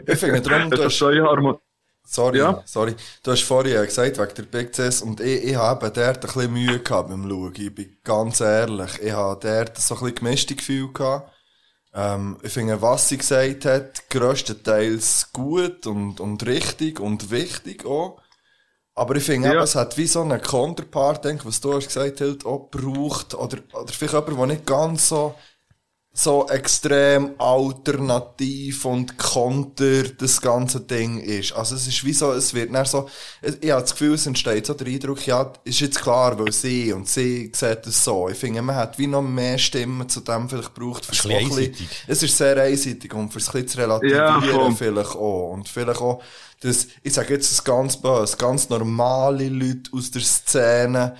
Ich 0.07 0.19
finde 0.19 0.41
darum, 0.49 0.69
das 0.69 0.79
du 0.79 0.85
ist 0.87 1.01
hast. 1.01 1.66
Sorry, 2.07 2.43
Ja? 2.43 2.63
sorry, 2.65 2.95
du 3.23 3.31
hast 3.31 3.43
vorhin 3.43 3.83
gesagt, 3.85 4.17
wegen 4.17 4.35
der 4.35 4.43
Big 4.43 4.75
Cis, 4.75 5.01
und 5.01 5.19
ich, 5.19 5.43
ich 5.43 5.55
habe 5.55 5.87
eben 5.87 5.93
dort 5.95 6.17
ein 6.17 6.21
bisschen 6.21 6.53
Mühe 6.53 6.79
gehabt 6.79 7.09
beim 7.09 7.29
Schauen, 7.29 7.53
ich 7.55 7.75
bin 7.75 7.97
ganz 8.03 8.39
ehrlich, 8.41 8.99
ich 9.01 9.11
habe 9.11 9.39
dort 9.41 9.77
so 9.77 9.95
ein 9.95 9.99
bisschen 10.01 10.15
gemischte 10.15 10.55
Gefühle 10.55 10.91
gehabt. 10.93 11.31
Ähm, 11.93 12.37
ich 12.43 12.53
finde, 12.53 12.81
was 12.81 13.09
sie 13.09 13.17
gesagt 13.17 13.65
hat, 13.65 14.09
grösstenteils 14.09 15.31
gut 15.33 15.87
und, 15.87 16.19
und 16.21 16.45
richtig 16.47 16.99
und 16.99 17.31
wichtig 17.31 17.85
auch. 17.85 18.21
Aber 18.95 19.15
ich 19.15 19.23
finde 19.23 19.53
Ja. 19.53 19.63
es 19.63 19.75
hat 19.75 19.97
wie 19.97 20.07
so 20.07 20.21
einen 20.21 20.41
Counterpart, 20.41 21.23
denk, 21.25 21.45
was 21.45 21.61
du 21.61 21.73
hast 21.75 21.87
gesagt 21.87 22.21
hast, 22.21 22.45
auch 22.45 22.69
gebraucht. 22.71 23.35
Oder, 23.35 23.59
oder 23.73 23.93
vielleicht 23.93 24.13
jemand, 24.13 24.39
der 24.39 24.45
nicht 24.47 24.65
ganz 24.65 25.09
so, 25.09 25.35
so 26.19 26.47
extrem 26.49 27.35
alternativ 27.37 28.85
und 28.85 29.17
konter 29.19 30.03
das 30.17 30.41
ganze 30.41 30.79
Ding 30.81 31.19
ist. 31.19 31.53
Also 31.53 31.75
es 31.75 31.85
ist 31.87 32.03
wie 32.03 32.13
so, 32.13 32.31
es 32.33 32.55
wird 32.55 32.73
dann 32.73 32.85
so, 32.85 33.07
ich 33.61 33.69
habe 33.69 33.81
das 33.83 33.91
Gefühl, 33.91 34.15
es 34.15 34.25
entsteht 34.25 34.65
so 34.65 34.73
der 34.73 34.87
Eindruck, 34.87 35.25
ja, 35.27 35.53
ist 35.63 35.79
jetzt 35.79 36.01
klar, 36.01 36.37
weil 36.39 36.51
sie 36.51 36.91
und 36.91 37.07
sie 37.07 37.51
sieht 37.53 37.85
es 37.85 38.03
so. 38.03 38.29
Ich 38.29 38.37
finde, 38.39 38.63
man 38.63 38.75
hat 38.75 38.97
wie 38.97 39.05
noch 39.05 39.21
mehr 39.21 39.59
Stimmen 39.59 40.09
zu 40.09 40.21
dem 40.21 40.49
vielleicht 40.49 40.73
gebraucht. 40.73 41.05
Fürs 41.05 41.23
Ein 41.23 41.29
bisschen 41.29 41.37
ein 41.37 41.49
bisschen- 41.49 41.65
einseitig. 41.67 41.89
Es 42.07 42.23
ist 42.23 42.37
sehr 42.37 42.57
einseitig 42.63 43.13
und 43.13 43.31
fürs 43.31 43.53
ein 43.53 43.67
zu 43.67 43.77
relativieren 43.77 44.43
Ja, 44.43 44.71
vielleicht 44.75 45.15
auch. 45.15 45.51
Und 45.53 45.69
vielleicht 45.69 46.01
auch, 46.01 46.21
das, 46.61 46.87
ich 47.03 47.13
sage 47.13 47.35
jetzt 47.35 47.51
das 47.51 47.63
ganz 47.63 47.95
böse, 47.95 48.35
ganz 48.37 48.69
normale 48.69 49.49
Leute 49.49 49.91
aus 49.93 50.09
der 50.09 50.23
Szene, 50.23 51.15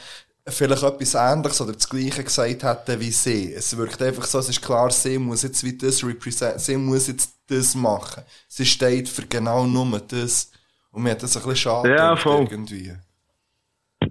vielleicht 0.50 0.84
etwas 0.84 1.16
Ähnliches 1.16 1.62
oder 1.62 1.74
das 1.74 1.90
Gleiche 1.90 2.24
gesagt 2.24 2.64
hätten 2.64 3.00
wie 3.00 3.12
sie. 3.12 3.54
Es 3.54 3.76
wirkt 3.78 4.02
einfach 4.02 4.24
so, 4.24 4.40
es 4.40 4.50
ist 4.50 4.66
klar, 4.66 4.90
sie 4.90 5.18
muss 5.20 5.44
jetzt 5.44 5.64
wie 5.64 5.78
das 5.78 6.04
represent, 6.06 6.60
sie 6.60 6.78
muss 6.78 7.08
jetzt 7.08 7.34
das 7.50 7.76
machen. 7.76 8.24
Sie 8.48 8.66
steht 8.66 9.08
für 9.10 9.26
genau 9.28 9.66
nur 9.66 10.00
das. 10.10 10.52
Und 10.92 11.04
mir 11.04 11.12
hat 11.12 11.24
das 11.24 11.36
ein 11.38 11.44
bisschen 11.44 11.56
schade 11.72 11.96
Ja, 11.96 12.16
voll. 12.16 12.48
irgendwie. 12.50 12.92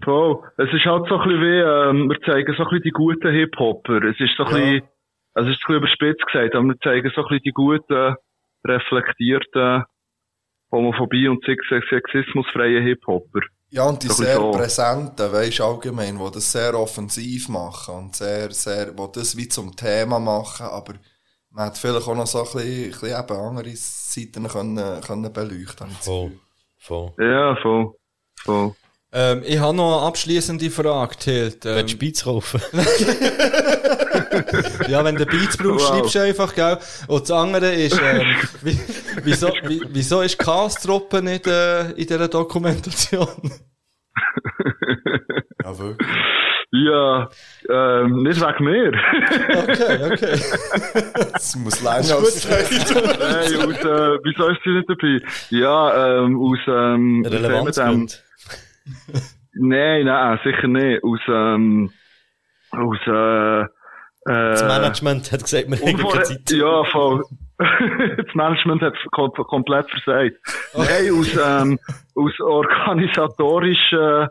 Voll. 0.04 0.42
Es 0.58 0.72
ist 0.72 0.84
halt 0.84 1.08
so 1.08 1.16
ein 1.18 1.28
bisschen 1.28 1.40
wie, 1.40 1.58
ähm, 1.60 2.08
wir 2.10 2.20
zeigen 2.22 2.54
so 2.56 2.62
ein 2.62 2.68
bisschen 2.68 2.82
die 2.84 2.90
guten 2.90 3.30
Hip-Hopper. 3.32 4.02
Es 4.04 4.20
ist 4.20 4.36
so 4.36 4.44
ein 4.44 4.50
Ja. 4.50 4.56
bisschen, 4.58 4.88
also 5.34 5.50
es 5.50 5.56
ist 5.56 5.62
ein 5.62 5.66
bisschen 5.66 5.76
überspitzt 5.76 6.26
gesagt, 6.32 6.54
aber 6.54 6.64
wir 6.68 6.78
zeigen 6.80 7.10
so 7.14 7.22
ein 7.22 7.28
bisschen 7.28 7.42
die 7.44 7.52
guten, 7.52 8.14
reflektierten, 8.66 9.84
Homophobie 10.72 11.28
und 11.28 11.44
sex- 11.44 11.66
sexismusfreien 11.88 12.82
Hip-Hopper. 12.84 13.40
Ja, 13.70 13.84
und 13.84 14.02
die 14.02 14.08
sehr 14.08 14.36
so. 14.36 14.52
präsenten, 14.52 15.32
weisst 15.32 15.60
allgemein, 15.60 16.18
die 16.18 16.30
das 16.30 16.52
sehr 16.52 16.78
offensiv 16.78 17.48
machen 17.48 17.94
und 17.94 18.16
sehr, 18.16 18.52
sehr, 18.52 18.92
die 18.92 19.12
das 19.12 19.36
wie 19.36 19.48
zum 19.48 19.74
Thema 19.74 20.20
machen, 20.20 20.66
aber 20.66 20.94
man 21.50 21.66
hat 21.66 21.78
vielleicht 21.78 22.06
auch 22.06 22.14
noch 22.14 22.26
so 22.26 22.38
ein 22.38 22.44
bisschen, 22.44 22.84
ein 22.84 22.90
bisschen 22.90 23.18
eben 23.18 23.40
andere 23.40 23.76
Seiten 23.76 24.48
können, 24.48 25.00
können 25.00 25.32
beleuchten. 25.32 25.90
Voll. 26.00 26.32
Voll. 26.78 27.12
Ja, 27.18 27.56
voll. 27.60 27.94
Voll. 28.36 28.74
Ähm, 29.18 29.42
ich 29.46 29.58
habe 29.58 29.74
noch 29.74 29.96
eine 29.96 30.06
abschließende 30.08 30.68
Frage, 30.68 31.16
Tilt. 31.16 31.64
Willst 31.64 31.88
du 31.88 31.92
Ähm, 31.94 31.98
Beats 31.98 32.22
kaufen? 32.22 32.60
ja, 34.88 35.02
wenn 35.06 35.16
du 35.16 35.24
Beats 35.24 35.56
brauchst, 35.56 35.88
Wow. 35.88 35.96
schreibst 35.96 36.14
du 36.16 36.20
einfach, 36.20 36.54
gell? 36.54 36.76
Und 37.08 37.22
das 37.22 37.30
andere 37.30 37.72
ist, 37.72 37.98
ähm, 37.98 38.26
wie, 38.60 38.78
wieso, 39.22 39.48
wie, 39.66 39.80
wieso 39.88 40.20
ist 40.20 40.38
Chaos-Truppe 40.38 41.22
nicht 41.22 41.46
äh, 41.46 41.92
in 41.92 42.06
dieser 42.06 42.28
Dokumentation? 42.28 43.26
Ja, 45.64 45.78
wirklich. 45.78 46.08
Ja, 46.72 47.30
ähm, 47.70 48.22
nicht 48.22 48.38
wegen 48.38 48.64
mir. 48.64 48.92
Okay, 49.62 49.98
okay. 50.12 50.38
Das 51.32 51.56
muss 51.56 51.80
länger 51.80 51.96
als 51.96 52.10
Nein, 52.10 52.18
aus, 52.18 52.44
äh, 53.78 54.18
wieso 54.24 54.48
ist 54.48 54.60
sie 54.62 54.70
nicht 54.72 54.90
dabei? 54.90 55.22
Ja, 55.48 56.18
ähm, 56.18 56.38
aus, 56.38 56.58
ähm, 56.66 57.22
dem? 57.22 58.06
Nein, 59.58 60.04
nein, 60.04 60.38
sicher 60.44 60.68
nicht. 60.68 61.02
Aus, 61.02 61.18
ähm, 61.28 61.90
aus, 62.72 62.98
äh, 63.06 63.60
äh, 63.62 63.66
Das 64.26 64.62
Management 64.64 65.32
hat 65.32 65.42
gesagt, 65.44 65.70
wir 65.70 65.78
haben 65.78 65.96
keine 66.10 66.22
Zeit. 66.24 66.50
Ja, 66.50 66.84
voll. 66.92 67.24
das 67.58 68.34
Management 68.34 68.82
hat 68.82 68.92
kom 69.12 69.32
komplett 69.32 69.86
versagt. 69.90 70.36
Nein, 70.74 71.10
aus, 71.18 71.28
ähm, 71.42 71.78
aus 72.14 72.32
organisatorischen, 72.40 74.28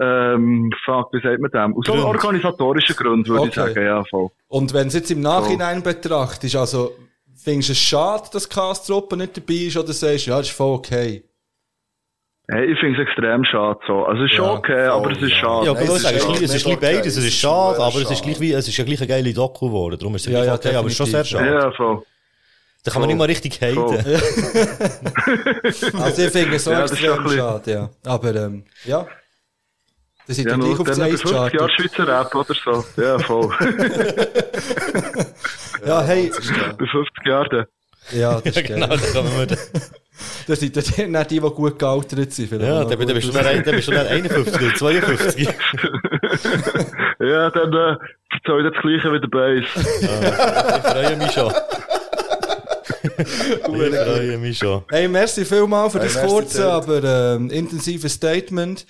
ähm, 0.00 0.72
fuck, 0.84 1.12
wie 1.12 1.20
sagt 1.20 1.40
man 1.40 1.50
dem? 1.50 1.76
Aus 1.76 1.86
Grund. 1.86 2.02
organisatorischen 2.02 2.96
Gründen, 2.96 3.28
würde 3.28 3.48
ich 3.48 3.58
Okay. 3.58 3.74
sagen, 3.74 3.86
ja, 3.86 4.04
voll. 4.04 4.28
Und 4.48 4.74
wenn 4.74 4.88
es 4.88 4.94
jetzt 4.94 5.10
im 5.10 5.20
Nachhinein 5.20 5.82
betrachtest, 5.82 6.56
also, 6.56 6.92
findest 7.36 7.68
du 7.68 7.72
es 7.72 7.78
schade, 7.80 8.24
dass 8.32 8.48
Chaos-Truppe 8.48 9.16
nicht 9.16 9.36
dabei 9.36 9.54
ist, 9.54 9.76
oder 9.76 9.92
sagst 9.92 10.26
du, 10.26 10.30
ja, 10.30 10.38
das 10.38 10.48
ist 10.48 10.56
voll 10.56 10.74
okay? 10.74 11.22
Hey, 12.50 12.72
ich 12.72 12.78
finde 12.80 13.00
es 13.02 13.06
extrem 13.06 13.44
schade 13.44 13.78
so. 13.86 14.06
Also, 14.06 14.24
es 14.24 14.30
ist 14.30 14.36
schon 14.36 14.46
Ja, 14.46 14.52
okay, 14.54 14.82
aber 14.86 15.02
voll, 15.04 15.12
es 15.12 15.22
ist 15.22 15.30
ja. 15.30 15.36
schade. 15.36 15.66
Ja, 15.66 15.70
aber 15.72 15.80
es 15.82 15.88
es 15.90 15.96
ist 16.12 16.22
schon 16.22 16.34
es 16.44 16.54
ist, 16.54 16.66
okay. 16.66 16.78
beides. 16.80 17.16
Es 17.18 17.24
ist 17.24 17.34
schade, 17.34 17.82
aber 17.82 17.96
es 18.00 18.10
ist 18.10 18.22
gleich 18.22 18.40
wie, 18.40 18.52
es 18.52 18.66
ist 18.68 18.76
ja 18.76 18.84
gleich 18.84 18.98
eine 19.00 19.06
geile 19.06 19.34
Doku 19.34 19.66
geworden. 19.66 19.98
Darum 19.98 20.14
ist 20.14 20.26
es 20.26 20.32
Ja, 20.32 20.38
gleich 20.38 20.46
ja, 20.46 20.54
okay, 20.54 20.76
aber 20.76 20.86
es 20.86 20.92
ist 20.94 20.96
schon 20.96 21.06
sehr 21.06 21.24
schade. 21.24 21.46
Ja, 21.46 21.70
voll. 21.72 22.02
Da 22.84 22.90
kann 22.90 23.02
man 23.02 23.08
nicht 23.08 23.18
mal 23.18 23.24
richtig 23.26 23.60
haten. 23.60 24.02
Also, 26.02 26.22
ich 26.22 26.30
finde 26.32 26.56
es 26.56 26.64
so 26.64 26.70
Ja, 26.72 26.80
das 26.82 26.92
ist 26.92 27.02
extrem 27.02 27.28
schade, 27.28 27.70
ja. 27.70 27.90
Aber, 28.06 28.34
ähm, 28.34 28.64
ja. 28.84 29.06
Das 30.26 30.36
sind 30.36 30.46
Ja, 30.46 30.52
ja, 30.52 30.56
nur 30.58 30.68
gleich 30.68 30.80
auf 30.80 30.86
dann 30.96 31.10
das 31.10 31.20
50 31.22 31.30
Jahre 31.32 31.64
Eis 31.64 31.72
Schweizer 31.72 32.08
Rap 32.08 32.34
oder 32.34 32.54
so. 32.54 32.84
Ja, 33.02 33.18
voll. 33.18 33.50
Ja, 35.86 36.02
hey, 36.02 36.30
Bei 36.78 36.86
50 36.86 37.26
Jahren. 37.26 37.48
dann. 37.50 37.66
ja, 38.18 38.40
das 38.40 38.54
Ja, 38.56 38.60
ist 38.60 38.66
genau, 38.66 38.88
geil. 38.88 38.98
da 38.98 39.20
kommen 39.20 39.48
wir 39.48 39.58
da. 40.18 40.44
Das 40.48 40.60
sind 40.60 40.76
dann 40.76 41.10
nicht 41.12 41.30
die, 41.30 41.40
die 41.40 41.50
gut 41.50 41.78
gealtert 41.78 42.32
sind. 42.32 42.52
Ja, 42.62 42.84
dann, 42.84 42.98
bist 42.98 43.28
du 43.28 43.32
dann, 43.32 43.46
ein- 43.46 43.62
dann 43.64 43.74
bist 43.76 43.88
du 43.88 43.92
dann 43.92 44.06
51 44.06 44.54
oder 44.60 44.74
52. 44.74 45.48
Ja, 47.20 47.50
dann 47.50 47.72
äh, 47.72 47.96
ich 48.66 48.72
das 48.72 48.82
Gleiche 48.82 49.12
wie 49.12 49.20
der 49.20 49.28
Bass. 49.28 49.64
Ich 49.76 50.92
freue 50.92 51.16
mich 51.16 51.32
schon. 51.32 51.52
Ich 53.12 53.64
freue 53.64 54.38
mich 54.38 54.58
schon. 54.58 54.84
Hey, 54.90 55.08
merci 55.08 55.44
vielmal 55.44 55.90
für 55.90 55.98
Hey, 56.00 56.08
das 56.12 56.22
kurze, 56.26 56.70
aber 56.70 57.02
ähm, 57.04 57.50
intensive 57.50 58.08
Statement. 58.08 58.86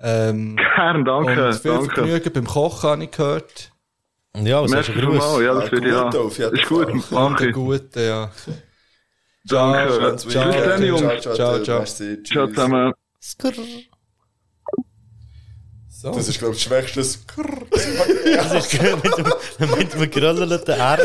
Ähm, 0.00 0.56
Gern, 0.56 1.04
danke. 1.04 1.46
und 1.48 1.54
viel 1.54 1.70
danke. 1.72 1.94
Vergnügen 1.94 2.32
beim 2.32 2.46
Kochen, 2.46 2.90
habe 2.90 3.04
ich 3.04 3.10
gehört. 3.10 3.70
Ja, 4.36 4.62
was 4.62 4.74
hast 4.74 4.88
Merci 4.88 5.00
du? 5.00 5.40
Ja, 5.40 5.54
das 5.54 5.70
Ja, 5.70 6.08
auf 6.08 6.38
jeden 6.38 6.56
Ist 6.56 6.68
gut, 6.68 6.88
Danke, 7.10 7.46
ich. 7.48 7.52
gut, 7.54 7.96
ja. 7.96 8.30
Danke. 9.44 10.16
Ciao, 10.16 10.16
ciao. 10.16 10.30
Ciao, 10.30 11.20
ciao, 11.20 11.20
Ciao, 11.20 11.34
ciao. 11.36 11.64
ciao. 11.64 11.78
Merci, 11.78 12.22
Ciao 12.22 12.46
tschüss. 12.46 12.54
zusammen. 12.54 12.92
So. 16.04 16.10
Das 16.12 16.28
ist, 16.28 16.38
glaube 16.38 16.54
ich, 16.54 16.62
das 16.62 16.68
Schwächste. 16.68 17.00
Das 17.00 17.16
ist 18.52 18.72
mit 19.02 19.18
dem, 19.18 19.78
mit 19.78 19.94
dem 19.94 20.10
geröllten 20.10 20.72
R. 20.72 20.98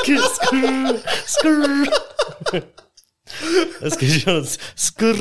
Skr, 0.00 0.18
skr, 0.18 0.94
skr. 1.26 2.62
Es 3.82 3.98
gibt 3.98 4.12
schon 4.22 4.36
ein 4.38 4.46
Skr. 4.76 5.14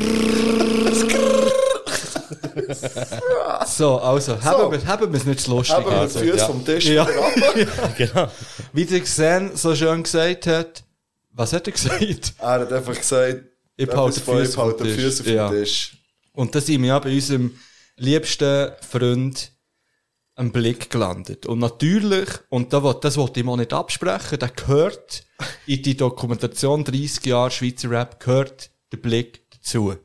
So, 3.67 3.99
also, 3.99 4.41
haben 4.43 4.71
wir, 4.71 4.85
haben 4.87 5.11
wir 5.11 5.19
es 5.19 5.25
nicht 5.25 5.41
zu 5.41 5.51
lustig. 5.51 5.75
Haben 5.75 5.85
wir 5.85 5.97
also, 5.99 6.19
die 6.19 6.25
Füße 6.25 6.37
ja. 6.37 6.45
vom 6.47 6.65
Tisch 6.65 6.85
Ja. 6.85 7.07
Genau. 7.97 8.31
Wie 8.73 8.85
der 8.85 9.01
Xen 9.01 9.55
so 9.55 9.75
schön 9.75 10.01
gesagt 10.03 10.47
hat, 10.47 10.84
was 11.35 11.53
hat 11.53 11.67
er 11.67 11.73
gesagt? 11.73 12.33
Er 12.39 12.59
hat 12.61 12.71
einfach 12.71 12.95
gesagt, 12.95 13.43
Ich 13.75 13.87
behalte 13.87 14.19
die 14.19 14.89
Füße 14.89 15.21
auf. 15.21 15.27
Ja. 15.27 15.49
den 15.49 15.63
Tisch. 15.63 15.97
Und 16.31 16.55
da 16.55 16.61
sind 16.61 16.81
wir 16.81 16.89
ja 16.89 16.99
bei 16.99 17.13
unserem 17.13 17.57
liebsten 17.97 18.71
Freund 18.81 19.51
am 20.35 20.51
Blick 20.51 20.89
gelandet. 20.89 21.45
Und 21.45 21.59
natürlich, 21.59 22.27
und 22.49 22.73
da, 22.73 22.93
das 22.93 23.15
wollte 23.17 23.39
ich 23.39 23.45
mal 23.45 23.55
nicht 23.55 23.71
absprechen, 23.71 24.39
der 24.39 24.49
gehört 24.49 25.25
in 25.65 25.81
die 25.81 25.95
Dokumentation 25.95 26.83
30 26.83 27.25
Jahre 27.25 27.51
Schweizer 27.51 27.89
Rap, 27.89 28.19
gehört 28.19 28.69
der 28.91 28.97
Blick 28.97 29.49
dazu. 29.51 29.95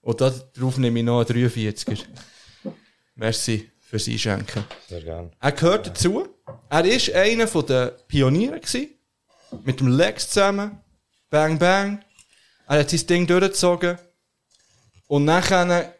Und 0.00 0.20
da, 0.20 0.30
darauf 0.54 0.78
nehme 0.78 0.98
ich 1.00 1.04
noch 1.04 1.20
einen 1.20 1.48
43er. 1.48 2.04
Merci 3.14 3.70
fürs 3.78 4.08
Einschenken. 4.08 4.64
Sehr 4.88 5.02
gerne. 5.02 5.30
Er 5.38 5.52
gehört 5.52 5.86
dazu. 5.86 6.28
Er 6.70 6.84
ist 6.86 7.12
einer 7.12 7.46
von 7.46 7.66
den 7.66 7.90
Pionieren 8.08 8.60
gewesen. 8.60 8.88
Mit 9.64 9.80
dem 9.80 9.88
Lex 9.88 10.30
zusammen. 10.30 10.78
Bang, 11.30 11.58
bang. 11.58 12.02
Er 12.68 12.80
hat 12.80 12.90
sein 12.90 13.06
Ding 13.06 13.26
durchgezogen. 13.26 13.98
Und 15.08 15.24
nachher, 15.24 15.94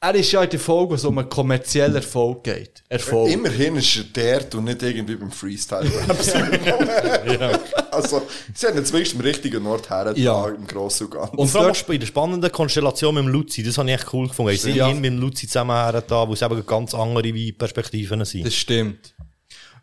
er 0.00 0.14
ist 0.14 0.32
ja 0.32 0.42
in 0.42 0.50
der 0.50 0.60
Folge, 0.60 0.90
wo 0.90 0.94
es 0.96 1.04
um 1.04 1.16
einen 1.18 1.28
kommerziellen 1.30 1.96
Erfolg 1.96 2.44
geht. 2.44 2.82
Erfolg. 2.90 3.30
Immerhin 3.30 3.76
ist 3.76 3.96
er 3.96 4.04
der 4.04 4.54
und 4.58 4.64
nicht 4.64 4.82
irgendwie 4.82 5.16
beim 5.16 5.30
Freestyle-Rap. 5.30 7.60
Also, 7.94 8.22
sie 8.52 8.66
haben 8.66 8.76
ihn 8.76 8.84
zumindest 8.84 9.14
am 9.14 9.20
richtigen 9.20 9.64
Ort 9.68 9.88
her, 9.88 10.12
Ja. 10.16 10.48
im 10.48 10.66
Grossen 10.66 11.04
und 11.06 11.12
Ganzen. 11.12 11.36
Und 11.36 11.46
vor 11.46 11.60
allem 11.60 11.74
bei 11.86 11.96
der 11.96 12.06
spannenden 12.08 12.50
Konstellation 12.50 13.14
mit 13.14 13.22
dem 13.24 13.28
Luzi, 13.28 13.62
das 13.62 13.78
habe 13.78 13.88
ich 13.88 13.94
echt 13.94 14.12
cool 14.12 14.26
gefunden. 14.26 14.50
Ich 14.52 14.62
sehe 14.62 14.74
Ja. 14.74 14.92
mit 14.92 15.04
dem 15.04 15.18
Luzi 15.20 15.46
zusammen 15.46 15.76
her, 15.76 16.02
da, 16.02 16.26
wo 16.28 16.32
es 16.32 16.42
eben 16.42 16.66
ganz 16.66 16.92
andere 16.92 17.32
Perspektiven 17.52 18.24
sind. 18.24 18.44
Das 18.46 18.54
stimmt. 18.56 19.14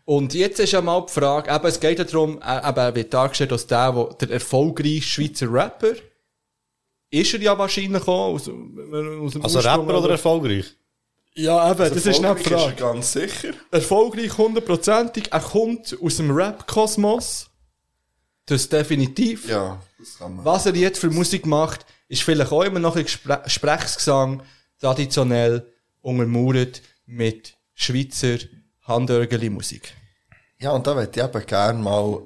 Und 0.04 0.34
jetzt 0.34 0.58
ist 0.58 0.72
ja 0.72 0.80
mal 0.80 1.04
die 1.06 1.12
Frage, 1.12 1.54
eben, 1.54 1.66
es 1.66 1.78
geht 1.78 1.98
ja 1.98 2.04
darum, 2.04 2.40
äh, 2.42 2.68
eben, 2.68 2.78
er 2.78 2.94
wird 2.94 3.14
dargestellt 3.14 3.52
als 3.52 3.66
der, 3.66 3.94
wo, 3.94 4.04
der 4.06 4.30
erfolgreichste 4.30 5.02
Schweizer 5.02 5.52
Rapper. 5.52 5.94
Ist 7.10 7.34
er 7.34 7.40
ja 7.40 7.56
wahrscheinlich 7.56 8.02
auch 8.02 8.34
aus, 8.34 8.42
aus 8.42 8.44
dem 8.44 9.42
Also 9.42 9.58
Ursprung, 9.58 9.86
Rapper 9.86 9.98
oder 9.98 10.10
erfolgreich? 10.10 10.74
Ja, 11.34 11.70
eben, 11.70 11.78
das 11.78 11.94
ist 11.94 12.06
nicht 12.06 12.20
die 12.20 12.24
Erfolgreich 12.24 12.46
Frage. 12.46 12.72
Ist 12.72 12.80
er 12.80 12.92
ganz 12.92 13.12
sicher. 13.12 13.48
erfolgreich 13.70 14.38
hundertprozentig. 14.38 15.32
Er 15.32 15.40
kommt 15.40 15.96
aus 16.02 16.16
dem 16.16 16.30
Rap-Kosmos. 16.30 17.48
Das 18.46 18.68
definitiv. 18.68 19.48
Ja, 19.48 19.80
das 19.98 20.18
kann 20.18 20.36
man. 20.36 20.44
Was 20.44 20.66
er 20.66 20.74
jetzt 20.74 20.98
für 20.98 21.10
Musik 21.10 21.46
macht, 21.46 21.86
ist 22.08 22.22
vielleicht 22.22 22.50
auch 22.50 22.62
immer 22.62 22.80
noch 22.80 22.96
ein 22.96 23.04
Gespr 23.04 23.40
Sprechgesang, 23.46 24.42
traditionell 24.80 25.66
untermauert 26.00 26.82
mit 27.06 27.56
Schweizer 27.74 28.38
Handörgeli-Musik. 28.82 29.94
Ja, 30.58 30.70
und 30.70 30.86
da 30.86 30.94
würde 30.94 31.10
ich 31.10 31.22
eben 31.22 31.46
gerne 31.46 31.78
mal, 31.78 32.22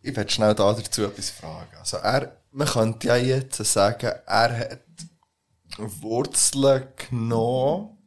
ich 0.00 0.16
würde 0.16 0.30
schnell 0.30 0.54
da 0.54 0.72
dazu 0.72 1.04
etwas 1.04 1.30
fragen. 1.30 1.76
Also 1.78 1.98
er, 1.98 2.36
man 2.50 2.66
könnte 2.66 3.08
ja 3.08 3.16
jetzt 3.16 3.64
sagen, 3.64 4.12
er 4.26 4.58
hat 4.58 4.80
Wurzeln 5.76 6.88
genommen 6.96 7.98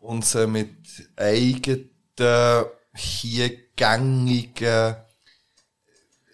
und 0.00 0.24
sie 0.24 0.46
mit 0.46 0.76
eigenen, 1.16 1.90
hier 2.94 3.50
gängigen 3.76 4.96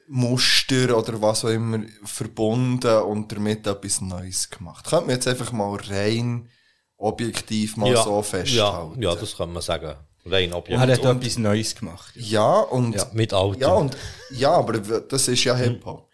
Muster 0.09 0.97
oder 0.97 1.21
was 1.21 1.45
auch 1.45 1.49
immer 1.49 1.81
verbunden 2.05 3.03
und 3.03 3.33
damit 3.33 3.67
etwas 3.67 4.01
Neues 4.01 4.51
gemacht. 4.51 4.85
Könnte 4.87 5.07
man 5.07 5.15
jetzt 5.17 5.27
einfach 5.27 5.53
mal 5.53 5.75
rein 5.89 6.49
objektiv 6.97 7.77
mal 7.77 7.97
so 7.97 8.17
ja, 8.17 8.23
festhalten. 8.23 9.03
ja, 9.03 9.15
das 9.15 9.37
kann 9.37 9.53
man 9.53 9.63
sagen. 9.63 9.97
Rein 10.25 10.51
Er 10.51 10.57
objektiv. 10.59 10.79
hat 10.81 11.17
etwas 11.17 11.39
Neues 11.39 11.75
gemacht. 11.75 12.13
Ja, 12.15 12.61
und, 12.61 12.95
Ja, 12.95 13.07
mit 13.13 13.33
Altem. 13.33 13.61
ja, 13.61 13.73
und, 13.73 13.97
ja, 14.31 14.51
aber 14.53 14.79
das 14.79 15.29
ist 15.29 15.43
ja 15.45 15.57
Hip-Hop. 15.57 16.09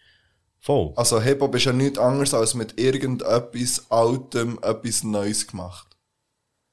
Voll. 0.61 0.93
Also 0.95 1.21
Hip-Hop 1.21 1.53
ist 1.55 1.65
ja 1.65 1.73
nichts 1.73 1.99
anderes 1.99 2.33
als 2.33 2.53
mit 2.53 2.79
irgendetwas 2.79 3.85
Altem 3.89 4.59
etwas 4.61 5.03
Neues 5.03 5.47
gemacht. 5.47 5.87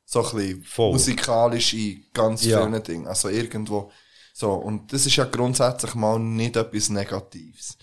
So 0.04 0.24
ein 0.24 0.36
bisschen 0.36 0.64
Voll. 0.64 0.92
musikalisch 0.92 1.74
in 1.74 2.04
ganz 2.12 2.44
Ja. 2.44 2.64
vielen 2.66 2.82
Dingen. 2.82 3.06
Also 3.06 3.28
irgendwo. 3.28 3.90
So, 4.32 4.52
und 4.52 4.92
das 4.92 5.06
ist 5.06 5.16
ja 5.16 5.24
grundsätzlich 5.24 5.94
mal 5.94 6.18
nicht 6.18 6.56
etwas 6.56 6.88
Negatives. 6.90 7.76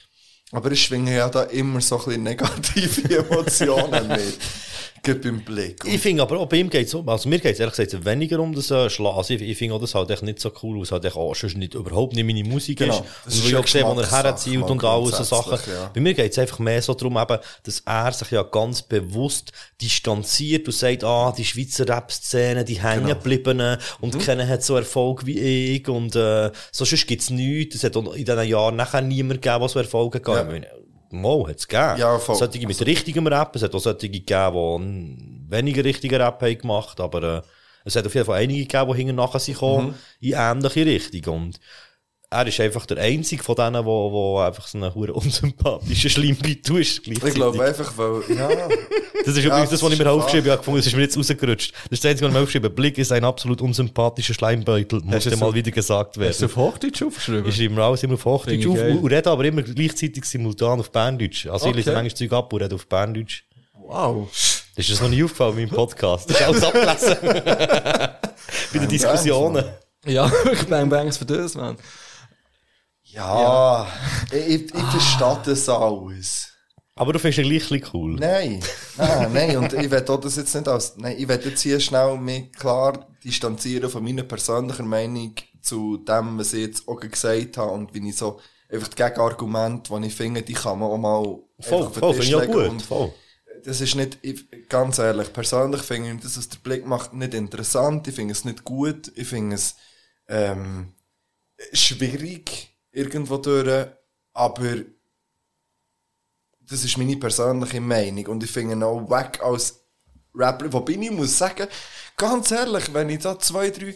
Aber 0.52 0.72
es 0.72 0.80
schwingen 0.80 1.14
ja 1.14 1.28
da 1.30 1.44
immer 1.44 1.82
so 1.82 1.98
ein 1.98 2.06
bisschen 2.06 2.24
negative 2.24 3.18
Emotionen 3.18 4.08
mit. 4.08 4.38
Gerade 5.06 5.20
beim 5.20 5.42
Blick. 5.44 5.84
Ich 5.86 6.00
finde 6.02 6.22
aber 6.22 6.40
auch 6.40 6.48
bei 6.48 6.58
ihm 6.58 6.70
geht 6.70 6.88
es 6.88 6.96
also 6.96 7.28
mir 7.28 7.38
geht 7.40 7.54
es 7.56 7.60
ehrlich 7.60 7.76
gesagt 7.76 8.06
weniger 8.06 8.40
um 8.40 8.56
das 8.56 8.72
äh, 8.72 8.90
Schlagen. 8.90 9.18
Also 9.18 9.34
ich, 9.34 9.42
ich 9.42 9.58
finde 9.58 9.76
auch 9.76 9.82
das 9.82 9.94
halt 9.96 10.10
echt 10.10 10.24
nicht 10.24 10.40
so 10.40 10.50
cool, 10.64 10.82
es 10.82 10.94
halt 10.94 11.04
echt 11.04 11.18
auch 11.18 11.36
sonst 11.36 11.58
nicht, 11.58 11.74
überhaupt 11.74 12.16
nicht 12.16 12.26
meine 12.26 12.44
Musik 12.46 12.80
Genau, 12.80 12.94
ist. 13.00 13.04
das 13.26 13.36
Und 13.36 13.46
ist 13.54 13.60
ich 13.60 13.68
sehe, 13.68 13.84
wo 13.86 14.00
er 14.00 14.10
herzielt 14.10 14.64
und 14.64 14.82
all 14.84 15.06
so 15.08 15.24
Sachen. 15.24 15.60
ja. 15.74 15.92
Bei 15.94 16.00
mir 16.00 16.14
geht 16.14 16.32
es 16.32 16.40
einfach 16.40 16.60
mehr 16.60 16.82
so 16.82 16.94
darum, 16.94 17.18
eben, 17.18 17.38
dass 17.64 17.80
er 17.86 18.12
sich 18.14 18.32
ja 18.32 18.44
ganz 18.44 18.82
bewusst 18.82 19.52
distanziert 19.82 20.68
und 20.68 20.74
sagt, 20.74 21.04
ah, 21.04 21.34
die 21.38 21.44
Schweizer 21.46 21.88
Rap-Szene, 21.88 22.64
die 22.64 22.82
hängen 22.82 23.04
Genau. 23.08 23.16
geblieben 23.20 23.58
Mhm. 23.58 23.78
und 24.00 24.20
keiner 24.20 24.48
hat 24.48 24.64
so 24.64 24.76
Erfolg 24.78 25.26
wie 25.26 25.38
ich 25.76 25.88
und 25.90 26.16
äh, 26.16 26.50
so 26.72 26.86
sonst 26.86 27.08
gibt's 27.08 27.30
nichts. 27.30 27.76
Es 27.76 27.84
hat 27.84 27.96
in 27.98 28.06
diesen 28.26 28.44
Jahren 28.48 28.78
nachher 28.78 29.02
niemand 29.02 29.42
gegeben, 29.42 29.60
der 29.60 29.70
so 29.70 29.80
Erfolg 29.80 30.16
hat. 30.16 30.28
Ja. 30.28 30.48
Meine, 31.14 31.22
Mo 31.22 31.48
hat's 31.48 31.68
gegeben. 31.68 32.00
Ja, 32.00 32.18
voll. 32.20 32.36
Solche 32.36 32.68
mit 32.68 32.86
richtigem 32.86 33.28
Rap, 33.28 33.56
es 33.56 33.64
hat 33.64 33.74
auch 33.76 33.80
solche 33.80 34.10
gegeben, 34.10 35.46
die 35.48 35.52
weniger 35.52 35.84
richtigen 35.84 36.16
Rap 36.16 36.42
haben 36.42 36.58
gemacht, 36.58 37.00
aber 37.00 37.24
äh, 37.24 37.42
es 37.86 37.96
hat 37.96 38.06
auf 38.06 38.14
jeden 38.14 38.26
Fall 38.26 38.40
einige 38.40 38.66
gegeben, 38.66 38.92
die 38.94 38.98
hinten 38.98 39.16
nachher 39.16 39.40
sind 39.40 39.56
gekommen, 39.56 39.88
Mhm. 39.88 39.94
in 40.22 40.34
ähnliche 40.34 40.86
Richtung. 40.86 41.36
Und 41.46 41.60
er 42.34 42.48
ist 42.48 42.60
einfach 42.60 42.86
der 42.86 42.98
einzige 42.98 43.44
von 43.44 43.56
denen, 43.56 43.86
wo, 43.86 44.12
wo 44.12 44.40
einfach 44.40 44.68
so 44.68 44.78
einen 44.78 44.94
hure 44.94 45.14
unsympathischen 45.14 46.10
Schleimbeit 46.10 46.68
ist. 46.70 47.08
ich 47.08 47.20
glaube 47.34 47.64
einfach, 47.64 47.94
weil, 47.98 48.22
ja, 48.36 48.50
Das 49.26 49.38
ist 49.38 49.44
Ja, 49.44 49.52
übrigens 49.52 49.70
das, 49.70 49.80
das 49.80 49.84
was 49.84 49.94
ich 49.94 50.00
mir 50.00 50.12
aufgeschrieben 50.12 50.50
habe. 50.52 50.58
gefunden, 50.58 50.80
Das 50.80 50.88
ist 50.88 50.96
mir 50.96 51.02
jetzt 51.04 51.18
rausgerutscht. 51.18 51.72
Das 51.74 51.92
ist 51.92 52.04
das 52.04 52.10
Einzige, 52.12 52.26
was 52.26 52.32
ich 52.32 52.34
mir 52.34 52.40
aufgeschrieben 52.42 52.66
habe. 52.66 52.76
Blick 52.76 52.98
ist 52.98 53.12
ein 53.14 53.24
absolut 53.24 53.62
unsympathischer 53.62 54.34
Schleimbeutel. 54.34 55.00
Muss 55.02 55.24
du 55.24 55.30
dir 55.30 55.38
so- 55.38 55.46
mal 55.46 55.54
wieder 55.54 55.72
gesagt 55.72 56.10
Hast 56.10 56.16
du 56.18 56.20
werden. 56.20 56.46
auf 56.46 56.56
Hochdeutsch 56.58 57.04
aufgeschrieben? 57.04 57.46
Ich 57.48 57.56
schreibe 57.56 57.74
mir 57.76 57.84
alles 57.84 58.04
immer 58.04 58.16
auf 58.16 58.26
Hochdeutsch 58.26 58.68
auf 58.68 58.78
ich 58.78 59.02
und 59.02 59.12
rede 59.12 59.30
aber 59.30 59.46
immer 59.46 59.62
gleichzeitig 59.62 60.26
simultan 60.26 60.80
auf 60.82 60.92
Berndeutsch. 60.92 61.46
Also 61.48 61.68
ich 61.68 61.70
Okay. 61.72 61.78
lese 61.78 61.94
manchmal 61.94 62.16
Zeug 62.18 62.34
ab 62.34 62.52
und 62.52 62.62
rede 62.64 62.76
auf 62.76 62.86
Berndeutsch. 62.88 63.44
Wow. 63.76 64.28
Das 64.76 64.86
ist 64.86 64.92
das 64.92 65.02
noch 65.02 65.10
nie 65.10 65.24
aufgefallen 65.24 65.58
in 65.58 65.66
meinem 65.68 65.76
Podcast. 65.76 66.30
Das 66.30 66.40
ist 66.42 66.46
alles 66.46 66.64
abgelesen. 66.64 67.18
Bei 68.74 68.80
den 68.80 68.88
Diskussionen. 68.90 69.64
Ja, 70.06 70.30
Bang 70.70 70.90
Bangs 70.90 71.16
für 71.18 71.26
das, 71.26 71.56
man. 71.56 71.78
Ja, 73.14 73.88
ich, 74.32 74.64
ich, 74.64 74.72
verstehe 74.72 75.42
das 75.46 75.70
alles. 75.70 76.50
Aber 76.96 77.14
du 77.14 77.20
findest 77.20 77.40
ihn 77.40 77.50
gleich 77.50 77.72
ein 77.72 77.90
cool. 77.94 78.16
Nein, 78.20 78.60
nein, 78.98 79.34
nein, 79.34 79.58
und 79.58 79.74
ich 79.74 79.90
will 79.90 80.02
das 80.02 80.36
jetzt 80.36 80.54
nicht 80.54 80.68
als, 80.68 80.96
nein, 80.98 81.16
ich 81.18 81.28
will 81.28 81.40
jetzt 81.44 81.62
hier 81.62 81.80
schnell 81.80 82.18
mich 82.18 82.52
klar 82.52 83.08
distanzieren 83.24 83.90
von 83.90 84.04
meiner 84.04 84.24
persönlichen 84.24 84.88
Meinung 84.88 85.34
zu 85.62 85.98
dem, 85.98 86.38
was 86.38 86.54
ich 86.54 86.68
jetzt 86.68 86.88
auch 86.88 87.00
gesagt 87.00 87.58
habe 87.58 87.72
und 87.72 87.94
wie 87.94 88.10
ich 88.10 88.18
so, 88.18 88.40
einfach 88.70 88.90
die 88.90 88.96
Gegenargumente, 88.96 90.00
die 90.00 90.08
ich 90.08 90.16
finde, 90.16 90.42
die 90.42 90.54
kann 90.54 90.80
man 90.80 90.90
auch 90.90 90.98
mal 90.98 91.40
Voll, 91.60 91.84
auf 91.84 91.94
den 91.94 92.00
voll, 92.00 92.16
Tisch 92.16 92.32
legen 92.32 92.52
gut. 92.52 92.70
und 92.70 92.82
Voll. 92.82 93.14
das 93.64 93.82
ist 93.82 93.96
nicht, 93.96 94.18
ich, 94.22 94.46
ganz 94.70 95.00
ehrlich, 95.00 95.32
persönlich 95.32 95.82
finde 95.82 96.12
ich 96.12 96.22
das, 96.22 96.38
was 96.38 96.50
der 96.50 96.60
Blick 96.60 96.86
macht, 96.86 97.14
nicht 97.14 97.34
interessant, 97.34 98.08
ich 98.08 98.16
finde 98.16 98.34
es 98.34 98.46
nicht 98.46 98.64
gut, 98.64 99.12
ich 99.16 99.28
finde 99.28 99.56
es, 99.56 99.76
ähm, 100.28 100.94
schwierig, 101.72 102.73
irgendwo 102.94 103.38
durch, 103.38 103.88
aber 104.34 104.76
das 106.62 106.84
ist 106.84 106.98
meine 106.98 107.18
persönliche 107.18 107.82
Meinung 107.82 108.28
und 108.28 108.44
ich 108.44 108.52
finde 108.52 108.74
ihn 108.76 108.84
auch 108.84 109.10
weg 109.10 109.42
als 109.44 109.84
Rapper, 110.34 110.72
wobei 110.72 110.94
ich 110.94 111.12
muss 111.12 111.38
sagen, 111.38 111.68
ganz 112.16 112.52
ehrlich, 112.52 112.94
wenn 112.94 113.10
ich 113.10 113.20
da 113.20 113.38
zwei, 113.38 113.70
drei 113.70 113.96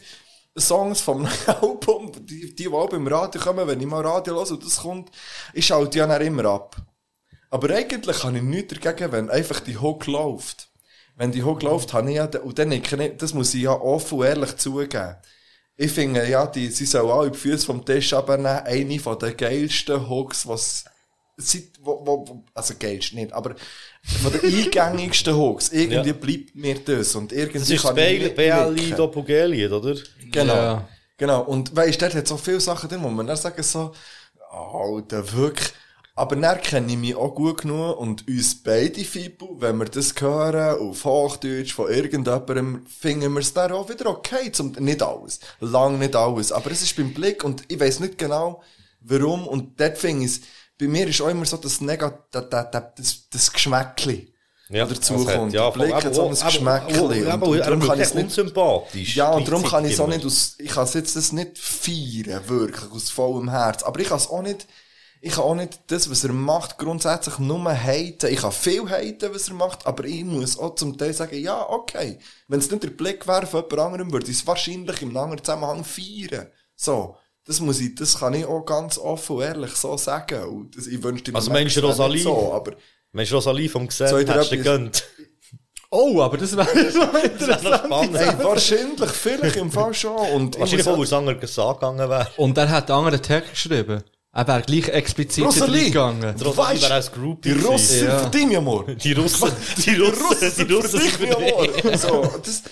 Songs 0.60 1.02
vom 1.02 1.28
Album, 1.48 2.12
die, 2.26 2.54
die, 2.54 2.68
auch 2.68 2.90
beim 2.90 3.08
Radio 3.08 3.40
kommen, 3.42 3.68
wenn 3.68 3.80
ich 3.80 3.88
mal 3.88 4.06
Radio 4.06 4.36
höre 4.36 4.52
und 4.52 4.66
das 4.66 4.82
kommt, 4.82 5.12
ich 5.54 5.66
schalte 5.66 6.00
ja 6.00 6.08
dann 6.08 6.22
immer 6.22 6.46
ab. 6.46 6.76
Aber 7.50 7.74
eigentlich 7.74 8.24
habe 8.24 8.38
ich 8.38 8.44
nichts 8.44 8.78
dagegen, 8.78 9.12
wenn 9.12 9.30
einfach 9.30 9.62
die 9.62 9.78
Hook 9.78 10.06
läuft. 10.08 10.70
Wenn 11.16 11.32
die 11.32 11.44
Hook 11.44 11.64
läuft, 11.64 11.94
habe 11.94 12.10
ich 12.10 12.18
ja, 12.18 12.26
und 12.26 12.60
dann 12.60 12.72
ich 12.72 12.84
das 13.18 13.34
muss 13.34 13.54
ich 13.54 13.64
ja 13.64 13.72
offen 13.72 14.20
und 14.20 14.26
ehrlich 14.26 14.58
zugeben. 14.58 15.16
Ich 15.78 15.92
finde, 15.92 16.28
ja, 16.28 16.48
die, 16.48 16.70
sie 16.70 16.86
sollen 16.86 17.10
auch 17.12 17.28
die 17.28 17.38
Füße 17.38 17.66
vom 17.66 17.86
Tisch 17.86 18.12
abnehmen, 18.14 18.46
eine 18.48 19.00
von 19.00 19.18
den 19.20 19.38
geilsten 19.38 20.10
Hooks, 20.10 20.48
was, 20.48 20.86
seit, 21.38 21.66
wo, 21.82 22.02
wo, 22.04 22.28
wo, 22.28 22.44
also 22.56 22.74
geilst 22.80 23.14
nicht, 23.14 23.32
aber 23.32 23.56
von 24.24 24.32
den 24.34 24.42
eingängigsten 24.66 25.36
Hooks. 25.36 25.70
Irgendwie 25.70 26.10
Ja. 26.10 26.14
bleibt 26.16 26.56
mir 26.56 26.80
das. 26.80 27.16
Und 27.16 27.32
irgendwie 27.32 27.60
Das 27.60 27.70
ist 27.70 27.84
das 27.84 27.96
kann 27.96 27.98
ich 28.04 28.24
nicht 28.24 28.36
BLI. 28.36 28.92
Doppelgelied, 28.92 29.72
oder? 29.72 29.96
Genau. 30.32 30.54
Ja. 30.56 30.88
Genau. 31.18 31.44
Und 31.44 31.76
weißt, 31.76 32.02
dort 32.02 32.16
hat 32.16 32.28
so 32.28 32.38
viele 32.38 32.60
Sachen 32.60 32.90
drin, 32.90 33.04
wo 33.04 33.10
man 33.10 33.28
dann 33.28 33.38
sagen 33.38 33.62
so, 33.62 33.94
Alter, 34.52 35.32
wirklich. 35.34 35.74
Aber 36.18 36.36
dann 36.36 36.60
kenne 36.62 36.92
ich 36.92 36.98
mich 36.98 37.16
auch 37.16 37.36
gut 37.36 37.62
genug 37.62 38.00
und 38.00 38.28
uns 38.28 38.56
beide 38.64 39.04
Fibu, 39.06 39.62
wenn 39.62 39.78
wir 39.78 39.86
das 39.86 40.16
hören, 40.20 40.80
auf 40.80 41.06
Hochdeutsch 41.06 41.74
von 41.74 41.92
irgendjemandem, 41.92 42.88
finden 42.88 43.32
wir 43.34 43.40
es 43.42 43.54
dann 43.54 43.72
auch 43.72 43.88
wieder 43.88 44.08
okay. 44.08 44.52
Zum, 44.52 44.72
nicht 44.80 45.04
alles. 45.04 45.40
Lang 45.60 46.00
nicht 46.00 46.16
alles. 46.16 46.52
Aber 46.52 46.72
es 46.72 46.82
ist 46.82 46.96
beim 46.98 47.14
Blick 47.14 47.44
und 47.44 47.62
ich 47.68 47.80
weiß 47.80 48.00
nicht 48.00 48.18
genau, 48.18 48.64
warum. 49.02 49.48
Und 49.48 49.80
dort 49.80 50.00
finde 50.00 50.26
ich 50.26 50.32
es, 50.32 50.42
bei 50.80 50.88
mir 50.88 51.08
ist 51.08 51.22
auch 51.22 51.28
immer 51.30 51.46
so 51.46 51.58
das 51.58 51.82
Negat, 51.82 52.20
das, 52.32 52.46
das, 52.50 53.30
das, 53.30 53.54
Geschmäckli. 53.54 54.34
Ja, 54.70 54.86
dazu 54.88 55.24
kommt. 55.24 55.54
ja, 55.54 55.70
der 55.70 55.80
Blick 55.80 55.94
hat 55.94 56.16
so 56.16 56.28
ein 56.28 56.34
Aber- 56.34 56.42
aber- 56.42 56.46
Geschmäckli. 56.48 57.26
aber- 57.30 57.46
aber- 57.46 57.58
er 57.60 57.78
kann 57.80 57.82
ich 57.82 57.90
es 57.90 58.00
echt 58.08 58.16
nicht 58.16 58.24
unsympathisch. 58.26 59.16
ja, 59.16 59.34
und 59.34 59.48
darum 59.48 59.64
kann 59.64 59.86
ich 59.86 59.94
es 59.94 60.00
auch 60.00 60.08
nicht 60.08 60.26
aus, 60.26 60.56
ich 60.58 60.70
kann 60.72 60.84
es 60.84 60.94
jetzt 60.96 61.16
das 61.16 61.32
nicht 61.32 61.60
feiern, 61.60 62.42
wirklich, 62.48 62.92
aus 62.92 63.12
vollem 63.12 63.50
Herz. 63.52 63.84
Aber 63.84 64.00
ich 64.00 64.08
kann 64.10 64.18
es 64.18 64.28
auch 64.28 64.42
nicht, 64.42 64.66
ich 65.22 65.34
kann 65.34 65.44
auch 65.44 65.56
nicht 65.56 65.80
das, 65.88 66.10
was 66.10 66.24
er 66.24 66.34
macht, 66.34 66.78
grundsätzlich 66.78 67.40
nur 67.40 67.72
haten. 67.72 68.32
Ich 68.32 68.42
kann 68.42 68.52
viel 68.52 68.90
haten, 68.90 69.34
was 69.34 69.48
er 69.48 69.56
macht, 69.56 69.86
aber 69.86 70.06
ich 70.06 70.24
muss 70.24 70.58
auch 70.60 70.76
zum 70.76 70.98
Teil 70.98 71.14
sagen, 71.14 71.40
ja, 71.40 71.68
okay. 71.70 72.20
Wenn 72.48 72.60
es 72.60 72.70
nicht 72.70 72.84
der 72.84 72.90
Blick 72.90 73.28
wäre 73.28 73.48
von 73.48 73.64
jemand 73.64 73.80
anderem, 73.80 74.12
würde 74.12 74.30
ich 74.30 74.38
es 74.38 74.48
wahrscheinlich 74.48 75.02
im 75.02 75.16
anderen 75.16 75.44
Zusammenhang 75.44 75.84
feiern. 75.84 76.48
So. 76.76 77.16
Das 77.46 77.62
muss 77.62 77.80
ich, 77.80 77.96
das 77.96 78.20
kann 78.20 78.34
ich 78.34 78.46
auch 78.46 78.66
ganz 78.66 78.98
offen 78.98 79.38
und 79.38 79.42
ehrlich 79.42 79.72
so 79.72 79.96
sagen. 79.96 80.44
Und 80.44 80.76
das, 80.76 80.86
ich 80.86 81.02
wünschte 81.02 81.32
mir 81.32 81.38
Also 81.38 81.50
meinst 81.50 81.78
du 81.78 81.80
Rosalie? 81.80 82.16
nicht 82.16 82.24
So, 82.24 82.52
aber, 82.52 82.74
Mensch, 83.14 83.32
Rosalie 83.32 83.70
vom 83.70 83.88
ich 83.88 83.96
dir 83.96 84.34
hättest 84.34 84.52
du 84.52 84.58
gegönnt. 84.58 85.04
Oh, 85.90 86.22
aber 86.22 86.38
das 86.38 86.56
wäre 86.58 86.92
so 86.92 87.00
Das 87.00 87.58
ist 87.58 87.64
noch 87.64 87.86
spannend. 87.86 88.16
ey, 88.18 88.44
wahrscheinlich, 88.44 89.10
vielleicht 89.12 89.56
im 89.56 89.72
Fall 89.72 89.94
schon. 89.94 90.18
Und 90.18 90.56
ich 90.58 90.62
Wahrscheinlich 90.62 90.86
weil 90.86 91.04
es 91.04 91.14
anders 91.14 91.60
angegangen 91.60 92.10
wäre. 92.10 92.28
Und 92.36 92.58
er 92.58 92.70
hat 92.70 92.92
einen 92.92 93.00
anderen 93.00 93.22
Text 93.22 93.52
geschrieben. 93.52 94.04
Er 94.34 94.48
wäre 94.48 94.62
gleich 94.62 94.88
explizit 94.90 95.44
Rosalie! 95.46 95.86
gegangen. 95.86 96.36
Die 96.38 96.44
Rosalie 96.44 96.78
Weißt- 96.78 96.82
wäre 96.84 96.94
als 96.94 97.12
Groupie 97.12 97.54
Die. 97.54 97.60
Russen 97.66 98.06
Ja. 98.08 98.20
für 98.20 98.30
dich, 98.30 98.58
Amor. 98.58 98.86
Die 98.86 99.14
Russen, 99.14 99.52
die 99.86 99.96
Russen, 99.96 100.68
die 100.68 100.74
Russen 100.74 101.00
sind 101.00 101.12
für 101.12 101.26
dich. 101.26 101.36
Amor. 101.36 101.98
So, 101.98 102.40
das, 102.46 102.64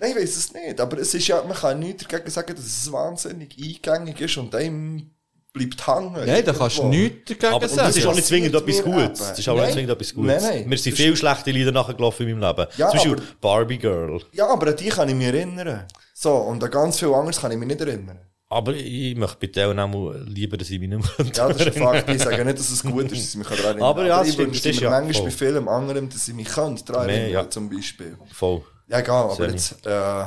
nein, 0.00 0.10
ich 0.12 0.16
weiss 0.16 0.36
es 0.36 0.52
nicht. 0.54 0.80
Aber 0.80 0.98
es 0.98 1.12
ist 1.12 1.26
ja, 1.28 1.42
man 1.42 1.56
kann 1.56 1.78
nichts 1.80 2.04
dagegen 2.06 2.30
sagen, 2.30 2.54
dass 2.54 2.64
es 2.64 2.90
wahnsinnig 2.90 3.54
eingängig 3.58 4.20
ist 4.22 4.36
und 4.38 4.54
einem 4.54 5.10
bleibt 5.52 5.86
hängen. 5.86 6.12
Nein, 6.26 6.44
da 6.44 6.52
kannst 6.52 6.78
du 6.78 6.84
nichts 6.84 7.28
dagegen 7.30 7.54
Aber 7.54 7.68
sagen. 7.68 7.88
das 7.88 7.96
ist 7.96 8.06
auch 8.06 8.14
nicht 8.14 8.26
zwingend 8.26 8.54
etwas 8.54 8.82
Gutes. 8.82 9.18
Das 9.18 9.38
ist 9.38 9.48
auch 9.48 9.56
nicht 9.60 9.72
zwingend 9.72 9.90
etwas 9.90 10.14
Gutes. 10.14 10.42
Nein, 10.42 10.52
nein. 10.60 10.68
Mir 10.68 10.78
sind 10.78 10.96
viele 10.96 11.16
schlechte 11.16 11.50
Lieder 11.50 11.72
nachgelaufen 11.72 12.26
in 12.28 12.38
meinem 12.38 12.56
Leben. 12.56 12.70
Ja, 12.78 12.88
Zum 12.90 12.98
Beispiel 12.98 13.22
Barbie 13.40 13.78
Girl. 13.78 14.20
Ja, 14.32 14.48
aber 14.48 14.68
an 14.68 14.76
die 14.76 14.88
kann 14.88 15.08
ich 15.10 15.14
mich 15.14 15.26
erinnern. 15.26 15.84
So, 16.14 16.32
und 16.36 16.62
an 16.64 16.70
ganz 16.70 16.98
viel 16.98 17.12
anderes 17.12 17.40
kann 17.40 17.52
ich 17.52 17.58
mich 17.58 17.68
nicht 17.68 17.80
erinnern. 17.80 18.18
Aber 18.48 18.74
ich 18.74 19.16
möchte 19.16 19.38
bei 19.40 19.46
denen 19.48 19.78
auch 19.80 19.88
mal 19.88 20.22
lieber, 20.22 20.56
dass 20.56 20.70
ich 20.70 20.78
mich 20.78 20.88
nicht 20.88 21.18
mehr 21.18 21.26
Ja, 21.34 21.48
das 21.48 21.60
ist 21.60 21.76
ein 21.76 21.82
Fakt. 21.82 22.08
Ich 22.10 22.22
sage 22.22 22.44
nicht, 22.44 22.58
dass 22.58 22.70
es 22.70 22.82
gut 22.82 23.10
ist, 23.10 23.12
dass 23.12 23.30
ich 23.30 23.36
mich 23.36 23.46
daran 23.48 23.64
erinnere. 23.64 23.84
Aber 23.86 24.06
ja, 24.06 24.18
das 24.20 24.28
ich 24.28 24.34
stimmt, 24.34 24.54
ist 24.54 24.64
mir 24.64 24.72
ja 24.72 24.90
manchmal 24.90 25.14
voll. 25.14 25.24
bei 25.24 25.30
vielem 25.32 25.68
anderem, 25.68 26.08
dass 26.08 26.28
ich 26.28 26.34
mich 26.34 26.48
daran 26.48 27.06
Nee, 27.06 27.12
erinnern, 27.14 27.30
ja. 27.32 27.50
zum 27.50 27.68
Beispiel. 27.68 28.16
Voll. 28.32 28.62
Ja, 28.88 29.00
egal, 29.00 29.24
aber 29.24 29.34
Sehr 29.34 29.50
jetzt, 29.50 29.84
äh, 29.84 30.26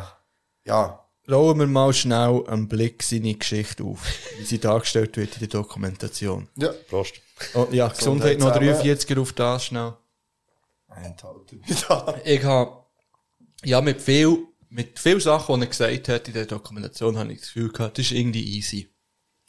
ja, 0.66 1.06
rollen 1.32 1.60
wir 1.60 1.68
mal 1.68 1.94
schnell 1.94 2.44
einen 2.48 2.68
Blick 2.68 3.04
seine 3.04 3.36
Geschichte 3.36 3.84
auf, 3.84 4.04
wie 4.38 4.44
sie 4.44 4.60
dargestellt 4.60 5.16
wird 5.16 5.34
in 5.36 5.40
der 5.40 5.48
Dokumentation. 5.48 6.50
Ja. 6.58 6.74
Prost. 6.90 7.14
Oh, 7.54 7.68
ja, 7.72 7.88
Gesundheit 7.88 8.40
noch 8.40 8.52
zusammen. 8.52 8.76
43er 8.82 9.22
auf 9.22 9.32
das 9.34 9.66
schnell. 9.66 9.94
Enthalten. 11.04 11.62
Ich 12.26 12.44
habe, 12.44 12.84
ja, 13.64 13.80
mit 13.80 14.02
viel, 14.02 14.48
mit 14.70 15.00
viel 15.00 15.20
Sachen, 15.20 15.56
die 15.60 15.66
er 15.66 15.70
gesagt 15.70 16.08
hat 16.10 16.28
in 16.28 16.34
der 16.34 16.46
Dokumentation, 16.46 17.18
habe 17.18 17.34
ich 17.34 17.40
das 17.40 17.48
Gefühl 17.48 17.72
gehabt, 17.72 17.98
das 17.98 18.06
ist 18.06 18.12
irgendwie 18.12 18.58
easy. 18.58 18.88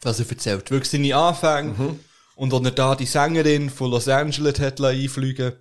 Was 0.02 0.18
er 0.18 0.28
erzählt. 0.30 0.70
Wirklich 0.70 0.90
seine 0.90 1.14
Anfänge. 1.14 1.96
Und 2.36 2.54
als 2.54 2.64
er 2.64 2.70
da 2.70 2.94
die 2.94 3.04
Sängerin 3.06 3.68
von 3.68 3.90
Los 3.90 4.08
Angeles 4.08 4.58
hat 4.60 4.80
einfliegen 4.80 5.52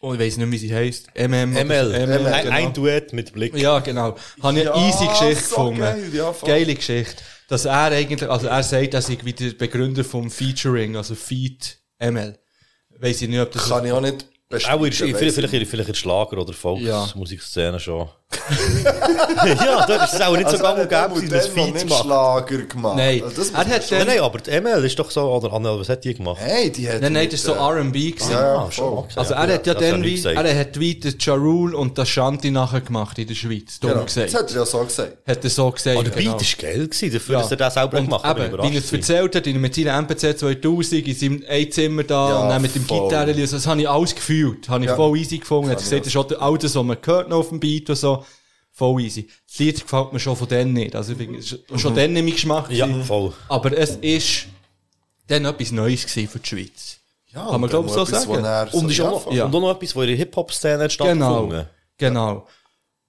und 0.00 0.14
ich 0.14 0.20
weiss 0.20 0.36
nicht, 0.38 0.50
wie 0.50 0.58
sie 0.58 0.74
heisst. 0.74 1.08
MM. 1.14 1.52
ML. 1.52 1.66
ML, 1.66 2.26
ein, 2.26 2.42
genau. 2.44 2.56
ein 2.56 2.72
Duett 2.72 3.12
mit 3.12 3.32
Blick. 3.32 3.54
Ja, 3.56 3.78
genau. 3.80 4.16
Habe 4.42 4.58
ich 4.60 4.68
eine 4.68 4.76
Ja, 4.76 4.88
easy 4.88 5.06
Geschichte 5.06 5.44
so 5.44 5.56
gefunden. 5.56 5.80
geil, 5.80 6.10
ja. 6.14 6.34
Geile 6.44 6.74
Geschichte. 6.74 7.22
Dass 7.48 7.64
er 7.66 7.92
eigentlich, 7.92 8.28
also 8.28 8.46
er 8.46 8.62
sagt, 8.62 8.94
dass 8.94 9.08
ich 9.08 9.24
wieder 9.24 9.52
Begründer 9.54 10.02
vom 10.02 10.30
Featuring, 10.30 10.96
also 10.96 11.14
Feed 11.14 11.78
ML. 11.98 12.38
Weiss 12.98 13.20
ich 13.22 13.28
nicht, 13.28 13.40
ob 13.40 13.52
das 13.52 13.68
Kann 13.68 13.84
ich 13.84 13.92
auch 13.92 14.00
nicht 14.00 14.26
Auch 14.68 14.82
in, 14.84 14.92
vielleicht, 14.92 15.34
vielleicht, 15.34 15.68
vielleicht 15.68 15.88
in 15.90 15.94
Schlager- 15.94 16.38
oder 16.38 16.52
Ja. 16.80 17.04
Volksmusikszene 17.04 17.78
schon. 17.78 18.08
Ja, 18.30 19.86
dort 19.86 20.04
ist 20.04 20.14
es 20.14 20.20
auch 20.20 20.36
nicht 20.36 20.48
so 20.48 20.56
Also 20.56 20.62
gang 20.62 20.76
er 20.78 20.82
und 20.84 20.90
hat 20.90 20.90
gäbe, 20.90 21.26
damals 21.26 21.28
das 21.30 21.48
noch 21.48 21.54
Feed 21.64 21.74
nicht 21.74 21.80
zu 21.80 21.86
machen. 21.88 22.02
Schlager 22.04 22.58
gemacht. 22.62 22.96
Nein, 22.96 23.22
Also 23.24 23.36
das 23.36 23.46
er 23.50 23.52
man 23.58 23.68
hat 23.68 23.90
Nein, 23.90 24.06
nein, 24.06 24.20
aber 24.20 24.38
die 24.38 24.60
ML 24.60 24.84
ist 24.84 24.98
doch 24.98 25.10
so, 25.10 25.22
oder 25.22 25.52
Anne, 25.52 25.78
was 25.78 25.88
hat 25.88 26.04
die 26.04 26.14
gemacht? 26.14 26.38
Hey, 26.40 26.70
die 26.70 26.88
hat 26.88 27.00
Nein, 27.00 27.12
nein, 27.12 27.26
das 27.26 27.34
ist 27.40 27.46
so 27.46 27.52
äh, 27.54 27.56
R&B 27.58 28.10
gewesen. 28.12 28.32
Ja, 28.32 28.40
ja, 28.40 28.56
Ah, 28.60 28.70
schon, 28.70 28.84
voll. 28.88 28.98
okay. 28.98 29.12
Also 29.16 29.34
er 29.34 29.40
hat 29.54 29.66
ja 29.66 29.74
das 29.74 29.82
dann 29.90 30.02
wie, 30.04 30.22
er 30.24 30.58
hat 30.60 30.78
wie 30.80 30.94
den 30.94 31.14
Ja 31.18 31.34
Rule 31.34 31.76
und 31.76 31.98
den 31.98 32.06
Shanti 32.06 32.50
nachher 32.50 32.80
gemacht 32.82 33.18
in 33.18 33.26
der 33.26 33.34
Schweiz. 33.34 33.80
Dumm 33.80 33.90
Genau. 33.90 34.04
gesagt. 34.04 34.32
Das 34.32 34.40
hat 34.42 34.50
er 34.50 34.56
ja 34.58 34.66
so 34.66 34.78
gesagt. 34.84 35.16
Hat 35.26 35.44
er 35.44 35.50
so 35.50 35.70
gesagt. 35.70 35.96
Oh, 35.98 36.02
der 36.02 36.12
genau. 36.12 36.32
Beat 36.32 36.42
ist 36.42 36.58
geil 36.58 36.86
gewesen, 36.88 37.12
dafür, 37.12 37.34
Ja. 37.34 37.40
dass 37.42 37.50
er 37.50 37.56
das 37.56 37.74
selber 37.74 37.98
und 37.98 38.04
gemacht 38.04 38.24
hat. 38.24 38.38
eben, 38.38 38.52
wie 38.62 38.74
er 38.76 38.78
es 38.78 38.92
erzählt 38.92 39.34
hat, 39.36 39.46
in- 39.46 39.60
mit 39.60 39.74
seinem 39.74 40.04
MPC 40.06 40.38
2000, 40.38 41.06
in 41.08 41.14
seinem 41.14 41.44
Einzimmer 41.48 42.04
da, 42.04 42.28
Ja, 42.28 42.38
und 42.42 42.48
dann 42.50 42.62
mit 42.62 42.74
dem. 42.74 42.86
Gitarre, 42.86 43.34
das 43.34 43.66
habe 43.66 43.80
ich 43.80 43.88
alles 43.88 44.14
gefühlt. 44.14 44.68
Habe 44.68 44.84
ich 44.84 44.90
voll 44.90 45.16
easy 45.18 45.38
gefunden. 45.38 45.70
Hat 45.70 45.76
Kann 45.78 45.84
gesagt, 45.84 46.06
das 46.06 46.14
ist 46.14 46.16
auch 46.16 46.40
Auto, 46.40 46.64
was 46.64 46.74
man 46.74 46.96
hört 47.04 47.28
noch 47.28 47.38
auf 47.38 47.48
dem 47.50 47.60
Beat 47.60 47.88
und 47.90 47.96
so. 47.96 48.19
Voll 48.80 49.02
easy. 49.02 49.28
Das 49.46 49.58
Lied 49.58 49.82
gefällt 49.82 50.10
mir 50.14 50.18
schon 50.20 50.34
von 50.36 50.48
denen 50.48 50.72
nicht. 50.72 50.96
Also, 50.96 51.12
schon 51.76 51.94
dann 51.94 52.14
nicht 52.14 52.24
mein 52.24 52.32
Geschmack. 52.32 52.70
Ja, 52.70 52.86
gewesen. 52.86 53.04
voll. 53.04 53.34
Aber 53.46 53.76
es 53.76 53.96
ist 53.96 54.46
dann 55.26 55.44
etwas 55.44 55.70
Neues 55.70 56.04
für 56.04 56.38
die 56.38 56.48
Schweiz. 56.48 56.96
Ja, 57.26 57.42
Kann 57.44 57.60
man, 57.60 57.64
und 57.64 57.68
glaub 57.68 57.84
ich, 57.84 57.92
so 57.92 58.06
sagen. 58.06 58.70
Und, 58.72 58.90
ist 58.90 59.00
auch. 59.02 59.30
Ja. 59.30 59.44
und 59.44 59.54
auch 59.54 59.60
noch 59.60 59.76
etwas, 59.76 59.94
wo 59.94 60.00
in 60.00 60.08
der 60.08 60.16
Hip-Hop-Szene 60.16 60.84
hat 60.84 60.96
Genau. 60.96 61.14
stattgefunden. 61.14 61.66
Genau. 61.98 62.46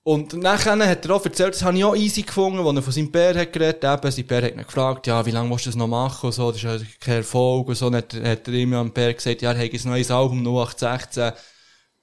Und 0.03 0.34
nachher 0.34 0.77
hat 0.89 1.06
er 1.06 1.15
auch 1.15 1.23
erzählt, 1.23 1.53
das 1.53 1.64
habe 1.64 1.77
ich 1.77 1.85
auch 1.85 1.95
easy 1.95 2.23
gefunden, 2.23 2.60
als 2.60 2.76
er 2.76 2.81
von 2.81 2.91
seinem 2.91 3.11
Bär 3.11 3.34
hat 3.34 3.53
geredet 3.53 3.84
eben, 3.85 4.11
sein 4.11 4.27
Bär 4.27 4.41
hat 4.41 4.52
ihn 4.52 4.57
gefragt, 4.57 5.07
ja, 5.07 5.26
wie 5.26 5.31
lange 5.31 5.48
musst 5.48 5.68
du 5.68 5.69
das 5.69 5.77
noch 5.77 5.88
machen 5.88 6.26
und 6.26 6.31
so, 6.34 6.52
das 6.52 6.57
ist 6.57 6.64
ja 6.64 6.77
kein 6.99 7.18
Erfolg 7.18 7.69
und 7.69 7.76
so, 7.76 7.85
und 7.85 7.93
dann 7.93 8.02
hat, 8.02 8.14
hat 8.39 8.48
er 8.49 8.53
ihm 8.56 8.73
am 8.73 8.91
Bär 8.91 9.14
gesagt, 9.14 9.41
ja, 9.41 9.53
er 9.53 9.64
hat 9.64 9.72
ein 9.73 9.89
neues 9.89 10.11
Album, 10.11 10.43
0816, 10.43 11.31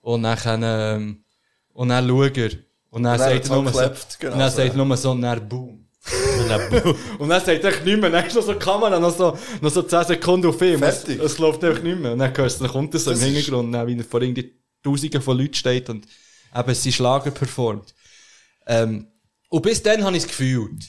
und 0.01 0.23
dann, 0.23 0.63
ähm, 0.65 1.25
und 1.75 1.89
dann 1.91 2.09
schaut 2.09 2.37
er, 2.39 2.51
und 2.91 3.03
dann 3.03 3.19
sagt 3.19 3.49
er 3.51 3.63
nur 3.63 3.73
so, 3.73 3.81
genau 4.19 4.33
und 4.35 4.39
dann 4.41 4.51
so. 4.51 4.57
sagt 4.57 4.71
er 4.77 4.85
nur 4.85 4.97
so, 4.97 5.11
und 5.11 5.23
dann 5.23 5.49
boom. 5.49 5.85
Und 7.19 7.29
dann- 7.29 7.45
sagt 7.45 7.65
er 7.65 7.81
nicht 7.85 8.01
mehr, 8.01 8.11
dann 8.11 8.27
ist 8.27 8.35
noch 8.37 8.43
so 8.43 8.53
die 8.55 8.59
Kamera, 8.59 8.99
noch 8.99 9.15
so, 9.17 9.37
noch 9.61 9.71
so 9.71 9.83
10 9.83 10.05
Sekunden 10.05 10.47
auf 10.49 10.59
Film. 10.59 10.83
Es, 10.83 11.05
es 11.07 11.39
läuft 11.39 11.63
einfach 11.65 11.83
nicht 11.83 11.99
mehr. 11.99 12.13
Und 12.13 12.19
dann 12.21 12.35
hörst 12.37 12.61
du, 12.61 12.65
dann 12.65 12.73
kommt 12.73 12.95
er 12.95 13.01
so 13.01 13.11
im 13.11 13.19
Das 13.19 13.27
ist- 13.29 13.35
Hintergrund, 13.35 13.75
dann, 13.75 13.87
wie 13.87 13.99
er 13.99 14.05
vor 14.05 14.23
irgendwie 14.23 14.55
Tausenden 14.83 15.21
von 15.21 15.37
Leuten 15.37 15.55
steht 15.55 15.91
und 15.91 16.07
eben 16.57 16.75
seinen 16.75 16.93
Schlager 16.93 17.31
performt. 17.31 17.95
Ähm, 18.67 19.09
und 19.51 19.63
bis 19.63 19.83
dann 19.83 20.03
habe 20.05 20.17
ich 20.17 20.23
es 20.23 20.29
gefühlt. 20.29 20.85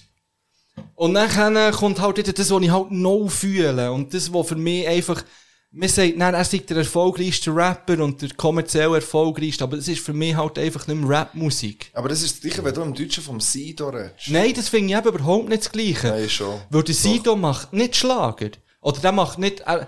Und 0.96 1.14
dann 1.16 1.72
kommt 1.74 2.00
halt 2.00 2.18
wieder 2.18 2.32
das, 2.32 2.52
was 2.52 2.62
ich 2.62 2.72
halt 2.72 2.92
noch 2.92 3.28
fühle. 3.30 3.92
Und 3.92 4.14
das, 4.14 4.32
was 4.34 4.48
für 4.48 4.56
mich 4.56 4.88
einfach, 4.88 5.24
man 5.72 5.88
sagt, 5.90 6.18
nein, 6.18 6.34
er 6.34 6.44
sei 6.44 6.58
der 6.60 6.78
erfolgreichste 6.78 7.56
Rapper 7.56 8.04
und 8.04 8.22
der 8.22 8.30
kommerziell 8.36 8.94
erfolgreichste, 8.96 9.64
aber 9.64 9.78
das 9.78 9.88
ist 9.88 10.04
für 10.04 10.14
mich 10.14 10.36
halt 10.36 10.58
einfach 10.58 10.88
nicht 10.88 11.00
mehr 11.00 11.10
Rapmusik. 11.10 11.92
Aber 11.94 12.10
das 12.10 12.24
ist 12.24 12.36
das 12.36 12.42
Gleiche, 12.42 12.64
wenn 12.64 12.74
du 12.74 12.82
im 12.82 12.94
Deutschen 12.94 13.24
vom 13.24 13.40
Sido 13.40 13.90
redest. 13.90 14.30
Nein, 14.30 14.54
das 14.56 14.70
finde 14.70 14.94
ich 14.94 14.98
eben 14.98 15.16
überhaupt 15.16 15.50
nicht 15.50 15.66
das 15.66 15.72
Gleiche. 15.72 16.08
Nein, 16.08 16.30
schon. 16.30 16.60
Weil 16.70 16.84
der 16.84 16.96
Sido 16.96 17.36
macht 17.36 17.72
nicht 17.74 17.96
Schlager. 17.96 18.50
Oder 18.82 19.00
der 19.02 19.12
macht 19.12 19.38
nicht, 19.38 19.60
er, 19.60 19.88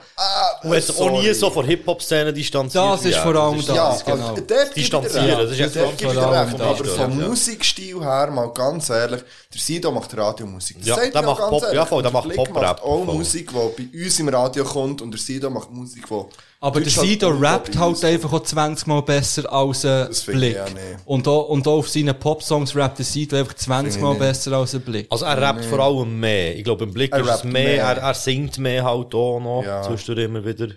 Und 0.64 0.76
hat 0.76 0.84
sich 0.84 1.00
auch 1.00 1.10
nie 1.12 1.34
so 1.34 1.50
von 1.50 1.66
Hip-Hop-Szene 1.66 2.34
distanziert. 2.34 2.84
Das 2.84 3.06
ist 3.06 3.16
er. 3.16 3.24
vor 3.24 3.36
allem 3.36 3.60
ist- 3.60 3.70
das. 3.70 3.76
Ja, 3.78 3.94
ist 3.96 4.06
genau. 4.06 4.28
also, 4.32 4.42
Distanzieren, 4.76 5.38
das 5.40 5.52
ist 5.52 5.60
jetzt 5.60 5.78
vor 5.78 6.10
allem 6.10 6.50
recht. 6.50 6.60
das, 6.60 6.68
Aber 6.68 6.86
ja. 6.86 6.94
vom 7.06 7.20
Ja. 7.22 7.28
Musikstil 7.30 8.02
her, 8.02 8.32
mal 8.32 8.48
ganz 8.54 8.90
ehrlich, 8.90 9.22
der 9.54 9.62
Sido 9.62 9.92
macht 9.92 10.16
Radiomusik. 10.18 10.80
Das 10.80 10.88
Ja, 10.88 10.96
der 10.98 11.14
er 11.16 11.22
macht 11.22 11.40
Pop- 11.42 11.62
ehrlich. 11.64 11.76
ja, 11.76 11.86
voll, 11.86 12.04
der 12.04 12.12
macht 12.12 12.36
Pop-Rap, 12.36 12.62
macht 12.62 12.82
auch 12.82 13.06
voll. 13.06 13.16
Musik, 13.16 13.50
die 13.78 13.84
bei 13.88 14.04
uns 14.06 14.20
im 14.20 14.28
Radio 14.28 14.66
kommt 14.66 15.02
und 15.02 15.12
der 15.12 15.20
Sido 15.22 15.50
macht 15.50 15.72
Musik, 15.72 16.06
die... 16.10 16.26
aber 16.64 16.80
der 16.80 16.86
Deutschland 16.86 17.10
Sido 17.10 17.30
rappt 17.30 17.76
halt 17.76 18.06
einfach 18.06 18.32
auch 18.32 18.44
20 18.44 18.86
Mal 18.86 19.02
besser 19.02 19.52
als 19.52 19.84
ein 19.84 20.08
Das 20.08 20.22
finde 20.22 20.48
ich 20.48 20.56
Blick. 20.56 20.98
Und 21.06 21.28
auch, 21.28 21.50
und 21.50 21.68
auch 21.68 21.80
auf 21.80 21.90
seinen 21.90 22.18
Popsongs 22.18 22.76
rappt 22.76 23.00
der 23.00 23.06
Sido 23.06 23.36
einfach 23.36 23.56
20 23.56 23.94
Finde 23.94 24.08
Mal 24.08 24.16
besser 24.16 24.54
als 24.54 24.76
ein 24.76 24.82
Blick. 24.82 25.08
Also 25.10 25.26
er 25.26 25.42
rappt 25.42 25.66
vor 25.66 25.80
allem 25.80 26.20
mehr. 26.20 26.56
Ich 26.56 26.64
glaube, 26.64 26.84
im 26.84 26.94
Blick 26.94 27.12
Er 27.12 27.20
ist 27.20 27.26
es 27.26 27.32
rappt 27.34 27.46
mehr, 27.46 27.64
mehr. 27.64 27.84
Er, 27.84 27.98
er 27.98 28.14
singt 28.14 28.60
mehr 28.60 28.84
halt 28.84 29.14
auch 29.16 29.40
noch. 29.40 29.64
Ja. 29.66 29.82
Zwischendurch 29.82 30.26
immer 30.26 30.46
wieder. 30.46 30.68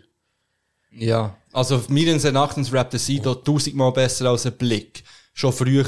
Ja. 0.90 1.36
Also, 1.52 1.82
meines 1.88 2.24
Erachtens 2.24 2.72
rappt 2.72 2.94
der 2.94 3.00
Sido 3.00 3.34
1000 3.34 3.76
Mal 3.76 3.90
besser 3.90 4.30
als 4.30 4.46
ein 4.46 4.56
Blick. 4.56 5.04
Schon 5.34 5.52
früher. 5.52 5.84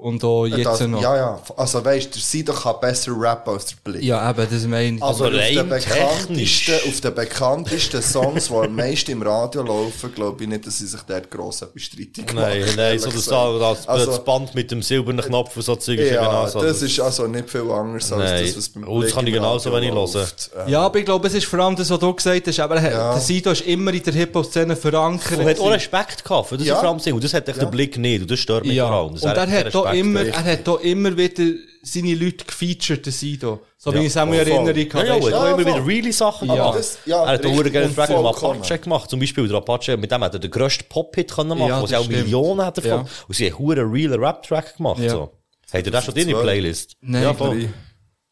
Und 0.00 0.22
auch 0.22 0.46
jetzt 0.46 0.64
Das, 0.64 0.80
noch. 0.82 1.02
ja, 1.02 1.16
ja. 1.16 1.40
Also 1.56 1.84
weißt, 1.84 2.14
der 2.14 2.22
Sido 2.22 2.52
kann 2.52 2.76
besser 2.80 3.10
rappen 3.16 3.52
als 3.54 3.66
der 3.66 3.76
Blick. 3.82 4.02
Ja, 4.04 4.30
eben, 4.30 4.46
das 4.48 4.62
meine 4.64 4.96
ich. 4.96 5.02
Also 5.02 5.24
Aber 5.24 5.36
auf 5.36 5.42
den, 5.48 5.68
bekanntesten, 5.68 6.74
auf 6.88 7.00
den 7.00 7.14
bekanntesten 7.14 8.02
Songs, 8.02 8.46
die 8.48 8.54
am 8.54 8.76
meisten 8.76 9.10
im 9.10 9.22
Radio 9.22 9.62
laufen, 9.62 10.14
glaube 10.14 10.44
ich 10.44 10.48
nicht, 10.48 10.66
dass 10.66 10.78
sie 10.78 10.86
sich 10.86 11.00
dort 11.02 11.28
gross 11.30 11.62
etwas 11.62 11.82
streitig 11.82 12.32
machen. 12.32 12.36
Nein, 12.36 12.64
nein, 12.76 12.98
so 12.98 13.10
das, 13.10 13.24
das, 13.24 13.88
Also- 13.88 14.06
das 14.06 14.24
Band 14.24 14.54
mit 14.54 14.70
dem 14.70 14.82
silbernen 14.82 15.24
Knopf 15.24 15.56
und 15.56 15.62
so 15.62 15.74
Zeug 15.74 15.98
ist 15.98 16.12
Ja, 16.12 16.22
eben 16.22 16.30
auch 16.34 16.48
so. 16.48 16.60
das 16.62 16.80
ist 16.80 17.00
also 17.00 17.26
nicht 17.26 17.50
viel 17.50 17.68
anders 17.70 18.12
als 18.12 18.22
Nein. 18.30 18.44
das, 18.46 18.56
was 18.56 18.68
beim 18.68 18.84
Und 18.84 19.02
das 19.04 19.12
kann 19.14 19.26
ich 19.26 19.32
genauso 19.34 19.70
hören. 19.72 19.88
läuft. 19.94 20.50
Äh, 20.66 20.70
Ja, 20.70 20.82
aber 20.82 20.98
ich 21.00 21.04
glaube, 21.06 21.26
es 21.26 21.34
ist 21.34 21.46
vor 21.46 21.58
allem 21.58 21.74
das, 21.74 21.90
was 21.90 21.98
du 21.98 22.12
gesagt 22.14 22.46
hast. 22.46 22.60
Aber 22.60 22.76
er- 22.76 22.90
Ja. 22.92 23.12
der 23.14 23.20
Sido 23.20 23.50
ist 23.50 23.62
immer 23.62 23.92
in 23.92 24.02
der 24.02 24.12
Hip-Hop-Szene 24.14 24.76
verankert. 24.76 25.40
Und 25.40 25.46
hat 25.48 25.58
auch 25.60 25.70
Respekt 25.72 26.22
gehabt 26.24 26.48
für 26.50 26.56
das 26.56 26.66
Ja. 26.68 26.76
vor 26.76 26.88
allem. 26.88 26.98
Und 27.14 27.24
das 27.24 27.34
hat 27.34 27.48
Ja. 27.48 27.54
der 27.54 27.66
Blick 27.66 27.98
nicht. 27.98 28.22
Und 28.22 28.30
das 28.30 28.38
stört 28.38 28.64
mich 28.64 28.74
Ja, 28.76 28.86
vor 28.86 28.96
allem. 28.96 29.14
Das 29.14 29.22
und 29.24 29.30
er 29.30 29.50
hat, 29.50 29.72
da 29.92 29.98
immer, 29.98 30.22
er 30.24 30.44
hat 30.44 30.66
da 30.68 30.76
immer 30.76 31.16
wieder 31.16 31.44
seine 31.82 32.14
Leute 32.14 32.44
gefeatured, 32.44 33.06
der 33.06 33.12
Sido. 33.12 33.60
So 33.76 33.92
wie 33.92 33.96
Ja, 33.96 34.02
ich 34.02 34.08
es 34.08 34.16
auch 34.16 34.26
in. 34.26 34.34
Erinnerung 34.34 34.66
Ja, 34.76 34.94
habe. 34.94 35.06
ja, 35.06 35.14
er 35.14 35.14
hat 35.14 35.32
auch 35.34 35.46
immer 35.58 35.58
wieder 35.58 35.86
really 35.86 36.12
Sachen 36.12 36.48
Ja. 36.48 36.54
gemacht. 36.56 36.78
Das- 36.78 36.98
ja, 37.06 37.22
er 37.24 37.28
hat 37.32 37.46
auch 37.46 37.50
und 37.50 37.94
Frage 37.94 38.16
mit. 38.16 38.26
Apache 38.26 38.78
gemacht. 38.78 39.10
Zum 39.10 39.20
Beispiel, 39.20 39.48
der 39.48 39.56
Apache, 39.58 39.96
mit 39.96 40.10
dem 40.10 40.22
hat 40.24 40.34
er 40.34 40.40
den 40.40 40.50
grössten 40.50 40.84
Pop-Hit 40.88 41.32
können 41.32 41.50
machen, 41.50 41.68
Ja, 41.68 41.80
wo 41.80 41.86
sie 41.86 41.96
auch 41.96 42.04
stimmt. 42.04 42.22
Millionen 42.22 42.62
hat 42.64 42.76
davon. 42.78 42.90
Ja. 42.90 43.06
Und 43.28 43.34
sie 43.34 43.52
haben 43.52 43.70
einen 43.70 43.90
realen 43.92 44.22
Rap-Track 44.22 44.76
gemacht. 44.76 45.00
Ja. 45.00 45.10
So. 45.10 45.32
Habt 45.72 45.86
ihr 45.86 45.92
das 45.92 46.04
schon 46.04 46.14
in 46.16 46.26
die 46.26 46.32
Zwölf. 46.32 46.42
Playlist? 46.44 46.96
Nein, 47.00 47.22
ja, 47.22 47.34
voll. 47.34 47.68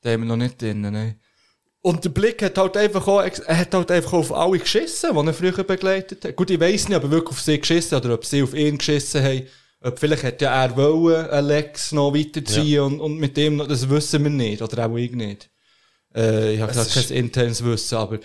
Den 0.05 0.13
haben 0.13 0.21
wir 0.23 0.27
noch 0.27 0.37
nicht 0.37 0.61
drin, 0.61 0.81
nein. 0.81 1.21
Und 1.83 2.03
der 2.05 2.09
Blick 2.11 2.43
hat 2.43 2.59
halt 2.59 2.77
einfach 2.77 3.07
auch, 3.07 3.21
er 3.21 3.59
hat 3.59 3.73
halt 3.73 3.91
einfach 3.93 4.13
auf 4.15 4.33
alle 4.33 4.59
geschissen, 4.59 5.11
die 5.15 5.27
er 5.29 5.33
früher 5.35 5.53
begleitet 5.63 6.25
hat. 6.25 6.35
Gut, 6.35 6.51
ich 6.51 6.59
weiss 6.59 6.89
nicht, 6.89 6.97
ob 6.97 7.05
er 7.05 7.11
wirklich 7.13 7.31
auf 7.31 7.41
sie 7.41 7.61
geschissen 7.61 7.97
hat 7.97 8.05
oder 8.05 8.15
ob 8.15 8.25
sie 8.25 8.43
auf 8.43 8.55
ihn 8.55 8.77
geschissen 8.79 9.23
haben. 9.23 9.43
Ob 9.87 9.99
vielleicht 9.99 10.25
hätte 10.25 10.47
ja 10.47 10.65
er 10.65 10.77
wollen, 10.77 11.31
Alex 11.31 11.93
noch 11.93 12.13
weiterziehen 12.13 12.83
und, 12.83 13.01
und 13.01 13.19
mit 13.19 13.37
dem 13.37 13.57
noch, 13.57 13.69
das 13.69 13.89
wissen 13.89 14.25
wir 14.25 14.31
nicht. 14.31 14.61
Oder 14.61 14.87
auch 14.87 14.97
ich 14.97 15.13
nicht. 15.13 15.49
Äh, 16.15 16.55
ich 16.55 16.61
habe 16.61 16.73
Es 16.73 16.89
gesagt, 16.89 17.09
kein 17.09 17.17
internes 17.17 17.63
Wissen, 17.63 17.97
aber 17.97 18.19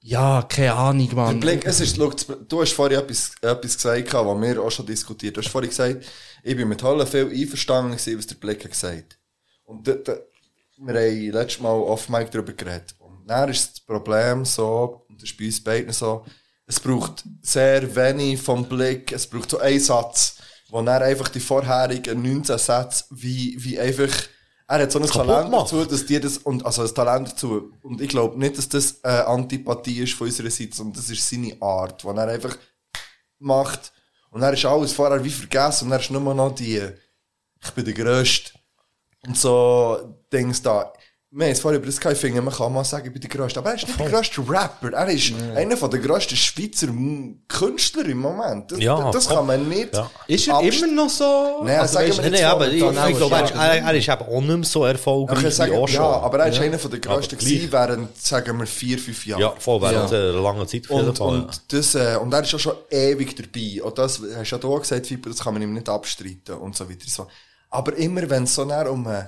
ja, 0.00 0.42
keine 0.42 0.74
Ahnung, 0.74 1.06
Der 1.08 1.16
Mann. 1.16 1.40
Blick, 1.40 1.64
es 1.64 1.80
ist, 1.80 1.96
schau, 1.96 2.10
du 2.46 2.60
hast 2.60 2.72
vorhin 2.72 2.98
etwas, 2.98 3.32
etwas 3.40 3.74
gesagt, 3.76 4.12
was 4.12 4.40
wir 4.42 4.62
auch 4.62 4.70
schon 4.70 4.84
diskutiert 4.84 5.34
haben. 5.34 5.40
Du 5.40 5.46
hast 5.46 5.50
vorhin 5.50 5.70
gesagt, 5.70 6.04
ich 6.42 6.54
bin 6.54 6.68
mit 6.68 6.84
allen 6.84 7.06
viel 7.06 7.30
einverstanden 7.30 7.92
gewesen, 7.92 8.18
was 8.18 8.26
der 8.26 8.34
Blick 8.34 8.64
hat 8.64 8.72
gesagt. 8.72 9.18
Und 9.64 9.88
da, 9.88 9.94
da, 9.94 10.18
wir 10.76 10.94
haben 10.94 11.30
letztes 11.30 11.62
Mal 11.62 11.72
off 11.72 12.10
Mic 12.10 12.30
darüber 12.30 12.52
geredet. 12.52 12.94
Und 12.98 13.26
dann 13.26 13.48
ist 13.48 13.70
das 13.70 13.80
Problem 13.80 14.44
so, 14.44 15.06
und 15.08 15.22
das 15.22 15.30
ist 15.30 15.38
bei 15.38 15.46
uns 15.46 15.64
beiden 15.64 15.92
so, 15.94 16.26
es 16.66 16.78
braucht 16.78 17.24
sehr 17.40 17.96
wenig 17.96 18.42
vom 18.42 18.68
Blick, 18.68 19.12
es 19.12 19.26
braucht 19.26 19.50
so 19.50 19.58
einen 19.58 19.80
Satz, 19.80 20.36
wo 20.74 20.80
er 20.80 21.02
einfach 21.02 21.28
die 21.28 21.38
vorherigen 21.38 22.20
19 22.20 22.58
Sätze 22.58 23.04
wie, 23.10 23.54
wie 23.62 23.78
einfach, 23.78 24.10
er 24.66 24.82
hat 24.82 24.90
so 24.90 24.98
ein 24.98 25.06
Kaputt 25.06 25.26
Talent 25.28 25.50
macht. 25.52 25.66
dazu, 25.66 25.84
dass 25.84 26.04
die 26.04 26.18
das, 26.18 26.38
und, 26.38 26.66
also 26.66 26.82
ein 26.82 26.92
Talent 26.92 27.28
dazu. 27.28 27.70
Und 27.80 28.00
ich 28.00 28.08
glaube 28.08 28.36
nicht, 28.36 28.58
dass 28.58 28.68
das 28.68 28.98
äh, 29.04 29.08
Antipathie 29.08 30.02
ist 30.02 30.14
von 30.14 30.26
unserer 30.26 30.50
Seite, 30.50 30.74
sondern 30.74 30.94
das 30.94 31.08
ist 31.08 31.30
seine 31.30 31.56
Art, 31.62 32.02
die 32.02 32.08
er 32.08 32.26
einfach 32.26 32.58
macht. 33.38 33.92
Und 34.30 34.42
er 34.42 34.52
ist 34.52 34.64
alles 34.64 34.92
vorher 34.92 35.22
wie 35.22 35.30
vergessen 35.30 35.84
und 35.84 35.92
er 35.92 36.00
ist 36.00 36.10
nur 36.10 36.34
noch 36.34 36.52
die, 36.52 36.82
ich 37.62 37.70
bin 37.70 37.84
der 37.84 37.94
Größte. 37.94 38.50
Und 39.28 39.38
so 39.38 40.18
Dings 40.32 40.60
da. 40.60 40.92
Wir 41.36 41.46
haben 41.46 41.52
es 41.52 41.58
vorhin 41.60 41.80
über 41.80 41.86
das 41.86 41.98
gehabt, 41.98 42.14
ich 42.14 42.20
finde, 42.20 42.40
man 42.42 42.54
kann 42.54 42.72
mal 42.72 42.84
sagen, 42.84 43.06
ich 43.08 43.12
bin 43.12 43.20
der 43.20 43.28
Größte. 43.28 43.58
Aber 43.58 43.70
er 43.70 43.74
ist 43.74 43.88
nicht 43.88 43.98
der 43.98 44.08
grösste 44.08 44.40
Rapper. 44.48 44.92
Er 44.92 45.08
ist 45.08 45.32
einer 45.56 45.76
von 45.76 45.90
der 45.90 45.98
grössten 45.98 46.36
Schweizer 46.36 46.86
Künstler 47.48 48.06
im 48.06 48.18
Moment. 48.18 48.70
Das, 48.70 48.78
Ja, 48.80 49.10
das 49.10 49.28
kann 49.28 49.44
man 49.46 49.68
nicht. 49.68 49.94
Ja. 49.94 50.10
Ist 50.26 50.46
er 50.48 50.60
immer 50.60 50.86
noch 50.92 51.10
so? 51.10 51.62
Nein, 51.64 51.80
Also, 51.80 51.94
sagen 51.94 52.08
weisst 52.08 52.18
wir 52.18 52.24
jetzt 52.30 52.40
nein, 52.40 52.44
aber 52.50 52.68
ich, 52.68 52.74
ich 52.74 53.16
glaube, 53.16 53.34
er, 53.34 53.44
ist- 53.44 53.54
ja. 53.54 53.64
er, 53.66 53.82
er 53.84 53.94
ist 53.94 54.08
eben 54.08 54.22
auch 54.22 54.40
nicht 54.40 54.56
mehr 54.56 54.64
so 54.64 54.84
Ich 54.86 54.92
erfolgreich 54.92 55.36
kann 55.38 55.44
wie 55.46 55.50
sagen, 55.50 55.74
auch 55.74 55.88
schon. 55.88 55.96
ja, 55.96 56.20
aber 56.20 56.38
er 56.38 56.46
ist 56.52 56.60
einer 56.60 56.78
von 56.78 56.90
der 56.92 57.00
grössten 57.00 57.36
gewesen 57.38 57.72
während, 57.72 58.16
sagen 58.16 58.58
wir, 58.58 58.66
vier, 58.66 58.98
fünf 58.98 59.26
Jahren. 59.26 59.40
Ja, 59.40 59.54
voll, 59.58 59.82
während 59.82 60.10
Ja. 60.12 60.16
einer 60.18 60.32
langen 60.40 60.68
Zeit 60.68 60.88
Und, 60.88 61.18
Fall. 61.18 61.26
und, 61.28 61.62
das, 61.72 61.94
äh, 61.96 62.16
und 62.20 62.32
er 62.32 62.42
ist 62.42 62.52
ja 62.52 62.58
schon 62.60 62.74
ewig 62.90 63.34
dabei. 63.36 63.82
Und 63.82 63.98
das 63.98 64.20
hast 64.36 64.50
du 64.52 64.56
ja 64.56 64.58
da 64.72 64.78
gesagt, 64.78 65.06
Fiber, 65.08 65.30
das 65.30 65.40
kann 65.40 65.52
man 65.54 65.62
ihm 65.62 65.72
nicht 65.74 65.88
abstreiten 65.88 66.54
und 66.60 66.76
so 66.76 66.88
weiter. 66.88 67.06
So. 67.08 67.26
Aber 67.70 67.94
immer 67.96 68.30
wenn 68.30 68.44
es 68.44 68.54
so 68.54 68.64
näher 68.64 68.88
um 68.90 69.04
einen 69.06 69.26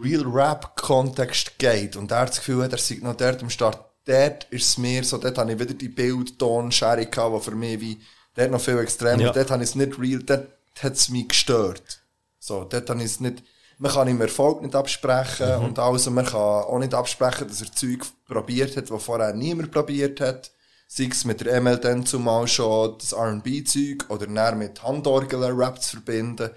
Real 0.00 0.22
Rap-Kontext 0.26 1.58
geht 1.58 1.96
und 1.96 2.10
er 2.10 2.26
das 2.26 2.36
Gefühl 2.38 2.62
hat, 2.64 2.72
er 2.72 2.78
sei 2.78 2.98
noch 3.02 3.16
dort 3.16 3.42
am 3.42 3.50
Start, 3.50 3.78
dort 4.06 4.44
ist 4.50 4.68
es 4.68 4.78
mir 4.78 5.04
so, 5.04 5.18
dort 5.18 5.38
habe 5.38 5.52
ich 5.52 5.58
wieder 5.58 5.74
die 5.74 5.88
Bild-Ton-Schere 5.88 7.06
gehabt, 7.06 7.36
die 7.36 7.40
für 7.50 7.56
mich 7.56 7.80
wie, 7.80 8.00
dort 8.34 8.50
noch 8.50 8.60
viel 8.60 8.78
extremer, 8.78 9.22
Ja. 9.22 9.32
dort 9.32 9.50
habe 9.50 9.62
ich 9.62 9.70
es 9.70 9.74
nicht 9.74 9.98
real, 9.98 10.22
dort 10.22 10.48
hat 10.82 10.94
es 10.94 11.08
mich 11.08 11.28
gestört. 11.28 12.00
So, 12.38 12.64
dort 12.64 12.88
habe 12.88 13.00
ich 13.00 13.06
es 13.06 13.20
nicht, 13.20 13.42
man 13.78 13.92
kann 13.92 14.08
ihm 14.08 14.20
Erfolg 14.20 14.62
nicht 14.62 14.74
absprechen 14.74 15.58
Mhm. 15.58 15.64
und 15.66 15.78
also 15.78 16.10
man 16.10 16.24
kann 16.24 16.34
auch 16.40 16.78
nicht 16.78 16.94
absprechen, 16.94 17.48
dass 17.48 17.60
er 17.60 17.72
Zeug 17.72 18.00
probiert 18.26 18.76
hat, 18.76 18.90
was 18.90 19.02
vorher 19.04 19.32
niemand 19.34 19.70
probiert 19.72 20.20
hat. 20.20 20.50
Sei 20.88 21.08
es 21.10 21.24
mit 21.24 21.40
der 21.40 21.60
ML 21.60 21.78
dann 21.78 22.04
zumal 22.04 22.46
schon 22.46 22.96
das 22.98 23.12
R&B-Zeug 23.12 24.04
oder 24.10 24.26
näher 24.26 24.54
mit 24.54 24.82
Handorgel-Rap 24.82 25.80
zu 25.82 25.90
verbinden. 25.96 26.50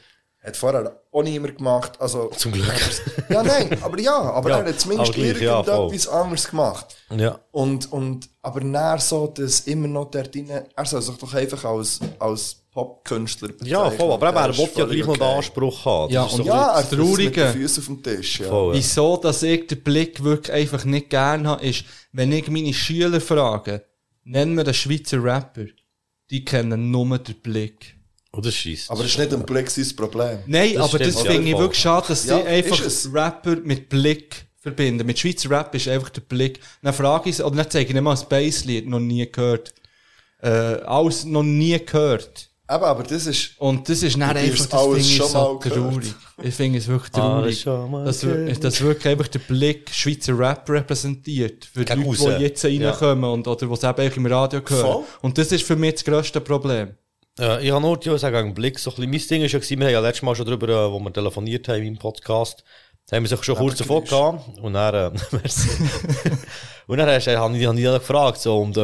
Hat 0.44 0.58
vorher 0.58 1.02
auch 1.16 1.24
niemand 1.24 1.58
gemacht. 1.58 1.94
Also, 2.00 2.30
Zum 2.36 2.52
Glück. 2.52 2.74
ja, 3.30 3.42
nein, 3.42 3.78
aber 3.82 4.00
ja, 4.00 4.18
aber 4.18 4.50
Ja, 4.56 4.60
er 4.60 4.66
hat 4.70 4.80
zumindest 4.80 5.14
aber 5.14 5.22
gleich, 5.24 5.42
ja, 5.42 5.60
irgendetwas 5.64 6.08
anderes 6.10 6.48
gemacht. 6.50 6.96
Ja. 7.16 7.40
Und, 7.52 7.92
und, 7.92 8.30
aber 8.42 8.60
näher 8.62 9.00
so, 9.00 9.28
dass 9.28 9.62
immer 9.62 9.88
noch 9.88 10.12
dort 10.12 10.34
drin, 10.36 10.50
er 10.50 10.86
soll 10.86 11.02
sich 11.02 11.16
doch 11.18 11.34
einfach 11.34 11.64
als, 11.64 12.00
als 12.20 12.62
Popkünstler 12.72 13.52
Ja, 13.64 13.90
voll, 13.90 14.12
aber 14.12 14.32
Der 14.32 14.42
er 14.42 14.58
will 14.58 14.70
ja 14.76 14.86
gleich 14.86 15.06
noch 15.06 15.14
den 15.14 15.22
okay. 15.22 15.36
Anspruch 15.38 15.86
haben. 15.86 16.12
Ja, 16.14 16.24
und 16.24 16.32
so 16.32 16.44
Ja, 16.44 16.76
er 16.76 16.82
Das 16.82 16.90
Traurige- 16.90 17.44
den 17.46 17.54
Füßen 17.54 17.82
auf 17.82 17.86
dem 17.88 18.04
Tisch, 18.04 18.40
ja. 18.42 18.50
voll, 18.50 18.74
ja. 18.74 18.80
Wieso, 18.80 19.16
dass 19.18 19.44
ich 19.44 19.68
den 19.68 19.82
Blick 19.82 20.22
wirklich 20.24 20.54
einfach 20.54 20.84
nicht 20.84 21.10
gern 21.10 21.48
habe, 21.48 21.66
ist, 21.66 21.86
wenn 22.12 22.34
ich 22.34 22.50
meine 22.50 22.74
Schüler 22.74 23.22
frage, 23.22 23.86
nennen 24.26 24.56
wir 24.56 24.66
einen 24.66 24.74
Schweizer 24.74 25.24
Rapper, 25.24 25.66
die 26.30 26.44
kennen 26.44 26.92
nur 26.92 27.18
den 27.18 27.36
Blick. 27.36 27.95
Das 28.42 28.66
ist 28.66 28.90
Aber 28.90 29.04
das 29.04 29.12
ist 29.12 29.18
nicht 29.20 29.34
ein 29.34 29.46
Blick 29.46 29.70
sein 29.70 29.96
Problem. 29.96 30.40
Nein, 30.46 30.74
Das 30.76 30.90
aber 30.90 31.00
das 31.00 31.16
ja, 31.24 31.32
finde 31.32 31.50
ich 31.50 31.58
wirklich 31.58 31.82
schade, 31.82 32.08
dass 32.08 32.26
Ja, 32.26 32.38
sie 32.38 32.48
einfach 32.48 32.80
ist 32.80 33.06
es. 33.06 33.14
Rapper 33.14 33.56
mit 33.58 33.90
Blick 33.90 34.46
verbinden. 34.60 35.06
Mit 35.06 35.20
Schweizer 35.20 35.50
Rap 35.52 35.74
ist 35.76 35.88
einfach 35.88 36.10
der 36.10 36.22
Blick. 36.22 36.60
Dann 36.82 36.94
frage 36.94 37.30
ich 37.30 37.38
sie, 37.38 37.44
oder 37.44 37.56
dann 37.58 37.70
zeige 37.70 37.90
ich 37.90 37.94
nicht 37.94 38.04
mal 38.04 38.18
ein 38.18 38.28
Basslied, 38.28 38.88
noch 38.88 39.00
nie 39.00 39.30
gehört. 39.32 39.74
Äh, 40.42 40.50
alles 40.50 41.24
noch 41.24 41.44
nie 41.44 41.78
gehört. 41.86 42.50
Eben, 42.68 42.84
aber 42.84 43.04
das 43.04 43.28
ist, 43.28 43.52
Und 43.60 43.88
das 43.88 44.02
ist 44.02 44.16
Du 44.16 44.24
einfach, 44.24 44.58
das 44.58 44.72
alles 44.72 44.88
finde 44.88 45.00
ich 45.02 45.16
schon 45.16 45.28
so 45.28 45.60
traurig. 45.60 46.16
Ich 46.42 46.56
finde 46.56 46.80
es 46.80 46.88
wirklich 46.88 47.12
traurig. 47.12 47.64
Dass, 47.64 48.26
dass 48.60 48.82
wirklich 48.82 49.08
einfach 49.08 49.28
der 49.28 49.40
Blick 49.40 49.92
Schweizer 49.92 50.38
Rap 50.38 50.68
repräsentiert. 50.68 51.66
Für 51.66 51.86
die 51.86 51.94
Gegen 51.94 52.06
Leute, 52.06 52.38
die 52.38 52.44
jetzt 52.44 52.66
reinkommen 52.66 53.30
und, 53.30 53.48
oder 53.48 53.68
die 53.68 53.72
es 53.72 53.84
eben 53.84 54.14
im 54.16 54.26
Radio 54.26 54.62
hören. 54.68 54.82
Voll. 54.82 55.04
Und 55.22 55.38
das 55.38 55.52
ist 55.52 55.64
für 55.64 55.76
mich 55.76 55.94
das 55.94 56.04
grösste 56.04 56.42
Problem. 56.42 56.96
Ja, 57.38 57.60
ich 57.60 57.70
habe 57.72 57.82
nur 57.82 58.00
die 58.00 58.18
sagen, 58.18 58.36
einen 58.38 58.54
Blick, 58.54 58.80
so 58.80 58.92
ein 58.92 58.96
bisschen, 58.96 59.12
mein 59.12 59.28
Ding 59.28 59.42
ist 59.44 59.52
ja 59.52 59.60
gewesen, 59.60 59.80
wir 59.80 59.88
haben 59.88 59.94
ja 59.94 60.00
letztes 60.00 60.24
Mal 60.24 60.36
schon 60.36 60.46
darüber, 60.46 60.70
äh, 60.70 60.92
wo 60.92 61.00
wir 61.00 61.12
telefoniert 61.12 61.68
haben 61.68 61.84
im 61.84 61.98
Podcast, 61.98 62.64
da 63.08 63.18
haben 63.18 63.24
wir 63.24 63.30
sich 63.30 63.44
schon 63.44 63.56
kurz 63.56 63.78
davor 63.78 64.04
gehabt, 64.04 64.58
und 64.60 64.74
dann, 64.74 65.14
äh, 65.14 65.20
und 66.88 66.98
dann 66.98 67.10
hast, 67.10 67.28
äh, 67.28 67.36
habe 67.36 67.58
ich, 67.58 67.66
dann 67.66 67.76
gefragt, 67.76 68.40
so, 68.40 68.60
und, 68.60 68.78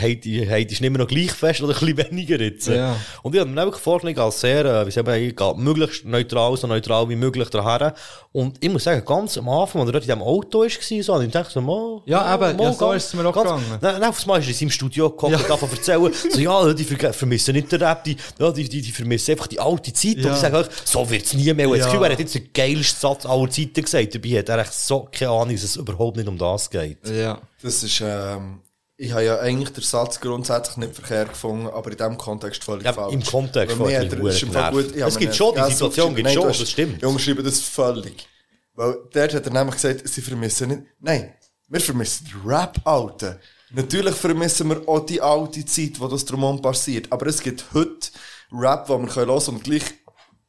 ähm,Heit 0.00 0.72
ist 0.72 0.80
nicht 0.80 0.88
immer 0.88 0.98
noch 0.98 1.06
gleich 1.08 1.32
fest 1.32 1.60
oder 1.62 1.74
ein 1.74 1.80
bisschen 1.94 2.10
weniger 2.10 2.40
jetzt? 2.40 2.68
Ja. 2.68 2.96
Und 3.22 3.34
ich 3.34 3.40
habe 3.40 3.50
mir 3.50 3.62
einfach 3.62 3.78
vorgelegt, 3.78 4.18
als 4.18 4.40
sehr, 4.40 4.64
äh, 4.64 4.86
wie 4.86 4.90
sagen 4.90 5.06
wir, 5.06 5.16
ich 5.16 5.34
gehe 5.36 5.54
möglichst 5.56 6.04
neutral, 6.04 6.56
so 6.56 6.66
neutral 6.66 7.08
wie 7.08 7.16
möglich 7.16 7.48
daher. 7.50 7.94
Und 8.32 8.56
ich 8.60 8.70
muss 8.70 8.84
sagen, 8.84 9.04
ganz 9.04 9.38
am 9.38 9.48
Anfang, 9.48 9.80
als 9.82 9.88
er 9.90 9.92
dort 9.92 10.04
in 10.04 10.08
diesem 10.08 10.22
Auto 10.22 10.60
war, 10.60 11.02
so, 11.02 11.14
und 11.14 11.24
ich 11.24 11.30
dachte 11.30 11.52
so, 11.52 11.60
mal, 11.60 12.02
Ja, 12.06 12.34
eben, 12.34 12.58
ja, 12.58 12.72
so 12.72 12.78
ganz- 12.86 12.96
ist 13.04 13.08
es 13.08 13.14
mir 13.14 13.26
auch 13.28 13.32
ganz- 13.34 13.48
gegangen. 13.50 13.78
Dann, 13.80 14.00
dann 14.00 14.10
auf 14.10 14.20
einmal 14.22 14.40
ist 14.40 14.46
er 14.46 14.50
in 14.50 14.56
seinem 14.56 14.70
Studio 14.70 15.10
gekommen 15.10 15.34
Ja. 15.34 15.38
und 15.40 15.48
davon 15.48 15.70
erzählen, 15.70 16.12
so, 16.30 16.40
ja, 16.40 16.72
die 16.72 16.84
ver 16.84 17.12
vermissen 17.12 17.54
nicht 17.54 17.70
den 17.70 17.82
Rap, 17.82 18.04
die, 18.04 18.16
ja, 18.38 18.50
die, 18.50 18.68
die, 18.68 18.80
die 18.82 18.92
vermissen 18.92 19.32
einfach 19.32 19.46
die 19.46 19.60
alte 19.60 19.92
Zeit. 19.92 20.16
Ja. 20.18 20.28
Und 20.30 20.34
ich 20.34 20.40
sage 20.40 20.56
euch, 20.58 20.66
so 20.84 21.08
wird's 21.08 21.34
nie 21.34 21.52
mehr. 21.54 21.68
Und 21.68 21.76
Ja. 21.76 21.84
das 21.84 21.92
Gefühl, 21.92 22.06
er 22.06 22.12
hat 22.12 22.18
jetzt 22.18 22.34
den 22.34 22.48
geilsten 22.52 23.00
Satz 23.00 23.26
aller 23.26 23.48
Zeiten 23.50 23.82
gesagt. 23.82 24.14
Dabei 24.14 24.38
hat 24.38 24.48
er 24.48 24.58
echt 24.58 24.74
so 24.74 25.08
keine 25.12 25.30
Ahnung, 25.30 25.54
dass 25.54 25.62
es 25.64 25.76
überhaupt 25.76 26.16
nicht 26.16 26.28
um 26.28 26.36
das 26.38 26.68
geht. 26.70 26.98
Ja. 27.08 27.38
das 27.62 27.82
ist, 27.82 28.02
ähm, 28.04 28.60
ich 28.96 29.12
habe 29.12 29.24
ja 29.24 29.38
eigentlich 29.40 29.70
den 29.70 29.82
Satz 29.82 30.20
grundsätzlich 30.20 30.76
nicht 30.76 30.94
verkehrt 30.94 31.30
gefunden, 31.30 31.66
aber 31.66 31.90
in 31.90 31.96
diesem 31.96 32.16
Kontext 32.18 32.62
völlig 32.64 32.84
Ja, 32.84 32.92
falsch. 32.92 33.12
im 33.14 33.24
Kontext 33.24 33.76
gut- 33.76 34.94
ich 34.94 35.02
habe 35.02 35.08
Es 35.08 35.18
gibt 35.18 35.34
schon, 35.34 35.54
die 35.54 35.70
Situation 35.70 36.14
gibt 36.14 36.30
schon, 36.30 36.48
das 36.48 36.70
stimmt. 36.70 36.98
Ich 36.98 37.04
unterschreibe 37.04 37.42
das 37.42 37.60
völlig. 37.60 38.28
Weil 38.74 38.96
dort 39.12 39.34
hat 39.34 39.46
er 39.46 39.52
nämlich 39.52 39.74
gesagt, 39.76 40.08
sie 40.08 40.20
vermissen 40.20 40.68
nicht, 40.68 40.82
nein, 41.00 41.34
wir 41.68 41.80
vermissen 41.80 42.26
den 42.26 42.48
Rap, 42.50 42.80
Alter. 42.84 43.38
Natürlich 43.72 44.14
vermissen 44.14 44.68
wir 44.68 44.88
auch 44.88 45.00
die 45.00 45.20
alte 45.20 45.64
Zeit, 45.64 45.98
wo 45.98 46.06
das 46.06 46.24
drumherum 46.24 46.62
passiert. 46.62 47.10
Aber 47.10 47.26
es 47.26 47.40
gibt 47.42 47.64
heute 47.74 48.08
Rap, 48.52 48.88
wo 48.88 48.98
wir 48.98 49.08
können 49.08 49.30
hören 49.30 49.54
und 49.54 49.64
gleich 49.64 49.82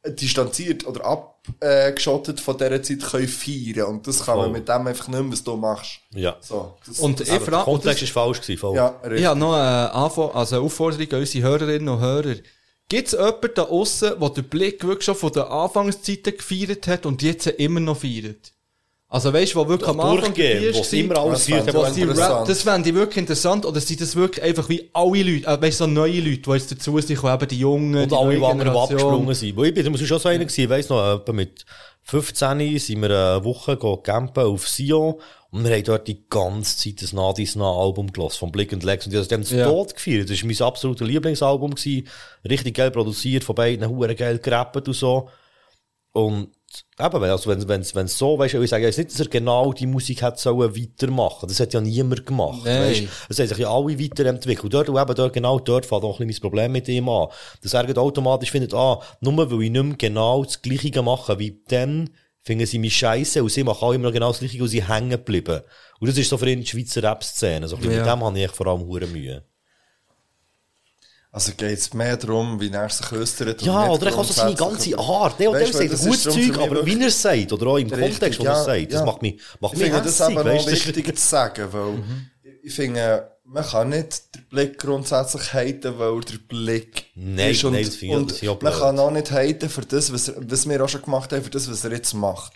distanziert 0.08 0.86
oder 0.86 1.06
abgeschottet 1.06 2.40
von 2.40 2.58
dieser 2.58 2.82
Zeit 2.82 3.02
können 3.02 3.28
feiern. 3.28 3.88
Und 3.88 4.08
das 4.08 4.26
kann 4.26 4.38
man 4.38 4.52
mit 4.52 4.68
dem 4.68 4.88
einfach 4.88 5.08
nicht 5.08 5.22
mehr, 5.22 5.32
was 5.32 5.44
du 5.44 5.56
machst. 5.56 6.00
Ja. 6.14 6.38
So, 6.42 6.76
das, 6.86 7.00
Und 7.00 7.20
das, 7.20 7.28
ich 7.28 7.34
Der 7.34 7.42
frage, 7.42 7.70
und 7.70 7.80
Kontext 7.82 8.04
ist 8.04 8.12
falsch 8.12 8.42
gewesen, 8.42 8.60
voll. 8.60 8.76
ja, 8.76 8.96
ich 9.04 9.10
richtig. 9.10 9.26
habe 9.28 9.40
noch 9.40 9.54
eine, 9.54 9.92
Anfang, 9.94 10.32
also 10.32 10.56
eine 10.56 10.66
Aufforderung 10.66 11.12
an 11.12 11.20
unsere 11.20 11.48
Hörerinnen 11.48 11.90
und 11.90 12.00
Hörer. 12.00 12.36
Gibt 12.88 13.08
es 13.08 13.14
jemanden 13.14 13.52
da 13.56 13.64
aussen, 13.64 14.20
der 14.20 14.30
den 14.30 14.44
Blick 14.44 14.84
wirklich 14.84 15.06
schon 15.06 15.16
von 15.16 15.32
der 15.32 15.50
Anfangszeiten 15.50 16.38
gefeiert 16.38 16.88
hat 16.88 17.06
und 17.06 17.22
jetzt 17.24 17.48
immer 17.48 17.80
noch 17.80 17.98
feiert? 17.98 18.52
Also 19.08 19.32
weißt 19.32 19.54
du, 19.54 19.60
wo 19.60 19.68
wirklich 19.68 19.90
am 19.90 20.00
Anfang 20.00 20.34
Durchgehen, 20.34 20.74
wo 20.74 20.80
es 20.80 20.94
immer 20.94 21.18
alles 21.18 21.46
Das. 21.46 22.18
Rap, 22.18 22.48
das 22.48 22.62
fände 22.64 22.90
ich 22.90 22.96
wirklich 22.96 23.18
interessant, 23.18 23.66
oder 23.66 23.80
sind 23.80 24.02
das 24.02 24.16
wirklich 24.16 24.44
einfach 24.44 24.68
wie 24.68 24.90
alle 24.94 25.24
Leute, 25.24 25.46
äh, 25.48 25.62
weißt 25.62 25.80
du, 25.80 25.84
so 25.86 25.90
neue 25.90 26.20
Leute, 26.20 26.42
die 26.42 26.52
jetzt 26.52 26.72
dazu 26.72 27.00
sind, 27.00 27.22
die 27.22 27.28
eben 27.28 27.48
die 27.48 27.60
Jungen, 27.60 28.04
Und 28.04 28.12
die 28.12 28.16
alle, 28.16 28.36
die 28.36 28.44
anderen, 28.44 28.74
die 28.74 28.80
abgesprungen 28.80 29.36
sind. 29.36 29.56
Wo 29.56 29.64
ich 29.64 29.74
bin, 29.74 29.84
da 29.84 29.90
muss 29.92 30.02
ich 30.02 30.08
schon 30.08 30.20
so 30.20 30.28
einer 30.28 30.44
gewesen, 30.44 30.62
ich 30.62 30.70
weiss 30.70 30.90
noch, 30.90 31.18
etwa 31.18 31.34
mit 31.34 31.66
15 32.02 32.80
sind 32.80 33.02
wir 33.02 33.10
eine 33.10 33.44
Woche 33.44 33.78
campen 34.04 34.44
auf 34.44 34.68
Sion 34.68 35.16
und 35.52 35.64
wir 35.64 35.72
haben 35.76 35.84
dort 35.84 36.08
die 36.08 36.28
ganze 36.30 36.78
Zeit 36.78 37.02
das 37.02 37.14
Nadis 37.14 37.56
nah 37.56 37.72
Album 37.72 38.12
gelassen, 38.12 38.40
von 38.40 38.52
Blick 38.52 38.74
und 38.74 38.84
Lex 38.84 39.06
und 39.06 39.14
ich 39.14 39.18
habe 39.20 39.28
das 39.28 39.48
dem 39.50 39.58
Ja. 39.58 39.68
Tod 39.68 39.96
gefeiert. 39.96 40.30
Das 40.30 40.42
war 40.42 40.48
mein 40.48 40.62
absolutes 40.62 41.08
Lieblingsalbum 41.08 41.74
gewesen. 41.76 42.08
Richtig 42.48 42.76
geil 42.76 42.92
produziert, 42.92 43.44
von 43.44 43.56
beiden, 43.56 43.88
hure 43.90 44.14
geil 44.14 44.40
gerappt 44.40 44.88
und 44.88 44.94
so. 44.94 45.30
Und 46.12 46.50
eben, 47.00 47.24
also 47.24 47.50
wenn, 47.50 47.68
wenn, 47.68 47.86
wenn 47.94 48.08
so, 48.08 48.38
weißt 48.38 48.56
du, 48.56 48.62
ich 48.62 48.70
sage 48.70 48.86
jetzt 48.86 48.98
nicht, 48.98 49.12
dass 49.12 49.20
er 49.20 49.28
genau 49.28 49.74
die 49.74 49.88
Musik 49.88 50.22
hat 50.22 50.40
sollen 50.40 50.76
weitermachen. 50.76 51.48
Das 51.48 51.60
hat 51.60 51.74
ja 51.74 51.82
niemand 51.82 52.26
gemacht. 52.26 52.62
Nein. 52.66 52.90
Weißt? 52.90 53.04
Es 53.30 53.40
haben 53.40 53.48
sich 53.48 53.58
ja 53.58 53.70
alle 53.70 54.00
weiterentwickelt. 54.00 54.74
Dort, 54.74 54.90
und 54.90 54.98
eben 54.98 55.16
dort, 55.16 55.34
genau 55.34 55.60
dort 55.60 55.86
fängt 55.86 56.04
auch 56.04 56.20
ein 56.20 56.28
bisschen 56.28 56.42
mein 56.44 56.52
Problem 56.52 56.72
mit 56.72 56.88
ihm 56.88 57.10
an. 57.10 57.28
Dass 57.62 57.74
er 57.74 57.98
automatisch 57.98 58.52
findet, 58.52 58.74
ah, 58.74 59.02
nur 59.22 59.52
weil 59.52 59.64
ich 59.64 59.72
nicht 59.72 59.84
mehr 59.84 59.96
genau 59.98 60.44
das 60.44 60.62
Gleiche 60.62 61.02
mache 61.02 61.38
wie 61.40 61.62
dann, 61.68 62.10
finden 62.42 62.66
sie 62.66 62.80
mich 62.80 62.96
scheiße 62.96 63.42
und 63.42 63.50
sie 63.50 63.64
machen 63.64 63.84
auch 63.84 63.92
immer 63.92 64.06
noch 64.06 64.14
genau 64.14 64.30
das 64.30 64.40
Gleiche 64.40 64.62
und 64.62 64.70
sie 64.70 64.84
hängen 64.84 65.10
geblieben. 65.10 65.62
Und 66.00 66.08
das 66.08 66.18
ist 66.18 66.30
so 66.30 66.38
für 66.38 66.50
ihn 66.50 66.62
die 66.62 66.68
Schweizer 66.68 67.04
Rap-Szene. 67.04 67.68
So 67.68 67.76
ein 67.76 67.82
bisschen 67.82 67.98
Ja. 67.98 68.04
Mit 68.04 68.14
dem 68.14 68.24
habe 68.24 68.40
ich 68.40 68.52
vor 68.52 68.68
allem 68.68 68.86
hure 68.86 69.08
Mühe. 69.08 69.44
Also 71.36 71.52
geht 71.58 71.78
es 71.78 71.94
mehr 71.94 72.16
darum, 72.16 72.62
wie 72.62 72.70
er 72.72 72.90
sich 72.90 73.12
äußert. 73.12 73.62
Ja, 73.62 73.90
oder 73.90 74.18
auch 74.18 74.24
so 74.24 74.32
seine 74.32 74.56
ganze 74.56 74.98
Art. 74.98 75.38
Nee, 75.38 75.48
der 75.52 75.54
Weißt 75.62 75.74
sagt 75.74 75.92
das 75.92 76.02
ein 76.04 76.08
gutes 76.08 76.24
Zeug, 76.24 76.58
aber 76.60 76.86
wie 76.86 77.02
er 77.02 77.08
es 77.08 77.22
sagt, 77.22 77.52
oder 77.52 77.68
auch 77.68 77.78
im 77.78 77.90
Richtig, 77.90 78.10
Kontext, 78.12 78.40
wo 78.40 78.44
er 78.46 78.64
sagt, 78.64 78.94
das 78.94 79.00
ja. 79.02 79.06
macht 79.06 79.22
mich, 79.22 79.42
macht 79.60 79.74
Ich 79.74 79.80
mich 79.82 79.90
finde 79.92 80.06
das 80.06 80.20
weißt 80.22 80.34
noch? 80.34 80.44
Das- 80.46 80.68
wichtig 80.72 81.18
zu 81.20 81.28
sagen, 81.28 81.68
weil 81.74 81.92
Mhm. 81.92 82.28
ich 82.64 82.74
finde, 82.74 83.32
man 83.44 83.66
kann 83.66 83.90
nicht 83.90 84.34
den 84.34 84.46
Blick 84.50 84.80
grundsätzlich 84.80 85.54
haten, 85.54 86.00
weil 86.00 86.22
der 86.22 86.38
Blick 86.48 87.06
Nein, 87.16 87.52
ist 87.52 87.64
und, 87.66 87.74
nein, 87.74 87.84
das 87.86 87.96
finde 87.96 88.14
ich- 88.16 88.20
und 88.22 88.32
das 88.32 88.38
finde 88.40 88.46
ich 88.54 88.58
auch 88.58 88.62
man 88.62 88.72
blöd. 88.72 88.82
kann 88.82 89.00
auch 89.00 89.12
nicht 89.12 89.32
haten 89.32 89.70
für 89.70 89.82
das, 89.82 90.14
was, 90.14 90.28
er- 90.30 90.36
was 90.50 90.70
wir 90.70 90.84
auch 90.86 90.90
schon 90.90 91.02
gemacht 91.02 91.34
haben, 91.34 91.44
für 91.44 91.50
das, 91.50 91.70
was 91.70 91.84
er 91.84 91.92
jetzt 91.92 92.14
macht. 92.14 92.54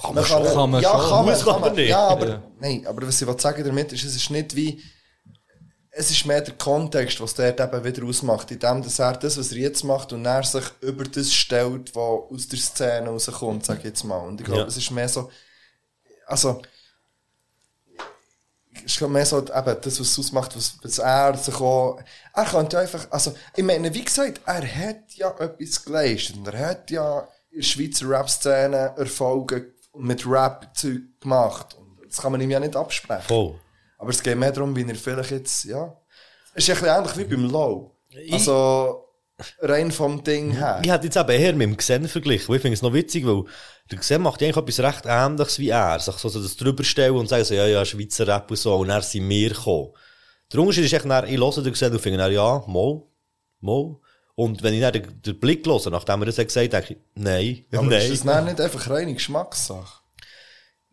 Kann 0.00 0.14
man 0.14 0.22
kann, 0.24 0.44
schon. 0.44 0.54
Kann 0.54 0.70
man 0.70 0.82
ja, 0.82 0.90
schon. 0.92 1.00
Kann 1.00 1.10
man, 1.10 1.24
Muss 1.34 1.44
man 1.44 1.52
kann 1.52 1.60
man, 1.62 1.70
aber 1.70 1.80
nicht. 1.80 1.88
Ja, 1.90 2.06
aber, 2.08 2.28
Ja. 2.28 2.42
nein, 2.60 2.86
aber 2.86 3.08
was 3.08 3.20
ich 3.20 3.28
sagen 3.40 3.64
damit 3.64 3.92
ist, 3.92 4.04
es 4.04 4.14
ist 4.14 4.30
nicht 4.30 4.54
wie, 4.54 4.80
es 5.96 6.10
ist 6.10 6.26
mehr 6.26 6.40
der 6.40 6.54
Kontext, 6.54 7.20
was 7.20 7.34
der 7.34 7.58
eben 7.58 7.84
wieder 7.84 8.04
ausmacht, 8.04 8.50
in 8.50 8.58
dem, 8.58 8.82
dass 8.82 8.98
er 8.98 9.12
das, 9.12 9.38
was 9.38 9.52
er 9.52 9.58
jetzt 9.58 9.84
macht, 9.84 10.12
und 10.12 10.26
er 10.26 10.42
sich 10.42 10.64
über 10.80 11.04
das 11.04 11.32
stellt, 11.32 11.94
was 11.94 12.30
aus 12.32 12.48
der 12.48 12.58
Szene 12.58 13.08
rauskommt, 13.10 13.64
sag 13.64 13.78
ich 13.78 13.84
jetzt 13.84 14.02
mal. 14.04 14.18
Und 14.18 14.40
ich 14.40 14.46
glaube, 14.46 14.62
Ja. 14.62 14.66
es 14.66 14.76
ist 14.76 14.90
mehr 14.90 15.08
so, 15.08 15.30
also, 16.26 16.60
ich 18.84 18.96
glaube 18.98 19.12
mehr 19.12 19.24
so, 19.24 19.38
eben, 19.38 19.50
das, 19.80 20.00
was 20.00 20.08
es 20.08 20.18
ausmacht, 20.18 20.56
was, 20.56 20.76
was 20.82 20.98
er 20.98 21.36
sich 21.36 21.54
auch, 21.60 22.00
er 22.34 22.44
könnte 22.44 22.76
ja 22.76 22.82
einfach, 22.82 23.06
also, 23.10 23.34
ich 23.54 23.62
meine, 23.62 23.94
wie 23.94 24.04
gesagt, 24.04 24.40
er 24.46 24.66
hat 24.76 25.12
ja 25.14 25.30
etwas 25.38 25.84
geleistet, 25.84 26.36
und 26.38 26.48
er 26.48 26.58
hat 26.70 26.90
ja 26.90 27.28
in 27.50 27.60
der 27.60 27.66
Schweizer 27.66 28.08
Rap-Szene 28.08 28.94
Erfolge 28.96 29.74
mit 29.94 30.26
Rap-Zeug 30.26 31.02
gemacht. 31.20 31.74
Und 31.74 32.00
das 32.04 32.20
kann 32.20 32.32
man 32.32 32.40
ihm 32.40 32.50
ja 32.50 32.58
nicht 32.58 32.74
absprechen. 32.74 33.22
Voll. 33.28 33.60
Aber 34.04 34.10
es 34.10 34.22
geht 34.22 34.36
mehr 34.36 34.52
darum, 34.52 34.76
wie 34.76 34.86
er 34.86 34.94
vielleicht 34.94 35.30
jetzt, 35.30 35.64
ja. 35.64 35.96
Es 36.52 36.68
ist 36.68 36.76
ein 36.76 36.82
bisschen 36.82 36.94
ähnlich 36.94 37.16
wie 37.16 37.24
beim 37.24 37.50
Low. 37.50 37.90
Also, 38.30 39.08
rein 39.60 39.90
vom 39.90 40.22
Ding 40.22 40.50
her. 40.50 40.82
Ich 40.84 40.90
hätte 40.90 41.06
jetzt 41.06 41.16
eben 41.16 41.30
eher 41.30 41.54
mit 41.54 41.62
dem 41.68 41.76
Xen 41.78 42.06
verglichen, 42.06 42.54
ich 42.54 42.60
finde 42.60 42.74
es 42.74 42.82
noch 42.82 42.92
witzig, 42.92 43.26
weil 43.26 43.44
der 43.90 43.98
Xen 43.98 44.20
macht 44.20 44.42
ja 44.42 44.46
eigentlich 44.46 44.62
etwas 44.62 44.80
recht 44.80 45.04
Ähnliches 45.06 45.58
wie 45.58 45.70
er. 45.70 45.98
Sich 45.98 46.16
so, 46.16 46.28
so 46.28 46.42
das 46.42 46.54
drüberstellen 46.58 47.16
und 47.16 47.30
sagen 47.30 47.44
so, 47.44 47.54
ja, 47.54 47.66
ja, 47.66 47.82
Schweizer 47.82 48.28
Rap 48.28 48.50
und 48.50 48.58
so, 48.58 48.76
und 48.76 48.90
er 48.90 49.00
sind 49.00 49.26
wir 49.26 49.48
gekommen. 49.48 49.92
Der 50.52 50.60
Unterschied 50.60 50.84
ist 50.84 50.92
echt, 50.92 51.06
dann, 51.06 51.26
ich 51.26 51.40
höre 51.40 51.62
den 51.62 51.72
Xen 51.72 51.90
und 51.90 51.98
finde, 51.98 52.18
dann, 52.18 52.30
ja, 52.30 52.62
mal, 52.66 53.02
mal. 53.62 53.96
Und 54.34 54.62
wenn 54.62 54.74
ich 54.74 54.82
dann 54.82 54.92
den, 54.92 55.22
den 55.22 55.40
Blick 55.40 55.66
höre, 55.66 55.90
nachdem 55.90 56.20
er 56.20 56.26
das 56.26 56.36
hat 56.36 56.48
gesagt, 56.48 56.74
denke 56.74 56.92
ich, 56.92 56.98
nein, 57.14 57.64
Aber 57.72 57.82
nein. 57.88 58.02
ist 58.02 58.10
das 58.10 58.22
dann 58.22 58.44
nicht 58.44 58.60
einfach 58.60 58.90
reine 58.90 59.14
Geschmackssache? 59.14 60.03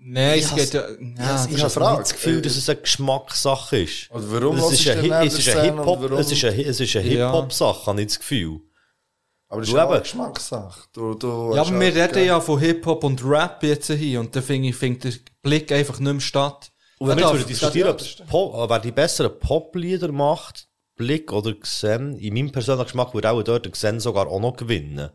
Nein, 0.04 0.40
es 0.40 0.50
Ich 0.50 0.56
geht 0.56 0.74
ja. 0.74 0.84
ja 0.90 1.48
ich 1.50 1.60
habe 1.62 1.70
Frage. 1.70 2.00
das 2.02 2.14
Gefühl, 2.14 2.42
dass 2.42 2.56
es 2.56 2.68
eine 2.70 2.82
Geschmackssache 2.82 3.78
ist. 3.82 4.10
Oder 4.12 4.32
warum 4.32 4.58
es 4.58 4.72
ist 4.72 4.88
eine, 4.90 5.26
es 5.26 5.38
ist 5.38 5.50
eine 5.50 5.62
Hip-Hop, 5.64 6.12
es 6.12 6.32
ist 6.32 6.44
eine, 6.46 6.64
es 6.66 6.80
ist 6.80 6.96
eine 6.96 7.08
Ja. 7.14 7.28
Hip-Hop-Sache, 7.32 7.86
habe 7.86 8.02
ich 8.02 8.08
das 8.08 8.20
Gefühl. 8.20 8.62
Aber 9.48 9.62
das 9.62 9.70
Du 9.70 9.76
ist 9.76 9.82
auch 9.84 9.92
eine. 9.92 10.02
Geschmackssache. 10.02 10.80
Du, 10.94 11.14
du 11.14 11.54
Ja, 11.56 11.62
aber 11.62 11.80
wir 11.80 11.94
reden 11.96 12.26
ja 12.26 12.40
von 12.40 12.60
Hip-Hop 12.60 13.04
und 13.04 13.24
Rap 13.24 13.62
jetzt 13.64 13.92
hier 13.92 14.20
und 14.20 14.36
da 14.36 14.42
finde 14.42 14.70
ich, 14.70 14.76
findet 14.76 15.04
der 15.28 15.32
Blick 15.44 15.72
einfach 15.72 16.00
nicht 16.00 16.12
mehr 16.12 16.22
statt. 16.22 16.72
Und 16.98 17.10
wenn 17.10 17.18
wir 17.18 17.26
Ja, 17.26 17.36
jetzt 17.36 17.50
diskutieren, 17.50 17.88
ja, 17.88 17.92
ob 17.92 17.98
das 17.98 18.08
es 18.08 18.14
stimmt. 18.14 18.30
Pop, 18.30 18.54
äh, 18.56 18.70
wer 18.70 18.80
die 18.80 18.92
besseren 18.92 19.38
Pop-Lieder 19.40 20.12
macht, 20.12 20.68
Blick 20.96 21.32
oder 21.32 21.54
Xen, 21.54 22.16
in 22.18 22.34
meinem 22.34 22.52
persönlichen 22.52 22.86
Geschmack 22.86 23.14
würde 23.14 23.30
auch 23.32 23.42
dort 23.44 23.72
Xen 23.72 24.00
sogar 24.00 24.28
auch 24.28 24.40
noch 24.40 24.56
gewinnen. 24.56 25.10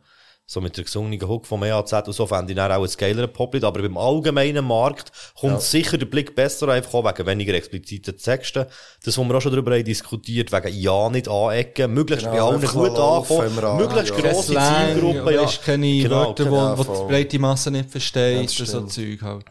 So 0.48 0.60
mit 0.60 0.76
der 0.76 0.84
gesungenen 0.84 1.20
Hook 1.28 1.44
vom 1.44 1.64
EAZ 1.64 1.92
und 2.06 2.12
so 2.12 2.24
fände 2.24 2.52
ich 2.52 2.56
dann 2.56 2.70
auch 2.70 2.84
ein 2.84 2.90
geilere 2.96 3.26
Poplied. 3.26 3.64
Aber 3.64 3.82
beim 3.82 3.96
allgemeinen 3.98 4.64
Markt 4.64 5.10
kommt 5.34 5.60
sicher 5.60 5.98
der 5.98 6.06
Blick 6.06 6.36
besser 6.36 6.68
einfach 6.68 6.94
auch 6.94 7.04
wegen 7.04 7.26
weniger 7.26 7.52
expliziten 7.54 8.16
Texten. 8.16 8.64
Das, 9.04 9.18
wo 9.18 9.24
wir 9.24 9.34
auch 9.34 9.40
schon 9.40 9.50
darüber 9.50 9.72
haben 9.74 9.82
diskutiert, 9.84 10.52
wegen 10.52 10.72
ja 10.78 11.10
nicht 11.10 11.26
anecken, 11.28 11.92
möglichst 11.92 12.26
Genau, 12.26 12.36
bei 12.36 12.42
allen 12.58 12.60
gut 12.68 12.96
ankommen, 12.96 13.58
Radio. 13.58 13.88
möglichst 13.88 14.14
Ja. 14.16 14.20
grosse 14.30 14.54
Zielgruppen, 14.54 15.34
ja. 15.34 15.42
weisst, 15.42 15.64
keine 15.64 16.02
Genau, 16.02 16.26
Wörter, 16.26 16.44
genau, 16.44 16.78
wo, 16.78 16.86
wo 16.86 17.02
die 17.06 17.12
breite 17.12 17.38
Masse 17.40 17.70
nicht 17.72 17.86
Ja, 17.86 17.90
versteht, 17.90 18.60
das 18.60 18.70
so. 18.70 18.80
Zeug 18.82 19.22
halt. 19.22 19.46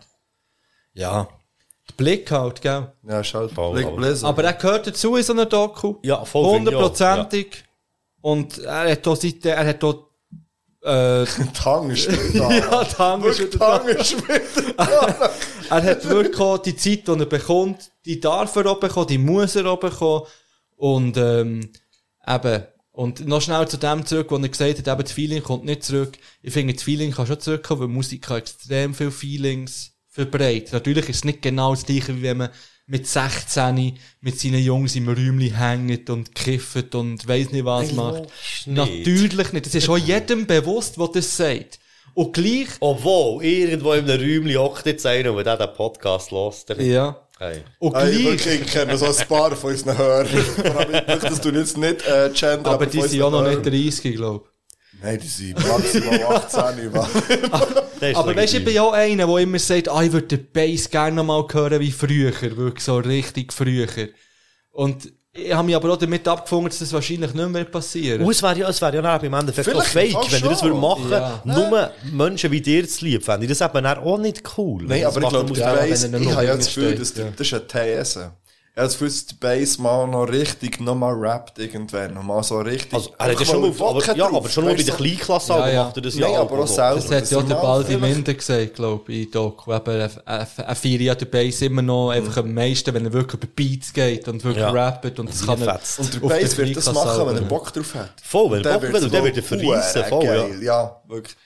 Ja. 0.94 1.28
Der 1.90 1.94
Blick 1.98 2.32
halt, 2.32 2.62
gell? 2.62 2.94
Ja, 3.06 3.20
ist 3.20 3.34
halt 3.34 3.52
Voll, 3.52 3.74
Blick 3.74 4.24
aber- 4.24 4.44
er 4.46 4.54
gehört 4.54 4.88
dazu 4.88 5.18
in 5.18 5.24
so 5.24 5.34
einer 5.34 5.46
Doku. 5.46 5.96
Ja, 6.04 6.24
voll, 6.24 6.46
auch, 6.46 6.54
Hundertprozentig. 6.54 7.66
Und 8.22 8.60
er 8.60 8.92
hat 8.94 9.06
da 9.06 9.14
seit, 9.16 9.46
er 9.46 9.68
hat 9.68 9.84
da, 9.84 9.94
äh, 10.86 11.26
Tang 11.54 11.90
ist 11.90 12.10
wieder 12.10 12.48
da. 12.48 12.52
ja, 12.58 12.98
Hand 12.98 13.26
ist 13.26 13.40
wieder 13.40 13.58
da. 13.58 13.80
Tang 13.80 13.88
ist 13.90 14.18
wieder 14.18 14.42
Er 15.70 15.84
hat 15.84 16.08
wirklich 16.08 16.40
auch 16.40 16.60
die 16.60 16.76
Zeit, 16.76 17.08
die 17.08 17.12
er 17.12 17.26
bekommt, 17.26 17.92
die 18.06 18.20
darf 18.20 18.56
er 18.56 18.68
auch 18.68 18.80
bekommen, 18.80 19.08
die 19.08 19.18
muss 19.18 19.56
er 19.56 19.66
auch 19.66 19.80
bekommen. 19.80 20.26
Und, 20.76 21.18
ähm, 21.18 21.72
eben, 22.28 22.64
und 22.92 23.28
noch 23.28 23.42
schnell 23.42 23.68
zu 23.68 23.78
dem 23.78 24.06
zurück, 24.06 24.28
wo 24.30 24.38
er 24.38 24.48
gesagt 24.48 24.78
hat, 24.78 24.88
eben, 24.88 25.02
das 25.02 25.12
Feeling 25.12 25.42
kommt 25.42 25.66
nicht 25.66 25.84
zurück. 25.84 26.18
Ich 26.44 26.54
finde, 26.54 26.74
das 26.74 26.84
Feeling 26.84 27.12
kann 27.12 27.26
schon 27.26 27.40
zurückkommen, 27.40 27.82
weil 27.82 27.88
Musik 27.88 28.22
kann 28.22 28.38
extrem 28.38 28.94
viele 28.94 29.12
Feelings 29.12 29.94
verbreitet. 30.08 30.74
Natürlich 30.74 31.10
ist 31.10 31.18
es 31.18 31.24
nicht 31.26 31.42
genau 31.42 31.74
das 31.74 31.86
gleiche, 31.86 32.16
wie 32.16 32.22
wenn 32.22 32.38
man 32.38 32.50
mit 32.88 33.08
16 33.08 33.98
mit 34.22 34.40
seinen 34.40 34.64
Jungs 34.64 34.96
im 34.96 35.08
Räumchen 35.08 35.58
hängt 35.58 36.10
und 36.10 36.36
kifft 36.36 36.94
und 36.94 37.28
weiss 37.28 37.52
nicht 37.52 37.66
was 37.66 37.92
macht. 37.94 38.18
logisch 38.20 38.68
nicht. 38.68 38.78
Natürlich 38.78 39.54
nicht. 39.54 39.66
Das 39.66 39.76
ist 39.76 39.90
auch 39.90 39.98
jedem 39.98 40.46
bewusst, 40.46 40.98
der 40.98 41.08
das 41.08 41.36
sagt. 41.36 41.80
Und 42.14 42.34
gleich, 42.34 42.68
Obwohl, 42.80 43.44
irgendwo 43.44 43.94
in 43.94 44.10
einem 44.10 44.22
Räumchen 44.22 44.58
hockt 44.58 44.86
jetzt 44.86 45.06
einer, 45.06 45.34
und 45.34 45.46
der 45.46 45.58
den 45.58 45.74
Podcast 45.74 46.32
hört, 46.32 46.80
ja. 46.80 47.22
Hey. 47.38 47.64
Und 47.80 47.94
Hey, 47.96 48.12
gleich, 48.12 48.24
wirklich, 48.26 48.62
ich 48.62 48.68
kenne 48.68 48.98
so 48.98 49.06
ein 49.08 49.28
paar 49.28 49.54
von 49.56 49.72
unseren 49.72 49.98
Hörern. 49.98 50.28
Vor 50.56 50.78
allem, 50.78 50.96
ich 50.96 51.08
möchte, 51.08 51.28
dass 51.28 51.42
du 51.42 51.50
jetzt 51.50 51.78
nicht 51.78 52.08
äh, 52.08 52.32
gender, 52.34 52.72
aber 52.72 52.86
die 52.86 53.02
sind 53.02 53.22
auch 53.22 53.32
noch 53.32 53.46
nicht 53.46 53.66
30, 53.66 54.16
glaube 54.16 54.46
Nein, 55.06 55.20
die 55.22 55.28
sind 55.28 55.68
maximal 55.68 56.24
18. 56.24 56.94
wa? 56.94 57.08
Der 58.02 58.12
ist 58.12 58.18
Aber 58.18 58.36
weißt 58.36 58.54
du, 58.54 58.58
ich 58.58 58.66
bin 58.66 58.74
ja 58.74 58.82
auch 58.82 58.94
einer, 58.94 59.28
der 59.28 59.38
immer 59.38 59.60
sagt, 59.60 59.88
ah, 59.88 60.02
ich 60.02 60.12
würde 60.12 60.38
den 60.38 60.48
Bass 60.52 60.90
gerne 60.90 61.16
noch 61.18 61.24
mal 61.24 61.46
hören 61.52 61.80
wie 61.80 61.92
früher, 61.92 62.32
wirklich 62.42 62.84
so 62.84 62.98
richtig 62.98 63.54
früher. 63.54 63.88
Und 64.72 65.14
ich 65.32 65.54
habe 65.54 65.66
mich 65.66 65.76
aber 65.76 65.94
auch 65.94 65.98
damit 65.98 66.28
abgefunden, 66.28 66.70
dass 66.70 66.80
das 66.80 66.92
wahrscheinlich 66.92 67.34
nicht 67.34 67.50
mehr 67.50 67.66
passieren 67.66 68.22
Und 68.24 68.32
es 68.32 68.42
wäre 68.42 68.58
ja, 68.58 68.70
es 68.70 68.82
wäre 68.82 68.96
ja 68.96 69.02
dann 69.02 69.24
im 69.24 69.34
Endeffekt 69.34 69.68
auch 69.68 69.84
Vielleicht 69.84 69.90
fake, 69.90 70.14
fast 70.14 70.32
wenn 70.32 70.44
ihr 70.44 70.50
das 70.50 70.64
würdet 70.64 70.80
machen, 70.80 71.12
Ja. 71.12 71.42
nur 71.44 71.92
Menschen 72.12 72.52
wie 72.52 72.62
dir 72.62 72.88
zu 72.88 73.06
lieb, 73.06 73.24
fände 73.24 73.46
ich 73.46 73.56
das 73.56 73.62
eben 73.62 73.86
auch 73.86 74.18
nicht 74.18 74.42
cool. 74.58 74.86
Nein, 74.88 75.06
aber 75.06 75.22
ich 75.22 75.30
glaube, 75.30 75.54
ich 75.54 75.60
noch 75.60 76.36
habe 76.36 76.46
ja 76.46 76.56
das 76.56 76.68
Gefühl, 76.68 76.96
dass 76.96 77.14
das 77.14 77.28
ist 77.40 77.54
eine 77.54 77.68
These. 77.68 78.32
Ich 78.78 78.82
habe 78.82 78.88
das 78.90 79.00
Gefühl, 79.00 79.08
dass 79.08 79.34
Bass 79.40 79.78
mal 79.78 80.06
noch 80.06 80.26
richtig 80.26 80.82
nochmal 80.82 81.14
rappt 81.14 81.60
irgendwann. 81.60 82.14
Noch 82.14 82.24
mal 82.24 82.44
so 82.44 82.58
richtig. 82.60 82.94
Also, 82.94 83.14
er 83.18 83.26
hat 83.32 83.40
ja 83.40 83.46
schon 83.46 83.62
mal 83.62 83.70
aber, 83.70 83.80
Wodka 83.80 84.14
ja, 84.14 84.28
drauf, 84.28 84.36
aber 84.36 84.50
schon 84.50 84.66
mal 84.66 84.76
bei 84.76 84.84
der? 84.84 84.96
Kleinklasse 84.96 85.54
Ja, 85.54 85.70
ja. 85.70 85.84
macht 85.86 85.96
er 85.96 86.02
das 86.02 86.16
ja 86.16 86.28
Nein, 86.28 86.38
aber 86.42 86.60
auch 86.60 86.68
selber. 86.68 86.96
Das 86.96 87.10
hat 87.10 87.32
ja 87.32 87.42
der 87.42 87.56
Baldi 87.56 87.96
Minder 87.96 88.34
gesagt, 88.34 88.76
glaube 88.76 89.14
ich, 89.14 89.28
in 89.28 89.32
Doku. 89.32 89.74
Eben, 89.74 89.92
er, 89.92 90.12
er, 90.26 90.48
er 90.58 90.76
feiert 90.76 91.02
ja 91.02 91.16
den 91.16 91.30
Bass 91.30 91.62
immer 91.62 91.82
noch 91.82 92.10
einfach 92.10 92.36
am 92.36 92.54
meisten, 92.54 92.94
wenn 92.94 93.06
er 93.06 93.14
wirklich 93.14 93.42
über 93.42 93.48
Beats 93.56 93.94
geht 93.94 94.28
und 94.28 94.44
wirklich 94.44 94.62
Ja. 94.66 94.72
rappt. 94.72 95.20
Und 95.20 95.30
das 95.30 95.46
kann 95.46 95.62
er 95.62 95.76
Fetzt. 95.76 96.00
Und 96.00 96.14
der 96.16 96.24
auf 96.26 96.30
Bass 96.30 96.58
wird 96.58 96.76
das 96.76 96.94
machen, 96.94 97.28
wenn 97.28 97.36
er. 97.38 97.42
Bock 97.44 97.72
drauf 97.72 97.96
hat. 97.96 98.10
Voll, 98.22 98.52
wenn 98.52 98.66
er 98.66 98.74
Bock 98.78 98.92
will, 98.92 99.10
der 99.10 99.22
wohl 99.22 99.24
wird 99.28 99.38
er 99.38 99.44
verreissen, 99.44 100.02
huere 100.02 100.10
voll, 100.10 100.58
ja. 100.62 100.62
Ja, 100.62 101.02
wirklich. 101.08 101.38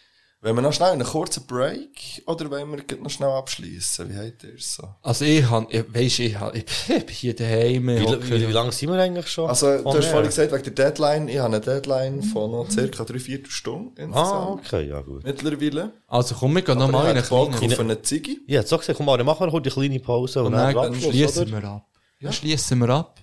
Wenn 0.41 0.55
wir 0.55 0.61
noch 0.61 0.71
schnell 0.71 0.91
einen 0.91 1.05
kurzen 1.05 1.45
Break 1.45 2.23
oder 2.25 2.49
wollen 2.49 2.71
wir 2.71 2.97
noch 2.97 3.09
schnell 3.09 3.27
abschließen? 3.29 4.09
Wie 4.09 4.15
heißt 4.15 4.43
ihr 4.45 4.53
so? 4.57 4.87
Also 5.01 5.25
ich 5.25 5.49
han, 5.49 5.67
ich, 5.69 5.83
weisst, 5.93 6.19
ich, 6.19 6.39
han, 6.39 6.55
ich, 6.55 6.63
ich 6.87 6.87
bin 7.05 7.13
hier 7.13 7.35
daheim. 7.35 7.87
Wie, 7.87 8.31
wie, 8.31 8.47
wie 8.47 8.51
lange 8.53 8.71
sind 8.71 8.89
wir 8.89 8.97
eigentlich 9.01 9.27
schon? 9.27 9.49
Also, 9.49 9.79
du 9.83 9.93
hast 9.93 10.05
vorhin 10.05 10.27
gesagt, 10.29 10.53
wegen 10.53 10.63
der 10.63 10.73
Deadline, 10.73 11.27
ich 11.27 11.37
habe 11.39 11.47
eine 11.47 11.59
Deadline 11.59 12.23
von 12.23 12.51
noch 12.51 12.69
circa 12.71 13.03
drei, 13.03 13.19
vier 13.19 13.41
Stunden 13.49 13.91
Ah, 13.99 14.03
insgesamt. 14.05 14.65
okay, 14.65 14.87
ja 14.87 15.01
gut. 15.01 15.25
Mittlerweile. 15.25 15.91
Also 16.07 16.35
komm, 16.35 16.55
wir 16.55 16.61
gehen 16.61 16.77
noch 16.77 16.83
Aber 16.85 16.91
mal 16.93 17.03
ich 17.05 17.11
in 17.11 17.17
eine 17.17 17.27
Bock 17.27 17.51
kleine. 17.57 17.73
auf 17.73 17.79
eine 17.81 18.01
Ziggy. 18.01 18.39
Ich 18.47 18.55
hätte 18.55 18.67
so 18.69 18.77
gesagt, 18.77 18.95
komm 18.95 19.07
mal, 19.07 19.17
dann 19.17 19.25
machen 19.25 19.45
wir 19.45 19.51
heute 19.51 19.69
eine 19.69 19.73
kleine 19.87 19.99
Pause 19.99 20.39
und, 20.39 20.45
Und 20.47 20.53
dann, 20.53 20.73
dann 20.73 20.95
schließen 20.95 21.51
wir 21.51 21.63
ab. 21.65 21.85
Ja, 22.21 22.31
schließen 22.31 22.79
wir 22.79 22.89
ab. 22.89 23.19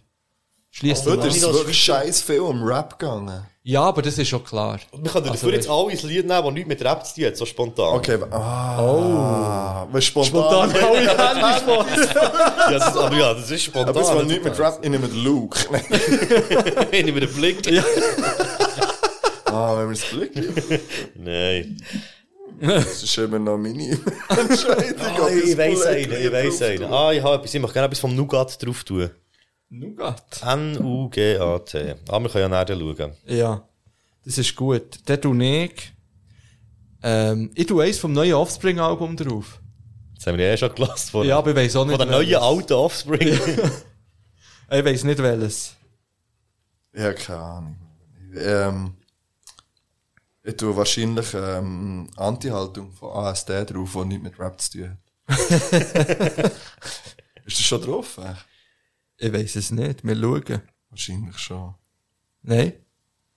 Schließen 0.79 1.07
wir 1.07 1.13
Heute 1.13 1.29
ist 1.29 1.37
es 1.37 1.43
wirklich 1.43 1.79
scheiß 1.79 2.21
viel 2.21 2.41
um 2.41 2.63
Rap 2.63 2.99
gegangen. 2.99 3.47
Ja, 3.63 3.85
aber 3.85 4.03
das 4.03 4.19
ist 4.19 4.29
schon 4.29 4.45
klar. 4.45 4.79
Wir 4.93 5.11
können 5.11 5.27
Also, 5.27 5.33
dafür 5.33 5.55
jetzt 5.55 5.71
alle 5.71 5.91
ein 5.91 5.99
Lied 6.07 6.27
nehmen, 6.27 6.45
das 6.45 6.53
nichts 6.53 6.69
mit 6.69 6.85
Rap 6.85 7.07
zu 7.07 7.15
tun 7.15 7.25
hat, 7.25 7.37
so 7.39 7.47
spontan. 7.47 7.95
Okay, 7.95 8.19
ah. 8.31 8.79
Oh. 8.79 9.89
Was 9.91 10.05
spontan. 10.11 10.75
Ja, 10.75 11.09
das 12.71 12.89
ist, 12.89 12.97
aber 12.99 13.17
ja, 13.17 13.33
das 13.33 13.51
ist 13.51 13.65
spontan. 13.65 13.89
Aber 13.89 14.03
es 14.03 14.09
war 14.09 14.23
nicht 14.23 14.45
mit 14.45 14.59
Rap, 14.59 14.79
ich 14.83 14.91
nehme 14.91 15.09
den 15.09 15.25
Luke. 15.25 15.59
Ich 16.93 17.05
mir 17.07 17.21
den 17.21 17.33
Blick... 17.33 17.57
Ah, 19.47 19.79
wenn 19.79 19.89
wir 19.89 19.93
es 19.93 20.05
Blick. 20.05 20.33
Nein. 21.15 21.83
Das 22.61 23.03
ist 23.03 23.17
immer 23.17 23.39
noch 23.39 23.57
meine 23.57 23.93
Entscheidung. 24.29 25.01
Ah, 25.01 25.29
ich 25.31 25.57
das 25.57 25.59
weiss 25.59 25.87
Blick 25.87 26.13
einen, 26.13 26.27
ich 26.27 26.33
weiss 26.33 26.61
drauf 26.61 26.61
einen. 26.61 26.85
Ah, 26.93 27.13
ich 27.13 27.23
habe 27.23 27.37
etwas, 27.37 27.55
ich 27.55 27.61
möchte 27.63 27.73
gerne 27.73 27.87
etwas 27.87 28.01
vom 28.01 28.15
Nougat 28.15 28.63
drauf 28.63 28.85
tun. 28.85 29.11
Nougat. 29.69 30.43
N-U-G-A-T. 30.43 31.95
Ah, 32.09 32.21
wir 32.21 32.29
können 32.31 32.43
ja 32.43 32.49
nachher 32.49 32.79
schauen. 32.79 33.13
Ja, 33.27 33.69
das 34.25 34.39
ist 34.39 34.55
gut. 34.55 35.09
Der 35.09 35.21
tu 35.21 35.35
ich. 35.35 35.93
Ähm, 37.03 37.51
ich 37.55 37.67
tu 37.67 37.81
eins 37.81 37.99
vom 37.99 38.13
neuen 38.13 38.35
Offspring-Album 38.35 39.17
drauf. 39.17 39.61
Das 40.15 40.27
haben 40.27 40.39
wir 40.39 40.47
ja 40.47 40.53
eh 40.55 40.57
schon 40.57 40.75
gelassen. 40.75 41.11
Von, 41.11 41.27
Ja, 41.27 41.39
aber 41.39 41.51
ich 41.51 41.57
weiss 41.57 41.77
auch 41.77 41.85
nicht. 41.85 41.97
von 41.99 42.09
der 42.09 42.17
neuen 42.17 42.35
alten 42.37 42.73
Offspring. 42.73 43.39
Ich 44.69 44.85
weiss 44.85 45.05
nicht 45.05 45.19
welches. 45.19 45.77
Ja, 46.95 47.13
keine 47.13 47.39
Ahnung. 47.39 47.77
Ähm, 48.37 48.95
ich 50.43 50.57
tue 50.57 50.77
wahrscheinlich 50.77 51.27
ähm, 51.35 52.09
Anti-Haltung 52.17 52.93
von 52.93 53.11
ASD 53.11 53.65
drauf, 53.67 53.93
die 53.93 54.05
nichts 54.07 54.23
mit 54.25 54.39
Rap 54.39 54.61
zu 54.61 54.79
tun 54.79 54.91
hat. 54.91 54.99
ist 57.45 57.59
das 57.59 57.67
schon 57.67 57.83
drauf? 57.83 58.19
Äh? 58.19 58.35
Ich 59.19 59.33
weiss 59.33 59.57
es 59.57 59.71
nicht. 59.71 60.05
Wir 60.05 60.15
schauen. 60.15 60.61
Wahrscheinlich 60.91 61.39
schon. 61.39 61.75
Nein? 62.43 62.75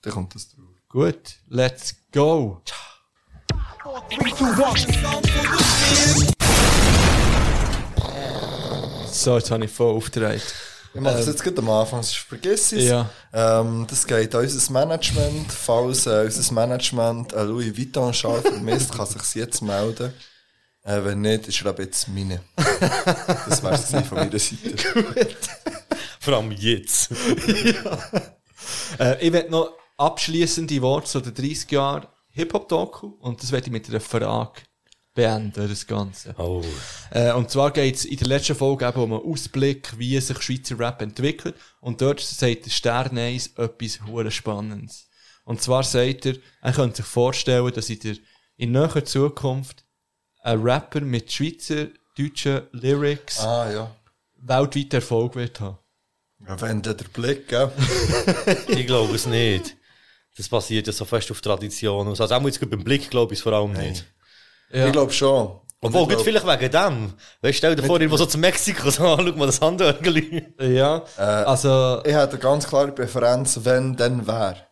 Dann 0.01 0.13
kommt 0.13 0.35
das 0.35 0.49
drauf. 0.49 0.65
Gut. 0.89 1.37
Let's 1.47 1.95
go. 2.11 2.61
So, 9.09 9.37
jetzt 9.37 9.51
habe 9.51 9.63
ich 9.63 9.71
voll 9.71 9.95
aufgedreht. 9.95 10.43
Ich 10.93 10.99
mache 10.99 11.15
das 11.15 11.27
jetzt 11.27 11.43
gerade 11.43 11.59
am 11.59 11.69
Anfang, 11.69 12.03
sonst 12.03 12.17
vergiss 12.17 12.73
es. 12.73 12.83
Ja. 12.83 13.09
Ähm, 13.31 13.85
das 13.89 14.05
geht 14.05 14.35
an 14.35 14.41
unser 14.41 14.73
Management. 14.73 15.49
Falls 15.49 16.05
äh, 16.07 16.23
unser 16.25 16.53
Management 16.53 17.33
einen 17.33 17.49
Louis 17.51 17.77
Vuitton-Schal 17.77 18.41
vermisst, 18.41 18.91
kann 18.91 19.05
sich 19.05 19.35
jetzt 19.35 19.61
melden. 19.61 20.13
Äh, 20.89 21.05
wenn 21.05 21.21
nicht, 21.21 21.47
ist 21.47 21.63
ab 21.67 21.77
jetzt 21.77 22.07
meine. 22.07 22.41
Das 22.55 23.61
wäre 23.61 23.75
es 23.75 24.07
von 24.07 24.17
meiner 24.17 24.39
Seite. 24.39 24.75
Vor 26.19 26.33
allem 26.33 26.51
jetzt. 26.51 27.11
Äh, 28.99 29.25
ich 29.25 29.31
werde 29.31 29.51
noch 29.51 29.73
abschließende 29.97 30.81
Worte 30.81 31.07
zu 31.07 31.21
den 31.21 31.33
30 31.33 31.71
Jahren 31.71 32.07
Hip-Hop-Doku 32.31 33.07
und 33.19 33.41
das 33.41 33.51
werde 33.51 33.67
ich 33.67 33.71
mit 33.71 33.87
einer 33.87 33.99
Frage 33.99 34.61
beenden, 35.13 35.69
das 35.69 35.85
Ganze. 35.85 36.33
Oh. 36.37 36.63
Äh, 37.11 37.33
und 37.33 37.51
zwar 37.51 37.71
geht's 37.71 38.05
in 38.05 38.17
der 38.17 38.27
letzten 38.27 38.55
Folge 38.55 38.87
eben 38.87 39.01
um 39.01 39.13
einen 39.13 39.31
Ausblick, 39.31 39.97
wie 39.97 40.19
sich 40.19 40.41
Schweizer 40.41 40.79
Rap 40.79 41.01
entwickelt. 41.01 41.55
Und 41.81 42.01
dort 42.01 42.19
sagt 42.19 42.65
der 42.65 42.71
Stern 42.71 43.17
1 43.17 43.57
etwas 43.57 44.01
hure 44.07 44.31
Spannendes. 44.31 45.07
Und 45.45 45.61
zwar 45.61 45.83
sagt 45.83 46.25
er, 46.25 46.35
er 46.61 46.73
könnte 46.73 46.97
sich 46.97 47.05
vorstellen, 47.05 47.71
dass 47.73 47.89
in 47.89 47.99
der, 47.99 48.15
in 48.57 48.71
näherer 48.71 49.05
Zukunft 49.05 49.85
ein 50.41 50.61
Rapper 50.61 51.01
mit 51.01 51.31
Schweizer, 51.31 51.87
deutschen 52.17 52.63
Lyrics 52.71 53.39
Ah, 53.39 53.71
ja. 53.71 53.91
weltweit 54.41 54.93
Erfolg 54.93 55.35
wird 55.35 55.59
haben. 55.59 55.77
ja 56.47 56.59
wenn 56.61 56.81
der 56.81 56.93
der 56.95 57.05
Blick, 57.09 57.47
gell? 57.47 57.71
Ich 58.67 58.85
glaube 58.87 59.15
es 59.15 59.25
nicht. 59.25 59.75
Das 60.37 60.47
basiert 60.47 60.87
ja 60.87 60.93
so 60.93 61.03
fest 61.05 61.29
auf 61.31 61.41
Tradition. 61.41 62.07
Also 62.07 62.23
auch 62.23 62.41
jetzt 62.45 62.59
beim 62.69 62.83
Blick 62.83 63.09
glaube 63.09 63.33
ich 63.33 63.39
es 63.39 63.43
vor 63.43 63.53
allem 63.53 63.73
nicht. 63.73 64.05
Ja. 64.71 64.85
Ich 64.87 64.91
glaube 64.91 65.11
schon. 65.11 65.59
Und 65.81 65.95
Obwohl, 65.95 66.01
ich 66.01 66.07
gut, 66.09 66.25
glaub- 66.25 66.43
vielleicht 66.43 66.61
wegen 66.61 66.71
dem. 66.71 67.13
Weißt 67.41 67.53
du, 67.53 67.53
stell 67.53 67.75
dir 67.75 67.83
vor, 67.83 67.99
irgendwo 68.01 68.17
so 68.17 68.25
zu 68.25 68.37
Mexiko, 68.37 68.89
so, 68.89 69.03
schau 69.03 69.15
mal 69.17 69.45
das 69.45 69.61
Handörgeli. 69.61 70.45
Ja, 70.59 71.03
also, 71.17 72.01
Ich 72.05 72.13
hätte 72.13 72.31
eine 72.31 72.39
ganz 72.39 72.67
klare 72.67 72.91
Präferenz, 72.91 73.59
wenn, 73.63 73.95
dann 73.95 74.27
wer. 74.27 74.67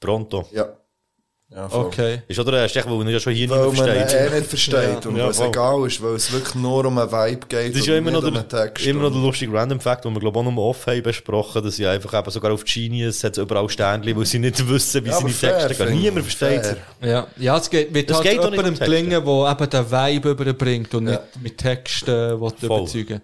Pronto. 0.00 0.48
Ja. 0.52 0.76
Ja, 1.52 1.68
okay. 1.72 2.22
Ist 2.28 2.38
oder 2.38 2.62
ein 2.62 2.68
Stech, 2.68 2.86
weil 2.86 2.96
man 2.98 3.08
ja 3.08 3.18
schon 3.18 3.32
hier 3.32 3.50
Weil 3.50 3.66
nicht 3.70 3.78
man 3.78 3.88
ihn 3.88 3.94
versteht. 4.06 4.20
eh 4.32 4.34
nicht 4.36 4.46
versteht 4.48 5.06
und 5.06 5.16
Ja, 5.16 5.24
weil 5.24 5.30
es 5.32 5.36
voll. 5.38 5.48
egal 5.48 5.86
ist, 5.88 6.00
weil 6.00 6.14
es 6.14 6.30
wirklich 6.32 6.54
nur 6.54 6.84
um 6.84 6.96
einen 6.96 7.10
Vibe 7.10 7.46
geht 7.48 7.70
Das 7.70 7.76
ist 7.76 7.82
und 7.82 7.86
ja 7.88 7.98
immer 7.98 8.10
noch, 8.12 8.22
um 8.22 8.32
der, 8.34 8.46
Text. 8.48 8.86
immer 8.86 9.02
noch 9.02 9.08
der 9.10 9.16
und- 9.16 9.24
lustige 9.24 9.52
Random 9.52 9.80
Fact, 9.80 10.04
den 10.04 10.12
wir, 10.14 10.20
glaube 10.20 10.38
ich, 10.38 10.46
auch 10.46 10.50
noch 10.52 10.62
off 10.62 10.86
haben 10.86 11.02
besprochen, 11.02 11.64
dass 11.64 11.74
sie 11.74 11.88
einfach 11.88 12.14
eben 12.16 12.30
sogar 12.30 12.52
auf 12.52 12.62
Genius 12.64 13.24
hat 13.24 13.36
überall 13.36 13.68
Sternchen, 13.68 14.16
weil 14.16 14.26
sie 14.26 14.38
nicht 14.38 14.64
wissen, 14.68 15.04
wie 15.04 15.08
Ja, 15.08 15.14
seine 15.16 15.28
fair, 15.30 15.66
Texte 15.66 15.86
gehen. 15.86 16.00
Niemand 16.00 16.22
versteht 16.26 16.64
Fair. 16.64 16.76
sie. 17.02 17.08
Ja, 17.08 17.26
ja 17.36 17.56
es 17.58 17.68
geht, 17.68 17.92
wird 17.92 18.08
Es 18.10 18.16
halt 18.18 18.26
geht 18.30 18.44
jemandem 18.44 18.78
gelingen, 18.78 19.10
der 19.10 19.50
eben 19.58 19.70
den 19.70 19.90
Vibe 19.90 20.30
überbringt 20.30 20.94
und 20.94 21.06
Ja. 21.08 21.12
nicht 21.14 21.42
mit 21.42 21.58
Texten 21.58 22.40
will 22.40 22.52
überzeugen. 22.62 23.22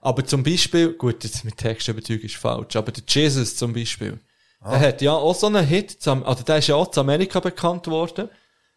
Aber 0.00 0.26
zum 0.26 0.42
Beispiel, 0.42 0.94
gut, 0.94 1.22
jetzt 1.22 1.44
mit 1.44 1.56
Texten 1.56 1.92
überzeugen 1.92 2.24
ist 2.26 2.34
falsch, 2.34 2.74
aber 2.74 2.90
der 2.90 3.04
Jesus 3.06 3.54
zum 3.54 3.72
Beispiel, 3.72 4.18
Ah. 4.60 4.70
der 4.78 4.88
hat 4.88 5.02
ja 5.02 5.12
auch 5.12 5.34
so 5.34 5.46
einen 5.46 5.64
Hit, 5.64 5.96
also 6.06 6.42
der 6.42 6.58
ist 6.58 6.66
ja 6.66 6.74
auch 6.74 6.90
zu 6.90 7.00
Amerika 7.00 7.38
bekannt 7.40 7.86
worden, 7.86 8.28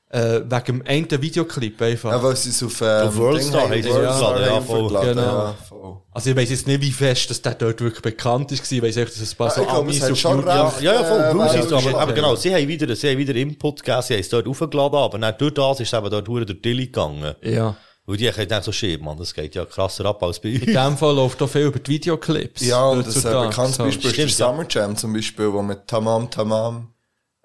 äh, 0.10 0.42
wegen 0.44 0.66
dem 0.66 0.84
einen 0.86 1.10
Videoclip 1.22 1.82
einfach. 1.82 2.12
Ja, 2.12 2.22
weil 2.22 2.36
sie 2.36 2.50
es 2.50 2.62
auf, 2.62 2.82
ähm, 2.82 3.08
Auf 3.08 3.18
Worldstar 3.18 3.62
haben 3.64 3.72
Worldstar 3.86 4.42
ja, 4.42 4.56
haben 4.56 4.66
voll. 4.66 4.88
Genau. 4.90 5.22
ja, 5.22 5.56
voll. 5.68 5.98
Also 6.12 6.30
ich 6.30 6.36
weiss 6.36 6.50
jetzt 6.50 6.68
nicht, 6.68 6.82
wie 6.82 6.92
fest, 6.92 7.30
dass 7.30 7.42
der 7.42 7.56
dort 7.56 7.80
wirklich 7.82 8.02
bekannt 8.02 8.52
ist, 8.52 8.70
ich 8.72 8.82
weiss 8.84 8.98
echt, 8.98 9.12
dass 9.12 9.22
es 9.22 9.34
ein 9.34 9.38
paar 9.38 9.48
Ja, 9.48 9.54
so 9.56 9.62
ich 9.62 9.68
glaube, 9.70 9.90
es 9.92 10.04
Amis 10.04 10.12
auf 10.12 10.20
schon. 10.20 10.46
Ja, 10.46 10.74
ja, 10.82 11.04
voll, 11.04 11.20
Äh, 11.20 11.32
äh, 11.32 11.38
weil- 11.38 11.74
aber, 11.74 12.02
aber 12.02 12.14
genau, 12.14 12.36
sie 12.36 12.54
haben 12.54 12.68
wieder, 12.68 12.96
sie 12.96 13.10
haben 13.10 13.18
wieder 13.18 13.36
Input 13.36 13.84
gegeben, 13.84 14.02
sie 14.02 14.14
haben 14.16 14.20
es 14.22 14.30
dort 14.30 14.48
aufgeladen, 14.48 15.00
aber 15.00 15.18
dann 15.18 15.36
durch 15.38 15.54
das 15.54 15.80
ist 15.80 15.94
es 15.94 15.98
eben 15.98 16.10
dort 16.10 16.28
hure 16.28 16.46
durch 16.46 16.62
Dilly 16.62 16.88
gegangen. 16.88 17.34
Ja. 17.42 17.76
Weil 18.06 18.18
die 18.18 18.28
haben 18.28 18.36
gedacht, 18.36 18.64
so 18.64 18.72
shit, 18.72 19.02
man, 19.02 19.18
das 19.18 19.34
geht 19.34 19.54
ja 19.56 19.64
krasser 19.66 20.06
ab 20.06 20.24
als 20.24 20.40
bei 20.40 20.50
In 20.50 20.62
uns. 20.62 20.72
dem 20.74 20.98
Fall 20.98 21.16
läuft 21.16 21.42
auch 21.42 21.48
viel 21.50 21.68
über 21.68 21.80
die 21.80 21.92
Videoclips. 21.92 22.62
Ja, 22.62 22.86
und 22.88 23.06
das 23.06 23.16
äh, 23.16 23.20
heutzutage. 23.20 23.48
bekanntes 23.50 23.76
So. 23.78 23.84
Beispiel 23.84 24.06
ist 24.10 24.14
Stimmt, 24.14 24.40
der 24.40 24.48
ja. 24.48 24.52
Summer 24.52 24.66
Jam 24.70 24.98
zum 24.98 25.14
Beispiel, 25.14 25.54
wo 25.54 25.62
mit 25.62 25.88
Tamam 25.88 26.30
Tamam 26.32 26.94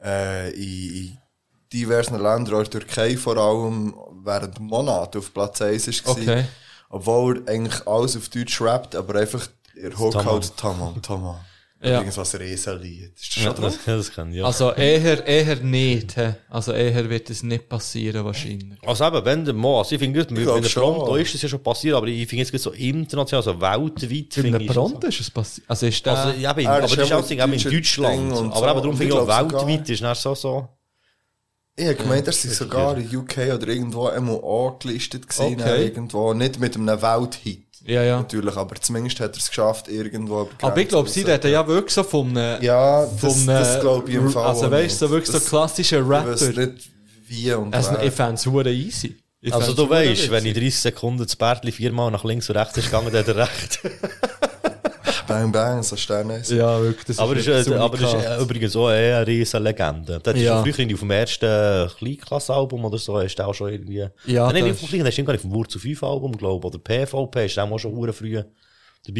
äh, 0.03 0.51
in, 0.53 0.95
in 0.97 1.19
diversen 1.73 2.15
Ländern, 2.15 2.55
auch 2.55 2.59
in 2.65 2.71
der 2.71 2.71
Türkei 2.71 3.17
vor 3.17 3.37
allem, 3.37 3.95
während 4.25 4.59
Monaten 4.61 5.19
auf 5.19 5.33
Platz 5.35 5.61
1 5.61 5.89
ist. 5.89 6.07
Okay. 6.09 6.45
Obwohl 6.89 7.43
er 7.47 7.53
eigentlich 7.53 7.87
alles 7.87 8.17
auf 8.17 8.29
Deutsch 8.31 8.61
rappt, 8.61 8.95
aber 8.95 9.17
einfach 9.21 9.47
er 9.75 9.91
Tamam. 9.91 10.27
halt 10.27 10.57
Tamam 10.57 11.03
Tamam. 11.03 11.37
Ja. 11.87 11.99
Irgendwas. 12.01 12.35
Ist 12.35 13.37
das 13.37 13.45
Ja, 13.45 13.53
das, 13.53 13.79
das 13.85 14.13
kann 14.13 14.33
ja. 14.33 14.45
Also 14.45 14.73
eher, 14.73 15.25
eher 15.27 15.57
nicht, 15.57 16.17
hä? 16.17 16.35
Also 16.49 16.73
eher 16.73 17.09
wird 17.09 17.31
es 17.31 17.43
nicht 17.45 17.69
passieren 17.69 18.25
wahrscheinlich. 18.25 18.79
Also 18.85 19.05
eben, 19.07 19.25
wenn 19.25 19.45
der 19.45 19.55
Mo, 19.55 19.79
also 19.79 19.95
ich 19.95 20.01
finde 20.01 20.19
gut, 20.19 20.31
mit 20.33 20.69
schon. 20.69 20.95
Pronto 20.95 21.17
ist 21.17 21.35
das 21.35 21.43
ja 21.43 21.49
schon 21.49 21.63
passiert, 21.63 21.95
aber 21.95 22.09
ich 22.09 22.27
finde 22.29 22.43
jetzt 22.43 22.51
gerade 22.51 22.63
so 22.63 22.73
international, 22.73 23.47
also 23.47 23.61
weltweit 23.61 24.45
einem 24.45 24.61
ich. 24.63 24.67
Pronto 24.69 25.07
ist 25.07 25.21
es 25.21 25.31
passiert. 25.31 25.71
Also 25.71 25.87
ist 25.87 26.05
der... 26.05 26.17
Also, 26.19 26.41
ja, 26.41 26.51
eben, 26.51 26.61
Er 26.67 26.73
aber 26.73 26.81
das 26.83 26.93
ist 26.93 27.13
auch 27.13 27.47
mit 27.49 27.65
in 27.65 27.71
Deutschland. 27.71 28.33
Und 28.33 28.53
Aber 28.53 28.59
so. 28.59 28.65
eben 28.71 28.81
darum 28.83 28.97
finde 28.97 29.15
ich 29.15 29.21
auch 29.21 29.29
weltweit 29.29 29.89
ist 29.89 30.03
dann 30.03 30.15
so 30.17 30.35
so. 30.35 30.69
Ich 31.79 31.85
habe 31.85 31.95
gemeint, 31.95 32.27
er 32.27 32.33
sei 32.33 32.49
sogar 32.49 32.97
in 32.97 33.15
UK 33.15 33.37
oder 33.55 33.69
irgendwo 33.69 34.07
einmal 34.07 34.41
angelistet 34.43 35.29
gewesen, 35.29 35.61
Okay. 35.61 35.85
irgendwo. 35.85 36.33
Nicht 36.33 36.59
mit 36.59 36.75
einem 36.75 37.03
Welthit. 37.03 37.66
Ja, 37.87 38.03
ja. 38.03 38.17
Natürlich, 38.19 38.57
aber 38.57 38.75
zumindest 38.77 39.21
hat 39.21 39.33
er 39.35 39.39
es 39.39 39.49
geschafft, 39.49 39.89
irgendwo 39.89 40.43
über 40.43 40.51
Aber 40.63 40.77
ich 40.79 40.89
glaube, 40.89 41.09
sie 41.09 41.23
reden 41.23 41.51
ja 41.51 41.67
wirklich 41.67 41.95
so 41.95 42.03
von 42.03 42.37
einem... 42.37 42.63
Ja, 42.63 43.03
das, 43.07 43.21
von 43.21 43.47
das 43.47 43.69
einem- 43.73 43.81
glaube 43.81 44.11
ich 44.11 44.17
im 44.17 44.31
Fall 44.31 44.47
Also 44.49 44.71
weißt 44.71 45.03
du, 45.03 45.07
so 45.07 45.11
wirklich 45.13 45.27
so 45.33 45.39
Das- 45.39 45.49
klassischer 45.49 46.01
Ich 46.01 46.09
Rapper. 46.09 46.33
weiß 46.33 46.57
nicht, 46.57 46.91
wie 47.29 47.53
und 47.53 47.75
Also, 47.75 47.93
wer. 47.93 48.05
ich 48.05 48.13
fände 48.13 48.35
es 48.35 48.47
easy. 48.47 49.17
Ich 49.41 49.53
Also 49.55 49.75
du 49.75 49.89
weißt, 49.89 50.31
wenn 50.31 50.45
in 50.47 50.55
30 50.55 50.77
Sekunden 50.81 51.23
das 51.25 51.37
Bärtli 51.37 51.71
viermal 51.71 52.11
nach 52.11 52.25
links 52.25 52.49
und 52.51 52.57
rechts 52.57 52.77
ist 52.79 52.87
gegangen, 52.87 53.11
dann 53.13 53.21
hat 53.21 53.29
er 53.29 53.37
recht. 53.37 53.81
Bang 55.27 55.53
Bang, 55.53 55.83
so 55.83 55.97
Sterne. 55.97 56.43
Ja, 56.47 56.81
wirklich, 56.81 57.05
das 57.07 57.19
aber 57.19 57.35
das 57.35 57.47
ist, 57.47 57.69
äh, 57.69 57.75
aber 57.75 57.97
das 57.97 58.15
ist 58.15 58.25
äh, 58.25 58.41
übrigens 58.43 58.77
auch 58.77 58.89
eine 58.89 59.27
riesen 59.27 59.63
Legende. 59.63 60.21
Das 60.23 60.35
ist 60.35 60.43
Ja. 60.43 60.65
ja. 60.65 60.73
früher 60.73 60.95
auf 60.95 61.01
dem 61.01 61.11
ersten 61.11 61.89
Kleinklasse-Album 61.99 62.85
oder 62.85 62.99
so, 62.99 63.21
hast 63.21 63.35
du 63.37 63.43
auch 63.47 63.55
schon 63.55 63.73
irgendwie... 63.73 64.07
Ja, 64.27 64.47
Nein, 64.53 64.65
nicht 64.65 64.67
das- 64.67 64.73
auf 64.75 64.81
dem 64.81 64.89
Kleinen, 64.89 65.07
hast 65.07 65.19
du 65.19 65.25
gar 65.25 65.33
nicht 65.33 65.45
auf 65.45 65.51
dem 65.51 65.55
Wurzel 65.55 65.81
5-Album, 65.81 66.37
glaube 66.37 66.69
ich, 66.69 66.75
oder 66.75 66.79
PVP, 66.83 67.47
ist 67.47 67.59
auch 67.59 67.79
schon 67.79 67.93
hure 67.93 68.13
früh 68.13 68.35
dabei 68.37 68.47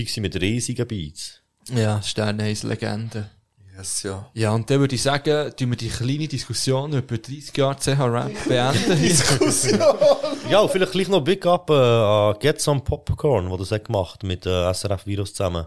gewesen 0.01 0.21
mit 0.23 0.41
riesigen 0.41 0.87
Beats. 0.87 1.41
Ja, 1.75 2.01
Sterne 2.03 2.51
ist 2.51 2.63
Legende. 2.63 3.31
Yes, 3.77 4.03
ja. 4.05 4.27
Ja, 4.35 4.53
und 4.55 4.71
dann 4.71 4.81
würde 4.81 4.95
ich 4.95 5.03
sagen, 5.03 5.53
tun 5.57 5.71
wir 5.71 5.77
die 5.77 5.89
kleine 5.89 6.27
Diskussion 6.29 6.93
über 6.93 7.19
30 7.19 7.57
Jahre 7.57 7.77
CH-Rap 7.77 8.33
beenden. 8.49 9.79
Ja, 10.51 10.61
und 10.61 10.71
vielleicht 10.71 10.93
gleich 10.93 11.09
noch 11.09 11.21
Big 11.23 11.45
Up 11.45 11.69
äh, 11.71 11.73
an 11.75 12.37
Get 12.39 12.61
Some 12.61 12.81
Popcorn, 12.81 13.51
wo 13.51 13.57
das 13.57 13.73
hat 13.73 13.85
gemacht 13.87 14.23
mit 14.23 14.47
äh, 14.47 14.73
SRF 14.73 15.05
Virus 15.07 15.35
zusammen. 15.35 15.67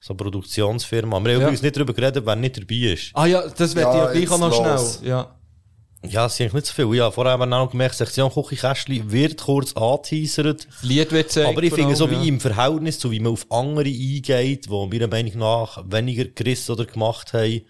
So 0.00 0.12
eine 0.12 0.16
Produktionsfirma. 0.16 1.12
Wir 1.12 1.16
haben 1.18 1.24
Mhm. 1.24 1.30
Ja. 1.30 1.36
übrigens 1.38 1.62
nicht 1.62 1.76
darüber 1.76 1.94
geredet, 1.94 2.24
wer 2.26 2.36
nicht 2.36 2.56
dabei 2.58 2.92
ist. 2.92 3.10
ah 3.14 3.26
ja, 3.26 3.42
das 3.48 3.74
wird 3.74 3.86
Ja, 3.86 3.96
ja, 4.06 4.12
gleich 4.12 4.30
auch 4.30 4.38
noch 4.38 4.48
jetzt 4.50 4.56
schnell. 4.58 4.72
los. 4.74 5.00
Ja. 5.02 5.37
Ja, 6.04 6.26
es 6.26 6.36
sind 6.36 6.44
eigentlich 6.44 6.54
nicht 6.54 6.66
so 6.66 6.74
viel. 6.74 6.96
Ja, 6.96 7.10
vorher 7.10 7.32
haben 7.32 7.50
wir 7.50 7.56
auch 7.56 7.70
gemerkt, 7.70 7.96
Sektion 7.96 8.30
Küchenkästchen 8.30 9.10
wird 9.10 9.42
kurz 9.42 9.72
angeteasert. 9.74 10.66
Das 10.70 10.82
Lied 10.82 11.10
wird 11.10 11.28
gezeigt. 11.28 11.48
Aber 11.48 11.62
ich 11.62 11.74
finde, 11.74 11.96
so 11.96 12.08
wie 12.10 12.28
im 12.28 12.40
Verhältnis 12.40 13.00
zu 13.00 13.10
wie 13.10 13.18
man 13.18 13.32
auf 13.32 13.46
andere 13.50 13.88
eingeht, 13.88 14.66
die 14.66 14.70
meiner 14.70 15.08
Meinung 15.08 15.38
nach 15.38 15.82
weniger 15.90 16.24
gerissen 16.26 16.72
oder 16.72 16.84
gemacht 16.84 17.32
haben, 17.32 17.62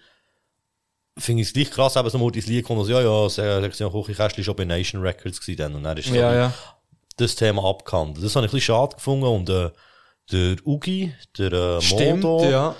finde 1.17 1.41
ich 1.41 1.47
es 1.47 1.53
gleich 1.53 1.71
krass, 1.71 1.95
eben 1.95 2.09
so 2.09 2.19
mal 2.19 2.31
das 2.31 2.45
Lied 2.45 2.65
kommt, 2.65 2.79
also, 2.79 2.91
ja, 2.91 3.01
ja, 3.01 3.61
Sektion 3.61 3.91
Küchenkästchen 3.91 4.41
war 4.41 4.45
schon 4.45 4.55
bei 4.55 4.65
Nation 4.65 5.01
Records 5.01 5.41
gewesen 5.41 5.57
dann. 5.57 5.75
Und 5.75 5.83
dann 5.83 5.97
ist 5.97 6.07
Ja, 6.09 6.31
wie 6.31 6.35
ja. 6.35 6.53
das 7.17 7.35
Thema 7.35 7.67
abgehandelt. 7.67 8.23
Das 8.23 8.35
habe 8.35 8.45
ich 8.45 8.51
ein 8.51 8.55
bisschen 8.55 8.75
schade 8.75 8.95
gefunden 8.95 9.25
und 9.25 9.49
äh, 9.49 9.71
der 10.31 10.55
Ugi, 10.65 11.13
der 11.37 11.51
äh, 11.51 11.81
Stimmt, 11.81 12.21
Modo, 12.21 12.47
ja. 12.47 12.75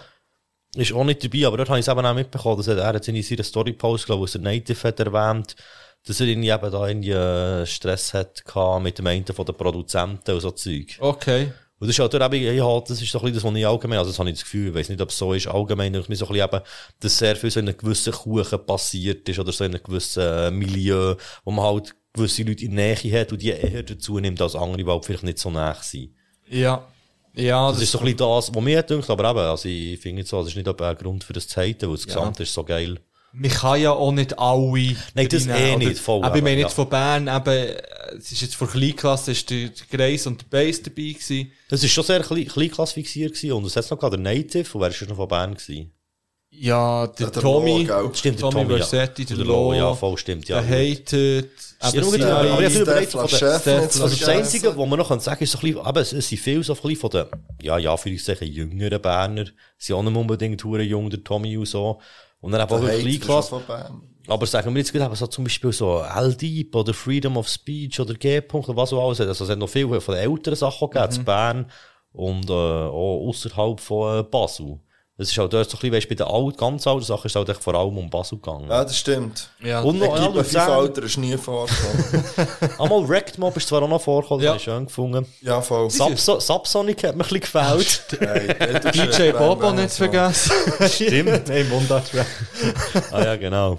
Ist 0.75 0.93
auch 0.93 1.03
nicht 1.03 1.23
dabei, 1.23 1.47
aber 1.47 1.57
dort 1.57 1.69
habe 1.69 1.79
ich 1.79 1.87
es 1.87 1.91
eben 1.91 2.05
auch 2.05 2.13
mitbekommen, 2.13 2.57
dass 2.57 2.67
er, 2.67 2.77
er 2.77 2.93
hat 2.93 3.07
in 3.07 3.21
seiner 3.21 3.43
Story-Post, 3.43 4.05
glaube 4.05 4.19
ich, 4.19 4.23
aus 4.23 4.31
der 4.33 4.41
Native 4.41 4.87
hat 4.87 4.99
erwähnt, 4.99 5.55
dass 6.05 6.19
er 6.19 6.27
irgendwie 6.27 6.49
eben 6.49 6.71
da 6.71 6.87
irgendwie 6.87 7.11
äh, 7.11 7.65
Stress 7.65 8.13
hat 8.13 8.43
mit 8.81 8.97
dem 8.97 9.07
einen 9.07 9.25
von 9.25 9.45
den 9.45 9.55
Produzenten 9.55 10.31
und 10.31 10.41
so 10.41 10.51
Zeug. 10.51 10.97
Okay. 10.99 11.51
Und 11.79 11.87
das 11.87 11.97
ist 11.97 11.99
halt 11.99 12.13
eben, 12.13 12.57
ja, 12.57 12.79
das 12.81 13.01
ist 13.01 13.09
so 13.09 13.19
ein 13.19 13.23
bisschen 13.23 13.35
das, 13.35 13.43
was 13.43 13.55
ich 13.55 13.65
allgemein, 13.67 13.99
also 13.99 14.11
das 14.11 14.19
habe 14.19 14.29
ich 14.29 14.35
das 14.35 14.43
Gefühl, 14.43 14.67
ich 14.69 14.75
weiß 14.75 14.89
nicht, 14.89 15.01
ob 15.01 15.09
es 15.09 15.17
so 15.17 15.33
ist, 15.33 15.47
allgemein, 15.47 15.93
ich 15.93 16.09
mir 16.09 16.15
so 16.15 16.25
ein 16.25 16.33
bisschen 16.33 16.49
eben, 16.49 16.61
dass 16.99 17.17
sehr 17.17 17.35
viel 17.37 17.51
so 17.51 17.59
in 17.61 17.69
einem 17.69 17.77
gewissen 17.77 18.11
Kuchen 18.11 18.65
passiert 18.65 19.27
ist, 19.29 19.39
oder 19.39 19.53
so 19.53 19.63
in 19.63 19.73
einem 19.73 19.83
gewissen 19.83 20.21
äh, 20.21 20.51
Milieu, 20.51 21.15
wo 21.45 21.51
man 21.51 21.65
halt 21.65 21.95
gewisse 22.13 22.43
Leute 22.43 22.65
in 22.65 22.75
der 22.75 22.97
Nähe 23.01 23.21
hat 23.21 23.31
und 23.31 23.41
die 23.41 23.51
eher 23.51 23.83
dazu 23.83 24.19
nimmt 24.19 24.41
als 24.41 24.55
andere, 24.55 24.83
die 24.83 24.85
halt 24.89 25.05
vielleicht 25.05 25.23
nicht 25.23 25.39
so 25.39 25.49
nah 25.49 25.73
sind. 25.75 26.13
Ja. 26.49 26.85
Ja, 27.35 27.71
Das 27.71 27.81
ist 27.81 27.91
so 27.91 27.99
ein 27.99 28.05
bisschen 28.05 28.17
das, 28.17 28.53
was 28.53 28.63
mir 28.63 28.81
denkt, 28.83 29.09
aber 29.09 29.29
eben, 29.29 29.39
also 29.39 29.67
ich 29.69 29.99
finde 29.99 30.25
so, 30.25 30.39
das 30.39 30.49
ist 30.49 30.55
nicht 30.55 30.67
ein 30.67 30.97
Grund 30.97 31.23
für 31.23 31.33
das 31.33 31.47
zu 31.47 31.61
haten, 31.61 31.87
weil 31.87 31.95
das 31.95 32.05
Gesamte 32.07 32.43
ist 32.43 32.53
so 32.53 32.63
geil. 32.63 32.99
Man 33.31 33.51
kann 33.51 33.79
ja 33.79 33.91
auch 33.91 34.11
nicht 34.11 34.37
alle. 34.39 34.95
Nein, 35.13 35.27
das 35.29 35.47
reinnehmen, 35.47 35.81
eh 35.81 35.85
nicht, 35.89 35.99
voll, 35.99 36.23
Aber 36.23 36.35
ich 36.35 36.41
meine 36.41 36.55
aber, 36.55 36.61
jetzt 36.61 36.73
von 36.73 36.89
Bern, 36.89 37.27
eben, 37.27 37.75
es 38.17 38.31
ist 38.31 38.41
jetzt 38.41 38.55
von 38.55 38.67
Kleinklasse, 38.67 39.31
ist 39.31 39.49
der 39.51 39.69
Grace 39.91 40.25
und 40.25 40.41
der 40.41 40.47
Bass 40.47 40.81
dabei 40.81 40.95
gewesen. 40.95 41.51
Das 41.69 41.83
ist 41.83 41.91
schon 41.91 42.03
sehr 42.03 42.21
klein, 42.21 42.47
kleinklass 42.47 42.93
fixiert 42.93 43.35
gewesen 43.35 43.51
und 43.53 43.65
es 43.65 43.75
hat 43.75 43.89
noch 43.91 43.99
gerade 43.99 44.17
der 44.19 44.33
Native, 44.33 44.67
und 44.73 44.81
wer 44.81 44.89
ist 44.89 45.07
noch 45.07 45.15
von 45.15 45.27
Bern 45.27 45.53
gewesen? 45.53 45.91
Ja, 46.61 47.07
der, 47.07 47.29
der 47.29 47.41
Tommy, 47.41 47.83
Lo, 47.83 48.01
gell? 48.03 48.15
Stimmt, 48.15 48.41
der 48.41 48.49
Tommy 48.49 48.63
Tommy, 48.63 48.77
Versetti, 48.77 49.21
ja. 49.21 49.27
der 49.29 49.37
Der 49.37 49.45
Lo, 49.45 49.71
Lo, 49.71 49.73
ja, 49.73 49.93
voll 49.93 50.17
stimmt, 50.17 50.47
ja. 50.49 50.61
der 50.61 50.69
Hated, 50.69 51.49
Ja, 51.81 51.89
eben 51.89 52.01
nur 52.01 52.13
aber 52.13 52.59
ich 52.61 52.65
habe 52.65 52.79
überlegt, 52.81 53.11
von 53.11 53.27
der- 53.27 53.51
Also 53.81 54.03
das. 54.07 54.27
Einzige, 54.27 54.67
was 54.77 54.87
man 54.89 54.99
noch 54.99 55.07
sagen 55.09 55.23
kann, 55.23 55.37
ist 55.43 55.51
so 55.51 55.57
ein 55.59 55.61
bisschen, 55.61 55.79
aber 55.85 56.01
es, 56.01 56.13
es 56.13 56.27
sind 56.27 56.37
viel 56.39 56.63
so 56.63 56.73
ein 56.73 56.81
bisschen 56.81 56.95
von 56.97 57.09
den, 57.11 57.25
ja, 57.61 57.77
ja, 57.77 57.95
für 57.95 58.09
ich 58.09 58.23
sagen, 58.23 58.45
jüngeren 58.45 59.01
Berner, 59.01 59.45
sind 59.77 59.95
auch 59.95 60.03
nicht 60.03 60.15
unbedingt 60.17 60.63
hure 60.63 60.81
jung, 60.83 61.09
der 61.09 61.23
Tommy 61.23 61.55
und 61.57 61.65
so. 61.67 61.99
Und 62.41 62.51
dann 62.51 62.61
eben 62.61 62.71
auch 62.71 62.81
wirklich 62.81 63.15
ist 63.15 63.21
Kleinklasse. 63.25 63.61
Aber 64.27 64.45
sagen 64.45 64.73
wir 64.73 64.79
jetzt 64.79 64.93
gerade 64.93 65.15
so 65.15 65.27
zum 65.27 65.45
Beispiel 65.45 65.71
so 65.71 66.01
L-Deep 66.03 66.75
oder 66.75 66.93
Freedom 66.93 67.37
of 67.37 67.47
Speech 67.47 67.99
oder 67.99 68.13
G-Punkt 68.13 68.69
oder 68.69 68.77
was 68.77 68.93
auch 68.93 69.07
alles. 69.07 69.21
Also 69.21 69.43
es 69.45 69.49
hat 69.49 69.57
noch 69.57 69.69
viel 69.69 69.87
von 70.01 70.13
den 70.15 70.29
älteren 70.31 70.55
Sachen 70.55 70.89
gegeben, 70.89 71.13
Mhm. 71.13 71.19
in 71.19 71.25
Bern 71.25 71.71
und 72.13 72.49
äh, 72.49 72.53
auch 72.53 73.27
außerhalb 73.29 73.79
von 73.79 74.19
äh, 74.19 74.23
Basel. 74.23 74.79
Es 75.21 75.29
ist 75.31 75.37
halt 75.37 75.51
dort 75.51 75.69
so 75.69 75.75
ein 75.75 75.79
bisschen, 75.81 75.95
weißt, 75.95 76.07
bei 76.09 76.15
den 76.15 76.27
alt, 76.27 76.57
ganz 76.57 76.87
alten 76.87 77.03
Sachen 77.03 77.25
ist 77.25 77.33
es 77.33 77.35
halt 77.35 77.49
echt 77.49 77.61
vor 77.61 77.75
allem 77.75 77.97
um 77.97 78.09
Basel 78.09 78.37
gegangen. 78.37 78.69
Ja, 78.69 78.83
das 78.85 78.97
stimmt. 78.97 79.49
Ja. 79.61 79.81
Und 79.81 79.99
noch, 79.99 80.17
ja, 80.17 80.27
Luzern. 80.27 80.71
Alter 80.71 81.03
ist 81.03 81.17
nie 81.17 81.35
vorgekommen. 81.35 82.23
Einmal 82.79 83.09
Wrecked 83.09 83.37
Mob 83.37 83.57
ist 83.57 83.67
zwar 83.67 83.83
auch 83.83 83.89
noch 83.89 84.01
vorgekommen, 84.01 84.43
Ja. 84.45 84.53
das 84.53 84.61
schön 84.61 84.85
gefunden. 84.85 85.25
ja, 85.41 85.59
voll. 85.61 85.89
Subso 85.89 86.39
Subsonic 86.39 87.03
hat 87.03 87.17
mir 87.17 87.23
ein 87.25 87.27
bisschen 87.27 87.41
gefällt. 87.41 88.17
Ey, 88.21 88.79
dort 88.81 88.95
ist 88.95 89.19
DJ 89.19 89.31
Bobo 89.31 89.71
nicht 89.73 89.91
vergessen. 89.91 90.53
Stimmt. 90.89 91.49
Nein, 91.49 91.67
Mundart. 91.67 92.05
ah 93.11 93.21
ja, 93.21 93.35
genau. 93.35 93.77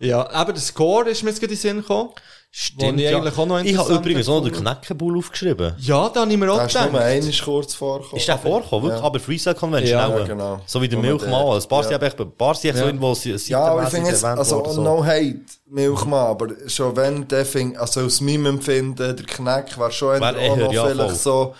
Ja, 0.00 0.28
aber 0.30 0.52
der 0.52 0.62
Score 0.62 1.08
ist 1.10 1.22
mir 1.22 1.30
jetzt 1.30 1.40
gerade 1.40 1.52
in 1.52 1.58
den 1.58 1.62
Sinn 1.62 1.76
gekommen. 1.78 2.10
Stimmt, 2.50 2.98
ich 2.98 3.10
ja. 3.10 3.18
eigentlich 3.18 3.36
auch 3.36 3.44
noch 3.44 3.60
Ich 3.62 3.76
habe 3.76 3.92
übrigens 3.94 4.26
auch 4.26 4.40
noch 4.42 4.48
den. 4.48 4.54
Knäckebull 4.54 5.18
aufgeschrieben. 5.18 5.74
Ja, 5.80 6.08
da 6.08 6.20
habe 6.22 6.30
ich 6.32 6.38
mir 6.38 6.50
auch 6.50 6.56
Da 6.56 6.64
ist 6.64 6.74
nur 6.74 6.84
gedacht. 7.32 7.44
kurz 7.44 7.74
vorgekommen. 7.74 8.16
Ist 8.16 8.26
der 8.28 8.38
vorgekommen? 8.38 8.84
Wirklich? 8.84 9.00
Ja. 9.00 9.06
Aber 9.06 9.20
Freestyle 9.20 9.54
Convention 9.54 9.98
Ja, 9.98 10.06
auch. 10.08 10.18
ja, 10.18 10.24
genau. 10.24 10.60
So 10.64 10.80
wie 10.80 10.88
der 10.88 10.98
Milchmann. 10.98 11.30
der- 11.30 11.62
Ein 11.62 11.68
paar 11.68 11.82
sind 11.82 11.90
ja. 11.92 11.96
eben 11.98 12.06
echt- 12.06 12.20
ein 12.20 12.32
paar 12.32 12.54
sind 12.54 12.74
so 12.74 12.80
Ja. 12.80 12.86
irgendwo 12.86 13.14
Ja, 13.48 13.60
aber 13.64 13.82
ich 13.82 13.88
finde 13.90 14.10
jetzt, 14.10 14.24
also 14.24 14.64
so. 14.64 14.82
no 14.82 15.04
hate, 15.04 15.40
Milchmann, 15.66 16.26
aber 16.26 16.48
schon 16.68 16.96
wenn 16.96 17.28
der 17.28 17.44
fing, 17.44 17.76
also 17.76 18.00
aus 18.00 18.22
meinem 18.22 18.46
Empfinden, 18.46 18.96
der 18.96 19.26
Knack 19.26 19.76
war 19.78 19.90
schon 19.90 20.18
Wär 20.18 20.34
auch 20.50 20.56
noch 20.56 20.72
ja, 20.72 20.86
vielleicht 20.86 21.10
voll. 21.10 21.14
so, 21.16 21.54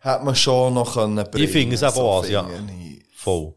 hat 0.00 0.24
man 0.24 0.34
schon 0.34 0.74
noch 0.74 0.94
können 0.94 1.24
bringen. 1.30 1.48
finde 1.48 1.76
es 1.76 1.84
auch, 1.84 2.26
ja. 2.26 2.42
finde 2.42 2.72
ich. 2.72 3.04
Voll. 3.14 3.54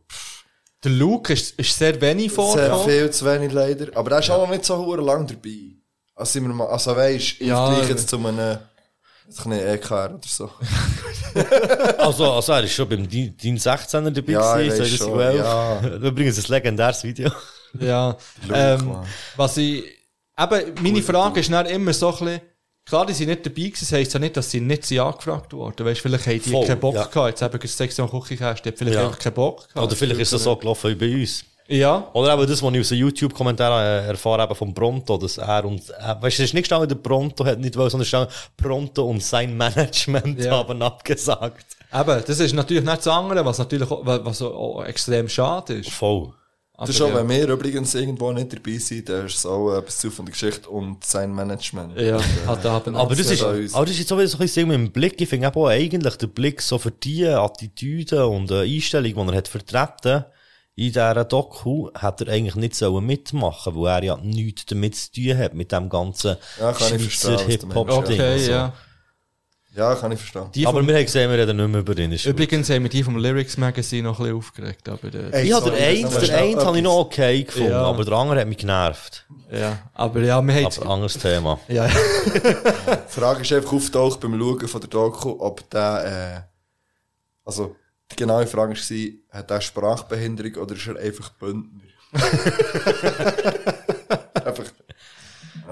Der 0.85 0.91
Luke 0.93 1.33
ist, 1.33 1.59
ist 1.59 1.77
sehr 1.77 1.99
wenig 1.99 2.31
Sehr 2.31 2.35
vorgekommen. 2.35 2.85
viel 2.89 3.09
zu 3.09 3.25
wenig 3.25 3.51
leider, 3.51 3.87
aber 3.97 4.11
der 4.11 4.19
ist 4.19 4.29
auch 4.29 4.43
noch 4.43 4.49
nicht 4.51 4.63
so 4.65 4.95
lang 4.95 5.27
dabei. 5.27 5.75
Also, 6.15 6.31
sind 6.33 6.47
wir 6.47 6.53
mal, 6.53 6.67
also 6.67 6.95
weisst, 6.95 7.39
Ja. 7.41 7.65
Vergleich 7.67 7.89
jetzt 7.89 8.07
zu 8.09 8.17
einem, 8.17 8.59
kann 9.41 9.51
ich 9.51 9.61
EKR 9.63 10.11
oder 10.13 10.19
so. 10.27 10.49
Also, 11.97 12.31
also 12.31 12.51
er 12.53 12.63
ist 12.63 12.73
schon 12.73 12.87
beim 12.87 13.07
Dean 13.09 13.35
16er 13.57 14.09
dabei 14.11 14.31
Ja, 14.31 14.55
gewesen, 14.57 14.79
weiss 14.79 14.89
schon, 14.89 15.07
2012. 15.09 15.35
ja. 15.37 15.87
Übrigens 16.07 16.37
ein 16.45 16.51
legendäres 16.51 17.03
Video. 17.03 17.31
Ja. 17.79 18.15
Luke, 18.47 18.53
Ähm, 18.59 18.97
was 19.35 19.57
ich, 19.57 19.83
eben, 20.39 20.73
meine 20.81 21.01
Frage 21.01 21.39
ist 21.41 21.51
dann 21.51 21.65
immer 21.65 21.91
so 21.93 22.07
ein 22.13 22.19
bisschen, 22.25 22.41
klar, 22.85 23.05
die 23.05 23.13
sind 23.13 23.27
nicht 23.29 23.45
dabei 23.45 23.55
gewesen, 23.55 23.77
das 23.81 23.91
heisst 23.91 24.13
ja 24.13 24.19
nicht, 24.19 24.37
dass 24.37 24.51
sie 24.51 24.61
nicht 24.61 24.85
sind 24.85 24.99
angefragt 24.99 25.51
worden. 25.53 25.85
Weißt, 25.85 26.01
vielleicht 26.01 26.27
haben 26.27 26.41
die 26.41 26.49
Voll, 26.51 26.65
keinen 26.67 26.79
Bock 26.79 26.95
ja. 26.95 27.05
gehabt. 27.05 27.29
Jetzt 27.29 27.41
eben, 27.41 27.59
das 27.61 27.77
Sektion 27.77 28.09
Küchenkäste, 28.09 28.69
hat 28.69 28.77
vielleicht 28.77 28.95
Ja. 28.97 29.05
einfach 29.05 29.19
keinen 29.19 29.33
Bock 29.33 29.67
gehabt. 29.69 29.77
Oder 29.87 29.95
vielleicht 29.95 30.21
ist 30.21 30.33
es 30.33 30.43
so 30.43 30.55
gelaufen 30.55 30.91
wie 30.91 30.95
bei 30.95 31.21
uns. 31.21 31.43
Ja. 31.67 32.07
Oder 32.13 32.33
eben 32.35 32.45
das, 32.47 32.61
was 32.61 32.73
ich 32.73 32.79
aus 32.79 32.89
den 32.89 32.97
YouTube-Kommentaren 32.99 34.05
äh, 34.05 34.07
erfahre, 34.09 34.43
eben 34.43 34.53
vom 34.53 34.71
Pronto, 34.71 35.17
dass 35.17 35.39
er 35.39 35.65
und, 35.65 35.81
äh, 35.89 35.93
weißt 36.21 36.21
du, 36.21 36.43
es 36.43 36.49
ist 36.49 36.53
nicht 36.53 36.63
gestanden, 36.63 36.87
der 36.87 36.95
Pronto 36.95 37.43
hat 37.43 37.59
nicht 37.59 37.75
wollen, 37.75 37.89
sondern 37.89 38.03
es 38.03 38.07
ist 38.09 38.11
gestanden, 38.11 38.35
Pronto 38.55 39.05
und 39.09 39.23
sein 39.23 39.57
Management 39.57 40.43
Ja. 40.43 40.51
haben 40.51 40.79
abgesagt. 40.83 41.65
Eben, 41.91 42.23
das 42.27 42.39
ist 42.39 42.53
natürlich 42.53 42.83
nicht 42.83 42.97
das 42.97 43.07
andere, 43.07 43.43
was 43.43 43.57
natürlich 43.57 43.89
auch, 43.89 44.05
was 44.05 44.41
auch 44.43 44.83
extrem 44.85 45.27
schade 45.27 45.73
ist. 45.75 45.89
Voll. 45.89 46.31
Aber 46.77 46.87
Das 46.87 46.95
ist 46.95 47.01
auch, 47.01 47.09
ja. 47.09 47.15
wenn 47.15 47.29
wir 47.29 47.47
übrigens 47.47 47.95
irgendwo 47.95 48.31
nicht 48.33 48.51
dabei 48.51 48.77
sind, 48.77 49.07
dann 49.07 49.27
ist 49.27 49.37
es 49.37 49.45
auch 49.45 49.77
etwas 49.77 49.97
zu 49.97 50.11
von 50.11 50.25
der 50.25 50.33
Geschichte 50.33 50.69
und 50.69 51.03
sein 51.05 51.33
Management. 51.33 51.97
Ja, 51.97 52.19
hat 52.47 52.65
er 52.65 52.71
aber, 52.71 52.93
Aber 52.99 53.15
das 53.15 53.31
ist, 53.31 53.41
aber 53.41 53.55
das 53.85 53.91
ist 53.91 53.99
jetzt 53.99 54.09
so 54.09 54.17
wieder 54.17 54.27
so 54.27 54.37
ein 54.37 54.41
bisschen 54.41 54.67
mit 54.67 54.75
dem 54.75 54.91
Blick. 54.91 55.19
Ich 55.21 55.29
finde 55.29 55.47
eben 55.47 55.55
auch 55.55 55.67
eigentlich 55.67 56.15
der 56.17 56.27
Blick 56.27 56.61
so 56.61 56.77
für 56.77 56.91
die 56.91 57.25
Attitüden 57.25 58.23
und 58.23 58.51
äh, 58.51 58.63
Einstellung, 58.63 59.13
die 59.13 59.31
er 59.33 59.37
hat 59.37 59.47
vertreten, 59.47 60.25
in 60.77 60.87
dieser 60.87 61.23
Doku, 61.23 61.89
hat 61.93 62.19
er 62.19 62.27
eigentlich 62.33 62.55
nicht 62.55 62.75
sollen 62.75 63.05
mitmachen, 63.05 63.73
weil 63.75 63.87
er 63.99 64.03
ja 64.03 64.17
nichts 64.17 64.65
damit 64.65 64.95
zu 64.95 65.13
tun 65.13 65.37
hat, 65.37 65.53
mit 65.53 65.71
dem 65.71 65.87
ganzen 65.87 66.35
Ja, 66.59 66.73
du 66.73 67.39
Hip-Hop-Ding. 67.39 67.97
okay, 67.97 68.33
und 68.33 68.39
so. 68.39 68.51
ja. 68.51 68.73
Ja, 69.75 69.93
kann 69.95 70.11
ich 70.13 70.19
verstehen. 70.19 70.45
Die 70.55 70.65
Aber 70.65 70.79
vom, 70.79 70.87
wir 70.87 70.95
haben 70.95 71.03
gesehen, 71.03 71.29
wir 71.29 71.37
reden 71.37 71.57
nicht 71.57 71.67
mehr 71.69 71.81
über 71.81 71.97
ihn. 71.97 72.09
Gut. 72.11 72.25
übrigens 72.25 72.69
haben 72.69 72.83
wir 72.83 72.89
die 72.89 73.03
vom 73.03 73.17
Lyrics 73.17 73.57
Magazine 73.57 74.03
noch 74.03 74.19
ein 74.19 74.23
bisschen 74.25 74.37
aufgeregt, 74.37 74.87
aber, 74.87 75.13
äh, 75.13 75.31
Ey, 75.31 75.47
ich 75.47 75.53
habe 75.53 75.69
den 75.69 75.83
einen, 75.83 76.09
den 76.09 76.31
einen 76.31 76.55
noch 76.55 76.65
habe 76.65 76.77
ich 76.77 76.83
noch 76.83 76.97
okay 76.99 77.43
gefunden, 77.43 77.69
Ja. 77.71 77.83
aber 77.83 78.05
der 78.05 78.13
andere 78.13 78.39
hat 78.39 78.47
mich 78.47 78.57
genervt. 78.57 79.25
ja. 79.51 79.77
Aber 79.93 80.21
ja, 80.21 80.41
wir 80.41 80.53
haben, 80.53 80.65
Aber 80.65 80.89
anderes 80.89 81.17
Thema. 81.17 81.59
ja. 81.67 81.87
Die 81.87 81.91
Frage 83.19 83.41
ist 83.41 83.51
einfach 83.51 83.73
auftaucht 83.73 84.19
beim 84.21 84.39
Schauen 84.39 84.67
von 84.67 84.79
der 84.81 84.89
Doku, 84.89 85.35
ob 85.39 85.69
der, 85.69 86.45
äh, 86.45 86.49
also, 87.43 87.75
die 88.11 88.15
genaue 88.15 88.47
Frage 88.47 88.75
war, 88.75 89.39
hat 89.39 89.51
er 89.51 89.61
Sprachbehinderung 89.61 90.55
oder 90.63 90.75
ist 90.75 90.87
er 90.87 90.97
einfach 90.97 91.31
Bündner? 91.31 91.81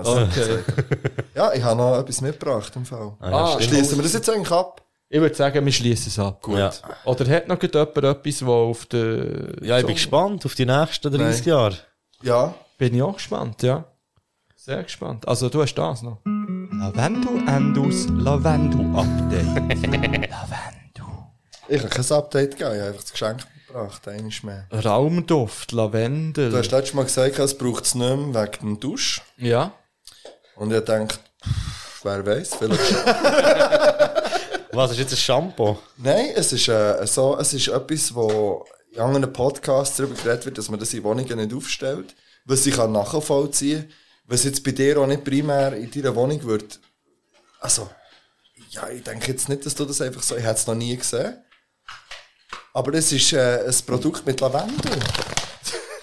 Also, 0.06 0.22
Okay. 0.22 0.60
Ja, 1.36 1.54
ich 1.54 1.64
habe 1.64 1.78
noch 1.82 2.00
etwas 2.00 2.22
mitgebracht 2.22 2.72
im 2.76 2.86
Fall. 2.86 3.14
Ah, 3.20 3.60
Schließen 3.60 3.98
wir 3.98 4.04
das 4.04 4.14
jetzt 4.14 4.30
eigentlich 4.30 4.52
ab? 4.52 4.82
Ich 5.10 5.20
würde 5.22 5.36
sagen, 5.36 5.64
wir 5.66 5.72
schließen 5.72 6.08
es 6.08 6.18
ab. 6.20 6.42
Gut. 6.42 6.58
Ja. 6.58 6.72
Oder 7.06 7.28
hat 7.28 7.48
noch 7.48 7.62
jemand 7.62 7.98
etwas, 7.98 8.46
wo 8.46 8.52
auf 8.72 8.86
der... 8.88 9.64
Ja, 9.64 9.78
ich 9.80 9.86
bin 9.86 9.96
gespannt 9.96 10.46
auf 10.46 10.56
die 10.56 10.66
nächsten 10.66 11.12
30 11.12 11.46
Jahre. 11.46 11.78
Ja. 12.24 12.54
Bin 12.78 12.96
ich 12.96 13.02
auch 13.02 13.14
gespannt, 13.16 13.62
ja. 13.64 13.86
Sehr 14.56 14.82
gespannt. 14.84 15.28
Also, 15.28 15.50
du 15.50 15.62
hast 15.62 15.76
das 15.76 16.02
noch. 16.02 16.20
Lavendel 16.26 17.48
Endus 17.48 18.08
Lavendel 18.10 18.86
Update. 18.96 19.46
Lavendel. 20.30 21.06
Ich 21.68 21.80
habe 21.84 21.90
kein 21.90 22.12
Update 22.18 22.52
gegeben, 22.58 22.72
ich 22.76 22.80
habe 22.80 22.88
einfach 22.88 23.02
das 23.02 23.12
Geschenk 23.12 23.46
mitgebracht, 23.56 24.08
eines 24.08 24.44
mehr. 24.44 24.68
Raumduft, 24.72 25.72
Lavendel. 25.74 26.50
Du 26.50 26.58
hast 26.58 26.72
letztes 26.72 26.94
Mal 26.94 27.04
gesagt, 27.04 27.38
es 27.40 27.58
braucht 27.58 27.86
es 27.86 27.94
nicht 27.96 28.08
mehr 28.34 28.44
wegen 28.44 28.60
dem 28.60 28.80
Dusch. 28.80 29.22
ja. 29.38 29.72
Und 30.56 30.72
ich 30.74 30.84
dachte, 30.84 31.16
wer 32.04 32.26
weiß, 32.26 32.56
vielleicht 32.56 33.06
Was 34.74 34.92
ist 34.92 35.00
jetzt 35.00 35.14
ein 35.14 35.18
Shampoo? 35.18 35.78
Nein, 35.98 36.32
es 36.36 36.52
ist, 36.52 36.68
äh, 36.68 37.06
so, 37.06 37.38
es 37.38 37.54
ist 37.54 37.68
etwas, 37.68 38.14
wo 38.16 38.66
in 38.92 39.00
anderen 39.00 39.32
Podcasts 39.32 39.98
darüber 39.98 40.16
geredet 40.16 40.46
wird, 40.46 40.58
dass 40.58 40.70
man 40.70 40.80
das 40.80 40.94
in 40.94 41.04
Wohnungen 41.04 41.38
nicht 41.38 41.54
aufstellt. 41.54 42.16
Was 42.46 42.66
ich 42.66 42.76
kann 42.76 42.92
nachvollziehen 42.92 43.92
was 44.26 44.44
jetzt 44.44 44.64
bei 44.64 44.72
dir 44.72 44.98
auch 45.00 45.08
nicht 45.08 45.24
primär 45.24 45.74
in 45.74 45.92
deiner 45.92 46.16
Wohnung 46.16 46.44
wird. 46.44 46.80
Also, 47.60 47.90
ja, 48.70 48.90
ich 48.90 49.04
denke 49.04 49.32
jetzt 49.32 49.50
nicht, 49.50 49.66
dass 49.66 49.76
du 49.76 49.86
das 49.86 50.02
einfach 50.02 50.24
so, 50.24 50.36
ich 50.36 50.44
hätte 50.44 50.56
es 50.56 50.68
noch 50.68 50.76
nie 50.76 50.96
gesehen. 50.96 51.38
Aber 52.74 52.94
es 52.94 53.12
ist 53.12 53.34
äh, 53.34 53.66
ein 53.68 53.86
Produkt 53.86 54.26
mit 54.26 54.40
Lavendel. 54.40 55.00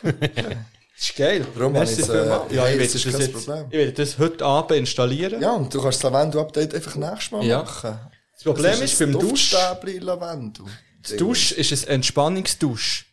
ist 1.00 1.16
geil. 1.16 1.46
Darum 1.56 1.72
Merci 1.72 2.02
habe 2.02 2.02
ich 2.02 2.08
es, 2.08 2.52
äh, 2.52 2.56
ja, 2.56 2.64
hey, 2.64 2.76
ich 2.82 2.92
das 2.92 2.94
werde 2.94 2.94
ist 2.94 3.06
das, 3.06 3.12
kein 3.12 3.20
jetzt, 3.20 3.32
Problem. 3.46 3.66
ich 3.70 3.78
werde 3.78 3.92
das 3.92 4.18
heute 4.18 4.44
Abend 4.44 4.78
installieren. 4.78 5.40
Ja, 5.42 5.52
und 5.52 5.72
du 5.74 5.80
kannst 5.82 6.02
das 6.04 6.10
Lavendel-Update 6.12 6.74
einfach 6.74 6.96
nächstes 6.96 7.30
Mal 7.32 7.44
Ja. 7.44 7.58
machen. 7.62 7.98
Das 8.34 8.42
Problem 8.44 8.70
Das 8.72 8.80
ist, 8.80 8.98
beim 8.98 9.08
ein 9.10 9.18
Dusch, 9.20 9.52
Lavendel. 10.00 10.64
das 11.02 11.16
Dusch 11.16 11.52
ist 11.52 11.86
ein 11.88 11.94
Entspannungsdusch. 11.96 13.06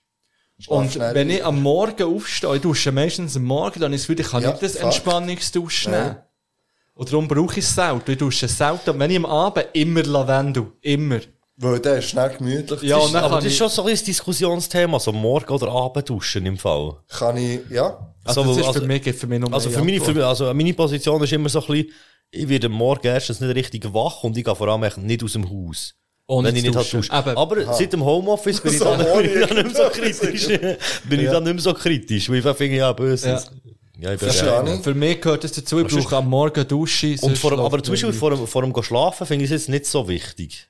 Und 0.68 0.98
wenn 0.98 1.30
ich 1.30 1.46
am 1.46 1.62
Morgen 1.62 2.04
aufstehe, 2.16 2.56
ich 2.56 2.62
dusche 2.62 2.92
meistens 2.92 3.36
am 3.36 3.44
Morgen, 3.44 3.80
dann 3.80 3.94
ist 3.94 4.04
es 4.04 4.10
wieder, 4.10 4.22
ich 4.22 4.30
kann 4.32 4.42
Ja, 4.42 4.50
nicht 4.52 4.64
das. 4.64 4.76
Entspannungsdusch 4.76 5.88
nehmen. 5.88 6.16
Und 6.96 7.10
darum 7.12 7.28
brauche 7.28 7.60
ich 7.60 7.66
es 7.66 7.76
selten. 7.76 8.10
Ich 8.12 8.18
dusche 8.18 8.48
selten. 8.48 8.90
Und 8.90 9.00
wenn 9.00 9.12
ich 9.12 9.18
am 9.18 9.26
Abend 9.28 9.68
immer 9.74 10.02
Lavendel. 10.02 10.72
Immer. 10.82 11.20
Weil 11.60 11.80
der 11.80 11.98
ist 11.98 12.10
schnell 12.10 12.30
gemütlich. 12.38 12.84
Ja, 12.84 12.98
und 12.98 13.14
dann 13.14 13.24
Aber 13.24 13.38
das 13.38 13.46
ist 13.46 13.58
schon 13.58 13.70
so 13.70 13.84
ein 13.84 13.96
Diskussionsthema, 13.96 15.00
so 15.00 15.12
morgen 15.12 15.52
oder 15.52 15.70
Abend 15.70 16.08
duschen 16.08 16.46
im 16.46 16.58
Fall. 16.58 16.98
Kann 17.10 17.36
ich, 17.38 17.62
ja. 17.72 18.14
also, 18.24 18.42
Also, 18.42 18.44
das 18.52 18.58
ist 18.62 18.68
also- 18.68 18.80
für 18.82 18.86
mich, 18.88 19.02
geht 19.02 19.16
für 19.16 19.28
mich 19.28 19.40
nur 19.40 19.52
Also 19.52 19.70
für 19.72 19.84
meine, 19.84 20.00
für, 20.00 20.26
also 20.28 20.54
meine 20.54 20.74
Position 20.74 21.24
ist 21.24 21.34
immer 21.34 21.50
so 21.50 21.60
ein 21.62 21.66
bisschen, 21.68 21.92
ich 22.30 22.48
werde 22.48 22.68
am 22.68 22.74
Morgen 22.74 23.08
erstens 23.08 23.40
nicht 23.40 23.56
richtig 23.56 23.92
wach 23.94 24.24
und 24.24 24.38
ich 24.38 24.44
gehe 24.44 24.56
vor 24.56 24.68
allem 24.68 25.06
nicht 25.06 25.24
aus 25.24 25.34
dem 25.34 25.50
Haus. 25.50 25.96
Ohne 26.28 26.50
wenn 26.50 26.56
ich 26.58 26.64
nicht 26.64 26.76
halt 26.76 26.86
duschen. 26.86 27.02
dusche. 27.02 27.14
Eben. 27.30 27.38
Aber 27.38 27.74
seit 27.74 27.94
dem 27.94 28.04
Homeoffice 28.06 28.62
bin 28.62 28.74
ich 28.74 28.80
dann, 28.82 28.98
bin 29.00 29.08
ich 29.08 29.14
ohne- 29.14 29.48
dann 29.48 29.56
nicht 29.66 29.74
mehr 29.78 29.86
so 29.86 29.90
kritisch. 30.00 30.48
bin 31.10 31.20
ich 31.22 31.30
dann 31.30 31.44
nicht 31.44 31.54
mehr 31.54 31.62
so 31.64 31.74
kritisch, 31.74 32.30
weil 32.30 32.38
ich 32.46 32.58
finde, 32.58 32.78
ja, 32.78 32.92
böse. 32.94 33.30
Ja. 33.30 33.42
Ja, 34.00 34.14
ich 34.14 34.20
bin 34.20 34.30
Verstehe. 34.30 34.80
Für 34.84 34.94
mich 34.94 35.22
gehört 35.22 35.44
es 35.44 35.54
dazu, 35.54 35.80
ich 35.80 35.88
brauche 35.88 36.18
am 36.18 36.30
Morgen 36.30 36.68
Dusche. 36.68 37.16
Und 37.22 37.36
vor, 37.36 37.54
aber 37.58 37.82
zum 37.82 37.94
Beispiel 37.94 38.14
vor 38.14 38.30
dem, 38.30 38.46
vor 38.46 38.62
dem 38.62 38.84
schlafen 38.84 39.26
finde 39.26 39.46
ich 39.46 39.50
es 39.52 39.62
jetzt 39.62 39.70
nicht 39.70 39.86
so 39.88 40.08
wichtig. 40.08 40.68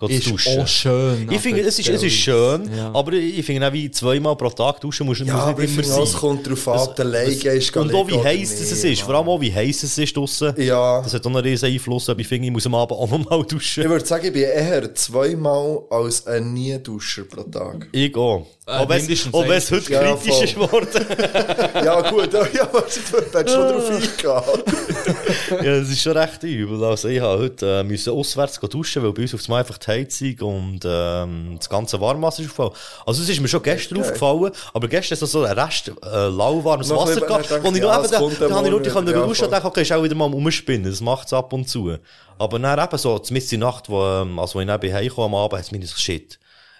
Zu 0.00 0.06
ist 0.06 0.30
duschen. 0.30 0.60
auch 0.60 0.68
schön. 0.68 1.28
Ich 1.28 1.40
finde, 1.40 1.60
es 1.62 1.76
ist, 1.76 1.88
es 1.88 2.02
ist 2.04 2.12
schön, 2.14 2.70
Ja. 2.72 2.92
aber 2.94 3.14
ich 3.14 3.44
finde 3.44 3.66
auch 3.66 3.72
wie 3.72 3.90
zweimal 3.90 4.36
pro 4.36 4.48
Tag 4.48 4.80
duschen 4.80 5.06
muss, 5.06 5.18
Ja, 5.18 5.24
muss 5.50 5.58
nicht 5.58 5.76
immer 5.76 5.96
auch, 5.96 6.02
es 6.04 6.12
sein. 6.12 6.20
kommt 6.20 6.46
darauf 6.46 6.68
an, 6.68 6.88
der 6.96 7.04
Leige 7.04 7.50
ist. 7.50 7.76
Und 7.76 7.92
auch 7.92 8.06
wie 8.06 8.16
heiß 8.22 8.60
es 8.60 8.84
ist, 8.84 9.00
vor 9.00 9.16
allem 9.16 9.28
auch 9.28 9.40
wie 9.40 9.52
heiß 9.52 9.82
es 9.82 9.98
ist 9.98 10.16
draussen. 10.16 10.54
Ja. 10.56 11.02
Das 11.02 11.14
hat 11.14 11.22
auch 11.26 11.30
einen 11.30 11.38
riesen 11.44 11.68
Einfluss, 11.68 12.08
aber 12.08 12.20
ich 12.20 12.28
finde, 12.28 12.46
ich 12.46 12.52
muss 12.52 12.64
am 12.66 12.76
Abend 12.76 12.92
auch 12.96 13.10
nochmal 13.10 13.42
duschen. 13.44 13.82
Ich 13.82 13.88
würde 13.90 14.06
sagen, 14.06 14.26
ich 14.26 14.32
bin 14.32 14.42
eher 14.42 14.94
zweimal 14.94 15.80
als 15.90 16.24
ein 16.28 16.52
Nie-Duscher 16.54 17.24
pro 17.24 17.42
Tag. 17.42 17.88
Ich 17.90 18.14
auch. 18.14 18.46
Äh, 18.68 18.86
mindestens 18.86 19.32
auch 19.32 19.48
wenn 19.48 19.52
es 19.52 19.70
heute 19.70 19.90
Ja, 19.90 20.14
kritisch 20.14 20.42
ist 20.42 20.54
geworden. 20.54 20.88
Ja, 21.84 22.10
gut, 22.10 22.32
ja, 22.34 22.46
ja 22.52 22.68
weißt 22.70 23.00
du, 23.12 23.20
du 23.20 23.38
hättest 23.38 23.54
schon 23.54 23.68
drauf 23.68 23.90
eingehen. 23.90 25.64
ja, 25.64 25.80
das 25.80 25.88
ist 25.88 26.02
schon 26.02 26.12
recht 26.16 26.42
übel. 26.42 26.84
Also 26.84 27.08
ich 27.08 27.18
habe 27.18 27.42
heute 27.42 27.80
äh, 27.80 27.82
müssen 27.82 28.12
auswärts 28.12 28.60
duschen, 28.60 29.02
weil 29.02 29.12
bei 29.14 29.22
uns 29.22 29.34
auf 29.34 29.42
dem 29.42 29.54
einfach 29.54 29.78
die 29.78 29.90
Heizung 29.90 30.38
und 30.40 30.80
ähm, 30.84 31.54
das 31.56 31.70
ganze 31.70 31.98
Warmwasser 31.98 32.42
ist 32.42 32.50
aufgefallen. 32.50 32.72
Also 33.06 33.22
es 33.22 33.28
ist 33.30 33.40
mir 33.40 33.48
schon 33.48 33.62
gestern 33.62 34.00
aufgefallen, 34.00 34.52
aber 34.74 34.88
gestern 34.88 35.14
ist 35.16 35.30
so 35.30 35.44
ein 35.44 35.58
Rest 35.58 35.88
äh, 35.88 36.26
lauwarmes 36.28 36.90
Wasser 36.90 37.06
bisschen, 37.06 37.26
gehabt, 37.26 37.44
ich 37.46 37.50
wo 37.50 37.56
ich 37.56 37.62
denke, 37.62 37.80
noch 37.80 37.88
ja, 37.88 37.96
eben, 37.96 38.04
es 38.04 38.10
da, 38.10 38.18
da 38.18 38.48
dann 38.48 38.54
habe 38.54 38.66
ich 38.66 38.70
nur 38.70 38.82
die 38.82 38.90
können 38.90 39.06
wieder, 39.06 39.20
ja, 39.20 39.26
duschen 39.26 39.44
und 39.46 39.50
dachte, 39.50 39.66
okay, 39.66 39.82
ist 39.82 39.92
auch 39.92 40.02
wieder 40.02 40.14
mal 40.14 40.30
umspinnen, 40.30 40.90
das 40.90 41.00
macht 41.00 41.28
es 41.28 41.32
ab 41.32 41.54
und 41.54 41.70
zu. 41.70 41.96
Aber 42.38 42.58
dann 42.58 42.78
eben 42.78 42.98
so, 42.98 43.16
in 43.16 43.48
der 43.50 43.58
Nacht, 43.58 43.88
wo, 43.88 44.04
ähm, 44.04 44.38
also 44.38 44.56
wo 44.56 44.60
ich 44.60 44.66
neben 44.66 44.92
heimkomme 44.92 45.36
am 45.36 45.42
Abend, 45.42 45.58
hat 45.58 45.64
es 45.64 45.72
mir 45.72 45.86
so, 45.86 45.96
shit, 45.96 46.38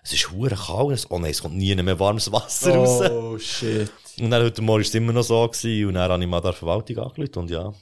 es 0.08 0.14
ist 0.14 0.30
hure 0.30 0.56
kalt. 0.56 1.06
Oh 1.10 1.18
nein, 1.18 1.32
es 1.32 1.42
kommt 1.42 1.56
nie 1.56 1.74
mehr 1.74 1.98
warmes 1.98 2.32
Wasser 2.32 2.74
raus. 2.74 3.10
Oh, 3.10 3.38
shit. 3.38 3.90
Und 4.18 4.30
dann 4.30 4.42
heute 4.42 4.62
Morgen 4.62 4.80
war 4.80 4.86
es 4.88 4.94
immer 4.94 5.12
noch 5.12 5.22
so 5.22 5.46
gewesen, 5.46 5.88
und 5.88 5.94
dann 5.94 6.10
habe 6.10 6.22
ich 6.22 6.28
mal 6.28 6.40
der 6.40 6.54
Verwaltung 6.54 6.98
angerufen 6.98 7.38
und 7.38 7.50
ja. 7.50 7.72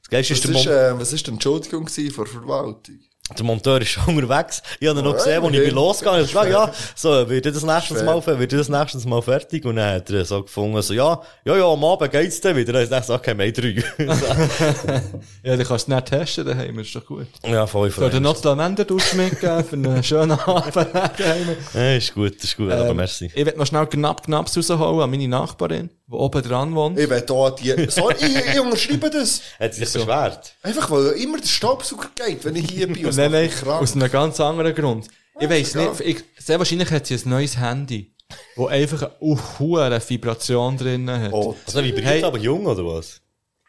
Das 0.00 0.10
Geilste 0.10 0.34
Was 0.34 0.60
ist, 0.60 0.66
äh, 0.66 0.98
was 0.98 1.12
ist 1.12 1.26
die 1.26 1.30
Entschuldigung 1.30 1.86
von 1.86 2.04
der 2.04 2.26
Verwaltung? 2.26 2.98
Der 3.36 3.44
Monteur 3.44 3.80
ist 3.80 3.88
schon 3.90 4.16
unterwegs. 4.16 4.62
Ich 4.80 4.88
habe 4.88 4.98
ihn 4.98 5.04
noch 5.04 5.14
gesehen, 5.14 5.42
als 5.44 5.54
ich 5.54 5.64
bin 5.64 5.74
losgegangen 5.74 6.26
bin. 6.26 6.42
Ich 6.42 6.50
ja, 6.50 6.72
so, 6.94 7.28
wird 7.28 7.46
das 7.46 7.62
nächstes. 7.62 8.02
Mal, 8.02 8.24
wird 8.26 8.52
das 8.52 8.68
nächstes 8.68 9.04
Mal 9.04 9.22
fertig? 9.22 9.64
Und 9.64 9.76
dann 9.76 9.96
hat 9.96 10.10
er 10.10 10.24
so 10.24 10.42
gefunden, 10.42 10.80
so, 10.82 10.94
ja, 10.94 11.20
ja, 11.44 11.56
ja, 11.56 11.64
am 11.66 11.84
Abend 11.84 12.10
geht's 12.10 12.40
dann 12.40 12.56
wieder. 12.56 12.72
Dann 12.72 12.82
habe 12.82 12.94
ich 12.94 13.00
gesagt, 13.00 13.28
okay, 13.28 13.30
haben 13.30 13.52
drei. 13.52 13.84
Ja, 15.42 15.56
dann 15.56 15.66
kannst 15.66 15.88
du 15.88 15.94
nicht 15.94 16.06
testen 16.06 16.46
daheim, 16.46 16.78
ist 16.78 16.94
doch 16.94 17.04
gut. 17.04 17.26
ja, 17.44 17.66
voll 17.66 17.90
Soll 17.90 18.10
dir 18.10 18.20
noch 18.20 18.34
das 18.34 18.44
Lavendel 18.44 18.86
mitgeben 19.14 19.64
für 19.64 19.76
einen 19.76 20.02
schönen 20.02 20.32
Abend 20.32 20.76
daheim? 20.76 21.56
Ja, 21.74 21.94
ist 21.94 22.14
gut, 22.14 22.42
ist 22.42 22.56
gut, 22.56 22.70
aber 22.72 22.90
Ähm, 22.90 22.96
merci. 22.96 23.30
Ich 23.34 23.46
will 23.46 23.54
noch 23.56 23.66
schnell 23.66 23.86
knapp 23.86 24.24
knapp 24.24 24.46
rausholen 24.54 25.00
an 25.00 25.10
meine 25.10 25.28
Nachbarin, 25.28 25.90
die 26.06 26.12
oben 26.12 26.42
dran 26.42 26.74
wohnt. 26.74 26.98
Ich 26.98 27.08
will 27.08 27.20
da 27.20 27.50
die, 27.50 27.86
sorry, 27.90 28.14
ich, 28.20 28.54
ich 28.54 28.60
unterschreibe 28.60 29.10
das. 29.10 29.40
Hat 29.58 29.74
sie 29.74 29.84
sich 29.84 29.92
beschwert? 29.92 30.54
Einfach, 30.62 30.90
weil 30.90 31.12
immer 31.12 31.38
der 31.38 31.46
Staubsauger 31.48 32.08
geht, 32.14 32.44
wenn 32.44 32.56
ich 32.56 32.70
hier 32.70 32.86
bin. 32.86 33.12
Das 33.18 33.30
Nein, 33.32 33.50
nein, 33.64 33.68
aus 33.74 33.94
einem 33.94 34.10
ganz 34.10 34.40
anderen 34.40 34.74
Grund. 34.74 35.08
Ich 35.40 35.48
weiss 35.48 35.74
ja. 35.74 35.88
nicht, 35.88 36.00
ich, 36.00 36.24
sehr 36.38 36.58
wahrscheinlich 36.58 36.90
hat 36.90 37.06
sie 37.06 37.14
ein 37.14 37.28
neues 37.28 37.56
Handy, 37.58 38.12
wo 38.56 38.66
einfach 38.66 39.02
eine 39.20 39.38
hohe 39.58 40.00
Vibration 40.08 40.76
drin 40.76 41.08
hat. 41.10 41.32
Oh, 41.32 41.54
Also, 41.66 41.82
wie 41.84 41.92
Hey. 42.02 42.22
aber 42.24 42.38
jung, 42.38 42.66
oder 42.66 42.84
was? 42.84 43.20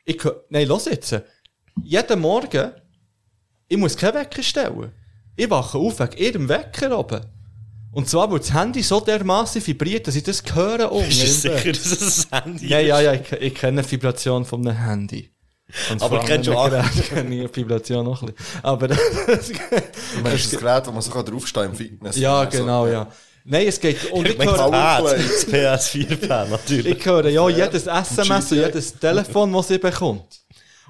Ich, 0.06 0.22
nein, 0.50 0.68
los 0.68 0.86
jetzt. 0.86 1.22
Jeden 1.84 2.20
Morgen, 2.20 2.72
ich 3.68 3.78
muss 3.78 3.96
keinen 3.96 4.16
Wecker 4.16 4.42
stellen. 4.44 4.92
Ich 5.36 5.50
wache 5.50 5.78
auf 5.78 6.00
wegen 6.00 6.18
ihrem 6.18 6.50
Wecker 6.50 6.98
oben. 6.98 7.22
Und 7.92 8.10
zwar, 8.10 8.32
weil 8.32 8.40
das 8.40 8.54
Handy 8.54 8.84
so 8.84 9.00
dermaßen 9.00 9.66
vibriert, 9.66 10.08
dass 10.08 10.16
ich 10.16 10.24
das 10.24 10.44
höre 10.54 10.92
unten 10.92 11.10
Ist 11.10 11.46
im 11.46 11.52
das 11.54 11.64
Bett. 11.64 11.76
sicher, 11.76 11.98
dass 12.00 12.02
es 12.02 12.32
ein 12.32 12.44
Handy 12.44 12.68
Ja, 12.68 12.80
ist? 12.80 12.88
ja, 12.88 13.02
ja, 13.02 13.14
ich, 13.14 13.32
ich 13.32 13.56
kenne 13.56 13.82
die 13.82 13.92
Vibration 13.92 14.46
von 14.46 14.68
einem 14.68 14.78
Handy. 14.78 15.30
Und 15.92 16.02
Aber 16.02 16.18
du 16.20 16.24
anderen 16.34 16.56
auch- 16.56 16.70
Geräten 16.70 17.02
kenne 17.04 17.44
ich 17.46 17.52
die 17.52 17.56
Vibration 17.58 18.06
noch 18.06 18.22
ein 18.24 18.34
bisschen. 18.34 18.64
Aber, 18.64 18.88
Du 18.88 18.96
meinst 20.24 20.54
das 20.54 20.60
Gerät, 20.60 20.88
wo 20.88 20.92
man 20.92 21.02
so 21.02 21.12
draufstehen 21.12 21.54
kann 21.54 21.66
im 21.72 21.76
Fitness. 21.76 22.18
ja, 22.18 22.40
Also, 22.40 22.58
genau, 22.58 22.88
ja. 22.88 23.08
Nein, 23.46 23.68
es 23.68 23.80
geht, 23.80 24.12
und 24.12 24.28
ich 24.28 24.38
Ich 24.38 24.46
höre, 24.46 24.58
das 24.58 24.70
Pad, 24.72 25.04
das 25.06 25.48
PS4-Pan, 25.48 26.50
natürlich. 26.52 26.98
ich 26.98 27.06
höre 27.06 27.30
ja 27.30 27.50
jedes 27.50 27.88
SMS 27.88 28.52
und 28.52 28.58
jedes 28.58 29.00
Telefon, 29.00 29.54
das 29.54 29.68
sie 29.70 29.78
bekommt. 29.78 30.39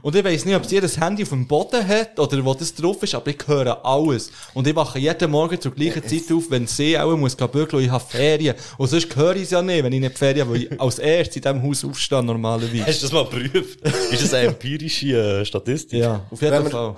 Und 0.02 0.16
ich 0.16 0.24
weiss 0.24 0.46
nicht, 0.46 0.56
ob 0.56 0.66
sie 0.66 0.76
ihr 0.78 0.88
Handy 0.88 1.24
auf 1.24 1.30
dem 1.30 1.48
Boden 1.48 1.86
hat 1.88 2.20
oder 2.20 2.44
wo 2.44 2.54
das 2.54 2.74
drauf 2.74 3.02
ist, 3.04 3.16
aber 3.16 3.28
ich 3.28 3.48
höre 3.48 3.86
alles. 3.86 4.32
Und 4.54 4.68
ich 4.68 4.76
wache 4.76 5.00
jeden 5.00 5.32
Morgen 5.32 5.60
zur 5.60 5.74
gleichen 5.74 6.08
Zeit 6.08 6.32
auf, 6.32 6.50
wenn 6.50 6.68
sie 6.68 6.98
auch 6.98 7.16
muss 7.18 7.36
gehen 7.36 7.50
bügeln 7.50 7.80
und 7.80 7.86
ich 7.86 7.92
habe 7.92 8.04
Ferien. 8.04 8.56
Und 8.78 8.88
sonst 8.88 9.16
höre 9.16 9.36
ich 9.36 9.44
es 9.44 9.52
ja 9.52 9.62
nicht, 9.62 9.84
wenn 9.84 9.94
ich 9.94 10.00
nicht 10.00 10.18
Ferien 10.18 10.50
weil 10.50 10.64
ich 10.64 10.82
als 10.82 11.00
erstes 11.00 11.36
in 11.38 11.42
diesem 11.42 11.64
Haus 11.64 11.84
aufstehe, 11.84 12.24
normalerweise. 12.24 12.86
Hast 12.86 13.02
du 13.02 13.06
das 13.08 13.12
mal 13.14 13.26
geprüft? 13.26 13.82
Ist 14.12 14.24
das 14.24 14.34
eine 14.34 14.48
empirische 14.50 15.42
äh, 15.42 15.46
Statistik? 15.46 16.00
Ja, 16.00 16.26
auf 16.30 16.42
jeden 16.42 16.64
wir- 16.64 16.72
Fall. 16.72 16.96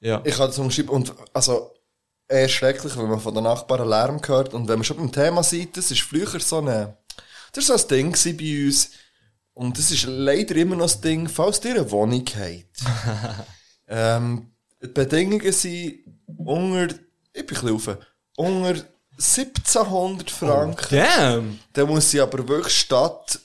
Ja. 0.00 0.20
Ich 0.24 0.36
kann 0.36 0.48
das 0.48 0.58
umschreiben. 0.58 0.90
Und, 0.90 1.14
also, 1.32 1.70
eher 2.28 2.48
schrecklich, 2.48 2.96
wenn 2.96 3.08
man 3.08 3.20
von 3.20 3.34
den 3.34 3.44
Nachbarn 3.44 3.88
Lärm 3.88 4.20
hört. 4.26 4.54
Und 4.54 4.68
wenn 4.68 4.76
man 4.76 4.84
schon 4.84 4.96
beim 4.98 5.12
Thema 5.12 5.42
sieht, 5.42 5.76
das 5.76 5.90
ist 5.90 6.02
früher 6.02 6.28
so 6.40 6.58
eine, 6.58 6.96
das 7.52 7.68
war 7.68 7.78
so 7.78 7.86
ein 7.94 8.12
Ding 8.12 8.36
bei 8.36 8.66
uns. 8.66 8.90
Und 9.54 9.78
das 9.78 9.90
ist 9.92 10.04
leider 10.06 10.56
immer 10.56 10.74
noch 10.76 10.84
das 10.86 11.00
Ding, 11.00 11.28
falls 11.28 11.64
ihr 11.64 11.72
eine 11.76 11.90
Wohnung 11.90 12.24
habt. 12.36 13.46
ähm, 13.88 14.50
die 14.82 14.88
Bedingungen 14.88 15.52
sind 15.52 16.00
unter, 16.26 16.94
ich 17.32 17.46
bin 17.46 17.56
ein 17.56 17.62
bisschen 17.62 17.68
rauf, 17.70 17.98
unter 18.36 18.84
1700 19.16 20.30
Franken. 20.30 20.86
Damn! 20.90 21.60
Dann 21.72 21.88
muss 21.88 22.10
sie 22.10 22.20
aber 22.20 22.46
wirklich 22.48 22.74
Stadt, 22.76 23.38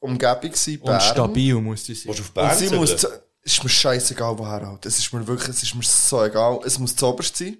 Umgebung 0.00 0.54
sein, 0.54 0.78
Und 0.80 1.02
stabil 1.02 1.54
muss 1.54 1.86
sie 1.86 1.94
sein. 1.94 2.10
Auf 2.12 2.18
Und 2.20 2.34
Bern 2.34 2.56
sie 2.58 2.70
muss, 2.70 2.96
zu- 2.96 3.08
ist 3.42 3.62
mir 3.64 3.70
scheißegal, 3.70 4.38
woher 4.38 4.66
halt. 4.66 4.84
Es 4.84 4.98
ist 4.98 5.12
mir 5.12 5.26
wirklich, 5.26 5.48
es 5.48 5.62
ist 5.62 5.74
mir 5.74 5.82
so 5.82 6.22
egal. 6.22 6.60
Es 6.64 6.78
muss 6.78 6.94
zoberst 6.94 7.36
sein. 7.36 7.56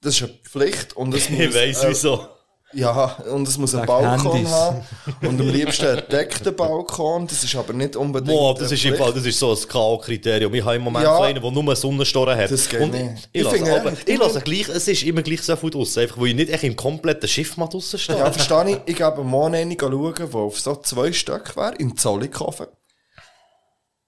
Das 0.00 0.14
ist 0.14 0.22
eine 0.22 0.32
Pflicht. 0.44 0.92
Und 0.94 1.12
es 1.14 1.28
muss, 1.30 1.40
Ich 1.40 1.54
weiss 1.54 1.82
äh, 1.82 1.88
wieso. 1.90 2.28
Ja, 2.74 3.16
und 3.30 3.46
es 3.46 3.58
muss 3.58 3.74
einen 3.74 3.86
Balkon 3.86 4.32
Handys. 4.32 4.50
haben. 4.50 4.80
Und 5.22 5.40
am 5.40 5.48
liebsten 5.48 5.86
einen 5.86 5.96
gedeckten 5.96 6.54
Balkon. 6.56 7.26
Das 7.26 7.44
ist 7.44 7.54
aber 7.54 7.72
nicht 7.72 7.96
unbedingt. 7.96 8.36
Boah, 8.36 8.54
das 8.54 8.72
ist 8.72 8.84
im. 8.84 8.96
Fall, 8.96 9.12
das 9.12 9.26
ist 9.26 9.38
so 9.38 9.50
ein 9.52 9.56
K.O.-Kriterium. 9.68 10.52
Ich 10.54 10.64
habe 10.64 10.76
im 10.76 10.82
Moment 10.82 11.04
Ja. 11.04 11.16
so 11.16 11.22
einen, 11.22 11.40
der 11.42 11.50
nur 11.50 11.62
einen 11.62 11.76
Sonnenstoren 11.76 12.36
hat. 12.38 12.50
Das 12.50 12.68
geht 12.68 12.80
Und 12.80 12.92
nicht. 12.92 13.28
ich, 13.32 13.40
Ich 13.40 13.40
ich 13.40 13.44
lasse, 13.44 13.56
finde, 13.56 13.80
aber, 13.80 13.92
ich 14.06 14.18
lasse 14.18 14.40
gleich, 14.40 14.68
es 14.68 14.88
ist 14.88 15.02
immer 15.02 15.22
gleich 15.22 15.42
so 15.42 15.56
viel 15.56 15.70
draussen. 15.70 16.00
Einfach, 16.02 16.18
weil 16.18 16.28
ich 16.28 16.34
nicht 16.34 16.50
echt 16.50 16.64
im 16.64 16.76
kompletten 16.76 17.28
Schiff 17.28 17.56
mal 17.56 17.66
draussen 17.66 17.98
stehe. 17.98 18.18
Ja, 18.18 18.30
verstehe 18.32 18.70
ich. 18.86 18.92
Ich 18.92 18.96
gebe 18.96 19.22
morgen 19.24 19.54
eine 19.54 19.76
schauen, 19.78 20.14
die 20.16 20.34
auf 20.34 20.60
so 20.60 20.76
zwei 20.76 21.12
Stück 21.12 21.56
wäre, 21.56 21.74
in 21.78 21.96
Zollikofen. 21.96 22.66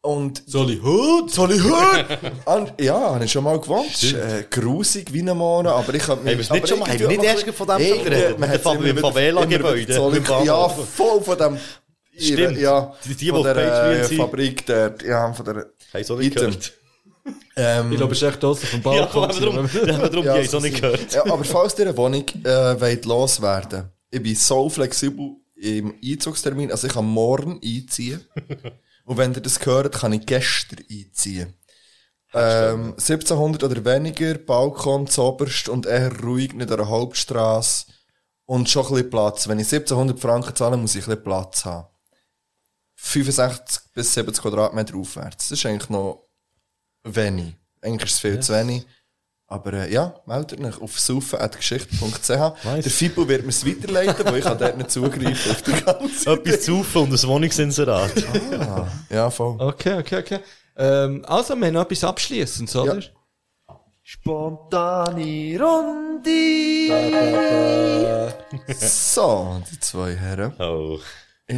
Und 0.05 0.42
Soll 0.47 0.70
ich 0.73 0.83
Hut? 0.83 1.31
Soll 1.31 1.52
ich 1.52 1.62
hören? 1.62 2.05
An, 2.44 2.70
ja, 2.78 3.15
habe 3.15 3.24
ich 3.24 3.33
schon 3.33 3.42
mal 3.42 3.58
gewohnt. 3.58 3.86
Es 3.91 4.02
ist, 4.02 4.12
äh, 4.12 4.44
grusig 4.50 5.10
wie 5.15 5.20
ein 5.23 5.34
Monat, 5.36 5.73
aber 5.74 5.94
ich 5.94 6.07
Haben 6.07 6.26
wir 6.26 6.39
es 6.39 6.50
nicht 6.50 6.68
schon 6.68 6.78
mal- 6.78 6.91
haben 6.91 6.99
wir 6.99 7.08
nicht 7.08 7.23
erst 7.24 7.49
von 7.50 7.66
dem 7.66 7.78
geredet? 7.78 8.39
Mit 8.39 8.52
dem 8.52 8.60
Fa- 8.60 8.74
mit 8.74 8.86
dem 8.89 8.99
Favela-Gebäude? 8.99 9.94
Ja, 10.44 10.68
voll 10.68 11.23
von 11.23 11.39
dem... 11.39 11.58
Stimmt. 12.18 12.58
Ja, 12.58 12.94
Die- 13.07 13.15
die, 13.15 13.28
von 13.31 13.39
die 13.39 13.42
der 13.44 13.55
Patreon 13.55 13.94
äh. 13.97 14.05
Fabrik 14.16 14.66
der, 14.66 14.94
ja, 15.07 15.33
von 15.33 15.44
der... 15.47 15.55
Habe 15.55 16.00
ich 16.00 16.07
so 16.07 16.16
nicht 16.16 16.26
Item. 16.36 16.50
gehört. 16.50 16.73
Ähm, 17.57 17.91
Ich 17.92 17.97
glaube, 17.97 18.12
es 18.12 18.20
ist 18.23 18.28
echt 18.28 18.42
draussen 18.42 18.66
vom 18.66 18.83
Balkon. 18.83 19.28
darum, 19.41 19.70
ja, 19.86 19.94
aber 19.97 20.10
darum, 20.10 20.26
ja, 20.26 20.34
habe 20.34 20.47
so 20.47 20.60
nicht 20.60 20.83
gehört. 20.83 21.15
Ja, 21.15 21.24
aber 21.24 21.42
falls 21.44 21.78
ihr 21.78 21.86
eine 21.86 21.97
Wohnung 21.97 22.24
äh, 22.44 22.78
wollt 22.81 23.07
loswerden 23.07 23.91
ich 24.10 24.23
bin 24.23 24.34
so 24.36 24.68
flexibel 24.68 25.31
im 25.57 25.94
Einzugstermin, 26.05 26.70
also 26.70 26.86
ich 26.86 26.92
kann 26.92 27.07
morgen 27.07 27.58
einziehen. 27.65 28.20
Und 29.05 29.18
wenn 29.18 29.34
ihr 29.34 29.41
das 29.41 29.65
hört, 29.65 29.94
kann 29.94 30.12
ich 30.12 30.26
gestern 30.26 30.84
einziehen. 30.91 31.55
Ähm, 32.33 32.94
1700 32.94 33.62
oder 33.62 33.84
weniger, 33.84 34.34
Balkon 34.34 35.07
zoberst 35.07 35.68
und 35.68 35.86
eher 35.86 36.12
ruhig, 36.20 36.52
nicht 36.52 36.70
an 36.70 36.78
der 36.78 36.89
Hauptstraße. 36.89 37.86
Und 38.47 38.68
schon 38.68 38.84
ein 38.86 38.92
bisschen 38.92 39.10
Platz. 39.10 39.49
Wenn 39.49 39.58
ich 39.58 39.73
1700 39.73 40.18
Franken 40.20 40.55
zahle, 40.55 40.76
muss 40.76 40.94
ich 40.94 41.05
ein 41.05 41.10
bisschen 41.10 41.24
Platz 41.24 41.65
haben. 41.65 41.89
65 42.97 43.92
bis 43.92 44.15
70 44.15 44.42
Quadratmeter 44.42 44.97
aufwärts. 44.97 45.49
Das 45.49 45.58
ist 45.58 45.66
eigentlich 45.66 45.91
noch 45.91 46.28
wenig. 47.05 47.55
Eigentlich 47.81 48.10
ist 48.10 48.16
es 48.16 48.20
viel 48.20 48.41
zu 48.41 48.52
wenig. 48.55 48.86
Aber 49.47 49.73
äh, 49.74 49.92
ja, 49.92 50.14
meldet 50.26 50.58
euch 50.60 50.81
auf 50.81 50.98
saufen.geschichte.ch. 50.98 52.28
Der 52.28 52.82
Fibo 52.82 53.28
wird 53.28 53.42
mir 53.42 53.50
es 53.50 53.66
weiterleiten, 53.66 54.24
weil 54.24 54.39
ich 54.39 54.44
kann 54.44 54.58
dort 54.58 54.78
nicht 54.78 54.90
zugreifen 54.90 55.52
auf 55.52 55.62
die 55.62 55.73
ganze 55.73 56.31
Etwas 56.32 56.62
zu 56.62 56.76
saufen 56.76 57.02
und 57.02 57.12
ein 57.12 57.28
Wohnungsinserat. 57.28 58.12
Ja, 59.10 59.31
voll. 59.31 59.56
Okay, 59.58 59.98
okay, 59.98 60.18
okay. 60.18 60.39
Ähm, 60.76 61.24
also, 61.28 61.55
wir 61.55 61.66
haben 61.66 61.74
noch 61.74 61.82
etwas 61.82 62.05
Abschließendes, 62.05 62.74
oder? 62.74 63.00
Spontane 64.02 65.58
Runde. 65.60 66.31
So, 68.78 69.62
die 69.70 69.81
zwei 69.81 70.14
Herren. 70.14 70.52
Oh. 70.58 70.98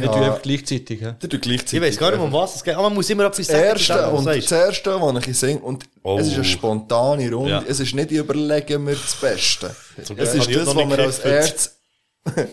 Wir 0.01 0.11
tun 0.11 0.23
einfach 0.23 0.41
gleichzeitig, 0.41 0.99
tut 1.19 1.41
gleichzeitig. 1.41 1.73
Ich 1.73 1.81
weiß 1.81 1.97
gar 1.97 2.11
nicht, 2.11 2.19
um 2.19 2.31
was 2.33 2.55
es 2.55 2.63
geht. 2.63 2.73
Aber 2.75 2.83
man 2.83 2.93
muss 2.95 3.09
immer 3.09 3.25
etwas 3.25 3.47
sagen. 3.47 3.63
erste 3.63 4.09
und 4.09 4.25
das 4.25 4.51
erste, 4.51 5.01
was 5.01 5.27
ich 5.27 5.37
singe, 5.37 5.59
und 5.59 5.83
Oh. 6.03 6.17
es 6.19 6.27
ist 6.27 6.35
eine 6.35 6.45
spontane 6.45 7.29
Runde. 7.31 7.49
Ja. 7.51 7.63
Es 7.67 7.79
ist 7.81 7.93
nicht, 7.93 8.11
ich 8.11 8.17
überlege 8.19 8.79
mir 8.79 8.95
das 8.95 9.15
Beste. 9.15 9.75
Zum 10.03 10.17
Es 10.17 10.33
ist 10.35 10.55
das, 10.55 10.67
was 10.67 10.85
mir 10.85 10.99
als 10.99 11.19
erstes 11.19 11.77
in 12.35 12.47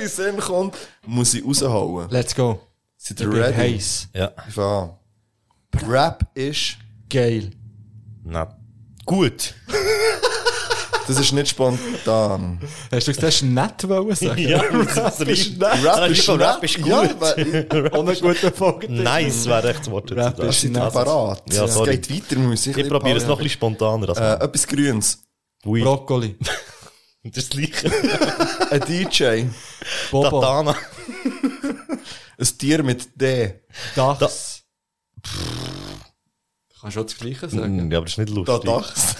den 0.00 0.08
Sinn 0.08 0.36
kommt, 0.38 0.74
muss 1.06 1.34
ich 1.34 1.44
raushauen. 1.44 2.08
Let's 2.10 2.34
go. 2.34 2.60
Ich 3.02 3.18
ihr 3.20 3.32
ready? 3.32 3.54
heiß. 3.56 4.08
Ja. 4.14 4.32
Ich 4.48 4.54
fange 4.54 4.96
an. 5.82 5.90
Rap 5.90 6.26
ist, 6.34 6.76
Geil. 7.08 7.50
Na. 8.24 8.56
Gut. 9.04 9.54
Das 11.16 11.24
ist 11.26 11.32
nicht 11.32 11.48
spontan. 11.48 12.60
Hast 12.90 13.06
du 13.08 13.10
gesagt, 13.12 13.22
das 13.22 13.34
ist 13.36 13.42
nett 13.42 13.88
wollen 13.88 14.14
sagen? 14.14 14.38
Ja, 14.48 14.62
das 14.94 15.20
ist 15.20 15.60
Rap 15.60 15.84
Rap 15.84 16.10
ist 16.10 16.28
Rap 16.28 16.64
ist 16.64 16.78
Ja, 16.78 17.02
gut. 17.06 17.20
weil- 17.20 17.90
Ohne 17.96 18.14
gute 18.16 18.50
Folge. 18.52 18.90
Nice 18.92 19.46
wäre 19.46 19.70
echt 19.70 19.80
das 19.80 19.90
Wort. 19.90 20.10
Rap 20.12 20.38
ist 20.40 20.64
nett. 20.64 20.92
parat? 20.92 21.42
Ja, 21.52 21.64
es 21.64 21.82
geht 21.82 22.10
weiter, 22.10 22.40
muss 22.40 22.66
ich 22.66 22.76
Ich 22.76 22.88
probiere 22.88 23.18
es 23.18 23.24
noch 23.26 23.38
ein 23.38 23.42
bisschen 23.44 23.54
spontaner. 23.58 24.08
Äh, 24.16 24.44
etwas 24.44 24.66
Grünes. 24.66 25.22
Weed. 25.64 25.84
Brokkoli. 25.84 26.36
Das 27.24 27.48
gleiche. 27.50 27.88
Ein 28.72 28.80
DJ. 28.80 29.44
Bobo. 30.10 30.40
Tatana. 30.40 30.74
Ein 32.36 32.58
Tier 32.58 32.82
mit 32.82 33.10
D. 33.14 33.60
Dachs. 33.94 34.64
Kannst 36.80 36.96
du 36.96 37.00
auch 37.00 37.04
das 37.04 37.16
Gleiche 37.16 37.48
sagen? 37.48 37.92
Ja, 37.92 37.98
aber 37.98 38.06
das 38.06 38.18
ist 38.18 38.18
nicht 38.18 38.48
Da 38.48 38.56
lustig. 38.56 38.70
Dachs. 38.72 39.14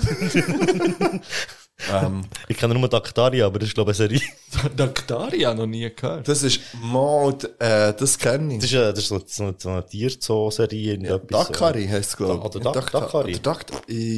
ähm, 1.90 2.22
Ich 2.48 2.56
kenne 2.56 2.74
nur 2.74 2.88
Daktaria, 2.88 3.46
aber 3.46 3.58
das 3.58 3.68
ist 3.68 3.74
glaube 3.74 3.92
ich 3.92 4.00
eine 4.00 4.08
Serie. 4.10 4.20
Daktaria 4.76 5.54
noch 5.54 5.66
nie 5.66 5.90
gehört. 5.94 6.28
das 6.28 6.42
ist 6.42 6.60
Mod, 6.80 7.44
äh, 7.60 7.92
das 7.94 8.18
kenne 8.18 8.56
Das 8.56 8.64
ich. 8.66 8.72
ist, 8.74 8.78
äh, 8.78 8.90
das 8.90 8.98
ist 9.00 9.08
so, 9.08 9.22
so, 9.26 9.54
so 9.56 9.68
eine 9.70 9.86
Tierzoo-Serie. 9.86 10.98
Ja, 11.02 11.16
etwas, 11.16 11.48
Dakari 11.48 11.86
heisst 11.88 12.10
es, 12.10 12.16
glaube 12.16 12.34
ich. 12.34 12.44
Oder 12.56 12.60
Dak- 12.72 12.90
Dak- 12.90 12.90
Dakari. 12.92 13.40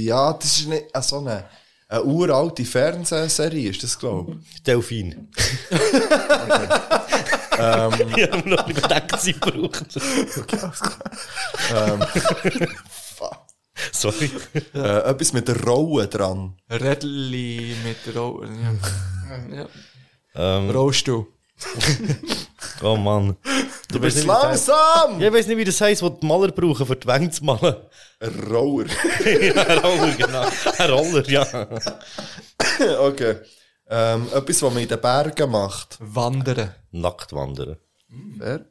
Ja, 0.05 0.33
das 0.33 0.59
ist 0.61 0.69
nicht 0.69 0.85
äh, 0.93 1.03
so 1.03 1.19
eine... 1.19 1.45
Eine 1.87 2.03
uralte 2.03 2.65
Fernsehserie 2.65 3.69
ist 3.71 3.83
das, 3.83 3.99
glaube 3.99 4.39
ich. 4.55 4.63
Delfin. 4.63 5.29
ähm, 7.59 7.93
ich 8.17 8.31
habe 8.33 8.49
noch 8.49 8.67
nicht 8.67 8.83
gedacht, 8.83 9.21
sie 9.21 9.35
brauchen 9.35 9.87
Ähm, 11.75 12.05
Sorry. 13.93 14.31
äh, 14.75 15.11
etwas 15.11 15.33
mit 15.33 15.49
der 15.49 15.61
Rolle 15.63 16.07
dran. 16.09 16.57
Rädli 16.71 17.75
mit 17.85 18.07
der 18.07 18.17
Ro 18.21 18.45
ja. 18.45 19.57
ja. 19.57 19.69
Ähm, 20.35 20.71
Rollstuhl. 20.71 21.27
oh 22.83 22.97
Mann. 22.97 23.37
Du 23.89 24.01
bist 24.01 24.17
nicht, 24.17 24.27
langsam! 24.27 25.21
Ich 25.21 25.33
weiß 25.33 25.47
nicht, 25.47 25.57
wie 25.57 25.65
das 25.65 25.81
heisst, 25.81 26.03
was 26.03 26.19
die 26.19 26.27
Maler 26.27 26.51
brauchen, 26.51 26.85
für 26.85 26.97
die 26.97 27.07
Wände 27.07 27.31
zu 27.31 27.45
malen. 27.45 27.77
Ein 28.19 28.41
Roller. 28.51 28.87
ja, 29.25 29.63
ein 29.63 29.79
Roller, 29.79 30.15
genau. 30.15 30.49
Ein 30.79 30.91
Roller, 30.91 31.29
ja. 31.29 31.69
okay. 32.99 33.37
Ähm, 33.89 34.27
etwas, 34.33 34.63
was 34.63 34.75
man 34.75 34.83
in 34.83 34.89
den 34.89 35.01
Bergen 35.01 35.51
macht. 35.51 35.97
Wandern. 36.01 36.75
Nackt 36.91 37.33
wandern. 37.33 37.77
Wer? 38.09 38.67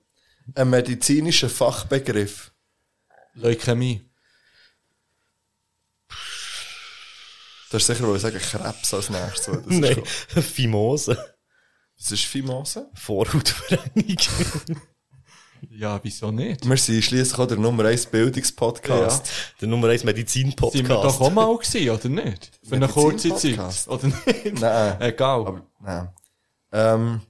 Ein 0.56 0.69
medizinischer 0.69 1.49
Fachbegriff. 1.49 2.51
Leukämie. 3.35 4.01
Du 7.73 7.79
hast 7.79 7.87
sicher 7.87 8.07
wollen 8.07 8.19
sagen 8.19 8.37
Krebs 8.37 8.93
als 8.93 9.09
nächstes. 9.09 9.47
Das 9.47 9.65
ist 9.65 9.79
Nein, 9.79 9.95
schon- 10.31 10.43
Fimose. 10.43 11.17
Was 11.97 12.11
ist 12.11 12.23
Fimose? 12.25 12.87
Vorhautvereinigung. 12.93 14.77
Ja, 15.71 15.99
wieso 16.03 16.29
nicht? 16.29 16.69
Wir 16.69 16.77
sind 16.77 17.01
schliesslich 17.03 17.39
auch 17.39 17.47
der 17.47 17.57
Nummer 17.57 17.85
1 17.85 18.05
Bildungspodcast. 18.05 19.27
Der 19.59 19.67
Nummer 19.67 19.87
1 19.89 20.01
Sind 20.01 20.07
wir 20.07 20.13
doch 20.13 20.17
Medizin-Podcast. 20.19 21.19
auch 21.21 21.31
mal 21.31 21.57
gewesen, 21.57 21.89
oder 21.89 22.09
nicht? 22.09 22.51
Für 22.63 22.75
eine 22.75 22.87
kurze 22.87 23.29
Zeit. 23.29 23.43
Medizin-Podcast? 23.57 23.87
Oder 23.87 24.07
nicht? 24.07 24.53
Nein. 24.61 25.01
Egal. 25.01 25.39
Aber, 25.47 25.67
nein. 25.79 26.09
Ähm, 26.73 27.21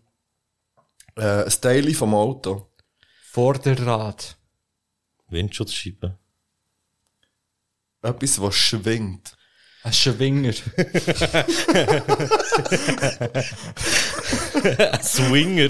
äh, 1.16 1.46
ein 1.46 1.54
Teil 1.62 1.94
vom 1.94 2.14
Auto. 2.14 2.70
Vorderrad. 3.32 4.36
Windschutzscheibe. 5.30 6.18
Etwas, 8.02 8.42
was 8.42 8.56
schwingt. 8.56 9.38
Ein 9.84 9.94
Schwinger. 9.94 10.54
Ein 14.92 15.04
Swinger. 15.04 15.70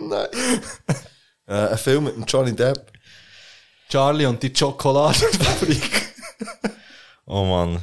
Nein. 0.00 0.28
äh, 1.46 1.52
ein 1.68 1.78
Film 1.78 2.04
mit 2.04 2.16
dem 2.16 2.24
Johnny 2.24 2.54
Depp. 2.54 2.92
Charlie 3.88 4.26
und 4.26 4.42
die 4.42 4.52
Schokoladenfabrik. 4.54 6.12
Oh 7.26 7.44
Mann. 7.44 7.82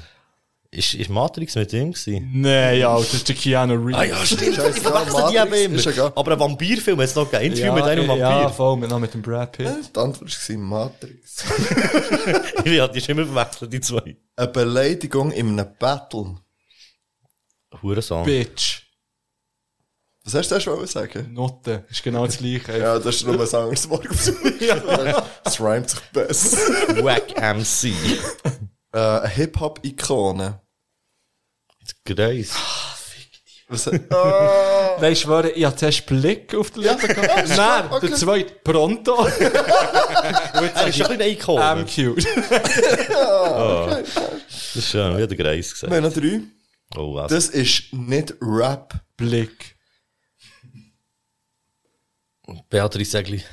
Ist, 0.71 0.93
ist 0.93 1.09
Matrix 1.09 1.55
mit 1.55 1.73
ihm 1.73 1.93
gewesen? 1.93 2.29
Nein, 2.31 2.77
ja, 2.77 2.95
das 2.95 3.11
ist 3.15 3.27
der 3.27 3.35
Keanu 3.35 3.73
Reeves. 3.73 3.95
Ah 3.99 4.03
ja, 4.03 4.23
stimmt. 4.23 4.55
Scheiße, 4.55 4.79
die 4.81 5.35
eben 5.35 5.35
ja 5.35 5.43
immer. 5.65 5.91
gar- 5.93 6.13
Aber 6.15 6.31
ein 6.33 6.39
Vampirfilm 6.39 6.97
hat 6.99 7.05
es 7.05 7.15
noch 7.15 7.31
gegeben. 7.31 7.51
Interview 7.53 7.73
mit 7.73 7.83
einem 7.85 8.05
Ja, 8.17 8.29
Vampir. 8.29 8.49
voll, 8.53 8.77
mit, 8.77 8.89
noch 8.91 8.99
mit 8.99 9.11
dem 9.11 9.21
Brad 9.23 9.51
Pitt. 9.53 9.67
Die 9.67 9.99
Antwort 9.99 10.49
war 10.49 10.57
Matrix. 10.57 11.43
Ja, 12.65 12.87
die 12.87 12.99
ist 12.99 13.09
immer 13.09 13.25
verwechselt, 13.25 13.73
die 13.73 13.81
zwei. 13.81 14.15
Eine 14.35 14.47
Beleidigung 14.49 15.31
in 15.31 15.47
einem 15.59 15.73
Battle. 15.79 16.35
Hurensohn. 17.81 18.25
Bitch. 18.25 18.83
Was 20.25 20.35
hast 20.35 20.51
du 20.51 20.55
da 20.55 20.61
schon 20.61 20.85
sagen? 20.85 21.33
Note. 21.33 21.85
Ist 21.89 22.03
genau 22.03 22.27
das 22.27 22.37
gleiche. 22.37 22.77
Ja, 22.77 22.99
das 22.99 23.15
ist 23.15 23.25
nur 23.25 23.33
ein 23.35 23.39
anderes 23.41 23.89
Wort. 23.89 24.05
Das 25.43 25.59
reimt 25.59 25.89
sich 25.89 25.99
besser. 26.13 26.57
Wack 27.03 27.35
MC. 27.41 27.93
äh, 28.93 29.27
Hip-Hop-Ikone. 29.27 30.61
Grace. 32.05 32.55
Was, 33.67 33.87
ah, 33.87 34.97
Nein, 34.99 35.13
ich 35.13 35.19
schwöre, 35.19 35.51
ich 35.51 35.63
hatte 35.63 35.77
zuerst 35.77 36.05
Blick 36.07 36.55
auf 36.55 36.71
die 36.71 36.79
Lippen 36.79 37.07
gehabt. 37.07 37.49
Nein, 37.55 37.85
okay. 37.91 38.07
der 38.07 38.15
zweite 38.15 38.53
Pronto. 38.63 39.27
Er 40.51 40.87
ist 40.87 40.97
schon 40.97 41.07
ein 41.07 41.17
bisschen 41.17 41.33
Icon. 41.33 41.81
MQ. 41.81 42.15
Das 44.47 44.75
ist 44.75 44.89
schön, 44.89 45.17
wie 45.17 45.21
hat 45.21 45.29
der 45.29 45.37
Grace 45.37 45.81
wir 45.83 45.89
haben 45.89 46.03
gesagt. 46.03 46.15
noch 46.15 46.23
drei. 46.23 46.41
Oh, 46.97 47.13
was? 47.13 47.31
Das 47.31 47.49
ist 47.49 47.93
nicht 47.93 48.33
Rap. 48.41 48.95
Blick. 49.15 49.77
Beatrice 52.69 53.11
Segli. 53.11 53.43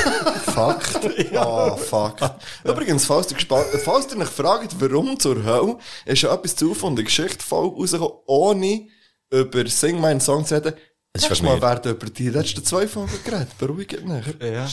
Fakt. 0.44 1.00
Ah, 1.36 1.76
Fakt. 1.76 2.22
Übrigens, 2.64 3.04
falls 3.04 3.30
ihr, 3.30 3.36
gespannt, 3.36 3.66
falls 3.84 4.12
ihr 4.12 4.18
euch 4.18 4.28
fragt, 4.28 4.74
warum 4.80 5.18
zur 5.18 5.42
Hölle, 5.44 5.78
ist 6.04 6.20
schon 6.20 6.30
etwas 6.30 6.56
zu 6.56 6.74
von 6.74 6.96
der 6.96 7.04
Geschichte 7.04 7.44
voll 7.44 7.68
rausgekommen, 7.68 8.18
ohne 8.26 8.88
über 9.30 9.66
Sing 9.68 10.00
meinen 10.00 10.20
Song 10.20 10.44
zu 10.46 10.54
reden. 10.54 10.74
Es 11.12 11.22
ist 11.22 11.30
Nächstes 11.30 11.48
wegen 11.48 11.60
Mal 11.60 11.62
werden 11.62 11.92
über 11.92 12.06
die 12.06 12.28
letzten 12.28 12.64
zwei 12.64 12.86
Folgen 12.86 13.18
geredet. 13.24 13.56
Beruhigt 13.58 13.94
euch. 13.94 14.26
Ja. 14.40 14.68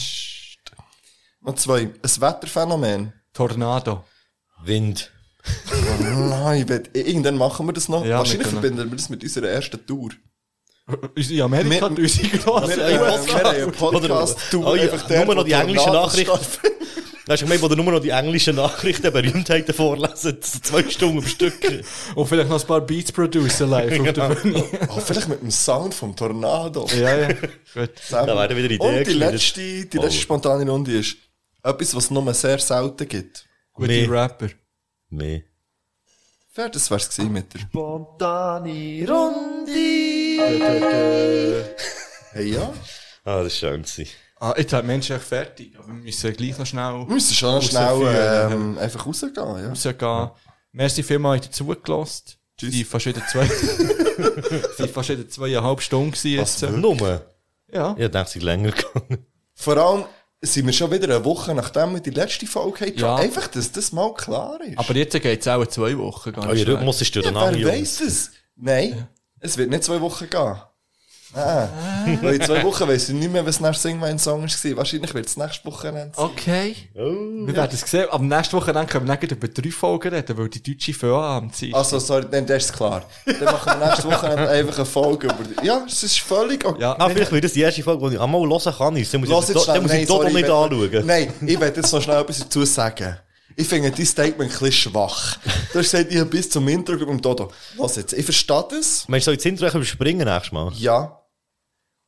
Noch 1.40 1.54
zwei. 1.56 1.80
Ein 1.80 2.20
Wetterphänomen. 2.20 3.12
Tornado. 3.32 4.04
Wind. 4.62 5.10
Nein, 6.00 6.62
ich 6.62 6.68
will, 6.68 6.82
irgendwann 6.94 7.36
machen 7.36 7.66
wir 7.66 7.72
das 7.72 7.88
noch. 7.88 8.04
Ja, 8.04 8.18
Wahrscheinlich 8.18 8.48
verbinden 8.48 8.90
wir 8.90 8.96
das 8.96 9.08
mit 9.08 9.22
unserer 9.22 9.48
ersten 9.48 9.84
Tour. 9.86 10.10
Unsere 11.16 11.44
Amerika, 11.44 11.90
Wir- 11.96 12.02
unsere 12.04 12.28
grosse. 12.38 12.76
Wir, 12.76 12.88
wir 12.88 13.00
haben 13.00 13.46
einen 13.46 13.72
Podcast-Tour. 13.72 14.66
Oh 14.66 14.74
ja, 14.74 14.82
einfach 14.82 15.06
der, 15.06 15.24
nur 15.24 15.34
noch 15.36 15.44
die 15.44 15.52
englischen 15.52 15.92
Nachrichten. 15.92 16.32
Hast 16.32 16.60
du 17.40 17.44
gemeint, 17.46 17.62
wo 17.62 17.68
du 17.68 17.76
nur 17.76 17.90
noch 17.92 18.00
die 18.00 18.10
englischen 18.10 18.56
Nachrichten, 18.56 19.10
Berühmtheiten 19.10 19.74
vorlesen, 19.74 20.42
zwei 20.42 20.82
Stunden 20.90 21.18
am 21.18 21.26
Stück. 21.26 21.54
Und 22.14 22.26
vielleicht 22.26 22.50
noch 22.50 22.60
ein 22.60 22.66
paar 22.66 22.82
Beats 22.82 23.12
producen 23.12 23.70
live 23.70 23.98
auf 23.98 24.12
der 24.12 24.28
Bühne. 24.34 24.62
Oh, 24.94 25.00
vielleicht 25.06 25.28
mit 25.28 25.40
dem 25.40 25.50
Sound 25.50 25.94
vom 25.94 26.14
Tornado. 26.14 26.86
Ja, 26.94 27.18
ja. 27.18 27.28
Gut. 27.72 27.90
Da 28.10 28.26
werden 28.26 28.56
wieder 28.56 28.70
Ideen 28.70 28.80
Und 28.98 29.06
die 29.06 29.12
letzte, 29.14 29.86
die 29.86 29.98
Oh. 29.98 30.02
letzte 30.02 30.20
spontane 30.20 30.70
Runde 30.70 30.98
ist 30.98 31.16
etwas, 31.62 31.94
was 31.94 32.04
es 32.04 32.10
nur 32.10 32.34
sehr 32.34 32.58
selten 32.58 33.08
gibt. 33.08 33.46
Gute 33.72 33.88
Mehr. 33.88 34.10
Rapper. 34.10 34.48
Mehr. 35.08 35.40
Wer 36.54 36.68
das 36.68 36.90
wär's 36.90 37.08
gewesen 37.08 37.32
mit 37.32 37.46
der? 37.54 37.62
Hey, 42.32 42.52
ja. 42.52 42.72
Ah, 43.24 43.38
das 43.42 43.46
ist 43.52 43.58
schön 43.58 43.82
gewesen. 43.82 44.06
Ah, 44.40 44.54
jetzt 44.56 44.72
hat 44.72 44.80
der 44.82 44.86
Mensch 44.86 45.10
echt 45.10 45.22
fertig. 45.24 45.74
Aber 45.78 45.86
wir 45.88 45.94
müssen 45.94 46.32
gleich 46.34 46.58
noch 46.58 46.66
schnell 46.66 46.92
Wir 46.92 47.06
müssen 47.14 47.34
schon 47.34 47.54
noch 47.54 47.62
schnell 47.62 47.82
Rausführen. 47.84 48.52
ähm, 48.52 48.78
einfach 48.78 49.06
rausgehen, 49.06 49.32
ja. 49.36 49.68
rausgehen. 49.68 50.30
Merci 50.72 51.02
vielmals, 51.02 51.42
habt 51.46 51.46
ihr 51.46 51.52
zugelassen. 51.52 52.24
Tschüss. 52.58 52.70
Die 52.72 52.84
fast 52.84 53.06
wieder 53.06 53.22
zwei, 53.30 53.46
die 54.78 54.88
fast 54.88 55.08
wieder 55.08 55.28
zweieinhalb 55.28 55.80
Stunden 55.80 56.10
gewesen 56.12 56.30
jetzt. 56.38 56.62
Nummer. 56.62 57.22
Ja. 57.72 57.94
Ich 57.98 58.08
dachte, 58.10 58.26
es 58.26 58.32
sei 58.34 58.40
länger 58.40 58.70
gegangen. 58.72 59.26
Vor 59.54 59.76
allem 59.76 60.04
sind 60.40 60.66
wir 60.66 60.72
schon 60.72 60.90
wieder 60.90 61.04
eine 61.14 61.24
Woche, 61.24 61.54
nachdem 61.54 61.94
wir 61.94 62.00
die 62.00 62.10
letzte 62.10 62.46
Folge 62.46 62.86
hatten. 62.86 62.98
Ja. 62.98 63.16
Einfach, 63.16 63.46
dass 63.48 63.72
das 63.72 63.92
mal 63.92 64.12
klar 64.14 64.60
ist. 64.60 64.78
Aber 64.78 64.94
jetzt 64.94 65.20
geht's 65.20 65.48
auch 65.48 65.64
zwei 65.66 65.96
Wochen. 65.96 66.32
Gar 66.32 66.44
Oh, 66.44 66.48
nicht 66.48 66.58
ihr 66.58 66.64
schnell. 66.64 66.76
Rhythmus 66.76 67.00
ist 67.00 67.14
ja, 67.14 67.22
durcheinander, 67.22 67.58
wer 67.58 67.76
Jungs. 67.76 68.00
weiss 68.00 68.00
es? 68.08 68.30
Nein, 68.56 69.08
es 69.44 69.58
wird 69.58 69.70
nicht 69.70 69.84
zwei 69.84 70.00
Wochen 70.00 70.28
gehen. 70.28 70.56
Nein. 71.36 72.18
Weil 72.22 72.34
in 72.36 72.42
zwei 72.42 72.62
Wochen 72.62 72.86
weiss 72.86 73.08
ich 73.08 73.14
nicht 73.14 73.32
mehr, 73.32 73.44
was 73.44 73.58
nach 73.58 73.74
Sing 73.74 73.98
mein 73.98 74.18
Song 74.20 74.42
war. 74.42 74.76
Wahrscheinlich 74.76 75.12
wird 75.14 75.26
es 75.26 75.36
nächste 75.36 75.64
Woche 75.66 75.92
sein. 75.92 76.12
Okay. 76.14 76.76
Oh. 76.94 77.46
Wir 77.46 77.56
werden 77.56 77.70
es 77.72 77.80
sehen. 77.80 78.06
Aber 78.10 78.22
nächste 78.22 78.56
Woche 78.56 78.72
dann 78.72 78.86
können 78.86 79.08
wir 79.08 79.16
dann 79.16 79.28
über 79.28 79.48
drei 79.48 79.70
Folgen 79.70 80.14
reden, 80.14 80.38
weil 80.38 80.48
die 80.48 80.62
deutsche 80.62 80.94
Föa 80.94 81.38
am 81.38 81.52
Ziel. 81.52 81.74
Also, 81.74 81.98
sorry, 81.98 82.26
nein, 82.30 82.46
das 82.46 82.66
ist 82.66 82.72
klar. 82.72 83.02
Dann 83.26 83.44
machen 83.44 83.80
wir 83.80 83.86
nächste 83.86 84.04
Woche 84.04 84.28
einfach 84.48 84.76
eine 84.76 84.86
Folge 84.86 85.26
über 85.26 85.36
die. 85.42 85.66
Ja, 85.66 85.82
es 85.86 86.02
ist 86.04 86.20
völlig 86.20 86.64
okay. 86.64 86.80
ja, 86.80 86.94
Ah, 86.98 87.08
vielleicht 87.08 87.32
wird 87.32 87.44
das 87.44 87.52
die 87.52 87.62
erste 87.62 87.82
Folge, 87.82 88.10
die 88.10 88.14
ich 88.14 88.20
einmal 88.20 88.40
hören 88.40 88.74
kann. 88.78 88.96
Ist. 88.96 89.12
Dann 89.12 89.20
muss 89.20 89.30
Lass 89.30 89.48
ich, 89.48 89.56
jetzt 89.56 89.66
dann 89.68 89.74
schnell, 89.74 89.82
muss 89.82 89.92
ich 89.92 89.98
nein, 89.98 90.06
sorry, 90.06 90.32
nicht 90.32 90.50
anschauen. 90.50 91.06
Nein, 91.06 91.32
ich 91.44 91.60
werde 91.60 91.80
jetzt 91.80 91.92
noch 91.92 92.00
schnell 92.00 92.20
etwas 92.20 92.38
dazu 92.38 92.64
sagen. 92.64 93.18
Ich 93.56 93.68
finde 93.68 93.90
dein 93.90 94.06
Statement 94.06 94.50
ein 94.52 94.58
bisschen 94.58 94.72
schwach. 94.72 95.38
Du 95.72 95.78
hast 95.78 95.90
gesagt, 95.90 96.10
ich 96.12 96.18
habe 96.18 96.30
bis 96.30 96.50
zum 96.50 96.66
Intro 96.68 96.96
beim 97.04 97.20
Dodo. 97.20 97.52
Lass 97.78 97.96
jetzt, 97.96 98.12
ich 98.12 98.24
verstehe 98.24 98.64
das. 98.70 99.04
Meinst 99.08 99.26
du, 99.26 99.30
soll 99.30 99.34
ich 99.34 99.38
das 99.42 99.46
Intro 99.46 99.66
überspringen 99.68 100.26
nächstes 100.26 100.52
Mal? 100.52 100.72
Ja. 100.74 101.20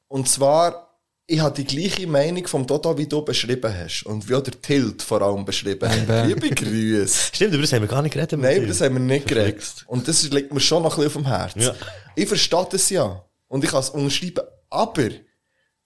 Und 0.08 0.28
zwar, 0.28 0.98
ich 1.26 1.40
habe 1.40 1.54
die 1.54 1.64
gleiche 1.64 2.06
Meinung 2.06 2.46
vom 2.46 2.66
Dodo, 2.66 2.96
wie 2.98 3.06
du 3.06 3.22
beschrieben 3.24 3.72
hast. 3.72 4.04
Und 4.04 4.28
wie 4.28 4.34
auch 4.34 4.42
der 4.42 4.60
Tilt 4.60 5.02
vor 5.02 5.22
allem 5.22 5.44
beschrieben 5.44 5.88
hat. 5.88 6.26
Liebe 6.26 6.50
Grüße. 6.50 7.30
Stimmt, 7.34 7.54
über 7.54 7.62
das 7.62 7.72
haben 7.72 7.82
wir 7.82 7.88
gar 7.88 8.02
nicht 8.02 8.12
geredet. 8.12 8.32
mit 8.32 8.42
Nein, 8.42 8.60
dir. 8.62 8.66
das 8.68 8.80
haben 8.80 8.94
wir 8.94 9.00
nicht 9.00 9.26
geredet. 9.28 9.84
Und 9.86 10.06
das 10.08 10.22
liegt 10.30 10.52
mir 10.52 10.60
schon 10.60 10.82
noch 10.82 10.98
ein 10.98 11.04
bisschen 11.04 11.24
auf 11.24 11.24
dem 11.24 11.36
Herzen. 11.38 11.60
Ja. 11.62 11.74
Ich 12.14 12.28
verstehe 12.28 12.66
das 12.70 12.90
ja. 12.90 13.24
Und 13.48 13.62
ich 13.64 13.70
kann 13.70 13.80
es 13.80 13.90
unterschreiben. 13.90 14.44
Aber 14.70 15.08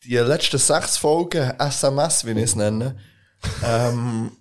die 0.05 0.17
letzten 0.17 0.59
sechs 0.59 0.97
Folgen 0.97 1.53
SMS, 1.59 2.25
wie 2.25 2.31
ich 2.33 2.39
es 2.45 2.57
nenne, 2.57 2.97
ähm, 3.65 4.33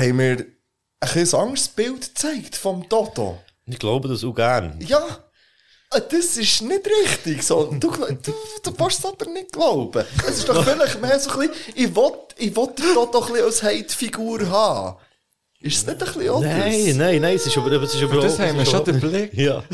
haben 0.00 0.16
mir 0.16 0.36
ein 0.38 1.12
bisschen 1.12 1.38
anderes 1.38 1.68
Bild 1.68 2.14
gezeigt 2.14 2.56
vom 2.56 2.88
Toto. 2.88 3.38
Ich 3.66 3.78
glaube 3.78 4.08
das 4.08 4.24
auch 4.24 4.34
gern. 4.34 4.78
Ja, 4.86 5.24
das 5.90 6.36
ist 6.36 6.62
nicht 6.62 6.86
richtig. 7.02 7.42
So, 7.42 7.66
du, 7.66 7.90
du, 7.90 8.32
du 8.62 8.72
kannst 8.72 8.98
es 8.98 9.06
aber 9.06 9.26
nicht 9.30 9.52
glauben. 9.52 10.04
Es 10.26 10.38
ist 10.38 10.48
doch 10.48 10.64
vielleicht 10.68 11.00
mehr 11.00 11.18
so 11.18 11.30
ein 11.30 11.48
bisschen, 11.48 11.54
ich 11.74 11.94
will, 11.94 12.12
ich 12.36 12.56
will 12.56 12.68
den 12.76 12.94
Toto 12.94 13.20
ein 13.20 13.32
bisschen 13.32 13.44
als 13.44 13.62
Hate-Figur 13.62 14.48
haben. 14.48 14.98
Ist 15.60 15.78
es 15.78 15.86
nicht 15.86 16.02
ein 16.02 16.06
bisschen 16.06 16.28
anders? 16.28 16.58
Nein, 16.58 16.96
nein, 16.96 17.22
nein, 17.22 17.36
es 17.36 17.46
ist 17.46 17.56
über, 17.56 17.72
es 17.72 17.94
ist 17.94 18.02
über, 18.02 18.20
Das 18.20 18.38
haben 18.38 18.58
wir 18.58 18.66
schon 18.66 18.84
den 18.84 19.00
Blick. 19.00 19.32
Ja. 19.34 19.64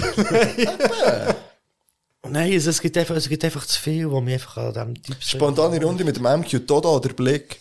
Nein, 2.28 2.52
es, 2.52 2.66
es, 2.66 2.80
gibt 2.80 2.96
einfach, 2.96 3.16
es 3.16 3.28
gibt 3.28 3.44
einfach 3.44 3.66
zu 3.66 3.80
viel, 3.80 4.08
wo 4.08 4.20
mir 4.20 4.34
einfach 4.34 4.56
an 4.58 4.72
diesem 4.72 5.02
Typ 5.02 5.16
Spontane 5.18 5.82
Runde 5.82 6.04
mit 6.04 6.16
dem 6.16 6.22
MQ 6.22 6.64
Dodo 6.66 6.94
oder 6.94 7.12
Blick. 7.12 7.60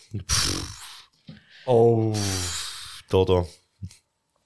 Oh. 1.70 2.12
Dodo. 3.08 3.48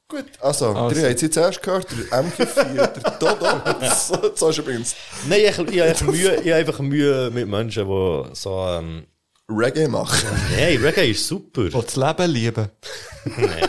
Gut, 0.09 0.27
also, 0.41 0.75
Also. 0.75 0.95
drei 0.95 1.09
haben 1.09 1.17
Sie 1.17 1.31
zuerst 1.31 1.63
gehört, 1.63 1.87
der 1.91 2.23
MQ4, 2.23 2.87
der 2.87 3.11
Dodo. 3.13 4.35
so, 4.35 4.49
ist 4.51 4.59
übrigens 4.59 4.95
Nein, 5.27 5.41
ich, 5.41 5.59
ich, 5.59 5.81
habe 5.81 5.85
einfach 5.85 6.07
Mühe, 6.13 6.35
ich 6.35 6.51
habe 6.51 6.55
einfach 6.57 6.79
Mühe 6.81 7.31
mit 7.31 7.49
Menschen, 7.49 7.87
die 7.87 8.25
so, 8.35 8.67
ähm, 8.69 9.07
Reggae 9.49 9.89
machen, 9.89 10.29
hey, 10.55 10.77
Reggae 10.77 11.13
ist 11.13 11.27
super. 11.27 11.65
Die 11.65 11.71
das 11.71 11.97
Leben 11.97 12.31
lieben. 12.31 12.71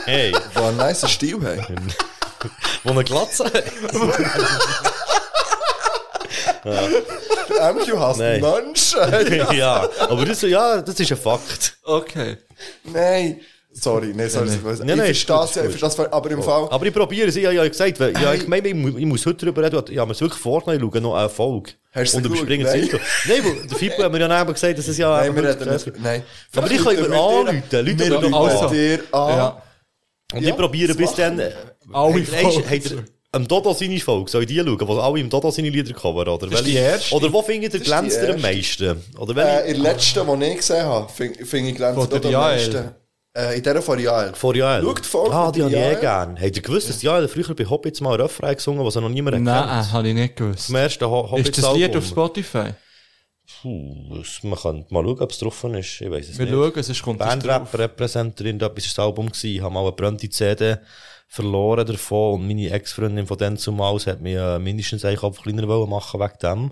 Hey, 0.03 0.34
die 0.34 0.59
einen 0.59 0.75
nice 0.75 1.09
Stil 1.09 1.35
haben. 1.35 1.93
wo 2.84 2.92
eine 2.92 3.06
Glatze 3.06 3.45
hat. 3.45 3.64
Der 6.66 7.74
MQ 7.74 7.98
hasst 7.98 8.19
Nein. 8.19 8.42
Menschen. 8.42 9.00
ja, 9.58 9.88
aber 10.00 10.26
das, 10.26 10.42
ja, 10.42 10.82
das 10.82 11.00
ist 11.00 11.11
ein 11.11 11.18
Fakt. 11.18 11.77
Okay. 11.84 12.38
Nein. 12.84 13.40
Sorry, 13.77 14.14
nein, 14.16 14.30
sorry. 14.30 14.48
Nein, 14.48 14.58
ich 14.80 14.85
nein, 14.85 15.00
ich 15.02 15.10
ist 15.11 15.27
verstehe 15.27 15.44
es, 15.44 15.56
ja, 15.56 15.64
ich 15.66 15.77
verstehe 15.77 16.06
es, 16.06 16.14
aber 16.14 16.32
im 16.32 16.42
Fall, 16.42 16.68
Aber 16.72 16.85
ich 16.85 16.94
probiere 16.94 17.27
es, 17.27 17.35
ich 17.35 17.44
habe 17.44 17.56
ja 17.56 17.68
gesagt, 17.68 18.00
weil, 18.00 18.14
ja, 18.14 18.34
ich 18.34 18.48
meine, 18.48 18.69
ich, 18.69 18.74
ich 18.74 19.06
muss 19.06 19.26
heute 19.26 19.45
darüber 19.45 19.64
reden, 19.64 19.84
ich 19.92 19.98
habe 19.98 20.08
mir 20.08 20.14
es 20.14 20.22
wirklich 20.22 20.40
vorgenommen, 20.42 20.82
ich 20.82 20.94
schaue 20.94 21.02
noch 21.02 21.16
eine 21.16 21.27
Folge. 21.27 21.72
Hast 21.92 22.14
du 22.14 22.18
und 22.19 22.32
geschaut? 22.32 22.50
Intro. 22.50 23.00
Nein, 23.27 23.44
weil 23.44 23.68
der 23.68 23.77
Fippo 23.77 24.03
hat 24.03 24.11
mir 24.14 24.19
ja 24.22 24.42
eben 24.42 24.53
gesagt, 24.53 24.77
dass 24.77 24.88
es 24.88 24.98
ja... 24.98 25.18
nein, 25.18 25.35
wir 25.35 25.44
reden 25.44 25.69
nicht, 25.69 26.00
nein. 26.00 26.24
Aber 26.56 26.72
ich 26.72 26.84
kann 26.84 26.95
über 26.95 27.06
anrufen, 27.06 27.64
Leute 27.72 28.22
wir 28.22 28.34
rufen 28.34 28.72
dir 28.72 29.00
an. 29.11 29.38
Ja. 29.38 29.61
Und 30.34 30.42
Ja, 30.42 30.50
ich 30.50 30.56
probiere 30.56 30.95
bis 30.95 31.14
dann... 31.14 31.42
Alle 31.92 32.24
Folgen. 32.24 33.06
Am 33.36 33.48
Dodo 33.48 33.74
seine 33.74 34.00
Folge, 34.00 34.30
soll 34.32 34.44
ich 34.44 34.48
die 34.48 34.58
schauen, 34.60 34.88
wo 34.88 34.98
alle 35.00 35.20
im 35.20 35.30
Dodo 35.30 35.52
seine 35.52 35.70
Lieder 35.70 35.94
covern, 35.94 36.28
oder? 36.28 36.48
Das 36.48 36.62
ist 36.62 36.68
die 36.68 36.76
erste. 36.76 37.14
Oder 37.16 37.32
wo 37.32 37.42
findet 37.42 37.74
ihr 37.74 37.82
ist 37.82 37.86
glänzt 37.86 38.20
am 38.20 38.42
meisten? 38.42 39.02
Oder 39.18 39.64
Äh, 39.66 39.72
in 39.72 39.84
der 39.84 39.94
letzten, 39.94 40.40
die 40.40 40.46
ich 40.46 40.58
gesehen 40.58 40.86
habe, 40.86 41.10
finde 41.12 41.46
find 41.46 41.68
ich 41.70 41.76
glänzt 41.76 42.14
am 42.26 42.32
meisten. 42.32 42.92
Äh, 43.38 43.58
in 43.58 43.64
dieser 43.64 43.82
von 43.82 44.00
Jael. 44.00 44.34
Vor 44.34 44.56
Jael. 44.56 44.82
Schau 44.82 44.94
die 44.94 45.04
Folge 45.04 45.36
Ah, 45.36 45.52
die 45.52 45.62
habe 45.64 45.72
ich 45.76 45.78
eh 45.78 45.96
gern. 46.00 46.40
Habt 46.40 46.56
ihr 46.56 46.62
gewusst, 46.62 46.88
dass 46.90 47.02
Jael 47.02 47.28
früher 47.28 47.54
bei 47.54 47.66
Hobbits 47.66 48.00
mal 48.00 48.16
Refrain 48.22 48.56
gesungen 48.56 48.86
was 48.86 48.96
er 48.96 49.02
noch 49.02 49.10
niemand 49.10 49.44
Nein, 49.44 49.68
kennt? 49.70 49.92
habe 49.92 50.08
ich 50.08 50.14
nicht 50.14 50.36
gewusst. 50.38 50.68
Zum 50.68 50.76
ersten 50.76 51.06
Ho 51.06 51.30
Hobbits 51.32 51.50
Ist 51.50 51.62
das 51.64 51.74
Lied 51.76 51.96
auf 51.98 52.06
Spotify? 52.06 52.70
Puh, 53.62 54.24
man 54.44 54.58
kann 54.60 54.86
mal 54.90 55.04
schauen, 55.04 55.20
ob 55.20 55.32
es 55.32 55.38
drauf 55.38 55.64
ist. 55.66 56.02
Ich 56.02 56.10
weiß 56.10 56.30
es 56.30 56.38
Wir 56.40 56.46
nicht. 56.46 56.56
schauen, 56.56 56.84
sonst 56.84 57.02
kommt 57.04 57.20
das 57.20 57.28
drauf. 57.28 57.40
Bandrap-Repräsenterin, 57.44 58.58
da 58.58 58.68
ist 58.68 58.88
das 58.88 59.00
Album. 59.00 59.30
Ich 59.44 59.62
habe 59.62 59.74
mal 59.74 59.82
eine 59.82 59.92
brennende 59.92 60.30
CD 60.30 60.78
verloren 61.36 61.86
davon 61.86 62.36
und 62.42 62.48
meine 62.48 62.70
Ex-Freundin 62.70 63.28
von 63.28 63.38
dann 63.38 63.58
zumals 63.58 64.08
hat 64.08 64.22
mir 64.22 64.56
äh, 64.56 64.60
mindestens 64.60 65.04
einen 65.04 65.18
Kopf 65.18 65.42
kleiner 65.42 65.68
wollen 65.68 65.90
machen 65.90 66.20
wegen 66.20 66.40
dem. 66.42 66.72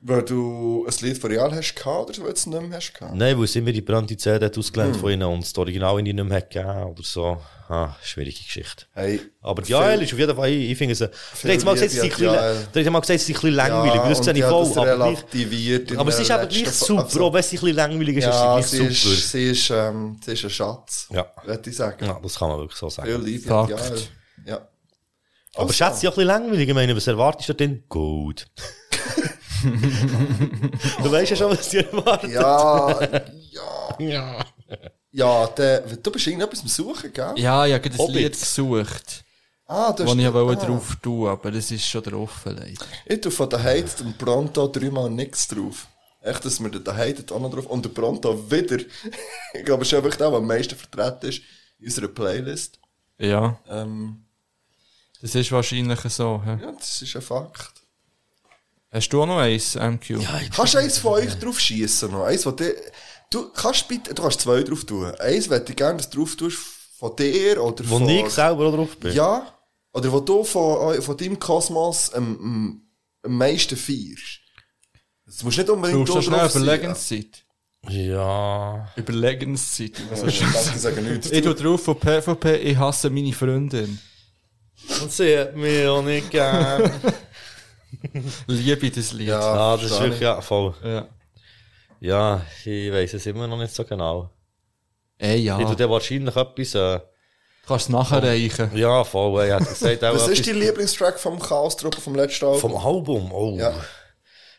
Weil 0.00 0.22
du 0.24 0.86
ein 0.88 0.94
Lied 1.06 1.18
von 1.18 1.30
Jael 1.30 1.52
hast 1.54 1.74
gehabt, 1.74 2.08
oder 2.10 2.18
weil 2.20 2.28
du 2.28 2.32
es 2.34 2.46
nicht 2.46 2.60
mehr 2.62 2.76
hast 2.76 2.94
gehabt? 2.94 3.14
Nein, 3.14 3.38
weil 3.38 3.46
sie 3.46 3.60
mir 3.60 3.72
die 3.72 3.82
brennende 3.82 4.16
CD 4.16 4.50
ausgelernt 4.58 4.94
Hm. 4.94 5.00
von 5.00 5.10
ihnen 5.12 5.22
und 5.28 5.44
das 5.44 5.56
Original 5.58 5.98
in 6.00 6.06
ihnen 6.06 6.26
nicht 6.26 6.28
mehr 6.30 6.40
gegeben 6.42 6.90
oder 6.92 7.02
so. 7.02 7.36
Ah, 7.72 7.94
schwierige 8.02 8.42
Geschichte. 8.42 8.86
Hey. 8.94 9.20
Aber 9.42 9.62
die 9.62 9.70
Jael 9.70 10.02
ist 10.02 10.12
auf 10.12 10.18
jeden 10.18 10.34
Fall, 10.34 10.48
ich, 10.50 10.70
ich 10.72 10.76
finde 10.78 10.96
sie, 10.96 11.08
der 11.44 11.54
hat 11.56 11.64
mal 11.64 11.74
gesagt, 11.74 11.90
sie 11.92 11.98
sind 11.98 12.06
ein 12.06 12.10
bisschen, 12.10 13.54
langweilig, 13.54 13.94
Ja, 13.94 14.08
das 14.08 14.24
sehe 14.24 14.34
ich 14.34 14.42
voll, 14.42 14.66
aber 14.76 14.96
gleich, 14.96 15.96
aber 15.96 16.08
es 16.08 16.18
ist 16.18 16.26
gleich 16.26 16.66
Fo- 16.66 16.72
super, 16.86 17.02
also- 17.04 17.24
auch 17.26 17.32
wenn 17.32 17.42
sie 17.44 17.56
ein 17.56 17.60
bisschen 17.60 17.76
langweilig 17.76 18.16
ist, 18.16 18.24
Ja, 18.24 18.58
ist 18.58 18.70
sie 18.72 18.76
sie 18.78 18.86
ist, 18.86 19.02
super. 19.04 19.14
sie 19.16 19.50
ist, 19.50 19.70
ähm, 19.70 20.20
sie 20.24 20.32
ist 20.32 20.44
ein 20.44 20.50
Schatz. 20.50 21.06
Ja. 21.12 21.26
Würde 21.44 21.70
ich 21.70 21.76
sagen. 21.76 22.04
Ja, 22.06 22.18
das 22.20 22.36
kann 22.36 22.48
man 22.48 22.58
wirklich 22.58 22.76
so 22.78 22.88
sagen. 22.90 23.08
Viel 23.08 23.20
Liebe 23.24 23.46
Fakt. 23.46 23.70
Jael. 23.70 23.98
Ja. 24.46 24.56
Aber 25.54 25.62
Also. 25.62 25.72
schätze 25.72 25.98
ich 26.02 26.08
auch 26.08 26.12
ein 26.12 26.16
bisschen 26.16 26.26
langweilig. 26.26 26.68
Ich 26.68 26.74
meine, 26.74 26.96
was 26.96 27.06
erwartest 27.06 27.48
du 27.50 27.52
denn? 27.54 27.84
Gut. 27.88 28.46
du 29.62 31.12
weißt 31.12 31.30
ja 31.30 31.36
schon, 31.36 31.50
was 31.50 31.68
dir 31.68 31.86
erwartet. 31.86 32.30
Ja, 32.32 33.00
ja. 33.52 33.98
Ja. 33.98 34.44
Ja, 35.12 35.46
der, 35.48 35.80
du 35.80 36.10
bist 36.10 36.26
irgendetwas 36.26 36.62
am 36.62 36.68
Suchen, 36.68 37.12
gell? 37.12 37.32
Ja, 37.36 37.66
ich 37.66 37.74
habe 37.74 37.88
das 37.90 37.98
Hobbits. 37.98 38.16
Lied 38.16 38.32
gesucht, 38.40 39.24
Ah, 39.66 39.92
das 39.92 40.12
ich 40.16 40.26
ah. 40.26 40.32
wollte 40.34 40.66
drauf 40.66 40.96
tun, 41.00 41.28
aber 41.28 41.52
das 41.52 41.70
ist 41.70 41.86
schon 41.86 42.02
drauf, 42.02 42.40
leider. 42.44 42.76
Ich 43.06 43.20
tue 43.20 43.30
von 43.30 43.48
der 43.48 43.62
Heiz 43.62 44.00
und 44.00 44.18
Pronto 44.18 44.66
dreimal 44.66 45.08
nichts 45.08 45.46
drauf. 45.46 45.86
Echt, 46.22 46.44
dass 46.44 46.58
mir 46.58 46.70
der 46.70 46.96
Heiz 46.96 47.20
auch 47.30 47.38
noch 47.38 47.52
drauf 47.52 47.66
und 47.66 47.84
der 47.84 47.90
Pronto 47.90 48.50
wieder. 48.50 48.78
ich 49.54 49.64
glaube, 49.64 49.82
es 49.82 49.92
ist 49.92 49.94
einfach 49.94 50.16
der, 50.16 50.28
der 50.28 50.38
am 50.38 50.46
meisten 50.46 50.74
vertreten 50.74 51.28
ist 51.28 51.42
in 51.78 51.86
unserer 51.86 52.08
Playlist. 52.08 52.80
Ja, 53.18 53.60
Ähm, 53.68 54.24
das 55.22 55.36
ist 55.36 55.52
wahrscheinlich 55.52 56.00
so. 56.00 56.42
hä? 56.44 56.58
ja, 56.60 56.72
das 56.72 57.02
ist 57.02 57.14
ein 57.14 57.22
Fakt. 57.22 57.74
Hast 58.90 59.08
du 59.12 59.22
auch 59.22 59.26
noch 59.26 59.38
eins, 59.38 59.76
MQ? 59.76 60.18
Kannst 60.52 60.74
du 60.74 60.78
eins 60.78 60.98
von 60.98 61.12
euch 61.12 61.38
drauf 61.38 61.60
schießen 61.60 62.10
noch? 62.10 62.24
Eins, 62.24 62.42
dir, 62.42 62.74
du 63.30 63.48
kannst 63.50 63.88
bitte, 63.88 64.12
du 64.12 64.22
kannst 64.22 64.40
zwei 64.40 64.62
drauf 64.62 64.84
tun. 64.84 65.12
Eins 65.18 65.48
möchte 65.48 65.72
ich 65.72 65.76
gerne, 65.76 65.98
dass 65.98 66.10
du 66.10 66.18
drauf 66.18 66.36
tust 66.36 66.58
von 66.98 67.16
dir 67.16 67.62
oder 67.62 67.88
Wo 67.88 67.98
von... 67.98 68.08
ich 68.08 68.28
selber 68.28 68.70
drauf 68.72 68.96
bin. 68.96 69.14
Ja. 69.14 69.54
Oder 69.92 70.12
wo 70.12 70.20
du 70.20 70.44
von, 70.44 71.00
von 71.02 71.16
deinem 71.16 71.38
Kosmos 71.38 72.12
am, 72.12 72.38
am, 72.38 72.82
am 73.22 73.36
meisten 73.36 73.76
feierst. 73.76 74.40
Das 75.26 75.42
musst 75.42 75.58
nicht 75.58 75.70
unbedingt 75.70 76.08
du 76.08 76.12
drauf 76.12 76.24
sein. 76.24 76.62
Überlegenszeit? 76.62 77.44
Ja. 77.88 78.88
Überlegenszeit. 78.96 79.92
Ja, 79.98 80.26
ich 80.26 80.44
sagen 80.76 81.08
nichts. 81.08 81.30
Ich 81.30 81.42
tu 81.42 81.54
drauf 81.54 81.82
von 81.82 81.98
PvP, 81.98 82.56
ich 82.56 82.76
hasse 82.76 83.10
meine 83.10 83.32
Freundin. 83.32 83.98
Und 85.00 85.12
sie 85.12 85.38
hat 85.38 85.56
mich 85.56 85.86
auch 85.86 86.02
nicht 86.02 86.30
gern. 86.30 86.90
Liebe 88.46 88.90
das 88.90 89.12
Lied. 89.12 89.28
Ja. 89.28 89.40
ah, 89.40 89.76
das 89.76 89.90
ist 89.90 90.00
wirklich, 90.00 90.20
ja, 90.20 90.40
voll. 90.40 90.74
Ja. 90.84 91.08
Ja, 92.00 92.40
ich 92.64 92.90
weiss 92.92 93.14
es 93.14 93.26
immer 93.26 93.46
noch 93.46 93.58
nicht 93.58 93.74
so 93.74 93.84
genau. 93.84 94.30
Ey, 95.18 95.36
Ich 95.36 95.50
tu 95.52 95.60
ja. 95.60 95.74
dir 95.74 95.90
wahrscheinlich 95.90 96.34
etwas, 96.34 96.74
äh, 96.74 96.98
Du 96.98 97.74
kannst 97.74 97.84
es 97.86 97.88
nachreichen. 97.90 98.70
ja, 98.74 99.04
voll, 99.04 99.44
ich 99.46 99.52
hätte 99.52 99.64
gesagt, 99.66 100.04
auch 100.04 100.14
Was 100.14 100.28
ist 100.28 100.46
dein 100.46 100.56
Lieblingstrack 100.58 101.20
vom 101.20 101.38
Chaos-Truppe 101.38 102.00
vom 102.00 102.14
letzten 102.14 102.46
Album? 102.46 102.60
vom 102.60 102.76
Album. 102.76 103.32
Oh. 103.32 103.56
Ja. 103.58 103.74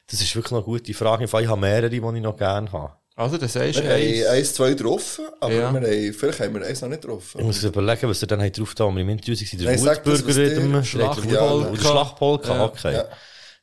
Das 0.10 0.22
ist 0.22 0.36
wirklich 0.36 0.52
noch 0.52 0.60
eine 0.60 0.66
gute 0.66 0.94
Frage. 0.94 1.24
Ich 1.26 1.32
habe 1.34 1.60
mehrere, 1.60 1.90
die 1.90 1.96
ich 1.98 2.02
noch 2.22 2.38
gerne 2.38 2.72
habe. 2.72 2.94
Also, 3.16 3.38
das 3.38 3.54
sagst 3.54 3.80
du 3.80 3.84
Wir 3.84 3.90
haben 3.92 4.02
eins. 4.02 4.26
eins, 4.28 4.54
zwei 4.54 4.74
drauf, 4.74 5.20
aber 5.40 5.52
Ja. 5.54 5.74
wir 5.74 5.82
haben, 5.82 6.14
vielleicht 6.14 6.40
haben 6.40 6.54
wir 6.56 6.66
eins 6.66 6.82
noch 6.82 6.90
nicht 6.90 7.06
drauf. 7.06 7.36
Ich 7.38 7.44
muss 7.44 7.64
überlegen, 7.64 8.10
was 8.10 8.22
er 8.22 8.28
dann 8.28 8.52
drauf 8.52 8.74
da, 8.76 8.90
wir 8.90 9.02
im 9.02 9.10
Interview 9.10 9.36
waren, 9.36 9.58
der 9.60 9.68
Nein, 9.68 9.78
sag 9.80 10.04
das, 10.04 10.14
was 10.14 10.20
Wutbürger 10.28 10.50
dir- 10.50 10.58
in 10.62 10.72
dem 10.74 10.84
Schlachtpolka. 10.84 11.76
Schlachtpolka, 11.82 12.56
Ja. 12.56 12.66
okay. 12.66 12.94
Ja. 12.94 13.06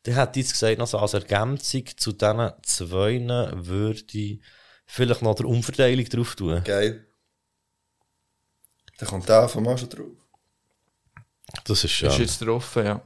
Der 0.06 0.16
hat 0.16 0.36
jetzt 0.36 0.52
gesagt, 0.52 0.80
also 0.80 0.98
als 0.98 1.14
Ergänzung 1.14 1.84
zu 1.96 2.12
diesen 2.12 2.52
zwei 2.62 3.20
würde 3.56 4.02
ich 4.12 4.40
vielleicht 4.86 5.22
noch 5.22 5.34
der 5.34 5.46
Umverteilung 5.46 6.04
drauf 6.06 6.36
tun. 6.36 6.62
Geil. 6.64 7.06
Da 8.98 9.06
kommt 9.06 9.28
der 9.28 9.48
von 9.48 9.78
schon 9.78 9.88
drauf. 9.88 10.06
Das 11.64 11.78
ist 11.78 11.84
Ist 11.84 11.90
schön. 11.92 12.10
jetzt 12.12 12.42
drauf, 12.42 12.76
ja. 12.76 13.02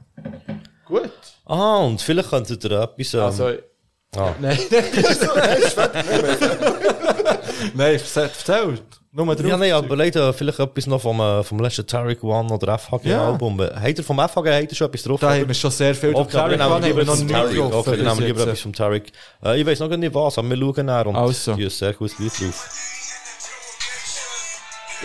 Gut. 0.85 1.11
Ah, 1.45 1.77
und 1.77 2.01
vielleicht 2.01 2.29
könntet 2.29 2.63
ihr 2.65 2.71
etwas... 2.71 3.13
Ähm, 3.13 3.19
Also, 3.21 3.47
ah. 4.15 4.35
nein, 4.39 4.59
nein, 4.69 4.83
erzähl, 7.77 8.23
erzähl. 8.23 8.79
Nur 9.15 9.35
drauf. 9.35 9.45
ja, 9.45 9.57
nein, 9.57 9.71
aber 9.73 9.95
leider 9.95 10.33
vielleicht 10.33 10.59
etwas 10.59 10.87
noch 10.87 10.99
vom, 10.99 11.19
äh, 11.19 11.43
vom 11.43 11.59
letzten 11.59 11.85
Tarek 11.85 12.23
One 12.23 12.51
oder 12.51 12.79
FHG-Album. 12.79 13.61
Habt 13.61 13.97
ihr 13.99 14.03
vom 14.03 14.17
FHG 14.17 14.47
habt 14.49 14.71
ihr 14.71 14.75
schon 14.75 14.87
etwas 14.87 15.03
drauf? 15.03 15.19
Da 15.19 15.33
haben 15.35 15.47
wir 15.47 15.53
schon 15.53 15.69
sehr 15.69 15.93
viel 15.93 16.15
Okay, 16.15 16.31
dann 16.33 16.49
nehmen 16.49 16.69
wir 16.71 16.79
lieber 16.79 17.03
noch 17.05 17.13
etwas 17.13 17.19
nie 17.21 17.55
vom 17.55 17.71
Tarek. 17.71 17.73
Okay, 17.75 17.97
dann 17.97 18.05
nehmen 18.07 18.19
wir 18.19 18.27
lieber 18.27 18.41
etwas 18.41 18.61
vom 18.61 18.73
Tarek. 18.73 19.11
Äh, 19.45 19.61
ich 19.61 19.67
weiß 19.67 19.79
noch 19.81 19.89
gar 19.89 19.97
nicht 19.97 20.15
was, 20.15 20.37
aber 20.39 20.49
wir 20.49 20.57
schauen 20.57 20.85
nach 20.87 21.05
und 21.05 21.15
Also. 21.15 21.53
die 21.53 21.63
ist 21.63 21.77
sehr 21.77 21.93
gutes 21.93 22.17
Lied 22.17 22.31
drauf. 22.39 22.69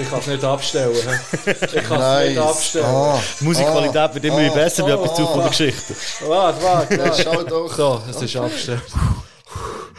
Ich 0.01 0.09
kann 0.09 0.21
es 0.21 0.27
nicht 0.29 0.45
abstellen. 0.45 0.95
hä? 0.95 1.51
Ich 1.51 1.83
kann 1.83 2.01
es 2.01 2.09
Nice. 2.09 2.29
nicht 2.29 2.41
abstellen. 2.41 2.87
Ah, 2.87 4.15
wird 4.15 4.25
immer 4.25 4.51
besser 4.55 4.85
bei 4.85 4.93
etwas 4.93 5.15
zu 5.17 5.27
von 5.27 5.41
der 5.41 5.49
Geschichte. 5.49 5.95
Warte, 6.27 6.63
warte, 6.63 6.95
ja, 6.95 7.05
warte. 7.05 7.23
schau 7.25 7.43
doch. 7.43 7.75
So, 7.75 8.03
es 8.09 8.23
ist 8.23 8.37
abgestellt. 8.37 8.83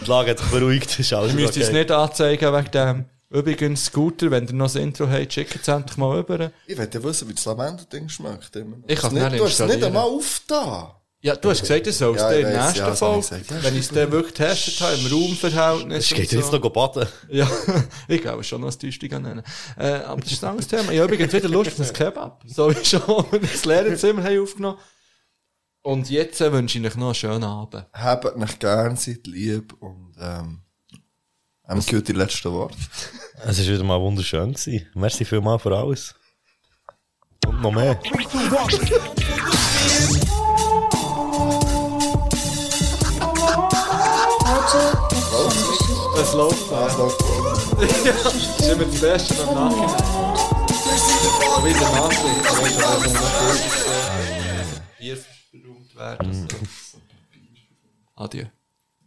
Die 0.01 0.05
Lage 0.05 0.31
hat 0.31 0.39
sich 0.39 0.47
beruhigt, 0.47 0.99
ist 0.99 1.13
alles 1.13 1.33
Ihr 1.33 1.39
müsst 1.39 1.53
okay. 1.53 1.63
uns 1.63 1.71
nicht 1.71 1.91
anzeigen 1.91 2.53
wegen 2.53 2.71
dem. 2.71 3.05
Übrigens, 3.31 3.85
Scooter, 3.85 4.31
wenn 4.31 4.47
ihr 4.47 4.53
noch 4.53 4.65
das 4.65 4.75
Intro 4.75 5.07
habt, 5.07 5.31
schickt 5.31 5.55
es 5.55 5.67
endlich 5.67 5.97
mal 5.97 6.17
rüber. 6.17 6.51
Ich 6.65 6.77
will 6.77 6.89
ja 6.91 7.03
wissen, 7.03 7.29
wie 7.29 7.33
das 7.33 7.45
Lavendel-Ding 7.45 8.09
schmeckt. 8.09 8.55
immer. 8.55 8.77
Ich 8.87 9.03
hast 9.03 9.11
nicht 9.11 9.39
Du 9.39 9.45
hast 9.45 9.59
es 9.59 9.67
nicht 9.67 9.83
einmal 9.83 10.03
aufgetan. 10.03 10.87
Ja, 11.21 11.35
du 11.35 11.49
hast 11.49 11.59
gesagt, 11.59 11.85
du 11.85 11.91
sollst 11.91 12.23
Ja, 12.23 12.31
ich 12.31 12.45
in 12.45 12.51
der 12.51 12.63
nächsten 12.63 12.79
ja, 12.79 12.95
Folge, 12.95 13.27
wenn 13.61 13.73
ich 13.73 13.81
es 13.81 13.89
dann 13.89 14.09
wirklich 14.09 14.33
getestet 14.33 14.79
habe, 14.79 14.95
im 14.95 15.05
Raumverhältnis. 15.07 16.05
Es 16.05 16.09
geht 16.15 16.31
und 16.31 16.39
jetzt 16.39 16.51
noch 16.53 16.69
baden. 16.69 17.09
Ja, 17.27 17.49
ich 18.07 18.21
glaube 18.21 18.41
schon 18.45 18.61
noch 18.61 18.69
das 18.69 18.77
Tüchtig 18.77 19.11
nennen. 19.11 19.43
Äh, 19.77 19.87
aber 20.05 20.21
das 20.21 20.31
ist 20.31 20.43
ein 20.43 20.51
anderes 20.51 20.67
Thema. 20.69 20.93
Ich 20.93 20.99
habe 20.99 21.13
übrigens 21.13 21.33
wieder 21.33 21.49
Lust 21.49 21.77
auf 21.77 21.87
ein 21.87 21.93
Kebab. 21.93 22.41
So 22.47 22.71
wie 22.71 22.85
schon, 22.85 23.25
das 23.41 23.65
Lehrerzimmer 23.65 24.23
haben 24.23 24.41
aufgenommen. 24.41 24.77
Und 25.81 26.09
jetzt 26.09 26.41
äh, 26.41 26.51
wünsche 26.51 26.79
ich 26.79 26.85
euch 26.85 26.95
noch 26.95 27.07
einen 27.07 27.15
schönen 27.15 27.43
Abend. 27.43 27.85
Habt 27.93 28.37
mich 28.37 28.59
gern, 28.59 28.97
seid 28.97 29.25
lieb 29.27 29.73
und 29.79 30.13
ähm, 30.19 30.61
haben 31.65 31.81
die 31.81 32.11
letzten 32.11 32.51
Worte. 32.51 32.77
es 33.45 33.59
war 33.59 33.73
wieder 33.73 33.83
mal 33.83 34.01
wunderschön. 34.01 34.53
Gewesen. 34.53 34.87
Merci 34.93 35.23
vielmals 35.23 35.61
für 35.61 35.77
alles. 35.77 36.15
Und 37.47 37.61
noch 37.61 37.71
mehr. 37.71 37.99
Es 46.21 46.33
läuft. 46.33 46.71
Ja, 46.71 46.87
es 46.87 46.97
läuft. 46.97 47.23
Es 47.81 48.35
ist 48.35 48.69
immer 48.69 48.83
das 48.83 48.99
Beste 48.99 49.47
am 49.47 49.55
Nachhinein. 49.55 49.89
Wieder 51.63 51.91
Nachrichten, 51.91 52.57
weißt 52.57 52.75
du, 52.75 52.81
das 52.81 53.05
ist 53.05 53.13
noch 53.13 53.33
gut. 53.39 53.61
Bier 54.99 55.17
berühmt 55.51 55.95
werden. 55.95 56.27
Also, 56.27 56.47
Adieu. 58.15 58.45